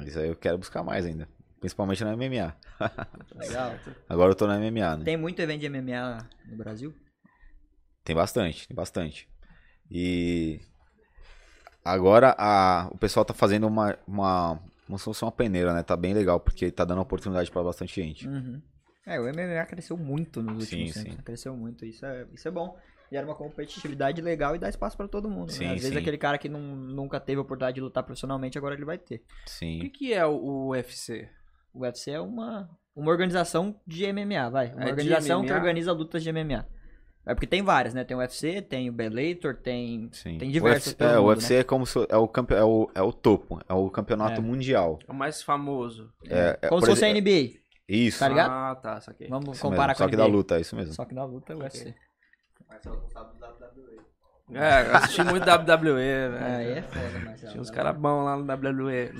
Isso 0.05 0.19
aí 0.19 0.29
eu 0.29 0.37
quero 0.37 0.59
buscar 0.59 0.83
mais 0.83 1.05
ainda. 1.05 1.29
Principalmente 1.67 2.05
na 2.05 2.17
MMA. 2.17 2.57
legal. 3.35 3.75
Agora 4.09 4.31
eu 4.31 4.37
tô 4.37 4.47
na 4.47 4.57
MMA, 4.57 4.99
né? 4.99 5.05
Tem 5.05 5.17
muito 5.17 5.41
evento 5.43 5.61
de 5.63 5.69
MMA 5.69 6.19
no 6.47 6.57
Brasil? 6.57 6.95
Tem 8.05 8.15
bastante, 8.15 8.69
tem 8.69 8.75
bastante. 8.77 9.29
E 9.91 10.61
agora 11.85 12.37
a, 12.39 12.89
o 12.93 12.99
pessoal 12.99 13.25
tá 13.25 13.35
fazendo 13.35 13.67
uma, 13.67 13.99
uma, 14.07 14.61
como 14.87 14.97
se 14.97 15.05
fosse 15.05 15.25
uma 15.25 15.33
peneira, 15.33 15.75
né? 15.75 15.83
Tá 15.83 15.97
bem 15.97 16.15
legal, 16.15 16.39
porque 16.39 16.71
tá 16.71 16.85
dando 16.85 17.01
oportunidade 17.01 17.51
pra 17.51 17.65
bastante 17.65 18.01
gente. 18.01 18.29
Uhum. 18.29 18.63
É, 19.05 19.19
o 19.19 19.25
MMA 19.25 19.67
cresceu 19.67 19.97
muito 19.97 20.41
nos 20.41 20.63
últimos 20.63 20.93
Sim, 20.93 21.03
tempos. 21.03 21.15
sim. 21.17 21.23
Cresceu 21.25 21.57
muito. 21.57 21.85
Isso 21.85 22.07
é, 22.07 22.27
isso 22.33 22.47
é 22.47 22.51
bom. 22.53 22.79
Gera 23.11 23.25
uma 23.27 23.35
competitividade 23.37 24.21
legal 24.21 24.55
e 24.55 24.59
dá 24.59 24.69
espaço 24.69 24.97
pra 24.97 25.07
todo 25.09 25.29
mundo. 25.31 25.47
né? 25.49 25.53
Sim, 25.53 25.67
Às 25.67 25.73
vezes 25.75 25.93
sim. 25.93 25.99
aquele 25.99 26.19
cara 26.19 26.39
que 26.39 26.49
não, 26.49 26.61
nunca 26.61 27.19
teve 27.21 27.39
a 27.39 27.43
oportunidade 27.43 27.77
de 27.77 27.81
lutar 27.81 28.03
profissionalmente, 28.05 28.57
agora 28.57 28.75
ele 28.75 28.85
vai 28.85 28.99
ter. 28.99 29.17
O 29.17 29.19
que, 29.45 29.51
Sim. 29.51 29.91
que 29.91 30.13
é 30.13 30.25
o 30.27 30.71
UFC? 30.71 31.29
O 31.77 31.83
UFC 31.83 32.11
é 32.13 32.21
uma, 32.21 32.69
uma 32.95 33.11
organização 33.11 33.79
de 33.87 34.11
MMA, 34.13 34.49
vai. 34.51 34.73
Uma 34.73 34.85
É 34.85 34.91
organização 34.91 35.45
que 35.45 35.53
organiza 35.53 35.93
lutas 35.93 36.23
de 36.23 36.33
MMA. 36.33 36.67
É 37.29 37.35
porque 37.35 37.47
tem 37.47 37.61
várias, 37.61 37.93
né? 37.93 38.05
Tem 38.05 38.17
o 38.17 38.21
UFC, 38.21 38.63
tem 38.63 38.89
o 38.89 38.93
Bellator, 38.93 39.57
tem, 39.57 40.09
Sim. 40.13 40.39
tem 40.39 40.49
o 40.49 40.53
diversos. 40.53 40.87
UFC, 40.93 40.97
pelo 40.97 41.11
é, 41.11 41.19
o 41.19 41.23
mundo, 41.23 41.29
UFC 41.31 41.55
é 41.57 41.65
como 41.65 41.85
se, 41.85 41.99
é 42.09 42.17
o, 42.17 42.29
campe, 42.29 42.55
é, 42.55 42.63
o, 42.63 42.89
é 42.95 43.03
o 43.03 43.13
topo, 43.13 43.61
é 43.69 43.75
o 43.75 43.91
campeonato 43.91 44.41
É. 44.41 44.45
mundial. 44.45 44.99
É 45.09 45.11
o 45.11 45.15
mais 45.15 45.43
famoso. 45.43 46.13
É, 46.29 46.57
é, 46.63 46.69
Como 46.69 46.81
se 46.81 46.87
fosse 46.87 47.05
a 47.05 47.13
NBA. 47.13 47.59
Isso. 47.89 48.21
Tá 48.21 48.29
ligado? 48.29 48.51
Ah, 48.51 48.75
tá, 48.77 49.01
saquei. 49.01 49.29
Vamos 49.29 49.57
Isso 49.57 49.63
comparar 49.63 49.89
mesmo, 49.89 49.97
com 49.99 50.05
a 50.05 50.07
Só 50.07 50.09
que 50.11 50.17
NBA. 50.17 50.25
da 50.25 50.33
luta, 50.33 50.57
é 50.57 50.61
isso 50.61 50.77
mesmo. 50.77 50.95
Só 50.95 51.05
que 51.05 51.15
na 51.15 51.25
luta 51.25 51.53
é 51.53 51.57
o 51.57 51.59
UFC. 51.59 51.95
É, 54.53 54.83
eu 54.89 54.97
assisti 54.97 55.25
muito 55.25 55.45
WWE, 55.45 55.95
velho. 55.95 56.45
Aí 56.45 56.71
é 56.79 56.83
foda, 56.83 57.19
Marcelo. 57.25 57.51
Tinha 57.53 57.61
uns 57.63 57.71
caras 57.71 57.97
bons 57.97 58.25
lá 58.25 58.37
no 58.37 58.45
WWE. 58.45 59.11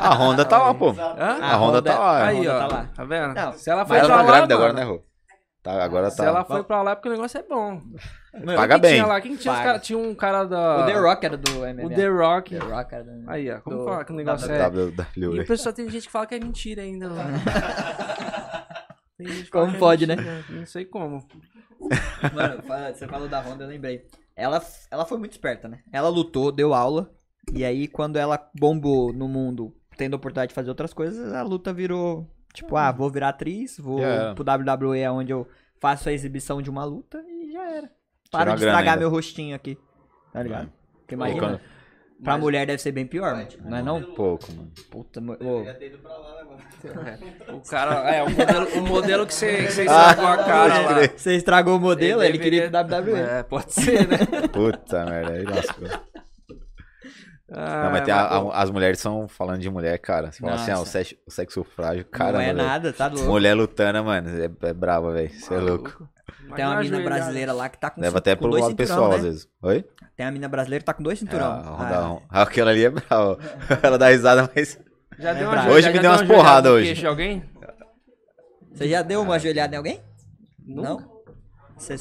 A 0.00 0.14
Honda 0.14 0.44
tá 0.44 0.58
lá, 0.58 0.72
pô. 0.74 0.90
Hã? 0.90 1.38
A 1.42 1.56
Honda 1.56 1.82
tá 1.82 1.98
lá. 1.98 2.26
Aí, 2.26 2.46
ó. 2.46 2.58
tá 2.58 2.66
lá. 2.68 2.88
Tá 2.94 3.04
vendo? 3.04 3.34
Não, 3.34 3.52
Se 3.54 3.68
ela 3.68 3.84
foi 3.84 3.98
Mas 3.98 4.08
ela 4.08 4.14
pra 4.14 4.16
tá 4.18 4.22
lá, 4.22 4.36
grávida 4.36 4.54
agora, 4.54 4.72
mano, 4.72 4.86
né, 4.86 4.92
Rô? 4.92 5.02
Tá, 5.60 5.82
agora 5.84 6.08
Se 6.10 6.18
tá. 6.18 6.24
ela 6.24 6.44
foi 6.44 6.62
pra 6.62 6.82
lá 6.82 6.92
é 6.92 6.94
porque 6.94 7.08
o 7.08 7.12
negócio 7.12 7.36
é 7.38 7.42
bom. 7.42 7.80
Paga 8.54 8.74
Quem 8.74 8.80
bem. 8.82 8.92
Tinha 8.94 9.06
lá? 9.06 9.20
Quem 9.20 9.34
tinha 9.36 9.52
os 9.52 9.58
Paga. 9.58 9.68
cara, 9.70 9.78
Tinha 9.80 9.98
um 9.98 10.14
cara 10.14 10.44
da... 10.44 10.82
O 10.82 10.86
The 10.86 10.98
Rock 10.98 11.26
era 11.26 11.36
do 11.36 11.50
MMA. 11.50 11.84
O 11.84 11.90
The 11.90 12.06
Rock. 12.08 12.56
The 12.56 12.64
Rock 12.64 12.94
era 12.94 13.04
do 13.04 13.30
Aí, 13.30 13.50
ó. 13.50 13.60
Como 13.60 13.76
do- 13.78 13.84
falar 13.84 14.04
que 14.04 14.12
o 14.12 14.16
negócio 14.16 14.52
é... 14.52 14.56
E 14.56 14.66
WWE. 15.26 15.40
o 15.40 15.46
pessoal 15.46 15.72
tem 15.72 15.90
gente 15.90 16.06
que 16.06 16.12
fala 16.12 16.26
que 16.26 16.36
é 16.36 16.38
mentira 16.38 16.82
ainda. 16.82 17.08
Lá. 17.08 17.24
Tem 19.18 19.26
gente 19.26 19.44
que 19.46 19.50
Como 19.50 19.74
é 19.74 19.78
pode, 19.80 20.06
né? 20.06 20.14
mentira. 20.14 20.44
Não 20.50 20.64
sei 20.66 20.84
como. 20.84 21.26
Mano, 22.32 22.62
você 22.94 23.08
falou 23.08 23.26
da 23.28 23.40
Honda, 23.40 23.64
eu 23.64 23.68
lembrei. 23.68 24.06
Ela, 24.38 24.64
ela 24.88 25.04
foi 25.04 25.18
muito 25.18 25.32
esperta, 25.32 25.66
né? 25.66 25.80
Ela 25.92 26.08
lutou, 26.08 26.52
deu 26.52 26.72
aula. 26.72 27.12
E 27.52 27.64
aí, 27.64 27.88
quando 27.88 28.16
ela 28.16 28.48
bombou 28.54 29.12
no 29.12 29.26
mundo, 29.26 29.74
tendo 29.96 30.14
a 30.14 30.16
oportunidade 30.16 30.50
de 30.50 30.54
fazer 30.54 30.68
outras 30.68 30.94
coisas, 30.94 31.32
a 31.34 31.42
luta 31.42 31.72
virou. 31.72 32.24
Tipo, 32.54 32.76
ah, 32.76 32.92
vou 32.92 33.10
virar 33.10 33.30
atriz, 33.30 33.78
vou 33.78 33.98
Yeah. 33.98 34.34
pro 34.34 34.44
WWE, 34.44 35.08
onde 35.08 35.32
eu 35.32 35.46
faço 35.80 36.08
a 36.08 36.12
exibição 36.12 36.62
de 36.62 36.70
uma 36.70 36.84
luta 36.84 37.22
e 37.26 37.52
já 37.52 37.68
era. 37.68 37.90
Para 38.30 38.52
Tirou 38.52 38.56
de 38.56 38.64
estragar 38.64 38.98
meu 38.98 39.10
rostinho 39.10 39.56
aqui. 39.56 39.76
Tá 40.32 40.42
ligado? 40.42 40.72
Porque 41.00 41.14
imagina, 41.14 41.60
pra 42.22 42.32
Mas- 42.34 42.40
mulher 42.42 42.66
deve 42.66 42.80
ser 42.82 42.92
bem 42.92 43.06
pior, 43.06 43.34
mano. 43.34 43.48
Não 43.64 43.76
é 43.78 43.82
não? 43.82 44.02
Pouco, 44.14 44.50
mano. 44.52 44.70
Puta, 44.90 45.20
mo- 45.20 45.36
O 47.52 47.60
cara... 47.68 48.08
É, 48.14 48.22
o 48.22 48.30
modelo, 48.30 48.68
o 48.78 48.82
modelo 48.86 49.26
que 49.26 49.34
você, 49.34 49.64
que 49.64 49.72
você 49.72 49.82
estragou 49.84 50.26
a 50.26 50.36
cara 50.38 50.78
lá. 50.80 51.08
Você 51.16 51.34
estragou 51.34 51.76
o 51.76 51.80
modelo, 51.80 52.22
ele, 52.22 52.36
Ele 52.36 52.38
queria 52.44 52.64
ir 52.66 52.70
pro 52.70 52.84
deveria- 52.84 53.22
WWE. 53.24 53.38
É, 53.38 53.42
pode 53.42 53.72
ser, 53.74 54.06
né? 54.06 54.18
Puta 54.52 55.04
merda, 55.04 55.32
aí 55.32 55.42
lascou. 55.44 55.88
Ah, 57.50 57.84
não, 57.84 57.92
mas 57.92 58.02
tem 58.04 58.12
a- 58.14 58.28
mas- 58.42 58.54
a- 58.54 58.62
as 58.62 58.70
mulheres 58.70 59.00
são 59.00 59.26
falando 59.26 59.58
de 59.60 59.70
mulher, 59.70 59.98
cara. 59.98 60.30
Você 60.30 60.38
fala 60.40 60.54
assim, 60.54 60.70
ah, 60.70 60.76
o 60.76 60.78
Nossa. 60.80 60.90
sexo, 60.92 61.16
o 61.26 61.30
sexo 61.30 61.64
frágil, 61.64 62.04
cara. 62.04 62.32
não 62.34 62.40
é 62.40 62.52
nada, 62.52 62.92
tá 62.92 63.06
louco. 63.08 63.24
Mulher 63.26 63.54
lutando, 63.54 64.04
mano, 64.04 64.28
é, 64.28 64.68
é 64.68 64.72
brava, 64.72 65.12
velho. 65.12 65.30
Você 65.30 65.54
é 65.54 65.58
louco. 65.58 66.08
Tem 66.54 66.64
uma 66.64 66.80
é 66.80 66.82
mina 66.82 67.00
brasileira 67.00 67.52
lá 67.52 67.68
que 67.68 67.78
tá 67.78 67.90
com, 67.90 68.00
Leva 68.00 68.18
até 68.18 68.34
com 68.34 68.40
pelo 68.42 68.52
dois 68.52 68.64
lado 68.64 68.76
pessoal, 68.76 69.10
né? 69.10 69.16
às 69.16 69.22
vezes. 69.22 69.48
Oi? 69.62 69.84
Tem 70.16 70.26
uma 70.26 70.32
mina 70.32 70.48
brasileira 70.48 70.80
que 70.80 70.86
tá 70.86 70.94
com 70.94 71.02
dois 71.02 71.18
É, 71.18 71.20
cinturão. 71.20 71.46
a 71.50 72.18
Ah, 72.30 72.42
aquela 72.42 72.70
ali 72.70 72.84
é 72.84 72.90
brava. 72.90 73.38
Ela 73.82 73.98
dá 73.98 74.08
risada, 74.08 74.50
mas. 74.54 74.78
Já 75.18 75.32
deu 75.32 75.42
É 75.42 75.46
uma 75.46 75.50
brabo. 75.52 75.68
ajoelhada- 75.68 75.72
Hoje 75.74 75.88
me 75.88 75.94
já 75.94 76.00
deu 76.02 76.10
umas 76.10 76.20
uma 76.22 76.34
porradas 76.34 76.72
hoje. 76.72 76.94
de 76.94 77.06
alguém? 77.06 77.42
Você 78.72 78.88
já 78.88 79.02
deu 79.02 79.22
uma 79.22 79.34
ajoelhada 79.34 79.74
em 79.74 79.78
alguém? 79.78 80.00
Nunca. 80.66 80.88
Não? 80.88 81.18
Você... 81.76 81.94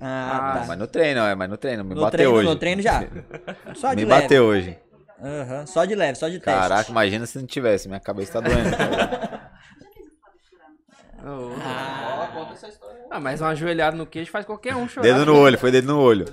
Ah, 0.00 0.54
Ah, 0.56 0.58
tá. 0.60 0.64
Mas 0.68 0.78
no 0.78 0.86
treino, 0.86 1.20
é, 1.20 1.34
mas 1.34 1.48
no 1.50 1.56
treino. 1.56 1.84
Me 1.84 1.94
No 1.94 2.00
bateu 2.02 2.10
treino, 2.18 2.34
hoje. 2.34 2.48
no 2.48 2.56
treino 2.56 2.82
já. 2.82 3.04
Só 3.74 3.90
de 3.94 4.04
Me 4.04 4.04
leve. 4.10 4.22
bateu 4.22 4.44
hoje. 4.44 4.78
Aham, 5.22 5.66
Só 5.66 5.84
de 5.84 5.94
leve, 5.94 6.18
só 6.18 6.28
de 6.28 6.38
teste. 6.38 6.60
Caraca, 6.60 6.90
imagina 6.90 7.24
se 7.26 7.38
não 7.38 7.46
tivesse. 7.46 7.88
Minha 7.88 8.00
cabeça 8.00 8.32
tá 8.32 8.40
doendo. 8.40 8.68
Oh. 11.26 11.50
Ah, 11.64 12.28
Ah, 13.10 13.20
mas 13.20 13.40
uma 13.40 13.50
ajoelhada 13.50 13.96
no 13.96 14.06
queixo 14.06 14.30
faz 14.30 14.44
qualquer 14.44 14.76
um 14.76 14.86
chorar. 14.88 15.06
dedo 15.06 15.24
no 15.24 15.38
olho, 15.38 15.58
foi 15.58 15.70
dedo 15.70 15.86
no 15.86 15.98
olho. 16.00 16.26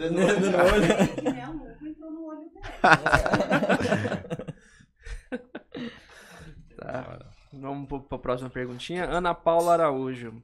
Tá. 6.78 7.20
Vamos 7.54 7.88
pro- 7.88 8.02
pra 8.02 8.18
próxima 8.18 8.50
perguntinha. 8.50 9.06
Ana 9.06 9.34
Paula 9.36 9.74
Araújo. 9.74 10.42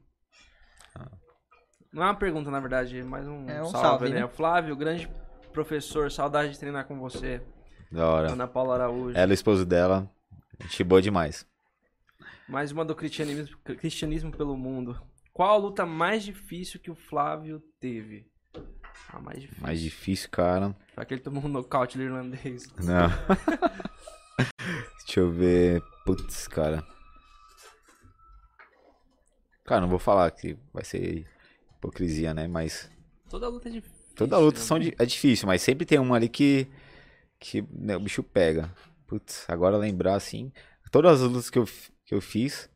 Não 1.91 2.03
é 2.03 2.05
uma 2.07 2.15
pergunta, 2.15 2.51
na 2.51 2.59
verdade, 2.59 2.99
é 2.99 3.03
mais 3.03 3.25
um, 3.27 3.49
É 3.49 3.61
um 3.61 3.65
salve, 3.67 3.87
salve, 3.87 4.09
né? 4.09 4.19
né? 4.21 4.27
Flávio, 4.27 4.75
grande 4.75 5.09
professor, 5.53 6.11
saudade 6.11 6.51
de 6.51 6.59
treinar 6.59 6.85
com 6.85 6.99
você. 6.99 7.41
Da 7.91 8.07
hora. 8.07 8.31
Ana 8.33 8.45
Paula 8.47 8.75
Araújo. 8.75 9.17
Ela 9.17 9.31
e 9.31 9.33
o 9.33 9.33
esposo 9.33 9.65
dela. 9.65 10.07
Gente 10.61 10.83
boa 10.83 11.01
demais. 11.01 11.45
Mais 12.47 12.71
uma 12.71 12.85
do 12.85 12.95
cristianismo, 12.95 13.57
cristianismo 13.57 14.31
pelo 14.31 14.55
mundo. 14.55 14.99
Qual 15.33 15.49
a 15.53 15.57
luta 15.57 15.85
mais 15.85 16.23
difícil 16.23 16.79
que 16.79 16.89
o 16.89 16.95
Flávio 16.95 17.59
teve? 17.79 18.25
A 19.09 19.19
mais 19.19 19.41
difícil. 19.41 19.61
Mais 19.63 19.81
difícil, 19.81 20.29
cara. 20.29 20.75
Foi 20.93 21.03
aquele 21.03 21.19
que 21.19 21.25
tomou 21.25 21.43
um 21.43 21.47
nocaute 21.49 21.97
do 21.97 22.03
irlandês. 22.03 22.67
Não. 22.77 23.09
Deixa 25.05 25.19
eu 25.19 25.31
ver. 25.31 25.81
Putz, 26.05 26.47
cara. 26.47 26.83
Cara, 29.65 29.81
não 29.81 29.89
vou 29.89 29.99
falar 29.99 30.31
que 30.31 30.57
vai 30.73 30.83
ser 30.83 31.25
hipocrisia, 31.75 32.33
né? 32.33 32.47
Mas 32.47 32.89
Toda 33.29 33.49
luta 33.49 33.67
é 33.67 33.73
difícil. 33.73 33.97
toda 34.15 34.37
luta 34.37 34.59
né? 34.59 34.65
são 34.65 34.77
é 34.77 35.05
difícil, 35.05 35.45
mas 35.47 35.61
sempre 35.61 35.85
tem 35.85 35.99
uma 35.99 36.15
ali 36.15 36.29
que, 36.29 36.65
que 37.37 37.61
né, 37.73 37.97
o 37.97 37.99
bicho 37.99 38.23
pega. 38.23 38.73
Putz, 39.05 39.45
agora 39.49 39.75
lembrar 39.77 40.15
assim. 40.15 40.51
Todas 40.89 41.21
as 41.21 41.27
lutas 41.29 41.49
que 41.49 41.59
eu, 41.59 41.67
que 42.07 42.15
eu 42.15 42.21
fiz 42.21 42.71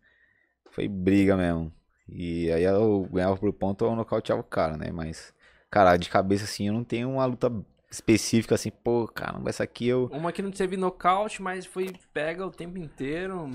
foi 0.72 0.88
briga 0.88 1.38
mesmo. 1.38 1.74
E 2.10 2.52
aí 2.52 2.64
eu 2.64 3.08
ganhava 3.12 3.38
por 3.38 3.53
ponto 3.53 3.86
ou 3.86 3.95
nocauteava 3.95 4.41
o 4.41 4.45
cara, 4.45 4.78
né? 4.78 4.91
Mas, 4.91 5.34
cara, 5.72 5.98
de 5.98 6.10
cabeça 6.10 6.44
assim, 6.44 6.68
eu 6.68 6.74
não 6.74 6.84
tenho 6.84 7.10
uma 7.10 7.26
luta 7.26 7.52
específica 7.90 8.56
assim, 8.56 8.72
pô, 8.72 9.08
caramba, 9.08 9.49
essa 9.49 9.64
aqui 9.64 9.88
eu. 9.88 10.10
Uma 10.12 10.32
que 10.32 10.41
não 10.41 10.52
teve 10.52 10.78
nocaute, 10.78 11.41
mas 11.41 11.66
foi 11.66 11.94
pega 12.14 12.45
o 12.45 12.52
tempo 12.52 12.78
inteiro. 12.78 13.52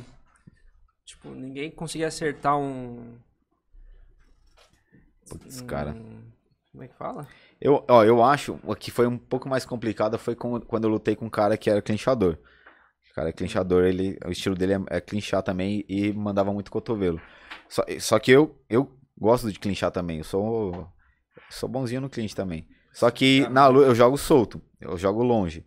Tipo, 1.05 1.31
ninguém 1.31 1.71
conseguia 1.71 2.09
acertar 2.09 2.59
um. 2.59 3.19
Putz, 5.29 5.61
um- 5.61 5.67
cara. 5.67 5.95
Como 6.73 6.85
é 6.85 6.89
que 6.89 6.95
fala? 6.95 7.27
Eu, 7.61 7.85
ó, 7.89 8.05
eu 8.05 8.23
acho 8.23 8.59
que 8.79 8.91
foi 8.91 9.07
um 9.07 9.17
pouco 9.17 9.49
mais 9.49 9.65
complicado 9.65 10.19
foi 10.19 10.35
quando 10.35 10.85
eu 10.85 10.91
lutei 10.91 11.17
com 11.17 11.27
um 11.27 11.31
cara 11.31 11.57
que 11.57 11.71
era 11.71 11.81
clinchador. 11.81 12.39
O 13.17 13.19
cara 13.19 13.31
é 13.31 13.33
clinchador, 13.33 13.85
ele, 13.87 14.19
o 14.27 14.31
estilo 14.31 14.55
dele 14.55 14.75
é, 14.75 14.99
é 14.99 15.01
clinchar 15.01 15.43
também 15.43 15.83
e 15.89 16.13
mandava 16.13 16.53
muito 16.53 16.71
cotovelo. 16.71 17.19
Só, 17.67 17.83
só 17.99 18.19
que 18.19 18.31
eu, 18.31 18.55
eu 18.69 18.95
gosto 19.19 19.51
de 19.51 19.59
clinchar 19.59 19.91
também, 19.91 20.19
eu 20.19 20.25
sou, 20.25 20.87
sou 21.49 21.67
bonzinho 21.67 22.03
no 22.03 22.11
clinch 22.11 22.37
também. 22.37 22.69
Só 22.93 23.11
que 23.11 23.49
na 23.49 23.69
luta 23.69 23.87
eu 23.87 23.95
jogo 23.95 24.19
solto, 24.19 24.61
eu 24.79 24.99
jogo 24.99 25.23
longe. 25.23 25.65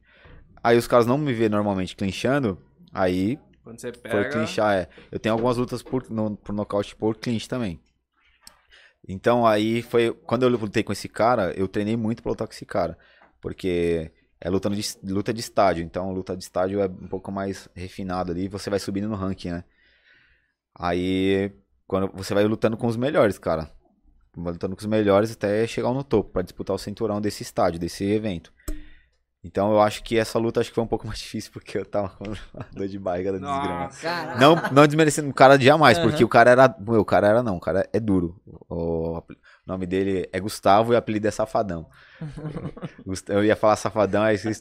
Aí 0.63 0.77
os 0.77 0.85
caras 0.85 1.07
não 1.07 1.17
me 1.17 1.33
vê 1.33 1.49
normalmente 1.49 1.95
clinchando, 1.95 2.61
aí 2.93 3.39
Quando 3.63 3.81
você 3.81 3.91
por 3.93 4.01
pega. 4.01 4.29
clinchar, 4.29 4.75
é. 4.75 4.87
Eu 5.11 5.17
tenho 5.17 5.33
algumas 5.33 5.57
lutas 5.57 5.81
por, 5.81 6.07
no, 6.07 6.37
por 6.37 6.53
nocaute 6.53 6.95
por 6.95 7.15
clinch 7.17 7.49
também. 7.49 7.81
Então 9.07 9.43
aí 9.43 9.81
foi. 9.81 10.11
Quando 10.11 10.43
eu 10.43 10.49
lutei 10.49 10.83
com 10.83 10.93
esse 10.93 11.09
cara, 11.09 11.51
eu 11.57 11.67
treinei 11.67 11.97
muito 11.97 12.21
pra 12.21 12.29
lutar 12.29 12.47
com 12.47 12.53
esse 12.53 12.65
cara. 12.65 12.95
Porque 13.41 14.11
é 14.41 14.49
luta 14.49 14.69
de, 14.69 14.97
luta 15.03 15.33
de 15.33 15.39
estádio. 15.39 15.83
Então 15.83 16.11
luta 16.13 16.35
de 16.35 16.43
estádio 16.43 16.79
é 16.81 16.85
um 16.85 17.07
pouco 17.07 17.31
mais 17.31 17.67
refinado 17.75 18.31
ali. 18.31 18.47
Você 18.47 18.69
vai 18.69 18.79
subindo 18.79 19.07
no 19.07 19.15
ranking, 19.15 19.51
né? 19.51 19.63
Aí. 20.73 21.51
Quando 21.87 22.11
você 22.13 22.33
vai 22.33 22.43
lutando 22.45 22.77
com 22.77 22.87
os 22.87 22.95
melhores, 22.95 23.37
cara. 23.37 23.69
Vai 24.35 24.53
lutando 24.53 24.75
com 24.75 24.79
os 24.79 24.85
melhores 24.85 25.31
até 25.31 25.65
chegar 25.67 25.91
no 25.93 26.03
topo. 26.03 26.31
pra 26.31 26.41
disputar 26.41 26.75
o 26.75 26.79
cinturão 26.79 27.19
desse 27.19 27.43
estádio, 27.43 27.79
desse 27.79 28.05
evento. 28.05 28.53
Então 29.43 29.71
eu 29.71 29.79
acho 29.81 30.03
que 30.03 30.17
essa 30.17 30.37
luta 30.37 30.59
acho 30.59 30.69
que 30.69 30.75
foi 30.75 30.83
um 30.83 30.87
pouco 30.87 31.05
mais 31.07 31.19
difícil 31.19 31.51
porque 31.53 31.77
eu 31.77 31.85
tava 31.85 32.09
com 32.09 32.25
dor 32.75 32.87
de 32.87 32.99
barriga 32.99 33.31
da 33.31 33.37
desgrama. 33.89 34.35
Não, 34.35 34.55
não 34.71 34.85
desmerecendo 34.87 35.29
o 35.29 35.33
cara 35.33 35.57
jamais, 35.59 35.97
Aham. 35.97 36.09
porque 36.09 36.23
o 36.23 36.27
cara 36.27 36.51
era. 36.51 36.75
Meu, 36.79 36.99
o 37.01 37.05
cara 37.05 37.27
era 37.27 37.41
não, 37.43 37.55
o 37.55 37.59
cara 37.59 37.87
é 37.93 37.99
duro. 37.99 38.39
O, 38.69 39.17
o 39.19 39.23
nome 39.65 39.85
dele 39.85 40.27
é 40.33 40.39
Gustavo 40.39 40.91
e 40.91 40.95
o 40.95 40.97
apelido 40.97 41.27
é 41.27 41.31
Safadão. 41.31 41.87
Eu 43.29 43.43
ia 43.45 43.55
falar 43.55 43.75
Safadão, 43.75 44.23
aí 44.23 44.37
vocês. 44.37 44.59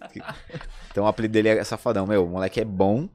Então 0.91 1.05
o 1.05 1.07
apelido 1.09 1.33
dele 1.33 1.49
é 1.49 1.65
Safadão. 1.65 2.07
Meu, 2.07 2.25
o 2.25 2.29
moleque 2.29 2.61
é 2.61 2.65
bom 2.65 3.09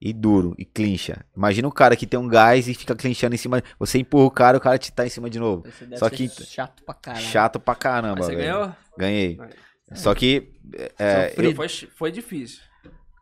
e 0.00 0.12
duro 0.14 0.54
e 0.56 0.64
clincha. 0.64 1.24
Imagina 1.36 1.68
o 1.68 1.72
cara 1.72 1.94
que 1.96 2.06
tem 2.06 2.18
um 2.18 2.26
gás 2.28 2.66
e 2.66 2.72
fica 2.74 2.94
clinchando 2.96 3.34
em 3.34 3.38
cima. 3.38 3.62
Você 3.78 3.98
empurra 3.98 4.24
o 4.24 4.30
cara, 4.30 4.56
o 4.56 4.60
cara 4.60 4.78
te 4.78 4.90
tá 4.90 5.04
em 5.06 5.10
cima 5.10 5.28
de 5.28 5.38
novo. 5.38 5.64
Só 5.96 6.08
ser 6.08 6.16
que- 6.16 6.28
chato 6.28 6.82
pra 6.82 6.94
caralho. 6.94 7.24
Chato 7.26 7.60
pra 7.60 7.74
caramba, 7.74 8.16
Mas 8.16 8.26
você 8.26 8.36
velho. 8.36 8.52
ganhou? 8.54 8.72
Ganhei. 8.96 9.38
Aí. 9.40 9.50
Só 9.94 10.14
que. 10.14 10.50
é, 10.98 11.32
eu- 11.36 11.54
Foi, 11.54 11.68
foi 11.68 12.12
difícil. 12.12 12.60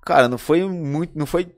cara, 0.04 0.28
não 0.28 0.38
foi 0.38 0.64
muito. 0.64 1.18
Não 1.18 1.26
foi 1.26 1.48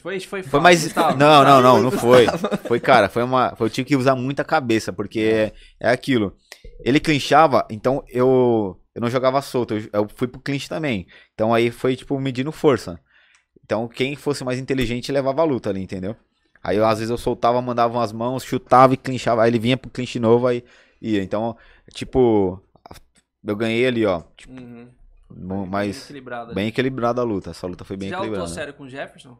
Foi, 0.00 0.18
foi, 0.20 0.42
Foi 0.42 0.60
mais. 0.60 0.82
Gustavo. 0.84 1.16
Não, 1.18 1.44
não, 1.44 1.62
não, 1.62 1.82
não 1.82 1.90
foi. 1.92 2.26
Foi, 2.66 2.80
cara, 2.80 3.08
foi 3.08 3.22
uma. 3.22 3.54
Foi, 3.54 3.66
eu 3.68 3.70
tive 3.70 3.86
que 3.88 3.96
usar 3.96 4.16
muita 4.16 4.44
cabeça, 4.44 4.92
porque 4.92 5.20
é, 5.20 5.52
é 5.78 5.88
aquilo. 5.90 6.34
Ele 6.80 6.98
clinchava, 7.00 7.64
então 7.70 8.02
eu. 8.08 8.76
Eu 8.94 9.00
não 9.02 9.10
jogava 9.10 9.42
solto, 9.42 9.74
eu, 9.74 9.88
eu 9.92 10.08
fui 10.16 10.26
pro 10.26 10.40
clinch 10.40 10.68
também. 10.68 11.06
Então 11.34 11.52
aí 11.54 11.70
foi, 11.70 11.94
tipo, 11.94 12.18
medindo 12.18 12.50
força. 12.50 12.98
Então 13.64 13.86
quem 13.86 14.16
fosse 14.16 14.42
mais 14.42 14.58
inteligente 14.58 15.12
levava 15.12 15.42
a 15.42 15.44
luta 15.44 15.68
ali, 15.70 15.82
entendeu? 15.82 16.16
Aí 16.62 16.78
eu, 16.78 16.84
às 16.86 16.98
vezes 16.98 17.10
eu 17.10 17.18
soltava, 17.18 17.60
mandava 17.62 17.92
umas 17.96 18.10
mãos, 18.10 18.42
chutava 18.42 18.94
e 18.94 18.96
clinchava. 18.96 19.42
Aí 19.44 19.50
ele 19.50 19.58
vinha 19.58 19.76
pro 19.76 19.90
clinch 19.90 20.18
novo, 20.18 20.46
aí 20.48 20.64
ia. 21.00 21.22
Então, 21.22 21.56
tipo. 21.92 22.60
Eu 23.46 23.56
ganhei 23.56 23.86
ali, 23.86 24.04
ó. 24.04 24.22
Tipo, 24.36 24.52
Uhum. 24.60 24.88
Bem 25.28 25.66
mas 25.68 26.04
equilibrado. 26.04 26.54
bem 26.54 26.68
equilibrada 26.68 27.20
a 27.20 27.24
luta. 27.24 27.50
Essa 27.50 27.66
luta 27.66 27.84
foi 27.84 27.96
bem 27.96 28.08
Já 28.08 28.16
lutou 28.16 28.26
equilibrada. 28.28 28.54
sério 28.54 28.74
com 28.74 28.84
o 28.84 28.88
Jefferson? 28.88 29.36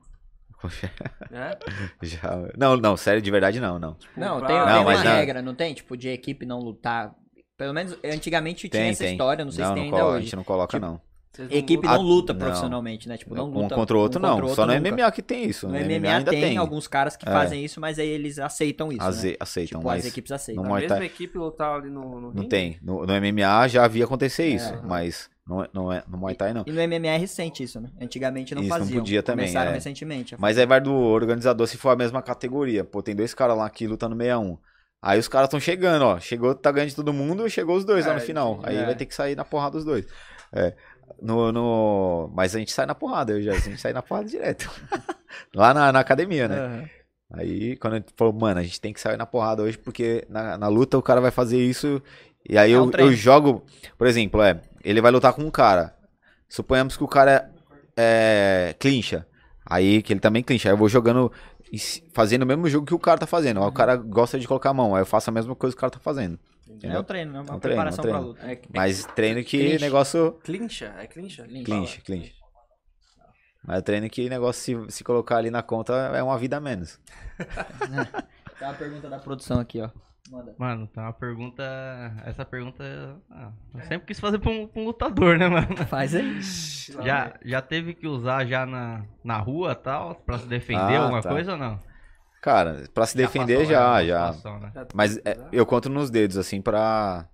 É? 1.30 1.58
Já. 2.02 2.30
Não, 2.56 2.76
não, 2.76 2.96
sério, 2.96 3.20
de 3.22 3.30
verdade 3.30 3.60
não, 3.60 3.78
não. 3.78 3.96
Não, 4.16 4.38
Pra- 4.38 4.48
tem, 4.48 4.56
Não, 4.56 4.66
tem 4.66 4.74
uma 4.76 4.94
não. 4.94 5.02
regra, 5.12 5.42
não 5.42 5.54
tem? 5.54 5.74
Tipo, 5.74 5.96
de 5.96 6.08
equipe 6.08 6.44
não 6.46 6.58
lutar. 6.58 7.14
Pelo 7.56 7.72
menos 7.72 7.96
antigamente 8.04 8.68
tinha 8.68 8.82
Tem, 8.82 8.90
essa 8.90 9.04
tem. 9.04 9.12
história, 9.12 9.44
não 9.44 9.52
sei 9.52 9.64
não, 9.64 9.70
se 9.70 9.74
tem 9.74 9.82
não 9.82 9.84
ainda 9.86 9.96
coloca, 9.98 10.12
A 10.12 10.16
hoje. 10.16 10.24
gente 10.26 10.36
não 10.36 10.44
coloca, 10.44 10.76
Tipo, 10.76 10.86
não. 10.86 11.00
Vocês 11.36 11.50
Equipe 11.52 11.86
não 11.86 12.00
luta 12.00 12.32
não. 12.32 12.40
profissionalmente, 12.40 13.08
né? 13.08 13.16
Tipo, 13.16 13.34
não 13.34 13.48
um 13.48 13.52
luta 13.62 13.74
contra 13.74 13.96
o 13.96 14.00
outro, 14.00 14.18
um 14.18 14.22
não. 14.22 14.30
contra 14.30 14.44
o 14.46 14.54
Só 14.54 14.62
outro 14.62 14.76
no 14.76 14.80
nunca. 14.90 15.02
MMA 15.04 15.12
que 15.12 15.22
tem 15.22 15.44
isso. 15.44 15.66
No 15.68 15.74
No 15.74 15.78
MMA 15.80 16.16
ainda 16.16 16.30
tem, 16.30 16.40
tem. 16.40 16.56
alguns 16.56 16.88
caras 16.88 17.16
que 17.16 17.28
É. 17.28 17.32
fazem 17.32 17.64
isso, 17.64 17.80
mas 17.80 17.98
aí 17.98 18.08
eles 18.08 18.38
aceitam 18.38 18.90
isso, 18.90 19.02
Aze- 19.02 19.30
né? 19.32 19.36
Aceitam, 19.38 19.80
Tipo, 19.80 19.88
mas 19.90 20.04
as 20.04 20.10
equipes 20.10 20.32
aceitam. 20.32 20.64
no 20.64 20.74
A 20.74 20.78
mesma 20.80 21.04
equipe 21.04 21.36
lutar 21.38 21.76
ali 21.76 21.90
no, 21.90 22.20
no 22.20 22.32
não 22.32 22.48
tem. 22.48 22.78
No, 22.82 23.04
no 23.06 23.12
MMA 23.12 23.68
já 23.68 23.84
havia 23.84 24.04
acontecer 24.04 24.46
isso, 24.48 24.72
É. 24.72 24.80
mas 24.82 25.28
não 25.46 25.62
é, 25.62 25.68
não 25.72 25.92
é, 25.92 26.02
no 26.08 26.16
Muay 26.18 26.34
Thai 26.34 26.52
não. 26.54 26.64
E 26.66 26.72
no 26.72 26.80
MMA 26.80 27.08
é 27.08 27.16
recente 27.18 27.62
isso, 27.62 27.80
né? 27.80 27.90
Antigamente 28.00 28.54
não 28.54 28.62
Isso, 28.62 28.70
não 28.70 28.78
faziam. 28.78 28.98
podia 28.98 29.22
também, 29.22 29.46
Começaram 29.46 29.70
é. 29.70 29.74
recentemente. 29.74 30.34
Mas 30.38 30.58
aí 30.58 30.66
vai 30.66 30.80
do 30.80 30.92
organizador 30.94 31.66
se 31.66 31.76
for 31.76 31.90
a 31.90 31.96
mesma 31.96 32.22
categoria. 32.22 32.82
Pô, 32.82 33.02
tem 33.02 33.14
dois 33.14 33.34
caras 33.34 33.56
lá 33.56 33.68
que 33.70 33.86
lutam 33.86 34.08
no 34.08 34.16
61. 34.16 34.58
Aí 35.02 35.18
os 35.20 35.28
caras 35.28 35.46
estão 35.46 35.60
chegando, 35.60 36.02
ó. 36.02 36.18
Chegou, 36.18 36.52
tá 36.54 36.72
ganhando 36.72 36.88
de 36.88 36.96
todo 36.96 37.12
mundo, 37.12 37.48
chegou 37.48 37.76
os 37.76 37.84
dois 37.84 38.06
lá 38.06 38.14
no 38.14 38.18
É, 38.18 38.22
final. 38.22 38.54
entendi. 38.54 38.68
Aí 38.70 38.76
É. 38.78 38.86
vai 38.86 38.94
ter 38.96 39.06
que 39.06 39.14
sair 39.14 39.36
na 39.36 39.44
porrada 39.44 39.76
os 39.76 39.84
dois. 39.84 40.04
É. 40.52 40.74
No, 41.20 41.52
no... 41.52 42.30
Mas 42.34 42.54
a 42.54 42.58
gente 42.58 42.72
sai 42.72 42.86
na 42.86 42.94
porrada, 42.94 43.32
eu 43.32 43.42
já. 43.42 43.52
A 43.52 43.58
gente 43.58 43.80
sai 43.80 43.92
na 43.92 44.02
porrada 44.02 44.28
direto. 44.28 44.70
lá 45.54 45.72
na, 45.72 45.92
na 45.92 46.00
academia, 46.00 46.48
né? 46.48 46.58
Aham. 46.58 46.84
Aí 47.32 47.76
quando 47.76 47.94
a 47.94 47.96
gente 47.96 48.12
falou, 48.16 48.32
mano, 48.32 48.60
a 48.60 48.62
gente 48.62 48.80
tem 48.80 48.92
que 48.92 49.00
sair 49.00 49.16
na 49.16 49.26
porrada 49.26 49.62
hoje, 49.62 49.76
porque 49.76 50.24
na, 50.28 50.56
na 50.56 50.68
luta 50.68 50.96
o 50.96 51.02
cara 51.02 51.20
vai 51.20 51.30
fazer 51.30 51.58
isso. 51.58 52.00
E 52.48 52.56
aí 52.56 52.72
É 52.72 52.80
um 52.80 52.90
eu, 52.90 53.06
eu 53.06 53.12
jogo, 53.12 53.64
por 53.98 54.06
exemplo, 54.06 54.42
é, 54.42 54.60
ele 54.84 55.00
vai 55.00 55.10
lutar 55.10 55.32
com 55.32 55.42
um 55.42 55.50
cara. 55.50 55.94
Suponhamos 56.48 56.96
que 56.96 57.02
o 57.02 57.08
cara 57.08 57.50
é, 57.96 58.68
é 58.70 58.74
clincha. 58.78 59.26
Aí 59.64 60.00
que 60.02 60.12
ele 60.12 60.20
também 60.20 60.42
clincha. 60.42 60.68
Aí 60.68 60.72
eu 60.72 60.78
vou 60.78 60.88
jogando, 60.88 61.32
fazendo 62.12 62.42
o 62.44 62.46
mesmo 62.46 62.68
jogo 62.68 62.86
que 62.86 62.94
o 62.94 62.98
cara 62.98 63.18
tá 63.18 63.26
fazendo. 63.26 63.60
Aí 63.60 63.68
o 63.68 63.72
cara 63.72 63.96
gosta 63.96 64.38
de 64.38 64.46
colocar 64.46 64.70
a 64.70 64.74
mão. 64.74 64.94
Aí 64.94 65.02
eu 65.02 65.06
faço 65.06 65.28
a 65.28 65.32
mesma 65.32 65.56
coisa 65.56 65.74
que 65.74 65.78
o 65.78 65.80
cara 65.80 65.90
tá 65.90 65.98
fazendo. 65.98 66.38
É 66.76 66.78
Entendeu? 66.78 67.00
um 67.00 67.04
treino, 67.04 67.36
é 67.36 67.40
uma 67.40 67.52
É 67.52 67.56
um 67.56 67.58
treino, 67.60 67.60
preparação 67.60 68.04
é 68.04 68.08
um 68.08 68.10
pra 68.10 68.18
treino. 68.20 68.26
luta. 68.28 68.52
É, 68.52 68.60
Mas 68.74 69.04
treino 69.14 69.42
que 69.44 69.58
Clinch. 69.58 69.80
negócio 69.80 70.32
Clincha, 70.44 70.94
é 70.98 71.06
clincha? 71.06 71.44
Clinch. 71.44 71.64
clincha, 71.64 72.00
clincha. 72.02 72.32
Mas 73.64 73.82
treino 73.82 74.08
que 74.08 74.28
negócio, 74.28 74.84
se, 74.86 74.92
se 74.98 75.02
colocar 75.04 75.38
ali 75.38 75.50
na 75.50 75.62
conta, 75.62 75.92
é 76.14 76.22
uma 76.22 76.38
vida 76.38 76.56
a 76.56 76.60
menos. 76.60 77.00
Tem 78.58 78.68
uma 78.68 78.74
pergunta 78.74 79.08
da 79.10 79.18
produção 79.18 79.58
aqui, 79.60 79.80
ó. 79.80 79.90
Manda. 80.30 80.54
Mano, 80.58 80.86
tem 80.88 81.00
uma 81.02 81.12
pergunta. 81.12 81.62
Essa 82.24 82.44
pergunta. 82.44 82.82
ah, 83.30 83.52
eu 83.74 83.80
sempre 83.82 84.06
quis 84.08 84.18
fazer 84.18 84.38
pra 84.40 84.50
um, 84.50 84.66
pra 84.66 84.80
um 84.82 84.84
lutador, 84.84 85.38
né, 85.38 85.46
mano? 85.48 85.76
Faz 85.86 86.14
aí. 86.16 86.40
Já, 87.04 87.34
já 87.44 87.62
teve 87.62 87.94
que 87.94 88.08
usar 88.08 88.44
já 88.44 88.66
na, 88.66 89.04
na 89.22 89.38
rua 89.38 89.70
e 89.72 89.76
tal, 89.76 90.14
pra 90.16 90.38
se 90.38 90.46
defender 90.48 90.96
Ah, 90.96 91.02
alguma 91.02 91.22
tá. 91.22 91.28
coisa 91.28 91.52
ou 91.52 91.58
não? 91.58 91.80
Cara, 92.46 92.84
pra 92.94 93.04
se 93.06 93.16
defender 93.16 93.54
passou, 93.56 93.70
já, 93.72 93.94
né, 93.96 94.06
já. 94.06 94.32
né? 94.60 94.86
Mas 94.94 95.16
é, 95.24 95.36
eu 95.50 95.66
conto 95.66 95.88
nos 95.88 96.10
dedos, 96.10 96.36
assim, 96.36 96.62
pra. 96.62 97.28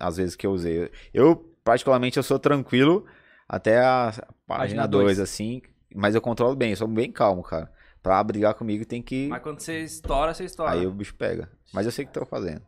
Às 0.00 0.16
vezes 0.16 0.34
que 0.34 0.46
eu 0.46 0.52
usei. 0.52 0.90
Eu, 1.12 1.36
particularmente, 1.62 2.16
eu 2.16 2.22
sou 2.22 2.38
tranquilo 2.38 3.04
até 3.46 3.78
a 3.80 4.10
página 4.46 4.58
Página 4.58 4.88
2, 4.88 5.04
dois. 5.04 5.20
assim. 5.20 5.60
Mas 5.94 6.14
eu 6.14 6.22
controlo 6.22 6.56
bem, 6.56 6.70
eu 6.70 6.76
sou 6.78 6.88
bem 6.88 7.12
calmo, 7.12 7.42
cara. 7.42 7.70
Pra 8.02 8.24
brigar 8.24 8.54
comigo 8.54 8.86
tem 8.86 9.02
que. 9.02 9.28
Mas 9.28 9.42
quando 9.42 9.60
você 9.60 9.80
estoura, 9.80 10.32
você 10.32 10.44
estoura. 10.46 10.72
Aí 10.72 10.86
o 10.86 10.90
bicho 10.92 11.14
pega. 11.14 11.50
Mas 11.70 11.84
eu 11.84 11.92
sei 11.92 12.06
o 12.06 12.08
que 12.08 12.14
tô 12.14 12.24
fazendo. 12.24 12.62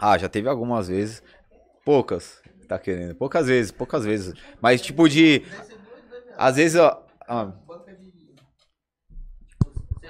Ah, 0.00 0.16
já 0.16 0.28
teve 0.28 0.48
algumas 0.48 0.86
vezes. 0.86 1.24
Poucas. 1.84 2.40
Tá 2.68 2.78
querendo. 2.78 3.16
Poucas 3.16 3.48
vezes, 3.48 3.72
poucas 3.72 4.04
vezes. 4.04 4.32
Mas 4.62 4.80
tipo 4.80 5.08
de. 5.08 5.42
Às 6.38 6.54
vezes, 6.54 6.80
ó. 6.80 7.04
ah, 7.26 7.52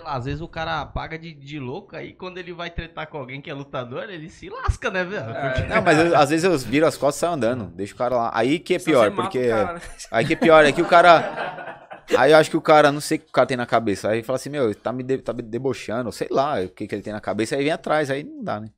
lá, 0.05 0.15
às 0.15 0.25
vezes 0.27 0.41
o 0.41 0.49
cara 0.49 0.85
paga 0.87 1.19
de, 1.19 1.33
de 1.35 1.59
louco, 1.59 1.97
aí 1.97 2.13
quando 2.13 2.39
ele 2.39 2.53
vai 2.53 2.71
tretar 2.71 3.07
com 3.09 3.19
alguém 3.19 3.41
que 3.41 3.51
é 3.51 3.55
lutador, 3.55 4.05
ele 4.09 4.29
se 4.31 4.49
lasca, 4.49 4.91
né, 4.91 5.03
velho? 5.05 5.25
Porque- 5.25 5.63
Não, 5.69 5.83
mas 5.83 5.99
eu- 5.99 6.17
às 6.17 6.31
vezes 6.31 6.45
eu 6.45 6.57
viro 6.59 6.87
as 6.87 6.97
costas 6.97 7.17
e 7.17 7.21
saio 7.21 7.33
andando. 7.33 7.67
Deixa 7.75 7.95
o 7.95 7.97
cara 7.97 8.17
lá. 8.17 8.31
Aí 8.35 8.59
que 8.59 8.75
é 8.75 8.79
pior, 8.79 9.11
porque. 9.11 9.49
cara, 9.49 9.73
né? 9.75 9.81
Aí 10.11 10.25
que 10.27 10.33
é 10.35 10.37
pior, 10.37 10.65
é 10.65 10.71
que 10.73 10.83
o 10.83 10.87
cara. 10.87 11.81
Aí 12.19 12.33
eu 12.33 12.37
acho 12.37 12.51
que 12.51 12.57
o 12.57 12.61
cara, 12.61 12.93
não 12.93 13.01
sei 13.01 13.17
o 13.17 13.21
que 13.23 13.29
o 13.29 13.33
cara 13.33 13.47
tem 13.47 13.57
na 13.57 13.65
cabeça. 13.67 14.11
Aí 14.11 14.23
fala 14.23 14.37
assim, 14.37 14.51
meu, 14.51 14.75
tá 14.75 14.93
me, 14.93 15.03
de- 15.03 15.19
tá 15.19 15.33
me 15.33 15.41
debochando, 15.43 16.13
sei 16.13 16.29
lá 16.31 16.61
o 16.61 16.69
que, 16.69 16.87
que 16.87 16.95
ele 16.95 17.03
tem 17.03 17.13
na 17.15 17.21
cabeça. 17.21 17.57
Aí 17.57 17.63
vem 17.65 17.73
atrás, 17.73 18.11
aí 18.11 18.23
não 18.23 18.45
dá, 18.45 18.61
né? 18.61 18.69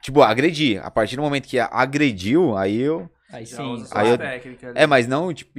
Tipo, 0.00 0.22
agredir. 0.22 0.80
A 0.84 0.90
partir 0.90 1.16
do 1.16 1.22
momento 1.22 1.48
que 1.48 1.58
agrediu, 1.58 2.56
aí 2.56 2.80
eu. 2.80 3.10
Aí 3.32 3.44
sim. 3.46 3.84
Aí 3.92 4.10
eu- 4.10 4.18
técnica. 4.18 4.72
É, 4.74 4.86
mas 4.86 5.06
não, 5.08 5.32
tipo, 5.34 5.52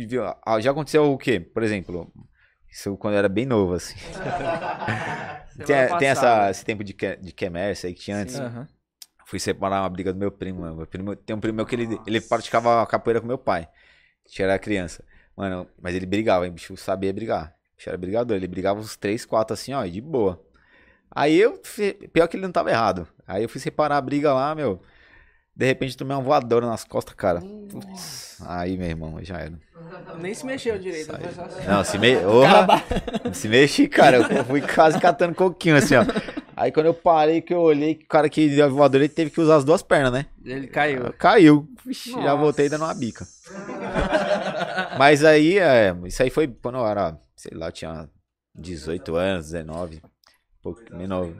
ah, 0.45 0.59
já 0.61 0.71
aconteceu 0.71 1.11
o 1.11 1.17
quê? 1.17 1.39
Por 1.39 1.63
exemplo, 1.63 2.09
isso 2.73 2.97
quando 2.97 3.13
eu 3.13 3.19
era 3.19 3.29
bem 3.29 3.45
novo, 3.45 3.73
assim. 3.73 3.95
Tem, 5.65 5.97
tem 5.99 6.07
essa, 6.07 6.49
esse 6.49 6.65
tempo 6.65 6.83
de, 6.83 6.93
que- 6.93 7.15
de 7.17 7.31
quermesse 7.31 7.85
aí 7.87 7.93
que 7.93 8.01
tinha 8.01 8.17
antes. 8.17 8.35
Fui 9.25 9.39
separar 9.39 9.81
uma 9.81 9.89
briga 9.89 10.11
do 10.11 10.19
meu 10.19 10.31
primo, 10.31 10.61
mano. 10.61 10.77
Meu 10.77 10.87
primo- 10.87 11.15
tem 11.15 11.35
um 11.35 11.39
primo 11.39 11.55
meu 11.57 11.65
que 11.65 11.75
ele, 11.75 11.99
ele 12.07 12.19
praticava 12.21 12.85
capoeira 12.87 13.21
com 13.21 13.27
meu 13.27 13.37
pai. 13.37 13.67
Gente 14.27 14.41
era 14.41 14.57
criança. 14.59 15.03
Mano, 15.35 15.67
mas 15.81 15.95
ele 15.95 16.05
brigava, 16.05 16.45
hein? 16.45 16.51
O 16.51 16.53
bicho 16.55 16.75
sabia 16.77 17.13
brigar. 17.13 17.55
O 17.73 17.77
bicho 17.77 17.89
era 17.89 17.97
brigador. 17.97 18.35
Ele 18.35 18.47
brigava 18.47 18.79
uns 18.79 18.95
3, 18.97 19.25
4 19.25 19.53
assim, 19.53 19.73
ó, 19.73 19.85
e 19.85 19.91
de 19.91 20.01
boa. 20.01 20.43
Aí 21.11 21.39
eu. 21.39 21.61
Pior 22.11 22.27
que 22.27 22.35
ele 22.35 22.43
não 22.43 22.51
tava 22.51 22.71
errado. 22.71 23.07
Aí 23.27 23.43
eu 23.43 23.49
fui 23.49 23.61
separar 23.61 23.97
a 23.97 24.01
briga 24.01 24.33
lá, 24.33 24.53
meu. 24.55 24.81
De 25.55 25.67
repente 25.67 25.95
tomei 25.95 26.17
uma 26.17 26.23
voadora 26.23 26.65
nas 26.65 26.83
costas, 26.83 27.13
cara. 27.13 27.39
Putz, 27.39 28.37
aí, 28.43 28.75
meu 28.75 28.87
irmão, 28.87 29.19
já 29.21 29.37
era. 29.37 29.53
Nem 30.19 30.33
se 30.33 30.45
mexeu 30.45 30.79
direito. 30.79 31.15
foi 31.15 31.31
só 31.31 31.43
assim. 31.43 31.67
Não, 31.67 31.83
se, 31.83 31.97
me... 31.99 32.15
Orra, 32.25 32.83
se 33.31 33.47
mexi, 33.47 33.87
cara. 33.87 34.17
Eu 34.17 34.45
fui 34.45 34.61
quase 34.61 34.99
catando 34.99 35.35
coquinho, 35.35 35.75
assim, 35.75 35.95
ó. 35.95 36.05
Aí 36.55 36.71
quando 36.71 36.87
eu 36.87 36.93
parei, 36.93 37.39
que 37.39 37.53
eu 37.53 37.59
olhei, 37.59 37.93
que 37.93 38.05
o 38.05 38.07
cara 38.07 38.29
que 38.29 38.49
deu 38.49 38.65
a 38.65 38.67
voadora, 38.67 39.03
ele 39.03 39.13
teve 39.13 39.29
que 39.29 39.39
usar 39.41 39.57
as 39.57 39.63
duas 39.63 39.83
pernas, 39.83 40.11
né? 40.11 40.25
Ele 40.43 40.67
caiu. 40.67 41.13
Caiu. 41.13 41.67
Vixe, 41.85 42.11
já 42.11 42.33
voltei 42.33 42.67
dando 42.67 42.85
uma 42.85 42.93
bica. 42.93 43.25
Mas 44.97 45.23
aí, 45.23 45.59
é, 45.59 45.95
isso 46.05 46.23
aí 46.23 46.31
foi 46.31 46.47
quando 46.47 46.79
eu 46.79 46.87
era, 46.87 47.19
sei 47.35 47.55
lá, 47.55 47.67
eu 47.67 47.71
tinha 47.71 48.09
18 48.55 49.15
anos, 49.15 49.51
19. 49.51 49.97
Um 49.97 49.99
pouco 50.63 50.81
menos 50.91 51.09
novo. 51.09 51.35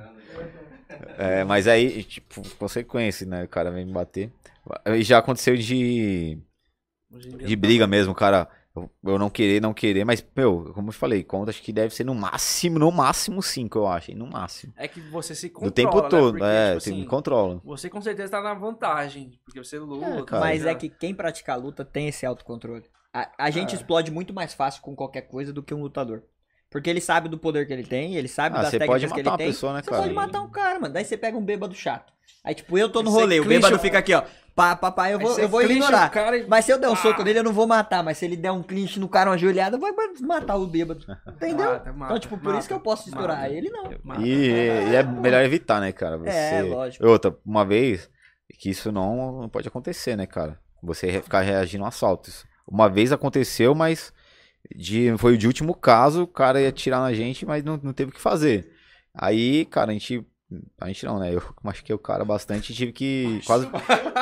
É, 1.18 1.44
mas 1.44 1.68
aí, 1.68 2.03
tipo, 2.03 2.41
consequência, 2.57 3.26
né? 3.26 3.44
O 3.44 3.48
cara 3.48 3.72
vem 3.72 3.86
me 3.86 3.91
bater. 3.94 4.32
E 4.95 5.03
já 5.03 5.18
aconteceu 5.18 5.56
de, 5.57 6.38
de 7.45 7.56
briga 7.56 7.86
mesmo, 7.88 8.14
cara. 8.14 8.48
Eu, 8.76 8.90
eu 9.03 9.20
não 9.20 9.30
querer, 9.30 9.61
não 9.61 9.72
querer, 9.72 10.03
mas, 10.03 10.26
meu, 10.36 10.72
como 10.74 10.90
eu 10.90 10.94
falei, 10.94 11.24
conta 11.24 11.52
acho 11.52 11.61
que 11.61 11.72
deve 11.72 11.94
ser 11.94 12.03
no 12.03 12.15
máximo, 12.15 12.80
no 12.80 12.91
máximo 12.91 13.41
5, 13.44 13.78
eu 13.78 13.88
acho. 13.88 14.10
hein, 14.10 14.18
No 14.18 14.26
máximo. 14.26 14.74
É 14.76 14.88
que 14.88 14.99
você 14.99 15.36
se 15.36 15.48
controla, 15.49 15.70
Do 15.70 15.76
tempo 15.76 16.02
né? 16.02 16.10
todo, 16.10 16.32
Porque, 16.32 16.44
é, 16.44 16.76
tipo 16.80 16.90
eu 16.90 16.95
me 16.95 17.02
assim, 17.02 17.06
controlo. 17.07 17.61
Você 17.64 17.88
com 17.88 18.02
certeza 18.02 18.32
tá 18.32 18.41
na 18.41 18.56
vantagem. 18.56 19.40
Porque 19.45 19.64
você 19.64 19.78
luta. 19.78 20.24
cara. 20.26 20.40
Mas 20.44 20.64
já- 20.64 20.72
é 20.72 20.76
que 20.76 20.90
quem 20.90 21.14
pratica 21.14 21.53
a 21.53 21.56
luta 21.56 21.86
tem 21.86 22.07
esse 22.07 22.26
autocontrole. 22.26 22.84
A, 23.14 23.32
a 23.38 23.52
gente 23.52 23.76
explode 23.76 24.10
muito 24.10 24.34
mais 24.34 24.56
fácil 24.56 24.82
com 24.82 24.95
qualquer 24.95 25.22
coisa 25.22 25.53
do 25.53 25.61
que 25.61 25.72
um 25.74 25.82
lutador. 25.82 26.24
Porque 26.74 26.90
ele 26.90 27.00
sabe 27.00 27.30
do 27.30 27.38
poder 27.38 27.66
que 27.68 27.72
ele 27.72 27.84
tem, 27.84 28.16
ele 28.16 28.28
sabe 28.28 28.58
Ah, 28.58 28.64
das 28.64 28.72
você 28.72 28.80
técnicas 28.80 29.02
pode 29.04 29.06
que 29.06 29.10
matar 29.12 29.20
ele 29.22 29.30
uma 29.30 29.38
tem. 29.38 29.48
pessoa, 29.48 29.74
né, 29.74 29.82
você 29.82 29.90
cara? 29.91 30.02
pode 30.02 30.14
matar 30.14 30.41
um 30.41 30.50
cara, 30.50 30.80
mano. 30.80 30.94
Daí 30.94 31.06
você 31.06 31.16
pega 31.16 31.38
um 31.38 31.41
bêbado 31.45 31.74
chato. 31.76 32.12
Aí, 32.44 32.54
tipo, 32.54 32.78
eu 32.78 32.90
tô 32.90 33.02
no 33.02 33.10
você 33.12 33.20
rolê, 33.22 33.40
o 33.40 33.45
bêbado 33.45 33.76
o- 33.76 33.80
fica 33.80 34.00
aqui, 34.00 34.14
ó. 34.14 34.24
Pá, 34.56 34.76
pá, 34.76 34.91
pá, 34.91 35.10
eu 35.10 35.18
vou, 35.20 35.30
você 35.32 35.44
eu 35.45 35.50
vou 35.50 35.62
ignorar. 35.64 36.12
e- 36.36 36.45
Mas 36.48 36.66
se 36.66 36.72
eu 36.72 36.78
der 36.80 36.90
um 36.90 36.94
Ah. 36.94 36.98
soco 36.98 37.24
nele, 37.24 37.40
eu 37.40 37.44
não 37.44 37.54
vou 37.54 37.66
matar. 37.66 38.04
Mas 38.04 38.18
se 38.18 38.26
ele 38.26 38.36
der 38.36 38.52
um 38.52 38.62
clinch 38.62 39.00
no 39.00 39.08
cara, 39.08 39.30
uma 39.30 39.38
joelhada, 39.38 39.78
vai 39.78 39.91
matar 40.22 40.56
o 40.58 40.68
bêbado. 40.68 41.06
Entendeu? 41.28 41.72
Mata, 41.72 41.94
mata, 41.94 42.06
então, 42.12 42.20
tipo, 42.20 42.38
por 42.38 42.45
mata, 42.48 42.60
isso 42.60 42.68
que 42.68 42.74
eu 42.74 42.80
posso 42.80 43.08
estourar. 43.08 43.38
mata. 43.41 43.50
Ele 43.54 43.70
não. 43.70 43.91
Mata. 44.04 44.22
E, 44.22 44.48
e 44.50 44.95
é 44.95 45.04
melhor 45.04 45.44
evitar, 45.44 45.80
né, 45.80 45.91
cara? 45.91 46.18
Você... 46.18 46.30
É, 46.30 46.62
lógico. 46.64 47.06
Outra, 47.08 47.36
uma 47.45 47.64
vez, 47.66 48.10
que 48.60 48.70
isso 48.70 48.91
não, 48.91 49.48
pode 49.50 49.68
acontecer, 49.68 50.16
né, 50.16 50.26
cara? 50.28 50.60
Você 50.84 51.22
ficar 51.22 51.41
reagindo 51.41 51.86
a 51.86 51.88
assaltos. 51.88 52.45
Uma 52.68 52.90
vez 52.90 53.12
aconteceu, 53.12 53.74
mas 53.74 54.14
de, 54.76 55.15
foi 55.18 55.38
de 55.38 55.48
último 55.48 55.73
caso, 55.76 56.23
o 56.23 56.27
cara 56.27 56.61
ia 56.61 56.69
atirar 56.69 57.02
na 57.02 57.14
gente, 57.14 57.45
mas 57.45 57.64
não, 57.64 57.80
não 57.81 57.94
teve 57.94 58.11
o 58.11 58.14
que 58.14 58.22
fazer. 58.22 58.72
Aí, 59.14 59.65
cara, 59.65 59.91
a 59.91 59.94
gente. 59.94 60.26
A 60.80 60.88
gente 60.88 61.03
não, 61.06 61.18
né? 61.19 61.34
Eu 61.34 61.41
machuquei 61.64 61.95
o 61.95 61.99
cara 61.99 62.23
bastante 62.23 62.72
e 62.72 62.76
tive 62.76 62.91
que. 62.91 63.41
Quase, 63.45 63.68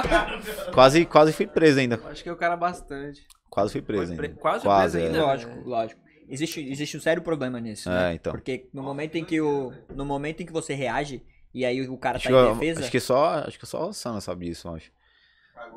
quase, 0.73 1.05
quase 1.05 1.33
fui 1.33 1.47
preso 1.47 1.79
ainda. 1.79 1.99
Acho 2.05 2.23
que 2.23 2.29
é 2.29 2.31
o 2.33 2.37
cara 2.37 2.55
bastante. 2.55 3.25
Quase 3.49 3.71
fui 3.73 3.81
preso 3.81 4.13
ainda. 4.13 4.29
quase 4.29 4.63
Quase, 4.63 4.97
preso 4.97 5.05
é. 5.05 5.07
ainda? 5.17 5.25
Lógico, 5.25 5.69
lógico. 5.69 6.01
Existe, 6.29 6.61
existe 6.61 6.95
um 6.95 7.01
sério 7.01 7.21
problema 7.21 7.59
nisso. 7.59 7.89
né? 7.89 8.11
É, 8.11 8.15
então. 8.15 8.31
Porque 8.31 8.69
no 8.73 8.81
momento 8.81 9.15
em 9.17 9.25
que 9.25 9.41
o. 9.41 9.73
No 9.93 10.05
momento 10.05 10.41
em 10.41 10.45
que 10.45 10.53
você 10.53 10.73
reage 10.73 11.21
e 11.53 11.65
aí 11.65 11.81
o 11.87 11.97
cara 11.97 12.15
Acho 12.17 12.29
tá 12.29 12.33
em 12.33 12.37
eu- 12.37 12.53
defesa. 12.53 12.79
acho 12.79 12.91
que 12.91 12.99
só, 13.01 13.25
acho 13.45 13.59
que 13.59 13.65
só 13.65 13.89
o 13.89 13.93
Sana 13.93 14.21
sabe 14.21 14.45
disso, 14.45 14.69
eu 14.69 14.75
acho. 14.75 14.89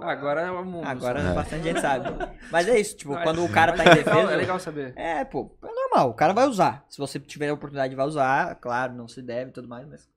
Agora 0.01 0.41
é 0.43 0.51
o 0.51 0.65
mundo. 0.65 0.87
Agora 0.87 1.21
É. 1.21 1.33
bastante 1.35 1.65
gente 1.65 1.81
sabe. 1.81 2.09
Mas 2.51 2.69
é 2.69 2.79
isso, 2.79 2.97
tipo, 2.97 3.15
é- 3.17 3.23
quando 3.23 3.45
o 3.45 3.49
cara 3.49 3.73
tá 3.73 3.79
mas 3.85 3.87
em 3.87 3.91
é 3.91 3.95
legal- 3.95 4.15
defesa. 4.15 4.33
É 4.33 4.37
legal 4.37 4.59
saber. 4.61 4.93
É, 4.97 5.25
pô, 5.25 5.57
é 5.63 5.67
normal, 5.73 6.11
o 6.11 6.15
cara 6.15 6.33
vai 6.33 6.47
usar. 6.47 6.85
Se 6.89 6.99
você 6.99 7.19
tiver 7.21 7.49
a 7.49 7.55
oportunidade, 7.55 7.95
vai 7.95 8.07
usar, 8.07 8.55
claro, 8.57 8.93
não 8.95 9.07
se 9.09 9.23
deve 9.23 9.51
e 9.51 9.53
tudo 9.53 9.69
mais, 9.69 9.87
mas. 9.87 10.09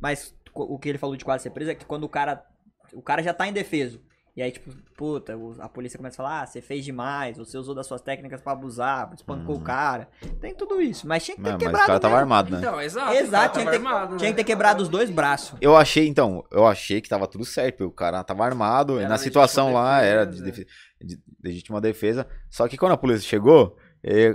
Mas 0.00 0.34
o 0.54 0.78
que 0.78 0.88
ele 0.88 0.98
falou 0.98 1.16
de 1.16 1.24
quase 1.24 1.42
ser 1.44 1.50
preso 1.50 1.70
é 1.70 1.74
que 1.74 1.84
quando 1.84 2.04
o 2.04 2.08
cara. 2.08 2.44
O 2.92 3.00
cara 3.02 3.22
já 3.22 3.32
tá 3.32 3.46
indefeso. 3.46 4.02
E 4.34 4.40
aí, 4.42 4.50
tipo, 4.50 4.70
puta, 4.96 5.36
o- 5.36 5.54
a 5.60 5.68
polícia 5.68 5.98
começa 5.98 6.14
a 6.14 6.24
falar, 6.24 6.40
ah, 6.40 6.46
você 6.46 6.62
fez 6.62 6.82
demais, 6.86 7.36
você 7.36 7.58
usou 7.58 7.74
das 7.74 7.86
suas 7.86 8.00
técnicas 8.00 8.40
pra 8.40 8.52
abusar, 8.52 9.12
espancou 9.14 9.56
o 9.56 9.60
cara. 9.60 10.08
Tem 10.40 10.54
tudo 10.54 10.80
isso. 10.80 11.06
Mas 11.06 11.22
tinha 11.22 11.36
que 11.36 11.42
ter 11.42 11.50
Mas, 11.50 11.52
mas 11.60 11.62
o 11.62 11.66
quebrado. 11.66 11.86
cara 11.86 12.00
tava 12.00 12.14
mesmo. 12.14 12.20
armado, 12.22 12.50
né? 12.50 12.58
Então, 12.58 12.80
exato. 12.80 13.12
Exato, 13.12 13.58
o 13.58 13.60
tinha 13.60 13.70
que, 13.70 13.76
armado, 13.76 14.16
tinha 14.16 14.30
né? 14.30 14.32
que 14.36 14.42
ter 14.42 14.44
quebrado 14.44 14.82
os 14.82 14.88
dois 14.88 15.10
braços. 15.10 15.58
Eu 15.60 15.76
achei, 15.76 16.08
então, 16.08 16.42
eu 16.50 16.66
achei 16.66 17.02
que 17.02 17.10
tava 17.10 17.26
tudo 17.26 17.44
certo. 17.44 17.84
O 17.84 17.90
cara 17.92 18.24
tava 18.24 18.42
armado, 18.46 18.98
Era 18.98 19.06
na 19.10 19.18
situação 19.18 19.66
legítima 19.66 19.84
lá 19.84 20.00
era 20.02 20.24
de, 20.26 20.40
defesa. 20.42 20.66
defe- 20.66 20.66
de 21.04 21.20
legítima 21.44 21.80
defesa. 21.80 22.26
Só 22.48 22.66
que 22.68 22.78
quando 22.78 22.92
a 22.92 22.96
polícia 22.96 23.28
chegou, 23.28 23.76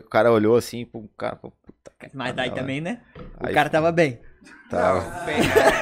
o 0.05 0.09
cara 0.09 0.31
olhou 0.31 0.55
assim 0.57 0.85
pro 0.85 1.09
cara. 1.17 1.35
pô, 1.37 1.49
Puta 1.49 1.91
Mas 2.13 2.35
daí 2.35 2.51
também, 2.51 2.79
né? 2.79 3.01
O 3.41 3.47
Aí- 3.47 3.53
cara 3.53 3.67
tava 3.67 3.91
bem. 3.91 4.19
tava. 4.69 5.03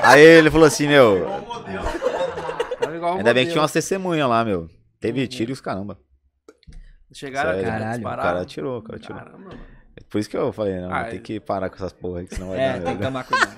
Aí 0.03 0.21
ele 0.21 0.49
falou 0.49 0.67
assim, 0.67 0.87
meu. 0.87 1.25
Igual 2.95 3.17
Ainda 3.17 3.33
bem 3.33 3.45
que 3.45 3.51
tinha 3.51 3.61
umas 3.61 3.71
testemunhas 3.71 4.27
lá, 4.29 4.43
meu. 4.45 4.69
Teve 4.99 5.27
tiro 5.27 5.51
e 5.51 5.53
os 5.53 5.61
caramba. 5.61 5.97
Chegaram 7.13 7.51
Sério. 7.51 7.69
aqui, 7.69 7.79
Caralho. 7.79 8.01
O 8.01 8.21
cara 8.21 8.41
atirou, 8.41 8.79
o 8.79 8.81
cara 8.81 8.97
atirou. 8.97 9.17
Caramba, 9.17 9.37
mano. 9.37 9.59
Por 10.09 10.19
isso 10.19 10.29
que 10.29 10.35
eu 10.37 10.51
falei, 10.51 10.79
não, 10.81 10.91
Ah, 10.93 11.05
tem 11.05 11.21
que 11.21 11.39
parar 11.39 11.69
com 11.69 11.75
essas 11.75 11.93
porra 11.93 12.19
aí, 12.19 12.27
que 12.27 12.35
senão 12.35 12.49
vai 12.49 12.59
É, 12.59 12.67
dar 12.67 12.73
tem 12.73 12.81
que 12.81 12.87
merda. 12.87 13.05
tomar 13.05 13.23
cuidado. 13.23 13.55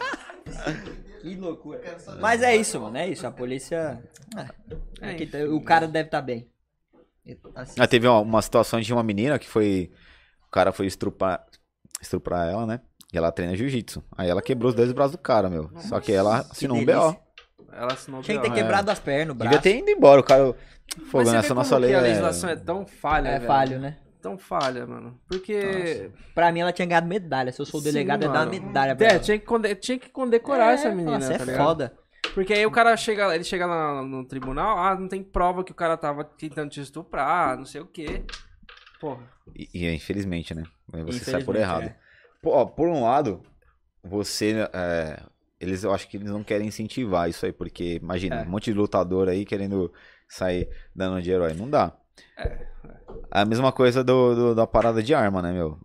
que 1.22 1.36
loucura. 1.36 1.82
Mas 2.20 2.42
é 2.44 2.56
isso, 2.56 2.80
mano, 2.80 2.98
é 2.98 3.08
isso. 3.10 3.26
A 3.26 3.32
polícia. 3.32 4.02
ah, 4.36 4.48
é 5.02 5.14
que 5.16 5.26
tá- 5.26 5.40
o 5.50 5.62
cara 5.62 5.88
deve 5.88 6.08
estar 6.08 6.22
bem. 6.22 6.48
Assim, 7.56 7.82
Ah, 7.82 7.88
teve 7.88 8.08
uma, 8.08 8.20
uma 8.20 8.42
situação 8.42 8.80
de 8.80 8.94
uma 8.94 9.04
menina 9.04 9.38
que 9.40 9.48
foi. 9.50 9.92
O 10.48 10.52
cara 10.52 10.72
foi 10.72 10.86
estrupar, 10.86 11.44
estuprar 12.02 12.48
ela, 12.48 12.66
né? 12.66 12.80
E 13.12 13.18
ela 13.18 13.32
treina 13.32 13.56
jiu-jitsu. 13.56 14.04
Aí 14.18 14.30
ela 14.30 14.42
quebrou 14.42 14.70
os 14.70 14.76
dois 14.76 14.92
braços 14.92 15.14
do 15.14 15.18
cara, 15.18 15.50
meu. 15.50 15.70
Só 15.82 16.00
que 16.00 16.12
ela 16.12 16.40
assinou 16.52 16.78
um 16.78 16.86
delícia. 16.86 17.12
BO. 17.12 17.27
Ela 17.72 17.94
assinou 17.94 18.22
Tinha 18.22 18.38
que 18.38 18.44
ter 18.44 18.50
BO. 18.50 18.56
quebrado 18.56 18.90
as 18.92 19.00
pernas, 19.00 19.32
o 19.36 19.38
braço. 19.38 19.58
Devia 19.58 19.62
ter 19.74 19.80
ido 19.80 19.90
embora. 19.90 20.20
O 20.22 20.24
cara. 20.24 20.44
Mas 20.98 21.10
Fogo 21.10 21.24
como 21.26 21.54
nossa 21.56 21.76
que 21.76 21.82
lei. 21.82 21.94
a 21.96 21.98
é- 21.98 22.02
legislação 22.02 22.50
é 22.50 22.56
tão 22.56 22.86
falha, 22.86 23.28
É 23.30 23.34
velho. 23.34 23.46
falho, 23.48 23.80
né? 23.80 23.98
Tão 24.22 24.38
falha, 24.38 24.86
mano. 24.88 25.20
Porque... 25.28 26.10
Pra 26.34 26.52
mim 26.52 26.62
ela 26.62 26.72
tinha 26.72 26.86
ganhado 26.88 27.08
medalha. 27.08 27.52
Se 27.52 27.62
eu 27.62 27.66
sou 27.66 27.80
o 27.80 27.84
Sim, 27.84 27.92
delegado, 27.92 28.24
eu 28.24 28.28
ia 28.30 28.34
dar 28.34 28.40
uma 28.48 28.52
mano. 28.54 28.66
medalha 28.68 28.96
pra 28.96 29.08
É, 29.08 29.10
ela. 29.12 29.20
tinha 29.20 29.38
que, 29.38 29.46
conde- 29.46 29.76
tinha 29.76 30.00
que 30.00 30.10
condecorar 30.10 30.74
essa 30.74 30.90
menina, 30.90 31.20
Nossa, 31.20 31.34
é 31.34 31.38
tá 31.38 31.46
ligado? 31.46 31.64
foda. 31.66 31.98
Porque 32.34 32.54
aí 32.54 32.66
o 32.66 32.72
cara 32.72 32.96
chega, 32.98 33.34
ele 33.34 33.44
chega 33.44 33.66
lá 33.66 34.02
no 34.04 34.26
tribunal, 34.26 34.78
ah, 34.78 34.96
não 34.96 35.08
tem 35.08 35.24
prova 35.24 35.64
que 35.64 35.72
o 35.72 35.76
cara 35.76 35.96
tava 35.98 36.24
tentando 36.24 36.70
te 36.70 36.82
estuprar, 36.82 37.58
não 37.58 37.66
sei 37.66 37.82
o 37.82 37.86
quê. 37.86 38.24
Porra. 39.00 39.22
E, 39.56 39.70
e, 39.74 39.94
infelizmente, 39.94 40.54
né? 40.54 40.64
Você 41.06 41.20
sai 41.32 41.44
por 41.44 41.56
Infelizmente, 41.56 41.60
errado. 41.60 41.84
é. 41.84 41.96
Pô, 42.42 42.52
ó, 42.52 42.66
por 42.66 42.88
um 42.90 43.04
lado, 43.04 43.42
você. 44.04 44.68
é, 44.74 45.22
eles, 45.60 45.84
eu 45.84 45.94
acho 45.94 46.08
que 46.08 46.18
eles 46.18 46.30
não 46.32 46.44
querem 46.44 46.68
incentivar 46.68 47.30
isso 47.30 47.46
aí, 47.46 47.52
porque 47.52 47.96
imagina, 48.02 48.42
É. 48.42 48.44
um 48.44 48.50
monte 48.50 48.72
de 48.72 48.78
lutador 48.78 49.28
aí 49.30 49.46
querendo 49.46 49.92
sair 50.30 50.70
dando 50.96 51.22
dinheiro 51.22 51.44
aí. 51.46 51.54
Não 51.54 51.70
dá. 51.70 51.94
É, 52.38 52.68
A 53.32 53.46
mesma 53.46 53.72
coisa 53.72 54.04
do, 54.04 54.36
do- 54.36 54.56
da 54.56 54.66
parada 54.68 55.02
de 55.04 55.14
arma, 55.14 55.42
né, 55.42 55.52
meu? 55.52 55.78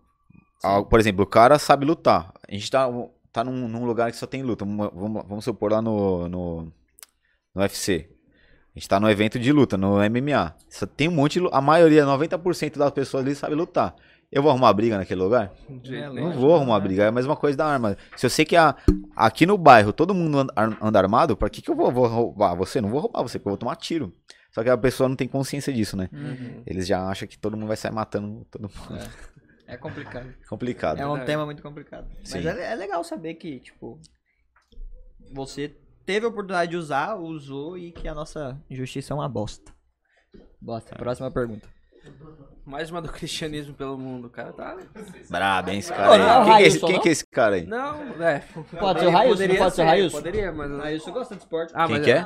Ah, 0.63 0.81
Por 0.83 0.99
exemplo, 0.99 1.23
o 1.23 1.27
cara 1.27 1.59
sabe 1.59 1.85
lutar. 1.85 2.33
A 2.47 2.51
gente 2.53 2.69
tá, 2.71 2.87
tá 3.31 3.43
num, 3.43 3.67
num 3.67 3.85
lugar 3.85 4.11
que 4.11 4.17
só 4.17 4.25
tem 4.27 4.41
luta. 4.43 4.63
Vamos, 4.65 5.23
vamos, 5.27 5.43
supor 5.43 5.71
lá 5.71 5.81
no, 5.81 6.27
no, 6.29 6.61
no 7.53 7.61
UFC. 7.61 8.09
A 8.75 8.79
gente 8.79 8.87
tá 8.89 8.99
no 8.99 9.09
evento 9.09 9.37
de 9.37 9.51
luta, 9.51 9.77
no 9.77 9.97
MMA. 9.97 10.55
Só 10.69 10.85
tem 10.85 11.07
um 11.09 11.11
monte 11.11 11.39
de. 11.39 11.47
A 11.51 11.61
maioria, 11.61 12.05
90% 12.05 12.77
das 12.77 12.91
pessoas 12.91 13.23
ali 13.25 13.35
sabe 13.35 13.55
lutar. 13.55 13.93
Eu 14.33 14.41
vou 14.41 14.49
arrumar 14.51 14.73
briga 14.73 14.97
naquele 14.97 15.21
lugar? 15.21 15.51
É. 15.85 16.09
Não 16.09 16.33
vou 16.33 16.55
arrumar 16.55 16.79
briga. 16.79 17.03
É 17.03 17.07
a 17.07 17.11
mesma 17.11 17.35
coisa 17.35 17.57
da 17.57 17.65
arma. 17.67 17.95
Se 18.17 18.25
eu 18.25 18.29
sei 18.29 18.43
que 18.45 18.55
a- 18.55 18.75
aqui 19.15 19.45
no 19.45 19.57
bairro 19.57 19.93
todo 19.93 20.13
mundo 20.13 20.39
anda, 20.39 20.53
ar- 20.55 20.77
anda 20.81 20.99
armado, 20.99 21.37
pra 21.37 21.49
que, 21.49 21.61
que 21.61 21.69
eu 21.69 21.75
vou, 21.75 21.91
vou 21.91 22.07
roubar 22.07 22.55
você? 22.55 22.81
Não 22.81 22.89
vou 22.89 22.99
roubar 22.99 23.21
você, 23.21 23.37
porque 23.37 23.49
eu 23.49 23.51
vou 23.51 23.57
tomar 23.57 23.75
tiro. 23.75 24.11
Só 24.51 24.63
que 24.63 24.69
a 24.69 24.77
pessoa 24.77 25.07
não 25.09 25.15
tem 25.15 25.27
consciência 25.27 25.71
disso, 25.73 25.95
né? 25.97 26.09
Uhum. 26.11 26.63
Eles 26.65 26.85
já 26.87 27.07
acham 27.07 27.27
que 27.27 27.37
todo 27.37 27.55
mundo 27.57 27.67
vai 27.67 27.77
sair 27.77 27.91
matando 27.93 28.45
todo 28.51 28.63
mundo. 28.69 29.03
É 29.67 29.77
complicado. 29.77 30.33
Complicado. 30.49 30.99
É 30.99 31.05
um 31.05 31.09
Verdade. 31.11 31.25
tema 31.27 31.45
muito 31.45 31.63
complicado. 31.63 32.07
Mas 32.19 32.29
Sim. 32.29 32.47
é, 32.47 32.71
é 32.73 32.75
legal 32.75 33.03
saber 33.03 33.35
que, 33.35 33.59
tipo, 33.61 33.99
você 35.33 35.75
teve 36.05 36.25
a 36.25 36.29
oportunidade 36.29 36.71
de 36.71 36.77
usar, 36.77 37.15
usou 37.15 37.77
e 37.77 37.91
que 37.91 38.07
a 38.07 38.13
nossa 38.13 38.59
justiça 38.69 39.13
é 39.13 39.15
uma 39.15 39.29
bosta. 39.29 39.71
Bosta. 40.61 40.95
Próxima 40.95 41.31
pergunta. 41.31 41.67
Mais 42.65 42.89
uma 42.89 43.01
do 43.01 43.09
cristianismo 43.11 43.73
pelo 43.73 43.97
mundo, 43.97 44.29
cara. 44.29 44.53
Tá. 44.53 44.77
Brabo, 45.29 45.69
hein, 45.69 45.79
esse 45.79 45.91
cara 45.91 46.17
não 46.17 46.25
é 46.25 46.29
aí. 46.29 46.43
Quem, 46.45 46.45
que 46.45 46.63
é 46.63 46.67
esse, 46.67 46.77
Railson, 46.79 46.87
quem 46.87 46.95
não? 46.95 47.01
que 47.03 47.09
é 47.09 47.11
esse 47.11 47.27
cara 47.27 47.55
aí? 47.55 47.65
Não, 47.65 48.23
é. 48.23 48.39
Pode 48.79 48.99
ser 48.99 49.05
o 49.07 49.11
Railson? 49.11 49.29
Poderia 49.33 49.53
Não 49.53 49.63
pode 49.63 49.75
ser 49.75 49.81
o 49.81 49.85
Railson? 49.85 50.17
Poderia, 50.17 50.51
mas. 50.51 50.95
Isso 50.95 51.11
gosta 51.11 51.35
de 51.35 51.41
esporte. 51.41 51.73
Ah, 51.75 51.87
Quem 51.87 51.95
mas 51.97 52.05
que 52.05 52.11
é? 52.11 52.25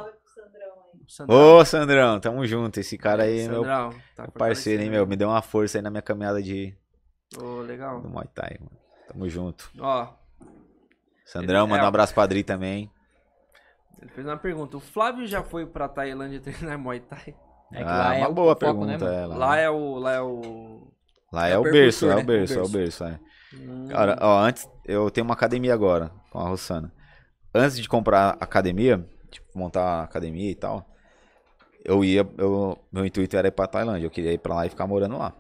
Sandrão. 1.07 1.57
Ô, 1.59 1.65
Sandrão, 1.65 2.19
tamo 2.19 2.45
junto. 2.45 2.79
Esse 2.79 2.97
cara 2.97 3.23
aí 3.23 3.39
é 3.39 3.47
meu 3.47 3.63
Sandrão, 3.63 3.89
tá 4.15 4.27
parceiro, 4.27 4.83
hein, 4.83 4.89
meu. 4.89 5.07
Me 5.07 5.15
deu 5.15 5.29
uma 5.29 5.41
força 5.41 5.77
aí 5.77 5.81
na 5.81 5.89
minha 5.89 6.01
caminhada 6.01 6.41
de, 6.43 6.75
Ô, 7.41 7.61
legal. 7.61 8.01
do 8.01 8.09
Muay 8.09 8.27
Thai, 8.33 8.57
mano. 8.59 8.77
Tamo 9.07 9.29
junto. 9.29 9.71
Ó, 9.79 10.07
Sandrão, 11.25 11.61
Ele- 11.61 11.69
manda 11.71 11.81
é, 11.81 11.85
um 11.85 11.87
abraço 11.87 12.13
pra 12.13 12.23
Adri 12.23 12.43
também. 12.43 12.91
ele 14.01 14.11
fez 14.11 14.27
uma 14.27 14.37
pergunta. 14.37 14.75
O 14.77 14.81
Flávio 14.81 15.25
já 15.25 15.41
foi 15.41 15.65
pra 15.65 15.87
Tailândia 15.87 16.39
treinar 16.41 16.77
Muay 16.77 16.99
Thai? 16.99 17.33
É 17.71 17.77
que 17.77 17.83
ah, 17.83 17.97
lá 17.97 18.15
é 18.15 18.19
uma 18.19 18.31
boa 18.31 18.55
foco, 18.55 18.85
né, 18.85 18.97
pergunta, 18.97 19.05
mano? 19.05 19.23
é, 19.23 19.25
lá. 19.25 19.35
Lá 19.37 19.57
é 19.57 19.69
o. 19.69 19.97
Lá 19.97 20.13
é 20.13 20.21
o. 20.21 20.87
Lá 21.31 21.49
é 21.49 21.51
é 21.51 21.57
o 21.57 21.63
berço, 21.63 22.05
percursor, 22.05 22.11
é 22.11 22.15
né? 22.15 22.21
o 22.21 22.25
berço, 22.25 22.53
é 22.53 22.61
O 22.61 22.65
o 22.65 22.69
berço, 22.69 23.03
é. 23.03 23.19
Hum, 23.53 23.87
Cara, 23.89 24.17
ó, 24.21 24.39
antes, 24.39 24.69
eu 24.85 25.09
tenho 25.11 25.25
uma 25.25 25.33
academia 25.33 25.73
agora, 25.73 26.11
com 26.31 26.39
a 26.39 26.47
Rossana. 26.47 26.91
Antes 27.53 27.77
de 27.77 27.87
comprar 27.89 28.37
a 28.39 28.43
academia, 28.43 29.05
tipo, 29.29 29.47
montar 29.57 29.81
a 29.81 30.03
academia 30.03 30.49
e 30.49 30.55
tal, 30.55 30.85
eu 31.83 32.03
ia, 32.03 32.27
eu, 32.37 32.77
meu 32.91 33.05
intuito 33.05 33.35
era 33.35 33.47
ir 33.47 33.51
pra 33.51 33.67
Tailândia. 33.67 34.05
Eu 34.05 34.11
queria 34.11 34.31
ir 34.31 34.37
pra 34.37 34.55
lá 34.55 34.65
e 34.65 34.69
ficar 34.69 34.87
morando 34.87 35.17
lá. 35.17 35.33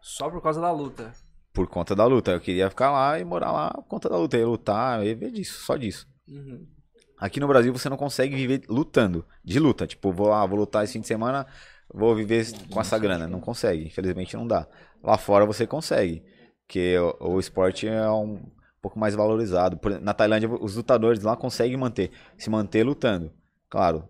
Só 0.00 0.30
por 0.30 0.40
causa 0.42 0.60
da 0.60 0.70
luta. 0.70 1.12
Por 1.52 1.66
conta 1.68 1.94
da 1.94 2.04
luta. 2.06 2.30
Eu 2.32 2.40
queria 2.40 2.70
ficar 2.70 2.90
lá 2.90 3.18
e 3.18 3.24
morar 3.24 3.52
lá 3.52 3.70
por 3.70 3.84
conta 3.84 4.08
da 4.08 4.16
luta. 4.16 4.36
Eu 4.36 4.40
ia 4.40 4.46
lutar, 4.48 5.00
eu 5.00 5.08
ia 5.08 5.16
ver 5.16 5.30
disso, 5.30 5.64
só 5.64 5.76
disso. 5.76 6.06
Uhum. 6.28 6.66
Aqui 7.18 7.40
no 7.40 7.48
Brasil 7.48 7.72
você 7.72 7.88
não 7.88 7.96
consegue 7.96 8.34
viver 8.34 8.62
lutando, 8.68 9.24
de 9.44 9.58
luta. 9.58 9.86
Tipo, 9.86 10.12
vou 10.12 10.28
lá, 10.28 10.44
vou 10.46 10.58
lutar 10.58 10.84
esse 10.84 10.92
fim 10.92 11.00
de 11.00 11.06
semana, 11.06 11.46
vou 11.92 12.14
viver 12.14 12.46
com 12.70 12.80
essa 12.80 12.98
grana. 12.98 13.26
Não 13.26 13.40
consegue, 13.40 13.86
infelizmente 13.86 14.36
não 14.36 14.46
dá. 14.46 14.66
Lá 15.02 15.18
fora 15.18 15.44
você 15.44 15.66
consegue, 15.66 16.22
porque 16.66 16.96
o, 16.98 17.34
o 17.34 17.40
esporte 17.40 17.88
é 17.88 18.08
um 18.10 18.40
pouco 18.80 18.98
mais 18.98 19.14
valorizado. 19.14 19.78
Na 20.00 20.14
Tailândia, 20.14 20.48
os 20.48 20.76
lutadores 20.76 21.22
lá 21.22 21.36
conseguem 21.36 21.76
manter, 21.76 22.10
se 22.36 22.48
manter 22.48 22.84
lutando. 22.84 23.32
Claro, 23.68 24.08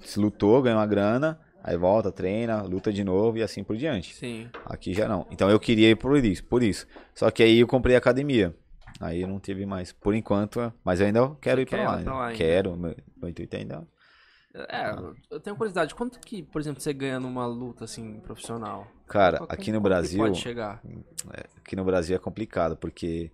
se 0.00 0.18
lutou, 0.18 0.60
ganha 0.60 0.76
uma 0.76 0.86
grana, 0.86 1.38
aí 1.62 1.76
volta, 1.76 2.10
treina, 2.10 2.62
luta 2.62 2.92
de 2.92 3.04
novo 3.04 3.38
e 3.38 3.42
assim 3.42 3.62
por 3.62 3.76
diante. 3.76 4.14
Sim. 4.14 4.48
Aqui 4.66 4.92
já 4.92 5.08
não. 5.08 5.26
Então 5.30 5.48
eu 5.48 5.60
queria 5.60 5.90
ir 5.90 5.96
por 5.96 6.16
isso, 6.24 6.44
por 6.44 6.62
isso. 6.62 6.86
Só 7.14 7.30
que 7.30 7.42
aí 7.42 7.60
eu 7.60 7.66
comprei 7.66 7.94
a 7.94 7.98
academia. 7.98 8.54
Aí 9.00 9.22
eu 9.22 9.28
não 9.28 9.38
tive 9.38 9.64
mais, 9.64 9.92
por 9.92 10.14
enquanto, 10.14 10.72
mas 10.84 11.00
eu 11.00 11.06
ainda 11.06 11.34
quero 11.40 11.60
ir 11.60 11.66
pra 11.66 11.82
lá. 11.82 11.98
pra 11.98 12.14
lá 12.14 12.26
ainda. 12.26 12.38
Quero, 12.38 12.76
meu, 12.76 12.96
meu 13.16 13.30
intuito 13.30 13.56
ainda. 13.56 13.86
É, 14.54 14.90
eu 15.30 15.38
tenho 15.38 15.56
curiosidade. 15.56 15.94
Quanto 15.94 16.18
que, 16.20 16.42
por 16.42 16.60
exemplo, 16.60 16.80
você 16.80 16.92
ganha 16.92 17.20
numa 17.20 17.46
luta 17.46 17.84
assim 17.84 18.18
profissional? 18.20 18.86
Cara, 19.06 19.38
Qual- 19.38 19.48
aqui 19.50 19.70
no 19.70 19.80
Brasil, 19.80 20.18
Pode 20.18 20.38
chegar. 20.38 20.82
aqui 21.56 21.76
no 21.76 21.84
Brasil 21.84 22.16
é 22.16 22.18
complicado, 22.18 22.76
porque 22.76 23.30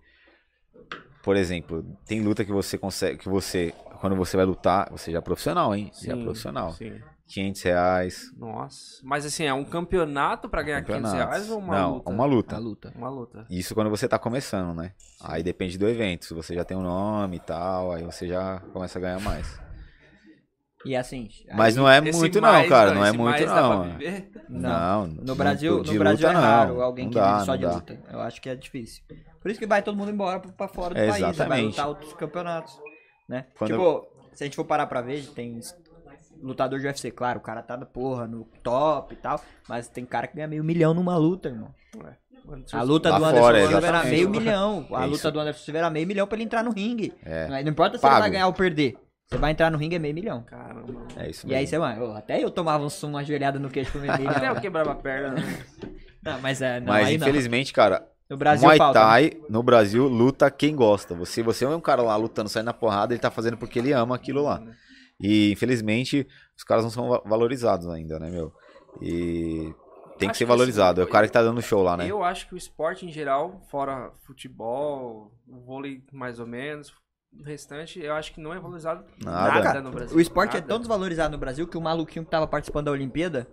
por 1.25 1.35
exemplo, 1.35 1.83
tem 2.05 2.21
luta 2.21 2.45
que 2.45 2.51
você 2.51 2.77
consegue, 2.77 3.17
que 3.17 3.27
você, 3.27 3.73
quando 3.99 4.15
você 4.15 4.37
vai 4.37 4.45
lutar, 4.45 4.87
você 4.91 5.11
já 5.11 5.17
é 5.17 5.21
profissional, 5.21 5.73
hein? 5.73 5.89
já 5.99 6.13
é 6.13 6.15
Sim, 6.15 6.23
profissional. 6.23 6.71
Sim. 6.73 7.01
500 7.27 7.61
reais. 7.63 8.31
Nossa. 8.37 9.01
Mas 9.03 9.25
assim, 9.25 9.45
é 9.45 9.53
um 9.53 9.65
campeonato 9.65 10.47
pra 10.47 10.61
ganhar 10.61 10.83
500 10.83 11.01
campeonatos. 11.11 11.35
reais 11.35 11.49
ou 11.49 11.57
uma 11.59 11.79
não, 11.79 11.93
luta? 11.95 12.09
uma 12.11 12.25
luta. 12.25 12.55
A 12.55 12.59
luta. 12.59 12.93
Uma 12.95 13.09
luta. 13.09 13.45
Isso 13.49 13.73
quando 13.73 13.89
você 13.89 14.07
tá 14.07 14.19
começando, 14.19 14.75
né? 14.75 14.91
Aí 15.21 15.41
depende 15.41 15.77
do 15.77 15.87
evento. 15.87 16.25
Se 16.25 16.33
você 16.33 16.53
já 16.53 16.63
tem 16.63 16.77
um 16.77 16.83
nome 16.83 17.37
e 17.37 17.39
tal, 17.39 17.91
aí 17.91 18.03
você 18.03 18.27
já 18.27 18.59
começa 18.71 18.99
a 18.99 19.01
ganhar 19.01 19.19
mais. 19.21 19.59
E 20.85 20.95
assim. 20.95 21.27
Mas 21.55 21.75
aí- 21.75 21.81
não 21.81 21.89
é 21.89 21.97
Esse 22.07 22.19
muito 22.19 22.39
mais, 22.39 22.61
não, 22.61 22.69
cara. 22.69 22.93
Não 22.93 23.03
é 23.03 23.09
esse 23.09 23.17
muito 23.17 23.31
mais 23.31 23.45
dá 23.45 23.53
pra 23.55 23.61
não. 23.63 23.83
viver? 23.97 24.31
Não. 24.47 25.07
No 25.07 25.35
Brasil, 25.35 25.81
de 25.81 25.93
no 25.93 25.99
Brasil 25.99 26.27
luta, 26.27 26.39
é 26.39 26.43
raro 26.43 26.73
não. 26.75 26.81
alguém 26.83 27.05
Não 27.05 27.11
que 27.11 27.17
dá, 27.17 27.33
vive 27.33 27.45
só 27.45 27.51
não 27.53 27.57
de 27.57 27.65
dá. 27.65 27.73
luta. 27.73 27.99
Eu 28.11 28.21
acho 28.21 28.39
que 28.39 28.49
é 28.49 28.55
difícil. 28.55 29.03
Por 29.41 29.49
isso 29.49 29.59
que 29.59 29.65
vai 29.65 29.81
todo 29.81 29.97
mundo 29.97 30.11
embora 30.11 30.39
pra- 30.39 30.67
fora 30.67 30.93
do 30.93 30.99
É, 30.99 31.07
país. 31.09 31.37
Vai 31.37 31.61
lutar 31.63 31.87
outros 31.87 32.13
campeonatos. 32.13 32.79
Né? 33.27 33.47
Quando 33.57 33.71
Tipo, 33.71 34.05
se 34.35 34.43
a 34.43 34.45
gente 34.45 34.55
for 34.55 34.65
parar 34.65 34.85
pra 34.85 35.01
ver, 35.01 35.25
tem 35.33 35.57
lutador 36.45 36.79
de 36.79 36.85
UFC, 36.87 37.11
claro, 37.11 37.39
o 37.39 37.41
cara 37.43 37.61
tá 37.61 37.75
da 37.75 37.85
porra 37.85 38.27
no 38.27 38.45
top 38.63 39.13
e 39.13 39.17
tal. 39.17 39.41
Mas 39.67 39.87
tem 39.87 40.05
cara 40.05 40.27
que 40.27 40.35
ganha 40.35 40.47
meio 40.47 40.63
milhão 40.63 40.93
numa 40.93 41.17
luta, 41.17 41.49
irmão. 41.49 41.73
A 42.73 42.83
luta 42.83 43.09
Lá 43.09 43.17
do 43.17 43.25
Anderson 43.25 43.41
fora, 43.41 43.67
Silva 43.67 43.87
era 43.87 44.03
meio 44.03 44.29
milhão. 44.29 44.85
A 44.93 45.01
Isso. 45.01 45.09
luta 45.11 45.31
do 45.31 45.39
Anderson 45.39 45.63
Silva 45.63 45.77
era 45.79 45.89
meio 45.89 46.05
milhão 46.07 46.27
pra 46.27 46.35
ele 46.37 46.43
entrar 46.43 46.63
no 46.63 46.71
ringue. 46.71 47.13
É. 47.23 47.47
Não 47.63 47.71
importa 47.71 47.97
se 47.97 48.05
ele 48.05 48.09
Pago. 48.11 48.21
vai 48.21 48.29
ganhar 48.29 48.47
ou 48.47 48.53
perder. 48.53 48.95
Você 49.27 49.37
vai 49.39 49.51
entrar 49.51 49.71
no 49.71 49.77
ringue 49.79 49.95
é 49.95 49.99
meio 49.99 50.13
milhão. 50.13 50.43
Caramba. 50.43 51.07
É 51.17 51.29
isso 51.31 51.47
E 51.47 51.55
aí 51.55 51.61
mesmo. 51.61 51.69
você 51.71 51.79
vai, 51.79 52.17
até 52.17 52.43
eu 52.43 52.51
tomava 52.51 52.85
um- 52.85 53.07
uma 53.07 53.23
joelhada 53.23 53.57
no 53.57 53.69
queixo 53.71 53.97
meio 53.97 54.13
milhão. 54.19 54.31
Até 54.31 54.49
eu 54.49 54.55
quebrava 54.61 54.91
a 54.91 54.95
perna. 54.95 55.29
né? 55.31 55.41
Não, 56.23 56.39
mas 56.41 56.59
é, 56.61 56.79
não, 56.79 56.87
Mas 56.87 57.07
aí 57.07 57.17
não. 57.19 57.27
infelizmente, 57.27 57.71
cara, 57.71 58.03
No 58.27 58.35
Brasil 58.35 58.65
Muay 58.65 58.79
falta. 58.79 58.99
né? 58.99 59.05
Thai 59.05 59.31
no 59.47 59.61
Brasil 59.61 60.07
luta 60.07 60.49
quem 60.49 60.75
gosta. 60.75 61.13
Você, 61.13 61.43
você 61.43 61.65
é 61.65 61.69
um 61.69 61.79
cara 61.79 62.01
lá 62.01 62.15
lutando, 62.15 62.49
saindo 62.49 62.65
na 62.65 62.73
porrada, 62.73 63.13
ele 63.13 63.19
tá 63.21 63.29
fazendo 63.29 63.57
porque 63.57 63.77
ele 63.77 63.91
ama 63.93 64.15
aquilo 64.15 64.41
lá. 64.41 64.59
E 65.19 65.51
infelizmente 65.51 66.27
os 66.57 66.63
caras 66.63 66.83
não 66.83 66.91
são 66.91 67.09
va- 67.09 67.21
valorizados 67.25 67.87
ainda, 67.87 68.19
né, 68.19 68.29
meu? 68.29 68.51
E 69.01 69.63
tem 69.63 69.69
que 69.69 69.71
Acho 69.71 70.17
ser 70.17 70.19
que 70.19 70.27
assim, 70.29 70.45
valorizado. 70.45 71.01
É 71.01 71.03
o 71.03 71.07
cara 71.07 71.27
que 71.27 71.33
tá 71.33 71.41
dando 71.41 71.61
show 71.61 71.81
lá, 71.83 71.97
né? 71.97 72.09
Eu 72.09 72.23
acho 72.23 72.47
que 72.47 72.53
o 72.53 72.57
esporte 72.57 73.05
em 73.05 73.11
geral, 73.11 73.61
fora 73.69 74.11
futebol, 74.25 75.31
vôlei 75.47 76.01
mais 76.11 76.39
ou 76.39 76.47
menos, 76.47 76.93
o 77.37 77.43
restante, 77.43 77.99
eu 78.01 78.13
acho 78.13 78.33
que 78.33 78.39
não 78.39 78.53
é 78.53 78.59
valorizado 78.59 79.05
Nada. 79.23 79.61
nada, 79.63 79.81
no 79.81 79.91
Brasil. 79.91 80.15
O 80.17 80.21
esporte 80.21 80.51
é 80.55 80.59
Nada. 80.61 80.67
tão 80.67 80.79
desvalorizado 80.79 81.31
no 81.33 81.37
Brasil 81.37 81.67
que 81.67 81.77
o 81.77 81.81
maluquinho 81.81 82.23
que 82.23 82.31
tava 82.31 82.47
participando 82.47 82.85
da 82.85 82.91
Olimpíada, 82.91 83.45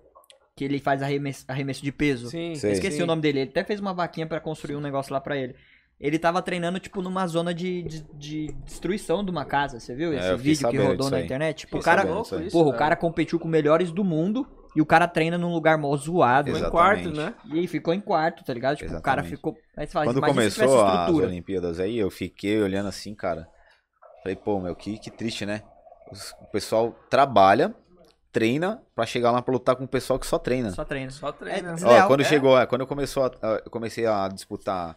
que 0.56 0.64
ele 0.64 0.78
faz 0.78 1.02
arremesso, 1.02 1.44
arremesso 1.48 1.82
de 1.82 1.90
peso. 1.90 2.28
Sim, 2.28 2.55
Sei. 2.55 2.72
Esqueci 2.72 2.98
sim. 2.98 3.02
o 3.02 3.06
nome 3.06 3.22
dele. 3.22 3.40
Ele 3.40 3.51
até 3.51 3.64
fez 3.64 3.80
uma 3.80 3.93
vaquinha 3.94 4.26
pra 4.26 4.39
construir 4.40 4.76
um 4.76 4.80
negócio 4.80 5.12
lá 5.12 5.20
pra 5.20 5.36
ele. 5.36 5.56
Ele 6.03 6.19
tava 6.19 6.43
treinando, 6.43 6.81
tipo, 6.81 7.01
numa 7.01 7.24
zona 7.29 7.55
de, 7.55 7.85
de, 7.85 8.03
de 8.15 8.47
destruição 8.65 9.24
de 9.24 9.31
uma 9.31 9.45
casa. 9.45 9.79
Você 9.79 9.95
viu 9.95 10.12
É, 10.12 10.16
esse 10.16 10.23
fiquei 10.37 10.37
vídeo 10.39 10.69
que 10.69 10.77
rodou 10.79 11.09
na 11.11 11.20
internet? 11.20 11.59
Tipo, 11.61 11.79
o 11.79 11.81
cara. 11.81 12.03
aí. 12.03 12.20
isso. 12.20 12.51
Porra, 12.51 12.65
o 12.65 12.65
velho. 12.66 12.77
cara 12.79 12.97
competiu 12.97 13.39
com 13.39 13.47
melhores 13.47 13.93
do 13.93 14.03
mundo 14.03 14.45
e 14.74 14.83
o 14.83 14.87
cara 14.87 15.07
treina 15.07 15.39
num 15.39 15.53
lugar 15.53 15.79
mó 15.79 15.97
zoado. 15.97 16.47
Ficou 16.47 16.59
em 16.59 16.62
Exatamente. 16.62 17.05
quarto, 17.15 17.16
né? 17.16 17.35
E 17.55 17.61
aí 17.61 17.66
ficou 17.69 17.95
em 17.95 18.01
quarto, 18.01 18.43
tá 18.45 18.53
ligado? 18.53 18.77
Tipo, 18.79 18.97
o 18.97 19.01
cara 19.01 19.20
Exatamente. 19.20 19.37
ficou. 19.37 19.57
Aí 19.77 19.87
você 19.87 19.93
fala, 19.93 20.07
Quando 20.07 20.20
começou 20.20 20.85
as. 20.85 21.11
Olimpíadas 21.15 21.79
aí, 21.79 21.97
eu 21.97 22.11
fiquei 22.11 22.61
olhando 22.61 22.89
assim, 22.89 23.15
cara. 23.15 23.47
Falei, 24.24 24.35
pô, 24.35 24.59
meu, 24.59 24.74
que, 24.74 24.99
que 24.99 25.11
triste, 25.11 25.47
né? 25.47 25.62
O 26.43 26.47
pessoal 26.47 26.95
trabalha, 27.09 27.73
treina 28.33 28.83
pra 28.95 29.07
chegar 29.07 29.31
lá 29.31 29.41
pra 29.41 29.53
lutar 29.53 29.77
com 29.77 29.85
o 29.85 29.89
pessoal 29.89 30.19
que 30.19 30.27
só 30.27 30.39
treina. 30.39 30.70
Só 30.73 30.85
treina. 30.85 31.11
Só 31.11 31.31
treina. 31.31 31.77
É, 31.81 32.03
Ó, 32.03 32.07
quando 32.09 32.23
é. 32.23 32.24
chegou, 32.24 32.59
é, 32.59 32.66
quando 32.66 32.81
eu 32.81 32.87
começou 32.89 33.24
a- 33.24 33.31
a- 33.41 33.62
eu 33.65 33.70
comecei 33.70 34.05
a 34.05 34.27
disputar 34.29 34.97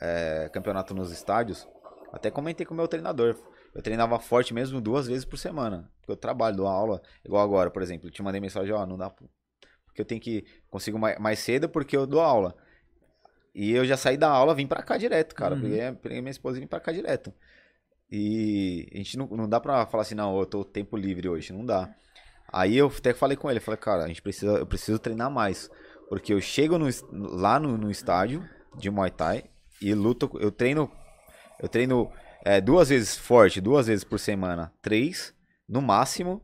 é, 0.00 0.48
campeonato 0.52 0.94
nos 0.94 1.10
estádios, 1.10 1.66
até 2.12 2.30
comentei 2.30 2.64
com 2.64 2.74
o 2.74 2.76
meu 2.76 2.88
treinador. 2.88 3.36
Eu 3.74 3.82
treinava 3.82 4.18
forte 4.18 4.54
mesmo 4.54 4.80
duas 4.80 5.06
vezes 5.06 5.24
por 5.24 5.36
semana. 5.36 5.90
Porque 6.00 6.12
eu 6.12 6.16
trabalho, 6.16 6.56
dou 6.56 6.66
aula, 6.66 7.02
igual 7.24 7.42
agora, 7.42 7.70
por 7.70 7.82
exemplo. 7.82 8.08
Eu 8.08 8.12
te 8.12 8.22
mandei 8.22 8.40
mensagem, 8.40 8.72
ó, 8.72 8.86
não 8.86 8.96
dá. 8.96 9.10
Porque 9.10 10.00
eu 10.00 10.04
tenho 10.04 10.20
que. 10.20 10.44
Consigo 10.70 10.98
mais, 10.98 11.18
mais 11.18 11.38
cedo 11.38 11.68
porque 11.68 11.96
eu 11.96 12.06
dou 12.06 12.20
aula. 12.20 12.54
E 13.54 13.72
eu 13.72 13.84
já 13.84 13.96
saí 13.96 14.16
da 14.16 14.28
aula, 14.28 14.54
vim 14.54 14.66
pra 14.66 14.82
cá 14.82 14.96
direto, 14.96 15.34
cara. 15.34 15.54
Uhum. 15.54 15.62
Peguei, 15.62 15.92
peguei 15.92 16.20
minha 16.20 16.30
esposa 16.30 16.56
e 16.58 16.60
vim 16.60 16.66
pra 16.66 16.80
cá 16.80 16.92
direto. 16.92 17.32
E 18.10 18.88
a 18.92 18.96
gente 18.96 19.18
não, 19.18 19.26
não 19.26 19.48
dá 19.48 19.60
pra 19.60 19.84
falar 19.86 20.02
assim, 20.02 20.14
não, 20.14 20.38
eu 20.38 20.46
tô 20.46 20.64
tempo 20.64 20.96
livre 20.96 21.28
hoje. 21.28 21.52
Não 21.52 21.64
dá. 21.64 21.94
Aí 22.50 22.76
eu 22.76 22.86
até 22.86 23.12
falei 23.12 23.36
com 23.36 23.50
ele, 23.50 23.60
falei, 23.60 23.78
cara, 23.78 24.04
a 24.04 24.08
gente 24.08 24.22
precisa, 24.22 24.52
eu 24.52 24.66
preciso 24.66 24.98
treinar 24.98 25.30
mais. 25.30 25.70
Porque 26.08 26.32
eu 26.32 26.40
chego 26.40 26.78
no 26.78 26.88
lá 27.12 27.60
no, 27.60 27.76
no 27.76 27.90
estádio 27.90 28.48
de 28.76 28.90
Muay 28.90 29.10
Thai 29.10 29.44
e 29.80 29.94
luto. 29.94 30.30
Eu 30.40 30.50
treino. 30.50 30.90
Eu 31.60 31.68
treino 31.68 32.10
é, 32.44 32.60
duas 32.60 32.88
vezes 32.88 33.16
forte, 33.16 33.60
duas 33.60 33.86
vezes 33.86 34.04
por 34.04 34.18
semana. 34.18 34.72
Três, 34.80 35.34
no 35.68 35.82
máximo, 35.82 36.42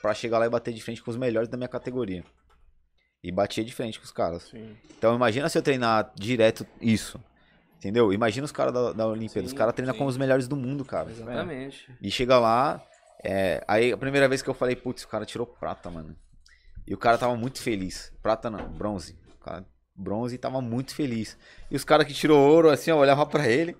pra 0.00 0.14
chegar 0.14 0.38
lá 0.38 0.46
e 0.46 0.50
bater 0.50 0.72
de 0.72 0.82
frente 0.82 1.02
com 1.02 1.10
os 1.10 1.16
melhores 1.16 1.48
da 1.48 1.56
minha 1.56 1.68
categoria. 1.68 2.24
E 3.22 3.30
batia 3.30 3.64
de 3.64 3.72
frente 3.72 3.98
com 3.98 4.04
os 4.04 4.12
caras. 4.12 4.44
Sim. 4.44 4.76
Então 4.96 5.14
imagina 5.14 5.48
se 5.48 5.56
eu 5.56 5.62
treinar 5.62 6.12
direto 6.16 6.66
isso. 6.80 7.20
Entendeu? 7.76 8.12
Imagina 8.12 8.44
os 8.44 8.52
caras 8.52 8.72
da, 8.72 8.92
da 8.92 9.06
Olimpíada. 9.08 9.44
Os 9.44 9.50
Sim, 9.50 9.56
caras 9.56 9.74
treinam 9.74 9.96
com 9.96 10.06
os 10.06 10.16
melhores 10.16 10.46
do 10.46 10.54
mundo, 10.54 10.84
cara. 10.84 11.10
Exatamente. 11.10 11.92
E 12.00 12.12
chega 12.12 12.38
lá, 12.38 12.80
é, 13.24 13.64
aí 13.66 13.92
a 13.92 13.96
primeira 13.96 14.28
vez 14.28 14.40
que 14.40 14.48
eu 14.48 14.54
falei, 14.54 14.76
putz, 14.76 15.02
o 15.02 15.08
cara 15.08 15.24
tirou 15.24 15.44
prata, 15.44 15.90
mano. 15.90 16.16
E 16.86 16.94
o 16.94 16.98
cara 16.98 17.18
tava 17.18 17.36
muito 17.36 17.60
feliz. 17.60 18.12
Prata 18.22 18.48
não, 18.48 18.68
bronze. 18.72 19.18
O 19.34 19.44
cara, 19.44 19.66
bronze 19.94 20.34
e 20.34 20.38
tava 20.38 20.60
muito 20.60 20.94
feliz. 20.94 21.36
E 21.70 21.76
os 21.76 21.84
caras 21.84 22.06
que 22.06 22.14
tirou 22.14 22.38
ouro, 22.38 22.70
assim, 22.70 22.90
eu 22.90 22.96
olhava 22.96 23.24
pra 23.26 23.46
ele. 23.48 23.76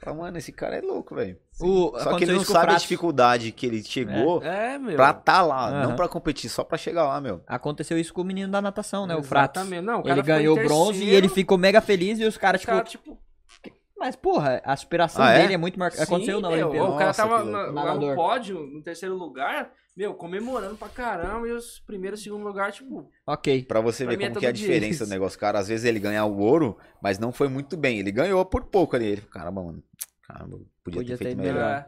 Falava, 0.00 0.22
mano, 0.24 0.38
esse 0.38 0.52
cara 0.52 0.76
é 0.76 0.80
louco, 0.80 1.14
velho. 1.14 1.36
O, 1.60 1.98
Só 1.98 2.16
que 2.16 2.24
ele 2.24 2.32
não 2.34 2.40
o 2.42 2.44
sabe 2.44 2.72
a 2.72 2.76
dificuldade 2.76 3.50
que 3.50 3.66
ele 3.66 3.82
chegou 3.82 4.42
É, 4.42 4.78
meu. 4.78 4.94
pra 4.94 5.12
tá 5.14 5.40
lá, 5.42 5.68
Aham. 5.68 5.88
não 5.88 5.96
pra 5.96 6.06
competir, 6.06 6.48
só 6.50 6.62
pra 6.62 6.76
chegar 6.76 7.04
lá, 7.04 7.20
meu. 7.20 7.42
Aconteceu 7.46 7.98
isso 7.98 8.12
com 8.12 8.20
o 8.20 8.24
menino 8.24 8.52
da 8.52 8.60
natação, 8.60 9.06
né? 9.06 9.16
O 9.16 9.22
Fratos. 9.22 9.62
Exatamente. 9.62 9.84
Não, 9.86 10.00
o 10.00 10.02
cara 10.04 10.14
Ele 10.14 10.22
ganhou 10.22 10.54
bronze 10.56 11.02
e 11.02 11.08
ele 11.08 11.28
ficou 11.28 11.56
mega 11.56 11.80
feliz 11.80 12.18
e 12.20 12.24
os 12.24 12.36
caras, 12.36 12.60
tipo, 12.60 12.72
caras, 12.72 12.90
tipo, 12.90 13.18
mas 13.98 14.14
porra, 14.14 14.60
a 14.64 14.72
aspiração 14.74 15.24
Ah, 15.24 15.32
é? 15.32 15.40
dele 15.42 15.54
é 15.54 15.56
muito 15.56 15.78
marcada. 15.78 16.02
Aconteceu 16.04 16.36
sim, 16.36 16.42
na 16.42 16.48
Olimpíada. 16.50 16.84
O 16.88 16.92
cara 16.96 17.06
Nossa, 17.06 17.22
tava 17.22 17.44
na- 17.44 17.66
lá 17.70 17.94
no 17.94 18.14
pódio, 18.14 18.60
no 18.66 18.82
terceiro 18.82 19.16
lugar, 19.16 19.70
meu, 19.96 20.14
comemorando 20.14 20.76
pra 20.76 20.88
caramba, 20.88 21.48
e 21.48 21.52
os 21.52 21.80
primeiros 21.80 22.20
e 22.20 22.24
segundo 22.24 22.44
lugar, 22.44 22.70
tipo, 22.72 23.10
Ok. 23.26 23.64
Pra 23.64 23.80
você 23.80 24.04
Pra 24.04 24.14
ver 24.16 24.24
é 24.24 24.28
como 24.28 24.40
que 24.40 24.46
é 24.46 24.48
a 24.50 24.52
diferença 24.52 24.86
isso. 24.92 25.04
do 25.06 25.10
negócio. 25.10 25.38
Cara, 25.38 25.58
às 25.58 25.68
vezes 25.68 25.84
ele 25.86 25.98
ganha 25.98 26.24
o 26.24 26.38
ouro, 26.38 26.76
mas 27.02 27.18
não 27.18 27.32
foi 27.32 27.48
muito 27.48 27.76
bem. 27.76 27.98
Ele 27.98 28.12
ganhou 28.12 28.44
por 28.44 28.64
pouco 28.64 28.94
ali. 28.94 29.06
Ele, 29.06 29.20
caramba, 29.22 29.62
mano. 29.62 29.82
Caramba, 30.26 30.58
podia, 30.84 31.00
Podia 31.00 31.16
ter 31.18 31.24
feito 31.24 31.38
melhor. 31.38 31.60
é, 31.70 31.86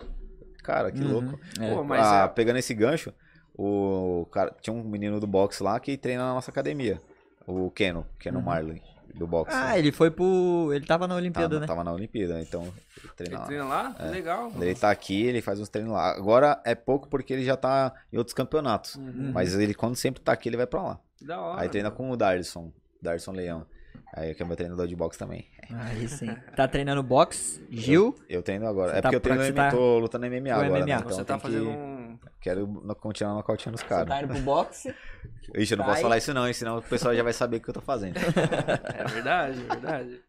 Cara, 0.63 0.91
que 0.93 1.01
Uhum. 1.01 1.13
louco. 1.13 1.41
É. 1.61 1.75
Pô, 1.75 1.83
mas 1.85 2.07
Ah, 2.07 2.25
é- 2.25 2.29
Pegando 2.29 2.59
esse 2.59 2.75
gancho, 2.75 3.13
o 3.55 4.27
cara, 4.33 4.55
tinha 4.61 4.75
um 4.75 4.83
menino 4.85 5.19
do 5.21 5.27
boxe 5.27 5.63
lá 5.63 5.79
que 5.81 5.97
treina 5.97 6.25
na 6.25 6.35
nossa 6.35 6.51
academia. 6.51 7.01
O 7.47 7.71
Keno, 7.71 8.07
Keno 8.19 8.41
Marley, 8.43 8.83
do 9.15 9.27
boxe. 9.27 9.55
Ah, 9.55 9.79
ele 9.79 9.93
foi 9.93 10.11
pro. 10.11 10.71
Ele 10.73 10.85
tava 10.85 11.07
na 11.07 11.15
Olimpíada, 11.15 11.49
tava, 11.49 11.61
né? 11.61 11.67
tava 11.67 11.85
na 11.85 11.93
Olimpíada, 11.93 12.41
então 12.41 12.63
ele 12.63 13.13
treina 13.17 13.35
ele 13.35 13.37
lá. 13.37 13.47
treina 13.47 13.65
lá? 13.65 13.95
Que 13.95 14.09
legal. 14.09 14.53
Ele 14.61 14.75
tá 14.75 14.91
aqui, 14.91 15.23
ele 15.23 15.41
faz 15.41 15.61
uns 15.61 15.69
treinos 15.69 15.93
lá. 15.93 16.11
Agora 16.11 16.61
é 16.65 16.75
pouco 16.75 17.09
porque 17.09 17.33
ele 17.33 17.45
já 17.45 17.57
tá 17.57 17.93
em 18.13 18.19
outros 18.19 18.35
campeonatos. 18.35 18.97
Uhum. 18.97 19.33
Mas 19.33 19.55
ele, 19.55 19.75
quando 19.75 19.97
sempre 19.97 20.21
tá 20.21 20.33
aqui, 20.33 20.49
ele 20.49 20.57
vai 20.57 20.67
pra 20.67 20.83
lá. 20.83 21.01
Da 21.21 21.41
hora. 21.41 21.63
Aí 21.63 21.69
treina 21.69 21.91
com 21.91 22.11
o 22.11 22.17
Darson, 22.17 22.73
Darson 23.03 23.33
Leão. 23.33 23.67
Aí 24.15 24.35
que 24.35 24.43
é 24.43 24.47
meu 24.47 24.57
treinador 24.57 24.87
de 24.87 24.97
boxe 24.97 25.19
também. 25.19 25.47
Aí 25.71 26.09
sim. 26.09 26.35
Tá 26.57 26.67
treinando 26.67 27.03
boxe, 27.03 27.65
Gil. 27.71 28.15
Eu 28.29 28.43
treino 28.43 28.67
agora. 28.67 28.93
Você 28.93 28.99
é 28.99 29.03
tá 29.03 29.09
porque 29.09 29.17
eu 29.17 29.21
treino 29.21 29.43
MMA, 29.43 29.47
você 29.49 29.53
tá- 29.53 29.71
tô 29.71 29.99
lutando 29.99 30.27
MMA 30.27 30.49
com 30.55 30.61
agora, 30.61 30.69
MMA. 30.69 30.87
né? 30.87 30.95
Então 30.97 31.11
Você 31.11 31.21
eu 31.21 31.25
tá 31.25 31.39
tenho 31.39 31.41
que- 31.41 31.47
fazendo 31.47 31.71
um... 31.71 32.19
Quero 32.41 32.67
no- 32.67 32.95
continuar 32.97 33.35
nocauteando 33.35 33.77
os 33.77 33.83
caras. 33.83 34.09
Tá 34.09 34.23
indo 34.23 34.33
pro 34.33 34.43
boxe. 34.43 34.95
Ixi, 35.55 35.75
eu 35.75 35.79
não 35.79 35.85
Tá 35.85 35.91
posso 35.91 35.97
aí. 35.99 36.03
falar 36.03 36.17
isso 36.19 36.33
não, 36.35 36.47
hein, 36.47 36.53
senão 36.55 36.79
o 36.79 36.83
pessoal 36.83 37.15
já 37.15 37.23
vai 37.23 37.33
saber 37.35 37.59
o 37.59 37.61
que 37.61 37.69
eu 37.69 37.75
tô 37.75 37.81
fazendo. 37.83 38.15
É 38.97 39.05
verdade, 39.05 39.61
é 39.61 39.67
verdade. 39.75 40.23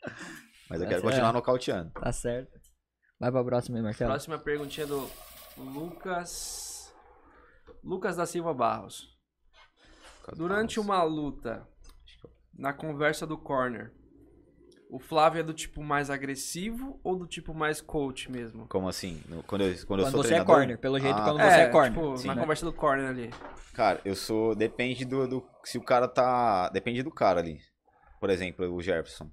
Mas 0.70 0.80
eu 0.82 0.86
Tá 0.86 0.90
quero 0.90 1.02
certo. 1.02 1.04
continuar 1.04 1.34
nocauteando. 1.34 1.90
Tá 1.92 2.12
certo. 2.12 2.60
Vai 3.20 3.32
pra 3.32 3.44
próxima 3.44 3.78
aí, 3.78 3.84
Marcelo. 3.84 4.12
Próxima 4.12 4.38
perguntinha 4.38 4.86
do 4.88 5.10
Lucas... 5.58 6.94
Lucas 7.84 8.18
da 8.18 8.26
Silva 8.26 8.54
Barros. 8.54 9.08
Durante 10.36 10.80
uma 10.80 11.02
luta, 11.04 11.66
na 12.60 12.74
conversa 12.74 13.26
do 13.26 13.38
corner, 13.38 13.92
o 14.90 15.00
Flávio 15.00 15.40
é 15.40 15.44
do 15.44 15.54
tipo 15.54 15.84
mais 15.84 16.10
agressivo 16.10 17.00
ou 17.04 17.16
do 17.16 17.28
tipo 17.28 17.54
mais 17.54 17.80
coach 17.80 18.30
mesmo? 18.32 18.68
Como 18.68 18.90
assim? 18.90 19.22
No- 19.28 19.44
Quando 19.44 19.62
eu, 19.64 19.74
quando 19.86 20.00
eu 20.02 20.06
Quando 20.06 20.12
sou 20.12 20.24
você 20.24 20.28
é 20.28 20.30
treinador? 20.38 20.56
corner, 20.56 20.78
pelo 20.80 21.00
jeito, 21.00 21.18
Ah, 21.18 21.24
quando 21.24 21.38
tá. 21.38 21.50
você 21.52 21.58
é 21.62 21.70
corner. 21.70 21.94
Tipo, 21.94 22.18
Sim. 22.18 22.28
na 22.28 22.36
conversa 22.36 22.66
do 22.66 22.74
corner 22.74 23.08
ali. 23.10 23.30
Cara, 23.74 24.02
eu 24.04 24.16
sou. 24.16 24.56
Depende 24.56 25.06
do, 25.06 25.28
do. 25.28 25.48
Se 25.64 25.78
o 25.78 25.82
cara 25.84 26.08
tá. 26.08 26.70
Depende 26.70 27.02
do 27.04 27.12
cara 27.12 27.40
ali. 27.40 27.60
Por 28.20 28.30
exemplo, 28.30 28.66
o 28.74 28.82
Jefferson. 28.82 29.30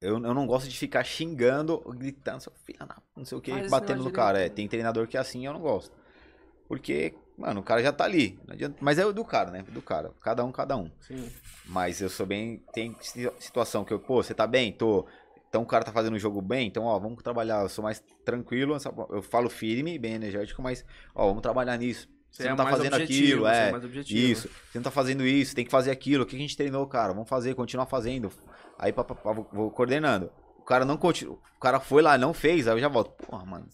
Eu, 0.00 0.14
eu 0.14 0.32
não 0.32 0.46
gosto 0.46 0.66
de 0.68 0.78
ficar 0.78 1.04
xingando, 1.04 1.78
gritando, 1.98 2.40
seu 2.42 2.52
filho 2.64 2.78
não 3.14 3.24
sei 3.26 3.36
o 3.36 3.40
que, 3.40 3.68
batendo 3.68 4.02
no 4.02 4.10
cara. 4.10 4.40
É, 4.40 4.48
tem 4.48 4.66
treinador 4.66 5.06
que 5.06 5.18
é 5.18 5.20
assim 5.20 5.44
eu 5.44 5.52
não 5.52 5.60
gosto. 5.60 5.94
Porque, 6.66 7.14
mano, 7.40 7.60
o 7.60 7.62
cara 7.64 7.82
já 7.82 7.92
tá 7.92 8.04
ali. 8.04 8.38
não 8.46 8.54
adianta- 8.54 8.76
mas 8.80 8.98
é 8.98 9.06
o 9.06 9.12
do 9.12 9.24
cara, 9.24 9.50
né? 9.50 9.62
Do 9.68 9.82
cara. 9.82 10.12
Cada 10.22 10.44
um, 10.44 10.52
cada 10.52 10.76
um. 10.76 10.90
Sim. 11.00 11.30
Mas 11.66 12.00
eu 12.00 12.08
sou 12.08 12.26
bem. 12.26 12.62
Tem 12.72 12.94
si- 13.00 13.30
situação 13.38 13.84
que 13.84 13.92
eu, 13.92 13.98
pô, 13.98 14.22
você 14.22 14.34
tá 14.34 14.46
bem? 14.46 14.72
Tô. 14.72 15.06
Então 15.48 15.62
o 15.62 15.66
cara 15.66 15.82
tá 15.84 15.90
fazendo 15.90 16.14
o 16.14 16.18
jogo 16.18 16.40
bem, 16.40 16.68
então, 16.68 16.84
ó, 16.84 16.96
vamos 16.98 17.22
trabalhar. 17.24 17.62
Eu 17.62 17.68
sou 17.68 17.82
mais 17.82 18.00
tranquilo, 18.24 18.76
eu 19.10 19.20
falo 19.22 19.50
firme, 19.50 19.98
bem 19.98 20.12
energético, 20.14 20.62
mas, 20.62 20.84
ó, 21.12 21.26
vamos 21.26 21.42
trabalhar 21.42 21.76
nisso. 21.76 22.08
Você, 22.30 22.44
Você 22.44 22.46
é 22.46 22.50
não 22.50 22.56
tá 22.56 22.62
mais 22.62 22.76
fazendo 22.76 22.94
objetivo, 22.94 23.22
aquilo, 23.24 23.46
é 23.48 23.68
é. 23.68 23.72
mais 23.72 23.84
objetivo. 23.84 24.20
Isso. 24.20 24.48
Você 24.48 24.78
não 24.78 24.82
tá 24.84 24.90
fazendo 24.92 25.26
isso, 25.26 25.52
tem 25.52 25.64
que 25.64 25.70
fazer 25.70 25.90
aquilo. 25.90 26.22
O 26.22 26.26
que 26.26 26.36
a 26.36 26.38
gente 26.38 26.56
treinou, 26.56 26.86
cara? 26.86 27.12
Vamos 27.12 27.28
fazer, 27.28 27.56
continuar 27.56 27.86
fazendo. 27.86 28.30
Aí 28.78 28.92
pá, 28.92 29.02
pá, 29.02 29.16
pá, 29.16 29.32
vou, 29.32 29.48
vou 29.52 29.70
coordenando. 29.72 30.30
O 30.56 30.62
cara 30.62 30.84
não 30.84 30.96
continua. 30.96 31.34
O 31.56 31.60
cara 31.60 31.80
foi 31.80 32.00
lá, 32.00 32.16
não 32.16 32.32
fez, 32.32 32.68
aí 32.68 32.74
eu 32.74 32.78
já 32.78 32.86
volto. 32.86 33.10
Porra, 33.26 33.44
mano. 33.44 33.66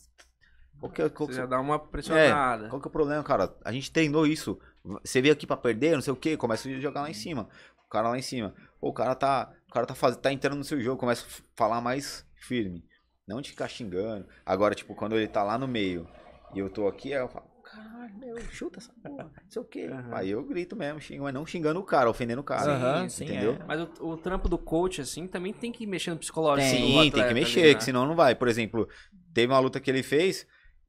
Qual 0.79 0.93
que, 0.93 1.03
é- 1.03 1.09
qual 1.09 1.27
que- 1.29 1.35
Você 1.35 1.41
já 1.41 1.47
dá 1.47 1.61
uma 1.61 1.79
pressionada. 1.79 2.69
qual 2.69 2.81
que 2.81 2.87
é 2.87 2.91
o 2.91 2.93
problema, 2.93 3.23
cara? 3.23 3.55
A 3.65 3.73
gente 3.73 3.91
treinou 3.91 4.27
isso. 4.27 4.59
Você 5.05 5.21
veio 5.21 5.33
aqui 5.35 5.47
pra 5.47 5.57
perder, 5.57 5.95
não 5.95 6.03
sei 6.03 6.13
o 6.13 6.17
que, 6.17 6.37
começa 6.37 6.69
a 6.69 6.81
jogar 6.81 7.03
lá 7.03 7.11
em 7.11 7.15
cima. 7.15 7.49
O 7.87 7.89
cara 7.89 8.09
lá 8.09 8.19
em 8.19 8.23
cima. 8.23 8.55
Pô, 8.81 8.89
o 8.89 8.93
cara 8.93 9.15
tá. 9.15 9.53
O 9.69 9.73
cara 9.73 9.87
tá, 9.87 9.95
faz... 9.95 10.17
tá 10.17 10.33
entrando 10.33 10.59
no 10.59 10.65
seu 10.65 10.81
jogo, 10.81 10.99
começa 10.99 11.25
a 11.27 11.43
falar 11.57 11.81
mais 11.81 12.27
firme. 12.35 12.85
Não 13.27 13.41
de 13.41 13.51
ficar 13.51 13.69
xingando. 13.69 14.27
Agora, 14.45 14.75
tipo, 14.75 14.95
quando 14.95 15.17
ele 15.17 15.27
tá 15.27 15.43
lá 15.43 15.59
no 15.59 15.67
meio 15.67 16.07
e 16.55 16.59
eu 16.59 16.71
tô 16.71 16.87
aqui, 16.87 17.13
aí 17.13 17.21
eu 17.21 17.29
falo, 17.29 17.47
caralho, 17.65 18.17
meu, 18.17 18.39
chuta 18.53 18.79
essa 18.79 18.93
porra, 19.03 19.25
não 19.25 19.51
sei 19.51 19.63
o 19.63 19.65
que. 19.65 19.85
Aham. 19.87 20.15
Aí 20.15 20.31
eu 20.31 20.45
grito 20.45 20.77
mesmo, 20.77 21.01
xingo, 21.01 21.25
mas 21.25 21.35
não 21.35 21.45
xingando 21.45 21.81
o 21.81 21.85
cara, 21.85 22.09
ofendendo 22.09 22.41
o 22.41 22.45
cara. 22.45 22.73
Aham, 22.73 23.09
sim, 23.09 23.25
entendeu? 23.25 23.55
é. 23.55 23.65
Mas 23.67 23.81
o, 23.99 24.11
o 24.11 24.17
trampo 24.17 24.49
do 24.49 24.57
coach, 24.57 25.01
assim, 25.01 25.27
também 25.27 25.53
tem 25.53 25.73
que 25.73 25.85
mexer 25.87 26.11
no 26.11 26.19
psicológico. 26.19 26.69
Sim, 26.71 27.11
tem 27.11 27.27
que 27.27 27.35
mexer, 27.35 27.61
ali, 27.61 27.69
né? 27.73 27.75
que 27.75 27.85
senão 27.85 28.07
não 28.07 28.15
vai. 28.15 28.37
Por 28.37 28.47
exemplo, 28.47 28.89
teve 29.35 29.53
uma 29.53 29.59
luta 29.59 29.81
que 29.81 29.91
ele 29.91 30.05
fez 30.05 30.47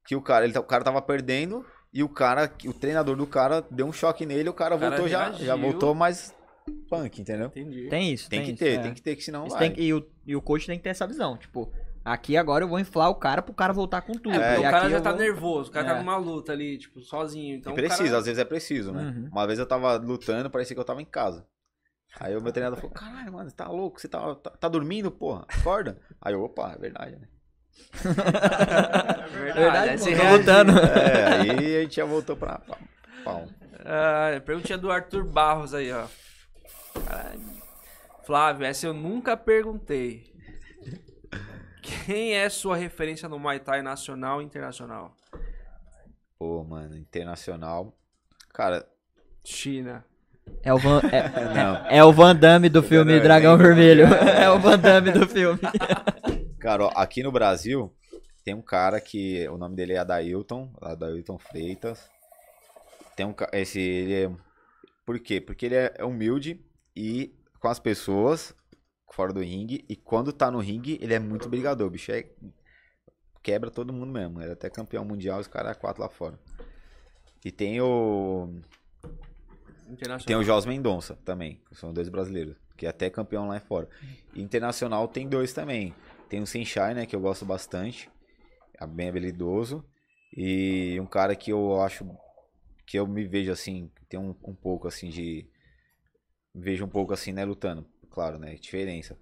que 0.08 0.16
o 0.16 0.22
cara, 0.22 0.46
ele, 0.46 0.54
tá- 0.54 0.60
o 0.60 0.64
cara 0.64 0.84
tava 0.84 1.02
perdendo 1.02 1.66
e 1.94 2.02
o 2.04 2.10
cara, 2.10 2.52
o 2.66 2.74
treinador 2.74 3.16
do 3.16 3.28
cara 3.28 3.64
deu 3.70 3.86
um 3.86 3.94
choque 3.94 4.26
nele, 4.26 4.50
o 4.50 4.54
cara, 4.54 4.76
O 4.76 4.80
cara 4.80 4.92
voltou 4.92 5.08
já, 5.10 5.32
já 5.34 5.56
voltou 5.56 5.94
mais 5.94 6.34
punk, 6.90 7.22
entendeu? 7.22 7.48
Entendi. 7.48 7.88
Tem 7.90 8.12
isso, 8.14 8.30
Tem, 8.30 8.40
tem, 8.40 8.46
que 8.48 8.54
isso, 8.54 8.60
ter, 8.64 8.80
é. 8.80 8.84
tem 8.84 8.94
que 8.94 9.02
ter, 9.02 9.16
que 9.16 9.24
senão 9.24 9.46
Isso 9.46 9.56
vai. 9.58 9.68
tem 9.68 9.76
que- 9.76 9.82
e, 9.82 9.94
o, 9.94 10.06
e 10.26 10.36
o 10.36 10.42
coach 10.42 10.66
tem 10.66 10.78
que 10.78 10.84
ter 10.84 10.90
essa 10.90 11.06
visão. 11.08 11.38
Tipo, 11.38 11.72
aqui 12.04 12.36
agora 12.38 12.64
eu 12.64 12.68
vou 12.68 12.80
inflar 12.80 13.10
o 13.10 13.16
cara 13.16 13.42
pro 13.42 13.54
cara 13.54 13.72
voltar 13.74 14.02
com 14.02 14.14
tudo. 14.14 14.32
É, 14.36 14.56
E 14.56 14.60
o 14.60 14.62
cara 14.64 14.78
aqui 14.80 14.90
já 14.92 15.02
tá 15.02 15.12
vou- 15.12 15.20
nervoso, 15.20 15.70
o 15.70 15.74
cara 15.74 15.88
É. 15.88 15.94
tá 15.94 16.00
numa 16.00 16.18
luta 16.18 16.52
ali, 16.52 16.78
tipo, 16.78 17.02
sozinho. 17.02 17.56
Então 17.58 17.72
e 17.72 17.74
o 17.74 17.76
precisa, 17.76 18.04
cara... 18.06 18.18
às 18.20 18.26
vezes 18.26 18.40
é 18.40 18.46
preciso, 18.46 18.92
né? 18.92 19.04
Uhum. 19.04 19.30
Uma 19.32 19.46
vez 19.48 19.60
eu 19.60 19.66
tava 19.66 19.96
lutando, 19.98 20.50
parecia 20.50 20.76
que 20.76 20.80
eu 20.80 20.86
tava 20.86 21.02
em 21.02 21.06
casa. 21.06 21.46
Aí 22.20 22.36
o 22.36 22.42
meu 22.42 22.52
treinador 22.52 22.80
falou, 22.80 22.94
caralho, 22.94 23.32
mano, 23.32 23.50
você 23.50 23.56
tá 23.56 23.70
louco? 23.70 24.00
Você 24.02 24.08
tá, 24.08 24.36
tá, 24.36 24.50
tá 24.50 24.68
dormindo, 24.68 25.12
porra? 25.12 25.46
Acorda. 25.48 26.00
Aí 26.22 26.34
eu, 26.34 26.42
opa, 26.42 26.74
é 26.76 26.80
verdade, 26.80 27.16
né? 27.18 27.28
É 28.04 29.28
verdade, 29.28 29.54
Verdade, 29.54 29.90
aí 29.90 29.98
pô, 29.98 30.04
você 30.04 30.16
tô 30.16 30.22
reagiu. 30.22 30.38
lutando. 30.38 30.80
É, 30.80 31.28
aí 31.34 31.78
a 31.78 31.82
gente 31.82 31.96
já 31.96 32.06
voltou 32.06 32.36
pra, 32.36 32.60
pra 32.60 32.78
pau. 33.24 33.48
Ah, 33.86 34.40
perguntinha 34.46 34.78
do 34.78 34.92
Arthur 34.92 35.24
Barros 35.24 35.74
aí, 35.74 35.92
ó. 35.92 36.06
Caralho. 37.06 37.42
Flávio, 38.26 38.66
essa 38.66 38.86
eu 38.86 38.94
nunca 38.94 39.38
perguntei. 39.38 40.26
Quem 42.06 42.34
é 42.36 42.50
sua 42.50 42.76
referência 42.76 43.30
no 43.30 43.40
Muay 43.40 43.60
Thai 43.60 43.82
nacional 43.82 44.42
e 44.42 44.46
internacional? 44.46 45.16
Pô, 46.38 46.64
mano, 46.64 46.98
internacional. 46.98 47.96
Cara, 48.54 48.86
China. 49.44 50.04
É 50.64 50.74
o 50.74 50.78
Van, 50.78 51.02
é, 51.12 51.30
não. 51.56 51.86
é 51.90 52.04
o 52.04 52.12
Van 52.12 52.36
Damme 52.36 52.68
do 52.70 52.84
filme 52.84 53.16
Não, 53.16 53.24
Dragão 53.24 53.58
Vermelho. 53.58 54.06
É 54.06 54.50
o 54.52 54.60
Van 54.60 54.78
Damme 54.78 55.12
do 55.12 55.28
filme. 55.28 55.60
Cara, 56.68 56.84
ó, 56.84 56.92
aqui 56.96 57.24
no 57.24 57.32
Brasil 57.32 57.96
tem 58.44 58.54
um 58.54 58.62
cara 58.62 59.00
que 59.00 59.48
o 59.48 59.58
nome 59.58 59.74
dele 59.74 59.94
é 59.94 60.00
Adailton, 60.00 60.70
Adailton 60.82 61.38
Freitas. 61.38 62.10
Tem 63.16 63.26
um 63.26 63.34
esse 63.54 63.80
ele 63.80 64.14
é 64.14 64.32
Por 65.06 65.18
quê? 65.18 65.40
Porque 65.40 65.66
ele 65.66 65.76
é 65.76 65.94
é 65.96 66.04
humilde 66.04 66.60
e 66.94 67.34
com 67.62 67.70
as 67.70 67.80
pessoas 67.80 68.54
fora 69.14 69.32
do 69.32 69.40
ringue 69.40 69.86
e 69.88 69.96
quando 69.96 70.34
tá 70.34 70.52
no 70.52 70.60
ringue, 70.60 71.00
ele 71.02 71.14
é 71.14 71.20
muito 71.20 71.48
brigador, 71.48 71.90
bicho 71.90 72.12
é 72.12 72.26
quebra 73.42 73.72
todo 73.72 73.94
mundo 73.94 74.12
mesmo. 74.12 74.42
Ele 74.42 74.50
é 74.50 74.54
até 74.54 74.70
campeão 74.70 75.06
mundial, 75.06 75.40
os 75.40 75.48
caras 75.48 75.72
é 75.72 75.80
quatro 75.80 76.04
lá 76.04 76.10
fora. 76.10 76.38
E 77.46 77.50
tem 77.50 77.80
o 77.80 78.50
tem 80.26 80.36
o 80.36 80.44
Jos 80.44 80.66
Mendonça 80.66 81.18
também, 81.24 81.62
são 81.72 81.94
dois 81.94 82.10
brasileiros, 82.10 82.58
que 82.76 82.86
é 82.86 82.90
até 82.90 83.10
campeão 83.10 83.48
lá 83.48 83.58
fora. 83.62 83.88
E 84.36 84.42
internacional 84.42 85.08
tem 85.08 85.30
dois 85.30 85.54
também. 85.54 85.96
Tem 86.30 86.42
o 86.42 86.48
Senshai, 86.48 86.94
né, 86.94 87.06
que 87.06 87.16
eu 87.16 87.20
gosto 87.22 87.46
bastante, 87.46 88.10
é 88.80 88.86
bem 88.86 89.10
habilidoso. 89.10 89.84
E 90.36 91.00
um 91.00 91.06
cara 91.06 91.36
que 91.36 91.52
eu 91.52 91.82
acho 91.82 92.06
que 92.86 92.98
eu 93.00 93.08
me 93.08 93.26
vejo 93.26 93.52
assim, 93.52 93.90
tem 94.10 94.20
um, 94.20 94.36
um 94.44 94.54
pouco 94.56 94.88
assim 94.88 95.10
de 95.10 95.48
vejo 96.54 96.86
um 96.86 96.90
pouco 96.90 97.14
assim, 97.14 97.32
né, 97.32 97.46
lutando. 97.46 97.86
Claro, 98.10 98.38
né? 98.38 98.56
Diferença. 98.56 99.18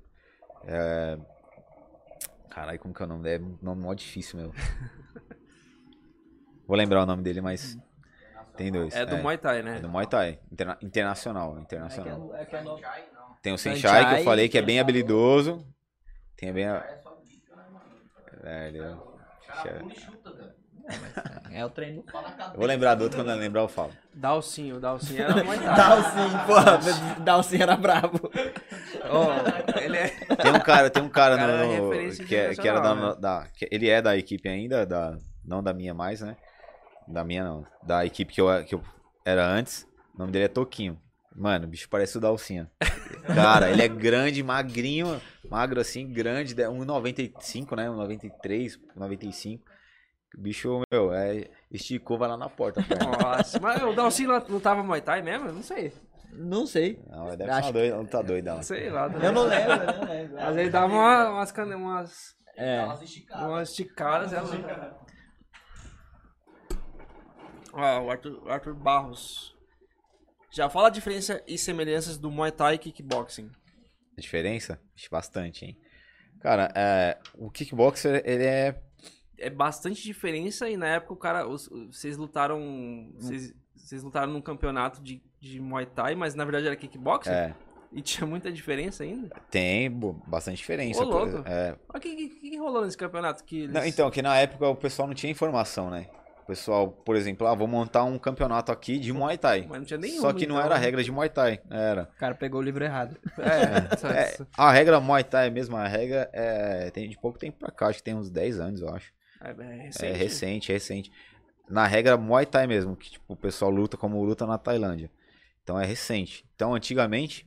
É... 0.66 1.18
Caralho, 2.50 2.80
como 2.80 2.94
que 2.94 3.02
é 3.02 3.06
o 3.06 3.10
nome 3.10 3.24
dele? 3.24 3.44
É 3.44 3.48
um 3.48 3.58
nome 3.62 3.82
mó 3.82 3.94
difícil, 3.94 4.40
meu. 4.40 4.54
Vou 6.68 6.76
lembrar 6.78 7.04
o 7.04 7.06
nome 7.06 7.22
dele, 7.22 7.42
mas. 7.42 7.78
Tem 8.56 8.72
dois. 8.72 8.96
É 8.96 9.06
do 9.06 9.18
Muay 9.18 9.38
Thai, 9.38 9.62
né? 9.62 9.78
É 9.78 9.80
do 9.82 9.90
Muay 9.90 10.08
Thai. 10.08 10.40
Interna- 10.52 10.78
internacional. 10.82 11.60
Internacional. 11.60 12.34
É 12.36 12.46
que 12.46 12.56
é 12.56 12.62
no- 12.64 12.80
Tem 13.42 13.52
o 13.54 13.58
Senchai, 13.58 14.16
que 14.16 14.22
eu 14.22 14.24
falei 14.24 14.48
que 14.48 14.58
é 14.58 14.62
que 14.62 14.66
bem 14.66 14.80
habilidoso. 14.80 15.68
Tem 16.38 16.52
bem. 16.54 16.66
a- 16.68 16.86
Velho. 18.44 18.84
eu- 18.84 19.16
É 21.52 21.66
o 21.66 21.70
treino. 21.70 22.04
Eu 22.54 22.58
vou 22.60 22.66
lembrar 22.68 22.94
do 22.96 23.06
outro 23.06 23.18
quando 23.20 23.32
eu 23.32 23.38
lembrar, 23.38 23.62
eu 23.62 23.68
falo. 23.68 23.92
Dalcinho, 24.14 24.76
o 24.78 24.80
Dalcinho 24.80 25.24
era 25.24 25.34
Thai. 25.34 25.60
Dalsin, 25.76 26.38
porra. 26.46 26.80
Dalsin 27.22 27.62
era 27.62 27.76
bravo. 27.76 28.20
Ó, 29.10 29.80
ele 29.82 29.98
é... 29.98 30.10
Tem 30.10 30.52
um 30.52 30.60
cara, 30.60 30.90
tem 30.90 31.02
um 31.02 31.10
cara 31.10 31.38
Cara, 31.38 31.66
no, 31.66 31.66
no- 31.78 31.90
referência 31.90 32.26
que, 32.26 32.36
é- 32.36 32.54
que 32.54 32.68
era 32.68 32.80
da, 32.80 32.94
né? 32.94 33.16
da- 33.20 33.48
que 33.56 33.68
ele 33.72 33.90
é 33.90 34.02
da 34.02 34.16
equipe 34.18 34.48
ainda, 34.48 34.86
da, 34.86 35.18
não 35.44 35.64
da 35.64 35.74
minha 35.74 35.94
mais, 35.94 36.22
né? 36.22 36.36
Da 37.08 37.24
minha 37.24 37.44
não, 37.44 37.66
da 37.82 38.06
equipe 38.06 38.34
que 38.34 38.42
eu, 38.42 38.48
que 38.66 38.76
eu 38.76 38.84
era 39.26 39.46
antes. 39.46 39.88
O 40.14 40.20
nome 40.20 40.32
dele 40.32 40.46
é 40.46 40.50
Toquinho. 40.50 41.00
Mano, 41.36 41.66
o 41.66 41.68
bicho 41.70 41.90
parece 41.90 42.18
o 42.18 42.22
Dalcinha. 42.22 42.70
Cara, 43.34 43.70
ele 43.72 43.82
é 43.82 43.88
grande, 43.88 44.44
magrinho, 44.44 45.20
magro 45.50 45.80
assim, 45.80 46.12
grande, 46.12 46.54
de- 46.54 46.64
1,95, 46.64 47.76
né? 47.76 47.88
1,93, 47.90 48.78
1,95. 48.96 49.62
O 50.38 50.42
bicho, 50.42 50.82
meu, 50.92 51.14
é, 51.14 51.50
esticou, 51.72 52.18
vai 52.18 52.28
lá 52.28 52.36
na 52.38 52.50
porta. 52.50 52.82
a 52.82 52.84
perna. 52.84 53.06
Nossa, 53.18 53.60
mas 53.60 53.82
o 53.82 53.94
Dalcinho 53.94 54.30
não 54.30 54.46
lutava 54.50 54.84
Muay 54.84 55.02
Thai 55.02 55.22
mesmo? 55.22 55.52
Não 55.52 55.64
sei. 55.64 55.94
Não 56.34 56.68
sei. 56.68 57.00
Não, 57.10 57.28
deve 57.38 57.50
Acho 57.50 57.68
uma 57.68 57.74
doida, 57.74 57.96
não 57.96 58.06
tá 58.06 58.22
doida. 58.22 58.50
ela. 58.52 58.62
Sei 58.64 58.90
lá. 58.90 59.08
Eu 59.08 59.32
não 59.32 59.44
lembro, 59.44 59.72
eu 59.74 59.94
não 60.02 60.10
lembro. 60.10 60.36
Mas 60.36 60.58
ele 60.58 60.70
dava 60.70 60.94
uma- 60.94 61.30
umas, 61.30 61.52
cane- 61.54 61.76
umas, 61.76 62.36
É. 62.58 62.84
umas 62.84 63.70
esticadas. 63.70 64.34
Ela... 64.34 65.00
Ó, 67.74 68.02
o 68.04 68.12
Arthur, 68.12 68.44
o 68.46 68.50
Arthur 68.50 68.74
Barros. 68.74 69.55
Já 70.56 70.70
fala 70.70 70.88
a 70.88 70.92
diferença 70.92 71.44
e 71.46 71.58
semelhanças 71.58 72.18
do 72.18 72.32
Muay 72.32 72.52
Thai 72.52 72.76
e 72.76 72.78
Kickboxing. 72.78 73.52
A 74.18 74.22
diferença? 74.22 74.80
Bastante, 75.12 75.66
hein? 75.66 75.78
Cara, 76.40 76.72
é, 76.76 77.18
o 77.38 77.50
kickboxer, 77.52 78.22
ele 78.26 78.46
é 78.46 78.80
É 79.38 79.50
bastante 79.50 80.02
diferença 80.04 80.70
e 80.70 80.78
na 80.78 80.88
época 80.88 81.14
o 81.14 81.18
cara. 81.18 81.46
os- 81.48 81.68
Vocês 81.92 82.16
lutaram. 82.16 83.12
Vocês, 83.16 83.54
vocês 83.76 84.02
lutaram 84.04 84.32
num 84.32 84.42
campeonato 84.42 85.02
de, 85.04 85.22
de 85.42 85.60
Muay 85.60 85.86
Thai, 85.86 86.16
mas 86.16 86.36
na 86.36 86.46
verdade 86.46 86.68
era 86.68 86.76
kickboxing? 86.78 87.32
É, 87.32 87.54
E 87.92 88.02
tinha 88.02 88.26
muita 88.26 88.50
diferença 88.52 89.04
ainda? 89.04 89.36
tem 89.52 89.90
bastante 90.26 90.58
diferença. 90.58 91.02
Ô, 91.04 91.10
louco. 91.10 91.44
é. 91.46 91.76
Mas 91.92 91.98
o 91.98 92.00
que, 92.00 92.16
que, 92.30 92.50
que 92.52 92.58
rolou 92.58 92.86
nesse 92.86 92.98
campeonato? 92.98 93.44
Que 93.44 93.64
eles... 93.64 93.74
Não, 93.74 93.86
então, 93.86 94.10
que 94.10 94.22
na 94.22 94.38
época 94.38 94.70
o 94.70 94.76
pessoal 94.76 95.08
não 95.08 95.16
tinha 95.16 95.32
informação, 95.32 95.90
né? 95.90 96.08
O 96.46 96.48
pessoal, 96.48 96.88
por 96.92 97.16
exemplo, 97.16 97.48
ah, 97.48 97.56
vou 97.56 97.68
montar 97.68 98.04
um 98.04 98.20
campeonato 98.20 98.72
aqui 98.72 99.00
de 99.00 99.12
Muay 99.12 99.36
Thai. 99.36 99.66
Mas 99.68 99.80
não 99.80 99.86
tinha 99.86 99.98
nenhum. 99.98 100.22
Só 100.22 100.32
que 100.32 100.46
não 100.46 100.56
então, 100.58 100.66
era 100.68 100.76
né? 100.76 100.82
regra 100.86 101.04
de 101.04 101.12
Muay 101.12 101.28
Thai, 101.28 101.60
era. 101.72 102.04
O 102.16 102.20
cara 102.20 102.36
pegou 102.36 102.62
o 102.62 102.64
livro 102.64 102.84
errado. 102.84 103.18
É, 103.40 103.96
só- 103.98 104.08
É, 104.10 104.28
só- 104.28 104.46
a 104.56 104.72
regra 104.72 105.00
Muay 105.00 105.24
Thai 105.24 105.50
mesmo, 105.50 105.76
a 105.76 105.88
regra 105.88 106.30
é 106.32 106.92
tem 106.92 107.10
de 107.10 107.18
pouco 107.20 107.40
tempo 107.40 107.58
pra 107.58 107.72
cá, 107.72 107.88
acho 107.88 107.98
que 107.98 108.04
tem 108.04 108.14
uns 108.14 108.30
10 108.30 108.60
anos, 108.60 108.82
eu 108.82 108.90
acho. 108.94 109.12
é, 109.42 109.50
é 109.50 109.54
É 109.54 109.82
recente. 109.86 110.14
recente, 110.18 110.72
é 110.72 110.76
recente. 110.76 111.12
Na 111.68 111.88
regra 111.88 112.16
Muay 112.16 112.46
Thai 112.46 112.68
mesmo, 112.68 112.96
que 112.96 113.10
tipo, 113.10 113.34
o 113.34 113.36
pessoal 113.36 113.72
luta 113.72 113.98
como 113.98 114.24
luta 114.24 114.46
na 114.46 114.60
Tailândia. 114.60 115.10
Então 115.64 115.80
é 115.82 115.86
recente. 115.86 116.46
Então 116.56 116.76
antigamente 116.76 117.44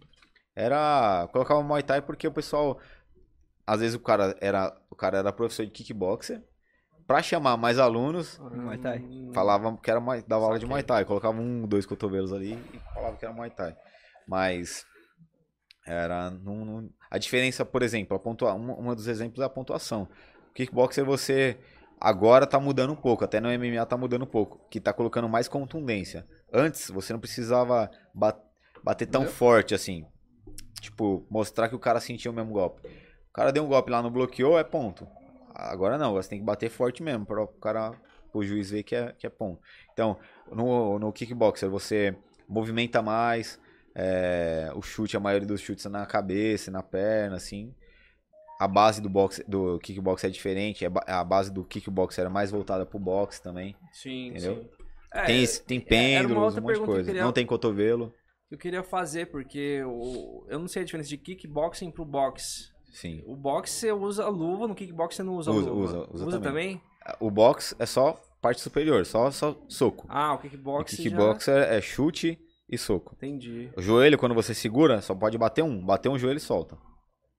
era 0.57 1.29
colocava 1.31 1.63
Muay 1.63 1.85
Thai 1.85 2.03
porque 2.03 2.27
o 2.27 2.33
pessoal 2.33 2.81
às 3.65 3.79
vezes 3.79 3.95
o 3.95 4.01
cara 4.01 4.37
era 4.41 4.77
o 4.91 4.97
cara 4.97 5.19
era 5.19 5.33
professor 5.33 5.65
de 5.65 5.71
kickboxer 5.71 6.43
pra 7.09 7.23
chamar 7.23 7.57
mais 7.57 7.79
alunos, 7.81 8.39
Muay 8.39 8.79
Thai. 8.79 8.99
Hum, 9.01 9.33
falava 9.35 9.77
que 9.83 9.91
era 9.91 9.99
Muay- 9.99 10.23
dava 10.29 10.45
aula 10.45 10.59
de. 10.59 10.67
Muay 10.67 10.83
Thai, 10.85 11.05
colocava 11.05 11.41
um, 11.41 11.67
dois 11.67 11.85
cotovelos 11.87 12.33
ali 12.33 12.53
e 12.73 12.79
falava 12.95 13.17
que 13.17 13.25
era 13.25 13.35
Muay 13.35 13.51
Thai. 13.51 13.75
Mas 14.29 14.85
era 15.87 16.31
não, 16.31 16.65
não- 16.65 16.91
a 17.11 17.19
diferença, 17.19 17.65
por 17.65 17.83
exemplo, 17.83 18.17
a 18.17 18.21
pontua, 18.21 18.55
um, 18.55 18.95
dos 18.95 19.09
exemplos 19.09 19.41
é 19.41 19.45
a 19.47 19.49
pontuação. 19.49 20.07
O 20.51 20.53
kickboxer 20.55 21.05
você 21.05 21.59
agora 22.01 22.47
tá 22.47 22.61
mudando 22.61 22.93
um 22.93 22.97
pouco, 22.97 23.25
até 23.25 23.41
no 23.41 23.49
MMA 23.51 23.85
tá 23.87 23.97
mudando 23.97 24.23
um 24.23 24.27
pouco, 24.27 24.61
que 24.71 24.79
tá 24.79 24.93
colocando 24.93 25.29
mais 25.29 25.49
contundência. 25.49 26.27
Antes 26.53 26.91
você 26.91 27.13
não 27.13 27.21
precisava 27.21 27.91
ba- 28.15 28.39
bater 28.85 29.07
tão 29.07 29.25
forte 29.27 29.75
assim. 29.75 30.05
Tipo, 30.81 31.27
mostrar 31.31 31.69
que 31.69 31.75
o 31.75 31.79
cara 31.79 31.99
sentia 32.01 32.31
o 32.31 32.35
mesmo 32.35 32.53
golpe. 32.53 32.87
O 33.31 33.33
cara 33.33 33.51
deu 33.51 33.65
um 33.65 33.69
golpe 33.69 33.91
lá 33.91 34.03
no 34.03 34.11
bloqueou, 34.11 34.59
é 34.59 34.63
ponto. 34.65 35.09
Agora 35.59 35.99
não, 35.99 36.13
você 36.13 36.29
tem 36.29 36.39
que 36.39 36.45
bater 36.45 36.71
forte 36.71 37.03
mesmo 37.03 37.27
para 37.27 37.43
o 37.43 37.49
cara, 37.49 37.93
o 38.33 38.45
juiz 38.45 38.71
ver 38.71 38.85
que 38.85 38.95
é, 38.95 39.13
que 39.13 39.27
é 39.27 39.31
ponto. 39.31 39.61
Então, 39.93 40.17
no, 40.53 40.99
no 41.01 41.13
kickboxer 41.13 41.69
você 41.69 42.17
movimenta 42.49 43.03
mais, 43.03 43.61
é, 43.95 44.71
o 44.77 44.81
chute, 44.81 45.17
a 45.17 45.21
maioria 45.21 45.49
dos 45.49 45.61
chutes 45.61 45.85
é 45.85 45.89
na 45.89 46.07
cabeça, 46.07 46.71
na 46.71 46.83
perna, 46.83 47.37
assim. 47.37 47.75
A 48.61 48.69
base 48.69 49.01
do 49.03 49.09
boxe, 49.09 49.43
do 49.49 49.79
kickboxer 49.81 50.31
é 50.31 50.33
diferente, 50.33 50.85
é 50.85 50.91
a 51.07 51.25
base 51.25 51.53
do 51.53 51.65
kickboxer 51.65 52.23
era 52.23 52.31
mais 52.31 52.51
voltada 52.53 52.87
pro 52.87 52.99
boxe 52.99 53.43
também. 53.43 53.75
Sim, 53.93 54.29
Entendeu? 54.29 54.55
sim. 54.63 54.69
É, 55.13 55.25
tem, 55.27 55.47
tem 55.67 55.79
uma 55.79 55.85
pêndulos, 55.89 56.57
um 56.57 56.61
monte 56.61 56.75
de 56.75 56.81
eu 56.81 56.87
coisa. 56.87 57.05
queria- 57.05 57.25
Não 57.25 57.33
tem 57.33 57.47
cotovelo. 57.47 58.15
eu 58.51 58.59
queria 58.59 58.83
fazer, 58.85 59.27
porque 59.27 59.83
o- 59.85 60.45
eu 60.49 60.59
não 60.59 60.69
sei 60.69 60.83
a 60.83 60.85
diferença 60.85 61.09
de 61.09 61.19
kickboxing 61.19 61.91
pro 61.91 62.05
boxe. 62.05 62.71
Sim. 62.91 63.23
O 63.27 63.37
boxe 63.37 63.73
você 63.73 63.93
usa 63.93 64.29
luva, 64.29 64.67
no 64.67 64.75
kickboxing 64.75 65.17
você 65.19 65.23
não 65.23 65.37
usa, 65.37 65.51
Usa, 65.51 65.71
luva. 65.71 66.09
usa, 66.13 66.27
usa 66.27 66.41
também? 66.41 66.81
O 67.21 67.31
boxe 67.31 67.75
é 67.79 67.87
só 67.87 68.21
parte 68.41 68.61
superior, 68.61 69.05
só, 69.07 69.31
só 69.31 69.57
soco. 69.69 70.07
Ah, 70.09 70.33
o 70.33 70.37
O 70.37 70.39
kickboxing 70.39 70.97
já... 70.97 71.03
kickboxer 71.03 71.57
é 71.73 71.81
chute 71.81 72.39
e 72.69 72.77
soco. 72.77 73.15
Entendi, 73.17 73.71
O 73.77 73.81
joelho, 73.83 74.19
quando 74.19 74.35
você 74.35 74.53
segura, 74.55 75.01
só 75.01 75.15
pode 75.15 75.39
bater 75.39 75.63
um. 75.65 75.81
Bater 75.85 76.09
um 76.09 76.19
joelho 76.19 76.37
e 76.37 76.41
solta. 76.41 76.77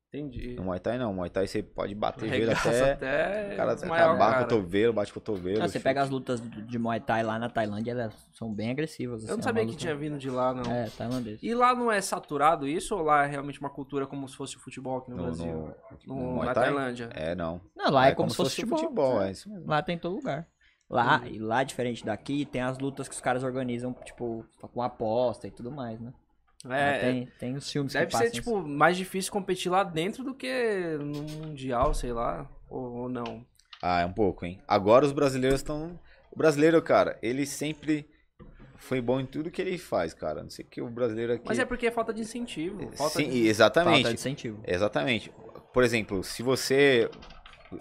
Entendi. 0.09 0.55
No 0.55 0.63
Muay 0.63 0.79
Thai 0.79 0.97
não. 0.97 1.13
Muay 1.13 1.29
Thai 1.29 1.47
você 1.47 1.63
pode 1.63 1.95
bater 1.95 2.27
joelho 2.27 2.51
até... 2.51 2.91
até 2.93 3.53
O 3.53 3.57
cara 3.57 3.73
desmaiar 3.75 4.07
o 4.07 4.09
acabar 4.15 4.31
cara. 4.33 4.43
cotovelo, 4.43 4.93
bate 4.93 5.13
cotovelo. 5.13 5.63
Ah, 5.63 5.67
você 5.67 5.73
chute. 5.73 5.83
pega 5.83 6.01
as 6.01 6.09
lutas 6.09 6.41
de 6.41 6.77
Muay 6.79 6.99
Thai 6.99 7.23
lá 7.23 7.37
na 7.39 7.49
Tailândia, 7.49 7.91
elas 7.91 8.13
são 8.33 8.53
bem 8.53 8.71
agressivas. 8.71 9.21
Eu 9.21 9.25
assim, 9.27 9.33
não 9.33 9.39
é 9.39 9.43
sabia 9.43 9.63
que 9.63 9.71
luta- 9.71 9.79
tinha 9.79 9.95
vindo 9.95 10.17
de 10.17 10.29
lá, 10.29 10.53
não. 10.53 10.71
É, 10.71 10.89
tailandês. 10.89 11.39
E 11.41 11.53
lá 11.53 11.73
não 11.75 11.91
é 11.91 12.01
saturado 12.01 12.67
isso 12.67 12.95
ou 12.95 13.03
lá 13.03 13.23
é 13.25 13.27
realmente 13.27 13.59
uma 13.59 13.69
cultura 13.69 14.05
como 14.07 14.27
se 14.27 14.35
fosse 14.35 14.57
o 14.57 14.59
futebol 14.59 14.97
aqui 14.97 15.11
no, 15.11 15.17
No, 15.17 15.23
Brasil? 15.23 15.45
no, 15.45 16.15
No- 16.15 16.15
no 16.21 16.31
Muay 16.35 16.47
na? 16.47 16.53
Tailândia. 16.53 17.09
É, 17.13 17.35
não. 17.35 17.61
Não, 17.75 17.91
lá 17.91 18.07
é, 18.07 18.15
como, 18.15 18.29
se 18.29 18.35
fosse 18.35 18.55
futebol. 18.55 18.79
futebol. 18.79 19.21
é. 19.21 19.27
É 19.29 19.31
isso 19.31 19.49
mesmo. 19.49 19.67
Lá 19.67 19.81
tem 19.81 19.95
em 19.95 19.99
todo 19.99 20.15
lugar. 20.15 20.47
Lá, 20.91 21.21
e 21.27 21.37
lá, 21.37 21.63
diferente 21.63 22.03
daqui, 22.03 22.45
tem 22.47 22.61
as 22.63 22.79
lutas 22.79 23.07
que 23.07 23.13
os 23.13 23.21
caras 23.21 23.43
organizam, 23.43 23.93
tipo, 24.03 24.43
com 24.73 24.81
aposta 24.81 25.47
e 25.47 25.51
tudo 25.51 25.69
mais, 25.71 25.99
né? 26.01 26.11
Lá 26.63 26.77
É, 26.77 26.99
tem, 26.99 27.25
tem 27.39 27.55
os 27.55 27.71
filmes 27.71 27.93
deve 27.93 28.15
ser, 28.15 28.31
tipo, 28.31 28.61
mais 28.61 28.97
difícil 28.97 29.31
competir 29.31 29.71
lá 29.71 29.83
dentro 29.83 30.23
do 30.23 30.33
que 30.33 30.97
no 30.99 31.23
Mundial, 31.23 31.93
sei 31.93 32.11
lá. 32.11 32.49
Ou, 32.69 33.03
ou 33.03 33.09
não. 33.09 33.45
Ah, 33.81 34.01
é 34.01 34.05
um 34.05 34.13
pouco, 34.13 34.45
hein? 34.45 34.61
Agora 34.67 35.05
os 35.05 35.11
brasileiros 35.11 35.61
estão... 35.61 35.99
O 36.31 36.37
brasileiro, 36.37 36.81
cara, 36.81 37.17
ele 37.21 37.45
sempre 37.45 38.09
foi 38.75 39.01
bom 39.01 39.19
em 39.19 39.25
tudo 39.25 39.49
que 39.49 39.61
ele 39.61 39.77
faz, 39.77 40.13
cara. 40.13 40.43
Não 40.43 40.49
sei 40.49 40.65
que 40.65 40.81
o 40.81 40.89
brasileiro 40.89 41.33
aqui... 41.33 41.45
Mas 41.47 41.59
é 41.59 41.65
porque 41.65 41.87
é 41.87 41.91
falta 41.91 42.13
de 42.13 42.21
incentivo. 42.21 42.91
Falta 42.95 43.19
Sim, 43.19 43.29
de... 43.29 43.47
exatamente. 43.47 44.03
Falta 44.03 44.09
de 44.09 44.15
incentivo. 44.15 44.61
Exatamente. 44.67 45.31
Por 45.73 45.83
exemplo, 45.83 46.23
se 46.23 46.43
você 46.43 47.09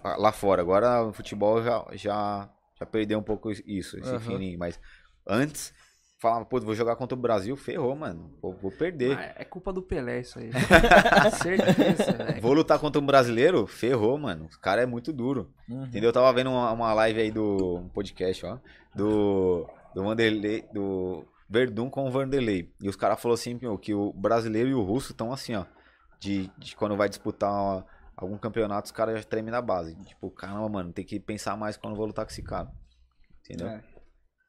lá 0.05 0.32
fora, 0.32 0.62
agora 0.62 1.02
o 1.02 1.12
futebol 1.12 1.62
já, 1.62 1.84
já, 1.92 2.48
já 2.78 2.86
perdeu 2.86 3.18
um 3.18 3.22
pouco 3.22 3.50
isso, 3.50 3.98
esse 3.98 4.09
Aham. 4.09 4.20
feeling, 4.20 4.56
mas 4.56 4.78
antes 5.26 5.72
falava, 6.18 6.44
pô, 6.44 6.60
vou 6.60 6.74
jogar 6.74 6.96
contra 6.96 7.16
o 7.16 7.20
Brasil, 7.20 7.56
ferrou, 7.56 7.94
mano. 7.94 8.36
Vou, 8.42 8.52
vou 8.54 8.70
perder. 8.72 9.16
Ah, 9.16 9.32
é 9.36 9.44
culpa 9.44 9.72
do 9.72 9.80
Pelé 9.82 10.20
isso 10.20 10.38
aí. 10.38 10.50
Certeza, 11.42 12.12
velho. 12.12 12.40
Vou 12.42 12.52
lutar 12.52 12.78
contra 12.78 13.00
um 13.00 13.06
brasileiro, 13.06 13.66
ferrou, 13.66 14.18
mano. 14.18 14.46
O 14.46 14.60
cara 14.60 14.82
é 14.82 14.86
muito 14.86 15.12
duro. 15.12 15.52
Uhum. 15.68 15.84
Entendeu? 15.84 16.08
Eu 16.08 16.12
tava 16.12 16.32
vendo 16.32 16.50
uma, 16.50 16.72
uma 16.72 16.92
live 16.94 17.20
aí 17.20 17.30
do 17.30 17.76
um 17.78 17.88
podcast, 17.88 18.44
ó, 18.46 18.58
do 18.94 19.66
do 19.94 20.02
Vanderlei, 20.04 20.64
do 20.72 21.24
Verdun 21.48 21.88
com 21.88 22.06
o 22.06 22.10
Vanderlei. 22.10 22.70
E 22.80 22.88
os 22.88 22.96
caras 22.96 23.20
falaram 23.20 23.34
assim, 23.34 23.58
meu, 23.60 23.78
que 23.78 23.94
o 23.94 24.12
brasileiro 24.12 24.68
e 24.68 24.74
o 24.74 24.82
russo 24.82 25.12
estão 25.12 25.32
assim, 25.32 25.54
ó, 25.54 25.64
de, 26.20 26.50
de 26.58 26.76
quando 26.76 26.96
vai 26.96 27.08
disputar 27.08 27.50
uma- 27.50 27.86
algum 28.16 28.36
campeonato, 28.36 28.86
os 28.86 28.92
caras 28.92 29.18
já 29.18 29.24
tremem 29.24 29.50
na 29.50 29.62
base. 29.62 29.94
Tipo, 30.04 30.30
caramba, 30.30 30.68
mano, 30.68 30.92
tem 30.92 31.04
que 31.04 31.18
pensar 31.18 31.56
mais 31.56 31.76
quando 31.76 31.92
eu 31.94 31.96
vou 31.96 32.06
lutar 32.06 32.24
com 32.26 32.30
esse 32.30 32.42
cara. 32.42 32.70
Entendeu? 33.44 33.68
É. 33.68 33.82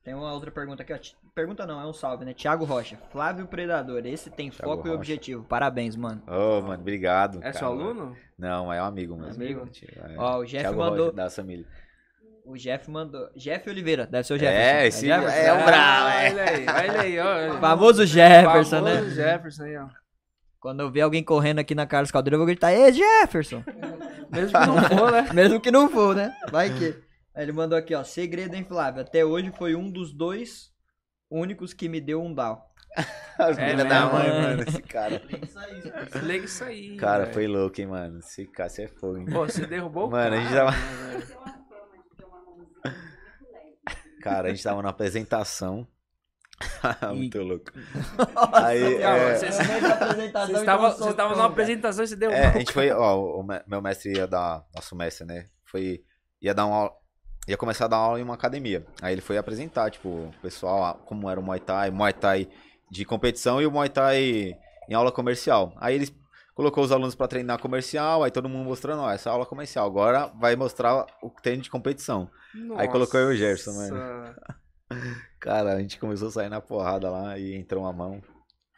Tem 0.10 0.16
uma 0.16 0.34
outra 0.34 0.50
pergunta 0.50 0.82
aqui, 0.82 0.92
ó. 0.92 0.98
Pergunta 1.36 1.68
não, 1.68 1.80
é 1.80 1.86
um 1.86 1.94
salve, 1.94 2.26
né? 2.26 2.34
Thiago 2.34 2.66
Rocha. 2.66 2.98
Flávio 3.12 3.46
Predador, 3.46 4.04
esse 4.08 4.32
tem 4.32 4.50
Thiago 4.50 4.72
foco 4.74 4.88
e 4.88 4.90
Rocha. 4.90 4.96
objetivo. 4.98 5.44
Parabéns, 5.44 5.96
mano. 5.96 6.24
Ô, 6.26 6.62
mano, 6.64 6.82
obrigado. 6.82 7.38
É 7.38 7.42
cara. 7.42 7.54
seu 7.54 7.68
aluno? 7.68 8.18
Não, 8.36 8.74
é 8.74 8.82
um 8.82 8.86
amigo 8.86 9.16
mesmo. 9.16 9.36
Amigo? 9.44 9.70
É, 9.88 10.16
Ó, 10.18 10.40
o 10.40 10.46
Jeff 10.46 10.64
Thiago 10.64 10.80
mandou- 10.80 11.06
Rocha, 11.06 11.16
da 11.16 11.30
família. 11.30 11.64
O 12.44 12.58
Jeff 12.58 12.90
mandou. 12.90 13.30
Jeff 13.36 13.70
Oliveira, 13.70 14.08
deve 14.08 14.24
ser 14.26 14.34
o 14.34 14.38
Jefferson. 14.40 14.60
É, 14.60 14.88
esse 14.88 15.06
Jefferson? 15.06 15.38
é 15.38 15.54
o 15.54 15.64
bravo, 15.64 16.08
é. 16.10 16.32
Olha 16.32 16.44
aí, 16.44 16.66
olha 16.90 17.02
aí, 17.02 17.20
ó. 17.52 17.60
Famoso 17.60 18.06
Jefferson, 18.08 18.82
né? 18.82 18.96
Famoso 18.96 19.12
Jefferson 19.12 19.64
aí, 19.66 19.78
ó. 19.78 19.88
Quando 20.60 20.80
eu 20.80 20.90
ver 20.90 21.02
alguém 21.02 21.24
correndo 21.24 21.60
aqui 21.60 21.76
na 21.76 21.86
Carlos 21.86 22.10
Caldeira, 22.10 22.34
eu 22.34 22.40
vou 22.40 22.48
gritar, 22.48 22.74
Ê, 22.74 22.92
Jefferson! 22.92 23.64
Mesmo 24.34 24.60
que 24.60 24.66
não 24.66 24.82
for, 24.82 25.12
né? 25.12 25.30
Mesmo 25.34 25.62
que 25.62 25.72
não 25.72 25.88
for, 25.88 26.16
né? 26.16 26.36
Vai 26.52 26.72
que. 26.72 27.09
Aí 27.40 27.46
ele 27.46 27.54
mandou 27.54 27.78
aqui, 27.78 27.96
ó. 27.96 28.04
Segredo, 28.04 28.54
hein, 28.54 28.66
Flávio? 28.66 29.02
Até 29.02 29.24
hoje 29.24 29.50
foi 29.58 29.74
um 29.74 29.90
dos 29.90 30.12
dois 30.14 30.74
únicos 31.32 31.74
que 31.74 31.88
me 31.88 32.02
deu 32.02 32.22
um 32.22 32.34
down. 32.34 32.62
As 33.40 33.58
É 33.58 33.70
filhas 33.70 33.88
da 33.88 34.02
mesmo, 34.02 34.12
mãe, 34.14 34.28
é. 34.28 34.42
mano, 34.42 34.64
esse 34.68 34.82
cara. 34.82 35.22
Liga 36.22 36.44
isso 36.46 36.64
aí. 36.66 36.98
Cara, 36.98 37.24
velho. 37.24 37.34
foi 37.34 37.48
louco, 37.48 37.80
hein, 37.80 37.88
mano. 37.88 38.20
Esse 38.20 38.46
cara, 38.46 38.68
você 38.70 38.84
é 38.84 38.88
fogo, 38.90 39.18
hein. 39.20 39.26
Pô, 39.32 39.46
você 39.46 39.66
derrubou 39.66 40.08
o 40.08 40.12
Mano, 40.12 40.36
a 40.36 40.40
gente 40.42 40.50
cara, 40.54 40.66
tava- 40.72 40.78
né? 40.78 41.28
Cara, 44.22 44.48
a 44.50 44.52
gente 44.52 44.64
tava 44.64 44.82
na 44.82 44.90
apresentação. 44.90 45.88
Muito 47.16 47.42
louco. 47.42 47.72
Nossa, 48.36 48.68
Aí, 48.68 49.00
cara, 49.00 49.18
é- 49.18 49.36
vocês- 49.38 49.60
estavam 49.60 50.48
Vocês 50.48 50.60
estavam 50.60 50.92
vocês 50.92 51.10
estavam 51.12 51.38
numa 51.38 51.46
apresentação 51.48 52.04
e 52.04 52.08
você 52.10 52.16
derrubou 52.18 52.42
É, 52.42 52.48
a 52.48 52.50
o 52.50 52.60
gente 52.60 52.74
foi, 52.74 52.92
ó, 52.92 53.18
o 53.40 53.44
me- 53.44 53.64
meu 53.66 53.82
mestre 53.82 54.12
ia 54.18 54.28
dar, 54.28 54.66
nosso 54.76 54.94
mestre, 54.94 55.26
né? 55.26 55.46
Foi, 55.64 56.04
ia 56.42 56.54
dar 56.54 56.66
uma 56.66 56.76
aula, 56.76 56.92
ia 57.50 57.58
começar 57.58 57.86
a 57.86 57.88
dar 57.88 57.98
aula 57.98 58.20
em 58.20 58.24
uma 58.24 58.36
academia. 58.36 58.86
Aí 59.02 59.14
ele 59.14 59.22
foi 59.22 59.38
apresentar, 59.38 59.90
tipo, 59.90 60.08
o 60.08 60.34
pessoal, 60.40 60.84
ah, 60.84 60.94
como 60.94 61.28
era 61.28 61.40
o 61.40 61.44
Muay 61.44 61.60
Thai, 61.60 61.90
Muay 61.90 62.14
Thai 62.14 62.48
de 62.92 63.04
competição 63.06 63.60
e 63.60 63.66
o 63.66 63.72
Muay 63.72 63.90
Thai 63.90 64.56
em 64.88 64.94
aula 64.94 65.12
comercial. 65.12 65.74
Aí 65.78 65.96
ele 65.96 66.14
colocou 66.54 66.84
os 66.84 66.92
alunos 66.92 67.16
pra 67.16 67.28
treinar 67.28 67.60
comercial, 67.60 68.24
aí 68.24 68.30
todo 68.30 68.48
mundo 68.48 68.66
mostrando, 68.66 69.02
ó, 69.02 69.12
essa 69.12 69.32
aula 69.32 69.48
comercial, 69.48 69.88
agora 69.88 70.28
vai 70.40 70.56
mostrar 70.56 71.08
o 71.24 71.30
treino 71.42 71.64
de 71.64 71.72
competição. 71.72 72.30
Aí 72.78 72.88
colocou 72.88 73.20
eu 73.20 73.32
e 73.32 73.36
o 73.36 73.38
Gerson, 73.38 73.74
mano. 73.74 73.96
Nossa. 73.96 74.60
Cara, 75.40 75.74
a 75.74 75.80
gente 75.80 76.00
começou 76.00 76.28
a 76.28 76.32
sair 76.32 76.50
na 76.50 76.62
porrada 76.62 77.10
lá 77.10 77.38
e 77.40 77.56
entrou 77.56 77.84
uma 77.84 77.94
mão. 77.94 78.22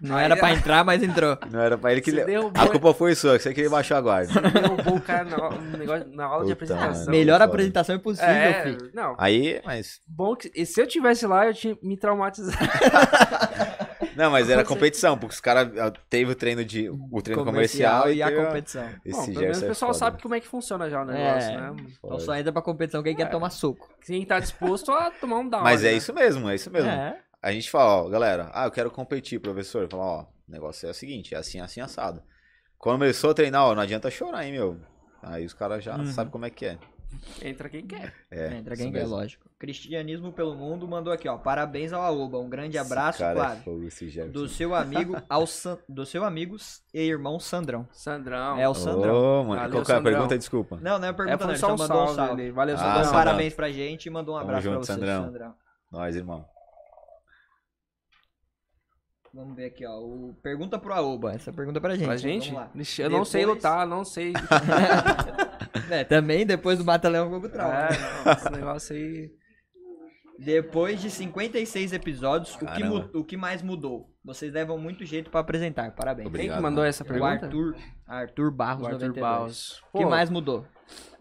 Não 0.01 0.17
era 0.17 0.35
pra 0.35 0.51
entrar, 0.51 0.83
mas 0.83 1.03
entrou. 1.03 1.37
Não 1.51 1.59
era 1.59 1.77
pra 1.77 1.91
ele 1.91 2.01
que... 2.01 2.09
Você 2.11 2.17
le- 2.17 2.25
derrubou- 2.25 2.61
A 2.61 2.67
culpa 2.67 2.93
foi 2.93 3.13
sua, 3.15 3.37
que 3.37 3.43
você 3.43 3.53
queria 3.53 3.69
baixar 3.69 3.97
a 3.97 4.01
guarda. 4.01 4.41
Derrubou 4.41 4.95
o 4.95 5.01
cara 5.01 5.25
na, 5.25 5.49
no 5.51 5.77
negócio- 5.77 6.07
na 6.11 6.25
aula 6.25 6.45
de 6.45 6.55
Puta, 6.55 6.73
apresentação. 6.73 6.99
mano. 7.05 7.11
Melhor 7.11 7.41
apresentação 7.41 7.95
impossível, 7.95 8.29
É, 8.29 8.63
filho. 8.63 8.89
não. 8.93 9.15
Aí, 9.19 9.61
mas... 9.63 9.99
Bom 10.07 10.35
que 10.35 10.51
e 10.55 10.65
se 10.65 10.81
eu 10.81 10.87
tivesse 10.87 11.27
lá, 11.27 11.45
eu 11.45 11.53
tinha 11.53 11.77
me 11.83 11.95
traumatizado. 11.97 12.57
Não, 14.15 14.29
mas 14.29 14.49
era 14.49 14.63
competição, 14.65 15.17
porque 15.17 15.33
os 15.35 15.39
caras 15.39 15.71
ah, 15.79 15.91
teve 16.09 16.31
o 16.31 16.35
treino 16.35 16.65
de 16.65 16.89
o 16.89 17.21
treino 17.21 17.45
comercial, 17.45 18.11
e 18.11 18.21
a 18.21 18.29
competição. 18.29 18.83
Esse 19.05 19.17
Bom, 19.17 19.25
pelo 19.27 19.39
menos 19.41 19.61
o 19.61 19.65
é 19.65 19.67
pessoal 19.69 19.93
foda. 19.93 19.99
sabe 19.99 20.21
como 20.21 20.35
é 20.35 20.39
que 20.41 20.47
funciona 20.47 20.89
já 20.89 21.01
o 21.01 21.05
negócio, 21.05 21.49
É. 21.49 21.57
né? 21.57 21.75
Então 22.03 22.19
só 22.19 22.35
entra 22.35 22.51
pra 22.51 22.61
competição 22.61 23.01
quem 23.01 23.15
quer 23.15 23.29
tomar 23.29 23.49
suco. 23.51 23.89
Quem 24.05 24.25
tá 24.25 24.39
disposto 24.39 24.91
a 24.91 25.09
tomar 25.11 25.39
um 25.39 25.47
down. 25.47 25.63
Mas 25.63 25.83
né? 25.83 25.89
é 25.89 25.93
isso 25.93 26.13
mesmo, 26.13 26.49
é 26.49 26.55
isso 26.55 26.69
mesmo. 26.69 26.89
É. 26.89 27.17
A 27.41 27.51
gente 27.51 27.69
fala, 27.71 28.03
ó, 28.03 28.09
galera, 28.09 28.51
ah, 28.53 28.65
eu 28.65 28.71
quero 28.71 28.91
competir, 28.91 29.39
professor. 29.39 29.87
Fala, 29.89 30.03
ó, 30.03 30.21
o 30.21 30.27
negócio 30.51 30.87
é 30.87 30.91
o 30.91 30.93
seguinte, 30.93 31.33
é 31.33 31.37
assim, 31.37 31.59
assim, 31.59 31.81
assado. 31.81 32.21
Quando 32.77 32.99
começou 32.99 33.31
a 33.31 33.33
treinar, 33.33 33.63
ó, 33.65 33.75
não 33.75 33.81
adianta 33.81 34.09
chorar, 34.11 34.45
hein, 34.45 34.51
meu. 34.53 34.79
Aí 35.23 35.45
os 35.45 35.53
caras 35.53 35.83
já 35.83 35.95
Uhum. 35.97 36.05
sabem 36.07 36.31
como 36.31 36.45
é 36.45 36.49
que 36.49 36.65
é. 36.65 36.77
Entra 37.41 37.67
quem 37.69 37.85
quer. 37.85 38.13
É, 38.31 38.55
Entra 38.55 38.73
isso 38.73 38.83
quem 38.83 38.91
quer, 38.91 38.99
mesmo. 39.01 39.15
lógico. 39.15 39.49
Cristianismo 39.59 40.31
pelo 40.31 40.55
mundo 40.55 40.87
mandou 40.87 41.11
aqui, 41.11 41.27
ó. 41.27 41.37
Parabéns 41.37 41.91
ao 41.91 42.01
Aoba. 42.01 42.39
Um 42.39 42.49
grande 42.49 42.77
abraço, 42.77 43.19
cara 43.19 43.57
é. 43.65 44.25
Do 44.29 44.47
seu 44.47 44.73
amigo 44.73 45.17
ao 45.29 45.45
San... 45.45 45.77
do 45.89 46.05
seu 46.05 46.23
amigo 46.23 46.55
e 46.93 47.01
irmão 47.01 47.37
Sandrão. 47.39 47.85
Sandrão. 47.91 48.57
É 48.57 48.67
o 48.67 48.73
Sandrão. 48.73 49.13
Ô, 49.41 49.43
mano, 49.43 49.61
Valeu, 49.61 49.71
qual 49.71 49.85
que 49.85 49.91
é 49.91 49.95
a 49.95 49.97
Sandrão. 49.97 50.13
pergunta? 50.13 50.37
Desculpa. 50.37 50.79
Não, 50.81 50.97
não 50.97 51.07
é 51.07 51.09
É, 51.09 51.13
pergunta, 51.13 51.37
foi 51.37 51.45
não. 51.47 51.51
Ele 51.53 51.59
só 51.59 51.67
só 51.67 51.73
um 51.73 51.77
mandou 51.77 51.97
um 52.03 52.05
salve. 52.07 52.15
salve. 52.15 52.41
ali. 52.43 52.51
Valeu, 52.51 52.75
Ah, 52.75 52.79
um 52.79 52.81
Sandrão. 52.81 53.03
Sandrão. 53.03 53.19
parabéns 53.23 53.53
pra 53.53 53.69
gente 53.71 54.05
e 54.05 54.09
mandou 54.09 54.35
um 54.35 54.37
Tamo 54.39 54.49
abraço 54.49 54.63
junto, 54.63 54.75
pra 54.77 54.85
você, 54.85 54.93
Sandrão. 54.93 55.25
Sandrão. 55.25 55.55
Nós, 55.91 56.15
irmão. 56.15 56.45
Vamos 59.33 59.55
ver 59.55 59.65
aqui, 59.65 59.85
ó. 59.85 59.97
O... 59.99 60.35
Pergunta 60.43 60.77
pro 60.77 60.93
Aoba. 60.93 61.33
Essa 61.33 61.53
pergunta 61.53 61.79
é 61.79 61.81
pra 61.81 61.95
gente. 61.95 62.05
Pra 62.05 62.17
gente? 62.17 62.51
Vamos 62.51 62.61
lá. 62.65 62.71
Vixe, 62.75 63.01
eu 63.01 63.09
não 63.09 63.23
sei 63.23 63.41
Depois- 63.41 63.57
lutar, 63.57 63.87
não 63.87 64.03
sei. 64.03 64.33
É, 65.89 66.03
também 66.05 66.45
depois 66.45 66.77
do 66.77 66.85
Mata-Leão 66.85 67.29
Fogo 67.29 67.49
Trauma. 67.49 67.73
É, 67.73 67.89
não, 68.25 68.31
esse 68.31 68.49
negócio 68.51 68.95
aí. 68.95 69.29
Depois 70.39 71.01
de 71.01 71.09
56 71.11 71.93
episódios, 71.93 72.55
o 72.55 72.65
que, 72.65 72.83
mu- 72.83 73.09
o 73.13 73.23
que 73.25 73.35
mais 73.37 73.61
mudou? 73.61 74.09
Vocês 74.23 74.51
levam 74.53 74.77
muito 74.77 75.05
jeito 75.05 75.29
pra 75.29 75.41
apresentar. 75.41 75.91
Parabéns. 75.91 76.27
Obrigado, 76.27 76.47
Quem 76.47 76.55
que 76.57 76.61
mandou 76.63 76.77
mano. 76.81 76.89
essa 76.89 77.03
O 77.03 77.07
pergunta? 77.07 77.45
Arthur, 77.45 77.75
Arthur 78.07 78.51
Barros, 78.51 78.83
O 78.83 78.85
Arthur 78.87 78.99
92. 79.09 79.21
Baus. 79.21 79.83
O 79.93 79.97
que 79.99 80.05
mais 80.05 80.29
mudou? 80.29 80.65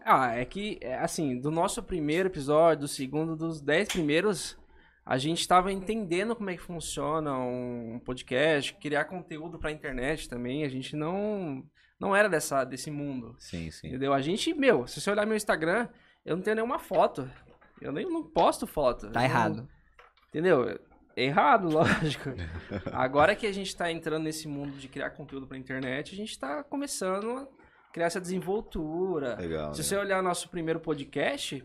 Ah, 0.03 0.35
é 0.35 0.43
que, 0.45 0.79
é, 0.81 0.97
assim, 0.97 1.39
do 1.39 1.51
nosso 1.51 1.83
primeiro 1.83 2.29
episódio, 2.29 2.81
do 2.81 2.87
segundo, 2.87 3.35
dos 3.35 3.61
dez 3.61 3.87
primeiros, 3.89 4.57
a 5.11 5.17
gente 5.17 5.45
tava 5.45 5.73
entendendo 5.73 6.33
como 6.37 6.49
é 6.49 6.55
que 6.55 6.61
funciona 6.61 7.37
um 7.37 7.99
podcast, 8.05 8.73
criar 8.75 9.03
conteúdo 9.03 9.59
pra 9.59 9.69
internet 9.69 10.29
também. 10.29 10.63
A 10.63 10.69
gente 10.69 10.95
não 10.95 11.65
não 11.99 12.15
era 12.15 12.29
dessa, 12.29 12.63
desse 12.63 12.89
mundo, 12.89 13.35
Sim, 13.37 13.69
sim. 13.69 13.87
entendeu? 13.89 14.13
A 14.13 14.21
gente, 14.21 14.53
meu, 14.53 14.87
se 14.87 15.01
você 15.01 15.11
olhar 15.11 15.25
meu 15.25 15.35
Instagram, 15.35 15.89
eu 16.25 16.37
não 16.37 16.41
tenho 16.41 16.55
nenhuma 16.55 16.79
foto. 16.79 17.29
Eu 17.81 17.91
nem 17.91 18.05
não 18.07 18.23
posto 18.23 18.65
foto. 18.65 19.11
Tá 19.11 19.21
errado. 19.21 19.57
não- 19.57 19.67
entendeu? 20.29 20.79
Errado, 21.13 21.67
lógico. 21.75 22.29
Agora 22.93 23.35
que 23.35 23.45
a 23.45 23.51
gente 23.51 23.75
tá 23.75 23.91
entrando 23.91 24.23
nesse 24.23 24.47
mundo 24.47 24.77
de 24.77 24.87
criar 24.87 25.09
conteúdo 25.09 25.45
pra 25.45 25.57
internet, 25.57 26.13
a 26.13 26.17
gente 26.17 26.39
tá 26.39 26.63
começando 26.63 27.31
a 27.37 27.47
criar 27.91 28.05
essa 28.07 28.21
desenvoltura. 28.21 29.35
Legal. 29.35 29.73
Se 29.73 29.81
né? 29.81 29.83
você 29.83 29.97
olhar 29.97 30.23
nosso 30.23 30.47
primeiro 30.47 30.79
podcast, 30.79 31.61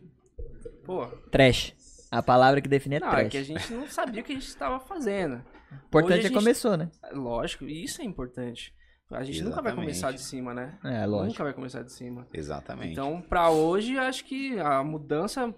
pô, 0.84 1.06
Trash. 1.30 1.76
A 2.18 2.22
palavra 2.22 2.60
que 2.60 2.68
define 2.68 2.96
é 2.96 3.00
não, 3.00 3.08
é 3.08 3.10
trash. 3.10 3.30
que 3.30 3.36
a 3.38 3.42
gente 3.42 3.72
não 3.72 3.86
sabia 3.88 4.20
o 4.22 4.24
que 4.24 4.32
a 4.32 4.34
gente 4.34 4.46
estava 4.48 4.80
fazendo. 4.80 5.42
Importante 5.88 6.12
hoje 6.12 6.12
a 6.12 6.18
é 6.18 6.22
gente- 6.28 6.34
começou, 6.34 6.76
né? 6.76 6.90
Lógico, 7.12 7.64
e 7.64 7.84
isso 7.84 8.00
é 8.00 8.04
importante. 8.04 8.72
A 9.10 9.22
gente 9.22 9.42
nunca 9.42 9.56
vai 9.62 9.70
Exatamente. 9.72 9.80
começar 9.80 10.10
de 10.12 10.20
cima, 10.20 10.52
né? 10.54 10.78
É, 10.82 11.06
lógico. 11.06 11.28
Nunca 11.32 11.44
vai 11.44 11.52
começar 11.52 11.82
de 11.82 11.92
cima. 11.92 12.26
Exatamente. 12.32 12.92
Então, 12.92 13.20
pra 13.20 13.50
hoje, 13.50 13.96
acho 13.98 14.24
que 14.24 14.58
a 14.58 14.82
mudança, 14.82 15.54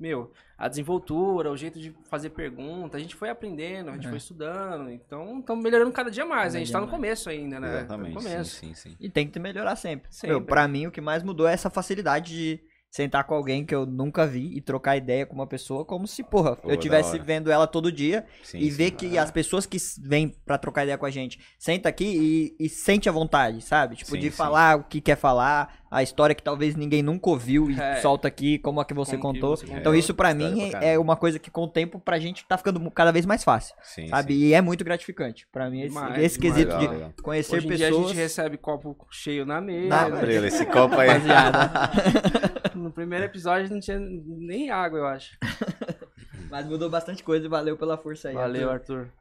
meu, 0.00 0.32
a 0.58 0.66
desenvoltura, 0.66 1.50
o 1.52 1.56
jeito 1.56 1.78
de 1.78 1.94
fazer 2.08 2.30
pergunta, 2.30 2.96
a 2.96 3.00
gente 3.00 3.14
foi 3.14 3.30
aprendendo, 3.30 3.90
a 3.90 3.92
gente 3.92 4.06
É. 4.06 4.08
foi 4.08 4.18
estudando. 4.18 4.90
Então, 4.90 5.38
estamos 5.40 5.62
melhorando 5.62 5.92
cada 5.92 6.10
dia 6.10 6.24
mais. 6.26 6.54
Cada 6.54 6.56
a 6.56 6.58
gente 6.58 6.68
dia 6.68 6.72
tá 6.74 6.80
no 6.80 6.88
começo 6.88 7.28
ainda, 7.30 7.60
né? 7.60 7.68
Tá 7.68 7.74
Exatamente. 7.78 8.14
No 8.14 8.20
Sim, 8.20 8.28
começo. 8.30 8.56
sim, 8.56 8.74
sim. 8.74 8.96
E 8.98 9.08
tem 9.08 9.28
que 9.28 9.38
melhorar 9.38 9.76
sempre. 9.76 10.08
Sempre. 10.12 10.30
Meu, 10.30 10.42
pra 10.44 10.66
mim, 10.66 10.86
o 10.86 10.90
que 10.90 11.00
mais 11.00 11.22
mudou 11.22 11.46
é 11.46 11.52
essa 11.52 11.70
facilidade 11.70 12.32
de 12.34 12.60
sentar 12.92 13.24
com 13.24 13.34
alguém 13.34 13.64
que 13.64 13.74
eu 13.74 13.86
nunca 13.86 14.26
vi 14.26 14.54
e 14.54 14.60
trocar 14.60 14.98
ideia 14.98 15.24
com 15.24 15.34
uma 15.34 15.46
pessoa 15.46 15.82
como 15.82 16.06
se, 16.06 16.22
porra, 16.22 16.56
Pô, 16.56 16.70
eu 16.70 16.76
hora. 17.14 17.24
vendo 17.24 17.50
ela 17.50 17.66
todo 17.66 17.90
dia 17.90 18.26
sim 18.44 18.58
e 18.58 18.70
sim. 18.70 18.76
ver 18.76 18.90
que 18.90 19.16
as 19.16 19.30
pessoas 19.30 19.64
que 19.64 19.78
vêm 19.98 20.28
pra 20.44 20.58
trocar 20.58 20.82
ideia 20.82 20.98
com 20.98 21.06
a 21.06 21.10
gente 21.10 21.40
senta 21.58 21.88
aqui 21.88 22.54
e, 22.60 22.66
e 22.66 22.68
sente 22.68 23.08
a 23.08 23.12
vontade, 23.12 23.62
sabe? 23.62 23.96
Tipo, 23.96 24.10
Sim, 24.10 24.18
de 24.18 24.30
falar 24.30 24.78
o 24.78 24.84
que 24.84 25.00
quer 25.00 25.16
falar, 25.16 25.81
a 25.92 26.02
história 26.02 26.34
que 26.34 26.42
talvez 26.42 26.74
ninguém 26.74 27.02
nunca 27.02 27.28
ouviu 27.30 27.70
e 27.70 27.78
É. 27.78 27.96
solta 27.96 28.26
aqui, 28.26 28.58
como 28.58 28.80
a 28.80 28.84
que 28.84 28.94
você 28.94 29.16
Como 29.18 29.34
que 29.34 29.40
contou. 29.40 29.56
você 29.56 29.66
Então 29.66 29.76
contou. 29.76 29.94
isso 29.94 30.14
pra 30.14 30.30
História 30.32 30.54
mim 30.54 30.70
é 30.80 30.98
uma 30.98 31.14
coisa 31.16 31.38
que 31.38 31.50
com 31.50 31.64
o 31.64 31.68
tempo 31.68 32.00
pra 32.00 32.18
gente 32.18 32.44
tá 32.46 32.56
ficando 32.56 32.90
cada 32.90 33.12
vez 33.12 33.26
mais 33.26 33.44
fácil, 33.44 33.74
Sim, 33.82 34.08
sabe? 34.08 34.32
sim. 34.34 34.40
E 34.40 34.54
é 34.54 34.60
muito 34.62 34.82
gratificante. 34.84 35.46
Pra 35.52 35.68
mim 35.70 35.80
esse, 35.82 35.88
Demais, 35.94 36.22
esse 36.24 36.38
quesito 36.38 36.66
Legal, 36.72 36.80
de 36.80 36.88
legal. 36.88 37.12
conhecer 37.22 37.56
Hoje 37.56 37.66
em 37.68 37.70
dia 37.74 37.86
a 37.86 37.90
pessoas... 37.90 38.08
gente 38.08 38.16
recebe 38.16 38.56
copo 38.56 38.96
cheio 39.10 39.44
na 39.44 39.60
mesa. 39.60 39.88
Na- 39.88 40.08
né? 40.08 40.14
Estrela, 40.16 40.46
esse 40.48 40.66
copo 40.66 40.96
aí. 40.98 41.08
No 42.74 42.90
primeiro 42.90 43.24
episódio 43.26 43.70
não 43.70 43.80
tinha 43.80 43.98
nem 44.00 44.70
água, 44.70 44.98
eu 44.98 45.06
acho. 45.06 45.36
Mas 46.50 46.66
mudou 46.66 46.90
bastante 46.90 47.22
coisa 47.22 47.46
e 47.46 47.48
valeu 47.48 47.76
pela 47.76 47.96
força 47.96 48.28
aí. 48.28 48.34
Valeu, 48.34 48.70
Arthur. 48.70 48.98
Arthur. 49.00 49.12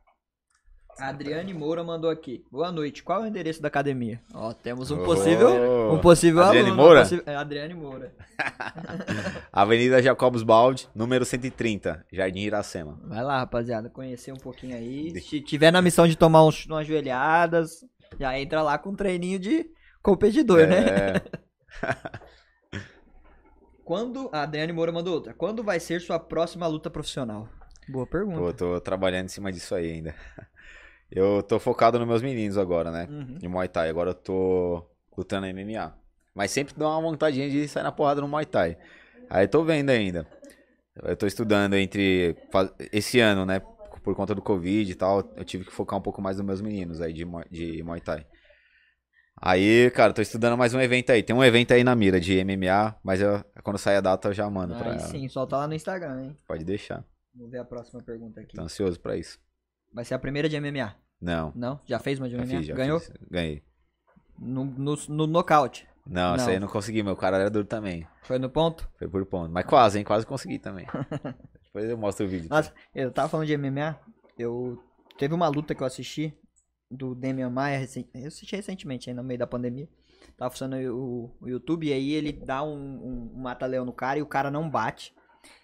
A 0.99 1.07
Adriane 1.09 1.53
Moura 1.53 1.83
mandou 1.83 2.09
aqui. 2.09 2.45
Boa 2.51 2.71
noite. 2.71 3.01
Qual 3.01 3.21
é 3.21 3.23
o 3.23 3.27
endereço 3.27 3.61
da 3.61 3.67
academia? 3.69 4.21
Ó, 4.33 4.53
temos 4.53 4.91
um 4.91 5.03
possível, 5.03 5.93
um 5.93 5.99
possível 5.99 6.43
Adriane 6.43 6.67
aluno. 6.69 6.83
Moura? 6.83 6.99
um 6.99 7.03
possi- 7.03 7.23
é, 7.25 7.35
Adriane 7.35 7.73
Moura. 7.73 8.13
Avenida 9.51 10.01
Jacobos 10.01 10.43
Baldi, 10.43 10.87
número 10.93 11.25
130, 11.25 12.05
Jardim 12.11 12.41
Iracema. 12.41 12.99
Vai 13.03 13.23
lá, 13.23 13.39
rapaziada, 13.39 13.89
conhecer 13.89 14.31
um 14.31 14.37
pouquinho 14.37 14.75
aí. 14.75 15.19
Se 15.21 15.41
tiver 15.41 15.71
na 15.71 15.81
missão 15.81 16.07
de 16.07 16.15
tomar 16.15 16.43
uns, 16.45 16.65
umas 16.67 16.85
joelhadas, 16.85 17.83
já 18.19 18.37
entra 18.39 18.61
lá 18.61 18.77
com 18.77 18.91
um 18.91 18.95
treininho 18.95 19.39
de 19.39 19.65
competidor, 20.03 20.67
né? 20.67 20.85
É, 20.85 21.21
Quando. 23.83 24.29
A 24.31 24.43
Adriane 24.43 24.71
Moura 24.71 24.91
mandou 24.91 25.13
outra. 25.15 25.33
Quando 25.33 25.63
vai 25.63 25.79
ser 25.79 25.99
sua 25.99 26.19
próxima 26.19 26.67
luta 26.67 26.89
profissional? 26.89 27.47
Boa 27.89 28.05
pergunta. 28.05 28.37
pô, 28.39 28.53
tô 28.53 28.79
trabalhando 28.79 29.25
em 29.25 29.29
cima 29.29 29.51
disso 29.51 29.73
aí 29.75 29.91
ainda. 29.91 30.15
Eu 31.11 31.43
tô 31.43 31.59
focado 31.59 31.99
nos 31.99 32.07
meus 32.07 32.21
meninos 32.21 32.57
agora, 32.57 32.89
né? 32.89 33.07
Uhum. 33.09 33.35
De 33.37 33.47
Muay 33.47 33.67
Thai. 33.67 33.89
Agora 33.89 34.11
eu 34.11 34.13
tô 34.15 34.85
lutando 35.17 35.45
em 35.45 35.53
MMA. 35.53 35.93
Mas 36.33 36.51
sempre 36.51 36.73
dá 36.77 36.87
uma 36.87 37.01
vontadinha 37.01 37.49
de 37.49 37.67
sair 37.67 37.83
na 37.83 37.91
porrada 37.91 38.21
no 38.21 38.27
Muay 38.27 38.45
Thai. 38.45 38.77
Aí 39.29 39.47
tô 39.47 39.63
vendo 39.63 39.89
ainda. 39.89 40.25
Eu 41.03 41.15
tô 41.17 41.25
estudando 41.27 41.75
entre. 41.75 42.35
Esse 42.93 43.19
ano, 43.19 43.45
né? 43.45 43.59
Por 44.03 44.15
conta 44.15 44.33
do 44.33 44.41
Covid 44.41 44.89
e 44.91 44.95
tal, 44.95 45.19
eu 45.35 45.43
tive 45.43 45.63
que 45.65 45.71
focar 45.71 45.99
um 45.99 46.01
pouco 46.01 46.21
mais 46.21 46.37
nos 46.37 46.45
meus 46.45 46.59
meninos 46.61 47.01
aí 47.01 47.13
de, 47.13 47.23
Muay- 47.25 47.45
de 47.51 47.83
Muay 47.83 47.99
Thai. 48.01 48.25
Aí, 49.43 49.89
cara, 49.91 50.13
tô 50.13 50.21
estudando 50.21 50.57
mais 50.57 50.73
um 50.73 50.79
evento 50.79 51.11
aí. 51.11 51.21
Tem 51.23 51.35
um 51.35 51.43
evento 51.43 51.71
aí 51.73 51.83
na 51.83 51.95
mira 51.95 52.19
de 52.19 52.37
MMA, 52.43 52.95
mas 53.03 53.21
eu, 53.21 53.43
quando 53.63 53.77
sair 53.77 53.97
a 53.97 54.01
data 54.01 54.29
eu 54.29 54.33
já 54.33 54.49
mando 54.49 54.75
pra 54.75 54.91
Aí 54.91 54.97
ela. 54.97 55.07
sim, 55.07 55.27
solta 55.27 55.57
lá 55.57 55.67
no 55.67 55.73
Instagram, 55.73 56.23
hein? 56.23 56.37
Pode 56.47 56.63
deixar. 56.63 57.03
Vamos 57.33 57.51
ver 57.51 57.59
a 57.59 57.65
próxima 57.65 58.01
pergunta 58.03 58.39
aqui. 58.41 58.55
Tô 58.55 58.61
ansioso 58.61 58.99
pra 58.99 59.15
isso. 59.17 59.39
Vai 59.93 60.05
ser 60.05 60.13
a 60.13 60.19
primeira 60.19 60.47
de 60.47 60.59
MMA. 60.59 60.95
Não. 61.21 61.51
Não? 61.55 61.79
Já 61.85 61.99
fez 61.99 62.19
uma 62.19 62.27
de 62.29 62.35
Já 62.35 62.41
MMA? 62.43 62.57
fiz, 62.57 62.65
já 62.67 62.75
Ganhou? 62.75 62.99
fiz. 62.99 63.11
Ganhei. 63.29 63.63
No, 64.39 64.65
no, 64.65 64.95
no 65.09 65.27
nocaute. 65.27 65.87
Não, 66.05 66.35
isso 66.35 66.49
aí 66.49 66.55
eu 66.55 66.61
não 66.61 66.67
consegui, 66.67 67.03
meu 67.03 67.15
cara 67.15 67.37
era 67.37 67.49
duro 67.49 67.65
também. 67.65 68.07
Foi 68.23 68.39
no 68.39 68.49
ponto? 68.49 68.89
Foi 68.97 69.07
por 69.07 69.23
ponto. 69.25 69.51
Mas 69.51 69.65
quase, 69.65 69.99
hein? 69.99 70.03
Quase 70.03 70.25
consegui 70.25 70.57
também. 70.57 70.87
Depois 71.65 71.89
eu 71.89 71.97
mostro 71.97 72.25
o 72.25 72.29
vídeo. 72.29 72.49
Nossa, 72.49 72.73
eu 72.93 73.11
tava 73.11 73.29
falando 73.29 73.47
de 73.47 73.55
MMA. 73.57 73.99
Eu. 74.37 74.81
Teve 75.17 75.33
uma 75.33 75.47
luta 75.47 75.75
que 75.75 75.83
eu 75.83 75.87
assisti 75.87 76.33
do 76.89 77.13
Demian 77.13 77.49
Maia. 77.49 77.87
Eu 78.15 78.27
assisti 78.27 78.55
recentemente, 78.55 79.09
aí 79.09 79.15
no 79.15 79.23
meio 79.23 79.37
da 79.39 79.45
pandemia. 79.47 79.87
Tava 80.37 80.49
funcionando 80.49 80.95
o, 80.95 81.37
o 81.39 81.47
YouTube 81.47 81.87
e 81.87 81.93
aí 81.93 82.11
ele 82.13 82.31
dá 82.33 82.63
um, 82.63 82.73
um, 82.73 83.31
um 83.35 83.41
mata-leão 83.41 83.85
no 83.85 83.93
cara 83.93 84.17
e 84.17 84.21
o 84.21 84.27
cara 84.27 84.49
não 84.49 84.67
bate. 84.69 85.13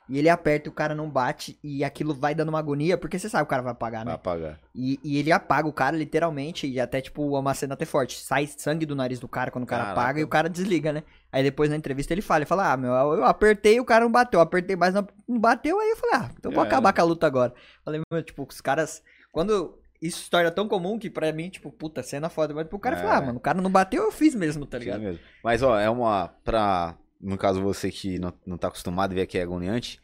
E 0.09 0.17
ele 0.17 0.29
aperta 0.29 0.69
e 0.69 0.71
o 0.71 0.73
cara 0.73 0.95
não 0.95 1.09
bate. 1.09 1.59
E 1.63 1.83
aquilo 1.83 2.13
vai 2.13 2.33
dando 2.33 2.49
uma 2.49 2.59
agonia, 2.59 2.97
porque 2.97 3.19
você 3.19 3.27
sabe 3.27 3.43
que 3.43 3.47
o 3.47 3.49
cara 3.49 3.61
vai 3.61 3.73
apagar, 3.73 4.05
Vai 4.05 4.13
né? 4.13 4.15
apagar. 4.15 4.59
E, 4.73 4.99
e 5.03 5.17
ele 5.17 5.31
apaga 5.31 5.67
o 5.67 5.73
cara, 5.73 5.97
literalmente, 5.97 6.65
e 6.65 6.79
até, 6.79 7.01
tipo, 7.01 7.23
uma 7.37 7.53
cena 7.53 7.73
até 7.73 7.85
forte. 7.85 8.17
Sai 8.19 8.47
sangue 8.47 8.85
do 8.85 8.95
nariz 8.95 9.19
do 9.19 9.27
cara 9.27 9.51
quando 9.51 9.65
o 9.65 9.67
cara 9.67 9.83
Caraca. 9.83 10.01
apaga 10.01 10.19
e 10.19 10.23
o 10.23 10.27
cara 10.27 10.49
desliga, 10.49 10.93
né? 10.93 11.03
Aí 11.31 11.43
depois 11.43 11.69
na 11.69 11.75
entrevista 11.75 12.13
ele 12.13 12.21
fala, 12.21 12.39
ele 12.39 12.45
fala, 12.45 12.71
ah, 12.71 12.77
meu, 12.77 12.91
eu 12.93 13.25
apertei 13.25 13.75
e 13.75 13.79
o 13.81 13.85
cara 13.85 14.05
não 14.05 14.11
bateu. 14.11 14.39
Eu 14.39 14.43
apertei, 14.43 14.75
mas 14.75 14.93
não 14.93 15.05
bateu, 15.27 15.79
aí 15.79 15.89
eu 15.89 15.97
falei, 15.97 16.15
ah, 16.15 16.31
então 16.39 16.51
vou 16.51 16.63
É. 16.63 16.67
acabar 16.67 16.93
com 16.93 17.01
a 17.01 17.03
luta 17.03 17.27
agora. 17.27 17.53
Falei, 17.83 18.01
meu, 18.11 18.23
tipo, 18.23 18.45
os 18.49 18.61
caras. 18.61 19.03
Quando. 19.31 19.77
Isso 19.99 20.25
se 20.25 20.29
torna 20.29 20.51
tão 20.51 20.67
comum 20.67 20.99
que 20.99 21.09
pra 21.09 21.33
mim, 21.33 21.49
tipo, 21.49 21.71
puta, 21.71 22.03
cena 22.03 22.29
foda. 22.29 22.53
Mas 22.53 22.67
pro 22.67 22.77
cara 22.77 22.95
É. 22.97 22.99
falar, 23.01 23.17
ah, 23.17 23.21
mano, 23.21 23.37
o 23.39 23.41
cara 23.41 23.59
não 23.59 23.69
bateu, 23.71 24.03
eu 24.03 24.11
fiz 24.11 24.35
mesmo, 24.35 24.63
tá 24.65 24.77
ligado? 24.77 25.01
mesmo. 25.01 25.19
Mas, 25.43 25.63
ó, 25.63 25.77
é 25.79 25.89
uma. 25.89 26.27
Pra. 26.45 26.95
No 27.19 27.37
caso, 27.37 27.61
você 27.61 27.89
que 27.91 28.19
não, 28.19 28.33
não 28.45 28.57
tá 28.57 28.67
acostumado 28.67 29.11
a 29.11 29.15
ver 29.15 29.25
que 29.27 29.37
é 29.37 29.41
agoniante, 29.41 29.99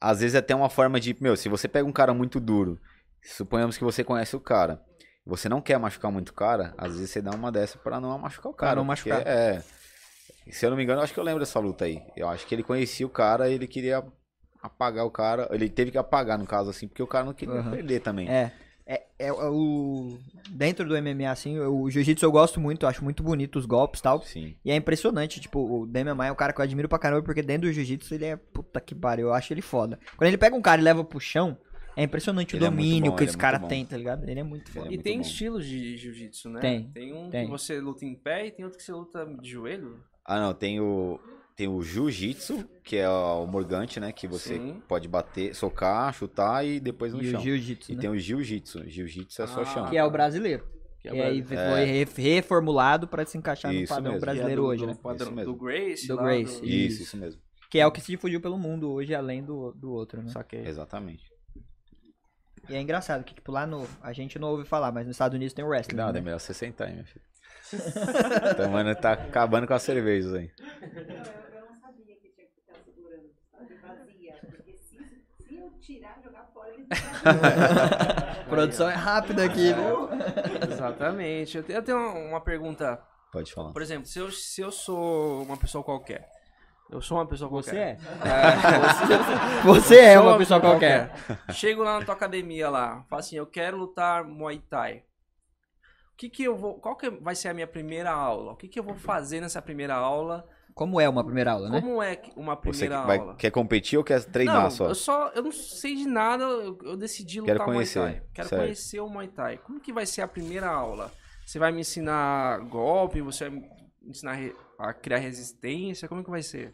às 0.00 0.20
vezes 0.20 0.34
é 0.34 0.38
até 0.38 0.54
uma 0.54 0.68
forma 0.68 1.00
de. 1.00 1.16
Meu, 1.20 1.36
se 1.36 1.48
você 1.48 1.66
pega 1.66 1.88
um 1.88 1.92
cara 1.92 2.12
muito 2.12 2.38
duro, 2.38 2.78
suponhamos 3.22 3.76
que 3.78 3.84
você 3.84 4.04
conhece 4.04 4.36
o 4.36 4.40
cara, 4.40 4.82
você 5.24 5.48
não 5.48 5.60
quer 5.60 5.78
machucar 5.78 6.10
muito 6.12 6.28
o 6.30 6.34
cara, 6.34 6.74
às 6.76 6.92
vezes 6.92 7.10
você 7.10 7.22
dá 7.22 7.30
uma 7.32 7.50
dessa 7.50 7.78
pra 7.78 8.00
não 8.00 8.16
machucar 8.18 8.52
o 8.52 8.54
Pra 8.54 8.68
cara. 8.68 8.76
não 8.76 8.86
porque 8.86 9.08
machucar. 9.10 9.26
É. 9.26 9.62
Se 10.50 10.64
eu 10.64 10.70
não 10.70 10.76
me 10.76 10.82
engano, 10.84 11.00
eu 11.00 11.04
acho 11.04 11.12
que 11.12 11.20
eu 11.20 11.24
lembro 11.24 11.40
dessa 11.40 11.58
luta 11.58 11.84
aí. 11.84 12.02
Eu 12.16 12.28
acho 12.28 12.46
que 12.46 12.54
ele 12.54 12.62
conhecia 12.62 13.06
o 13.06 13.10
cara 13.10 13.48
e 13.50 13.54
ele 13.54 13.66
queria 13.66 14.02
apagar 14.62 15.04
o 15.04 15.10
cara. 15.10 15.48
Ele 15.50 15.68
teve 15.68 15.90
que 15.90 15.98
apagar, 15.98 16.38
no 16.38 16.46
caso, 16.46 16.70
assim, 16.70 16.88
porque 16.88 17.02
o 17.02 17.06
cara 17.06 17.24
não 17.24 17.34
queria 17.34 17.60
Aham. 17.60 17.70
perder 17.70 18.00
também. 18.00 18.28
É. 18.30 18.52
É, 18.90 19.02
é 19.18 19.32
o. 19.32 20.18
Dentro 20.50 20.88
do 20.88 20.94
MMA, 20.94 21.30
assim, 21.30 21.58
o 21.58 21.90
jiu-jitsu 21.90 22.24
eu 22.24 22.32
gosto 22.32 22.58
muito, 22.58 22.84
eu 22.84 22.88
acho 22.88 23.04
muito 23.04 23.22
bonito 23.22 23.58
os 23.58 23.66
golpes 23.66 24.00
e 24.00 24.02
tal. 24.02 24.22
Sim. 24.22 24.56
E 24.64 24.70
é 24.70 24.76
impressionante, 24.76 25.40
tipo, 25.40 25.60
o 25.60 25.86
Damian 25.86 26.14
Maia 26.14 26.30
é 26.30 26.32
um 26.32 26.36
cara 26.36 26.54
que 26.54 26.60
eu 26.60 26.64
admiro 26.64 26.88
pra 26.88 26.98
caramba, 26.98 27.22
porque 27.22 27.42
dentro 27.42 27.68
do 27.68 27.72
jiu-jitsu 27.72 28.14
ele 28.14 28.24
é 28.24 28.36
puta 28.36 28.80
que 28.80 28.94
pariu, 28.94 29.26
eu 29.28 29.34
acho 29.34 29.52
ele 29.52 29.60
foda. 29.60 29.98
Quando 30.16 30.28
ele 30.28 30.38
pega 30.38 30.56
um 30.56 30.62
cara 30.62 30.80
e 30.80 30.84
leva 30.84 31.04
pro 31.04 31.20
chão, 31.20 31.54
é 31.94 32.02
impressionante 32.04 32.56
Ele 32.56 32.64
o 32.64 32.66
é 32.66 32.70
muito 32.70 32.82
domínio 32.82 33.10
bom, 33.10 33.16
que 33.18 33.24
é 33.24 33.26
esse 33.26 33.36
cara 33.36 33.58
bom. 33.58 33.68
tem, 33.68 33.84
tá 33.84 33.94
ligado? 33.96 34.26
Ele 34.26 34.40
é 34.40 34.42
muito 34.42 34.70
foda. 34.70 34.86
É 34.86 34.88
E 34.88 34.90
muito 34.92 35.02
tem 35.02 35.16
bom. 35.16 35.20
estilos 35.22 35.66
de 35.66 35.96
jiu-jitsu, 35.98 36.48
né? 36.48 36.60
Tem, 36.60 36.90
Tem 36.90 37.12
um 37.12 37.28
tem. 37.28 37.44
que 37.44 37.50
você 37.50 37.78
luta 37.80 38.06
em 38.06 38.14
pé 38.14 38.46
e 38.46 38.50
tem 38.52 38.64
outro 38.64 38.78
que 38.78 38.84
você 38.84 38.92
luta 38.92 39.26
de 39.42 39.50
joelho. 39.50 40.00
Ah, 40.24 40.40
não, 40.40 40.54
tem 40.54 40.80
o 40.80 41.20
tem 41.58 41.66
o 41.66 41.82
jiu-jitsu, 41.82 42.64
que 42.84 42.96
é 42.96 43.08
o 43.08 43.44
morgante, 43.44 43.98
né, 43.98 44.12
que 44.12 44.28
você 44.28 44.54
Sim. 44.54 44.80
pode 44.86 45.08
bater, 45.08 45.52
socar, 45.56 46.14
chutar 46.14 46.64
e 46.64 46.78
depois 46.78 47.12
no 47.12 47.20
E 47.20 47.26
o 47.26 47.30
chão. 47.32 47.40
jiu-jitsu, 47.40 47.90
E 47.90 47.94
né? 47.96 48.00
tem 48.00 48.08
o 48.10 48.16
jiu-jitsu. 48.16 48.88
Jiu-jitsu 48.88 49.42
é 49.42 49.46
só 49.48 49.62
Ah, 49.62 49.64
chão. 49.64 49.86
Que 49.90 49.98
é 49.98 50.04
o 50.04 50.10
brasileiro. 50.10 50.64
Que 51.00 51.08
e 51.08 51.20
aí 51.20 51.40
o 51.40 51.44
foi 51.44 51.84
re- 51.84 52.04
reformulado 52.04 53.08
pra 53.08 53.26
se 53.26 53.36
encaixar 53.36 53.72
no 53.72 53.80
Isso 53.80 53.92
padrão 53.92 54.12
mesmo. 54.12 54.24
brasileiro 54.24 54.62
do, 54.62 54.68
hoje, 54.68 54.82
do, 54.82 54.86
né? 54.86 54.98
padrão- 55.02 55.34
do 55.34 55.56
Grace. 55.56 56.06
Do 56.06 56.16
Grace, 56.16 56.60
do- 56.60 56.64
Isso, 56.64 56.64
Isso. 56.64 57.02
isso 57.02 57.16
mesmo. 57.16 57.42
Que 57.68 57.80
é 57.80 57.86
o 57.86 57.90
que 57.90 58.00
se 58.00 58.06
difundiu 58.12 58.40
pelo 58.40 58.56
mundo 58.56 58.92
hoje, 58.92 59.12
além 59.12 59.42
do, 59.44 59.72
do 59.72 59.90
outro, 59.90 60.22
né? 60.22 60.28
Saquei. 60.28 60.64
Exatamente. 60.64 61.24
E 62.68 62.74
é 62.76 62.80
engraçado 62.80 63.24
que, 63.24 63.34
tipo, 63.34 63.50
lá 63.50 63.66
no. 63.66 63.84
A 64.00 64.12
gente 64.12 64.38
não 64.38 64.48
ouve 64.50 64.64
falar, 64.64 64.92
mas 64.92 65.06
nos 65.06 65.16
Estados 65.16 65.34
Unidos 65.34 65.52
tem 65.54 65.64
o 65.64 65.68
wrestling. 65.68 65.96
Não, 65.96 66.12
né? 66.12 66.18
é 66.20 66.22
melhor 66.22 66.38
você 66.38 66.54
sentar 66.54 66.86
aí, 66.88 66.94
meu 66.94 67.04
filho. 67.04 67.24
então, 68.52 68.70
mano, 68.70 68.94
tá 68.94 69.12
acabando 69.12 69.66
com 69.66 69.74
as 69.74 69.82
cervejas 69.82 70.32
aí. 70.34 70.50
Eu 71.58 71.60
não 71.66 71.80
sabia 71.80 72.16
que 72.16 72.28
tinha 72.30 72.46
que 72.46 72.54
ficar 72.60 72.78
segurando, 72.84 73.30
sabe? 73.50 73.74
Vazia. 73.82 74.34
Porque 74.40 74.72
se, 74.76 74.96
se 75.46 75.54
eu 75.56 75.67
tirar, 75.80 76.20
jogar 76.22 76.44
fora, 76.52 76.70
ele 76.70 76.86
A 77.24 78.44
produção 78.48 78.88
é 78.88 78.94
rápida 78.94 79.44
aqui, 79.44 79.72
viu? 79.72 80.08
Exatamente. 80.70 81.58
Eu 81.68 81.82
tenho, 81.82 81.98
uma, 81.98 82.12
uma 82.30 82.40
pergunta. 82.40 83.02
Pode 83.32 83.52
falar. 83.52 83.72
Por 83.72 83.82
exemplo, 83.82 84.06
se 84.06 84.18
eu, 84.18 84.30
se 84.30 84.60
eu 84.60 84.70
sou 84.70 85.42
uma 85.42 85.56
pessoa 85.56 85.84
qualquer. 85.84 86.28
Eu 86.90 87.02
sou 87.02 87.18
uma 87.18 87.26
pessoa 87.26 87.50
Você 87.50 87.70
qualquer. 87.70 87.98
é? 88.24 89.62
Você 89.62 89.98
é 89.98 90.14
Sou 90.16 90.26
uma 90.26 90.38
pessoa 90.38 90.58
qualquer. 90.60 91.12
Chego 91.50 91.82
lá 91.82 91.98
na 91.98 92.04
tua 92.04 92.14
academia 92.14 92.70
lá, 92.70 93.04
falo 93.10 93.20
assim, 93.20 93.36
eu 93.36 93.46
quero 93.46 93.76
lutar 93.76 94.24
Muay 94.24 94.58
Thai. 94.58 95.04
O 96.14 96.16
que 96.16 96.30
que 96.30 96.44
eu 96.44 96.56
vou, 96.56 96.80
qual 96.80 96.96
que 96.96 97.10
vai 97.10 97.34
ser 97.34 97.48
a 97.48 97.54
minha 97.54 97.66
primeira 97.66 98.10
aula? 98.10 98.52
O 98.52 98.56
que 98.56 98.66
que 98.68 98.78
eu 98.80 98.82
vou 98.82 98.94
fazer 98.94 99.40
nessa 99.40 99.60
primeira 99.60 99.94
aula? 99.94 100.48
Como 100.78 101.00
é 101.00 101.08
uma 101.08 101.24
primeira 101.24 101.50
aula, 101.50 101.68
né? 101.68 101.80
Como 101.80 102.00
é 102.00 102.14
que- 102.14 102.30
uma 102.36 102.54
Você 102.54 102.60
primeira 102.70 103.02
vai, 103.04 103.18
aula? 103.18 103.34
quer 103.34 103.50
competir 103.50 103.98
ou 103.98 104.04
quer 104.04 104.22
treinar 104.24 104.62
não, 104.62 104.70
só? 104.70 104.86
eu 104.86 104.94
só, 104.94 105.28
eu 105.34 105.42
não 105.42 105.50
sei 105.50 105.96
de 105.96 106.06
nada, 106.06 106.44
eu, 106.44 106.78
eu 106.84 106.96
decidi 106.96 107.40
lutar 107.40 107.56
Quero 107.56 107.64
conhecer, 107.64 107.98
Muay 107.98 108.12
Thai. 108.12 108.22
Quero 108.32 108.48
certo. 108.48 108.62
conhecer 108.62 109.00
o 109.00 109.08
Muay 109.08 109.26
Thai. 109.28 109.58
Como 109.58 109.80
que 109.80 109.92
vai 109.92 110.06
ser 110.06 110.22
a 110.22 110.28
primeira 110.28 110.68
aula? 110.68 111.12
Você 111.44 111.58
vai 111.58 111.72
me 111.72 111.80
ensinar 111.80 112.60
golpe, 112.60 113.20
você 113.20 113.50
vai 113.50 113.58
me 113.58 113.66
ensinar 114.06 114.38
a 114.78 114.94
criar 114.94 115.18
resistência, 115.18 116.06
como 116.06 116.22
que 116.22 116.30
vai 116.30 116.42
ser? 116.44 116.72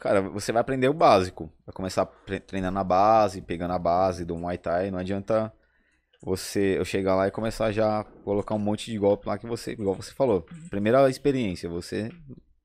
Cara, 0.00 0.22
você 0.22 0.50
vai 0.50 0.62
aprender 0.62 0.88
o 0.88 0.94
básico. 0.94 1.52
Vai 1.66 1.74
começar 1.74 2.06
treinando 2.46 2.74
na 2.74 2.82
base, 2.84 3.42
pegando 3.42 3.74
a 3.74 3.78
base 3.78 4.24
do 4.24 4.34
Muay 4.34 4.56
Thai. 4.56 4.90
Não 4.90 4.98
adianta 4.98 5.52
você 6.22 6.78
eu 6.78 6.86
chegar 6.86 7.16
lá 7.16 7.28
e 7.28 7.30
começar 7.30 7.70
já 7.70 8.00
a 8.00 8.04
colocar 8.04 8.54
um 8.54 8.58
monte 8.58 8.90
de 8.90 8.96
golpe 8.98 9.28
lá 9.28 9.36
que 9.36 9.46
você, 9.46 9.72
igual 9.72 9.94
você 9.94 10.12
falou. 10.14 10.46
Primeira 10.70 11.06
experiência, 11.10 11.68
você 11.68 12.10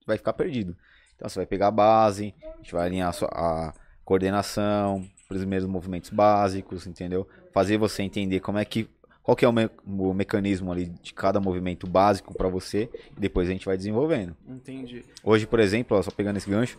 vai 0.05 0.17
ficar 0.17 0.33
perdido. 0.33 0.75
Então 1.15 1.27
você 1.29 1.39
vai 1.39 1.45
pegar 1.45 1.67
a 1.67 1.71
base, 1.71 2.33
a 2.43 2.57
gente 2.57 2.73
vai 2.73 2.85
alinhar 2.87 3.09
a, 3.09 3.13
sua- 3.13 3.29
a 3.31 3.73
coordenação, 4.03 4.97
os 5.29 5.37
primeiros 5.39 5.67
movimentos 5.67 6.09
básicos, 6.09 6.85
entendeu? 6.87 7.27
Fazer 7.53 7.77
você 7.77 8.03
entender 8.03 8.39
como 8.39 8.57
é 8.57 8.65
que 8.65 8.89
qual 9.23 9.35
que 9.35 9.43
é 9.43 9.47
o, 9.47 9.51
me- 9.51 9.69
o 9.87 10.13
mecanismo 10.13 10.71
ali 10.71 10.85
de 11.01 11.11
cada 11.11 11.39
movimento 11.39 11.87
básico 11.87 12.31
pra 12.35 12.47
você 12.47 12.87
e 13.17 13.19
depois 13.19 13.47
a 13.49 13.51
gente 13.51 13.65
vai 13.65 13.75
desenvolvendo. 13.75 14.35
Entendi. 14.47 15.03
Hoje, 15.23 15.47
por 15.47 15.59
exemplo, 15.59 15.97
ó, 15.97 16.01
só 16.03 16.11
pegando 16.11 16.37
esse 16.37 16.47
gancho 16.47 16.77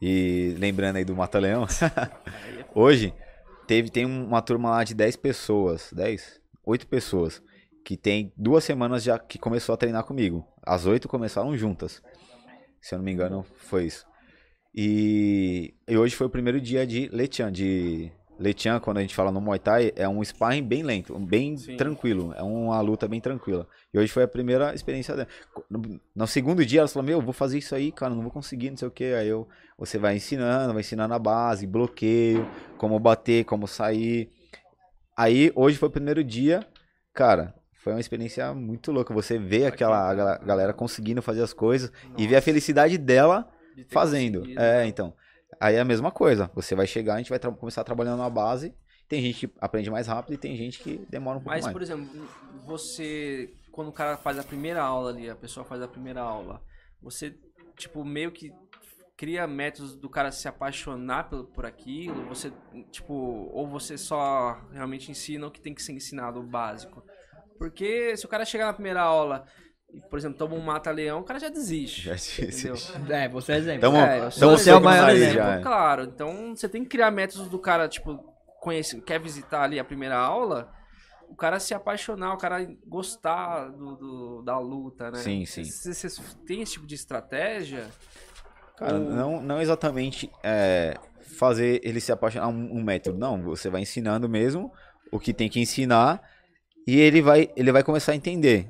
e 0.00 0.56
lembrando 0.58 0.96
aí 0.96 1.04
do 1.04 1.14
Mata-Leão, 1.14 1.66
hoje 2.74 3.12
teve, 3.66 3.90
tem 3.90 4.06
uma 4.06 4.40
turma 4.40 4.70
lá 4.70 4.84
de 4.84 4.94
10 4.94 5.16
pessoas, 5.16 5.90
10? 5.92 6.40
8 6.64 6.86
pessoas, 6.86 7.42
que 7.84 7.96
tem 7.96 8.32
duas 8.36 8.64
semanas 8.64 9.02
já 9.02 9.18
que 9.18 9.38
começou 9.38 9.74
a 9.74 9.76
treinar 9.76 10.04
comigo. 10.04 10.46
As 10.64 10.86
8 10.86 11.08
começaram 11.08 11.54
juntas. 11.56 12.02
Se 12.82 12.94
eu 12.94 12.98
não 12.98 13.04
me 13.04 13.12
engano, 13.12 13.46
foi 13.58 13.86
isso. 13.86 14.04
E, 14.74 15.74
e 15.86 15.96
hoje 15.96 16.16
foi 16.16 16.26
o 16.26 16.30
primeiro 16.30 16.60
dia 16.60 16.86
de 16.86 17.08
Letian, 17.12 17.52
de 17.52 18.10
Letian, 18.38 18.80
quando 18.80 18.98
a 18.98 19.00
gente 19.02 19.14
fala 19.14 19.30
no 19.30 19.40
Muay 19.40 19.58
Thai, 19.58 19.92
é 19.94 20.08
um 20.08 20.22
sparring 20.24 20.62
bem 20.62 20.82
lento, 20.82 21.16
bem 21.18 21.56
Sim. 21.56 21.76
tranquilo, 21.76 22.34
é 22.36 22.42
uma 22.42 22.80
luta 22.80 23.06
bem 23.06 23.20
tranquila. 23.20 23.68
E 23.94 23.98
hoje 23.98 24.10
foi 24.10 24.24
a 24.24 24.28
primeira 24.28 24.74
experiência 24.74 25.14
dela. 25.14 25.28
No, 25.70 26.00
no 26.14 26.26
segundo 26.26 26.64
dia 26.66 26.80
ela 26.80 26.88
falou, 26.88 27.06
meu, 27.06 27.20
vou 27.20 27.32
fazer 27.32 27.58
isso 27.58 27.74
aí, 27.74 27.92
cara, 27.92 28.14
não 28.14 28.22
vou 28.22 28.32
conseguir, 28.32 28.70
não 28.70 28.76
sei 28.76 28.88
o 28.88 28.90
que. 28.90 29.04
Aí 29.04 29.28
eu, 29.28 29.46
você 29.78 29.96
vai 29.96 30.16
ensinando, 30.16 30.72
vai 30.72 30.80
ensinando 30.80 31.14
a 31.14 31.18
base, 31.18 31.66
bloqueio, 31.66 32.48
como 32.78 32.98
bater, 32.98 33.44
como 33.44 33.68
sair. 33.68 34.28
Aí 35.16 35.52
hoje 35.54 35.76
foi 35.76 35.88
o 35.88 35.92
primeiro 35.92 36.24
dia, 36.24 36.66
cara, 37.14 37.54
foi 37.82 37.92
uma 37.92 38.00
experiência 38.00 38.54
muito 38.54 38.92
louca. 38.92 39.12
Você 39.12 39.38
vê 39.38 39.66
aquela 39.66 40.38
galera 40.38 40.72
conseguindo 40.72 41.20
fazer 41.20 41.42
as 41.42 41.52
coisas 41.52 41.90
e 42.16 42.28
ver 42.28 42.36
a 42.36 42.42
felicidade 42.42 42.96
dela 42.96 43.50
De 43.74 43.84
fazendo. 43.90 44.38
conseguido. 44.38 44.60
É, 44.60 44.86
então. 44.86 45.12
Aí 45.60 45.74
é 45.74 45.80
a 45.80 45.84
mesma 45.84 46.12
coisa. 46.12 46.48
Você 46.54 46.76
vai 46.76 46.86
chegar, 46.86 47.14
a 47.14 47.18
gente 47.18 47.30
vai 47.30 47.40
começar 47.40 47.82
trabalhando 47.82 48.18
na 48.18 48.30
base. 48.30 48.72
Tem 49.08 49.20
gente 49.20 49.46
que 49.46 49.54
aprende 49.60 49.90
mais 49.90 50.06
rápido 50.06 50.34
e 50.34 50.38
tem 50.38 50.56
gente 50.56 50.78
que 50.78 51.04
demora 51.10 51.38
um 51.38 51.40
pouco 51.40 51.50
Mas, 51.50 51.64
mais. 51.64 51.72
por 51.72 51.82
exemplo, 51.82 52.08
você. 52.64 53.52
Quando 53.72 53.88
o 53.88 53.92
cara 53.92 54.16
faz 54.16 54.38
a 54.38 54.44
primeira 54.44 54.80
aula 54.80 55.10
ali, 55.10 55.28
a 55.28 55.34
pessoa 55.34 55.64
faz 55.64 55.82
a 55.82 55.88
primeira 55.88 56.20
aula, 56.20 56.62
você, 57.00 57.34
tipo, 57.76 58.04
meio 58.04 58.30
que 58.30 58.52
cria 59.16 59.46
métodos 59.46 59.96
do 59.96 60.08
cara 60.08 60.30
se 60.30 60.46
apaixonar 60.46 61.28
por, 61.28 61.44
por 61.46 61.66
aquilo, 61.66 62.26
você, 62.26 62.52
tipo, 62.90 63.12
ou 63.12 63.66
você 63.66 63.98
só 63.98 64.60
realmente 64.72 65.10
ensina 65.10 65.46
o 65.46 65.50
que 65.50 65.60
tem 65.60 65.74
que 65.74 65.82
ser 65.82 65.92
ensinado, 65.92 66.38
o 66.38 66.42
básico. 66.42 67.02
Porque 67.58 68.16
se 68.16 68.24
o 68.26 68.28
cara 68.28 68.44
chegar 68.44 68.66
na 68.66 68.72
primeira 68.72 69.00
aula 69.02 69.44
e, 69.92 70.00
por 70.08 70.18
exemplo, 70.18 70.38
toma 70.38 70.54
um 70.54 70.60
mata-leão, 70.60 71.20
o 71.20 71.24
cara 71.24 71.38
já 71.38 71.48
desiste. 71.48 72.02
Já. 72.02 72.14
Entendeu? 72.42 73.14
É, 73.16 73.28
você 73.28 73.52
é 73.52 73.56
exemplo. 73.56 73.80
Tamo- 73.82 73.96
É, 73.98 74.30
tamo 74.30 74.58
você 74.58 74.70
é 74.70 74.74
o 74.74 74.80
maior 74.82 75.10
exemplo, 75.10 75.34
já, 75.34 75.54
é. 75.58 75.62
Claro, 75.62 76.02
então 76.04 76.56
você 76.56 76.68
tem 76.68 76.82
que 76.82 76.88
criar 76.88 77.10
métodos 77.10 77.48
do 77.48 77.58
cara, 77.58 77.88
tipo, 77.88 78.16
conhecer, 78.60 79.00
quer 79.02 79.20
visitar 79.20 79.62
ali 79.62 79.78
a 79.78 79.84
primeira 79.84 80.16
aula, 80.16 80.72
o 81.28 81.34
cara 81.34 81.58
se 81.60 81.74
apaixonar, 81.74 82.34
o 82.34 82.38
cara 82.38 82.66
gostar 82.86 83.68
do, 83.70 83.96
do- 83.96 84.42
da 84.42 84.58
luta, 84.58 85.10
né? 85.10 85.18
Sim, 85.18 85.44
sim. 85.46 85.64
Você 85.64 85.92
você 85.94 86.22
tem 86.46 86.62
esse 86.62 86.72
tipo 86.72 86.86
de 86.86 86.94
estratégia? 86.94 87.86
Cara, 88.76 88.98
não, 88.98 89.40
não 89.42 89.60
exatamente 89.60 90.30
é, 90.42 90.96
fazer 91.38 91.80
ele 91.84 92.00
se 92.00 92.10
apaixonar 92.12 92.48
um, 92.48 92.78
um 92.78 92.82
método. 92.82 93.18
Não, 93.18 93.42
você 93.42 93.68
vai 93.70 93.82
ensinando 93.82 94.28
mesmo 94.28 94.72
o 95.12 95.18
que 95.20 95.32
tem 95.34 95.48
que 95.48 95.60
ensinar 95.60 96.20
E 96.86 96.98
ele 96.98 97.22
vai, 97.22 97.50
ele 97.56 97.70
vai 97.70 97.82
começar 97.82 98.12
a 98.12 98.16
entender. 98.16 98.68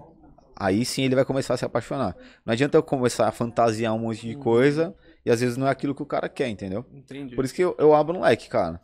Aí 0.54 0.84
sim 0.84 1.02
ele 1.02 1.14
vai 1.14 1.24
começar 1.24 1.54
a 1.54 1.56
se 1.56 1.64
apaixonar. 1.64 2.16
Não 2.44 2.52
adianta 2.52 2.76
eu 2.76 2.82
começar 2.82 3.26
a 3.26 3.32
fantasiar 3.32 3.94
um 3.94 3.98
monte 3.98 4.26
de 4.26 4.36
coisa 4.36 4.94
e 5.24 5.30
às 5.30 5.40
vezes 5.40 5.56
não 5.56 5.66
é 5.66 5.70
aquilo 5.70 5.94
que 5.94 6.02
o 6.02 6.06
cara 6.06 6.28
quer, 6.28 6.48
entendeu? 6.48 6.84
Entendi. 6.92 7.34
Por 7.34 7.44
isso 7.44 7.54
que 7.54 7.62
eu, 7.62 7.74
eu 7.78 7.94
abro 7.94 8.16
um 8.16 8.20
leque, 8.20 8.48
cara. 8.48 8.80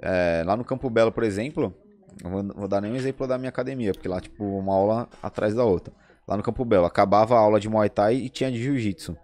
É, 0.00 0.42
lá 0.46 0.56
no 0.56 0.64
Campo 0.64 0.88
Belo, 0.88 1.10
por 1.10 1.24
exemplo, 1.24 1.74
eu 2.22 2.30
vou, 2.30 2.44
vou 2.54 2.68
dar 2.68 2.80
nem 2.80 2.92
um 2.92 2.96
exemplo 2.96 3.26
da 3.26 3.38
minha 3.38 3.48
academia, 3.48 3.92
porque 3.92 4.08
lá, 4.08 4.20
tipo, 4.20 4.44
uma 4.44 4.74
aula 4.74 5.08
atrás 5.22 5.54
da 5.54 5.64
outra. 5.64 5.92
Lá 6.26 6.36
no 6.36 6.42
Campo 6.42 6.64
Belo, 6.64 6.84
acabava 6.84 7.34
a 7.34 7.38
aula 7.38 7.58
de 7.58 7.68
Muay 7.68 7.88
Thai 7.88 8.16
e 8.16 8.28
tinha 8.28 8.50
de 8.52 8.62
Jiu-Jitsu. 8.62 9.16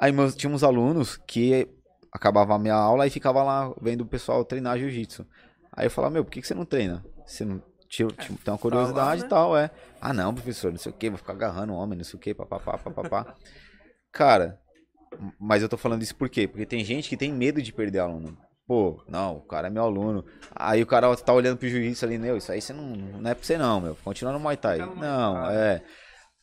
Aí 0.00 0.10
meus, 0.12 0.34
tinha 0.34 0.50
uns 0.50 0.62
alunos 0.64 1.16
que 1.16 1.68
acabava 2.12 2.54
a 2.54 2.58
minha 2.58 2.74
aula 2.74 3.06
e 3.06 3.10
ficava 3.10 3.42
lá 3.42 3.72
vendo 3.80 4.00
o 4.00 4.06
pessoal 4.06 4.44
treinar 4.44 4.78
Jiu-Jitsu. 4.78 5.26
Aí 5.72 5.86
eu 5.86 5.90
falava, 5.90 6.14
meu, 6.14 6.24
por 6.24 6.30
que, 6.30 6.40
que 6.40 6.46
você 6.46 6.54
não 6.54 6.64
treina? 6.64 7.04
Você 7.26 7.44
não 7.44 7.62
tinha, 7.88 8.08
tinha- 8.08 8.38
tem 8.44 8.52
uma 8.52 8.58
curiosidade 8.58 9.22
né? 9.22 9.26
e 9.26 9.30
tal, 9.30 9.56
é. 9.56 9.70
Ah, 10.00 10.12
não, 10.12 10.34
professor, 10.34 10.70
não 10.70 10.78
sei 10.78 10.92
o 10.92 10.94
que, 10.94 11.08
vou 11.10 11.18
ficar 11.18 11.32
agarrando 11.32 11.72
o 11.72 11.76
homem, 11.76 11.96
não 11.96 12.04
sei 12.04 12.16
o 12.18 12.20
que, 12.20 12.34
papapá, 12.34 12.78
papapá. 12.78 13.34
Cara, 14.12 14.58
mas 15.38 15.62
eu 15.62 15.68
tô 15.68 15.76
falando 15.76 16.02
isso 16.02 16.14
por 16.14 16.28
quê? 16.28 16.46
Porque 16.46 16.66
tem 16.66 16.84
gente 16.84 17.08
que 17.08 17.16
tem 17.16 17.32
medo 17.32 17.60
de 17.62 17.72
perder 17.72 18.00
aluno. 18.00 18.36
Pô, 18.66 19.02
não, 19.08 19.36
o 19.38 19.40
cara 19.40 19.68
é 19.68 19.70
meu 19.70 19.82
aluno. 19.82 20.24
Aí 20.54 20.82
o 20.82 20.86
cara 20.86 21.14
tá 21.16 21.32
olhando 21.32 21.56
pro 21.56 21.68
juiz 21.68 22.02
ali, 22.04 22.18
meu, 22.18 22.36
isso 22.36 22.52
aí 22.52 22.60
você 22.60 22.72
não, 22.72 22.84
não 22.84 23.30
é 23.30 23.34
pra 23.34 23.42
você 23.44 23.56
não, 23.56 23.80
meu. 23.80 23.96
Continua 24.04 24.32
no 24.32 24.38
Muay 24.40 24.56
Thai. 24.58 24.78
Não, 24.78 25.34
Thai. 25.34 25.56
é. 25.56 25.82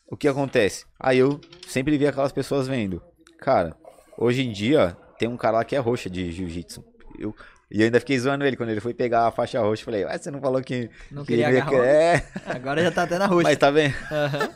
O 0.10 0.18
que 0.18 0.28
acontece? 0.28 0.86
Aí 1.00 1.20
eu 1.20 1.40
sempre 1.68 1.98
vi 1.98 2.08
aquelas 2.08 2.32
pessoas 2.32 2.68
vendo. 2.68 3.02
Cara, 3.40 3.76
hoje 4.18 4.42
em 4.44 4.52
dia 4.52 4.98
tem 5.20 5.28
um 5.30 5.38
cara 5.38 5.58
lá 5.58 5.66
que 5.66 5.76
é 5.76 5.80
roxa 5.80 6.10
de 6.10 6.32
jiu-jitsu. 6.32 6.84
Eu, 7.20 7.34
e 7.72 7.80
eu 7.80 7.86
ainda 7.86 8.00
fiquei 8.00 8.18
zoando 8.20 8.46
ele 8.46 8.56
quando 8.56 8.70
ele 8.70 8.80
foi 8.82 8.94
pegar 8.94 9.28
a 9.28 9.32
faixa 9.32 9.60
roxa. 9.60 9.84
Falei, 9.84 10.06
ué, 10.06 10.18
você 10.18 10.30
não 10.32 10.40
falou 10.40 10.62
que. 10.62 10.90
Não 11.12 11.24
que 11.24 11.30
queria 11.30 11.50
ele 11.50 11.60
agarrar. 11.60 11.86
É, 11.86 12.26
Agora 12.46 12.84
já 12.84 12.92
tá 12.92 13.04
até 13.04 13.18
na 13.18 13.26
roxa. 13.26 13.44
mas 13.44 13.58
tá 13.58 13.72
vendo? 13.72 13.94
Aham. 14.12 14.50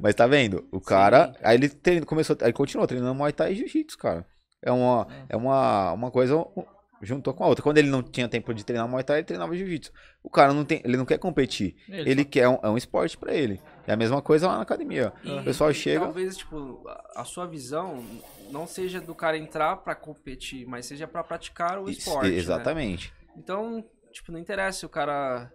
Mas 0.00 0.14
tá 0.14 0.26
vendo? 0.26 0.66
O 0.70 0.80
cara. 0.80 1.34
Aí 1.42 1.56
ele 1.56 1.68
treina, 1.68 2.06
começou. 2.06 2.36
Aí 2.42 2.52
continuou 2.52 2.86
treinando 2.86 3.14
Muay 3.14 3.32
Thai 3.32 3.52
e 3.52 3.56
Jiu-Jitsu, 3.56 3.98
cara. 3.98 4.24
É 4.62 4.70
uma, 4.70 5.06
é 5.28 5.36
uma, 5.36 5.92
uma 5.92 6.10
coisa 6.10 6.34
juntou 7.02 7.32
com 7.32 7.44
a 7.44 7.46
outra. 7.46 7.62
Quando 7.62 7.78
ele 7.78 7.88
não 7.88 8.02
tinha 8.02 8.28
tempo 8.28 8.52
de 8.52 8.64
treinar 8.64 8.86
Muay 8.88 9.02
Thai, 9.02 9.18
ele 9.18 9.24
treinava 9.26 9.56
Jiu-Jitsu. 9.56 9.90
O 10.22 10.30
cara 10.30 10.52
não 10.52 10.64
tem. 10.64 10.82
Ele 10.84 10.96
não 10.96 11.04
quer 11.06 11.18
competir. 11.18 11.76
Ele 11.88 12.10
Ele 12.10 12.24
quer 12.24 12.48
um, 12.48 12.58
é 12.62 12.68
um 12.68 12.76
esporte 12.76 13.16
pra 13.16 13.34
ele. 13.34 13.60
É 13.90 13.94
a 13.94 13.96
mesma 13.96 14.22
coisa 14.22 14.46
lá 14.46 14.56
na 14.56 14.62
academia. 14.62 15.12
O 15.24 15.42
pessoal 15.42 15.70
E 15.72 15.74
chega. 15.74 16.00
Talvez, 16.04 16.36
tipo, 16.36 16.80
a- 16.86 17.22
a 17.22 17.24
sua 17.24 17.44
visão 17.44 18.04
não 18.52 18.64
seja 18.64 19.00
do 19.00 19.16
cara 19.16 19.36
entrar 19.36 19.78
pra 19.78 19.96
competir, 19.96 20.64
mas 20.64 20.86
seja 20.86 21.08
pra 21.08 21.24
praticar 21.24 21.80
o 21.80 21.90
Isso, 21.90 21.98
esporte. 22.08 22.30
né? 22.30 22.36
Exatamente. 22.36 23.12
Então, 23.36 23.84
tipo, 24.12 24.30
não 24.30 24.38
interessa 24.38 24.78
se 24.78 24.86
o 24.86 24.88
cara 24.88 25.50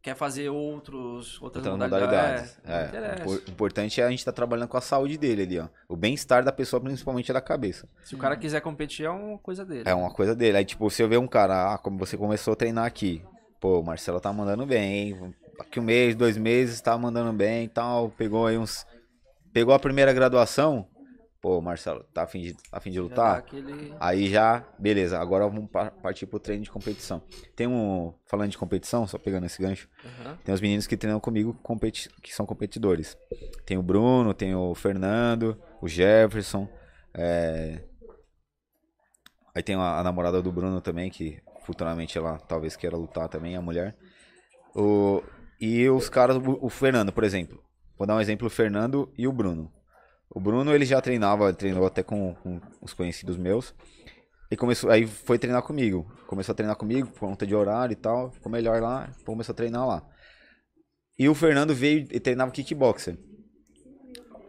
quer 0.00 0.14
fazer 0.14 0.48
outros, 0.48 1.42
outras 1.42 1.66
Outras 1.66 1.90
modalidades. 1.90 2.56
modalidades. 2.56 2.58
É, 2.64 2.68
não 2.70 2.76
É, 2.78 2.86
interessa. 3.14 3.28
o 3.28 3.50
importante 3.50 4.00
é 4.00 4.04
a 4.04 4.10
gente 4.10 4.18
estar 4.20 4.32
trabalhando 4.32 4.68
com 4.68 4.76
a 4.76 4.80
saúde 4.80 5.18
dele 5.18 5.42
ali, 5.42 5.58
ó. 5.58 5.68
O 5.88 5.96
bem-estar 5.96 6.44
da 6.44 6.52
pessoa, 6.52 6.80
principalmente 6.80 7.32
da 7.32 7.40
cabeça. 7.40 7.88
Se 8.04 8.14
o 8.14 8.18
cara 8.18 8.36
quiser 8.36 8.60
competir, 8.60 9.06
é 9.06 9.10
uma 9.10 9.38
coisa 9.38 9.64
dele. 9.64 9.82
É 9.86 9.94
uma 9.94 10.12
coisa 10.12 10.36
dele. 10.36 10.56
Aí, 10.58 10.64
tipo, 10.64 10.88
se 10.88 11.02
eu 11.02 11.08
ver 11.08 11.18
um 11.18 11.26
cara, 11.26 11.74
ah, 11.74 11.78
como 11.78 11.98
você 11.98 12.16
começou 12.16 12.52
a 12.52 12.56
treinar 12.56 12.84
aqui. 12.84 13.24
Pô, 13.60 13.80
o 13.80 13.84
Marcelo 13.84 14.20
tá 14.20 14.32
mandando 14.32 14.66
bem. 14.66 15.34
Daqui 15.58 15.78
um 15.80 15.82
mês, 15.82 16.14
dois 16.14 16.36
meses, 16.36 16.80
tá 16.80 16.96
mandando 16.96 17.32
bem 17.32 17.64
e 17.64 17.68
tal. 17.68 18.10
Pegou 18.10 18.46
aí 18.46 18.56
uns. 18.58 18.86
Pegou 19.52 19.74
a 19.74 19.78
primeira 19.78 20.12
graduação. 20.12 20.88
Pô, 21.40 21.60
Marcelo, 21.60 22.04
tá 22.14 22.22
afim 22.22 22.40
de, 22.40 22.54
tá 22.54 22.78
afim 22.78 22.90
de 22.90 22.96
Já 22.98 23.02
dá 23.02 23.08
lutar? 23.08 23.38
aquele... 23.38 23.92
Aí 23.98 24.30
já, 24.30 24.64
beleza, 24.78 25.18
agora 25.18 25.44
vamos 25.48 25.68
pa- 25.68 25.90
partir 25.90 26.24
pro 26.24 26.38
treino 26.38 26.62
de 26.62 26.70
competição. 26.70 27.20
Tem 27.56 27.66
um. 27.66 28.14
Falando 28.26 28.50
de 28.52 28.56
competição, 28.58 29.08
só 29.08 29.18
pegando 29.18 29.46
esse 29.46 29.60
gancho. 29.60 29.88
Aham. 30.04 30.38
Tem 30.44 30.54
os 30.54 30.60
meninos 30.60 30.86
que 30.86 30.96
treinam 30.96 31.18
comigo 31.18 31.52
competi 31.62 32.08
que 32.22 32.32
são 32.32 32.46
competidores. 32.46 33.16
Tem 33.66 33.76
o 33.76 33.82
Bruno, 33.82 34.32
tem 34.32 34.54
o 34.54 34.72
Fernando, 34.74 35.60
o 35.80 35.88
Jefferson. 35.88 36.68
é, 37.12 37.82
Aí 39.54 39.62
tem 39.64 39.74
a, 39.74 39.98
a 39.98 40.02
namorada 40.04 40.40
do 40.40 40.52
Bruno 40.52 40.80
também, 40.80 41.10
que 41.10 41.42
futuramente 41.66 42.16
ela 42.16 42.38
talvez 42.38 42.76
queira 42.76 42.96
lutar 42.96 43.28
também, 43.28 43.56
a 43.56 43.60
mulher. 43.60 43.96
O... 44.76 45.20
E 45.62 45.88
os 45.88 46.08
caras, 46.08 46.42
o 46.44 46.68
Fernando, 46.68 47.12
por 47.12 47.22
exemplo. 47.22 47.62
Vou 47.96 48.04
dar 48.04 48.16
um 48.16 48.20
exemplo, 48.20 48.48
o 48.48 48.50
Fernando 48.50 49.08
e 49.16 49.28
o 49.28 49.32
Bruno. 49.32 49.72
O 50.28 50.40
Bruno, 50.40 50.74
ele 50.74 50.84
já 50.84 51.00
treinava, 51.00 51.52
treinou 51.54 51.86
até 51.86 52.02
com, 52.02 52.34
com 52.42 52.60
os 52.80 52.92
conhecidos 52.92 53.36
meus. 53.36 53.72
E 54.50 54.56
começou, 54.56 54.90
aí 54.90 55.06
foi 55.06 55.38
treinar 55.38 55.62
comigo. 55.62 56.12
Começou 56.26 56.52
a 56.52 56.56
treinar 56.56 56.74
comigo, 56.74 57.06
por 57.12 57.20
conta 57.20 57.46
de 57.46 57.54
horário 57.54 57.92
e 57.92 57.96
tal. 57.96 58.32
Ficou 58.32 58.50
melhor 58.50 58.82
lá, 58.82 59.08
começou 59.24 59.52
a 59.52 59.56
treinar 59.56 59.86
lá. 59.86 60.02
E 61.16 61.28
o 61.28 61.34
Fernando 61.34 61.72
veio 61.72 62.08
e 62.10 62.18
treinava 62.18 62.50
kickboxer. 62.50 63.16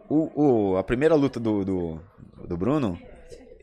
O, 0.08 0.72
o, 0.72 0.76
a 0.76 0.82
primeira 0.82 1.14
luta 1.14 1.38
do, 1.38 1.64
do, 1.64 2.00
do 2.44 2.56
Bruno, 2.56 2.98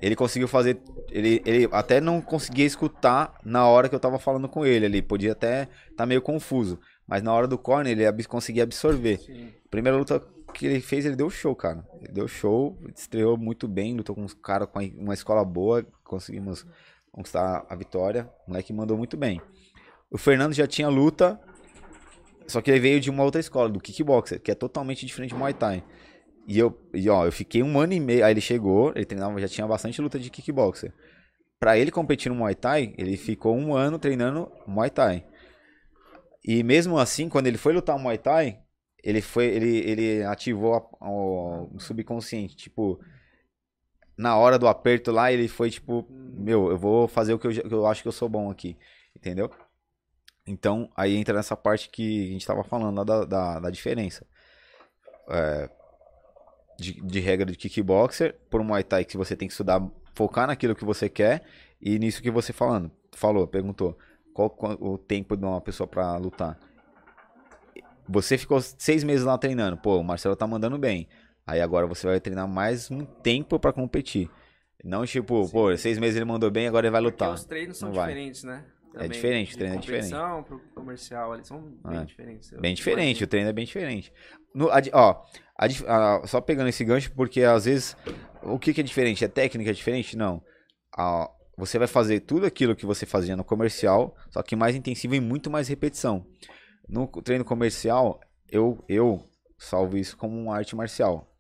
ele 0.02 0.16
conseguiu 0.16 0.48
fazer. 0.48 0.82
Ele, 1.10 1.42
ele 1.46 1.68
até 1.74 2.00
não 2.00 2.22
conseguia 2.22 2.66
escutar 2.66 3.34
na 3.44 3.68
hora 3.68 3.90
que 3.90 3.96
eu 3.96 4.00
tava 4.00 4.18
falando 4.18 4.48
com 4.48 4.66
ele. 4.66 4.86
Ele 4.86 5.02
podia 5.02 5.34
até 5.34 5.68
estar 5.90 6.06
meio 6.06 6.22
confuso. 6.22 6.80
Mas 7.08 7.22
na 7.22 7.34
hora 7.34 7.48
do 7.48 7.58
corner 7.58 7.92
ele 7.92 8.06
ab- 8.06 8.24
conseguia 8.26 8.64
absorver. 8.64 9.18
Sim. 9.20 9.50
Primeira 9.70 9.98
luta 9.98 10.20
que 10.54 10.66
ele 10.66 10.82
fez, 10.82 11.06
ele 11.06 11.16
deu 11.16 11.30
show, 11.30 11.56
cara. 11.56 11.86
Ele 12.02 12.12
deu 12.14 12.28
show, 12.28 12.78
estreou 12.96 13.38
muito 13.38 13.68
bem, 13.68 13.96
lutou 13.96 14.16
com 14.16 14.24
uns 14.24 14.34
caras 14.34 14.68
com 14.72 14.80
uma 14.98 15.14
escola 15.14 15.44
boa, 15.46 15.86
conseguimos 16.04 16.66
conquistar 17.12 17.66
a 17.70 17.76
vitória. 17.76 18.30
O 18.48 18.52
moleque 18.52 18.72
mandou 18.74 18.98
muito 18.98 19.18
bem. 19.18 19.42
O 20.10 20.18
Fernando 20.18 20.54
já 20.54 20.68
tinha 20.68 20.90
luta, 20.90 21.40
só 22.48 22.62
que 22.62 22.70
ele 22.70 22.80
veio 22.80 23.00
de 23.00 23.10
uma 23.10 23.24
outra 23.24 23.40
escola, 23.40 23.70
do 23.70 23.80
kickboxer, 23.80 24.42
que 24.42 24.52
é 24.52 24.56
totalmente 24.56 25.06
diferente 25.06 25.32
do 25.32 25.38
Muay 25.38 25.54
Thai. 25.54 25.84
E 26.48 26.58
eu, 26.60 26.78
e 26.94 27.08
ó, 27.10 27.26
eu 27.26 27.32
fiquei 27.32 27.64
um 27.64 27.80
ano 27.80 27.94
e 27.94 28.00
meio, 28.00 28.26
aí 28.26 28.34
ele 28.34 28.42
chegou, 28.42 28.92
ele 28.96 29.06
treinava, 29.06 29.40
já 29.40 29.48
tinha 29.48 29.66
bastante 29.68 30.02
luta 30.02 30.20
de 30.20 30.30
kickboxer. 30.30 30.92
Pra 31.60 31.78
ele 31.78 31.92
competir 31.92 32.30
no 32.30 32.36
Muay 32.36 32.56
Thai, 32.56 32.94
ele 32.98 33.16
ficou 33.16 33.56
um 33.56 33.74
ano 33.74 33.98
treinando 34.00 34.52
Muay 34.68 34.90
Thai. 34.90 35.24
E 36.44 36.64
mesmo 36.64 36.98
assim, 36.98 37.30
quando 37.30 37.48
ele 37.48 37.58
foi 37.58 37.74
lutar 37.74 37.98
Muay 38.00 38.18
Thai, 38.18 38.60
ele 39.04 39.22
foi, 39.22 39.46
ele, 39.46 39.78
ele 39.80 40.24
ativou 40.24 40.76
a- 40.76 41.08
o, 41.08 41.76
o 41.76 41.80
subconsciente, 41.80 42.56
tipo, 42.56 43.00
na 44.18 44.38
hora 44.38 44.60
do 44.60 44.68
aperto 44.68 45.12
lá, 45.12 45.32
ele 45.32 45.48
foi 45.48 45.70
tipo, 45.70 46.06
meu, 46.12 46.70
eu 46.70 46.78
vou 46.78 47.08
fazer 47.08 47.34
o 47.34 47.40
que 47.40 47.48
eu, 47.48 47.52
que 47.52 47.74
eu 47.74 47.86
acho 47.88 48.02
que 48.02 48.08
eu 48.08 48.12
sou 48.12 48.30
bom 48.30 48.50
aqui, 48.52 48.78
entendeu? 49.16 49.50
Então, 50.46 50.92
aí 50.96 51.16
entra 51.16 51.36
nessa 51.36 51.56
parte 51.56 51.90
que 51.90 52.30
a 52.30 52.34
gente 52.34 52.46
tava 52.46 52.64
falando 52.64 52.98
lá 52.98 53.04
da, 53.04 53.26
da, 53.26 53.60
da 53.60 53.70
diferença. 53.70 54.26
É, 55.30 55.70
de, 56.80 56.94
de 57.02 57.20
regra 57.20 57.46
de 57.46 57.58
kickboxer, 57.58 58.36
por 58.50 58.64
Muay 58.64 58.84
Thai 58.84 59.06
que 59.06 59.18
você 59.18 59.36
tem 59.36 59.48
que 59.48 59.54
estudar, 59.54 59.82
focar 60.14 60.48
naquilo 60.48 60.76
que 60.76 60.86
você 60.86 61.08
quer, 61.10 61.44
e 61.80 61.98
nisso 62.00 62.22
que 62.22 62.32
você 62.32 62.52
falando, 62.52 62.92
falou, 63.14 63.48
perguntou, 63.48 63.98
qual, 64.34 64.78
o 64.80 64.98
tempo 64.98 65.36
de 65.38 65.44
uma 65.46 65.62
pessoa 65.62 65.88
pra 65.88 66.16
lutar? 66.18 66.58
Você 68.08 68.38
ficou 68.38 68.60
seis 68.62 69.04
meses 69.04 69.26
lá 69.26 69.38
treinando, 69.38 69.78
pô, 69.78 69.98
o 69.98 70.04
Marcelo 70.04 70.36
tá 70.36 70.46
mandando 70.46 70.78
bem. 70.78 71.08
Aí 71.46 71.62
agora 71.62 71.88
você 71.88 72.06
vai 72.08 72.20
treinar 72.20 72.48
mais 72.48 72.90
um 72.92 73.06
tempo 73.06 73.60
pra 73.60 73.72
competir. 73.72 74.30
Não 74.84 75.06
tipo, 75.06 75.48
pô, 75.50 75.76
seis 75.78 75.98
meses 75.98 76.16
ele 76.16 76.26
mandou 76.26 76.50
bem, 76.50 76.68
agora 76.68 76.88
ele 76.88 76.92
vai 76.92 77.02
Porque 77.02 77.14
lutar. 77.24 77.34
os 77.34 77.46
treinos 77.46 77.78
são 77.78 77.90
Não 77.90 77.96
vai. 77.96 78.08
diferentes, 78.10 78.44
né? 78.44 78.66
diferente, 79.08 79.56
o 79.56 79.58
treino 79.58 79.76
é 79.76 79.80
diferente. 79.80 80.10
pro 80.44 80.60
comercial, 80.76 81.34
eles 81.34 81.48
são 81.48 81.62
bem 81.62 82.00
É. 82.00 82.04
diferentes. 82.04 82.52
Bem 82.60 82.74
diferente, 82.74 83.24
o 83.24 83.28
treino 83.28 83.50
é 83.50 83.54
bem 83.54 83.64
diferente. 83.66 84.12
No, 84.54 84.70
a 84.70 84.82
ó, 84.92 85.24
a 85.58 85.66
a- 85.88 86.28
só 86.28 86.42
pegando 86.42 86.68
esse 86.68 86.84
gancho, 86.84 87.10
porque 87.14 87.42
às 87.44 87.64
vezes, 87.66 87.96
o 88.44 88.60
que, 88.60 88.74
que 88.74 88.82
é 88.82 88.84
diferente? 88.84 89.24
É 89.24 89.30
técnica 89.30 89.74
diferente? 89.74 90.18
Não. 90.18 90.44
A- 90.98 91.30
você 91.62 91.78
vai 91.78 91.88
fazer 91.88 92.22
tudo 92.22 92.48
aquilo 92.48 92.76
que 92.76 92.88
você 92.88 93.06
fazia 93.06 93.38
no 93.38 93.44
comercial, 93.44 94.16
só 94.32 94.42
que 94.42 94.56
mais 94.56 94.76
intensivo 94.76 95.14
e 95.14 95.20
muito 95.20 95.48
mais 95.48 95.68
repetição. 95.68 96.26
No 96.90 97.06
treino 97.06 97.46
comercial, 97.46 98.20
eu, 98.50 98.84
eu 98.90 99.24
salvo 99.60 99.96
isso 99.96 100.18
como 100.18 100.36
uma 100.42 100.56
arte 100.56 100.76
marcial. 100.76 101.32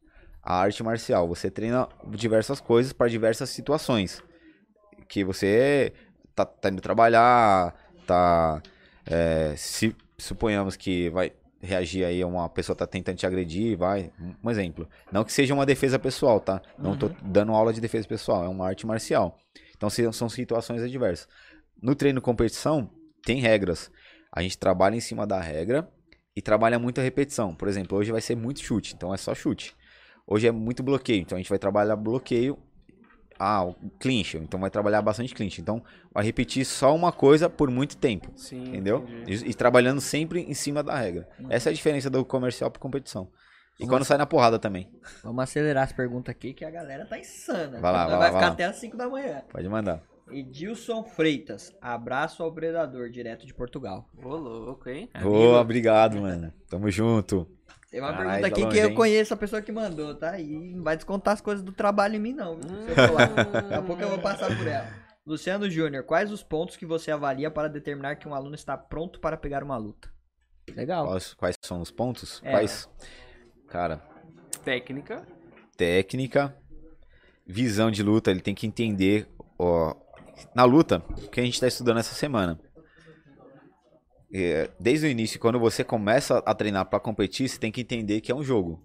A 0.43 0.59
arte 0.59 0.83
marcial, 0.83 1.27
você 1.27 1.49
treina 1.49 1.89
diversas 2.11 2.61
coisas 2.61 2.93
para 2.93 3.09
diversas 3.09 3.49
situações. 3.49 4.21
Que 5.09 5.23
você 5.23 5.91
tá, 6.35 6.45
tá 6.45 6.69
indo 6.69 6.83
trabalhar, 6.83 7.73
tá. 8.05 8.61
é, 9.07 9.55
se 9.57 9.95
suponhamos 10.19 10.75
que 10.75 11.09
vai 11.09 11.31
reagir 11.59 12.05
aí 12.05 12.23
uma 12.23 12.47
pessoa 12.47 12.75
tá 12.75 12.85
tentando 12.85 13.17
te 13.17 13.25
agredir, 13.25 13.75
vai. 13.75 14.11
Um 14.43 14.51
exemplo. 14.51 14.87
Não 15.11 15.23
que 15.23 15.33
seja 15.33 15.51
uma 15.55 15.65
defesa 15.65 15.97
pessoal, 15.97 16.39
tá? 16.39 16.61
Não 16.77 16.95
tô 16.95 17.09
dando 17.23 17.53
aula 17.53 17.73
de 17.73 17.81
defesa 17.81 18.07
pessoal, 18.07 18.45
é 18.45 18.47
uma 18.47 18.67
arte 18.67 18.85
marcial. 18.85 19.35
Então 19.81 20.11
são 20.11 20.29
situações 20.29 20.83
adversas. 20.83 21.27
No 21.81 21.95
treino 21.95 22.21
competição, 22.21 22.87
tem 23.25 23.41
regras. 23.41 23.89
A 24.31 24.43
gente 24.43 24.57
trabalha 24.57 24.95
em 24.95 24.99
cima 24.99 25.25
da 25.25 25.39
regra 25.39 25.89
e 26.35 26.41
trabalha 26.41 26.77
muita 26.77 27.01
repetição. 27.01 27.55
Por 27.55 27.67
exemplo, 27.67 27.97
hoje 27.97 28.11
vai 28.11 28.21
ser 28.21 28.35
muito 28.35 28.61
chute, 28.61 28.93
então 28.93 29.11
é 29.11 29.17
só 29.17 29.33
chute. 29.33 29.75
Hoje 30.27 30.47
é 30.47 30.51
muito 30.51 30.83
bloqueio, 30.83 31.21
então 31.21 31.35
a 31.35 31.41
gente 31.41 31.49
vai 31.49 31.57
trabalhar 31.57 31.95
bloqueio 31.95 32.59
ah, 33.39 33.63
o 33.63 33.73
clinch, 33.99 34.37
então 34.37 34.59
vai 34.59 34.69
trabalhar 34.69 35.01
bastante 35.01 35.33
clinch. 35.33 35.59
Então, 35.59 35.83
vai 36.13 36.23
repetir 36.23 36.63
só 36.63 36.95
uma 36.95 37.11
coisa 37.11 37.49
por 37.49 37.71
muito 37.71 37.97
tempo, 37.97 38.31
Sim. 38.35 38.65
entendeu? 38.67 39.03
E, 39.27 39.33
e 39.49 39.53
trabalhando 39.55 39.99
sempre 39.99 40.41
em 40.41 40.53
cima 40.53 40.83
da 40.83 40.95
regra. 40.95 41.27
Essa 41.49 41.69
é 41.69 41.71
a 41.71 41.73
diferença 41.73 42.07
do 42.07 42.23
comercial 42.23 42.69
para 42.69 42.79
competição. 42.79 43.31
E 43.81 43.87
quando 43.87 44.05
sai 44.05 44.17
na 44.17 44.25
porrada 44.25 44.59
também. 44.59 44.89
Vamos 45.23 45.43
acelerar 45.43 45.83
as 45.83 45.91
perguntas 45.91 46.31
aqui 46.31 46.53
que 46.53 46.63
a 46.63 46.69
galera 46.69 47.05
tá 47.05 47.17
insana. 47.17 47.79
Vai 47.79 47.91
lá, 47.91 48.05
vai 48.05 48.13
lá, 48.13 48.17
vai 48.17 48.19
vai 48.19 48.27
ficar 48.29 48.47
lá. 48.47 48.53
até 48.53 48.65
as 48.65 48.75
5 48.77 48.95
da 48.95 49.09
manhã. 49.09 49.41
Pode 49.51 49.67
mandar. 49.67 50.03
Edilson 50.29 51.03
Freitas, 51.03 51.75
abraço 51.81 52.41
ao 52.41 52.51
predador, 52.53 53.09
direto 53.09 53.45
de 53.45 53.53
Portugal. 53.53 54.07
Ô, 54.23 54.35
louco, 54.35 54.89
hein? 54.89 55.09
Ô, 55.23 55.55
obrigado, 55.59 56.21
mano. 56.21 56.53
Tamo 56.69 56.89
junto. 56.89 57.47
Tem 57.89 57.99
uma 57.99 58.13
Caralho, 58.13 58.29
pergunta 58.29 58.41
tá 58.41 58.47
aqui 58.47 58.63
longe, 58.63 58.77
que 58.77 58.83
eu 58.85 58.89
hein? 58.89 58.95
conheço 58.95 59.33
a 59.33 59.37
pessoa 59.37 59.61
que 59.61 59.71
mandou, 59.71 60.15
tá? 60.15 60.39
E 60.39 60.73
não 60.73 60.83
vai 60.83 60.95
descontar 60.95 61.33
as 61.33 61.41
coisas 61.41 61.61
do 61.61 61.73
trabalho 61.73 62.15
em 62.15 62.19
mim, 62.19 62.33
não. 62.33 62.55
viu? 62.55 62.83
Se 62.83 62.89
eu 62.91 63.07
for 63.07 63.11
lá. 63.11 63.25
Daqui 63.25 63.73
a 63.73 63.81
pouco 63.81 64.01
eu 64.01 64.09
vou 64.09 64.19
passar 64.19 64.55
por 64.55 64.65
ela. 64.65 64.87
Luciano 65.25 65.69
Júnior, 65.69 66.03
quais 66.03 66.31
os 66.31 66.41
pontos 66.41 66.77
que 66.77 66.85
você 66.85 67.11
avalia 67.11 67.51
para 67.51 67.67
determinar 67.67 68.15
que 68.15 68.27
um 68.27 68.33
aluno 68.33 68.55
está 68.55 68.77
pronto 68.77 69.19
para 69.19 69.35
pegar 69.35 69.63
uma 69.63 69.75
luta? 69.75 70.09
Legal. 70.73 71.05
Quais, 71.07 71.33
quais 71.33 71.55
são 71.61 71.81
os 71.81 71.91
pontos? 71.91 72.41
É. 72.43 72.51
Quais? 72.51 72.89
Cara, 73.71 74.01
Técnica. 74.65 75.25
técnica, 75.77 76.55
visão 77.47 77.89
de 77.89 78.03
luta, 78.03 78.29
ele 78.29 78.41
tem 78.41 78.53
que 78.53 78.67
entender 78.67 79.27
ó, 79.57 79.95
na 80.53 80.63
luta 80.65 81.01
o 81.09 81.29
que 81.29 81.39
a 81.39 81.43
gente 81.43 81.53
está 81.53 81.67
estudando 81.67 81.99
essa 81.99 82.13
semana. 82.13 82.59
É, 84.33 84.69
desde 84.79 85.07
o 85.07 85.09
início, 85.09 85.39
quando 85.39 85.59
você 85.59 85.83
começa 85.83 86.37
a 86.45 86.53
treinar 86.53 86.85
para 86.89 86.99
competir, 86.99 87.49
você 87.49 87.57
tem 87.59 87.71
que 87.71 87.81
entender 87.81 88.21
que 88.21 88.31
é 88.31 88.35
um 88.35 88.43
jogo. 88.43 88.81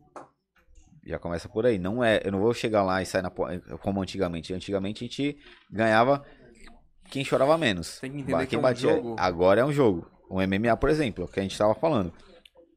Já 1.05 1.19
começa 1.21 1.49
por 1.49 1.65
aí. 1.67 1.79
Não 1.79 2.03
é, 2.03 2.21
eu 2.25 2.33
não 2.33 2.41
vou 2.41 2.53
chegar 2.53 2.83
lá 2.83 3.01
e 3.01 3.07
sair 3.07 3.23
na, 3.23 3.31
como 3.81 4.03
antigamente. 4.03 4.53
Antigamente 4.53 5.05
a 5.05 5.07
gente 5.07 5.37
ganhava 5.71 6.25
quem 7.11 7.25
chorava 7.25 7.57
menos. 7.57 8.01
Tem 8.01 8.11
que 8.11 8.17
entender 8.19 8.33
Ba- 8.33 8.47
que 8.47 8.57
é 8.57 8.59
um 8.59 8.63
batia. 8.63 8.91
jogo. 8.91 9.17
Agora 9.19 9.61
é 9.61 9.65
um 9.65 9.73
jogo. 9.73 10.11
Um 10.29 10.41
MMA, 10.45 10.77
por 10.77 10.91
exemplo, 10.91 11.29
que 11.29 11.39
a 11.39 11.43
gente 11.45 11.57
tava 11.57 11.77
falando. 11.77 12.13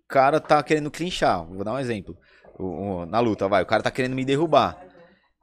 O 0.10 0.12
cara 0.12 0.40
tá 0.40 0.62
querendo 0.64 0.90
clinchar. 0.90 1.46
Vou 1.46 1.64
dar 1.64 1.74
um 1.74 1.80
exemplo. 1.80 2.18
O- 2.58 2.64
o- 3.02 3.06
na 3.06 3.20
luta, 3.20 3.48
vai. 3.48 3.62
O 3.62 3.66
cara 3.66 3.84
tá 3.84 3.92
querendo 3.92 4.16
me 4.16 4.26
derrubar. 4.26 4.76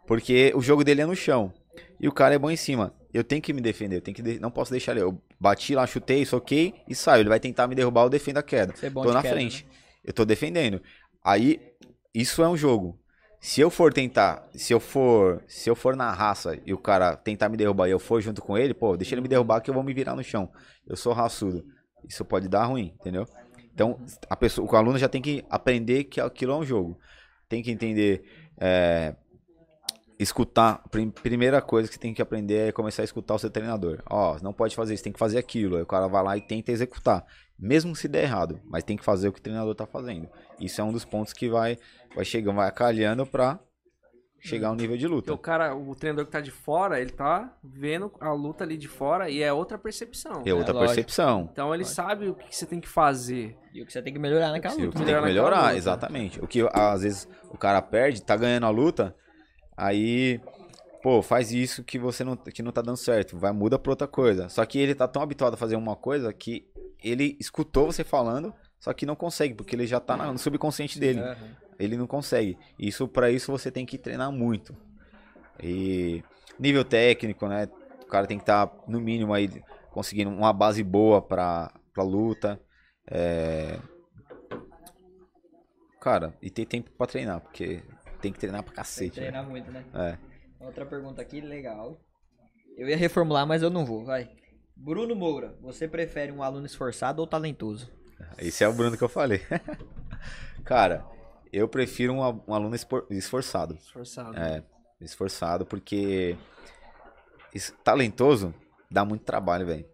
Porque 0.08 0.52
o 0.56 0.60
jogo 0.60 0.82
dele 0.82 1.02
é 1.02 1.06
no 1.06 1.14
chão. 1.14 1.52
E 2.00 2.08
o 2.08 2.12
cara 2.12 2.34
é 2.34 2.38
bom 2.38 2.50
em 2.50 2.56
cima. 2.56 2.92
Eu 3.14 3.22
tenho 3.22 3.40
que 3.40 3.52
me 3.52 3.60
defender. 3.60 3.96
Eu 3.98 4.00
tenho 4.00 4.14
que 4.16 4.22
de- 4.22 4.40
não 4.40 4.50
posso 4.50 4.72
deixar 4.72 4.90
ele. 4.90 5.02
Eu 5.02 5.22
bati 5.38 5.72
lá, 5.76 5.86
chutei, 5.86 6.24
soquei 6.26 6.74
e 6.88 6.96
saio. 6.96 7.22
Ele 7.22 7.28
vai 7.28 7.38
tentar 7.38 7.68
me 7.68 7.76
derrubar, 7.76 8.02
eu 8.02 8.08
defendo 8.10 8.38
a 8.38 8.42
queda. 8.42 8.74
Ser 8.76 8.90
bom 8.90 9.02
tô 9.04 9.12
na 9.12 9.22
queda, 9.22 9.34
frente. 9.34 9.64
Eu 10.04 10.12
tô 10.12 10.24
defendendo. 10.24 10.82
Aí, 11.24 11.60
isso 12.12 12.42
é 12.42 12.48
um 12.48 12.56
jogo. 12.56 12.98
Se 13.40 13.60
eu 13.60 13.70
for 13.70 13.92
tentar, 13.92 14.48
se 14.52 14.72
eu 14.74 14.80
for, 14.80 15.44
se 15.46 15.70
eu 15.70 15.76
for 15.76 15.94
na 15.94 16.10
raça 16.10 16.58
e 16.66 16.74
o 16.74 16.78
cara 16.78 17.14
tentar 17.16 17.48
me 17.48 17.56
derrubar 17.56 17.86
e 17.86 17.92
eu 17.92 18.00
for 18.00 18.20
junto 18.20 18.42
com 18.42 18.58
ele, 18.58 18.74
pô, 18.74 18.96
deixa 18.96 19.14
ele 19.14 19.20
me 19.22 19.28
derrubar 19.28 19.60
que 19.60 19.70
eu 19.70 19.74
vou 19.74 19.84
me 19.84 19.94
virar 19.94 20.16
no 20.16 20.24
chão. 20.24 20.50
Eu 20.84 20.96
sou 20.96 21.12
raçudo. 21.12 21.64
Isso 22.08 22.24
pode 22.24 22.48
dar 22.48 22.64
ruim, 22.64 22.92
entendeu? 23.00 23.26
Então, 23.76 24.00
a 24.30 24.34
pessoa, 24.34 24.66
o 24.66 24.74
aluno 24.74 24.96
já 24.96 25.06
tem 25.06 25.20
que 25.20 25.44
aprender 25.50 26.04
que 26.04 26.18
aquilo 26.18 26.52
é 26.52 26.56
um 26.56 26.64
jogo. 26.64 26.98
Tem 27.46 27.62
que 27.62 27.70
entender, 27.70 28.24
é, 28.58 29.14
escutar. 30.18 30.82
Prim- 30.90 31.10
Primeira 31.10 31.60
coisa 31.60 31.86
que 31.86 31.92
você 31.94 32.00
tem 32.00 32.14
que 32.14 32.22
aprender 32.22 32.68
é 32.68 32.72
começar 32.72 33.02
a 33.02 33.04
escutar 33.04 33.34
o 33.34 33.38
seu 33.38 33.50
treinador. 33.50 34.02
Ó, 34.08 34.38
não 34.40 34.54
pode 34.54 34.74
fazer 34.74 34.94
isso, 34.94 35.04
tem 35.04 35.12
que 35.12 35.18
fazer 35.18 35.36
aquilo. 35.36 35.76
Aí 35.76 35.82
o 35.82 35.86
cara 35.86 36.08
vai 36.08 36.22
lá 36.22 36.34
e 36.38 36.40
tenta 36.40 36.72
executar. 36.72 37.26
Mesmo 37.58 37.94
se 37.94 38.08
der 38.08 38.22
errado, 38.24 38.58
mas 38.64 38.82
tem 38.82 38.96
que 38.96 39.04
fazer 39.04 39.28
o 39.28 39.32
que 39.32 39.40
o 39.40 39.42
treinador 39.42 39.74
tá 39.74 39.84
fazendo. 39.84 40.26
Isso 40.58 40.80
é 40.80 40.84
um 40.84 40.90
dos 40.90 41.04
pontos 41.04 41.34
que 41.34 41.50
vai, 41.50 41.76
vai 42.14 42.24
chegando, 42.24 42.56
vai 42.56 42.68
acalhando 42.68 43.26
pra 43.26 43.60
chegar 44.40 44.68
ao 44.68 44.74
nível 44.76 44.96
de 44.96 45.08
Porque 45.08 45.30
o 45.30 45.32
luta. 45.34 45.42
cara, 45.42 45.74
o 45.74 45.94
treinador 45.94 46.24
que 46.26 46.30
tá 46.30 46.40
de 46.40 46.50
fora, 46.50 47.00
ele 47.00 47.10
tá 47.10 47.52
vendo 47.62 48.12
a 48.20 48.32
luta 48.32 48.62
ali 48.64 48.76
de 48.76 48.86
fora 48.88 49.28
e 49.28 49.42
é 49.42 49.52
outra 49.52 49.76
percepção. 49.76 50.42
É 50.44 50.54
outra 50.54 50.72
lógico. 50.72 50.94
percepção. 50.94 51.48
Então 51.52 51.74
ele 51.74 51.84
sabe 51.84 52.28
o 52.28 52.34
que 52.34 52.54
você 52.54 52.66
tem 52.66 52.80
que 52.80 52.88
fazer. 52.88 53.56
E 53.72 53.82
o 53.82 53.86
que 53.86 53.92
você 53.92 54.00
tem 54.02 54.12
que 54.12 54.18
melhorar 54.18 54.50
naquela 54.52 54.74
Sim, 54.74 54.82
o 54.82 54.86
luta. 54.86 54.98
que 54.98 55.04
tem 55.04 55.14
que 55.14 55.20
melhorar 55.20 55.62
luta. 55.62 55.76
exatamente. 55.76 56.40
O 56.40 56.46
que 56.46 56.66
às 56.72 57.02
vezes 57.02 57.28
o 57.50 57.58
cara 57.58 57.82
perde, 57.82 58.22
tá 58.22 58.36
ganhando 58.36 58.66
a 58.66 58.70
luta, 58.70 59.14
aí, 59.76 60.40
pô, 61.02 61.22
faz 61.22 61.52
isso 61.52 61.82
que 61.84 61.98
você 61.98 62.24
não, 62.24 62.36
que 62.36 62.62
não 62.62 62.72
tá 62.72 62.82
dando 62.82 62.96
certo, 62.96 63.36
vai, 63.38 63.52
muda 63.52 63.78
pra 63.78 63.92
outra 63.92 64.06
coisa. 64.06 64.48
Só 64.48 64.64
que 64.64 64.78
ele 64.78 64.94
tá 64.94 65.06
tão 65.08 65.22
habituado 65.22 65.54
a 65.54 65.56
fazer 65.56 65.76
uma 65.76 65.96
coisa 65.96 66.32
que 66.32 66.66
ele 67.02 67.36
escutou 67.40 67.86
você 67.86 68.02
falando, 68.04 68.54
só 68.80 68.92
que 68.92 69.04
não 69.04 69.14
consegue, 69.16 69.54
porque 69.54 69.74
ele 69.76 69.86
já 69.86 70.00
tá 70.00 70.16
no 70.32 70.38
subconsciente 70.38 70.98
dele. 70.98 71.20
Ele 71.78 71.96
não 71.96 72.06
consegue. 72.06 72.58
Isso 72.78 73.06
para 73.06 73.30
isso 73.30 73.52
você 73.52 73.70
tem 73.70 73.84
que 73.84 73.98
treinar 73.98 74.30
muito. 74.32 74.76
E 75.62 76.22
nível 76.58 76.84
técnico, 76.84 77.46
né? 77.48 77.68
O 78.02 78.06
cara 78.06 78.26
tem 78.26 78.38
que 78.38 78.42
estar 78.42 78.70
no 78.86 79.00
mínimo 79.00 79.34
aí 79.34 79.62
conseguindo 79.90 80.30
uma 80.30 80.52
base 80.52 80.82
boa 80.82 81.20
pra, 81.20 81.72
pra 81.92 82.02
luta. 82.02 82.60
É... 83.10 83.78
Cara, 86.00 86.34
e 86.40 86.50
ter 86.50 86.66
tempo 86.66 86.90
pra 86.92 87.06
treinar, 87.06 87.40
porque 87.40 87.82
tem 88.20 88.32
que 88.32 88.38
treinar 88.38 88.62
pra 88.62 88.72
Tem 88.72 88.74
que 88.74 88.76
cacete. 88.76 89.20
né? 89.20 89.26
treinar 89.26 89.48
muito, 89.48 89.70
né? 89.70 89.84
É. 89.94 90.64
Outra 90.64 90.86
pergunta 90.86 91.20
aqui, 91.20 91.40
legal. 91.40 92.00
Eu 92.76 92.88
ia 92.88 92.96
reformular, 92.96 93.46
mas 93.46 93.62
eu 93.62 93.70
não 93.70 93.84
vou, 93.84 94.04
vai. 94.04 94.30
Bruno 94.76 95.16
Moura, 95.16 95.56
você 95.60 95.88
prefere 95.88 96.30
um 96.30 96.42
aluno 96.42 96.66
esforçado 96.66 97.20
ou 97.20 97.26
talentoso? 97.26 97.90
Esse 98.38 98.62
é 98.62 98.68
o 98.68 98.72
Bruno 98.72 98.96
que 98.96 99.02
eu 99.02 99.08
falei. 99.08 99.40
Cara, 100.64 101.04
eu 101.56 101.68
prefiro 101.68 102.12
um, 102.12 102.42
um 102.48 102.54
aluno 102.54 102.74
espor- 102.74 103.06
esforçado. 103.10 103.74
Esforçado. 103.74 104.36
É, 104.38 104.62
esforçado, 105.00 105.64
porque 105.66 106.36
es- 107.54 107.74
talentoso 107.84 108.54
dá 108.90 109.04
muito 109.04 109.24
trabalho, 109.24 109.66
velho. 109.66 109.86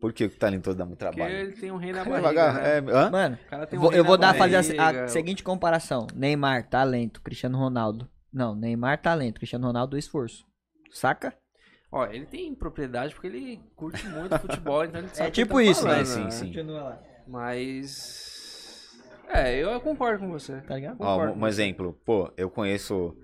Por 0.00 0.12
que 0.12 0.24
o 0.24 0.30
talentoso 0.30 0.76
dá 0.76 0.84
muito 0.84 0.98
Porque 0.98 1.14
trabalho? 1.16 1.36
ele 1.36 1.52
tem 1.52 1.70
um 1.70 1.76
rei 1.76 1.92
na 1.92 1.98
Cara, 2.04 2.10
barriga, 2.20 2.28
devagar, 2.30 2.54
né? 2.54 2.78
é, 2.78 2.78
hã? 2.96 3.10
Mano, 3.10 3.38
O 3.46 3.48
cara 3.48 3.66
tem 3.68 3.78
um 3.78 3.82
vou- 3.82 3.90
rei 3.90 4.00
eu 4.00 4.04
vou 4.04 4.18
dar 4.18 4.34
fazer 4.34 4.56
a- 4.56 4.62
barriga. 4.62 5.04
a, 5.04 5.08
seguinte 5.08 5.44
comparação. 5.44 6.06
Neymar, 6.14 6.68
talento. 6.68 7.22
Cristiano 7.22 7.56
Ronaldo. 7.56 8.08
Não, 8.32 8.54
Neymar, 8.54 9.00
talento. 9.00 9.36
Cristiano 9.36 9.66
Ronaldo, 9.66 9.96
esforço. 9.96 10.44
Saca? 10.90 11.32
Ó, 11.92 12.04
ele 12.06 12.26
tem 12.26 12.52
propriedade 12.54 13.14
porque 13.14 13.26
ele 13.28 13.60
curte 13.76 14.04
muito 14.08 14.36
futebol, 14.40 14.84
então 14.84 14.98
ele 15.00 15.08
sabe 15.08 15.20
É 15.20 15.28
o 15.28 15.32
que 15.32 15.42
tipo 15.42 15.54
tá 15.54 15.62
isso, 15.62 15.82
falando, 15.82 15.98
né? 15.98 16.04
Sim, 16.04 16.24
né? 16.24 16.30
sim. 16.30 16.46
Continua 16.46 16.82
lá. 16.82 17.02
Mas. 17.28 18.31
É, 19.34 19.56
eu, 19.56 19.70
eu 19.70 19.80
concordo 19.80 20.20
com 20.20 20.30
você. 20.30 20.60
Tá 20.62 20.74
ligado? 20.74 20.96
Ó, 21.00 21.18
um, 21.26 21.40
um 21.40 21.46
exemplo, 21.46 21.92
pô, 22.04 22.30
eu 22.36 22.50
conheço. 22.50 23.16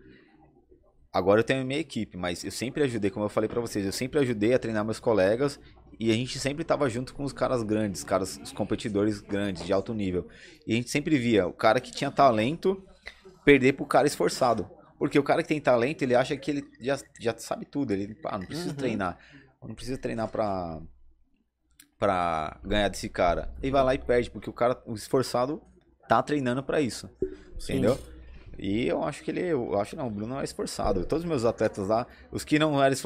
Agora 1.13 1.41
eu 1.41 1.45
tenho 1.45 1.63
a 1.63 1.65
minha 1.65 1.81
equipe, 1.81 2.17
mas 2.17 2.45
eu 2.45 2.51
sempre 2.51 2.83
ajudei, 2.83 3.11
como 3.11 3.25
eu 3.25 3.31
falei 3.31 3.49
pra 3.49 3.61
vocês, 3.61 3.85
eu 3.85 3.93
sempre 3.93 4.19
ajudei 4.21 4.55
a 4.55 4.59
treinar 4.59 4.85
meus 4.85 5.01
colegas 5.01 5.59
e 5.99 6.11
a 6.11 6.15
gente 6.15 6.39
sempre 6.39 6.65
tava 6.65 6.89
junto 6.89 7.15
com 7.15 7.25
os 7.25 7.33
caras 7.33 7.63
grandes, 7.63 8.05
caras, 8.05 8.39
os 8.43 8.53
competidores 8.53 9.21
grandes, 9.21 9.65
de 9.65 9.73
alto 9.73 9.95
nível. 9.95 10.29
E 10.67 10.73
a 10.73 10.77
gente 10.77 10.91
sempre 10.91 11.17
via 11.19 11.47
o 11.47 11.53
cara 11.53 11.81
que 11.81 11.91
tinha 11.91 12.11
talento 12.11 12.83
perder 13.45 13.73
pro 13.73 13.87
cara 13.87 14.07
esforçado. 14.07 14.71
Porque 14.99 15.19
o 15.19 15.23
cara 15.23 15.43
que 15.43 15.49
tem 15.49 15.61
talento, 15.61 16.03
ele 16.03 16.15
acha 16.15 16.37
que 16.37 16.51
ele 16.51 16.65
já, 16.81 16.99
já 17.19 17.37
sabe 17.39 17.65
tudo, 17.65 17.93
ele, 17.93 18.15
pá, 18.15 18.37
não 18.39 18.45
precisa 18.47 18.71
Uhum. 18.71 18.77
treinar. 18.77 19.19
Não 19.63 19.75
precisa 19.75 19.97
treinar 19.99 20.29
pra, 20.29 20.81
pra 21.99 22.61
ganhar 22.65 22.89
desse 22.89 23.09
cara. 23.09 23.53
E 23.63 23.71
vai 23.71 23.83
lá 23.83 23.95
e 23.95 23.99
perde, 23.99 24.31
porque 24.31 24.51
o 24.51 24.53
cara, 24.53 24.81
o 24.87 24.95
esforçado, 24.95 25.63
tá 26.09 26.23
treinando 26.23 26.63
pra 26.63 26.81
isso. 26.81 27.09
Entendeu? 27.63 27.99
E 28.59 28.89
eu 28.89 29.05
acho 29.05 29.23
que 29.23 29.31
ele, 29.31 29.41
eu 29.43 29.79
acho 29.79 29.95
não, 29.95 30.09
o 30.09 30.11
Bruno 30.11 30.41
é 30.41 30.45
esforçado. 30.45 31.05
Todos 31.07 31.23
os 31.25 31.29
meus 31.29 31.45
atletas 31.45 31.87
lá, 31.87 32.07
os 32.33 32.43
que 32.45 32.59
não 32.59 32.83
eram 32.83 32.97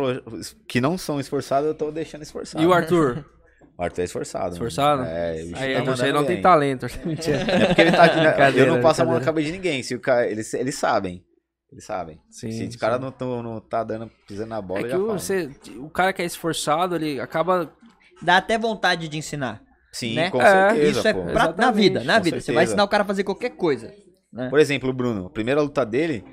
que 0.66 0.80
não 0.80 0.96
são 0.96 1.20
esforçados, 1.20 1.68
eu 1.68 1.74
tô 1.74 1.90
deixando 1.90 2.22
esforçado. 2.22 2.62
E 2.62 2.66
o 2.66 2.72
Arthur? 2.72 3.24
O 3.78 3.82
Arthur 3.82 4.02
é 4.02 4.04
esforçado. 4.04 4.44
mano. 4.44 4.54
Esforçado? 4.54 5.02
É, 5.02 5.32
o 5.32 5.46
bicho 5.46 5.56
Aí 5.62 5.74
tá 5.74 5.80
então 5.80 6.12
não 6.12 6.24
tem 6.26 6.34
bem. 6.36 6.42
talento. 6.42 6.86
Mentira. 7.06 7.38
É 7.38 7.66
porque 7.66 7.80
ele 7.80 7.90
tá 7.92 8.04
aqui, 8.04 8.16
né? 8.16 8.52
Eu 8.54 8.66
não 8.66 8.82
passo 8.82 9.00
a 9.00 9.04
mão 9.04 9.14
na 9.14 9.24
cabeça 9.24 9.46
de 9.46 9.52
ninguém. 9.52 9.82
Se 9.82 9.94
o 9.94 10.00
cara, 10.00 10.26
eles, 10.30 10.52
eles 10.52 10.74
sabem. 10.74 11.24
Eles 11.70 11.82
sabem. 11.84 12.20
Sim, 12.30 12.52
Se 12.52 12.66
o 12.66 12.72
sim. 12.72 12.78
cara 12.78 12.98
não, 12.98 13.10
tão- 13.10 13.42
não 13.42 13.58
tá 13.60 13.82
dando, 13.82 14.10
pisando 14.28 14.50
na 14.50 14.60
bola, 14.60 14.86
É 14.86 14.90
já 14.90 14.98
o, 14.98 15.06
você, 15.06 15.50
o 15.78 15.88
cara 15.88 16.12
que 16.12 16.20
é 16.20 16.24
esforçado, 16.26 16.94
ele 16.96 17.18
acaba. 17.18 17.72
Dá 18.20 18.36
até 18.36 18.58
vontade 18.58 19.08
de 19.08 19.16
ensinar. 19.16 19.62
Sim, 19.92 20.14
né? 20.14 20.30
com 20.30 20.40
É, 20.40 20.70
certeza, 20.70 20.98
Isso 20.98 21.08
é 21.08 21.12
pô. 21.12 21.22
pra- 21.24 21.54
na 21.56 21.70
vida, 21.70 22.02
na 22.02 22.18
vida. 22.18 22.36
Você 22.36 22.40
certeza. 22.40 22.52
vai 22.54 22.64
ensinar 22.64 22.84
o 22.84 22.88
cara 22.88 23.02
a 23.02 23.06
fazer 23.06 23.24
qualquer 23.24 23.50
coisa. 23.50 23.94
Né? 24.32 24.48
Por 24.48 24.58
exemplo, 24.58 24.88
o 24.88 24.92
Bruno, 24.92 25.26
a 25.26 25.30
primeira 25.30 25.60
luta 25.60 25.84
dele, 25.84 26.24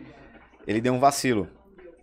ele 0.66 0.80
deu 0.80 0.94
um 0.94 1.00
vacilo. 1.00 1.48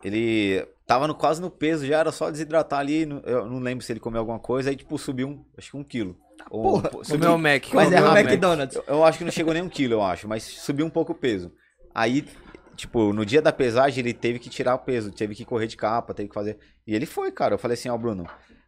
Ele 0.05 0.65
tava 0.86 1.09
no, 1.09 1.15
quase 1.15 1.41
no 1.41 1.51
peso, 1.51 1.86
já 1.86 1.99
era 1.99 2.12
só 2.12 2.31
desidratar 2.31 2.81
ali. 2.81 3.09
Eu 3.25 3.47
não 3.47 3.59
lembro 3.59 3.85
se 3.85 3.93
ele 3.93 3.99
comeu 4.01 4.20
alguma 4.20 4.39
coisa, 4.39 4.70
aí 4.70 4.76
tipo 4.76 4.99
subiu 4.99 5.28
um, 5.28 5.44
acho 5.57 5.70
que 5.70 5.76
um 5.76 5.83
quilo. 5.83 6.17
Ou- 6.51 6.62
porra, 6.62 6.91
pô, 6.91 7.02
Comeu 7.09 7.35
o 7.35 7.39
Mac. 7.39 7.65
Mas 7.73 7.91
é 7.91 8.01
o. 8.02 8.17
McDonald's. 8.17 8.76
Eu, 8.76 8.85
eu 8.86 9.05
acho 9.05 9.18
que 9.18 9.25
não 9.25 9.33
chegou 9.33 9.55
nem 9.55 9.62
um 9.62 9.68
quilo, 9.68 9.94
eu 9.94 10.02
acho, 10.02 10.28
mas 10.28 10.43
subiu 10.43 10.85
um 10.86 10.91
pouco 10.91 11.12
o 11.12 11.15
peso. 11.15 11.51
Aí, 11.94 12.25
tipo, 12.76 13.12
no 13.15 13.25
dia 13.25 13.41
da 13.41 13.51
pesagem 13.52 14.01
ele 14.05 14.12
teve 14.12 14.39
que 14.39 14.51
tirar 14.51 14.75
o 14.75 14.78
peso, 14.81 15.10
teve 15.10 15.35
que 15.35 15.44
correr 15.47 15.67
de 15.67 15.76
capa, 15.76 16.12
teve 16.12 16.28
que 16.28 16.35
fazer. 16.35 16.59
E 16.86 16.94
ele 16.94 17.07
foi, 17.07 17.33
cara. 17.33 17.55
Eu 17.55 17.59
falei 17.59 17.75
assim, 17.75 17.89
ó, 17.89 17.97
Bruno, 17.97 18.26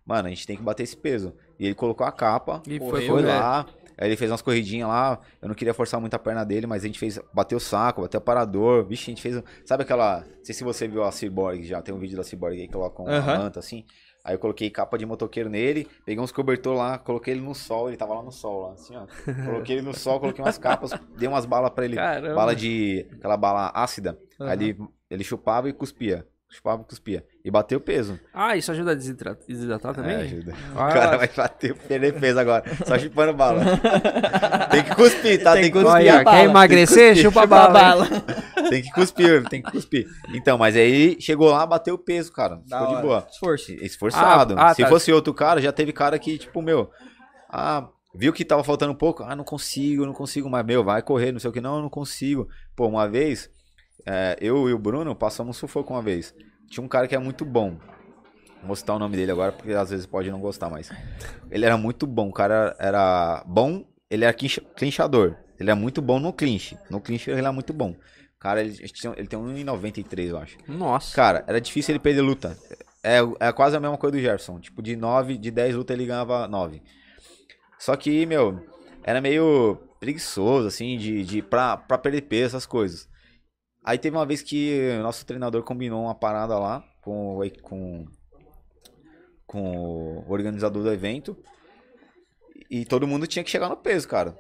mano, 0.09 0.27
a 0.27 0.31
gente 0.31 0.47
tem 0.47 0.57
que 0.57 0.63
bater 0.63 0.83
esse 0.83 0.97
peso. 0.97 1.35
E 1.59 1.67
ele 1.67 1.75
colocou 1.75 2.07
a 2.07 2.11
capa, 2.13 2.63
E 2.67 2.79
foi, 2.79 3.07
foi 3.07 3.23
lá, 3.23 3.67
Aí 4.01 4.09
ele 4.09 4.17
fez 4.17 4.31
umas 4.31 4.41
corridinhas 4.41 4.89
lá, 4.89 5.19
eu 5.43 5.49
não 5.49 5.57
queria 5.57 5.75
forçar 5.75 6.01
muito 6.01 6.15
a 6.15 6.19
perna 6.21 6.45
dele, 6.45 6.69
mas 6.69 6.85
a 6.85 6.87
gente 6.87 7.01
fez, 7.01 7.19
bateu 7.33 7.59
o 7.59 7.61
saco, 7.61 8.03
bateu 8.03 8.19
o 8.19 8.23
parador, 8.23 8.85
vixe, 8.87 9.11
a 9.11 9.15
gente 9.15 9.21
fez, 9.21 9.43
sabe 9.65 9.83
aquela, 9.83 10.21
não 10.21 10.27
sei 10.45 10.55
se 10.55 10.63
você 10.63 10.87
viu 10.87 11.03
a 11.03 11.11
Cyborg 11.11 11.65
já, 11.65 11.83
tem 11.83 11.93
um 11.93 11.99
vídeo 11.99 12.17
da 12.17 12.23
Cyborg 12.23 12.55
aí 12.61 12.69
que 12.69 12.73
colocam 12.73 13.07
uma 13.07 13.19
Aham. 13.19 13.39
manta 13.39 13.59
assim, 13.59 13.85
aí 14.25 14.37
eu 14.37 14.39
coloquei 14.39 14.71
capa 14.71 14.97
de 14.97 15.05
motoqueiro 15.05 15.51
nele, 15.51 15.89
peguei 16.07 16.23
uns 16.23 16.31
cobertor 16.31 16.77
lá, 16.77 16.97
coloquei 16.97 17.35
ele 17.35 17.41
no 17.41 17.57
sol, 17.57 17.89
ele 17.89 17.97
tava 17.97 18.15
lá 18.15 18.23
no 18.23 18.31
sol, 18.31 18.69
lá, 18.69 18.75
assim, 18.75 18.95
ó, 18.95 19.05
coloquei 19.45 19.79
ele 19.79 19.87
no 19.87 19.93
sol, 19.95 20.21
coloquei 20.21 20.45
umas 20.45 20.59
capas, 20.59 20.95
dei 21.17 21.29
umas 21.29 21.45
balas 21.45 21.71
pra 21.71 21.85
ele, 21.85 21.97
Caramba. 21.97 22.35
bala 22.37 22.55
de, 22.55 23.05
aquela 23.19 23.37
bala 23.37 23.73
ácida, 23.75 24.17
Aham. 24.39 24.49
aí 24.49 24.63
ele, 24.69 24.79
ele 25.11 25.25
chupava 25.25 25.69
e 25.69 25.73
cuspia, 25.73 26.25
chupava 26.51 26.83
e 26.83 26.85
cuspia, 26.87 27.25
e 27.45 27.51
bateu 27.51 27.79
o 27.79 27.81
peso. 27.81 28.19
Ah, 28.33 28.57
isso 28.57 28.71
ajuda 28.73 28.93
a 28.93 28.95
desidra- 28.95 29.39
desidratar 29.47 29.95
também? 29.95 30.15
É, 30.17 30.21
ajuda. 30.23 30.55
Ah, 30.75 30.89
O 30.89 30.93
cara 30.93 31.17
vai 31.19 31.29
bater, 31.29 31.75
perder 31.75 32.19
peso 32.19 32.39
agora. 32.41 32.65
Só 32.87 32.99
chupando 32.99 33.35
bala. 33.35 33.63
tem 34.71 34.83
que 34.83 34.95
cuspir, 34.95 35.43
tá? 35.43 35.53
Tem 35.53 35.63
Tem, 35.63 35.71
que 35.73 35.79
cuspir 35.79 35.93
cuspir. 35.93 36.13
Olha, 36.15 36.25
bala. 36.25 36.37
quer 36.37 36.45
emagrecer? 36.45 37.17
Chupa 37.17 37.43
a 37.43 37.47
bala. 37.47 38.05
hein? 38.07 38.23
Tem 38.69 38.83
que 38.83 38.91
cuspir, 38.91 39.49
tem 39.49 39.63
que 39.63 39.71
cuspir. 39.71 40.07
Então, 40.35 40.59
mas 40.59 40.77
aí 40.77 41.17
chegou 41.21 41.51
lá, 41.51 41.65
bateu 41.65 41.95
o 41.95 41.99
peso, 41.99 42.31
cara. 42.31 42.61
Da 42.67 42.81
Ficou 42.81 42.87
de 42.89 42.95
hora. 42.97 43.03
boa. 43.07 43.27
Esforço. 43.31 43.73
Esforçado. 43.73 44.55
Ah, 44.59 44.67
ah, 44.69 44.75
Se 44.75 44.83
tá. 44.83 44.89
fosse 44.91 45.11
outro 45.11 45.33
cara, 45.33 45.59
já 45.59 45.73
teve 45.73 45.91
cara 45.91 46.19
que, 46.19 46.37
tipo, 46.37 46.61
meu. 46.61 46.91
Ah, 47.49 47.89
viu 48.15 48.31
que 48.31 48.45
tava 48.45 48.63
faltando 48.63 48.93
um 48.93 48.97
pouco? 48.97 49.23
Ah, 49.23 49.35
não 49.35 49.43
consigo, 49.45 50.05
não 50.05 50.13
consigo 50.13 50.51
mais. 50.51 50.67
Meu, 50.67 50.85
vai 50.85 51.01
correr, 51.01 51.33
não 51.33 51.39
sei 51.41 51.49
o 51.49 51.53
que. 51.53 51.63
Não, 51.63 51.77
eu 51.77 51.83
não 51.83 51.89
consigo. 51.89 52.47
Pô, 52.77 52.87
uma 52.89 53.09
vez, 53.09 53.49
é, 54.09 54.37
eu 54.41 54.69
e 54.69 54.73
o 54.73 54.79
Bruno 54.79 55.15
passamos 55.15 55.57
um 55.57 55.59
sufoco 55.61 55.93
uma 55.93 56.01
vez. 56.03 56.35
Tinha 56.69 56.83
um 56.85 56.89
cara 56.89 57.07
que 57.07 57.15
é 57.15 57.19
muito 57.19 57.45
bom. 57.45 57.77
Vou 58.65 58.75
citar 58.75 58.97
o 58.97 58.99
nome 58.99 59.17
dele 59.17 59.31
agora, 59.31 59.53
porque 59.53 59.73
às 59.73 59.91
vezes 59.91 60.07
pode 60.07 60.31
não 60.31 60.41
gostar, 60.41 60.69
mas. 60.69 60.91
Ele 61.51 61.65
era 61.65 61.77
muito 61.77 62.07
bom. 62.07 62.29
O 62.29 62.33
cara 62.33 62.75
era 62.79 63.45
bom, 63.47 63.85
ele 64.11 64.25
era 64.25 64.33
clincha- 64.35 64.63
clinchador. 64.77 65.37
Ele 65.61 65.71
é 65.71 65.75
muito 65.75 66.01
bom 66.01 66.19
no 66.19 66.33
clinch. 66.33 66.77
No 66.91 67.01
clinch 67.01 67.29
ele 67.31 67.47
é 67.47 67.51
muito 67.51 67.73
bom. 67.73 67.91
O 67.91 68.39
cara, 68.41 68.61
ele, 68.61 68.77
ele 69.17 69.27
tem 69.29 69.39
1,93, 69.39 70.29
eu 70.29 70.39
acho. 70.39 70.57
Nossa. 70.69 71.15
Cara, 71.15 71.45
era 71.47 71.61
difícil 71.61 71.93
ele 71.93 71.99
perder 71.99 72.21
luta. 72.23 72.57
É, 73.03 73.19
é 73.41 73.53
quase 73.53 73.77
a 73.77 73.81
mesma 73.81 73.97
coisa 73.99 74.17
do 74.17 74.21
Jefferson. 74.23 74.61
Tipo, 74.61 74.81
de 74.83 74.97
9, 74.97 75.37
de 75.37 75.51
10 75.51 75.75
lutas 75.75 75.95
ele 75.97 76.07
ganhava 76.07 76.47
9. 76.49 76.83
Só 77.79 77.97
que, 77.97 78.27
meu, 78.27 78.65
era 79.03 79.21
meio 79.21 79.79
preguiçoso, 80.01 80.67
assim, 80.69 80.97
de, 80.97 81.25
de 81.25 81.43
pra, 81.43 81.77
pra 81.77 81.99
perder 81.99 82.23
peso, 82.23 82.47
essas 82.57 82.67
coisas. 82.67 83.09
Aí 83.89 83.97
teve 83.99 84.15
uma 84.17 84.27
vez 84.27 84.43
que 84.43 84.97
o 85.01 85.03
nosso 85.03 85.25
treinador 85.25 85.63
combinou 85.63 86.03
uma 86.05 86.15
parada 86.15 86.59
lá 86.59 86.85
com, 87.01 87.39
o- 87.39 87.63
com, 87.63 88.05
com 89.47 89.77
o 89.79 90.31
organizador 90.31 90.83
do 90.83 90.93
evento. 90.93 91.37
E 92.71 92.85
todo 92.85 93.07
mundo 93.07 93.27
tinha 93.27 93.43
que 93.43 93.51
chegar 93.51 93.69
no 93.71 93.77
peso, 93.79 94.07
cara. 94.07 94.37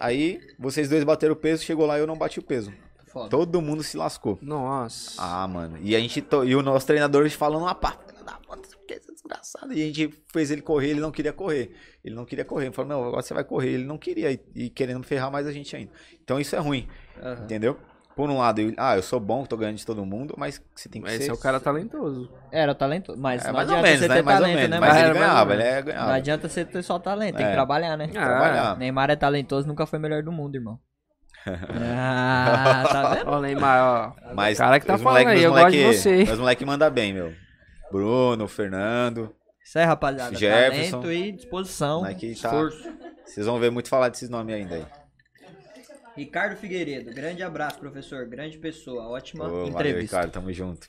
Aí, 0.00 0.40
vocês 0.58 0.88
dois 0.88 1.04
bateram 1.04 1.34
o 1.34 1.36
peso, 1.36 1.62
chegou 1.62 1.86
lá 1.86 1.96
e 1.96 2.00
eu 2.00 2.06
não 2.08 2.16
bati 2.18 2.40
o 2.40 2.42
peso. 2.42 2.72
Foda. 3.06 3.28
Todo 3.30 3.62
mundo 3.62 3.82
se 3.84 3.96
lascou. 3.96 4.36
Nossa. 4.42 5.14
Ah, 5.22 5.46
mano. 5.46 5.78
E 5.80 5.94
a 5.94 6.00
gente 6.00 6.20
to- 6.20 6.44
e 6.44 6.56
o 6.56 6.62
nosso 6.62 6.86
treinador 6.86 7.28
falando 7.30 7.62
uma 7.62 7.72
da 8.24 8.32
puta, 8.46 8.68
que 8.86 8.94
é 8.94 8.98
desgraçado. 8.98 9.72
E 9.72 9.82
a 9.82 9.86
gente 9.86 10.12
fez 10.32 10.50
ele 10.50 10.60
correr, 10.60 10.88
ele 10.90 11.00
não 11.00 11.10
queria 11.12 11.32
correr. 11.32 11.72
Ele 12.04 12.14
não 12.16 12.24
queria 12.24 12.44
correr. 12.44 12.72
Falou, 12.72 12.88
não, 12.88 13.04
agora 13.04 13.22
você 13.22 13.32
vai 13.32 13.44
correr. 13.44 13.70
Ele 13.74 13.84
não 13.84 13.96
queria 13.96 14.32
e, 14.32 14.40
e 14.54 14.70
querendo 14.70 15.02
ferrar 15.04 15.30
mais 15.30 15.46
a 15.46 15.52
gente 15.52 15.74
ainda. 15.76 15.92
Então 16.22 16.38
isso 16.40 16.54
é 16.56 16.58
ruim, 16.58 16.88
Aham. 17.22 17.44
entendeu? 17.44 17.78
Por 18.18 18.28
um 18.28 18.38
lado, 18.38 18.60
eu, 18.60 18.74
ah, 18.76 18.96
eu 18.96 19.02
sou 19.02 19.20
bom, 19.20 19.44
tô 19.44 19.56
ganhando 19.56 19.76
de 19.76 19.86
todo 19.86 20.04
mundo, 20.04 20.34
mas 20.36 20.60
você 20.74 20.88
tem 20.88 21.00
que 21.00 21.06
Mas 21.06 21.18
ser. 21.18 21.22
esse 21.22 21.30
é 21.30 21.32
o 21.32 21.38
cara 21.38 21.60
talentoso. 21.60 22.28
Era 22.50 22.74
talento, 22.74 23.14
mas 23.16 23.44
É, 23.44 23.46
não 23.46 23.54
mais 23.54 23.68
ou 23.70 23.76
adianta 23.76 23.88
menos, 23.88 24.00
você 24.00 24.08
né? 24.08 24.14
ter 24.16 24.22
Mais 24.22 24.36
ou 24.38 24.42
talento, 24.44 24.56
menos. 24.58 24.70
né? 24.70 24.80
Mas? 24.80 24.96
Era 24.96 25.08
ele 25.10 25.18
ganhava, 25.20 25.54
ele 25.54 25.62
é, 25.62 25.76
Não 25.76 25.82
ganhava. 25.84 26.12
adianta 26.14 26.48
você 26.48 26.64
ter 26.64 26.82
só 26.82 26.98
talento, 26.98 27.36
tem 27.36 27.46
que 27.46 27.52
É. 27.52 27.54
trabalhar, 27.54 27.96
né? 27.96 28.06
Ah, 28.10 28.24
Trabalhar. 28.24 28.76
Neymar 28.76 29.10
é 29.10 29.14
talentoso, 29.16 29.68
nunca 29.68 29.86
foi 29.86 30.00
melhor 30.00 30.22
do 30.24 30.32
mundo, 30.32 30.56
irmão. 30.56 30.80
ah, 31.46 32.84
tá 32.90 33.14
vendo? 33.14 33.30
Ó, 33.30 33.40
Neymar, 33.40 33.82
ó. 34.28 34.34
Mas 34.34 34.58
cara 34.58 34.80
que 34.80 34.86
tá 34.86 34.96
os 34.96 35.02
falando 35.02 35.22
moleque- 35.22 35.38
aí, 35.38 35.44
eu 35.44 35.52
gosto 35.52 35.70
de 35.70 35.78
moleque- 35.78 35.98
você. 35.98 36.24
Meus 36.24 36.38
moleque 36.38 36.64
manda 36.64 36.90
bem, 36.90 37.12
meu. 37.12 37.32
Bruno, 37.92 38.46
Fernando. 38.48 39.34
Isso 39.64 39.78
aí, 39.78 39.84
rapaziada. 39.84 40.34
Jefferson. 40.34 41.00
Talento 41.02 41.12
e 41.12 41.32
disposição. 41.32 42.00
moleque 42.00 42.26
tá. 42.34 42.48
Esforço. 42.48 42.88
Vocês 43.24 43.46
vão 43.46 43.58
ver 43.58 43.70
muito 43.70 43.88
falar 43.88 44.08
desses 44.08 44.28
nomes 44.28 44.54
ainda 44.54 44.74
aí. 44.76 44.86
Ricardo 46.18 46.56
Figueiredo, 46.56 47.12
grande 47.14 47.42
abraço, 47.42 47.78
professor. 47.78 48.26
Grande 48.26 48.58
pessoa, 48.58 49.08
ótima 49.08 49.44
Ô, 49.46 49.48
valeu, 49.50 49.68
entrevista. 49.68 50.16
Ricardo, 50.16 50.32
tamo 50.32 50.52
junto. 50.52 50.88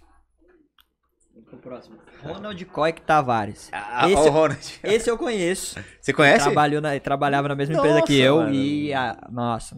Vamos 1.33 1.49
pro 1.49 1.57
próximo. 1.59 1.97
Ronald 2.23 2.65
Coic 2.65 3.01
Tavares. 3.01 3.69
Ah, 3.71 4.09
esse, 4.09 4.15
ó, 4.15 4.25
o 4.25 4.29
Ronald. 4.29 4.79
esse 4.83 5.09
eu 5.09 5.17
conheço. 5.17 5.79
Você 6.01 6.11
conhece? 6.11 6.43
Trabalhou 6.45 6.81
na, 6.81 6.99
trabalhava 6.99 7.47
na 7.47 7.55
mesma 7.55 7.75
empresa 7.75 8.01
que 8.01 8.13
Nossa, 8.13 8.23
eu 8.25 8.35
mano. 8.37 8.53
e 8.53 8.93
a. 8.93 9.27
Nossa. 9.31 9.77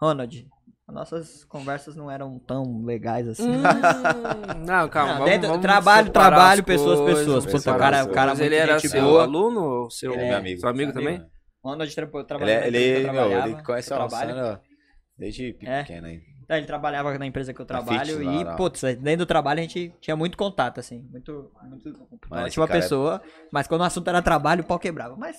Ronald, 0.00 0.46
nossas 0.88 1.44
conversas 1.44 1.94
não 1.96 2.10
eram 2.10 2.38
tão 2.38 2.82
legais 2.84 3.26
assim. 3.28 3.48
Hum, 3.48 3.62
não, 4.66 4.88
calma. 4.88 5.12
Não, 5.12 5.18
vamos, 5.18 5.30
dentro- 5.32 5.48
vamos 5.48 5.62
trabalho, 5.62 6.10
trabalho, 6.10 6.60
as 6.60 6.66
pessoas, 6.66 7.00
coisas, 7.00 7.24
pessoas. 7.24 7.46
Puta, 7.46 7.72
o 7.74 7.78
cara, 7.78 8.04
o 8.04 8.10
cara 8.10 8.30
Mas 8.30 8.38
muito 8.38 8.52
ele 8.52 8.56
era 8.56 8.78
gente 8.78 8.90
seu 8.90 9.02
boa. 9.02 9.22
aluno 9.24 9.60
ou 9.60 9.90
seu, 9.90 10.12
Ele 10.12 10.22
é 10.22 10.28
meu 10.28 10.36
amigo. 10.38 10.60
seu 10.60 10.68
amigo 10.68 10.90
Amigo. 10.92 10.98
também? 11.06 11.26
Ronald 11.64 11.94
tra 11.94 12.04
Ele, 12.04 12.24
trabalhava 12.24 12.64
é- 12.64 12.66
ele, 12.68 13.02
trabalhava. 13.04 13.48
ele 13.50 13.62
conhece 13.62 13.92
a 13.92 13.96
trabalho. 13.96 14.60
Desde 15.18 15.56
É. 15.62 15.82
pequeno 15.82 16.06
aí. 16.06 16.20
Então, 16.44 16.56
ele 16.56 16.66
trabalhava 16.66 17.16
na 17.18 17.26
empresa 17.26 17.54
que 17.54 17.60
eu 17.60 17.64
trabalho 17.66 18.18
Fitch 18.18 18.20
e, 18.40 18.44
lá. 18.44 18.56
putz, 18.56 18.82
dentro 18.82 19.18
do 19.18 19.26
trabalho 19.26 19.60
a 19.60 19.62
gente 19.62 19.92
tinha 20.00 20.16
muito 20.16 20.36
contato, 20.36 20.80
assim. 20.80 21.06
Muito, 21.10 21.50
muito 21.70 21.90
ótima 22.30 22.66
cara 22.66 22.78
é- 22.78 22.82
pessoa. 22.82 23.22
Mas 23.50 23.66
quando 23.66 23.80
o 23.82 23.84
assunto 23.84 24.08
era 24.08 24.20
trabalho, 24.20 24.62
o 24.62 24.66
pau 24.66 24.78
quebrava. 24.78 25.16
Mas 25.16 25.36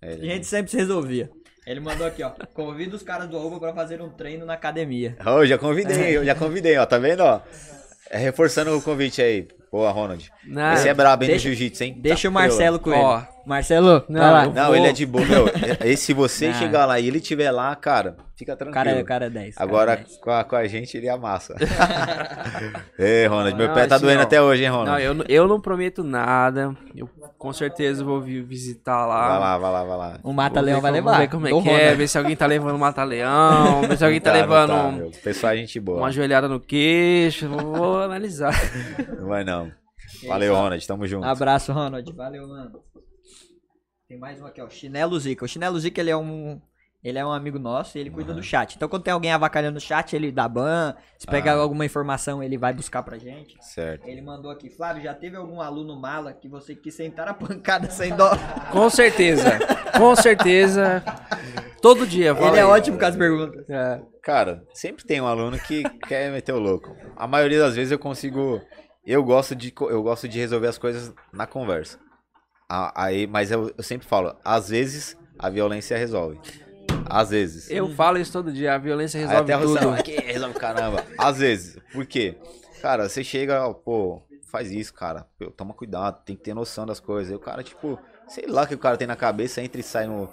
É, 0.00 0.08
a 0.08 0.12
ele- 0.12 0.26
gente 0.30 0.46
sempre 0.46 0.70
se 0.70 0.76
resolvia. 0.76 1.28
Ele 1.66 1.80
mandou 1.80 2.06
aqui, 2.06 2.22
ó. 2.22 2.30
Convida 2.54 2.96
os 2.96 3.02
caras 3.02 3.28
do 3.28 3.36
Arroba 3.36 3.58
pra 3.58 3.74
fazer 3.74 4.00
um 4.00 4.08
treino 4.10 4.46
na 4.46 4.54
academia. 4.54 5.16
Ô, 5.26 5.44
já 5.44 5.58
convidei, 5.58 6.16
eu 6.16 6.24
já 6.24 6.34
convidei, 6.34 6.78
ó, 6.78 6.86
tá 6.86 6.98
vendo, 6.98 7.20
ó? 7.20 7.42
É 8.10 8.16
reforçando 8.16 8.74
o 8.74 8.80
convite 8.80 9.20
aí. 9.20 9.46
Boa, 9.70 9.90
Ronald. 9.90 10.30
Não, 10.46 10.72
Esse 10.72 10.88
é 10.88 10.94
brabo, 10.94 11.24
hein, 11.24 11.28
deixa- 11.30 11.46
no 11.48 11.54
jiu-jitsu, 11.54 11.84
hein? 11.84 11.98
Deixa 12.00 12.22
Tá 12.22 12.28
o 12.30 12.32
Marcelo 12.32 12.78
com 12.78 12.90
ele. 12.90 13.02
Ó. 13.02 13.22
Marcelo, 13.48 14.04
Não, 14.08 14.20
vai 14.20 14.30
lá. 14.32 14.44
eu 14.44 14.52
Não, 14.52 14.66
vou- 14.66 14.76
ele 14.76 14.86
é 14.88 14.92
de 14.92 15.06
boa, 15.06 15.24
meu. 15.24 15.46
E 15.84 15.96
se 15.96 16.12
você 16.12 16.48
Não. 16.48 16.54
chegar 16.54 16.84
lá 16.86 17.00
e 17.00 17.08
ele 17.08 17.18
estiver 17.18 17.50
lá, 17.50 17.74
cara, 17.74 18.16
fica 18.36 18.52
O 18.52 18.56
tranquilo. 18.56 18.74
cara, 18.74 18.90
é- 18.98 19.02
o 19.02 19.04
cara 19.04 19.26
é 19.26 19.30
10. 19.30 19.54
cara 19.56 19.68
Agora 19.68 19.92
é 19.92 19.96
10. 19.96 20.16
com 20.18 20.30
a, 20.30 20.44
com 20.44 20.54
a 20.56 20.66
gente 20.66 20.96
ele 20.96 21.08
amassa. 21.08 21.54
Ei, 22.98 23.26
Ronald, 23.26 23.56
meu 23.56 23.68
Não, 23.68 23.74
pé 23.74 23.86
tá 23.86 23.96
assim, 23.96 24.04
doendo 24.04 24.22
até 24.22 24.40
hoje, 24.42 24.62
hein, 24.64 24.68
Ronald? 24.70 25.02
eu, 25.02 25.14
não- 25.14 25.24
eu 25.28 25.48
não 25.48 25.60
prometo 25.60 26.02
nada. 26.04 26.76
Eu 26.94 27.08
com 27.38 27.52
certeza 27.52 28.04
vou 28.04 28.20
vi- 28.20 28.42
visitar 28.42 29.06
lá. 29.06 29.28
Vai 29.28 29.38
lá, 29.40 29.58
vai 29.58 29.72
lá, 29.72 29.84
vai 29.84 29.96
lá. 29.96 30.18
O 30.22 30.32
Mata-Leão 30.32 30.80
vai 30.80 30.90
levar. 30.92 31.10
Vou 31.12 31.20
ver 31.20 31.28
como 31.28 31.46
é 31.46 31.50
Do 31.50 31.62
que 31.62 31.68
é, 31.68 31.72
Ronald. 31.78 31.96
ver 31.96 32.08
se 32.08 32.18
alguém 32.18 32.36
tá 32.36 32.46
levando 32.46 32.78
mata-leão, 32.78 33.82
ver 33.82 33.96
se 33.96 34.04
alguém 34.04 34.20
tá, 34.20 34.32
Não 34.32 34.40
levando 34.40 34.68
não 34.70 34.88
um- 34.88 34.92
meu. 34.92 35.10
Pessoal, 35.22 35.52
é 35.52 35.56
gente 35.56 35.78
boa. 35.80 35.98
uma 35.98 36.10
joelhada 36.10 36.48
no 36.48 36.58
queixo. 36.60 37.48
Vou 37.48 38.02
analisar. 38.02 38.52
Não 39.18 39.28
vai 39.28 39.44
não. 39.44 39.70
Valeu, 40.26 40.54
Ronald, 40.54 40.84
tamo 40.86 41.06
junto. 41.06 41.24
Abraço, 41.26 41.72
Ronald. 41.72 42.12
Valeu, 42.12 42.48
mano. 42.48 42.72
Tem 44.08 44.18
mais 44.18 44.40
um 44.40 44.46
aqui, 44.46 44.60
ó. 44.62 44.68
Chinelo 44.70 45.18
Zica. 45.20 45.44
O 45.44 45.48
Chinelo 45.48 45.78
Zica, 45.78 46.00
ele 46.00 46.10
é 46.10 46.16
um. 46.16 46.60
Ele 47.04 47.16
é 47.18 47.24
um 47.24 47.30
amigo 47.30 47.60
nosso 47.60 47.96
e 47.96 48.00
ele 48.00 48.10
cuida 48.10 48.34
do 48.34 48.42
chat. 48.42 48.74
Então, 48.74 48.88
quando 48.88 49.04
tem 49.04 49.12
alguém 49.12 49.30
avacalhando 49.30 49.74
no 49.74 49.80
chat, 49.80 50.16
ele 50.16 50.32
dá 50.32 50.48
ban. 50.48 50.96
Se 51.16 51.26
pegar 51.28 51.52
Ah. 51.52 51.58
alguma 51.60 51.84
informação, 51.84 52.42
ele 52.42 52.58
vai 52.58 52.72
buscar 52.72 53.04
pra 53.04 53.16
gente. 53.18 53.56
Certo. 53.60 54.04
Ele 54.08 54.20
mandou 54.20 54.50
aqui, 54.50 54.68
Flávio, 54.68 55.02
já 55.04 55.14
teve 55.14 55.36
algum 55.36 55.60
aluno 55.60 55.94
mala 56.00 56.32
que 56.32 56.48
você 56.48 56.74
quis 56.74 56.94
sentar 56.94 57.28
a 57.28 57.34
pancada 57.34 57.88
sem 57.88 58.16
dó? 58.16 58.30
Com 58.72 58.90
certeza. 58.90 59.58
Com 59.96 60.16
certeza. 60.16 61.04
Todo 61.80 62.04
dia. 62.04 62.30
Ele 62.30 62.56
é 62.56 62.62
aí. 62.62 62.64
ótimo 62.64 62.98
com 62.98 63.04
as 63.06 63.14
perguntas. 63.14 63.64
É. 63.70 64.00
Cara, 64.20 64.64
sempre 64.74 65.04
tem 65.04 65.20
um 65.20 65.26
aluno 65.28 65.56
que 65.56 65.84
quer 66.08 66.32
meter 66.32 66.52
o 66.52 66.58
louco. 66.58 66.96
A 67.16 67.28
maioria 67.28 67.60
das 67.60 67.76
vezes 67.76 67.92
eu 67.92 67.98
consigo. 67.98 68.60
Eu 69.06 69.22
gosto 69.22 69.54
de, 69.54 69.72
eu 69.82 70.02
gosto 70.02 70.26
de 70.26 70.38
resolver 70.40 70.66
as 70.66 70.78
coisas 70.78 71.14
na 71.32 71.46
conversa. 71.46 71.98
Aí, 72.68 73.26
mas 73.26 73.50
eu, 73.50 73.72
eu 73.76 73.82
sempre 73.82 74.06
falo, 74.06 74.36
às 74.44 74.68
vezes 74.68 75.16
a 75.38 75.48
violência 75.48 75.96
resolve. 75.96 76.38
Às 77.08 77.30
vezes. 77.30 77.70
Eu 77.70 77.88
falo 77.94 78.18
isso 78.18 78.30
todo 78.32 78.52
dia. 78.52 78.74
A 78.74 78.78
violência 78.78 79.18
resolve 79.18 79.40
até 79.40 79.54
a 79.54 79.58
tudo. 79.58 79.88
aqui 79.90 80.16
resolve 80.20 80.58
caramba. 80.58 81.02
Às 81.16 81.38
vezes. 81.38 81.78
Por 81.92 82.04
quê? 82.04 82.36
Cara, 82.82 83.08
você 83.08 83.24
chega, 83.24 83.72
pô, 83.72 84.20
faz 84.50 84.70
isso, 84.70 84.92
cara. 84.92 85.26
Pô, 85.38 85.50
toma 85.50 85.72
cuidado, 85.72 86.22
tem 86.24 86.36
que 86.36 86.42
ter 86.42 86.52
noção 86.54 86.84
das 86.84 87.00
coisas. 87.00 87.30
Aí 87.30 87.36
o 87.36 87.40
cara, 87.40 87.62
tipo, 87.62 87.98
sei 88.26 88.46
lá 88.46 88.62
o 88.64 88.66
que 88.66 88.74
o 88.74 88.78
cara 88.78 88.96
tem 88.98 89.06
na 89.06 89.16
cabeça, 89.16 89.62
entra 89.62 89.80
e 89.80 89.84
sai 89.84 90.06
no. 90.06 90.28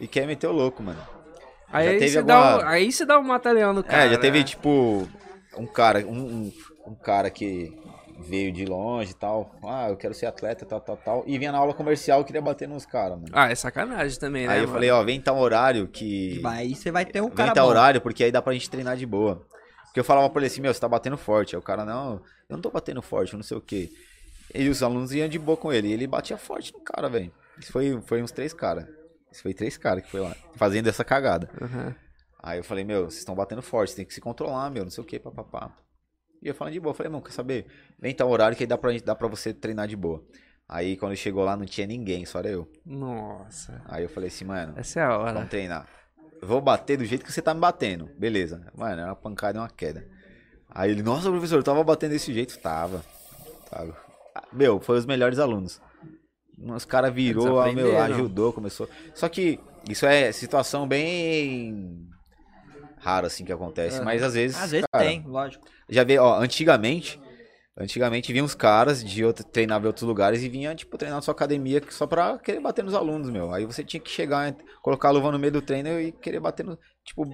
E 0.00 0.08
quer 0.08 0.26
meter 0.26 0.46
o 0.46 0.52
louco, 0.52 0.82
mano. 0.82 1.00
Aí, 1.70 2.08
você 2.08 2.22
dá 2.22 2.36
alguma- 2.36 2.64
um, 2.64 2.68
aí 2.68 2.92
você 2.92 3.04
dá 3.04 3.18
um 3.18 3.22
mata-leão 3.22 3.72
no 3.74 3.82
cara. 3.82 4.04
é, 4.04 4.10
já 4.10 4.18
teve, 4.18 4.38
né? 4.38 4.44
tipo, 4.44 5.06
um 5.58 5.66
cara, 5.66 6.00
um, 6.06 6.12
um, 6.12 6.52
um 6.86 6.94
cara 6.94 7.30
que 7.30 7.76
veio 8.18 8.52
de 8.52 8.64
longe 8.64 9.12
e 9.12 9.14
tal. 9.14 9.54
Ah, 9.64 9.88
eu 9.88 9.96
quero 9.96 10.14
ser 10.14 10.26
atleta, 10.26 10.64
tal, 10.64 10.80
tal, 10.80 10.96
tal. 10.96 11.24
E 11.26 11.38
vinha 11.38 11.52
na 11.52 11.58
aula 11.58 11.74
comercial 11.74 12.20
e 12.20 12.24
queria 12.24 12.40
bater 12.42 12.68
nos 12.68 12.84
caras, 12.86 13.16
mano. 13.18 13.30
Ah, 13.32 13.50
é 13.50 13.54
sacanagem 13.54 14.18
também, 14.18 14.46
né? 14.46 14.52
Aí 14.54 14.58
eu 14.60 14.62
mano? 14.62 14.72
falei, 14.74 14.90
ó, 14.90 15.02
vem 15.02 15.20
tal 15.20 15.38
horário 15.38 15.88
que. 15.88 16.40
Aí 16.44 16.74
você 16.74 16.90
vai 16.90 17.04
ter 17.04 17.20
um 17.20 17.26
Vem 17.26 17.36
cara 17.36 17.52
tal 17.52 17.64
bom. 17.66 17.70
horário, 17.70 18.00
porque 18.00 18.24
aí 18.24 18.32
dá 18.32 18.40
pra 18.42 18.52
gente 18.52 18.70
treinar 18.70 18.96
de 18.96 19.06
boa. 19.06 19.44
Porque 19.86 20.00
eu 20.00 20.04
falava 20.04 20.28
pra 20.28 20.40
ele 20.40 20.46
assim, 20.48 20.60
meu, 20.60 20.74
você 20.74 20.80
tá 20.80 20.88
batendo 20.88 21.16
forte. 21.16 21.54
Aí 21.54 21.58
o 21.58 21.62
cara, 21.62 21.84
não, 21.84 22.14
eu 22.48 22.56
não 22.56 22.60
tô 22.60 22.70
batendo 22.70 23.00
forte, 23.00 23.32
eu 23.32 23.36
não 23.36 23.44
sei 23.44 23.56
o 23.56 23.60
quê. 23.60 23.90
E 24.54 24.68
os 24.68 24.82
alunos 24.82 25.12
iam 25.12 25.28
de 25.28 25.38
boa 25.38 25.56
com 25.56 25.72
ele. 25.72 25.88
E 25.88 25.92
ele 25.92 26.06
batia 26.06 26.36
forte 26.36 26.72
no 26.72 26.80
cara, 26.80 27.08
velho. 27.08 27.32
Isso 27.58 27.70
foi, 27.72 28.00
foi 28.04 28.22
uns 28.22 28.32
três 28.32 28.52
caras. 28.52 28.86
Esse 29.32 29.42
foi 29.42 29.54
três 29.54 29.76
caras 29.76 30.04
que 30.04 30.10
foi 30.10 30.20
lá, 30.20 30.34
fazendo 30.56 30.88
essa 30.88 31.04
cagada. 31.04 31.48
Aham. 31.60 31.94
Aí 32.42 32.58
eu 32.58 32.64
falei, 32.64 32.84
meu, 32.84 33.04
vocês 33.04 33.18
estão 33.20 33.34
batendo 33.34 33.62
forte, 33.62 33.90
você 33.90 33.96
tem 33.96 34.04
que 34.04 34.12
se 34.14 34.20
controlar, 34.20 34.68
meu, 34.70 34.84
não 34.84 34.90
sei 34.90 35.02
o 35.02 35.06
que, 35.06 35.18
papapá. 35.18 35.72
E 36.44 36.48
eu 36.48 36.54
falando 36.54 36.74
de 36.74 36.80
boa, 36.80 36.90
eu 36.90 36.94
falei, 36.94 37.10
mano, 37.10 37.24
quer 37.24 37.32
saber? 37.32 37.66
Vem 37.98 38.14
tal 38.14 38.28
horário 38.28 38.54
que 38.54 38.62
aí 38.62 38.66
dá 38.66 38.76
pra, 38.76 38.90
dá 39.02 39.14
pra 39.14 39.26
você 39.26 39.54
treinar 39.54 39.88
de 39.88 39.96
boa. 39.96 40.22
Aí 40.68 40.94
quando 40.94 41.16
chegou 41.16 41.42
lá 41.42 41.56
não 41.56 41.64
tinha 41.64 41.86
ninguém, 41.86 42.26
só 42.26 42.38
era 42.40 42.50
eu. 42.50 42.70
Nossa. 42.84 43.80
Aí 43.86 44.02
eu 44.02 44.10
falei 44.10 44.28
assim, 44.28 44.44
mano, 44.44 44.74
Essa 44.76 45.00
é 45.00 45.02
a 45.04 45.16
hora. 45.16 45.32
vamos 45.32 45.48
treinar. 45.48 45.88
Vou 46.42 46.60
bater 46.60 46.98
do 46.98 47.04
jeito 47.06 47.24
que 47.24 47.32
você 47.32 47.40
tá 47.40 47.54
me 47.54 47.60
batendo. 47.60 48.10
Beleza. 48.18 48.70
Mano, 48.76 49.00
é 49.00 49.04
uma 49.06 49.16
pancada 49.16 49.56
e 49.56 49.60
uma 49.62 49.70
queda. 49.70 50.06
Aí 50.68 50.90
ele, 50.90 51.02
nossa, 51.02 51.30
professor, 51.30 51.56
eu 51.56 51.62
tava 51.62 51.82
batendo 51.82 52.10
desse 52.10 52.32
jeito. 52.34 52.58
Tava. 52.58 53.02
Tava. 53.70 53.96
Meu, 54.52 54.78
foi 54.80 54.98
os 54.98 55.06
melhores 55.06 55.38
alunos. 55.38 55.80
Os 56.58 56.84
caras 56.84 57.12
virou, 57.12 57.72
meu, 57.72 57.98
ajudou, 58.02 58.52
começou. 58.52 58.88
Só 59.14 59.28
que 59.30 59.58
isso 59.88 60.04
é 60.04 60.30
situação 60.30 60.86
bem 60.86 62.06
rara 63.04 63.26
assim 63.26 63.44
que 63.44 63.52
acontece, 63.52 64.00
mas 64.02 64.22
às 64.22 64.34
vezes, 64.34 64.56
Às 64.60 64.70
vezes 64.70 64.86
cara, 64.90 65.04
tem, 65.04 65.22
lógico. 65.26 65.64
já 65.88 66.02
vê, 66.04 66.18
ó, 66.18 66.38
antigamente, 66.40 67.20
antigamente 67.76 68.32
vinha 68.32 68.42
uns 68.44 68.54
caras 68.54 69.04
de 69.04 69.24
outro, 69.24 69.44
treinava 69.44 69.84
em 69.84 69.88
outros 69.88 70.06
lugares 70.06 70.42
e 70.42 70.48
vinha, 70.48 70.74
tipo, 70.74 70.96
treinar 70.96 71.18
na 71.18 71.22
sua 71.22 71.32
academia 71.32 71.82
só 71.90 72.06
pra 72.06 72.38
querer 72.38 72.60
bater 72.60 72.82
nos 72.84 72.94
alunos, 72.94 73.28
meu. 73.30 73.52
Aí 73.52 73.64
você 73.66 73.84
tinha 73.84 74.00
que 74.00 74.10
chegar, 74.10 74.54
colocar 74.82 75.08
a 75.08 75.12
luva 75.12 75.30
no 75.32 75.38
meio 75.38 75.52
do 75.52 75.60
treino 75.62 76.00
e 76.00 76.12
querer 76.12 76.40
bater 76.40 76.64
no, 76.64 76.78
tipo, 77.04 77.24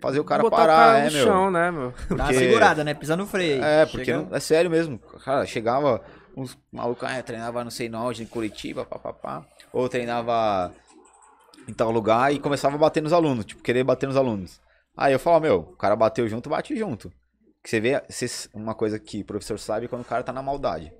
fazer 0.00 0.20
o 0.20 0.24
cara 0.24 0.42
Botar 0.42 0.56
parar, 0.56 0.72
o 0.74 0.76
cara 0.76 0.98
é, 0.98 1.04
no 1.06 1.12
meu. 1.12 1.24
chão, 1.26 1.50
né, 1.50 1.70
meu? 1.70 1.90
Dá 2.08 2.14
uma 2.14 2.24
Porque- 2.24 2.34
segurada, 2.38 2.84
né? 2.84 2.94
Pisando 2.94 3.22
no 3.24 3.28
freio. 3.28 3.62
É, 3.62 3.84
porque 3.86 4.04
Chega- 4.06 4.18
não- 4.22 4.34
é 4.36 4.40
sério 4.40 4.70
mesmo. 4.70 4.98
Cara, 5.24 5.44
chegava 5.46 6.00
uns 6.36 6.56
malucos, 6.72 7.08
ah, 7.08 7.22
treinava 7.22 7.64
não 7.64 7.70
sei 7.70 7.92
onde, 7.92 8.22
em 8.22 8.26
Curitiba, 8.26 8.84
papapá. 8.84 9.44
Ou 9.72 9.88
treinava 9.88 10.72
em 11.68 11.72
tal 11.74 11.90
lugar 11.90 12.32
e 12.32 12.38
começava 12.38 12.76
a 12.76 12.78
bater 12.78 13.02
nos 13.02 13.12
alunos, 13.12 13.44
tipo, 13.44 13.62
querer 13.62 13.82
bater 13.84 14.06
nos 14.06 14.16
alunos. 14.16 14.60
Aí 14.98 15.12
eu 15.12 15.18
falava, 15.20 15.42
meu, 15.42 15.60
o 15.60 15.76
cara 15.76 15.94
bateu 15.94 16.26
junto, 16.28 16.50
bate 16.50 16.76
junto. 16.76 17.08
Que 17.62 17.70
você 17.70 17.78
vê, 17.80 18.02
uma 18.52 18.74
coisa 18.74 18.98
que 18.98 19.20
o 19.20 19.24
professor 19.24 19.56
sabe 19.56 19.86
é 19.86 19.88
quando 19.88 20.02
o 20.02 20.04
cara 20.04 20.24
tá 20.24 20.32
na 20.32 20.42
maldade. 20.42 20.92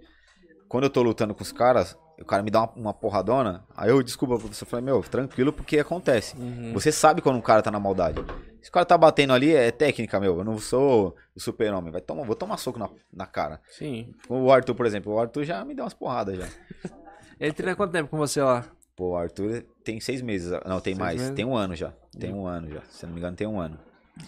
Quando 0.68 0.84
eu 0.84 0.90
tô 0.90 1.02
lutando 1.02 1.34
com 1.34 1.42
os 1.42 1.50
caras, 1.50 1.98
o 2.20 2.24
cara 2.24 2.40
me 2.42 2.50
dá 2.50 2.60
uma, 2.60 2.72
uma 2.76 2.94
porradona, 2.94 3.66
aí 3.76 3.90
eu, 3.90 4.00
desculpa, 4.00 4.38
professor, 4.38 4.64
eu 4.66 4.70
falei, 4.70 4.84
meu, 4.84 5.02
tranquilo, 5.02 5.52
porque 5.52 5.80
acontece. 5.80 6.36
Você 6.72 6.92
sabe 6.92 7.20
quando 7.20 7.36
um 7.36 7.40
cara 7.42 7.60
tá 7.60 7.72
na 7.72 7.80
maldade. 7.80 8.24
Se 8.62 8.68
o 8.68 8.72
cara 8.72 8.86
tá 8.86 8.96
batendo 8.96 9.32
ali, 9.32 9.52
é 9.52 9.72
técnica, 9.72 10.20
meu. 10.20 10.38
Eu 10.38 10.44
não 10.44 10.58
sou 10.58 11.16
o 11.34 11.40
super-homem. 11.40 11.90
Vai 11.90 12.00
tomar, 12.00 12.24
vou 12.24 12.36
tomar 12.36 12.56
soco 12.56 12.78
na, 12.78 12.88
na 13.12 13.26
cara. 13.26 13.60
Sim. 13.70 14.12
O 14.28 14.52
Arthur, 14.52 14.74
por 14.76 14.86
exemplo, 14.86 15.12
o 15.12 15.18
Arthur 15.18 15.44
já 15.44 15.64
me 15.64 15.74
deu 15.74 15.84
umas 15.84 15.94
porradas 15.94 16.36
já. 16.36 16.48
Ele 17.40 17.52
treina 17.52 17.74
quanto 17.74 17.92
tempo 17.92 18.10
com 18.10 18.16
você 18.16 18.42
lá? 18.42 18.64
Pô, 18.94 19.10
o 19.10 19.16
Arthur 19.16 19.64
tem 19.84 20.00
seis 20.00 20.20
meses. 20.20 20.50
Não, 20.66 20.80
tem 20.80 20.94
Seis 20.94 20.98
mais. 20.98 21.20
meses? 21.20 21.34
Tem 21.34 21.44
um 21.44 21.56
ano 21.56 21.74
já. 21.74 21.92
Tem 22.18 22.32
um 22.32 22.46
ano 22.46 22.68
já. 22.68 22.82
Se 22.90 23.06
não 23.06 23.12
me 23.14 23.20
engano, 23.20 23.36
tem 23.36 23.46
um 23.46 23.60
ano. 23.60 23.78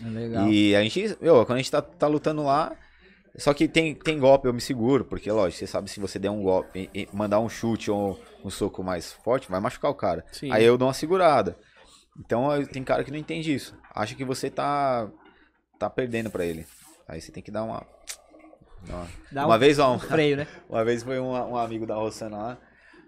Legal. 0.03 0.49
E 0.49 0.75
a 0.77 0.83
gente, 0.83 1.17
meu, 1.21 1.45
quando 1.45 1.55
a 1.59 1.63
gente 1.63 1.71
tá, 1.71 1.83
tá 1.83 2.07
lutando 2.07 2.43
lá. 2.43 2.77
Só 3.37 3.55
que 3.55 3.69
tem, 3.69 3.95
tem 3.95 4.19
golpe, 4.19 4.49
eu 4.49 4.53
me 4.53 4.61
seguro, 4.61 5.05
porque, 5.05 5.31
lógico, 5.31 5.61
você 5.61 5.67
sabe 5.67 5.89
se 5.89 6.01
você 6.01 6.19
der 6.19 6.31
um 6.31 6.43
golpe, 6.43 6.91
mandar 7.13 7.39
um 7.39 7.49
chute 7.49 7.89
ou 7.91 8.19
um 8.45 8.51
soco 8.51 8.83
mais 8.83 9.13
forte, 9.13 9.49
vai 9.49 9.61
machucar 9.61 9.91
o 9.91 9.95
cara. 9.95 10.25
Sim. 10.33 10.51
Aí 10.51 10.65
eu 10.65 10.77
dou 10.77 10.89
uma 10.89 10.95
segurada. 10.95 11.57
Então 12.19 12.49
tem 12.67 12.83
cara 12.83 13.05
que 13.05 13.11
não 13.11 13.19
entende 13.19 13.55
isso. 13.55 13.75
Acha 13.95 14.17
que 14.17 14.25
você 14.25 14.51
tá, 14.51 15.09
tá 15.79 15.89
perdendo 15.89 16.29
pra 16.29 16.45
ele. 16.45 16.67
Aí 17.07 17.21
você 17.21 17.31
tem 17.31 17.43
que 17.43 17.53
dar 17.53 17.63
uma. 17.63 17.87
uma- 18.89 19.09
Dá 19.31 19.47
uma 19.47 19.57
um 19.57 19.59
vez, 19.59 19.79
ó, 19.79 19.95
um- 19.95 19.99
freio, 19.99 20.37
né? 20.37 20.47
uma 20.69 20.85
vez 20.85 21.03
foi 21.05 21.21
um, 21.21 21.31
um 21.31 21.57
amigo 21.57 21.87
da 21.87 21.95
Rossana 21.95 22.37
lá, 22.37 22.59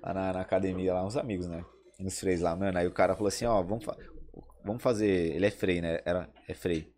lá 0.03 0.15
na, 0.15 0.33
na 0.35 0.41
academia, 0.41 0.95
lá, 0.95 1.05
uns 1.05 1.17
amigos, 1.17 1.49
né? 1.49 1.65
Uns 2.01 2.17
três 2.17 2.41
lá, 2.41 2.55
mano. 2.55 2.79
Aí 2.79 2.87
o 2.87 2.93
cara 2.93 3.15
falou 3.15 3.29
assim, 3.29 3.45
ó, 3.45 3.61
vamos, 3.61 3.85
vamos 4.65 4.83
fazer. 4.83 5.35
Ele 5.35 5.47
é 5.47 5.51
frei, 5.51 5.81
né? 5.81 6.01
Era, 6.05 6.29
é 6.49 6.55
frei. 6.55 6.91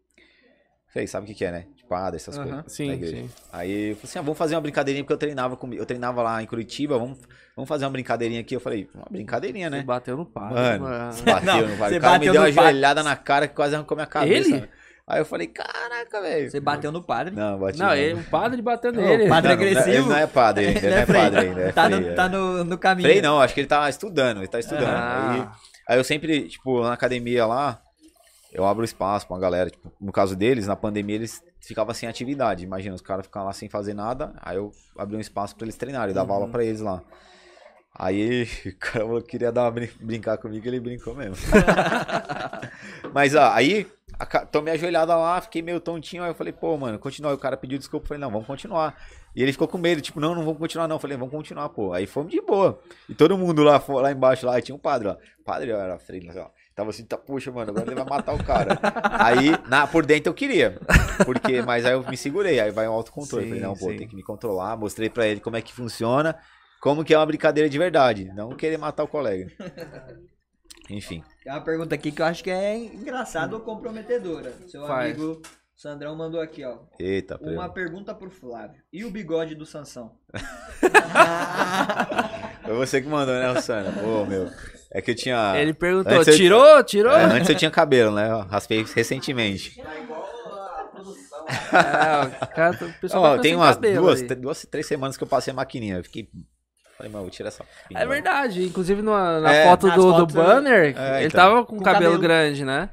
Frei, 0.89 1.07
sabe 1.09 1.25
o 1.25 1.27
que, 1.27 1.35
que 1.35 1.45
é, 1.45 1.51
né? 1.51 1.67
De 1.77 1.85
padre, 1.85 2.17
essas 2.17 2.39
Aham. 2.39 2.47
coisas. 2.47 2.73
Sim, 2.73 3.05
sim. 3.05 3.31
Aí 3.53 3.91
eu 3.91 3.97
falei 3.97 4.05
assim, 4.11 4.19
ah, 4.21 4.23
vamos 4.23 4.39
fazer 4.39 4.55
uma 4.55 4.61
brincadeirinha, 4.61 5.03
porque 5.03 5.13
eu 5.13 5.19
treinava 5.19 5.57
comigo. 5.57 5.83
Eu 5.83 5.87
treinava 5.87 6.23
lá 6.23 6.41
em 6.41 6.47
Curitiba, 6.47 6.97
vamos, 6.97 7.19
vamos 7.57 7.69
fazer 7.69 7.85
uma 7.85 7.91
brincadeirinha 7.91 8.41
aqui. 8.41 8.55
Eu 8.55 8.61
falei, 8.61 8.89
uma 8.95 9.07
brincadeirinha, 9.11 9.69
Você 9.69 9.77
né? 9.77 9.83
bateu 9.83 10.17
no 10.17 10.25
padre. 10.25 10.55
Mano, 10.55 10.85
mano. 10.85 11.23
bateu 11.25 11.47
Não, 11.47 11.69
no 11.69 11.77
padre. 11.77 11.95
você 11.95 11.99
O 11.99 12.01
cara 12.01 12.19
me 12.19 12.27
bateu 12.27 12.33
deu 12.33 12.43
uma 12.43 12.53
joelhada 12.53 13.03
na 13.03 13.17
cara 13.17 13.49
que 13.49 13.55
quase 13.55 13.75
arrancou 13.75 13.97
minha 13.97 14.07
cabeça. 14.07 14.49
Ele? 14.49 14.61
né? 14.61 14.69
Aí 15.07 15.21
eu 15.21 15.25
falei, 15.27 15.49
caraca, 15.49 16.23
velho. 16.23 16.51
Você 16.51 16.61
bateu 16.61 16.91
no 16.91 17.03
padre. 17.03 17.35
Não, 17.35 17.59
bati 17.59 17.79
Não, 17.79 17.93
ele, 17.97 18.15
o 18.21 18.25
padre 18.25 18.63
bateu 18.63 18.93
nele. 18.93 19.25
o 19.25 19.29
padre 19.29 19.49
Não, 19.49 19.55
agressivo. 19.57 19.91
Ele 19.91 20.01
não 20.09 20.17
é 20.17 20.27
padre 20.27 20.67
ainda, 20.69 20.79
ele 20.79 20.91
não 20.95 20.97
é 20.97 21.07
padre 21.07 21.41
ainda. 21.41 21.61
É 21.61 21.73
tá, 21.73 21.89
no, 21.89 22.09
é. 22.09 22.15
tá 22.15 22.29
no, 22.29 22.65
no 22.65 22.79
caminho. 22.79 23.09
Frei 23.09 23.21
não, 23.21 23.41
acho 23.41 23.53
que 23.53 23.61
ele 23.61 23.67
tá 23.67 23.89
estudando, 23.91 24.39
ele 24.39 24.49
tá 24.49 24.61
estudando. 24.61 24.87
Ah. 24.89 25.33
Aí, 25.33 25.74
aí 25.89 25.99
eu 25.99 26.05
sempre, 26.05 26.49
tipo, 26.49 26.83
na 26.83 26.93
academia 26.93 27.47
lá, 27.47 27.81
eu 28.53 28.65
abro 28.65 28.85
espaço 28.85 29.27
pra 29.27 29.35
uma 29.35 29.41
galera. 29.41 29.71
Tipo, 29.71 29.93
no 30.01 30.13
caso 30.13 30.37
deles, 30.37 30.67
na 30.67 30.77
pandemia, 30.77 31.17
eles 31.17 31.43
ficavam 31.61 31.93
sem 31.95 32.09
atividade. 32.09 32.65
Imagina, 32.65 32.95
os 32.95 33.01
caras 33.03 33.27
ficavam 33.27 33.47
lá 33.49 33.53
sem 33.53 33.69
fazer 33.69 33.95
nada, 33.95 34.33
aí 34.43 34.57
eu 34.57 34.71
abri 34.99 35.17
um 35.17 35.21
espaço 35.21 35.57
pra 35.57 35.65
eles 35.65 35.77
treinarem, 35.77 36.15
dava 36.15 36.33
Uhum. 36.33 36.39
aula 36.43 36.49
pra 36.53 36.65
eles 36.65 36.81
lá. 36.81 37.03
Aí 37.97 38.43
o 38.67 38.77
cara 38.79 39.05
falou 39.07 39.23
que 39.23 39.29
queria 39.29 39.53
dar 39.53 39.63
uma 39.65 39.71
brin- 39.71 39.91
brincar 40.01 40.37
comigo, 40.39 40.67
ele 40.67 40.81
brincou 40.81 41.15
mesmo. 41.15 41.37
Mas 43.13 43.35
ó, 43.35 43.51
aí 43.53 43.87
a 44.19 44.27
tomei 44.47 44.75
a 44.75 44.77
joelhada 44.77 45.17
lá, 45.17 45.41
fiquei 45.41 45.63
meio 45.63 45.81
tontinho, 45.81 46.23
aí 46.23 46.31
eu 46.31 46.35
falei, 46.35 46.53
pô, 46.53 46.77
mano, 46.77 46.99
continua. 46.99 47.31
Aí 47.33 47.37
o 47.37 47.41
cara 47.41 47.57
pediu 47.57 47.79
desculpa, 47.79 48.05
eu 48.05 48.09
falei, 48.09 48.21
não, 48.21 48.31
vamos 48.31 48.47
continuar. 48.47 48.97
E 49.35 49.43
ele 49.43 49.53
ficou 49.53 49.67
com 49.67 49.77
medo, 49.77 50.01
tipo, 50.01 50.21
não, 50.21 50.35
não 50.35 50.45
vamos 50.45 50.59
continuar, 50.59 50.87
não. 50.87 50.97
Eu 50.97 51.01
falei, 51.01 51.17
vamos 51.17 51.33
continuar, 51.33 51.69
pô. 51.69 51.93
Aí 51.93 52.07
fomos 52.07 52.31
de 52.31 52.41
boa. 52.41 52.81
E 53.09 53.15
todo 53.15 53.37
mundo 53.37 53.65
lá, 53.65 53.83
lá 53.89 54.13
embaixo, 54.13 54.47
lá, 54.47 54.61
tinha 54.61 54.75
um 54.75 54.79
padre, 54.79 55.09
ó. 55.09 55.17
Padre 55.45 55.73
ó, 55.73 55.79
era 55.79 55.99
frente, 55.99 56.29
assim, 56.29 56.39
ó. 56.39 56.49
Tava 56.75 56.91
assim, 56.91 57.05
tá, 57.05 57.17
puxa, 57.17 57.51
mano, 57.51 57.71
agora 57.71 57.87
ele 57.87 57.97
vai 57.97 58.05
matar 58.05 58.35
o 58.35 58.45
cara. 58.45 58.79
aí, 59.19 59.51
na, 59.69 59.87
por 59.87 60.07
dentro 60.07 60.31
eu 60.31 60.35
queria. 60.35 60.79
Porque, 61.25 61.63
mas 61.63 61.85
aí 61.85 61.93
eu 61.93 62.09
me 62.09 62.17
segurei, 62.17 62.61
aí 62.61 62.71
vai 62.71 62.87
o 62.87 62.93
autocontrole. 62.93 63.45
Sim, 63.45 63.51
falei, 63.51 63.65
não, 63.65 63.75
pô, 63.75 63.89
tem 63.89 64.07
que 64.07 64.15
me 64.15 64.23
controlar. 64.23 64.77
Mostrei 64.77 65.11
pra 65.11 65.27
ele 65.27 65.41
como 65.41 65.57
é 65.57 65.63
que 65.63 65.73
funciona, 65.73 66.37
como 66.81 67.05
que 67.05 67.13
é 67.13 67.19
uma 67.19 67.27
brincadeira 67.27 67.69
de 67.69 67.79
verdade. 67.79 68.31
Não 68.35 68.51
querer 68.51 68.79
matar 68.79 69.03
o 69.03 69.09
colega. 69.09 69.51
Enfim. 70.89 71.25
Tem 71.43 71.53
uma 71.53 71.63
pergunta 71.63 71.95
aqui 71.95 72.13
que 72.13 72.23
eu 72.23 72.27
acho 72.27 72.45
que 72.45 72.51
é 72.51 72.77
engraçada 72.77 73.55
ou 73.55 73.63
comprometedora. 73.63 74.53
Seu 74.69 74.87
Faz. 74.87 75.17
amigo 75.17 75.41
Sandrão 75.77 76.17
mandou 76.17 76.41
aqui, 76.41 76.65
ó. 76.65 76.79
Eita, 76.99 77.37
pô. 77.37 77.51
Uma 77.51 77.69
pergunta 77.69 78.15
pro 78.15 78.31
Flávio. 78.31 78.81
E 78.93 79.05
o 79.05 79.11
bigode 79.11 79.55
do 79.55 79.67
Sansão? 79.67 80.13
Foi 82.65 82.75
você 82.77 83.03
que 83.03 83.09
mandou, 83.09 83.35
né, 83.35 83.53
Rosana? 83.53 83.93
Pô, 83.93 84.25
meu. 84.25 84.49
É 84.93 85.03
que 85.03 85.11
eu 85.11 85.15
tinha. 85.15 85.55
Ele 85.57 85.75
perguntou, 85.75 86.13
Antes 86.13 86.29
eu- 86.29 86.37
tirou? 86.37 86.83
Tirou? 86.85 87.13
É, 87.13 87.25
antes 87.25 87.49
eu 87.51 87.57
tinha 87.57 87.71
cabelo, 87.71 88.15
né? 88.15 88.31
Eu 88.31 88.41
raspei 88.41 88.85
recentemente. 88.95 89.81
É, 91.47 92.45
o 92.45 92.47
cara, 92.55 92.75
o 92.87 92.93
pessoal 93.01 93.23
Ó, 93.23 93.29
vai 93.33 93.41
tem 93.41 93.55
umas 93.55 93.75
cabelo 93.75 94.07
duas, 94.07 94.23
aí. 94.23 94.35
duas, 94.35 94.67
três 94.71 94.87
semanas 94.87 95.15
que 95.19 95.23
eu 95.23 95.29
passei 95.29 95.53
a 95.53 95.55
maquininha. 95.55 95.99
Eu 95.99 96.05
fiquei. 96.05 96.27
Falei, 96.97 97.13
mano, 97.13 97.25
vou 97.25 97.31
tirar 97.31 97.49
essa. 97.49 97.63
pinga, 97.87 98.01
É 98.01 98.07
verdade, 98.07 98.65
inclusive 98.65 99.03
na, 99.03 99.41
na 99.41 99.53
É, 99.53 99.65
foto 99.69 99.91
do, 99.91 99.95
do 99.95 100.03
fotos, 100.21 100.35
banner, 100.35 100.97
é, 100.99 101.19
ele 101.19 101.27
então. 101.27 101.39
tava 101.41 101.67
com, 101.67 101.77
Com 101.77 101.83
cabelo, 101.85 102.13
cabelo. 102.15 102.19
grande, 102.23 102.65
né? 102.65 102.89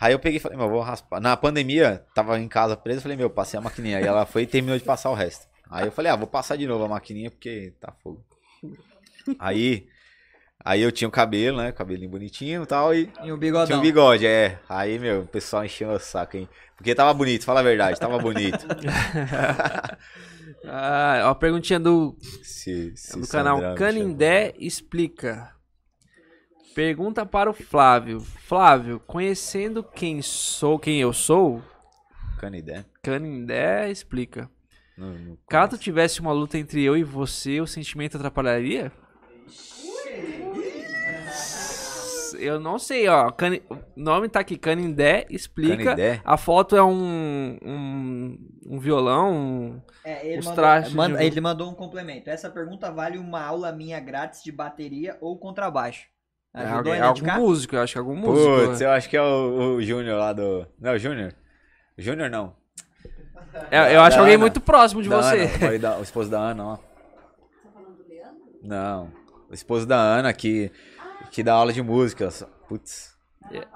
Aí 0.00 0.12
eu 0.12 0.18
peguei 0.18 0.36
e 0.36 0.40
falei, 0.40 0.58
meu, 0.58 0.68
vou 0.68 0.80
raspar. 0.80 1.20
Na 1.20 1.36
pandemia, 1.36 2.04
tava 2.14 2.38
em 2.38 2.48
casa 2.48 2.76
preso, 2.76 3.00
falei, 3.00 3.16
meu, 3.16 3.30
passei 3.30 3.58
a 3.58 3.62
maquininha. 3.62 3.98
Aí 3.98 4.04
ela 4.04 4.26
foi 4.26 4.42
e 4.42 4.46
terminou 4.46 4.78
de 4.78 4.84
passar 4.84 5.10
o 5.10 5.14
resto. 5.14 5.46
Aí 5.70 5.86
eu 5.86 5.92
falei, 5.92 6.12
ah, 6.12 6.16
vou 6.16 6.26
passar 6.26 6.56
de 6.56 6.66
novo 6.66 6.84
a 6.84 6.88
maquininha 6.88 7.30
porque 7.30 7.72
tá 7.80 7.92
fogo. 8.02 8.22
Aí, 9.38 9.88
aí 10.64 10.82
eu 10.82 10.92
tinha 10.92 11.08
o 11.08 11.10
cabelo, 11.10 11.56
né? 11.58 11.72
Cabelinho 11.72 12.10
bonitinho 12.10 12.62
e 12.62 12.66
tal, 12.66 12.94
e 12.94 13.10
E 13.24 13.32
o 13.32 13.36
bigodão? 13.36 13.66
tinha 13.66 13.78
um 13.78 13.82
bigode, 13.82 14.26
é. 14.26 14.58
Aí, 14.68 14.98
meu, 14.98 15.22
o 15.22 15.26
pessoal 15.26 15.64
encheu 15.64 15.90
o 15.90 15.98
saco, 15.98 16.36
hein? 16.36 16.48
Porque 16.76 16.94
tava 16.94 17.12
bonito, 17.14 17.44
fala 17.44 17.60
a 17.60 17.62
verdade, 17.64 17.98
tava 17.98 18.18
bonito. 18.18 18.66
Ah, 20.64 21.22
uma 21.26 21.34
perguntinha 21.34 21.78
do, 21.78 22.16
Se, 22.42 22.92
se 22.96 23.20
do 23.20 23.26
canal 23.28 23.74
Canindé 23.74 24.52
Explica. 24.58 25.55
Pergunta 26.76 27.24
para 27.24 27.48
o 27.48 27.54
Flávio. 27.54 28.20
Flávio, 28.20 29.00
conhecendo 29.06 29.82
quem 29.82 30.20
sou, 30.20 30.78
quem 30.78 31.00
eu 31.00 31.10
sou. 31.10 31.62
Canidé. 32.38 32.84
Canindé 33.02 33.90
Explica. 33.90 34.50
Não, 34.96 35.14
não 35.14 35.38
Caso 35.48 35.78
tivesse 35.78 36.20
uma 36.20 36.32
luta 36.32 36.58
entre 36.58 36.84
eu 36.84 36.94
e 36.94 37.02
você, 37.02 37.62
o 37.62 37.66
sentimento 37.66 38.18
atrapalharia? 38.18 38.92
Eu 42.38 42.60
não 42.60 42.78
sei, 42.78 43.08
ó. 43.08 43.30
Cani- 43.30 43.62
O 43.70 43.78
nome 43.96 44.28
tá 44.28 44.40
aqui, 44.40 44.58
Canindé 44.58 45.26
explica. 45.30 45.76
Canindé? 45.78 46.20
A 46.22 46.36
foto 46.36 46.76
é 46.76 46.82
um, 46.82 47.58
um, 47.64 48.38
um 48.66 48.78
violão. 48.78 49.32
um- 49.34 49.80
É, 50.04 50.26
ele, 50.28 50.40
Os 50.40 50.44
mandou, 50.46 50.64
manda- 50.94 51.16
de- 51.18 51.24
ele 51.24 51.40
mandou 51.40 51.70
um 51.70 51.74
complemento. 51.74 52.28
Essa 52.28 52.50
pergunta 52.50 52.92
vale 52.92 53.16
uma 53.16 53.40
aula 53.40 53.72
minha 53.72 53.98
grátis 53.98 54.42
de 54.44 54.52
bateria 54.52 55.16
ou 55.22 55.38
contrabaixo. 55.38 56.14
É, 56.56 56.62
Ajudou 56.64 56.92
a 56.92 56.96
é 56.96 57.00
algum 57.00 57.32
músico, 57.34 57.76
eu 57.76 57.82
acho 57.82 57.92
que 57.92 57.98
é 57.98 58.00
algum 58.00 58.16
músico. 58.16 58.66
Putz, 58.68 58.80
eu 58.80 58.90
acho 58.90 59.08
que 59.10 59.16
é 59.16 59.22
o, 59.22 59.74
o 59.76 59.82
Júnior 59.82 60.18
lá 60.18 60.32
do. 60.32 60.66
Não, 60.80 60.94
o 60.94 60.98
Júnior? 60.98 61.34
Júnior 61.98 62.30
não. 62.30 62.54
É, 63.70 63.94
eu 63.94 64.00
acho 64.00 64.16
Da 64.16 64.22
alguém 64.22 64.34
Ana. 64.36 64.40
muito 64.42 64.60
próximo 64.60 65.02
de 65.02 65.08
Da 65.08 65.16
você. 65.20 65.50
Ana, 65.64 65.78
da- 65.78 65.98
o 65.98 66.02
esposo 66.02 66.30
da 66.30 66.38
Ana, 66.40 66.64
ó. 66.64 66.78
Não. 68.62 69.12
O 69.50 69.54
esposo 69.54 69.86
da 69.86 69.96
Ana 69.96 70.32
que, 70.32 70.70
que 71.30 71.42
dá 71.42 71.52
aula 71.54 71.72
de 71.72 71.82
música. 71.82 72.28
Putz. 72.68 73.14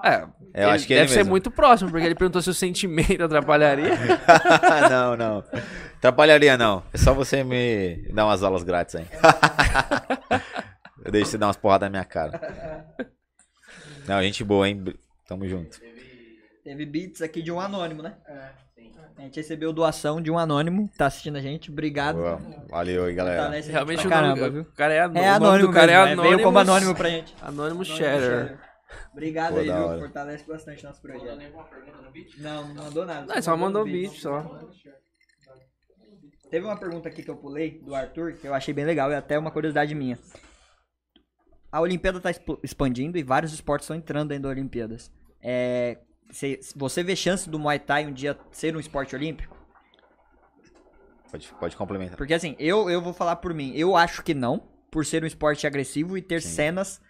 É, 0.03 0.23
É, 0.53 0.65
eu 0.65 0.69
acho 0.71 0.85
que 0.85 0.91
ele 0.93 0.99
deve 1.01 1.11
ser 1.13 1.19
mesmo. 1.19 1.29
muito 1.29 1.49
próximo, 1.49 1.89
porque 1.89 2.05
ele 2.05 2.15
perguntou 2.15 2.41
se 2.41 2.49
o 2.49 2.53
sentimento 2.53 3.23
atrapalharia. 3.23 3.91
não, 4.89 5.15
não. 5.15 5.43
Atrapalharia 5.97 6.57
não. 6.57 6.83
É 6.93 6.97
só 6.97 7.13
você 7.13 7.41
me 7.43 7.95
dar 8.13 8.25
umas 8.25 8.43
aulas 8.43 8.63
grátis 8.63 8.95
aí. 8.95 9.05
Eu 11.03 11.11
deixo 11.11 11.31
você 11.31 11.37
dar 11.37 11.47
umas 11.47 11.57
porradas 11.57 11.87
na 11.87 11.91
minha 11.91 12.05
cara. 12.05 12.85
Não, 14.07 14.21
gente 14.21 14.43
boa, 14.43 14.67
hein? 14.67 14.83
Tamo 15.27 15.47
junto. 15.47 15.79
Teve 16.63 16.85
beats 16.85 17.21
aqui 17.21 17.41
de 17.41 17.51
um 17.51 17.59
anônimo, 17.59 18.01
né? 18.01 18.15
A 19.17 19.21
gente 19.23 19.35
recebeu 19.35 19.71
doação 19.71 20.19
de 20.19 20.31
um 20.31 20.37
anônimo, 20.37 20.89
tá 20.97 21.05
assistindo 21.05 21.37
a 21.37 21.41
gente. 21.41 21.71
Obrigado. 21.71 22.17
Boa. 22.17 22.41
Valeu 22.69 23.05
aí, 23.05 23.13
galera. 23.13 23.41
Fortalece 23.41 23.71
Realmente 23.71 23.99
pra 23.99 24.07
o 24.07 24.09
caramba, 24.09 24.35
nome, 24.41 24.51
viu? 24.51 24.61
o 24.61 24.75
cara 24.75 24.93
é 24.93 24.99
anônimo. 25.01 25.25
É 25.25 25.31
o 25.31 25.33
anônimo 25.35 25.67
do 25.67 25.73
cara 25.73 25.87
mesmo, 25.87 25.97
é 25.97 26.09
é, 26.09 26.13
anônimo. 26.13 26.35
veio 26.35 26.43
como 26.43 26.59
anônimo 26.59 26.95
pra 26.95 27.09
gente. 27.09 27.35
Anônimo 27.41 27.85
Sharer. 27.85 28.19
Sharer. 28.19 28.59
Obrigado 29.11 29.53
Pô, 29.53 29.59
aí, 29.59 29.65
viu? 29.65 29.75
hora. 29.75 29.99
Fortalece 29.99 30.47
bastante 30.47 30.83
nosso 30.83 31.01
projeto. 31.01 31.39
Não, 32.39 32.67
não 32.73 32.83
mandou 32.83 33.05
nada. 33.05 33.33
Não, 33.33 33.41
só 33.41 33.55
mandou 33.55 33.83
um 33.83 33.85
beat, 33.85 34.13
só. 34.13 34.59
Teve 36.49 36.65
uma 36.65 36.77
pergunta 36.77 37.07
aqui 37.07 37.23
que 37.23 37.29
eu 37.29 37.37
pulei, 37.37 37.79
do 37.79 37.95
Arthur, 37.95 38.33
que 38.33 38.47
eu 38.47 38.53
achei 38.53 38.73
bem 38.73 38.85
legal 38.85 39.11
e 39.11 39.15
até 39.15 39.37
uma 39.37 39.51
curiosidade 39.51 39.95
minha. 39.95 40.17
A 41.71 41.79
Olimpíada 41.79 42.19
tá 42.19 42.29
expo- 42.29 42.59
expandindo 42.61 43.17
e 43.17 43.23
vários 43.23 43.53
esportes 43.53 43.85
estão 43.85 43.95
entrando 43.95 44.29
dentro 44.29 44.43
da 44.43 44.49
Olimpíadas. 44.49 45.11
É, 45.41 45.99
cê- 46.31 46.59
você 46.75 47.01
vê 47.01 47.15
chance 47.15 47.49
do 47.49 47.57
Muay 47.57 47.79
Thai 47.79 48.05
um 48.05 48.11
dia 48.13 48.37
ser 48.51 48.75
um 48.75 48.79
esporte 48.79 49.15
olímpico? 49.15 49.57
Pode, 51.31 51.47
pode 51.59 51.77
complementar. 51.77 52.17
Porque 52.17 52.33
assim, 52.33 52.55
eu, 52.59 52.89
eu 52.89 53.01
vou 53.01 53.13
falar 53.13 53.37
por 53.37 53.53
mim. 53.53 53.71
Eu 53.75 53.95
acho 53.95 54.21
que 54.21 54.33
não, 54.33 54.61
por 54.91 55.05
ser 55.05 55.23
um 55.23 55.27
esporte 55.27 55.65
agressivo 55.65 56.17
e 56.17 56.21
ter 56.21 56.41
Sim. 56.41 56.49
cenas 56.49 57.01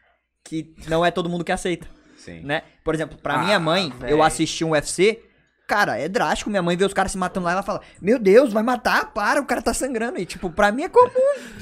que 0.43 0.75
não 0.87 1.03
é 1.03 1.09
todo 1.09 1.27
mundo 1.29 1.43
que 1.43 1.51
aceita, 1.51 1.87
Sim. 2.17 2.41
né? 2.41 2.61
Por 2.83 2.93
exemplo, 2.93 3.17
pra 3.17 3.35
Ah, 3.35 3.43
minha 3.43 3.59
mãe, 3.59 3.89
véi. 3.99 4.13
eu 4.13 4.21
assisti 4.21 4.63
um 4.63 4.71
UFC, 4.71 5.23
cara, 5.71 5.97
é 5.97 6.09
drástico. 6.09 6.49
Minha 6.49 6.61
mãe 6.61 6.75
vê 6.75 6.83
os 6.83 6.93
caras 6.93 7.13
se 7.13 7.17
matando 7.17 7.45
lá, 7.45 7.53
ela 7.53 7.63
fala: 7.63 7.79
Meu 8.01 8.19
Deus, 8.19 8.51
vai 8.51 8.61
matar, 8.61 9.13
para, 9.13 9.39
o 9.39 9.45
cara 9.45 9.61
tá 9.61 9.73
sangrando. 9.73 10.19
E 10.19 10.25
tipo, 10.25 10.49
pra 10.49 10.69
mim 10.69 10.83
é 10.83 10.89
comum. 10.89 11.09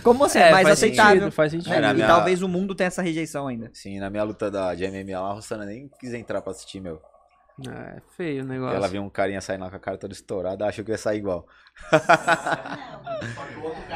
Como 0.01 0.25
assim? 0.25 0.39
É, 0.39 0.51
mais 0.51 0.63
faz 0.67 0.79
aceitável. 0.79 1.13
sentido, 1.21 1.31
faz 1.31 1.51
sentido. 1.51 1.73
É, 1.73 1.91
e 1.91 1.93
minha- 1.93 2.07
talvez 2.07 2.41
o 2.41 2.47
mundo 2.47 2.73
tenha 2.73 2.87
essa 2.87 3.03
rejeição 3.03 3.47
ainda. 3.47 3.69
Sim, 3.71 3.99
na 3.99 4.09
minha 4.09 4.23
luta 4.23 4.49
da, 4.49 4.73
de 4.73 4.83
MMA 4.87 5.19
lá, 5.19 5.29
a 5.29 5.33
Rossana 5.33 5.63
nem 5.65 5.89
quis 5.99 6.11
entrar 6.13 6.41
pra 6.41 6.51
assistir, 6.51 6.79
meu. 6.81 6.99
É, 7.67 7.97
é 7.97 8.01
feio 8.15 8.43
o 8.43 8.47
negócio. 8.47 8.75
Ela 8.75 8.87
viu 8.87 9.01
um 9.01 9.09
carinha 9.09 9.41
saindo 9.41 9.63
lá 9.63 9.69
com 9.69 9.75
a 9.75 9.79
cara 9.79 9.97
toda 9.97 10.13
estourada, 10.13 10.65
achou 10.65 10.83
que 10.85 10.91
ia 10.91 10.97
sair 10.97 11.17
igual. 11.17 11.45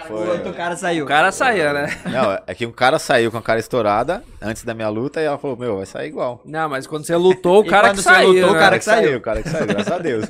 O 0.10 0.14
outro 0.14 0.54
cara 0.54 0.76
saiu. 0.76 1.06
O 1.06 1.08
cara 1.08 1.32
saía, 1.32 1.72
né? 1.74 1.88
Não, 2.12 2.38
é 2.46 2.54
que 2.54 2.66
um 2.66 2.72
cara 2.72 3.00
saiu 3.00 3.32
com 3.32 3.38
a 3.38 3.42
cara 3.42 3.60
estourada 3.60 4.22
antes 4.42 4.64
da 4.64 4.74
minha 4.74 4.90
luta 4.90 5.22
e 5.22 5.26
ela 5.26 5.38
falou, 5.38 5.56
meu, 5.56 5.78
vai 5.78 5.86
sair 5.86 6.08
igual. 6.10 6.42
Não, 6.46 6.68
mas 6.68 6.86
quando 6.86 7.06
você 7.06 7.16
lutou, 7.16 7.62
o 7.62 7.66
E 7.66 7.70
cara 7.70 7.88
quando 7.90 7.98
que 7.98 8.04
você 8.04 8.10
saiu, 8.10 8.28
lutou, 8.34 8.50
o 8.50 8.54
né? 8.54 8.60
cara 8.60 8.80
que 8.80 8.86
saiu. 8.86 9.18
O 9.18 9.22
cara 9.22 9.44
que 9.44 9.50
saiu, 9.50 9.68
graças 9.68 9.92
a 9.94 9.98
Deus. 10.00 10.26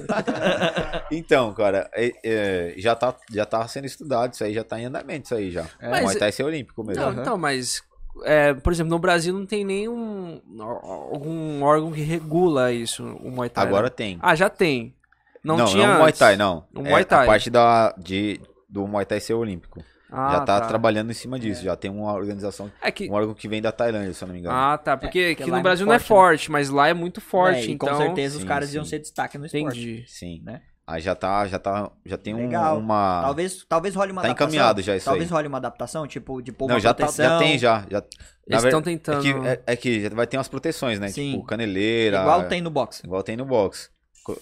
então, 1.12 1.54
cara, 1.54 1.90
é- 1.94 2.14
é, 2.24 2.74
já, 2.78 2.96
tá, 2.96 3.16
já 3.32 3.46
tá 3.46 3.68
sendo 3.68 3.86
estudado, 3.86 4.34
isso 4.34 4.44
aí 4.44 4.54
já 4.54 4.64
tá 4.64 4.80
em 4.80 4.86
andamento, 4.86 5.26
isso 5.26 5.36
aí 5.36 5.50
já. 5.52 5.62
É. 5.80 5.90
Mas 5.90 5.92
Mas- 5.92 6.04
Muay 6.04 6.16
Thai 6.18 6.32
ser 6.32 6.44
olímpico 6.44 6.84
mesmo. 6.84 7.04
Não, 7.04 7.14
então, 7.14 7.38
mas... 7.38 7.82
é, 8.24 8.54
por 8.54 8.72
exemplo, 8.72 8.90
no 8.90 9.00
Brasil 9.00 9.34
não 9.34 9.46
tem 9.46 9.64
nenhum... 9.64 10.42
Algum 10.60 11.64
órgão 11.64 11.92
que 11.92 12.02
regula 12.02 12.72
isso, 12.72 13.04
o 13.04 13.32
Muay 13.32 13.50
Thai. 13.50 13.66
Agora 13.66 13.88
né? 13.88 13.90
tem. 13.90 14.20
Ah, 14.22 14.36
já 14.36 14.50
tem. 14.50 14.94
Não, 15.44 15.58
não, 15.58 15.66
tinha 15.66 15.88
não 15.88 15.96
o 15.96 16.00
Muay. 16.00 16.14
Thai, 16.14 16.38
não. 16.38 16.66
O 16.74 16.80
É 16.80 16.90
Muay 16.90 17.06
Thai. 17.06 17.24
A 17.24 17.28
parte 17.28 17.50
da, 17.50 17.94
de, 17.98 18.40
do 18.70 18.88
Muay 18.88 19.06
Thai 19.06 19.20
ser 19.20 19.34
olímpico. 19.34 19.84
Ah, 20.16 20.34
já 20.34 20.42
tá, 20.42 20.62
trabalhando 20.62 21.10
em 21.10 21.14
cima 21.14 21.40
disso. 21.40 21.64
Já 21.64 21.76
tem 21.76 21.90
uma 21.90 22.14
organização, 22.14 22.72
É 22.80 22.92
que... 22.92 23.10
um 23.10 23.14
órgão 23.14 23.34
que 23.34 23.48
vem 23.48 23.60
da 23.60 23.72
Tailândia, 23.72 24.14
se 24.14 24.24
eu 24.24 24.28
não 24.28 24.34
me 24.34 24.40
engano. 24.42 24.56
Ah, 24.56 24.78
tá. 24.78 24.96
Porque 24.96 25.20
É, 25.20 25.32
aqui 25.32 25.50
no 25.50 25.58
é 25.58 25.62
Brasil 25.62 25.88
muito 25.88 25.90
não 25.90 25.96
é 25.96 26.00
forte, 26.00 26.42
forte, 26.46 26.52
mas 26.52 26.70
lá 26.70 26.88
é 26.88 26.94
muito 26.94 27.20
forte, 27.20 27.62
É, 27.62 27.66
e 27.66 27.72
então... 27.72 27.90
com 27.90 27.98
certeza 27.98 28.36
os 28.36 28.42
Sim, 28.44 28.48
caras 28.48 28.70
sim. 28.70 28.76
iam 28.76 28.86
ser 28.86 29.00
destaque 29.00 29.40
no 29.40 29.48
esporte. 29.48 29.66
Entendi. 29.66 30.06
Sim. 30.08 30.42
né? 30.46 30.62
Aí 30.86 31.02
já 31.02 31.16
tá, 31.16 31.48
já 31.48 31.58
tá, 31.58 31.90
já 32.06 32.18
tem 32.18 32.36
um, 32.36 32.50
uma... 32.78 33.22
Talvez, 33.24 33.66
talvez 33.70 33.96
role 33.96 34.12
uma 34.12 34.22
Tá 34.22 34.28
adaptação. 34.28 34.48
encaminhado 34.50 34.82
já 34.82 34.96
isso 34.98 35.06
Talvez 35.06 35.30
aí. 35.32 35.34
role 35.34 35.48
uma 35.48 35.58
adaptação, 35.58 36.06
tipo, 36.06 36.42
de 36.42 36.52
pôr 36.52 36.68
Não, 36.68 36.78
já, 36.80 36.94
tá, 36.94 37.06
proteção. 37.06 37.26
já 37.26 37.38
tem, 37.40 37.58
já. 37.58 37.86
já 37.90 38.04
Eles 38.46 38.62
ver- 38.62 38.68
estão 38.68 38.82
tentando... 38.82 39.20
É 39.20 39.22
que, 39.22 39.48
é, 39.48 39.62
é 39.66 39.76
que 39.78 40.10
vai 40.10 40.28
ter 40.28 40.36
umas 40.38 40.50
proteções, 40.50 41.00
né? 41.00 41.08
Sim. 41.08 41.32
Tipo, 41.32 41.46
caneleira. 41.46 42.20
Igual 42.22 42.44
tem 42.50 42.62
no 42.62 42.70
boxe. 42.70 43.02
Igual 43.06 43.24
tem 43.24 43.38
no 43.38 43.46
box. 43.46 43.90
Co- 44.26 44.38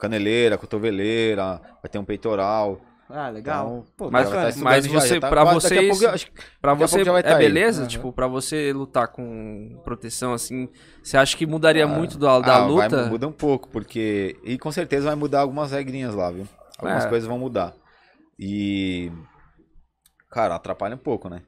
Caneleira, 0.00 0.56
cotoveleira, 0.58 1.60
vai 1.82 1.90
ter 1.90 1.98
um 1.98 2.04
peitoral. 2.04 2.80
Ah, 3.08 3.28
legal. 3.28 3.66
Então, 3.66 3.84
Pô, 3.96 4.10
Mas- 4.10 4.28
já 4.28 4.34
vai 4.34 4.52
tá 4.52 4.58
mas 4.60 4.84
já, 4.84 5.00
você- 5.00 5.14
já 5.14 5.20
tá 5.20 5.28
pra 5.28 5.42
quase- 5.42 5.68
daqui 5.68 5.78
a 5.78 5.80
vocês- 5.82 5.98
pouco, 6.00 6.14
acho 6.14 6.26
Pra 6.60 6.74
você 6.74 7.04
já 7.04 7.12
vai 7.12 7.20
é 7.20 7.22
tá 7.22 7.36
beleza? 7.38 7.80
Aham. 7.82 7.88
Tipo, 7.88 8.12
pra 8.12 8.26
você 8.26 8.72
lutar 8.72 9.08
com 9.08 9.80
proteção 9.84 10.32
assim, 10.32 10.68
você 11.02 11.16
acha 11.16 11.36
que 11.36 11.46
mudaria 11.46 11.86
muito 11.86 12.18
da, 12.18 12.40
da 12.40 12.56
ah, 12.56 12.60
vai- 12.60 12.68
luta? 12.88 13.06
muda 13.06 13.28
um 13.28 13.32
pouco, 13.32 13.68
porque. 13.68 14.36
E 14.42 14.58
com 14.58 14.72
certeza 14.72 15.06
vai 15.06 15.14
mudar 15.14 15.40
algumas 15.42 15.70
regrinhas 15.70 16.14
lá, 16.14 16.30
viu? 16.30 16.48
Algumas 16.78 17.04
É. 17.04 17.08
coisas 17.08 17.28
vão 17.28 17.38
mudar. 17.38 17.74
E. 18.38 19.10
Cara, 20.30 20.56
atrapalha 20.56 20.94
um 20.96 20.98
pouco, 20.98 21.28
né? 21.28 21.42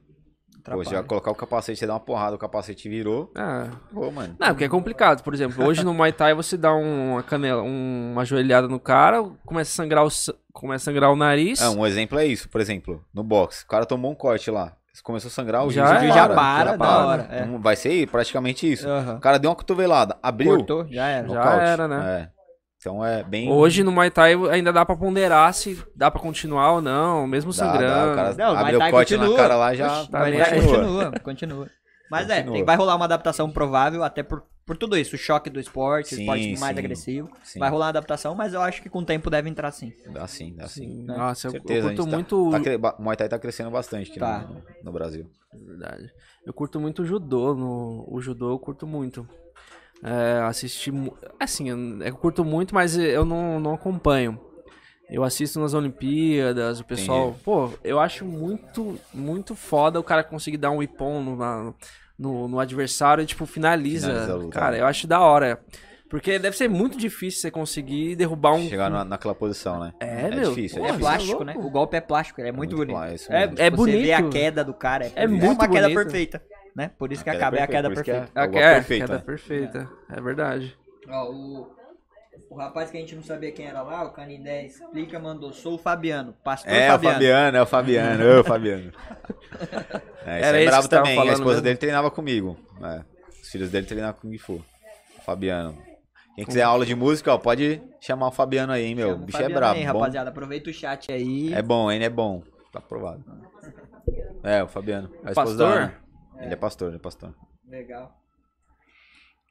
Pô, 0.75 0.83
já 0.83 1.03
colocar 1.03 1.31
o 1.31 1.35
capacete, 1.35 1.79
você 1.79 1.87
dá 1.87 1.93
uma 1.93 1.99
porrada, 1.99 2.35
o 2.35 2.39
capacete 2.39 2.87
virou. 2.89 3.31
Ah, 3.35 3.67
Pô, 3.93 4.09
mano. 4.11 4.35
não, 4.39 4.47
porque 4.49 4.63
é 4.65 4.69
complicado. 4.69 5.23
Por 5.23 5.33
exemplo, 5.33 5.65
hoje 5.65 5.83
no 5.83 5.93
Muay 5.93 6.11
Thai 6.11 6.33
você 6.33 6.55
dá 6.57 6.73
um- 6.73 7.13
uma 7.13 7.23
canela, 7.23 7.61
um- 7.61 8.11
uma 8.13 8.25
joelhada 8.25 8.67
no 8.67 8.79
cara, 8.79 9.23
começa 9.45 9.71
a 9.71 9.75
sangrar 9.83 10.05
o, 10.05 10.09
começa 10.53 10.89
a 10.89 10.93
sangrar 10.93 11.11
o 11.11 11.15
nariz. 11.15 11.61
É, 11.61 11.69
um 11.69 11.85
exemplo 11.85 12.17
é 12.19 12.25
isso, 12.25 12.49
por 12.49 12.59
exemplo, 12.61 13.03
no 13.13 13.23
boxe. 13.23 13.63
O 13.63 13.67
cara 13.67 13.85
tomou 13.85 14.11
um 14.11 14.15
corte 14.15 14.49
lá. 14.51 14.73
Começou 15.01 15.29
a 15.29 15.31
sangrar, 15.31 15.65
o 15.65 15.71
Já 15.71 15.87
juiz 15.99 16.03
era, 16.13 16.13
Já 16.13 16.35
para, 16.35 16.71
da 16.73 16.77
para. 16.77 17.05
hora. 17.07 17.27
É. 17.31 17.45
Vai 17.59 17.77
ser 17.77 18.05
praticamente 18.09 18.69
isso. 18.69 18.85
Aham. 18.87 19.15
O 19.15 19.19
cara 19.21 19.39
deu 19.39 19.49
uma 19.49 19.55
cotovelada, 19.55 20.17
abriu. 20.21 20.57
Cortou, 20.57 20.85
já 20.89 21.07
era. 21.07 21.29
Já 21.29 21.53
era, 21.61 21.87
né? 21.87 22.29
É. 22.35 22.38
Então 22.79 23.03
é 23.05 23.23
bem. 23.23 23.51
Hoje 23.51 23.83
no 23.83 23.91
Muay 23.91 24.09
Thai 24.09 24.35
ainda 24.51 24.71
dá 24.71 24.85
pra 24.85 24.95
ponderar 24.95 25.53
se 25.53 25.81
dá 25.95 26.09
pra 26.09 26.21
continuar 26.21 26.73
ou 26.73 26.81
não, 26.81 27.27
mesmo 27.27 27.51
Dá, 27.53 27.65
dá, 27.65 27.71
sangrando. 27.73 28.11
o 28.11 28.15
cara 28.15 28.33
Não, 28.35 28.55
Muay 28.55 28.75
o 28.75 28.79
Thai 28.79 28.91
corte 28.91 29.13
na 29.17 29.19
continua. 29.23 29.37
cara 29.37 29.55
lá 29.57 29.75
já. 29.75 29.99
Oxi, 30.01 30.11
tá 30.11 30.19
continua. 30.25 30.45
continua, 30.61 31.11
continua. 31.21 31.69
Mas 32.09 32.29
é, 32.29 32.35
Continua. 32.37 32.53
tem- 32.55 32.65
vai 32.65 32.75
rolar 32.75 32.95
uma 32.95 33.05
adaptação 33.05 33.51
provável, 33.51 34.03
até 34.03 34.23
por, 34.23 34.43
por 34.65 34.75
tudo 34.77 34.97
isso. 34.97 35.15
O 35.15 35.19
choque 35.19 35.47
do 35.49 35.59
esporte, 35.59 36.13
o 36.13 36.17
Sim, 36.17 36.21
esporte 36.23 36.59
mais 36.59 36.73
sim. 36.73 36.79
agressivo. 36.79 37.29
Sim. 37.43 37.59
Vai 37.59 37.69
rolar 37.69 37.85
uma 37.85 37.89
adaptação, 37.89 38.33
mas 38.33 38.53
eu 38.53 38.61
acho 38.61 38.81
que 38.81 38.89
com 38.89 38.99
o 38.99 39.05
tempo 39.05 39.29
deve 39.29 39.47
entrar 39.47 39.69
sim. 39.71 39.91
Dá 40.11 40.25
sim, 40.25 40.55
dá 40.55 40.67
sim. 40.67 40.87
Sim, 40.87 41.03
né? 41.03 41.15
Nossa, 41.17 41.47
eu, 41.47 41.49
eu 41.49 41.51
Certeza, 41.51 41.87
a 41.87 41.89
curto 41.95 42.05
tá- 42.09 42.15
muito. 42.15 42.49
Tá, 42.51 42.77
ba- 42.79 42.95
o 42.97 43.03
Muay 43.03 43.15
Thai 43.17 43.29
tá 43.29 43.37
crescendo 43.37 43.69
bastante 43.69 44.09
aqui 44.09 44.19
Tá. 44.19 44.39
no, 44.49 44.63
no 44.85 44.91
Brasil. 44.91 45.29
Verdade. 45.67 46.09
Eu 46.47 46.53
curto 46.53 46.79
muito 46.79 47.03
o 47.03 47.05
judô. 47.05 47.53
No, 47.53 48.05
o 48.09 48.19
judô 48.21 48.49
eu 48.51 48.57
curto 48.57 48.87
muito. 48.87 49.27
É, 50.03 50.41
assisti. 50.43 50.91
Assim, 51.39 51.69
eu, 51.69 52.01
eu 52.01 52.15
curto 52.15 52.43
muito, 52.45 52.73
mas 52.73 52.97
eu 52.97 53.25
não, 53.25 53.59
não 53.59 53.73
acompanho. 53.73 54.39
Eu 55.09 55.23
assisto 55.23 55.59
nas 55.59 55.73
Olimpíadas, 55.73 56.79
o 56.79 56.85
pessoal. 56.85 57.35
Pô, 57.43 57.71
eu 57.83 57.99
acho 57.99 58.23
muito, 58.23 58.97
muito 59.13 59.55
foda 59.55 59.99
o 59.99 60.03
cara 60.03 60.23
conseguir 60.23 60.57
dar 60.57 60.69
um 60.71 60.83
ipom 60.83 61.21
no, 61.21 61.75
no, 62.17 62.47
no 62.47 62.59
adversário 62.59 63.23
e, 63.23 63.25
tipo, 63.25 63.45
finaliza. 63.45 64.07
Finaliza 64.25 64.49
cara, 64.49 64.71
né? 64.73 64.81
eu 64.81 64.85
acho 64.85 65.07
da 65.07 65.19
hora. 65.19 65.59
Porque 66.09 66.39
deve 66.39 66.57
ser 66.57 66.67
muito 66.67 66.97
difícil 66.97 67.41
você 67.41 67.51
conseguir 67.51 68.15
derrubar 68.15 68.53
um. 68.53 68.67
Chegar 68.67 68.89
na, 68.89 69.03
naquela 69.03 69.35
posição, 69.35 69.79
né? 69.79 69.93
É, 69.99 70.27
meu, 70.27 70.49
difícil, 70.49 70.79
pô, 70.79 70.85
é 70.85 70.89
É 70.89 70.97
plástico, 70.97 71.41
é 71.43 71.45
né? 71.45 71.53
O 71.55 71.69
golpe 71.69 71.97
é 71.97 72.01
plástico, 72.01 72.41
ele 72.41 72.49
é 72.49 72.51
muito, 72.51 72.75
Muito 72.75 72.87
bonito. 72.91 73.31
É, 73.31 73.41
mesmo. 73.47 73.61
é 73.61 73.69
Você 73.69 73.75
bonito. 73.75 74.01
vê 74.01 74.13
a 74.13 74.23
queda 74.29 74.63
do 74.63 74.73
cara. 74.73 75.05
É, 75.05 75.11
É 75.23 75.27
muito 75.27 75.61
uma 75.61 75.67
queda 75.67 75.87
bonito. 75.87 76.03
perfeita, 76.03 76.41
né? 76.79 76.91
Por 76.97 77.11
isso 77.11 77.23
que 77.23 77.29
A 77.29 77.33
a 77.33 77.35
queda 77.35 77.47
acaba 77.47 77.57
é 77.57 77.63
a 77.63 77.67
perfeita, 77.67 77.89
queda 77.89 78.03
que 78.03 78.11
é- 78.11 78.13
perfeita. 78.13 78.39
A 78.39 78.43
É 78.43 78.47
o 78.47 78.51
golpe 78.51 78.65
é, 78.65 78.73
perfeito, 78.75 79.01
queda 79.01 79.13
né? 79.17 79.23
perfeita. 79.25 79.89
É 80.09 80.21
verdade. 80.21 80.77
Ó, 81.09 81.31
o, 81.31 81.71
o 82.49 82.55
rapaz 82.55 82.89
que 82.89 82.97
a 82.97 82.99
gente 83.01 83.15
não 83.15 83.23
sabia 83.23 83.51
quem 83.51 83.65
era 83.67 83.81
lá, 83.81 84.05
o 84.05 84.11
Canindé 84.11 84.65
explica, 84.65 85.19
mandou, 85.19 85.51
sou 85.51 85.75
o 85.75 85.77
Fabiano, 85.77 86.33
pastor 86.43 86.71
É, 86.73 86.87
o 86.87 86.91
Fabiano. 86.93 87.13
Fabiano, 87.15 87.57
é 87.57 87.61
o 87.61 87.65
Fabiano, 87.65 88.39
ô 88.39 88.43
Fabiano. 88.43 88.91
É, 90.25 90.39
esse 90.39 90.47
Era 90.47 90.57
é 90.57 90.61
esse 90.61 90.65
que 90.65 90.69
bravo 90.71 90.87
também. 90.89 91.19
A 91.19 91.23
esposa 91.33 91.45
mesmo? 91.55 91.61
dele 91.63 91.77
treinava 91.77 92.11
comigo. 92.11 92.57
É, 92.83 93.01
os 93.41 93.49
filhos 93.49 93.71
dele 93.71 93.87
treinavam 93.87 94.19
com 94.21 94.29
o 94.29 94.37
Fu. 94.39 94.53
O 95.17 95.21
Fabiano. 95.21 95.75
Quem 96.35 96.45
quiser 96.45 96.61
aula 96.61 96.85
de 96.85 96.93
música, 96.93 97.33
ó, 97.33 97.37
pode 97.37 97.81
chamar 97.99 98.27
o 98.27 98.31
Fabiano 98.31 98.71
aí, 98.71 98.85
hein, 98.85 98.95
meu. 98.95 99.07
Chama 99.09 99.19
O 99.19 99.23
o 99.23 99.25
bicho 99.25 99.37
Fabiano 99.37 99.55
é 99.55 99.57
brabo. 99.59 99.79
aí, 99.79 99.85
bom. 99.87 99.99
rapaziada, 99.99 100.29
aproveita 100.29 100.69
o 100.69 100.73
chat 100.73 101.11
aí. 101.11 101.51
É 101.53 101.61
bom, 101.61 101.91
hein? 101.91 102.03
É 102.03 102.09
bom. 102.09 102.43
Tá 102.71 102.79
aprovado. 102.79 103.23
É, 104.43 104.63
o 104.63 104.67
Fabiano. 104.67 105.09
A 105.23 105.31
esposa 105.31 105.65
Pastor? 105.65 105.93
Ele 106.39 106.53
é 106.53 106.55
pastor, 106.55 106.87
ele 106.89 106.97
é 106.97 106.99
pastor. 106.99 107.33
Legal. 107.67 108.15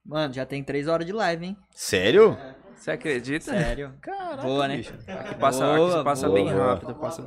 Mano, 0.05 0.33
já 0.33 0.47
tem 0.47 0.65
três 0.65 0.89
horas 0.89 1.07
de 1.07 1.13
live, 1.13 1.47
hein? 1.47 1.57
Sério? 1.71 2.37
Você 2.75 2.91
acredita? 2.91 3.45
Sério. 3.47 3.93
Caraca, 4.01 4.43
Boa, 4.43 4.69
né? 4.69 4.77
bicho. 4.79 4.95
Aqui 5.07 5.35
passa, 5.35 5.77
Boa, 5.77 5.97
aqui 5.97 6.05
passa 6.05 6.27
boa, 6.29 6.35
bem 6.39 6.53
boa. 6.53 6.75
rápido. 6.75 6.95
Passa... 6.95 7.23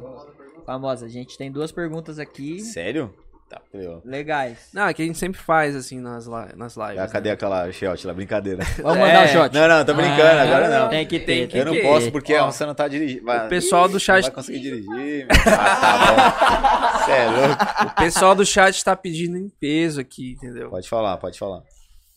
Famosa, 0.65 1.05
a 1.05 1.09
gente 1.09 1.37
tem 1.37 1.51
duas 1.51 1.71
perguntas 1.71 2.17
aqui. 2.19 2.59
Sério? 2.61 3.13
Tá, 3.51 3.59
prela. 3.69 4.01
legais. 4.05 4.69
Não, 4.73 4.87
é 4.87 4.93
que 4.93 5.01
a 5.01 5.05
gente 5.05 5.17
sempre 5.17 5.37
faz, 5.41 5.75
assim, 5.75 5.99
nas, 5.99 6.25
li- 6.25 6.55
nas 6.55 6.77
lives. 6.77 6.99
Ah, 6.99 7.07
cadê 7.09 7.27
né? 7.27 7.33
aquela 7.35 7.69
shot 7.69 8.07
lá? 8.07 8.13
Brincadeira. 8.13 8.63
Vamos 8.81 8.97
É. 8.97 8.99
mandar 9.01 9.25
o 9.25 9.27
shot. 9.27 9.53
Não, 9.53 9.67
não, 9.67 9.83
tô 9.83 9.93
brincando, 9.93 10.39
agora 10.39 10.69
não. 10.69 10.87
Tem 10.89 11.05
que 11.05 11.19
ter, 11.19 11.47
que 11.49 11.57
Eu 11.57 11.65
não 11.65 11.73
ter. 11.73 11.81
posso 11.81 12.09
porque 12.13 12.33
Ó, 12.35 12.49
você 12.49 12.65
não 12.65 12.73
tá 12.73 12.87
dirigindo. 12.87 13.29
O 13.29 13.49
pessoal 13.49 13.87
do 13.89 13.93
Não 13.93 13.99
chat, 13.99 14.21
vai 14.21 14.31
conseguir 14.31 14.59
dirigir. 14.61 14.87
meu. 14.89 15.27
Ah, 15.47 15.75
tá 15.75 15.97
bom. 16.15 17.01
Você 17.01 17.11
é 17.11 17.25
louco. 17.25 17.63
o 17.87 17.95
pessoal 17.95 18.35
do 18.35 18.45
chat 18.45 18.85
tá 18.85 18.95
pedindo 18.95 19.37
em 19.37 19.49
peso 19.49 19.99
aqui, 19.99 20.33
entendeu? 20.33 20.69
Pode 20.69 20.87
falar, 20.87 21.17
pode 21.17 21.37
falar. 21.37 21.61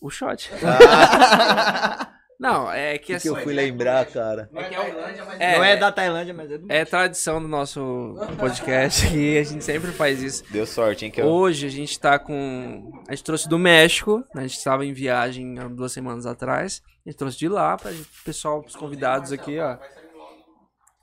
O 0.01 0.09
shot. 0.09 0.49
Não, 2.39 2.71
é 2.71 2.97
que 2.97 3.13
assim, 3.13 3.33
lembrar, 3.45 4.05
cara? 4.05 4.49
é, 5.39 5.55
Não 5.55 5.63
é 5.63 5.77
da 5.77 5.91
Tailândia, 5.91 6.33
mas 6.33 6.51
é 6.51 6.57
do... 6.57 6.71
é 6.71 6.83
tradição 6.83 7.41
do 7.41 7.47
nosso 7.47 8.15
podcast 8.37 9.07
e 9.15 9.37
a 9.37 9.43
gente 9.43 9.63
sempre 9.63 9.91
faz 9.91 10.21
isso. 10.21 10.43
Deu 10.51 10.65
sorte, 10.65 11.05
hein? 11.05 11.11
Que 11.11 11.21
eu... 11.21 11.25
Hoje 11.25 11.65
a 11.65 11.69
gente 11.69 11.97
tá 11.99 12.19
com. 12.19 12.91
A 13.07 13.15
gente 13.15 13.23
trouxe 13.23 13.47
do 13.47 13.57
México, 13.57 14.17
né? 14.33 14.43
a 14.43 14.47
gente 14.47 14.57
estava 14.57 14.85
em 14.85 14.93
viagem 14.93 15.57
há 15.59 15.67
duas 15.67 15.91
semanas 15.91 16.25
atrás. 16.25 16.81
A 17.05 17.09
gente 17.09 17.17
trouxe 17.17 17.37
de 17.37 17.47
lá 17.47 17.77
para 17.77 17.91
o 17.91 18.05
pessoal, 18.25 18.63
os 18.65 18.75
convidados 18.75 19.31
aqui, 19.31 19.59
ó. 19.59 19.77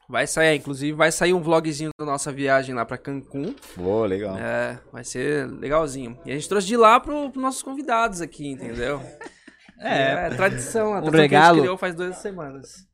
Vai 0.09 0.27
sair, 0.27 0.57
inclusive, 0.57 0.93
vai 0.93 1.11
sair 1.11 1.33
um 1.33 1.41
vlogzinho 1.41 1.91
da 1.99 2.05
nossa 2.05 2.31
viagem 2.31 2.75
lá 2.75 2.85
para 2.85 2.99
Cancún. 2.99 3.55
Boa, 3.75 4.07
legal. 4.07 4.37
É, 4.37 4.79
vai 4.93 5.05
ser 5.05 5.47
legalzinho. 5.47 6.19
E 6.27 6.31
a 6.31 6.35
gente 6.35 6.49
trouxe 6.49 6.67
de 6.67 6.77
lá 6.77 7.01
pro, 7.01 7.31
pros 7.31 7.43
nossos 7.43 7.63
convidados 7.63 8.21
aqui, 8.21 8.47
entendeu? 8.49 9.01
É, 9.83 10.27
É, 10.27 10.31
tradição, 10.31 10.95
a 10.95 10.99
Um 10.99 11.03
tradição 11.03 11.13
que 11.13 11.19
a 11.19 11.23
regalo. 11.23 11.55
gente 11.57 11.63
criou 11.63 11.79
faz 11.79 11.95
duas 11.95 12.17
semanas. 12.19 12.87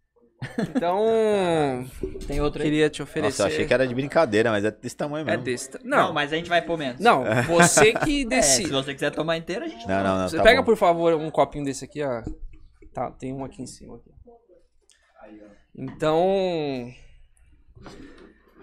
Então, 0.61 1.05
tem 2.29 2.41
outro 2.41 2.63
aí. 2.63 2.69
queria 2.69 2.89
te 2.89 3.03
oferecer. 3.03 3.43
Nossa, 3.43 3.43
eu 3.43 3.47
achei 3.55 3.67
que 3.67 3.75
era 3.75 3.87
de 3.87 3.95
brincadeira, 3.95 4.51
mas 4.51 4.65
é 4.65 4.71
desse 4.71 4.97
tamanho 4.97 5.23
É 5.23 5.33
mesmo. 5.33 5.43
desse. 5.45 5.71
ta- 5.71 5.81
Não, 5.83 5.99
Não, 6.09 6.13
mas 6.15 6.33
a 6.33 6.37
gente 6.37 6.49
vai 6.49 6.63
pôr 6.63 6.79
menos. 6.79 7.01
não, 7.01 7.25
você 7.47 7.93
que 7.93 8.23
É, 8.33 8.41
se 8.43 8.59
decide. 8.59 8.71
você 8.71 8.95
quiser 8.95 9.11
tomar 9.11 9.37
inteira, 9.37 9.65
a 9.65 9.69
gente 9.69 9.87
Não, 9.89 10.03
não, 10.05 10.19
não. 10.21 10.29
Você 10.29 10.37
tá 10.37 10.43
pega, 10.45 10.61
bom. 10.61 10.65
por 10.67 10.77
favor, 10.77 11.15
um 11.15 11.31
copinho 11.31 11.65
desse 11.65 11.85
aqui, 11.85 12.03
ó. 12.05 12.23
Tá, 12.95 13.11
tem 13.11 13.33
um 13.33 13.45
aqui 13.45 13.63
em 13.63 13.67
cima. 13.67 13.97
aqui. 13.97 14.11
Então. 15.77 16.93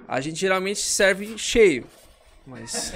A 0.08 0.22
gente 0.22 0.40
geralmente 0.40 0.80
serve 0.80 1.38
cheio. 1.38 1.86
Mas, 2.48 2.94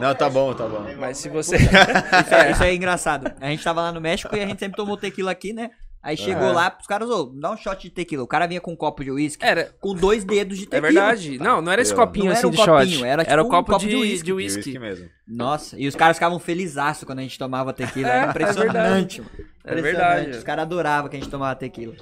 Não, 0.00 0.14
tá 0.14 0.30
bom, 0.30 0.54
tá 0.54 0.66
bom. 0.66 0.84
mas 0.98 1.18
se 1.18 1.28
você. 1.28 1.56
Isso 1.60 2.34
é, 2.34 2.50
isso 2.52 2.62
é 2.64 2.74
engraçado. 2.74 3.30
A 3.40 3.48
gente 3.48 3.62
tava 3.62 3.82
lá 3.82 3.92
no 3.92 4.00
México 4.00 4.34
e 4.34 4.40
a 4.40 4.46
gente 4.46 4.58
sempre 4.58 4.76
tomou 4.76 4.96
tequila 4.96 5.30
aqui, 5.30 5.52
né? 5.52 5.70
Aí 6.02 6.16
chegou 6.18 6.48
É. 6.48 6.52
lá, 6.52 6.76
os 6.78 6.86
caras, 6.86 7.08
ô, 7.08 7.24
dá 7.34 7.50
um 7.50 7.56
shot 7.56 7.80
de 7.82 7.90
tequila. 7.90 8.22
O 8.22 8.26
cara 8.26 8.46
vinha 8.46 8.60
com 8.60 8.72
um 8.72 8.76
copo 8.76 9.02
de 9.02 9.10
uísque, 9.10 9.44
Era, 9.44 9.74
com 9.80 9.94
dois 9.94 10.22
dedos 10.22 10.58
de 10.58 10.64
é 10.64 10.68
tequila. 10.68 10.90
verdade. 10.92 11.38
Não, 11.38 11.62
não 11.62 11.72
era 11.72 11.80
esse 11.80 11.94
copinho 11.94 12.26
Não 12.26 12.32
era 12.32 12.38
assim 12.38 12.46
um 12.46 12.50
de 12.50 12.56
copinho, 12.58 12.98
shot. 12.98 13.04
era 13.06 13.24
tipo 13.24 13.42
o 13.42 13.46
um 13.46 13.48
copo, 13.48 13.72
copo 13.72 13.84
de 13.84 13.90
de, 13.90 13.96
uísque. 13.96 14.24
de 14.24 14.30
E 14.30 14.34
whisky 14.34 14.58
whisky. 14.58 14.78
mesmo. 14.78 15.08
Nossa, 15.26 15.78
e 15.78 15.86
os 15.88 15.94
caras 15.94 16.16
ficavam 16.18 16.38
felizaço 16.38 17.06
quando 17.06 17.20
a 17.20 17.22
gente 17.22 17.38
tomava 17.38 17.72
tequila. 17.72 18.08
É, 18.08 18.16
Era 18.18 18.26
é 18.26 18.30
impressionante, 18.30 19.20
mano. 19.22 19.30
É 19.36 19.42
Impressionante. 19.72 19.82
verdade. 19.82 20.30
Os 20.38 20.44
caras 20.44 20.62
adoravam 20.64 21.08
que 21.10 21.16
a 21.16 21.20
gente 21.20 21.30
tomava 21.30 21.54
tequila. 21.56 21.94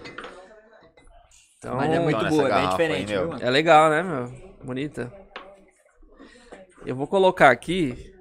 Então, 1.58 1.76
Mas 1.76 1.92
é 1.92 1.98
muito 2.00 2.24
boa, 2.26 2.48
é 2.48 2.52
bem 2.54 2.58
aí, 2.60 2.68
diferente, 2.68 3.08
meu. 3.12 3.20
viu, 3.20 3.30
mano? 3.30 3.42
É 3.44 3.50
legal, 3.50 3.88
né, 3.88 4.02
meu? 4.02 4.32
Bonita. 4.64 5.12
Eu 6.84 6.96
vou 6.96 7.06
colocar 7.06 7.50
aqui. 7.50 8.12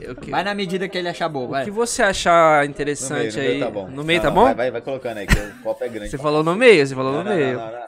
Eu 0.00 0.14
que- 0.14 0.30
Vai 0.30 0.44
na 0.44 0.54
medida 0.54 0.88
que 0.88 0.98
ele 0.98 1.08
achar 1.08 1.28
boa, 1.28 1.46
O 1.46 1.48
vai. 1.50 1.64
que 1.64 1.70
você 1.70 2.02
achar 2.02 2.56
No 2.56 2.60
meio, 2.60 2.70
interessante 2.70 3.34
no 3.36 3.40
aí. 3.42 3.48
meio 3.48 3.60
tá 3.64 3.70
bom. 3.70 3.88
No 3.88 4.04
meio 4.04 4.18
Não, 4.18 4.22
tá 4.24 4.28
não, 4.30 4.34
bom? 4.34 4.44
Vai, 4.44 4.54
vai, 4.54 4.70
vai 4.70 4.80
colocando 4.82 5.18
aí, 5.18 5.26
que 5.26 5.38
o 5.38 5.62
copo 5.62 5.82
é 5.84 5.88
grande. 5.88 6.10
Você 6.10 6.18
falou 6.18 6.42
no 6.44 6.54
meio, 6.54 6.86
você 6.86 6.94
falou 6.94 7.12
Não, 7.12 7.24
no 7.24 7.30
não, 7.30 7.36
meio. 7.36 7.56
não, 7.58 7.64
não, 7.66 7.72
não. 7.72 7.86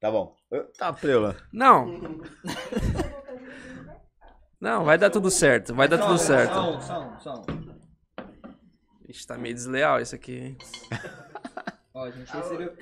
Tá 0.00 0.10
bom. 0.10 0.34
Tá, 0.76 0.92
preula. 0.92 1.36
Não. 1.52 2.18
Não, 4.60 4.84
vai 4.84 4.98
dar 4.98 5.10
tudo 5.10 5.30
certo. 5.30 5.74
Vai 5.74 5.86
dar 5.88 5.98
tudo 5.98 6.18
certo. 6.18 6.54
Som, 6.54 6.80
som, 6.80 7.18
som. 7.20 7.42
Ixi, 9.08 9.26
tá 9.26 9.36
meio 9.38 9.54
desleal 9.54 10.00
isso 10.00 10.14
aqui, 10.14 10.36
hein? 10.38 10.58
Ó, 11.94 12.04
a 12.04 12.10
gente 12.10 12.32
recebeu. 12.32 12.72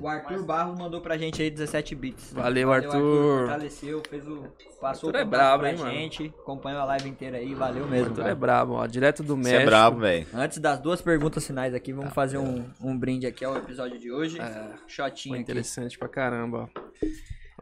O 0.00 0.06
Arthur 0.06 0.44
Barros 0.44 0.78
mandou 0.78 1.00
pra 1.00 1.18
gente 1.18 1.42
aí 1.42 1.50
17 1.50 1.92
bits. 1.96 2.32
Valeu, 2.32 2.72
Arthur. 2.72 3.40
Fortaleceu, 3.40 4.02
fez 4.08 4.28
o. 4.28 4.44
Passou 4.80 5.08
Arthur 5.08 5.18
é 5.18 5.22
o 5.22 5.24
contato 5.24 5.28
brabo, 5.28 5.58
pra 5.62 5.72
hein, 5.72 5.78
mano? 5.78 5.90
gente. 5.90 6.26
Acompanhou 6.38 6.80
a 6.80 6.84
live 6.84 7.08
inteira 7.08 7.38
aí, 7.38 7.52
valeu 7.52 7.86
mesmo. 7.88 8.06
Arthur 8.10 8.16
cara. 8.22 8.30
é 8.30 8.34
brabo, 8.34 8.72
ó. 8.74 8.86
Direto 8.86 9.24
do 9.24 9.34
Você 9.36 9.42
México. 9.42 9.62
é 9.62 9.66
brabo, 9.66 9.98
velho. 9.98 10.26
Antes 10.32 10.58
das 10.58 10.78
duas 10.78 11.02
perguntas 11.02 11.44
finais 11.44 11.74
aqui, 11.74 11.92
vamos 11.92 12.14
fazer 12.14 12.38
um, 12.38 12.64
um 12.80 12.96
brinde 12.96 13.26
aqui 13.26 13.44
ao 13.44 13.56
episódio 13.56 13.98
de 13.98 14.12
hoje. 14.12 14.40
É, 14.40 14.72
Shotinho 14.86 15.32
Foi 15.34 15.40
aqui. 15.40 15.50
interessante 15.50 15.98
pra 15.98 16.08
caramba, 16.08 16.70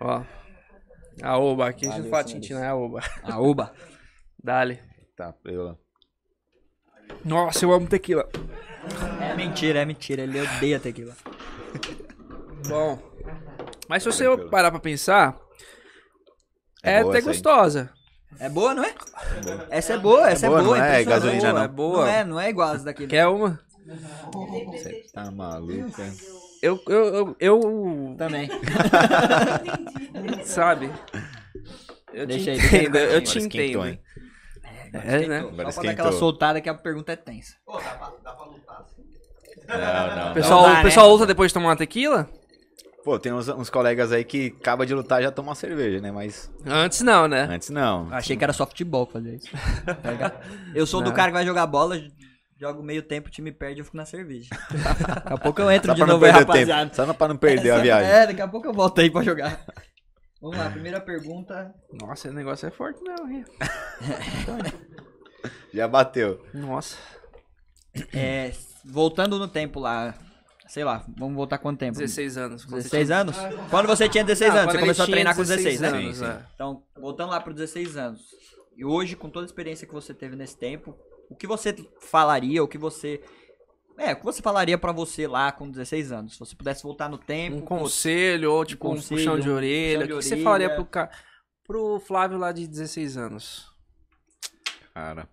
ó. 0.01 0.19
Ó. 0.19 0.23
A 1.23 1.39
Oba, 1.39 1.69
aqui 1.69 1.87
a 1.87 1.89
gente 1.89 2.03
Valeu, 2.03 2.05
não 2.05 2.11
fala. 2.11 2.25
Tintina, 2.25 2.61
é 2.65 2.69
a 2.69 2.75
Oba. 2.77 3.01
A 3.23 3.41
Uba. 3.41 3.73
Dale. 4.45 4.79
Tá, 5.17 5.33
preula. 5.33 5.77
Nossa, 7.25 7.65
eu 7.65 7.73
amo 7.73 7.89
tequila. 7.89 8.29
É 9.21 9.35
mentira, 9.37 9.81
é 9.81 9.85
mentira. 9.85 10.23
Ele 10.23 10.41
odeia 10.41 10.81
tequila. 10.81 11.15
Bom. 12.69 12.99
Mas 13.89 14.03
se 14.03 14.11
você 14.13 14.25
Tranquilo. 14.25 14.51
parar 14.51 14.71
pra 14.71 14.81
pensar, 14.81 15.37
É 16.83 16.93
é, 16.93 16.99
até 16.99 17.09
essa 17.09 17.17
aí. 17.19 17.23
gostosa. 17.23 17.91
É 18.39 18.49
boa, 18.49 18.75
não 18.75 18.85
é? 18.85 18.95
Essa 19.71 19.95
é 19.95 19.99
boa, 19.99 20.31
essa 20.31 20.47
é 20.47 20.49
boa, 20.49 20.63
boa. 20.63 20.77
não 20.77 20.85
é 20.85 21.03
gasolina, 21.05 21.53
não. 21.53 21.63
É 21.63 21.69
boa. 21.69 21.99
Não 22.05 22.07
é, 22.07 22.25
não 22.25 22.41
é 22.41 22.51
igual 22.51 22.69
as 22.71 22.85
daqui. 22.85 23.07
Quer 23.07 23.27
uma? 23.27 23.59
Você 24.71 25.07
tá 25.13 25.31
maluco, 25.31 26.01
é? 26.01 26.13
Eu, 26.61 26.79
eu, 26.89 27.05
eu, 27.05 27.37
eu 27.41 28.15
Também. 28.19 28.49
sabe? 30.45 30.91
Eu 32.13 32.27
Deixa 32.27 32.45
te 32.45 32.51
aí, 32.51 32.59
deixa 32.59 32.77
aí, 32.77 32.83
entendo, 32.83 32.97
eu 32.99 33.23
Agora 34.89 35.05
esquentou? 35.17 35.25
É, 35.25 35.29
né? 35.29 35.39
Agora 35.41 35.73
Só 35.73 35.81
pra 35.81 35.89
dar 35.91 35.93
aquela 35.95 36.13
soltada 36.13 36.61
que 36.61 36.69
a 36.69 36.75
pergunta 36.75 37.13
é 37.13 37.17
tensa. 37.17 37.55
Não, 39.69 40.17
não. 40.17 40.31
O 40.31 40.35
pessoal, 40.35 40.63
Não 40.63 40.75
dá, 40.75 40.81
o 40.81 40.83
pessoal 40.83 41.07
né? 41.07 41.13
luta 41.13 41.27
depois 41.27 41.51
de 41.51 41.55
tomar 41.55 41.69
uma 41.69 41.77
tequila? 41.77 42.29
Pô, 43.05 43.19
tem 43.19 43.33
uns, 43.33 43.49
uns 43.49 43.71
colegas 43.71 44.13
aí 44.13 44.25
que 44.25 44.55
acaba 44.61 44.85
de 44.85 44.95
lutar 44.95 45.21
e 45.21 45.25
já 45.25 45.31
toma 45.31 45.49
uma 45.51 45.55
cerveja, 45.55 46.01
né? 46.01 46.11
Mas 46.11 46.51
Antes 46.67 47.01
não, 47.01 47.27
né? 47.29 47.43
antes 47.51 47.71
não. 47.71 48.09
Achei 48.13 48.37
que 48.37 48.45
era 48.45 48.53
só 48.53 48.67
futebol 48.67 49.07
fazia 49.11 49.35
isso. 49.35 49.49
Eu 50.75 50.87
sou 50.87 51.01
do 51.03 51.13
cara 51.13 51.29
que 51.29 51.35
vai 51.37 51.47
jogar 51.47 51.67
bola, 51.67 51.99
jogo 52.61 52.83
meio 52.83 53.03
tempo, 53.03 53.29
o 53.29 53.31
time 53.31 53.53
perde, 53.53 53.81
eu 53.81 53.85
fico 53.85 53.97
na 53.97 54.05
cerveja. 54.05 54.49
Daqui 55.07 55.33
a 55.33 55.39
pouco 55.39 55.61
eu 55.63 55.71
entro 55.71 55.87
Só 55.89 55.95
de 55.95 55.99
pra 56.01 56.07
não 56.07 56.15
novo 56.15 56.25
aí, 56.27 56.31
rapaziada. 56.33 56.83
tempo. 56.85 56.97
Só 56.97 57.07
não- 57.07 57.15
pra 57.15 57.29
não 57.29 57.37
perder 57.37 57.71
a 57.71 57.77
É, 57.79 57.81
viagem. 57.83 58.11
É, 58.11 58.27
daqui 58.27 58.41
a 58.43 58.49
pouco 58.49 58.67
eu 58.67 58.73
volto 58.73 59.01
aí 59.01 59.11
pra 59.11 59.23
jogar. 59.23 59.61
Vamos 60.41 60.57
lá, 60.57 60.71
primeira 60.71 61.01
pergunta. 61.01 61.75
Nossa, 61.93 62.29
esse 62.29 62.37
negócio 62.37 62.67
é 62.67 62.71
forte 62.71 63.03
não, 63.03 63.29
hein? 63.31 63.45
Já 65.75 65.89
bateu. 65.89 66.45
Nossa. 66.55 66.97
É, 68.13 68.53
voltando 68.85 69.39
no 69.39 69.49
tempo 69.49 69.81
lá, 69.81 70.15
sei 70.69 70.85
lá, 70.85 71.05
vamos 71.17 71.35
voltar 71.35 71.59
quanto 71.59 71.79
tempo? 71.81 71.99
16 71.99 72.39
anos. 72.39 72.65
Quando 72.65 72.83
você 72.83 72.89
16 72.89 73.11
anos? 73.11 73.37
Quando 73.71 73.87
você 73.87 74.09
tinha 74.09 74.25
16 74.25 74.55
Ah, 74.55 74.59
anos, 74.61 74.73
você 74.73 74.79
começou 74.79 75.03
a 75.05 75.09
treinar 75.09 75.35
com 75.35 75.43
16, 75.43 75.81
né? 75.81 75.89
anos, 75.89 76.17
Sim, 76.17 76.25
sim. 76.25 76.31
é. 76.31 76.43
Então, 76.55 76.83
voltando 76.97 77.31
lá 77.31 77.41
para 77.41 77.53
16 77.53 77.97
anos. 77.97 78.21
E 78.77 78.85
hoje, 78.85 79.17
com 79.17 79.29
toda 79.29 79.45
a 79.45 79.49
experiência 79.49 79.87
que 79.89 79.95
você 79.95 80.15
teve 80.15 80.37
nesse 80.37 80.57
tempo, 80.57 80.97
o 81.29 81.35
que 81.35 81.47
você 81.47 81.75
falaria, 82.01 82.63
o 82.63 82.69
que 82.69 82.79
você. 82.79 83.21
É, 83.99 84.13
o 84.13 84.17
que 84.17 84.25
você 84.25 84.41
falaria 84.41 84.79
pra 84.79 84.93
você 84.93 85.27
lá 85.27 85.51
com 85.51 85.69
16 85.69 86.13
anos? 86.13 86.35
Se 86.35 86.39
você 86.39 86.55
pudesse 86.55 86.83
voltar 86.85 87.09
no 87.09 87.19
tempo. 87.19 87.57
Um 87.57 87.61
conselho 87.61 88.53
ou 88.53 88.65
tipo 88.65 88.87
um, 88.87 88.95
conselho, 88.95 89.19
puxão 89.19 89.41
de 89.41 89.51
um 89.51 89.55
orelha. 89.55 90.01
puxão 90.01 90.07
de 90.07 90.13
o 90.13 90.19
que 90.19 90.25
você 90.25 90.43
falaria 90.43 90.75
pro, 90.75 90.85
ca... 90.85 91.11
pro 91.67 91.99
Flávio 92.01 92.39
lá 92.39 92.53
de 92.53 92.67
16 92.69 93.17
anos? 93.17 93.73
Cara. 94.95 95.29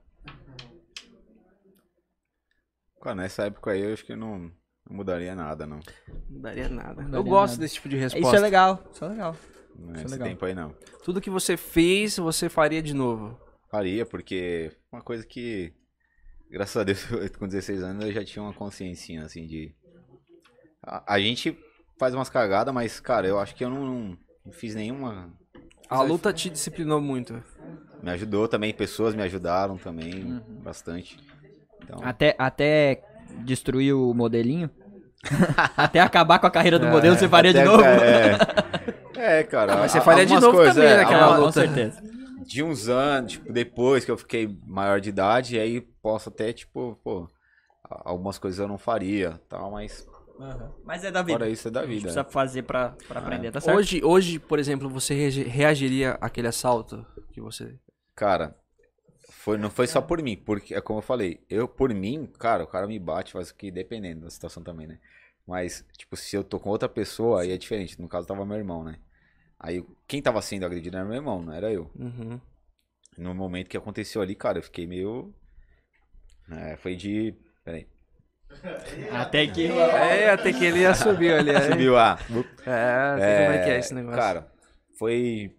Cara, 3.02 3.16
nessa 3.16 3.44
época 3.46 3.72
aí 3.72 3.82
eu 3.82 3.94
acho 3.94 4.04
que 4.04 4.16
não, 4.16 4.40
não 4.90 4.98
mudaria 4.98 5.36
nada, 5.36 5.68
não. 5.68 5.80
Não 6.28 6.42
daria 6.42 6.68
nada. 6.68 7.04
Não 7.04 7.20
Eu 7.20 7.24
gosto 7.24 7.54
nada. 7.54 7.62
desse 7.62 7.76
tipo 7.76 7.88
de 7.88 7.98
Isso 7.98 8.16
resposta. 8.16 8.38
é 8.38 8.40
legal, 8.40 8.84
isso 8.92 9.06
é 9.06 9.08
legal. 9.10 9.36
Nesse 9.78 10.08
legal. 10.08 10.28
tempo 10.28 10.46
aí 10.46 10.56
não. 10.56 10.76
Tudo 11.04 11.22
que 11.22 11.30
você 11.30 11.56
fez, 11.56 12.18
você 12.18 12.50
faria 12.50 12.82
de 12.82 12.96
novo. 12.96 13.40
Faria, 13.70 14.06
porque 14.08 14.72
uma 14.92 15.02
coisa 15.02 15.24
que, 15.26 15.72
graças 16.50 16.78
a 16.78 16.84
Deus, 16.84 17.06
eu, 17.12 17.30
com 17.38 17.48
16 17.48 17.82
anos 17.84 18.06
eu 18.06 18.12
já 18.12 18.24
tinha 18.24 18.44
uma 18.44 18.54
consciência, 18.54 19.22
assim, 19.24 19.46
de... 19.46 19.74
A, 20.84 21.16
a 21.16 21.20
gente 21.20 21.58
faz 22.00 22.14
umas 22.14 22.30
cagadas, 22.30 22.74
mas, 22.74 23.00
cara, 23.00 23.28
eu 23.28 23.40
acho 23.40 23.56
que 23.56 23.64
eu 23.64 23.70
não, 23.70 23.86
não- 23.86 24.18
fiz 24.52 24.76
nenhuma... 24.76 25.32
A 25.90 26.02
luta 26.02 26.34
te 26.34 26.50
disciplinou 26.50 27.00
muito. 27.00 27.42
Me 28.02 28.10
ajudou 28.12 28.48
também, 28.48 28.74
pessoas 28.74 29.14
me 29.16 29.22
ajudaram 29.24 29.78
também, 29.78 30.14
Uhum. 30.26 30.42
bastante. 30.64 31.18
Então, 31.84 32.00
Até, 32.04 32.36
até 32.40 33.04
destruir 33.44 33.94
o 33.94 34.14
modelinho. 34.14 34.70
até 35.78 36.00
acabar 36.00 36.40
com 36.40 36.48
a 36.48 36.52
carreira 36.52 36.78
do 36.80 36.86
É, 36.88 36.92
modelo, 36.92 37.16
você 37.16 37.28
faria 37.30 37.54
de 37.54 37.64
novo? 37.64 37.84
É, 37.84 38.38
é 39.40 39.44
cara. 39.44 39.78
Mas 39.78 39.92
você 39.92 40.02
faria 40.02 40.26
de 40.26 40.34
novo 40.34 40.52
coisas, 40.58 40.76
também 40.76 40.90
é, 40.92 40.98
naquela 40.98 41.22
alguma- 41.26 41.38
com 41.40 41.46
luta. 41.46 41.62
certeza. 41.62 42.04
de 42.48 42.62
uns 42.64 42.88
anos, 42.90 43.32
tipo, 43.34 43.52
depois 43.54 44.04
que 44.06 44.12
eu 44.12 44.18
fiquei 44.18 44.48
maior 44.66 45.00
de 45.00 45.10
idade, 45.10 45.58
aí 45.60 45.82
posso 46.06 46.30
até, 46.30 46.54
tipo, 46.54 47.00
pô, 47.04 47.28
algumas 47.84 48.38
coisas 48.38 48.60
eu 48.60 48.68
não 48.68 48.78
faria, 48.78 49.42
tal, 49.50 49.72
mas 49.72 50.08
Mas 50.86 51.04
é 51.04 51.12
da 51.12 51.24
vida. 51.24 51.40
Fora 51.40 51.50
isso 51.50 51.68
é 51.68 51.72
da 51.72 51.82
A 51.82 51.84
gente 51.84 51.94
vida. 51.96 52.02
precisa 52.04 52.24
fazer 52.24 52.64
pra, 52.64 52.90
pra 53.08 53.20
aprender, 53.20 53.52
tá 53.52 53.60
certo? 53.60 53.78
Hoje, 53.80 54.04
hoje, 54.04 54.40
por 54.40 54.60
exemplo, 54.60 54.88
você 54.88 55.16
reagi- 55.16 55.44
reagiria 55.44 56.12
àquele 56.22 56.48
assalto 56.48 57.04
que 57.32 57.42
você. 57.42 57.76
Cara, 58.16 58.56
foi, 59.32 59.58
não 59.58 59.70
foi 59.70 59.88
só 59.88 60.02
por 60.02 60.22
mim, 60.22 60.38
porque 60.38 60.76
é 60.76 60.82
como 60.82 61.00
eu 61.00 61.04
falei, 61.04 61.40
eu 61.50 61.68
por 61.68 61.94
mim, 61.94 62.28
cara, 62.40 62.64
o 62.64 62.68
cara 62.68 62.88
me 62.88 63.00
bate, 63.00 63.34
faz 63.34 63.50
o 63.50 63.56
que 63.56 63.72
dependendo 63.72 64.22
da 64.22 64.30
situação 64.30 64.64
também, 64.64 64.88
né? 64.88 65.00
Mas, 65.48 65.86
tipo, 65.98 66.16
se 66.16 66.36
eu 66.36 66.44
tô 66.44 66.60
com 66.60 66.70
outra 66.70 66.90
pessoa, 66.90 67.42
aí 67.42 67.52
é 67.52 67.58
diferente. 67.58 68.02
No 68.02 68.08
caso, 68.08 68.28
tava 68.28 68.46
meu 68.46 68.58
irmão, 68.58 68.84
né? 68.84 69.00
Aí, 69.60 69.84
quem 70.08 70.22
tava 70.22 70.42
sendo 70.42 70.66
agredido 70.66 70.98
era 70.98 71.06
meu 71.06 71.16
irmão, 71.16 71.42
não 71.42 71.54
era 71.54 71.72
eu. 71.72 71.90
Uhum. 71.96 72.40
No 73.18 73.34
momento 73.34 73.70
que 73.70 73.78
aconteceu 73.78 74.22
ali, 74.22 74.36
cara, 74.36 74.60
eu 74.60 74.64
fiquei 74.64 74.86
meio. 74.88 75.34
É, 76.52 76.76
foi 76.78 76.96
de. 76.96 77.34
Peraí. 77.64 77.88
Até 79.12 79.48
que. 79.48 79.66
É, 79.68 80.30
até 80.30 80.54
que 80.54 80.64
ele 80.64 80.82
já 80.82 80.94
subiu 80.96 81.36
ali. 81.36 81.50
aí. 81.52 81.72
Subiu 81.72 81.98
a. 81.98 82.18
É, 82.66 83.20
sei 83.20 83.46
como 83.46 83.52
é 83.58 83.64
que 83.64 83.70
é 83.70 83.80
esse 83.80 83.94
negócio. 83.94 84.20
Cara, 84.20 84.48
foi. 84.98 85.56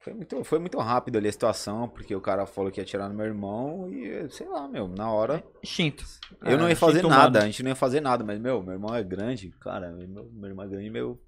Foi 0.00 0.12
muito, 0.14 0.42
foi 0.42 0.58
muito 0.58 0.78
rápido 0.80 1.16
ali 1.16 1.28
a 1.28 1.32
situação, 1.32 1.88
porque 1.88 2.12
o 2.14 2.20
cara 2.20 2.44
falou 2.44 2.72
que 2.72 2.80
ia 2.80 2.82
atirar 2.82 3.08
no 3.08 3.14
meu 3.14 3.24
irmão 3.24 3.88
e, 3.88 4.28
sei 4.30 4.48
lá, 4.48 4.66
meu, 4.66 4.88
na 4.88 5.08
hora. 5.12 5.44
Instinto. 5.62 6.04
Eu 6.44 6.58
não 6.58 6.66
É, 6.66 6.70
ia 6.70 6.76
fazer 6.76 7.02
nada, 7.02 7.28
humano. 7.28 7.38
a 7.38 7.46
gente 7.46 7.62
não 7.62 7.70
ia 7.70 7.76
fazer 7.76 8.00
nada, 8.00 8.24
mas, 8.24 8.36
meu, 8.40 8.60
meu 8.64 8.72
irmão 8.72 8.92
é 8.92 9.02
grande, 9.04 9.50
cara, 9.60 9.92
meu, 9.92 10.28
meu 10.32 10.48
irmão 10.50 10.64
é 10.64 10.68
grande, 10.68 10.90
meu. 10.90 11.20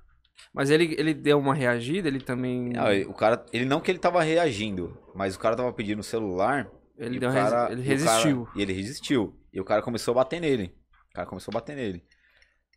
Mas 0.52 0.70
ele, 0.70 0.92
ele 0.98 1.14
deu 1.14 1.38
uma 1.38 1.54
reagida, 1.54 2.08
ele 2.08 2.18
também. 2.20 2.72
Ah, 2.76 2.92
ele- 2.92 3.04
o 3.06 3.14
cara, 3.14 3.46
ele 3.52 3.64
não 3.64 3.80
que 3.80 3.92
ele 3.92 3.98
tava 4.00 4.20
reagindo, 4.24 4.98
mas 5.14 5.36
o 5.36 5.38
cara 5.38 5.54
tava 5.54 5.72
pedindo 5.72 6.00
o 6.00 6.04
celular. 6.04 6.68
Ele 6.96 7.18
deu 7.18 7.30
cara- 7.32 7.72
ele 7.72 7.80
o 7.80 7.84
cara- 7.84 7.88
resistiu. 7.96 8.48
e 8.54 8.62
ele 8.62 8.72
resistiu. 8.72 9.40
E 9.52 9.60
o 9.60 9.64
cara 9.64 9.82
começou 9.82 10.12
a 10.12 10.16
bater 10.16 10.40
nele. 10.40 10.74
O 11.10 11.14
cara 11.14 11.26
começou 11.26 11.52
a 11.52 11.54
bater 11.60 11.76
nele. 11.76 12.04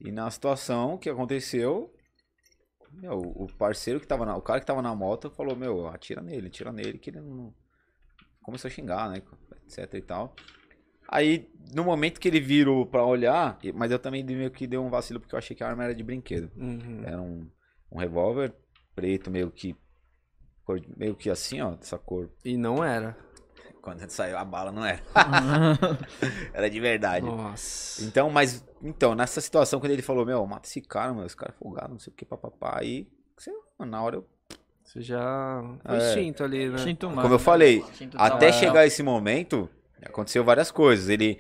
E 0.01 0.11
na 0.11 0.29
situação 0.29 0.97
que 0.97 1.09
aconteceu, 1.09 1.93
meu, 2.91 3.17
o 3.17 3.47
parceiro 3.57 3.99
que 3.99 4.07
tava 4.07 4.25
na, 4.25 4.35
o 4.35 4.41
cara 4.41 4.59
que 4.59 4.65
tava 4.65 4.81
na 4.81 4.93
moto 4.95 5.29
falou, 5.31 5.55
meu, 5.55 5.87
atira 5.87 6.21
nele, 6.21 6.47
atira 6.47 6.71
nele, 6.71 6.97
que 6.97 7.09
ele 7.09 7.19
não. 7.21 7.53
Começou 8.41 8.69
a 8.69 8.71
xingar, 8.71 9.09
né? 9.09 9.21
Etc 9.65 9.93
e 9.95 10.01
tal. 10.01 10.35
Aí, 11.09 11.49
no 11.73 11.83
momento 11.83 12.19
que 12.19 12.27
ele 12.27 12.39
virou 12.39 12.85
pra 12.85 13.03
olhar, 13.03 13.57
mas 13.73 13.91
eu 13.91 13.99
também 13.99 14.23
meio 14.23 14.51
que 14.51 14.67
dei 14.67 14.77
um 14.79 14.89
vacilo 14.89 15.19
porque 15.19 15.33
eu 15.35 15.39
achei 15.39 15.55
que 15.55 15.63
a 15.63 15.67
arma 15.69 15.83
era 15.85 15.95
de 15.95 16.03
brinquedo. 16.03 16.51
Uhum. 16.55 17.01
Era 17.03 17.21
um, 17.21 17.49
um 17.91 17.97
revólver 17.97 18.53
preto, 18.95 19.29
meio 19.31 19.49
que. 19.51 19.75
meio 20.95 21.15
que 21.15 21.29
assim, 21.29 21.61
ó, 21.61 21.71
dessa 21.75 21.97
cor. 21.97 22.29
E 22.43 22.57
não 22.57 22.83
era. 22.83 23.17
Quando 23.88 24.03
saiu 24.11 24.38
a 24.38 24.43
bala, 24.43 24.69
não 24.69 24.85
era. 24.85 24.99
era 26.53 26.69
de 26.69 26.77
verdade. 26.77 27.25
Nossa. 27.25 28.03
Então, 28.03 28.30
mas. 28.30 28.66
Então, 28.83 29.16
nessa 29.16 29.40
situação, 29.40 29.80
quando 29.80 29.93
ele 29.93 30.01
falou, 30.01 30.25
meu, 30.25 30.45
mata 30.45 30.67
esse 30.67 30.82
cara, 30.82 31.14
meu, 31.14 31.25
esse 31.25 31.38
cara 31.38 31.53
é 31.56 31.57
folgado, 31.57 31.93
não 31.93 31.99
sei 31.99 32.11
o 32.11 32.16
que, 32.16 32.25
papapá. 32.25 32.80
Aí, 32.82 33.07
sei 33.38 33.53
lá, 33.80 33.85
na 33.85 34.01
hora 34.01 34.17
eu. 34.17 34.27
Você 34.83 35.01
já. 35.01 35.64
Foi 35.85 35.98
É. 35.98 36.09
instinto 36.09 36.43
ali, 36.43 36.67
né? 36.67 36.75
Instinto 36.75 37.07
humano. 37.07 37.22
Como 37.22 37.35
eu 37.35 37.40
falei, 37.40 37.77
Instinto 37.80 38.17
até 38.19 38.51
chegar 38.51 38.85
esse 38.85 39.01
momento, 39.01 39.69
aconteceu 40.03 40.43
várias 40.43 40.69
coisas. 40.69 41.07
Ele. 41.07 41.40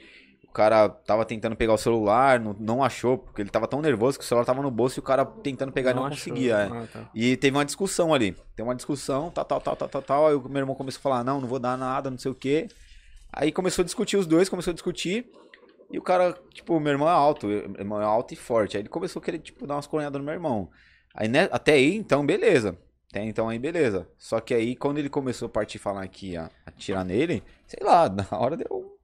O 0.57 0.61
cara 0.65 0.89
tava 0.89 1.23
tentando 1.23 1.55
pegar 1.55 1.73
o 1.73 1.77
celular, 1.77 2.39
não, 2.39 2.55
não 2.59 2.83
achou, 2.83 3.19
porque 3.19 3.43
ele 3.43 3.49
tava 3.51 3.67
tão 3.67 3.79
nervoso 3.79 4.17
que 4.17 4.25
o 4.25 4.27
celular 4.27 4.43
tava 4.43 4.59
no 4.63 4.71
bolso 4.71 4.97
e 4.97 5.01
o 5.01 5.03
cara 5.03 5.23
tentando 5.23 5.71
pegar 5.71 5.91
e 5.91 5.93
não, 5.93 6.03
achou. 6.03 6.17
conseguia. 6.17 6.55
é. 6.55 6.63
Ah, 6.65 6.87
tá. 6.91 7.11
E 7.13 7.37
teve 7.37 7.55
uma 7.55 7.63
discussão 7.63 8.11
ali. 8.11 8.35
Tem 8.55 8.65
uma 8.65 8.73
discussão, 8.73 9.29
tal, 9.29 9.45
tal, 9.45 9.61
tal, 9.61 9.75
tal, 9.75 9.87
tal, 9.87 10.01
tal. 10.01 10.27
Aí 10.27 10.33
o 10.33 10.49
meu 10.49 10.57
irmão 10.57 10.73
começou 10.73 10.97
a 10.97 11.03
falar, 11.03 11.23
não, 11.23 11.39
não 11.39 11.47
vou 11.47 11.59
dar 11.59 11.77
nada, 11.77 12.09
não 12.09 12.17
sei 12.17 12.31
o 12.31 12.33
quê. 12.33 12.67
Aí 13.31 13.51
começou 13.51 13.83
a 13.83 13.85
discutir 13.85 14.17
os 14.17 14.25
dois, 14.25 14.49
começou 14.49 14.71
a 14.71 14.73
discutir. 14.73 15.29
E 15.91 15.99
o 15.99 16.01
cara, 16.01 16.35
tipo, 16.51 16.75
o 16.75 16.79
meu 16.79 16.91
irmão 16.91 17.07
é 17.07 17.11
alto, 17.11 17.45
meu 17.45 17.75
irmão 17.77 18.01
é 18.01 18.05
alto 18.05 18.33
e 18.33 18.37
forte. 18.37 18.77
Aí 18.77 18.81
ele 18.81 18.89
começou 18.89 19.21
a 19.21 19.23
querer, 19.23 19.37
tipo, 19.37 19.67
dar 19.67 19.75
umas 19.75 19.85
coronhadas 19.85 20.19
no 20.19 20.25
meu 20.25 20.33
irmão. 20.33 20.71
Aí, 21.13 21.27
né, 21.27 21.47
até 21.51 21.73
aí, 21.73 21.95
então, 21.95 22.25
beleza. 22.25 22.75
Até 23.11 23.23
então 23.23 23.47
aí, 23.47 23.59
beleza. 23.59 24.07
Só 24.17 24.39
que 24.39 24.55
aí, 24.55 24.75
quando 24.75 24.97
ele 24.97 25.07
começou 25.07 25.45
a 25.45 25.49
partir 25.49 25.77
falar 25.77 26.07
que 26.07 26.31
ia 26.31 26.49
atirar 26.65 27.05
nele, 27.05 27.43
sei 27.67 27.85
lá, 27.85 28.09
na 28.09 28.39
hora 28.39 28.57
deu. 28.57 28.96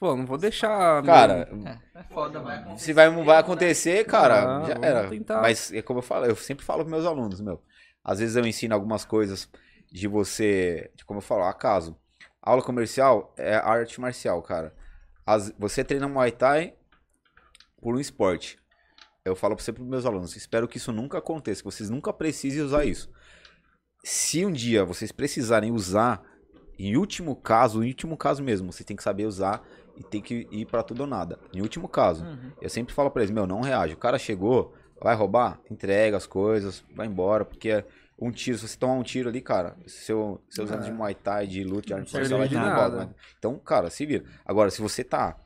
Pô, 0.00 0.16
não 0.16 0.24
vou 0.24 0.38
deixar. 0.38 1.02
Cara, 1.04 1.46
É 1.94 2.02
foda, 2.04 2.40
mano. 2.40 2.78
se 2.78 2.92
vai, 2.94 3.10
vai 3.22 3.36
acontecer, 3.36 4.04
cara, 4.06 4.56
Ah, 4.62 4.64
já 4.66 4.78
era. 4.80 5.08
tentar. 5.08 5.42
Mas 5.42 5.70
é 5.72 5.82
como 5.82 5.98
eu 5.98 6.02
falo, 6.02 6.24
eu 6.24 6.34
sempre 6.34 6.64
falo 6.64 6.80
pros 6.80 6.90
meus 6.90 7.04
alunos, 7.04 7.38
meu. 7.40 7.62
Às 8.02 8.18
vezes 8.18 8.34
eu 8.34 8.46
ensino 8.46 8.74
algumas 8.74 9.04
coisas 9.04 9.46
de 9.92 10.08
você, 10.08 10.90
de 10.96 11.04
como 11.04 11.18
eu 11.18 11.22
falo, 11.22 11.42
acaso. 11.44 11.94
Aula 12.40 12.62
comercial 12.62 13.34
é 13.36 13.54
arte 13.56 14.00
marcial, 14.00 14.40
cara. 14.42 14.74
As- 15.26 15.52
você 15.58 15.84
treina 15.84 16.08
Muay 16.08 16.32
Thai 16.32 16.72
por 17.80 17.94
um 17.94 18.00
esporte. 18.00 18.58
Eu 19.22 19.36
falo 19.36 19.58
sempre 19.58 19.80
pros 19.80 19.90
meus 19.90 20.06
alunos, 20.06 20.34
espero 20.34 20.66
que 20.66 20.78
isso 20.78 20.92
nunca 20.92 21.18
aconteça, 21.18 21.60
que 21.60 21.66
vocês 21.70 21.90
nunca 21.90 22.10
precisem 22.10 22.62
usar 22.62 22.86
isso. 22.86 23.12
Se 24.02 24.46
um 24.46 24.50
dia 24.50 24.82
vocês 24.82 25.12
precisarem 25.12 25.70
usar, 25.72 26.22
em 26.78 26.96
último 26.96 27.36
caso, 27.36 27.84
em 27.84 27.88
último 27.88 28.16
caso 28.16 28.42
mesmo, 28.42 28.72
você 28.72 28.82
tem 28.82 28.96
que 28.96 29.02
saber 29.02 29.26
usar 29.26 29.62
e 30.00 30.02
tem 30.02 30.22
que 30.22 30.48
ir 30.50 30.64
pra 30.64 30.82
tudo 30.82 31.02
ou 31.02 31.06
nada. 31.06 31.38
Em 31.52 31.60
último 31.60 31.86
caso, 31.86 32.24
eu 32.60 32.70
sempre 32.70 32.94
falo 32.94 33.10
pra 33.10 33.22
eles, 33.22 33.30
meu, 33.30 33.46
não 33.46 33.60
reage. 33.60 33.92
O 33.92 33.98
cara 33.98 34.18
chegou, 34.18 34.74
vai 35.00 35.14
roubar, 35.14 35.60
entrega 35.70 36.16
as 36.16 36.26
coisas, 36.26 36.82
vai 36.96 37.06
embora, 37.06 37.44
porque 37.44 37.84
um 38.18 38.30
tiro, 38.30 38.56
se 38.56 38.66
você 38.66 38.78
tomar 38.78 38.94
um 38.94 39.02
tiro 39.02 39.28
ali, 39.28 39.42
cara, 39.42 39.76
seu, 39.86 40.42
seus 40.48 40.72
anos 40.72 40.86
de 40.86 40.92
Muay 40.92 41.14
Thai, 41.14 41.46
de 41.46 41.62
luta, 41.62 41.88
de 41.88 41.94
arte 41.94 42.14
marcial, 42.14 42.38
vai 42.38 42.48
de 42.48 42.54
tudo 42.54 42.66
nada. 42.66 42.86
embora, 42.86 43.04
né? 43.06 43.14
Então, 43.38 43.58
cara, 43.58 43.90
se 43.90 44.06
vira. 44.06 44.24
Agora, 44.44 44.70
se 44.70 44.80
você 44.80 45.04
tá, 45.04 45.38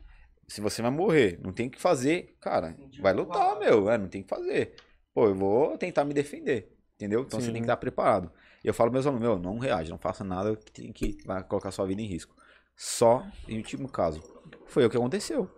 se 0.47 0.61
você 0.61 0.81
vai 0.81 0.91
morrer, 0.93 1.41
não 1.43 1.53
tem 1.53 1.67
o 1.67 1.71
que 1.71 1.81
fazer, 1.81 2.37
cara, 2.41 2.77
vai 3.01 3.13
lutar, 3.13 3.59
meu, 3.59 3.91
é, 3.91 3.99
não 3.99 4.07
tem 4.07 4.21
o 4.21 4.25
que 4.25 4.31
fazer. 4.31 4.77
Pô, 5.13 5.27
eu 5.27 5.35
vou 5.35 5.77
tentar 5.77 6.05
me 6.05 6.15
defender, 6.15 6.73
entendeu? 6.95 7.23
Então 7.23 7.41
você 7.41 7.47
Sim. 7.47 7.53
tem 7.53 7.63
que 7.63 7.67
estar 7.67 7.77
preparado. 7.77 8.31
E 8.63 8.69
eu 8.69 8.75
falo 8.75 8.91
pros 8.91 9.05
meus 9.05 9.07
alunos, 9.07 9.29
meu, 9.29 9.39
não 9.39 9.59
reage, 9.59 9.91
não 9.91 9.99
faça 9.99 10.23
nada 10.23 10.57
que 10.57 10.71
tem 10.71 10.93
que 10.93 11.19
vai 11.27 11.43
colocar 11.43 11.73
sua 11.73 11.87
vida 11.87 12.01
em 12.01 12.07
risco. 12.07 12.35
Só 12.77 13.25
em 13.49 13.57
último 13.57 13.89
caso. 13.89 14.23
Foi 14.67 14.85
o 14.85 14.91
que 14.91 14.97
aconteceu. 14.97 15.49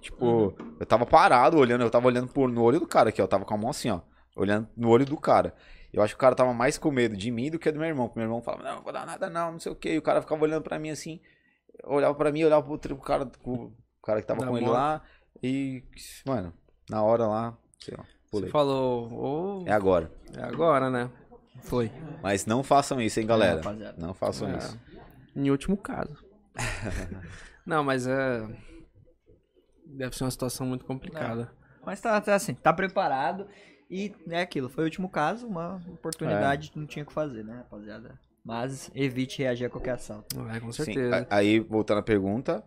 Tipo, 0.00 0.54
eu 0.80 0.86
tava 0.86 1.06
parado 1.06 1.56
olhando, 1.58 1.82
eu 1.82 1.90
tava 1.90 2.06
olhando 2.08 2.28
por, 2.28 2.48
no 2.50 2.62
olho 2.62 2.80
do 2.80 2.86
cara 2.86 3.10
aqui, 3.10 3.20
ó. 3.20 3.24
Eu 3.24 3.28
tava 3.28 3.44
com 3.44 3.54
a 3.54 3.56
mão 3.56 3.70
assim, 3.70 3.88
ó. 3.90 4.00
Olhando 4.36 4.68
no 4.76 4.88
olho 4.88 5.04
do 5.06 5.16
cara. 5.16 5.54
Eu 5.92 6.02
acho 6.02 6.14
que 6.14 6.18
o 6.18 6.20
cara 6.20 6.34
tava 6.34 6.52
mais 6.54 6.78
com 6.78 6.90
medo 6.90 7.16
de 7.16 7.30
mim 7.30 7.50
do 7.50 7.58
que 7.58 7.70
do 7.70 7.78
meu 7.78 7.86
irmão. 7.88 8.06
Porque 8.08 8.18
meu 8.18 8.26
irmão 8.26 8.42
falava, 8.42 8.62
não, 8.64 8.76
não 8.76 8.82
vou 8.82 8.92
dar 8.92 9.06
nada 9.06 9.28
não, 9.30 9.52
não 9.52 9.60
sei 9.60 9.70
o 9.70 9.76
quê. 9.76 9.94
E 9.94 9.98
o 9.98 10.02
cara 10.02 10.20
ficava 10.22 10.42
olhando 10.42 10.62
pra 10.62 10.78
mim 10.78 10.90
assim. 10.90 11.20
Olhava 11.84 12.14
pra 12.14 12.32
mim, 12.32 12.42
olhava 12.44 12.62
pro 12.62 12.72
outro 12.72 12.96
cara, 12.96 13.30
o 13.44 13.72
cara 14.02 14.20
que 14.20 14.26
tava 14.26 14.40
Da 14.40 14.46
com 14.46 14.56
ele 14.56 14.66
moto. 14.66 14.74
lá. 14.74 15.02
E, 15.42 15.84
mano, 16.26 16.52
na 16.88 17.02
hora 17.02 17.26
lá, 17.26 17.56
sei 17.78 17.94
lá, 17.96 18.04
Você 18.04 18.30
pulei. 18.30 18.50
falou. 18.50 19.12
ô, 19.12 19.64
É 19.66 19.72
agora. 19.72 20.10
é 20.36 20.42
agora, 20.42 20.88
né? 20.90 21.10
Foi. 21.62 21.90
Mas 22.22 22.46
não 22.46 22.62
façam 22.62 23.00
isso, 23.00 23.20
hein, 23.20 23.26
galera. 23.26 23.56
rapaziada. 23.56 23.96
Não 23.98 24.14
façam 24.14 24.48
É. 24.48 24.56
isso. 24.58 24.80
Em 25.36 25.50
último 25.50 25.76
caso. 25.76 26.16
não, 27.66 27.82
mas 27.84 28.06
é. 28.06 28.46
Deve 29.84 30.16
ser 30.16 30.24
uma 30.24 30.30
situação 30.30 30.66
muito 30.66 30.84
complicada. 30.84 31.52
Mas 31.84 32.00
tá, 32.00 32.20
tá 32.20 32.34
assim, 32.34 32.54
tá 32.54 32.72
preparado. 32.72 33.46
E 33.90 34.14
é 34.30 34.40
aquilo, 34.40 34.70
foi 34.70 34.84
o 34.84 34.86
último 34.86 35.08
caso, 35.08 35.46
uma 35.46 35.76
oportunidade, 35.92 36.72
não 36.74 36.86
tinha 36.86 37.02
o 37.02 37.06
que 37.06 37.12
fazer, 37.12 37.44
né, 37.44 37.56
rapaziada? 37.58 38.18
Mas 38.42 38.90
evite 38.94 39.42
reagir 39.42 39.66
a 39.66 39.70
qualquer 39.70 39.92
assalto. 39.92 40.34
É, 40.48 40.60
com 40.60 40.72
Sim, 40.72 40.84
certeza. 40.84 41.26
a- 41.30 41.36
Aí, 41.36 41.60
voltando 41.60 41.98
à 41.98 42.02
pergunta, 42.02 42.64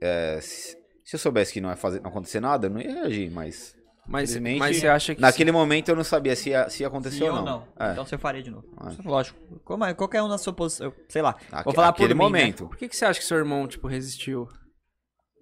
é, 0.00 0.40
se, 0.40 0.76
se 1.04 1.16
eu 1.16 1.18
soubesse 1.18 1.52
que 1.52 1.60
não 1.60 1.68
ia 1.68 1.76
fazer, 1.76 2.00
não 2.00 2.10
acontecer 2.10 2.38
nada, 2.38 2.66
eu 2.68 2.70
não 2.70 2.80
ia 2.80 2.92
reagir, 2.92 3.28
mas 3.30 3.76
Mas, 4.10 4.36
mas 4.36 4.76
você 4.78 4.88
acha 4.88 5.14
que. 5.14 5.20
naquele 5.20 5.52
momento 5.52 5.88
eu 5.88 5.94
não 5.96 6.02
sabia 6.02 6.34
se 6.34 6.50
ia, 6.50 6.68
se 6.68 6.82
ia 6.82 6.88
acontecer 6.88 7.18
Sim 7.18 7.28
ou 7.28 7.42
não. 7.42 7.68
É, 7.78 7.92
Então 7.92 8.04
você 8.04 8.18
faria 8.18 8.42
de 8.42 8.50
novo. 8.50 8.66
É. 8.80 9.08
Lógico. 9.08 9.38
Como 9.64 9.84
é, 9.84 9.94
qualquer 9.94 10.20
um 10.22 10.26
na 10.28 10.36
sua 10.36 10.52
posição, 10.52 10.86
eu- 10.88 10.94
sei 11.08 11.22
lá. 11.22 11.36
aque- 11.52 11.64
vou 11.64 11.72
falar 11.74 11.92
por 11.92 12.02
aquele 12.02 12.14
mim, 12.14 12.18
né? 12.18 12.24
momento. 12.24 12.66
Por 12.66 12.76
que, 12.76 12.88
que 12.88 12.96
você 12.96 13.04
acha 13.04 13.20
que 13.20 13.24
seu 13.24 13.38
irmão, 13.38 13.68
tipo, 13.68 13.86
resistiu? 13.86 14.48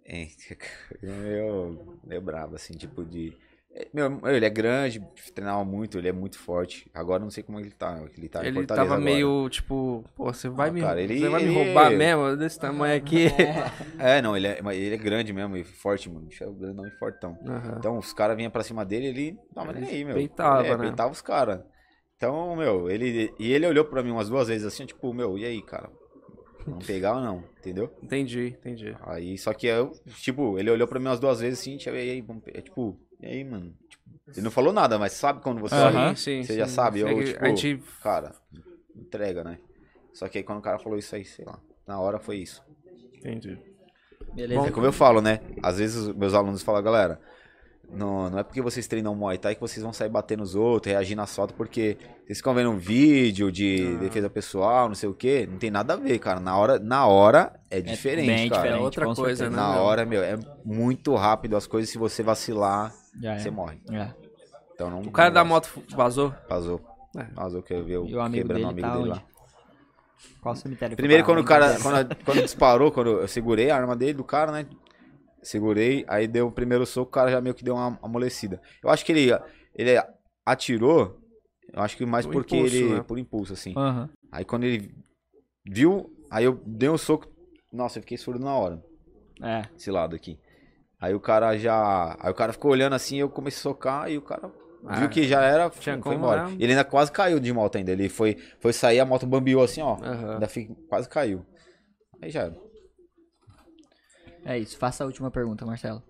É, 0.05 0.27
meio, 1.03 1.99
meio 2.05 2.21
bravo, 2.21 2.57
assim, 2.57 2.75
tipo 2.75 3.05
de. 3.05 3.35
É, 3.79 3.89
Meu, 3.93 4.21
ele 4.27 4.45
é 4.45 4.51
grande, 4.51 5.01
treinava 5.35 5.65
muito, 5.65 5.99
ele 5.99 6.09
é 6.09 6.13
muito 6.13 6.39
forte. 6.39 6.91
Agora 6.93 7.21
eu 7.21 7.25
não 7.25 7.31
sei 7.31 7.43
como 7.43 7.61
ele 7.61 7.71
tá. 7.71 8.01
Ele 8.17 8.29
tá 8.29 8.45
ele 8.45 8.67
tava 8.67 8.83
agora. 8.83 9.01
meio, 9.01 9.49
tipo, 9.49 10.05
pô, 10.17 10.33
você 10.33 10.49
vai, 10.49 10.69
Ah, 10.69 10.73
me, 10.73 10.81
cara, 10.81 11.01
ele- 11.01 11.19
você 11.19 11.29
vai 11.29 11.41
me 11.41 11.47
ele- 11.47 11.55
roubar 11.55 11.91
mesmo 11.91 12.37
desse 12.37 12.59
tamanho 12.59 12.97
aqui? 12.97 13.27
É, 13.99 14.21
não, 14.23 14.37
ele 14.37 14.47
é, 14.47 14.59
ele 14.75 14.95
é 14.95 14.99
grande 14.99 15.33
mesmo 15.33 15.57
e 15.57 15.65
forte, 15.65 16.09
mano. 16.09 16.27
Bicho 16.27 16.45
é 16.45 16.47
grandão 16.53 16.87
e 16.87 16.99
fortão. 16.99 17.37
Aham. 17.47 17.77
Então 17.79 17.99
os 17.99 18.13
caras 18.13 18.37
vinham 18.37 18.51
pra 18.51 18.63
cima 18.63 18.85
dele 18.85 19.07
ele 19.07 19.33
não 19.33 19.43
tava 19.55 19.73
nem 19.73 19.89
aí, 19.89 20.05
meu. 20.05 20.15
Peitava, 20.17 20.63
é, 20.63 20.77
né? 20.77 20.83
peitava 20.89 21.13
os 21.13 21.21
caras. 21.23 21.61
Então, 22.17 22.57
meu, 22.57 22.91
ele. 22.91 23.33
E 23.39 23.53
ele 23.53 23.67
olhou 23.67 23.85
pra 23.85 24.03
mim 24.03 24.11
umas 24.11 24.29
duas 24.29 24.49
vezes 24.49 24.67
assim, 24.67 24.87
tipo, 24.87 25.13
meu, 25.15 25.39
e 25.39 25.45
aí, 25.45 25.63
cara? 25.63 25.89
Vamos 26.67 26.87
pegar 26.87 27.15
ou 27.17 27.21
não? 27.23 27.45
Entendeu? 27.61 27.91
Entendi, 28.03 28.49
entendi. 28.59 28.97
Aí, 29.07 29.39
só 29.39 29.55
que 29.55 29.67
eu, 29.67 29.93
tipo, 30.21 30.59
ele 30.59 30.71
olhou 30.71 30.87
pra 30.89 30.99
mim 30.99 31.07
umas 31.07 31.21
duas 31.21 31.41
vezes 31.41 31.61
assim, 31.61 31.77
tipo, 31.77 31.97
e 31.97 32.11
aí, 32.11 32.21
vamos 32.21 32.43
é, 32.49 32.61
tipo, 32.61 32.99
e 33.21 33.27
aí, 33.27 33.45
mano? 33.45 33.73
Tipo, 33.89 34.09
ele 34.33 34.43
não 34.43 34.51
falou 34.51 34.73
nada, 34.73 34.99
mas 34.99 35.13
sabe 35.13 35.41
quando 35.43 35.61
você 35.61 35.75
olha, 35.75 36.15
Sim, 36.17 36.43
você 36.43 36.53
sim, 36.53 36.59
já 36.59 36.67
sim. 36.67 36.75
sabe, 36.75 37.01
eu, 37.01 37.09
É 37.09 37.25
tipo, 37.25 37.45
A 37.45 37.49
gente 37.49 37.83
cara, 38.03 38.33
entrega, 38.97 39.43
né? 39.45 39.59
Só 40.13 40.29
que 40.29 40.39
aí 40.39 40.45
quando 40.45 40.59
o 40.59 40.63
cara 40.63 40.79
falou 40.79 40.99
isso 40.99 41.15
aí, 41.15 41.25
sei 41.25 41.45
lá, 41.45 41.59
na 41.87 41.99
hora 42.01 42.19
foi 42.19 42.37
isso. 42.39 42.63
Entendi. 43.15 43.59
Beleza. 44.35 44.67
É 44.69 44.71
como 44.71 44.87
eu 44.87 44.93
falo, 44.93 45.21
né? 45.21 45.41
Às 45.63 45.79
vezes 45.79 45.97
os 45.97 46.15
meus 46.15 46.35
alunos 46.35 46.63
falam, 46.63 46.83
galera, 46.83 47.21
Não, 47.91 48.29
não 48.29 48.39
é 48.39 48.43
porque 48.43 48.61
vocês 48.61 48.87
treinam 48.87 49.15
Muay 49.15 49.39
Thai 49.39 49.55
que 49.55 49.61
vocês 49.63 49.83
vão 49.83 49.95
sair 49.95 50.11
batendo 50.11 50.41
nos 50.41 50.55
outros, 50.55 50.93
reagindo 50.93 51.23
às 51.23 51.35
faltas, 51.35 51.57
porque 51.57 51.97
vocês 52.27 52.37
ficam 52.37 52.53
vendo 52.53 52.71
um 52.71 52.77
vídeo 52.77 53.51
de 53.51 53.95
Ah. 53.97 53.99
defesa 54.01 54.29
pessoal, 54.29 54.89
não 54.89 54.95
sei 54.95 55.09
o 55.09 55.15
quê. 55.15 55.49
Não 55.51 55.57
tem 55.57 55.71
nada 55.71 55.95
a 55.95 55.97
ver, 55.97 56.19
cara. 56.19 56.39
Na 56.39 56.55
hora, 56.59 56.79
na 56.79 57.07
hora 57.07 57.59
é 57.71 57.81
diferente, 57.81 58.27
bem 58.27 58.49
cara. 58.51 58.61
diferente, 58.61 58.81
É 58.83 58.85
outra 58.85 59.15
coisa, 59.15 59.49
né? 59.49 59.57
Na 59.57 59.81
hora, 59.81 60.05
meu, 60.05 60.23
é 60.23 60.39
muito 60.63 61.15
rápido 61.15 61.57
as 61.57 61.67
coisas. 61.67 61.89
Se 61.89 61.97
você 61.97 62.23
vacilar, 62.23 62.93
Já 63.21 63.35
é. 63.35 63.39
você 63.39 63.51
morre. 63.51 63.81
É. 63.91 64.11
Então 64.75 64.91
não. 64.91 65.01
O 65.01 65.11
cara 65.11 65.29
não 65.29 65.35
da 65.35 65.45
moto 65.45 65.83
vazou. 65.91 66.35
Vazou. 66.49 66.81
É. 67.17 67.25
Vazou 67.35 67.63
que 67.63 67.75
eu 67.75 67.85
vi 67.85 67.97
o, 67.97 68.05
o 68.05 68.21
amigo 68.21 68.47
quebrando 68.47 68.47
dele 68.47 68.65
o 68.65 68.69
amigo 68.69 68.87
tá 68.87 68.97
dele 68.97 69.11
onde? 69.11 69.21
lá. 69.21 69.25
Qual 70.41 70.57
cemitério? 70.57 70.97
que 70.97 71.03
Primeiro, 71.03 71.25
foi 71.25 71.35
quando 71.35 71.45
o 71.45 71.49
cara. 71.49 71.79
Quando, 71.81 72.17
quando 72.25 72.43
disparou, 72.43 72.93
quando 72.93 73.11
eu 73.11 73.29
segurei 73.29 73.71
a 73.71 73.77
arma 73.77 73.97
dele, 73.97 74.15
do 74.15 74.25
cara, 74.25 74.53
né? 74.53 74.67
Segurei, 75.43 76.05
aí 76.09 76.27
deu 76.27 76.49
o 76.49 76.53
primeiro 76.53 76.85
soco, 76.85 77.09
o 77.09 77.13
cara 77.13 77.31
já 77.31 77.41
meio 77.41 77.55
que 77.55 77.65
deu 77.65 77.75
uma 77.75 77.99
amolecida. 78.03 78.61
Eu 78.83 78.91
acho 78.91 79.05
que 79.05 79.13
ele, 79.13 79.31
ele 79.75 79.91
atirou, 80.45 81.19
eu 81.73 81.81
acho 81.81 81.97
que 81.97 82.05
mais 82.05 82.27
Por 82.27 82.33
porque 82.33 82.57
impulso, 82.57 82.77
ele. 82.77 82.95
né? 82.95 83.03
Por 83.03 83.19
impulso, 83.19 83.53
assim. 83.53 83.73
Aham. 83.77 84.11
Aí 84.33 84.45
quando 84.45 84.65
ele 84.65 84.93
viu, 85.65 86.13
aí 86.31 86.45
eu 86.45 86.61
dei 86.67 86.89
um 86.89 86.99
soco. 86.99 87.29
Nossa, 87.73 87.99
eu 87.99 88.03
fiquei 88.03 88.19
surdo 88.19 88.45
na 88.45 88.55
hora. 88.55 88.83
É. 89.41 89.63
Esse 89.77 89.91
lado 89.91 90.17
aqui. 90.17 90.39
Aí 91.01 91.15
o 91.15 91.21
cara 91.21 91.57
já. 91.57 92.17
Aí 92.21 92.31
o 92.31 92.35
cara 92.35 92.53
ficou 92.53 92.71
olhando 92.73 92.95
assim, 92.95 93.19
eu 93.19 93.29
comecei 93.31 93.59
a 93.61 93.63
socar 93.63 94.11
e 94.11 94.19
o 94.19 94.23
cara 94.23 94.51
Ah, 94.87 95.01
viu 95.01 95.09
que 95.09 95.27
já 95.29 95.43
era. 95.43 95.71
tinha 95.71 95.95
foi 95.95 96.03
como, 96.03 96.15
embora. 96.17 96.49
né? 96.49 96.57
Ele 96.59 96.73
ainda 96.73 96.85
quase 96.85 97.13
caiu 97.13 97.39
de 97.39 97.53
moto 97.53 97.77
ainda. 97.77 97.93
Ele 97.93 98.09
foi, 98.09 98.37
foi 98.59 98.73
sair, 98.73 98.99
a 99.01 99.05
moto 99.07 99.27
bambiou 99.27 99.63
assim, 99.63 99.81
ó. 99.81 99.97
Aham. 100.03 100.35
Ainda 100.35 100.49
fi- 100.49 100.75
quase 100.89 101.09
caiu. 101.09 101.45
Aí 102.21 102.31
já 102.31 102.43
era. 102.45 102.57
É 104.45 104.59
isso. 104.59 104.77
Faça 104.79 105.05
a 105.05 105.07
última 105.07 105.31
pergunta, 105.31 105.65
Marcelo. 105.67 106.03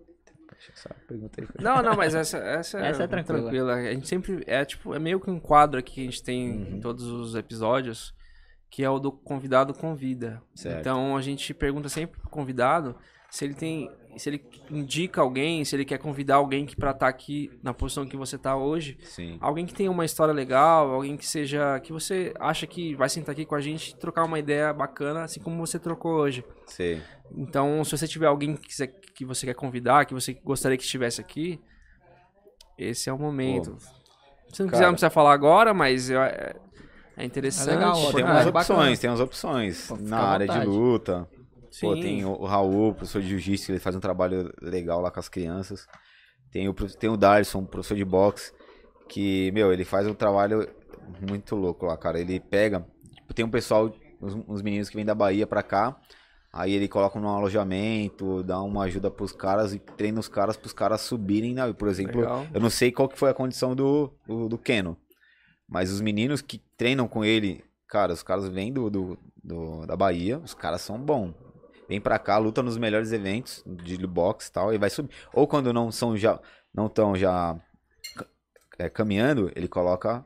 Essa 0.72 0.94
pergunta 1.06 1.40
aí 1.40 1.46
foi- 1.46 1.62
Não, 1.64 1.82
não, 1.82 1.96
mas 1.96 2.14
essa, 2.14 2.38
essa, 2.38 2.78
Essa 2.80 3.04
é 3.04 3.06
tranquila. 3.06 3.74
A 3.74 3.92
gente 3.92 4.08
sempre. 4.08 4.42
É 4.46 4.64
tipo, 4.64 4.94
é 4.94 4.98
meio 4.98 5.20
que 5.20 5.30
um 5.30 5.38
quadro 5.38 5.78
aqui 5.78 5.94
que 5.94 6.00
a 6.00 6.04
gente 6.04 6.22
tem 6.22 6.50
Uhum. 6.50 6.76
em 6.76 6.80
todos 6.80 7.04
os 7.04 7.34
episódios, 7.36 8.12
que 8.70 8.82
é 8.82 8.90
o 8.90 8.98
do 8.98 9.12
convidado 9.12 9.72
convida. 9.72 10.42
Certo. 10.54 10.80
Então 10.80 11.16
a 11.16 11.22
gente 11.22 11.54
pergunta 11.54 11.88
sempre 11.88 12.20
pro 12.20 12.28
convidado 12.30 12.96
se 13.30 13.44
ele 13.44 13.54
tem. 13.54 13.88
Se 14.18 14.28
ele 14.28 14.44
indica 14.70 15.20
alguém, 15.20 15.64
se 15.64 15.74
ele 15.76 15.84
quer 15.84 15.98
convidar 15.98 16.36
alguém 16.36 16.66
que 16.66 16.74
pra 16.76 16.90
estar 16.90 17.08
aqui 17.08 17.50
na 17.62 17.72
posição 17.72 18.06
que 18.06 18.16
você 18.16 18.36
tá 18.36 18.56
hoje. 18.56 18.98
Sim. 19.02 19.38
Alguém 19.40 19.64
que 19.64 19.72
tenha 19.74 19.90
uma 19.90 20.04
história 20.04 20.34
legal, 20.34 20.92
alguém 20.92 21.16
que 21.16 21.26
seja. 21.26 21.78
que 21.80 21.92
você 21.92 22.34
acha 22.40 22.66
que 22.66 22.94
vai 22.94 23.08
sentar 23.08 23.32
aqui 23.32 23.44
com 23.46 23.54
a 23.54 23.60
gente 23.60 23.90
e 23.90 23.96
trocar 23.96 24.24
uma 24.24 24.38
ideia 24.38 24.72
bacana, 24.72 25.24
assim 25.24 25.40
como 25.40 25.56
você 25.64 25.78
trocou 25.78 26.12
hoje. 26.12 26.44
Sei. 26.66 27.00
Então, 27.36 27.84
se 27.84 27.90
você 27.96 28.06
tiver 28.08 28.26
alguém 28.26 28.54
que, 28.56 28.68
quiser, 28.68 28.88
que 29.14 29.24
você 29.24 29.46
quer 29.46 29.54
convidar, 29.54 30.04
que 30.06 30.14
você 30.14 30.32
gostaria 30.34 30.76
que 30.76 30.84
estivesse 30.84 31.20
aqui, 31.20 31.60
esse 32.76 33.08
é 33.08 33.12
o 33.12 33.18
momento. 33.18 33.76
Se 34.52 34.62
não 34.62 34.68
quiser, 34.68 34.80
cara. 34.80 34.86
não 34.86 34.92
precisa 34.94 35.10
falar 35.10 35.32
agora, 35.32 35.74
mas 35.74 36.08
eu- 36.08 36.22
é, 36.22 36.54
é 37.16 37.24
interessante. 37.24 37.70
É 37.70 37.74
legal, 37.74 37.92
Pô, 37.94 38.06
Pô, 38.06 38.12
tem 38.12 38.24
é, 38.24 38.28
umas 38.30 38.46
opções, 38.46 38.98
tem 38.98 39.10
umas 39.10 39.20
opções. 39.20 39.86
Pô, 39.88 39.96
na 40.00 40.18
área 40.20 40.46
de 40.46 40.66
vontade. 40.66 41.37
Pô, 41.86 41.94
tem 42.00 42.24
o, 42.24 42.44
Raul, 42.44 42.94
professor 42.94 43.20
de 43.22 43.28
jiu-jitsu, 43.28 43.66
que 43.66 43.72
ele 43.72 43.78
faz 43.78 43.94
um 43.96 44.00
trabalho 44.00 44.52
legal 44.60 45.00
lá 45.00 45.10
com 45.10 45.20
as 45.20 45.28
crianças. 45.28 45.86
Tem 46.50 46.68
o, 46.68 46.74
tem 46.74 47.10
o 47.10 47.16
Darson, 47.16 47.64
professor 47.64 47.96
de 47.96 48.04
boxe, 48.04 48.52
que, 49.08 49.50
meu, 49.52 49.72
ele 49.72 49.84
faz 49.84 50.06
um 50.06 50.14
trabalho 50.14 50.68
muito 51.28 51.54
louco 51.54 51.86
lá, 51.86 51.96
cara. 51.96 52.20
Ele 52.20 52.40
pega, 52.40 52.86
tipo, 53.14 53.34
tem 53.34 53.44
um 53.44 53.50
pessoal, 53.50 53.92
uns, 54.20 54.34
uns 54.48 54.62
meninos 54.62 54.88
que 54.88 54.96
vêm 54.96 55.04
da 55.04 55.14
Bahia 55.14 55.46
pra 55.46 55.62
cá, 55.62 55.96
aí 56.52 56.72
ele 56.72 56.88
coloca 56.88 57.18
num 57.20 57.28
alojamento, 57.28 58.42
dá 58.42 58.60
uma 58.62 58.84
ajuda 58.84 59.10
pros 59.10 59.32
caras 59.32 59.74
e 59.74 59.78
treina 59.78 60.18
os 60.20 60.28
caras 60.28 60.56
pros 60.56 60.72
caras 60.72 61.02
subirem, 61.02 61.54
né? 61.54 61.72
Por 61.72 61.88
exemplo, 61.88 62.20
Legal. 62.20 62.46
eu 62.52 62.60
não 62.60 62.70
sei 62.70 62.90
qual 62.90 63.08
que 63.08 63.18
foi 63.18 63.30
a 63.30 63.34
condição 63.34 63.74
do, 63.74 64.10
do, 64.26 64.48
do 64.48 64.58
Keno, 64.58 64.96
mas 65.68 65.90
os 65.92 66.00
meninos 66.00 66.40
que 66.40 66.58
treinam 66.76 67.06
com 67.06 67.24
ele, 67.24 67.62
cara, 67.86 68.12
os 68.12 68.22
caras 68.22 68.48
vêm 68.48 68.72
do, 68.72 68.88
do, 68.88 69.18
do- 69.42 69.86
da 69.86 69.96
Bahia, 69.96 70.38
os 70.38 70.54
caras 70.54 70.80
são 70.80 70.98
bons. 70.98 71.34
Vem 71.88 72.00
pra 72.00 72.18
cá, 72.18 72.36
luta 72.36 72.62
nos 72.62 72.76
melhores 72.76 73.12
eventos 73.12 73.64
de 73.66 74.06
boxe 74.06 74.50
e 74.50 74.52
tal, 74.52 74.74
e 74.74 74.78
vai 74.78 74.90
subir. 74.90 75.14
Ou 75.32 75.46
quando 75.46 75.72
não 75.72 75.90
são 75.90 76.16
já, 76.16 76.38
não 76.74 76.86
estão 76.86 77.16
já 77.16 77.56
é, 78.78 78.90
caminhando, 78.90 79.50
ele 79.56 79.66
coloca 79.66 80.24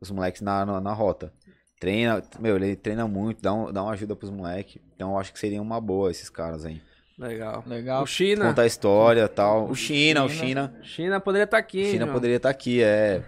os 0.00 0.10
moleques 0.10 0.40
na, 0.40 0.66
na, 0.66 0.80
na 0.80 0.92
rota. 0.92 1.32
Treina, 1.78 2.22
meu, 2.38 2.56
ele 2.56 2.76
treina 2.76 3.06
muito, 3.06 3.40
dá, 3.40 3.52
um, 3.52 3.72
dá 3.72 3.82
uma 3.82 3.92
ajuda 3.92 4.16
pros 4.16 4.30
moleques. 4.30 4.80
Então 4.94 5.12
eu 5.12 5.18
acho 5.18 5.32
que 5.32 5.38
seria 5.38 5.62
uma 5.62 5.80
boa 5.80 6.10
esses 6.10 6.28
caras 6.28 6.64
aí. 6.64 6.82
Legal. 7.18 7.62
Legal. 7.66 8.02
O 8.02 8.06
China. 8.06 8.46
Contar 8.46 8.62
a 8.62 8.66
história 8.66 9.22
e 9.24 9.28
tal. 9.28 9.68
O 9.68 9.74
China, 9.74 10.24
o 10.24 10.28
China. 10.28 10.74
China 10.82 11.20
poderia 11.20 11.44
estar 11.44 11.58
aqui. 11.58 11.84
China 11.84 12.04
João. 12.04 12.14
poderia 12.14 12.36
estar 12.36 12.50
aqui, 12.50 12.82
é. 12.82 13.22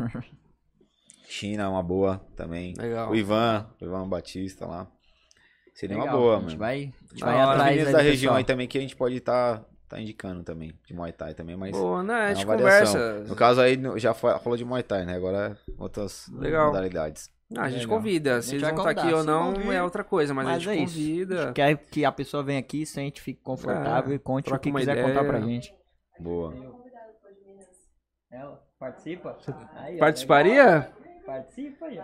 China 1.29 1.65
é 1.65 1.69
uma 1.69 1.83
boa 1.83 2.25
também. 2.37 2.75
Legal. 2.77 3.11
O 3.11 3.17
Ivan, 3.17 3.67
o 3.81 3.85
Ivan 3.85 4.09
Batista 4.09 4.67
lá. 4.67 4.89
Seria 5.75 5.99
Legal, 5.99 6.15
uma 6.15 6.21
boa, 6.21 6.37
a 6.37 6.41
gente 6.41 6.47
mano. 6.51 6.59
vai, 6.59 6.75
a 6.77 7.09
gente 7.15 7.21
vai 7.25 7.41
atrás 7.41 7.93
da 7.93 7.99
região 8.01 8.13
pessoal. 8.13 8.37
aí 8.37 8.45
também 8.45 8.69
que 8.69 8.79
a 8.79 8.81
gente 8.81 8.95
pode 8.95 9.17
estar 9.17 9.65
tá, 9.89 10.01
indicando 10.01 10.45
também, 10.45 10.73
de 10.87 10.95
Muay 10.95 11.13
Thai 11.13 11.35
também, 11.35 11.57
mas 11.57 11.73
Boa, 11.73 12.03
né? 12.03 12.15
A 12.15 12.31
é 12.31 12.35
gente 12.37 12.45
uma 12.47 12.57
variação. 12.57 13.01
conversa. 13.01 13.29
No 13.29 13.35
caso 13.37 13.61
aí 13.61 13.77
já 13.97 14.15
falou 14.15 14.57
de 14.57 14.65
Muay 14.65 14.83
Thai, 14.85 15.05
né? 15.05 15.17
Agora 15.17 15.59
é 15.67 15.73
outras 15.77 16.29
Legal. 16.33 16.69
modalidades. 16.69 17.29
Ah, 17.57 17.65
a 17.65 17.69
gente 17.71 17.83
Legal. 17.83 17.97
convida. 17.99 18.41
Se 18.43 18.51
gente 18.53 18.65
eles 18.65 18.69
vão 18.75 18.79
estar 18.89 18.91
aqui 18.91 19.01
convidar. 19.13 19.19
ou 19.19 19.25
não 19.25 19.53
vir, 19.55 19.73
é 19.75 19.83
outra 19.83 20.05
coisa, 20.05 20.33
mas, 20.33 20.47
a 20.47 20.51
mas 20.53 20.63
gente 20.63 20.79
é 20.79 20.83
isso. 20.83 20.95
convida. 20.95 21.53
Quer 21.53 21.77
que 21.77 22.05
a 22.05 22.13
pessoa 22.13 22.43
venha 22.43 22.61
aqui, 22.61 22.87
sente, 22.87 23.21
fique 23.21 23.41
confortável 23.43 24.13
É, 24.13 24.15
e 24.15 24.19
conte 24.19 24.53
o 24.53 24.59
que 24.59 24.73
quiser 24.73 24.93
ideia. 24.97 25.07
contar 25.09 25.25
pra 25.25 25.41
gente. 25.41 25.75
Boa. 26.21 26.55
Ela 28.31 28.61
participa? 28.79 29.37
Aí, 29.77 29.99
Participaria? 29.99 30.65
legal. 30.65 31.04
Participa 31.27 31.87
aí, 31.87 31.99
ó. 31.99 32.03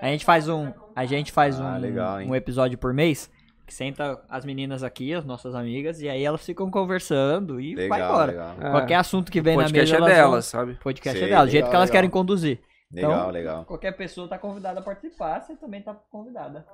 A 0.00 0.06
gente 0.08 0.24
faz 0.24 0.48
um, 0.48 0.72
a 0.96 1.04
gente 1.04 1.30
faz 1.32 1.60
Ah, 1.60 1.64
um, 1.76 1.78
legal, 1.78 2.16
um 2.18 2.34
episódio 2.34 2.76
por 2.76 2.92
mês 2.92 3.30
que 3.64 3.72
senta 3.72 4.20
as 4.28 4.44
meninas 4.44 4.82
aqui, 4.82 5.14
as 5.14 5.24
nossas 5.24 5.54
amigas, 5.54 6.00
e 6.02 6.08
aí 6.08 6.24
elas 6.24 6.44
ficam 6.44 6.68
conversando 6.70 7.60
e 7.60 7.74
vai 7.76 7.84
Legal, 7.84 8.08
embora. 8.10 8.32
legal. 8.32 8.54
É. 8.60 8.70
Qualquer 8.70 8.94
assunto 8.96 9.30
que 9.30 9.40
vem 9.40 9.56
na 9.56 9.62
podcast 9.62 9.92
mesa, 9.92 9.94
é 9.94 9.96
elas 9.96 10.16
vão- 10.20 10.30
delas, 10.30 10.44
sabe? 10.46 10.74
podcast 10.74 11.18
Sei, 11.18 11.28
é 11.28 11.30
dela, 11.30 11.44
do 11.46 11.50
jeito 11.50 11.56
legal, 11.64 11.70
que 11.70 11.76
elas 11.76 11.88
legal. 11.88 11.98
querem 11.98 12.10
conduzir. 12.10 12.58
Legal, 12.92 13.12
Então, 13.12 13.30
legal. 13.30 13.64
Qualquer 13.64 13.92
pessoa 13.92 14.28
tá 14.28 14.36
convidada 14.36 14.80
a 14.80 14.82
participar, 14.82 15.40
você 15.40 15.54
também 15.54 15.80
tá 15.80 15.94
convidada. 16.10 16.66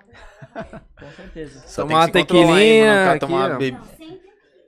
Com 0.98 1.10
certeza. 1.14 1.62
Só 1.66 1.82
Tomar 1.82 2.06
hein, 2.06 2.12
tequilinha 2.12 2.92
pra 2.94 3.04
não 3.04 3.10
aqui, 3.12 3.20
tomar 3.20 3.52
ó. 3.52 3.56
be- 3.58 3.76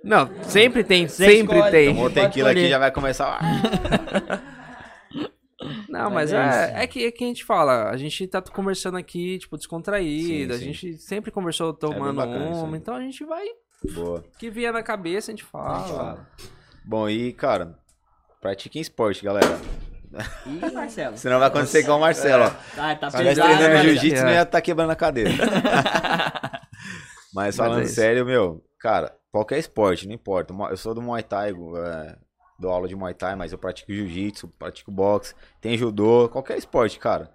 Não, 0.05 0.31
sempre 0.45 0.85
tem, 0.85 1.09
sempre 1.09 1.57
escolhe, 1.57 1.71
tem. 1.73 1.89
Tomou 1.89 2.03
Pode 2.11 2.15
tequila 2.15 2.51
aqui 2.53 2.69
já 2.69 2.79
vai 2.79 2.93
começar. 2.93 3.41
Não, 5.91 6.11
Mas 6.11 6.33
mas, 6.33 6.55
é 6.55 6.81
é, 6.81 6.85
é, 6.85 6.87
que, 6.87 7.05
é 7.05 7.11
que 7.11 7.25
a 7.25 7.27
gente 7.27 7.45
fala, 7.45 7.91
a 7.91 7.97
gente 7.97 8.27
tá 8.29 8.41
conversando 8.41 8.97
aqui, 8.97 9.39
tipo, 9.39 9.57
descontraído, 9.57 10.55
Sim, 10.55 10.57
a 10.57 10.59
sim. 10.59 10.73
gente 10.73 10.99
sempre 10.99 11.31
conversou 11.31 11.73
tomando 11.75 12.17
bacana 12.17 12.51
isso 12.53 12.65
uma, 12.65 12.77
então 12.77 12.95
a 12.95 13.01
gente 13.01 13.25
vai, 13.25 13.45
Boa. 13.93 14.21
o 14.21 14.39
que 14.39 14.51
vier 14.51 14.73
na 14.73 14.83
cabeça 14.83 15.31
a 15.31 15.35
gente 15.35 15.45
fala. 15.45 16.27
Bom, 16.85 17.09
e, 17.09 17.33
cara, 17.33 17.77
pratiquem 18.41 18.81
esporte, 18.81 19.25
galera. 19.25 19.59
E 20.47 20.73
Marcelo? 20.73 21.17
Senão 21.17 21.39
vai 21.39 21.49
acontecer 21.49 21.81
igual 21.81 21.99
o 21.99 22.01
Marcelo, 22.01 22.45
ó. 22.45 22.53
Ah, 22.79 22.95
tá 22.97 23.11
Se 23.11 23.17
nós 23.19 23.27
pesado, 23.27 23.57
treinando 23.57 23.83
jiu-jitsu, 23.89 24.23
É. 24.23 24.25
não 24.25 24.33
ia 24.33 24.43
estar 24.43 24.61
quebrando 24.61 24.91
a 24.91 24.97
cadeira. 24.97 25.31
Mas 27.35 27.57
falando 27.57 27.81
é 27.81 27.85
isso. 27.85 27.95
sério, 27.95 28.25
meu, 28.27 28.63
cara, 28.79 29.15
qualquer 29.31 29.59
esporte, 29.59 30.07
não 30.07 30.15
importa. 30.15 30.53
Eu 30.71 30.77
sou 30.77 30.95
do 30.95 31.03
Muay 31.03 31.23
Thai, 31.23 31.51
é, 31.51 32.17
dou 32.61 32.71
aula 32.71 32.87
de 32.87 32.95
Muay 32.95 33.15
Thai, 33.15 33.35
mas 33.35 33.53
eu 33.53 33.59
pratico 33.59 33.93
jiu-jitsu, 33.93 34.49
pratico 34.49 34.91
boxe, 34.91 35.35
tem 35.61 35.77
judô, 35.79 36.29
qualquer 36.29 36.59
esporte, 36.59 36.99
cara. 36.99 37.27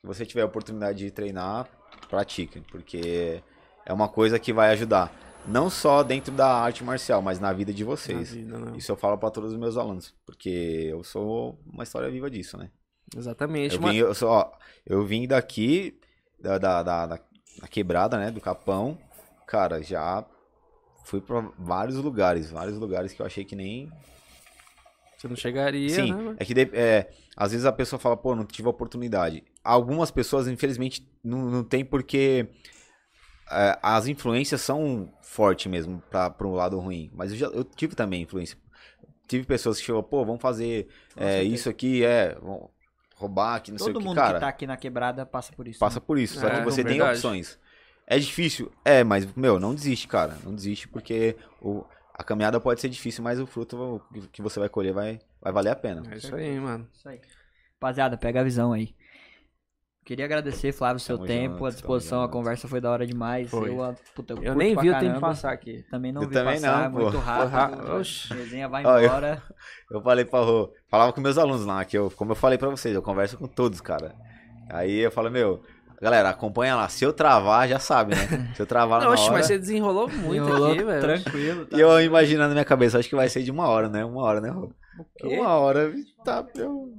Se 0.00 0.06
você 0.06 0.26
tiver 0.26 0.42
a 0.42 0.46
oportunidade 0.46 0.98
de 0.98 1.10
treinar, 1.10 1.66
pratique, 2.10 2.60
porque 2.70 3.42
é 3.86 3.92
uma 3.92 4.08
coisa 4.08 4.38
que 4.38 4.52
vai 4.52 4.70
ajudar. 4.70 5.12
Não 5.46 5.68
só 5.68 6.02
dentro 6.02 6.32
da 6.32 6.46
arte 6.54 6.82
marcial, 6.84 7.20
mas 7.20 7.38
na 7.40 7.52
vida 7.52 7.72
de 7.72 7.84
vocês. 7.84 8.32
vida, 8.32 8.58
né? 8.58 8.72
Isso 8.76 8.90
eu 8.92 8.96
falo 8.96 9.18
pra 9.18 9.30
todos 9.30 9.52
os 9.52 9.58
meus 9.58 9.76
alunos, 9.76 10.14
porque 10.26 10.88
eu 10.90 11.02
sou 11.04 11.58
uma 11.66 11.82
história 11.82 12.10
viva 12.10 12.30
disso, 12.30 12.56
né? 12.56 12.70
Exatamente. 13.16 13.74
Eu 13.76 13.80
vim, 13.82 13.96
eu, 13.96 14.14
só, 14.14 14.52
eu 14.86 15.04
vim 15.04 15.26
daqui, 15.26 15.98
da, 16.40 16.56
da, 16.58 16.82
da, 16.82 17.06
da- 17.06 17.20
da 17.60 17.68
quebrada, 17.68 18.18
né? 18.18 18.30
Do 18.30 18.40
Capão. 18.40 18.98
Cara, 19.46 19.82
já 19.82 20.24
fui 21.04 21.20
pra 21.20 21.40
vários 21.58 21.96
lugares. 21.96 22.50
Vários 22.50 22.78
lugares 22.78 23.12
que 23.12 23.20
eu 23.22 23.26
achei 23.26 23.44
que 23.44 23.54
nem. 23.54 23.90
Você 25.24 25.28
não 25.28 25.36
chegaria, 25.36 25.88
Sim, 25.88 26.12
né? 26.12 26.36
é 26.38 26.44
que 26.44 26.52
de- 26.52 26.70
é, 26.74 27.08
às 27.34 27.52
vezes 27.52 27.64
a 27.64 27.72
pessoa 27.72 27.98
fala, 27.98 28.14
pô, 28.14 28.36
não 28.36 28.44
tive 28.44 28.68
a 28.68 28.70
oportunidade. 28.70 29.42
Algumas 29.62 30.10
pessoas, 30.10 30.46
infelizmente, 30.46 31.08
não, 31.24 31.46
não 31.50 31.64
tem 31.64 31.82
porque. 31.82 32.46
é, 33.50 33.78
as 33.82 34.06
influências 34.06 34.60
são 34.60 35.12
fortes 35.22 35.66
mesmo 35.66 36.02
pra, 36.10 36.28
pra 36.30 36.46
um 36.46 36.52
lado 36.54 36.78
ruim. 36.78 37.10
Mas 37.14 37.32
eu, 37.32 37.38
já, 37.38 37.46
eu 37.46 37.64
tive 37.64 37.94
também 37.94 38.22
influência. 38.22 38.56
Tive 39.26 39.46
pessoas 39.46 39.80
que 39.80 39.86
falaram, 39.86 40.04
pô, 40.06 40.24
vamos 40.24 40.42
fazer 40.42 40.88
é, 41.16 41.42
isso 41.42 41.68
aqui, 41.70 42.04
é. 42.04 42.34
vamos 42.40 42.68
roubar 43.16 43.54
aqui, 43.56 43.70
não 43.70 43.78
sei 43.78 43.86
Todo 43.86 43.96
o 43.96 44.00
que, 44.00 44.06
mundo 44.06 44.16
cara. 44.16 44.34
que 44.34 44.40
tá 44.40 44.48
aqui 44.48 44.66
na 44.66 44.76
quebrada 44.76 45.24
passa 45.24 45.52
por 45.54 45.66
isso. 45.66 45.78
Passa 45.78 46.00
né? 46.00 46.04
por 46.06 46.18
isso, 46.18 46.38
só 46.38 46.48
É, 46.48 46.58
que 46.58 46.64
você 46.64 46.82
tem 46.84 46.98
verdade. 46.98 47.16
opções. 47.16 47.58
É 48.06 48.18
difícil? 48.18 48.70
É, 48.84 49.02
mas, 49.02 49.26
meu, 49.34 49.58
não 49.58 49.74
desiste, 49.74 50.06
cara. 50.06 50.36
Não 50.44 50.54
desiste 50.54 50.86
porque 50.86 51.36
o, 51.62 51.84
a 52.14 52.22
caminhada 52.24 52.60
pode 52.60 52.80
ser 52.80 52.88
difícil, 52.88 53.22
mas 53.24 53.40
o 53.40 53.46
fruto 53.46 54.00
que 54.32 54.40
você 54.40 54.60
vai 54.60 54.68
colher 54.68 54.92
vai, 54.94 55.18
vai 55.40 55.52
valer 55.52 55.70
a 55.70 55.76
pena. 55.76 56.02
É 56.10 56.16
isso 56.16 56.34
aí, 56.34 56.58
mano. 56.60 56.88
Isso 56.92 57.08
aí. 57.08 57.20
Rapaziada, 57.74 58.16
pega 58.16 58.40
a 58.40 58.44
visão 58.44 58.72
aí. 58.72 58.94
Queria 60.04 60.26
agradecer, 60.26 60.70
Flávio, 60.72 60.96
o 60.98 61.00
seu 61.00 61.16
Tamo 61.16 61.26
tempo, 61.26 61.54
junto, 61.54 61.66
a 61.66 61.70
disposição, 61.70 62.22
a 62.22 62.28
conversa 62.28 62.68
foi 62.68 62.78
da 62.78 62.90
hora 62.90 63.06
demais. 63.06 63.50
Foi. 63.50 63.70
Eu, 63.70 63.82
ah, 63.82 63.94
puta, 64.14 64.34
Eu 64.34 64.36
curto 64.36 64.54
nem 64.58 64.76
vi 64.76 64.90
o 64.90 64.98
tempo 65.00 65.18
passar 65.18 65.50
aqui. 65.52 65.82
Também 65.90 66.12
não 66.12 66.22
Eu 66.22 66.28
vi 66.28 66.34
também 66.34 66.60
passar, 66.60 66.90
não, 66.90 66.92
pô. 66.92 67.02
muito 67.04 67.18
rápido. 67.18 67.92
Oxi. 67.96 68.30
A 68.32 68.36
resenha 68.36 68.68
vai 68.68 68.84
Ó, 68.84 68.98
eu- 68.98 69.04
embora. 69.06 69.42
Eu 69.90 70.02
falei 70.02 70.24
pra 70.26 70.40
Rô, 70.40 70.72
falava 70.88 71.12
com 71.12 71.20
meus 71.22 71.38
alunos 71.38 71.64
lá, 71.64 71.84
que 71.84 71.96
eu, 71.96 72.10
como 72.10 72.32
eu 72.32 72.36
falei 72.36 72.58
pra 72.58 72.68
vocês, 72.68 72.94
eu 72.94 73.02
converso 73.02 73.38
com 73.38 73.46
todos, 73.46 73.80
cara. 73.80 74.14
Aí 74.70 74.98
eu 74.98 75.10
falo, 75.10 75.30
meu, 75.30 75.62
galera, 76.00 76.30
acompanha 76.30 76.76
lá. 76.76 76.88
Se 76.88 77.04
eu 77.04 77.12
travar, 77.12 77.68
já 77.68 77.78
sabe, 77.78 78.14
né? 78.14 78.52
Se 78.54 78.62
eu 78.62 78.66
travar 78.66 79.00
Não, 79.00 79.08
na 79.08 79.14
oxe, 79.14 79.24
hora... 79.24 79.32
mas 79.34 79.46
você 79.46 79.58
desenrolou 79.58 80.08
muito 80.08 80.34
Enrolou 80.34 80.72
aqui, 80.72 80.82
velho. 80.84 81.00
tranquilo. 81.22 81.66
tá? 81.66 81.76
E 81.76 81.80
eu 81.80 82.00
imaginando 82.00 82.48
na 82.48 82.54
minha 82.54 82.64
cabeça, 82.64 82.98
acho 82.98 83.08
que 83.08 83.16
vai 83.16 83.28
ser 83.28 83.42
de 83.42 83.50
uma 83.50 83.66
hora, 83.68 83.88
né? 83.88 84.04
Uma 84.04 84.22
hora, 84.22 84.40
né, 84.40 84.50
Rô? 84.50 84.70
Uma 85.22 85.48
hora, 85.56 85.92
tá, 86.24 86.44
eu... 86.56 86.92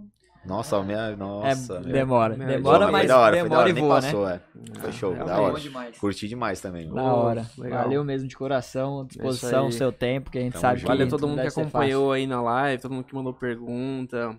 Nossa, 0.46 0.80
minha, 0.84 1.16
nossa, 1.16 1.74
É, 1.78 1.80
meu. 1.80 1.92
demora. 1.92 2.38
Meu, 2.38 2.48
Demora, 2.48 2.86
Pô, 2.86 2.92
mas 2.92 3.02
foi 3.02 3.08
da 3.08 3.18
hora, 3.20 3.32
foi 3.32 3.38
da 3.38 3.44
demora 3.44 3.62
hora, 3.62 3.70
e 3.70 3.74
nem 3.74 3.84
voa, 3.84 3.96
né? 3.96 4.02
passou, 4.08 4.30
é. 4.30 4.40
Foi 4.80 4.92
show, 4.92 5.12
realmente. 5.14 5.36
da 5.36 5.42
hora. 5.42 5.60
Demais. 5.60 5.98
Curti 5.98 6.28
demais 6.28 6.62
também. 6.62 6.88
Da 6.94 7.02
hora. 7.04 7.46
legal. 7.58 7.84
Valeu 7.84 8.04
mesmo 8.04 8.28
de 8.28 8.38
coração, 8.38 8.98
Isso 9.00 9.08
disposição, 9.08 9.72
seu 9.72 9.92
tempo, 9.92 10.30
que 10.30 10.38
a 10.38 10.42
gente 10.42 10.54
Tamo 10.54 10.62
sabe 10.62 10.76
junto. 10.82 10.86
que 10.86 10.98
Valeu 10.98 11.08
todo 11.10 11.28
mundo 11.28 11.42
que 11.42 11.48
acompanhou 11.48 12.12
aí 12.12 12.28
na 12.28 12.44
live, 12.44 12.80
todo 12.80 12.94
mundo 12.94 13.06
que 13.06 13.16
mandou 13.16 13.34
pergunta. 13.34 14.38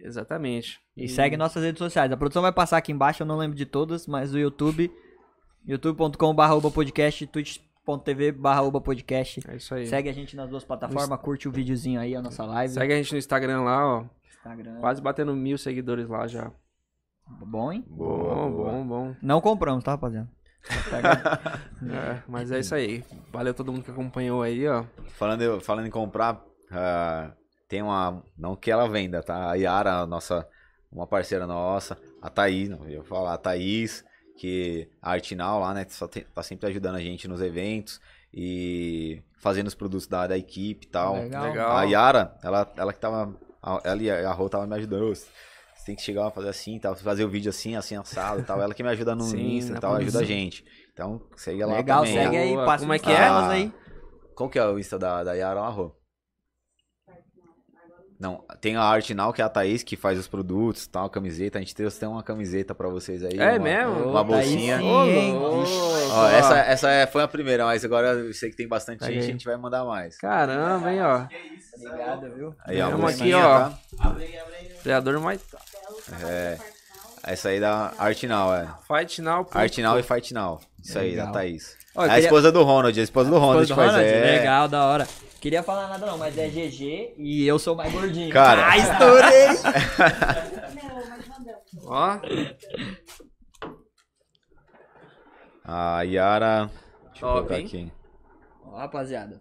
Exatamente. 0.00 0.80
E 0.96 1.08
segue 1.08 1.36
nossas 1.36 1.62
redes 1.62 1.78
sociais. 1.78 2.12
A 2.12 2.16
produção 2.16 2.42
vai 2.42 2.52
passar 2.52 2.76
aqui 2.76 2.92
embaixo, 2.92 3.22
eu 3.22 3.26
não 3.26 3.36
lembro 3.36 3.56
de 3.56 3.66
todas, 3.66 4.06
mas 4.06 4.34
o 4.34 4.38
YouTube, 4.38 4.90
youtube.com.br 5.66 6.70
podcast, 6.72 7.26
twitch.tv 7.26 8.34
podcast. 8.82 9.42
É 9.48 9.56
isso 9.56 9.74
aí. 9.74 9.86
Segue 9.86 10.08
a 10.08 10.12
gente 10.12 10.36
nas 10.36 10.48
duas 10.48 10.64
plataformas, 10.64 11.20
curte 11.20 11.48
o 11.48 11.52
videozinho 11.52 12.00
aí, 12.00 12.14
a 12.14 12.22
nossa 12.22 12.44
live. 12.44 12.74
Segue 12.74 12.92
a 12.92 12.96
gente 12.96 13.12
no 13.12 13.18
Instagram 13.18 13.62
lá, 13.62 13.86
ó. 13.86 14.04
Instagram. 14.26 14.80
Quase 14.80 15.00
batendo 15.00 15.34
mil 15.34 15.58
seguidores 15.58 16.08
lá 16.08 16.26
já. 16.26 16.52
Bom, 17.28 17.72
hein? 17.72 17.84
Bom, 17.88 18.52
bom, 18.52 18.86
bom. 18.86 19.16
Não 19.20 19.40
compramos, 19.40 19.82
tá, 19.82 19.92
rapaziada? 19.92 20.28
É, 21.88 22.22
mas 22.26 22.50
é 22.50 22.58
isso 22.58 22.74
aí. 22.74 23.04
Valeu 23.30 23.54
todo 23.54 23.70
mundo 23.70 23.84
que 23.84 23.90
acompanhou 23.90 24.42
aí, 24.42 24.66
ó. 24.66 24.84
Falando, 25.10 25.60
falando 25.60 25.86
em 25.86 25.90
comprar, 25.90 26.42
ah, 26.72 27.32
tem 27.68 27.82
uma. 27.82 28.22
Não 28.36 28.56
que 28.56 28.70
ela 28.70 28.88
venda, 28.88 29.22
tá? 29.22 29.50
A 29.50 29.54
Yara, 29.54 30.00
a 30.00 30.06
nossa, 30.06 30.46
uma 30.90 31.06
parceira 31.06 31.46
nossa, 31.46 31.96
a 32.20 32.30
Thaís, 32.30 32.68
não, 32.68 32.84
eu 32.84 32.90
ia 32.98 33.04
falar, 33.04 33.34
a 33.34 33.38
Thaís, 33.38 34.04
que 34.36 34.88
a 35.00 35.12
Artinal 35.12 35.60
lá, 35.60 35.74
né? 35.74 35.86
Só 35.88 36.06
tem- 36.06 36.24
tá 36.34 36.42
sempre 36.42 36.68
ajudando 36.68 36.96
a 36.96 37.00
gente 37.00 37.26
nos 37.28 37.40
eventos 37.40 38.00
e 38.32 39.22
fazendo 39.38 39.66
os 39.66 39.74
produtos 39.74 40.06
da, 40.06 40.26
da 40.26 40.36
equipe 40.36 40.86
e 40.86 40.90
tal. 40.90 41.14
Legal. 41.14 41.44
Legal. 41.50 41.76
A 41.76 41.84
Yara, 41.84 42.36
ela, 42.42 42.72
ela 42.76 42.92
que 42.92 43.00
tava. 43.00 43.34
a- 43.62 43.80
Ela 43.84 44.02
e 44.02 44.10
a 44.10 44.32
Rô 44.32 44.48
tava 44.48 44.66
me 44.66 44.74
ajudando. 44.76 45.10
"Ô, 45.10 45.14
Você 45.14 45.26
tem 45.86 45.94
que 45.96 46.02
chegar 46.02 46.24
lá 46.24 46.30
fazer 46.30 46.48
assim, 46.48 46.78
tal, 46.80 46.96
fazer 46.96 47.24
o 47.24 47.28
vídeo 47.28 47.48
assim, 47.50 47.76
assim, 47.76 47.94
assado 47.96 48.40
e 48.40 48.44
tal. 48.44 48.60
Ela 48.60 48.74
que 48.74 48.82
me 48.82 48.88
ajuda 48.88 49.14
no 49.14 49.24
Sim, 49.24 49.56
Insta 49.56 49.74
e 49.74 49.80
tal, 49.80 49.94
ajuda 49.94 50.18
a 50.20 50.24
gente. 50.24 50.64
Então, 50.92 51.20
segue 51.36 51.64
lá 51.64 51.76
Legal, 51.76 52.00
também. 52.04 52.14
segue 52.14 52.36
aí, 52.36 52.56
passa 52.56 52.78
Como 52.84 52.92
é 52.94 52.98
que 52.98 53.10
é? 53.12 53.28
aí. 53.28 53.72
Qual 54.34 54.48
que 54.50 54.58
é 54.58 54.64
o 54.66 54.78
Insta 54.78 54.98
da, 54.98 55.22
da 55.22 55.34
Yara 55.34 55.60
lá, 55.60 55.68
Rô? 55.68 55.92
Não, 58.18 58.42
tem 58.62 58.76
a 58.76 58.82
Artinal, 58.82 59.30
que 59.30 59.42
é 59.42 59.44
a 59.44 59.48
Thaís, 59.48 59.82
que 59.82 59.94
faz 59.94 60.18
os 60.18 60.26
produtos, 60.26 60.86
tal, 60.86 61.10
camiseta. 61.10 61.58
A 61.58 61.60
gente 61.60 61.74
trouxe 61.74 61.98
até 61.98 62.08
uma 62.08 62.22
camiseta 62.22 62.74
pra 62.74 62.88
vocês 62.88 63.22
aí. 63.22 63.38
É 63.38 63.50
uma, 63.52 63.58
mesmo? 63.58 64.08
Uma 64.10 64.24
bolsinha. 64.24 64.76
Ixi. 64.76 66.08
Ó, 66.12 66.28
essa, 66.28 66.58
essa 66.60 66.90
é- 66.90 67.06
foi 67.06 67.22
a 67.22 67.28
primeira, 67.28 67.66
mas 67.66 67.84
agora 67.84 68.08
eu 68.12 68.32
sei 68.32 68.48
que 68.48 68.56
tem 68.56 68.66
bastante 68.66 69.00
Pega 69.00 69.12
gente, 69.12 69.22
aí. 69.22 69.28
a 69.28 69.32
gente 69.32 69.44
vai 69.44 69.56
mandar 69.58 69.84
mais. 69.84 70.16
Caramba, 70.16 70.90
hein, 70.90 71.02
ó. 71.02 71.26
Obrigado, 71.78 72.34
viu? 72.34 72.54
Aí, 72.64 72.80
ó, 72.80 72.86
a 72.86 72.90
Temos 72.90 73.20
aqui, 73.20 73.34
ó. 73.34 73.58
tá? 73.68 73.78
Criador 74.82 75.20
mais. 75.20 75.40
É, 76.24 76.56
essa 77.22 77.50
aí 77.50 77.60
da 77.60 77.92
Artinal, 77.98 78.54
é. 78.54 78.66
Fight 78.86 79.20
Now. 79.20 79.46
Artinal 79.52 79.98
e 79.98 80.02
Fight 80.02 80.32
Now. 80.32 80.60
Isso 80.82 80.98
aí, 80.98 81.10
Legal. 81.10 81.26
da 81.26 81.32
Thaís. 81.32 81.76
Eu 81.94 82.02
é 82.02 82.04
a 82.04 82.08
queria- 82.10 82.24
esposa 82.24 82.50
do 82.52 82.62
Ronald, 82.62 82.98
a 82.98 83.02
esposa 83.02 83.28
do 83.30 83.38
Ronald 83.38 83.62
Esposa 83.64 83.74
que 83.82 83.88
do 83.88 83.92
faz. 83.94 84.06
Ronald? 84.06 84.26
É. 84.26 84.38
Legal, 84.38 84.68
da 84.68 84.84
hora. 84.86 85.06
Queria 85.46 85.62
falar 85.62 85.86
nada 85.86 86.04
não, 86.04 86.18
mas 86.18 86.36
é 86.36 86.48
GG 86.48 87.14
e 87.18 87.46
eu 87.46 87.56
sou 87.56 87.76
mais 87.76 87.92
gordinho. 87.92 88.32
Cara. 88.32 88.66
Ah, 88.68 88.76
estourei! 88.76 89.46
Ó. 91.86 92.18
A 95.64 96.02
Yara. 96.02 96.68
Deixa 97.12 97.24
eu 97.24 97.28
Top, 97.28 97.34
colocar 97.46 97.60
hein? 97.60 97.64
aqui. 97.66 97.92
Ó, 98.64 98.76
rapaziada. 98.76 99.40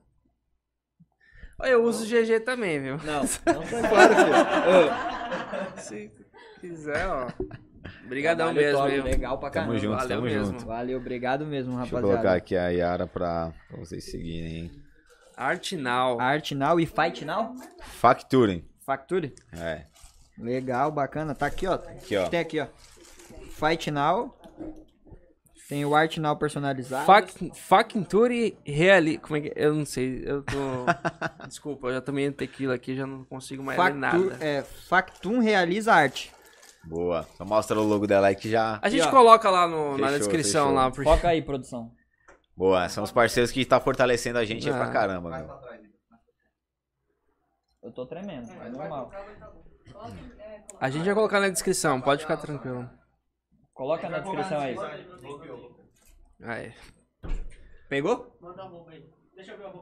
Ó, 1.59 1.65
Eu 1.65 1.83
uso 1.83 2.05
GG 2.05 2.41
também, 2.41 2.79
viu? 2.79 2.97
Não, 2.97 3.21
não 3.51 3.63
foi 3.63 3.81
claro, 3.81 4.13
filho. 4.15 5.81
Se 5.81 6.11
quiser, 6.61 7.07
ó. 7.07 7.29
Obrigadão 8.05 8.53
Trabalho 8.53 8.67
mesmo, 8.67 8.77
top, 8.79 8.91
viu? 8.93 9.03
Legal 9.05 9.39
pra 9.39 9.49
Tamo 9.49 9.65
caramba. 9.69 9.79
junto, 9.79 9.95
valeu 9.97 10.09
tamo 10.17 10.21
mesmo. 10.21 10.45
junto. 10.45 10.65
Valeu, 10.67 10.99
obrigado 10.99 11.45
mesmo, 11.47 11.75
Deixa 11.77 11.95
eu 11.95 11.97
rapaziada. 11.97 12.07
colocar 12.21 12.33
aqui 12.37 12.55
a 12.55 12.67
Yara 12.69 13.07
pra, 13.07 13.51
pra 13.67 13.77
vocês 13.79 14.03
seguirem, 14.11 14.55
hein? 14.65 14.84
Artinal. 15.37 16.19
Art 16.19 16.51
Now 16.51 16.79
e 16.79 16.85
Fight 16.85 17.25
Now? 17.25 17.55
Facturing. 17.99 18.63
Factory? 18.85 19.33
É. 19.53 19.85
Legal, 20.37 20.91
bacana. 20.91 21.33
Tá 21.33 21.45
aqui, 21.47 21.65
ó. 21.67 21.73
Aqui, 21.75 22.15
ó. 22.17 22.27
Tem 22.27 22.39
aqui, 22.39 22.59
ó. 22.59 22.67
Fight 23.51 23.89
Now. 23.91 24.37
Tem 25.67 25.83
o 25.83 25.95
Art 25.95 26.17
Now 26.17 26.35
personalizado. 26.35 27.05
Fac- 27.07 27.51
Factory 27.55 28.55
Reali... 28.63 29.17
Como 29.17 29.37
é 29.37 29.41
que... 29.41 29.53
Eu 29.55 29.73
não 29.73 29.83
sei, 29.85 30.21
eu 30.23 30.43
tô... 30.43 30.55
Desculpa, 31.47 31.87
eu 31.87 31.93
já 31.93 32.01
tomei 32.01 32.29
tequila 32.31 32.75
aqui, 32.75 32.95
já 32.95 33.07
não 33.07 33.23
consigo 33.23 33.63
mais 33.63 33.77
ler 33.79 33.83
Factu- 33.85 33.99
nada. 34.29 34.45
é, 34.45 34.61
Factum 34.61 35.39
realiza 35.39 35.91
arte. 35.91 36.31
Boa. 36.83 37.27
Só 37.35 37.43
mostra 37.43 37.79
o 37.79 37.83
logo 37.83 38.05
dela 38.05 38.27
aí 38.27 38.35
que 38.35 38.47
já. 38.47 38.77
A 38.79 38.89
gente 38.89 39.07
ó. 39.07 39.09
coloca 39.09 39.49
lá 39.49 39.67
no, 39.67 39.97
na 39.97 40.05
Fechou, 40.09 40.17
descrição 40.19 40.65
fechou. 40.67 40.75
lá. 40.75 40.91
Porque... 40.91 41.09
Foca 41.09 41.29
aí, 41.29 41.41
produção. 41.41 41.91
Boa. 42.55 42.87
São 42.89 43.03
os 43.03 43.11
parceiros 43.11 43.51
que 43.51 43.65
tá 43.65 43.79
fortalecendo 43.79 44.39
a 44.39 44.45
gente 44.45 44.67
aí 44.69 44.73
pra 44.75 44.89
caramba, 44.91 45.29
meu. 45.29 45.59
Eu 47.83 47.91
tô 47.91 48.05
tremendo, 48.05 48.49
é 48.51 48.69
normal. 48.69 49.11
A 50.79 50.89
gente 50.89 51.05
vai 51.05 51.13
colocar 51.13 51.39
na 51.39 51.49
descrição, 51.49 52.01
pode 52.01 52.21
ficar 52.21 52.37
tranquilo. 52.37 52.89
Coloca 53.73 54.09
na 54.09 54.19
descrição 54.19 54.59
aí. 54.59 54.75
Aí. 56.41 56.73
Pegou? 57.89 58.35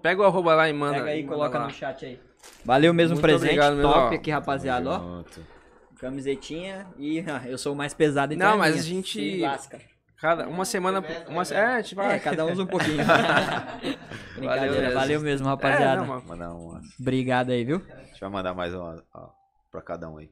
Pega 0.02 0.22
o 0.22 0.26
arroba 0.26 0.56
lá 0.56 0.68
e 0.68 0.74
manda. 0.74 0.98
Pega 0.98 1.10
aí 1.12 1.22
e 1.22 1.28
coloca 1.28 1.60
lá. 1.60 1.66
no 1.66 1.72
chat 1.72 2.06
aí. 2.06 2.20
Valeu 2.66 2.94
mesmo 2.94 3.16
Muito 3.16 3.22
presente, 3.22 3.58
obrigado 3.60 3.82
top 3.82 3.98
ó. 3.98 4.18
aqui, 4.18 4.32
rapaziada, 4.32 4.90
ó. 4.90 5.24
Camisetinha 5.98 6.92
e 6.98 7.22
ah, 7.22 7.42
eu 7.48 7.58
sou 7.58 7.72
o 7.72 7.76
mais 7.76 7.94
pesado 7.94 8.34
então 8.34 8.48
Não, 8.48 8.56
é 8.56 8.58
mas 8.58 8.76
a 8.78 8.82
gente- 8.82 9.14
Se 9.36 9.40
lasca. 9.40 9.80
Cada, 10.24 10.48
uma 10.48 10.64
semana. 10.64 11.04
Uma, 11.28 11.44
é, 11.52 11.66
a 11.66 11.82
gente 11.82 11.96
vai. 11.96 12.16
É, 12.16 12.20
cada 12.20 12.46
um 12.46 12.54
usa 12.54 12.64
um 12.64 12.66
pouquinho. 12.66 12.96
Brincadeira, 14.38 14.82
mesmo. 14.82 14.94
valeu 14.94 15.20
mesmo, 15.20 15.48
É, 15.48 15.50
rapaziada. 15.50 15.98
não, 15.98 16.08
mano. 16.08 16.24
Mandar 16.26 16.54
uma. 16.54 16.82
Obrigado 16.98 17.50
aí, 17.52 17.66
viu? 17.66 17.82
A 17.94 18.04
gente 18.06 18.22
vai 18.22 18.30
mandar 18.30 18.54
mais 18.54 18.74
uma 18.74 19.04
ó, 19.14 19.28
pra 19.70 19.82
cada 19.82 20.10
um 20.10 20.20
aí. 20.20 20.30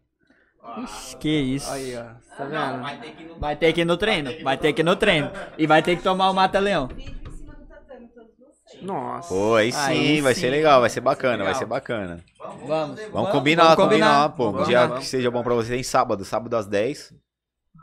Ixi, 0.86 1.18
que 1.18 1.28
isso. 1.30 1.70
Aí, 1.70 1.94
ó. 1.98 2.06
Tá 2.38 2.45
vendo? 2.45 3.38
Vai 3.38 3.58
ter 3.58 3.74
que 3.74 3.82
ir 3.82 3.86
no 3.86 3.98
treino, 3.98 4.32
vai 4.45 4.58
ter 4.58 4.72
que 4.72 4.80
ir 4.80 4.86
no 4.86 4.95
treino. 4.95 5.30
E 5.58 5.68
vai 5.68 5.84
ter 5.84 5.98
que 5.98 6.03
tomar 6.03 6.30
o 6.30 6.34
mata-leão. 6.34 6.88
Em. 6.98 8.86
Nossa. 8.86 9.28
Pô, 9.28 9.56
aí 9.56 9.74
sim, 9.74 9.78
Aí 9.82 10.22
vai 10.22 10.34
sim. 10.34 10.40
ser 10.40 10.52
legal, 10.52 10.80
vai 10.80 10.90
ser 10.90 11.02
bacana, 11.02 11.40
vai 11.44 11.48
Legal. 11.48 11.60
ser 11.60 11.66
bacana. 11.66 12.24
Vamos. 12.66 13.02
Vamos, 13.11 13.30
combinar, 13.32 13.76
combinar, 13.76 14.30
pô. 14.30 14.48
Um 14.48 14.52
Vamos, 14.53 14.68
dia 14.70 14.88
vamos. 14.88 15.03
que 15.03 15.10
seja 15.10 15.30
bom 15.30 15.44
pra 15.44 15.53
vocês, 15.53 15.70
tem 15.76 15.84
sábado, 15.84 16.24
sábado 16.24 16.56
às 16.56 16.66
10. 16.66 17.14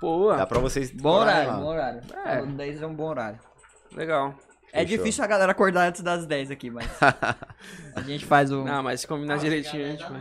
Boa. 0.01 0.37
Dá 0.37 0.47
pra 0.47 0.59
vocês. 0.61 0.91
Bom 0.91 1.19
horário, 1.21 1.53
bom 1.55 1.67
horário. 1.67 2.01
É. 2.25 2.39
É. 2.39 2.47
10 2.47 2.83
é 2.83 2.87
um 2.87 2.95
bom 2.95 3.09
horário. 3.09 3.39
Legal. 3.95 4.35
É 4.73 4.83
Fechou. 4.83 4.99
difícil 4.99 5.25
a 5.25 5.27
galera 5.27 5.53
acordar 5.53 5.89
antes 5.89 6.03
das 6.03 6.27
10 6.27 6.51
aqui, 6.51 6.71
mas 6.71 6.87
a 7.97 8.01
gente 8.03 8.25
faz 8.27 8.53
o... 8.53 8.65
Não, 8.65 8.83
mas 8.83 9.01
se 9.01 9.07
combinar 9.07 9.39
direitinho, 9.39 9.87
a 9.87 9.89
gente 9.89 10.05
vai. 10.05 10.21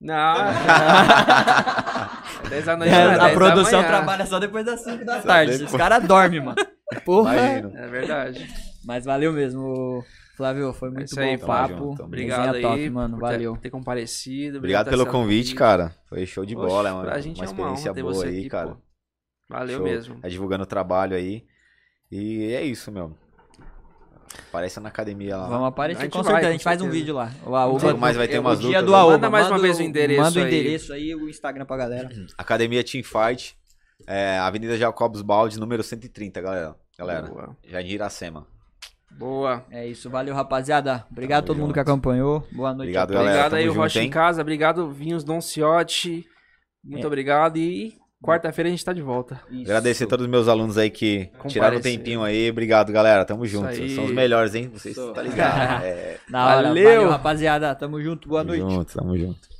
Não. 0.00 0.34
10 2.50 2.64
da 2.64 2.76
noite. 2.76 2.92
É, 2.92 3.02
a 3.02 3.06
10 3.08 3.18
da 3.18 3.30
produção 3.30 3.78
manhã. 3.80 3.88
trabalha 3.88 4.26
só 4.26 4.38
depois 4.38 4.66
das 4.66 4.80
5 4.82 5.04
da 5.04 5.20
tarde. 5.20 5.52
Os 5.52 5.58
depois. 5.60 5.76
caras 5.76 6.04
dormem, 6.06 6.40
mano. 6.40 6.56
Porra. 7.04 7.34
Imagino. 7.36 7.72
É 7.76 7.86
verdade. 7.86 8.46
Mas 8.84 9.04
valeu 9.04 9.32
mesmo, 9.32 10.04
Flávio. 10.36 10.72
Foi 10.74 10.90
muito 10.90 11.06
isso 11.06 11.14
bom 11.16 11.22
aí, 11.22 11.36
o 11.36 11.38
tamo 11.38 11.46
papo. 11.52 11.74
junto, 11.76 12.02
Obrigado 12.02 12.54
aí. 12.56 12.62
top, 12.62 12.90
mano. 12.90 13.18
por 13.18 13.26
ter- 13.28 13.32
Valeu. 13.32 13.56
ter 13.56 13.70
comparecido. 13.70 14.58
Obrigado 14.58 14.84
por 14.86 14.90
pelo 14.90 15.06
convite, 15.06 15.44
aceito. 15.46 15.58
cara. 15.58 15.94
Foi 16.08 16.26
show 16.26 16.44
de 16.44 16.56
Oxe, 16.56 16.66
bola, 16.66 16.88
é 16.88 16.92
uma, 16.92 17.02
pra 17.04 17.20
gente 17.20 17.36
uma 17.40 17.44
é 17.44 17.48
uma 17.48 17.52
experiência 17.52 17.90
honra 17.90 17.94
ter 17.94 18.02
boa 18.02 18.14
você 18.14 18.26
aí, 18.26 18.38
aqui, 18.40 18.48
cara. 18.48 18.68
pô. 18.70 18.76
Valeu 19.48 19.76
Show. 19.78 19.84
mesmo. 19.84 20.20
Tá 20.20 20.28
divulgando 20.28 20.64
o 20.64 20.66
trabalho 20.66 21.16
aí. 21.16 21.44
E 22.10 22.52
é 22.52 22.62
isso, 22.62 22.90
meu. 22.92 23.16
Aparece 24.48 24.80
na 24.80 24.88
academia 24.88 25.36
lá. 25.36 25.46
Vamos 25.48 25.68
aparecer, 25.68 26.00
A 26.00 26.04
gente 26.04 26.12
com 26.12 26.22
vai, 26.22 26.24
certeza. 26.32 26.46
com 26.46 26.48
a 26.48 26.52
gente 26.52 26.64
faz 26.64 26.80
um 26.82 26.90
vídeo 26.90 27.14
lá. 27.14 27.30
O 27.46 27.54
Aoba, 27.54 27.86
Logo 27.88 27.98
mais 28.00 28.16
vai 28.16 28.26
ter 28.26 28.36
é, 28.36 28.40
umas 28.40 28.58
o 28.58 28.62
dia 28.62 28.80
lutas 28.80 28.86
do. 28.86 28.94
Aoba. 28.96 29.12
Manda 29.12 29.30
mais 29.30 29.46
uma 29.48 29.58
vez 29.58 29.78
o 29.78 29.82
endereço 29.82 30.20
Manda 30.22 30.40
o 30.40 30.42
aí. 30.42 30.48
endereço 30.48 30.92
aí 30.92 31.14
o 31.14 31.28
Instagram 31.28 31.64
pra 31.66 31.76
galera. 31.76 32.08
Academia 32.36 32.82
Team 32.82 33.04
Fight. 33.04 33.56
É, 34.06 34.38
Avenida 34.38 34.76
Jacobs 34.76 35.22
Balde, 35.22 35.58
número 35.58 35.82
130, 35.82 36.40
galera. 36.40 36.74
Galera, 36.98 37.26
Boa. 37.26 37.56
já 37.64 37.80
em 37.80 37.88
Iracema. 37.90 38.46
Boa. 39.12 39.64
É 39.70 39.86
isso, 39.86 40.10
valeu 40.10 40.34
rapaziada. 40.34 41.06
Obrigado 41.10 41.38
a 41.38 41.42
Tamo 41.42 41.46
todo 41.46 41.56
mundo 41.58 41.66
junto. 41.68 41.74
que 41.74 41.80
acompanhou. 41.80 42.40
Boa 42.50 42.70
noite. 42.74 42.88
Obrigado, 42.88 43.10
a 43.10 43.12
todos. 43.12 43.18
galera. 43.24 43.32
Obrigado 43.46 43.50
tamo 43.50 43.62
aí, 43.62 43.68
o 43.68 43.72
Rocha 43.80 44.02
em 44.02 44.10
casa. 44.10 44.42
Obrigado, 44.42 44.90
Vinhos 44.90 45.22
Don 45.22 45.40
Ciotti. 45.40 46.26
Muito 46.82 47.04
É. 47.04 47.06
obrigado. 47.06 47.56
E 47.56 47.96
quarta-feira 48.24 48.68
a 48.68 48.70
gente 48.70 48.84
tá 48.84 48.92
de 48.92 49.02
volta. 49.02 49.40
Isso. 49.50 49.62
Agradecer 49.62 50.04
a 50.04 50.06
todos 50.06 50.24
os 50.24 50.30
meus 50.30 50.48
alunos 50.48 50.78
aí 50.78 50.88
que 50.90 51.28
tiraram 51.46 51.76
um 51.76 51.80
tempinho 51.80 52.22
aí. 52.22 52.50
Obrigado, 52.50 52.92
galera. 52.92 53.24
Tamo 53.24 53.46
junto. 53.46 53.74
São 53.94 54.04
os 54.06 54.12
melhores, 54.12 54.54
hein? 54.54 54.70
Vocês 54.72 54.94
Sou. 54.94 55.12
tá 55.12 55.22
ligado? 55.22 55.84
É. 55.84 56.16
Valeu. 56.30 56.68
Valeu, 56.68 57.08
rapaziada. 57.10 57.74
Tamo 57.74 58.00
junto. 58.00 58.28
Boa 58.28 58.44
tamo 58.44 58.56
noite. 58.56 58.74
junto, 58.74 58.94
tamo 58.94 59.18
junto. 59.18 59.53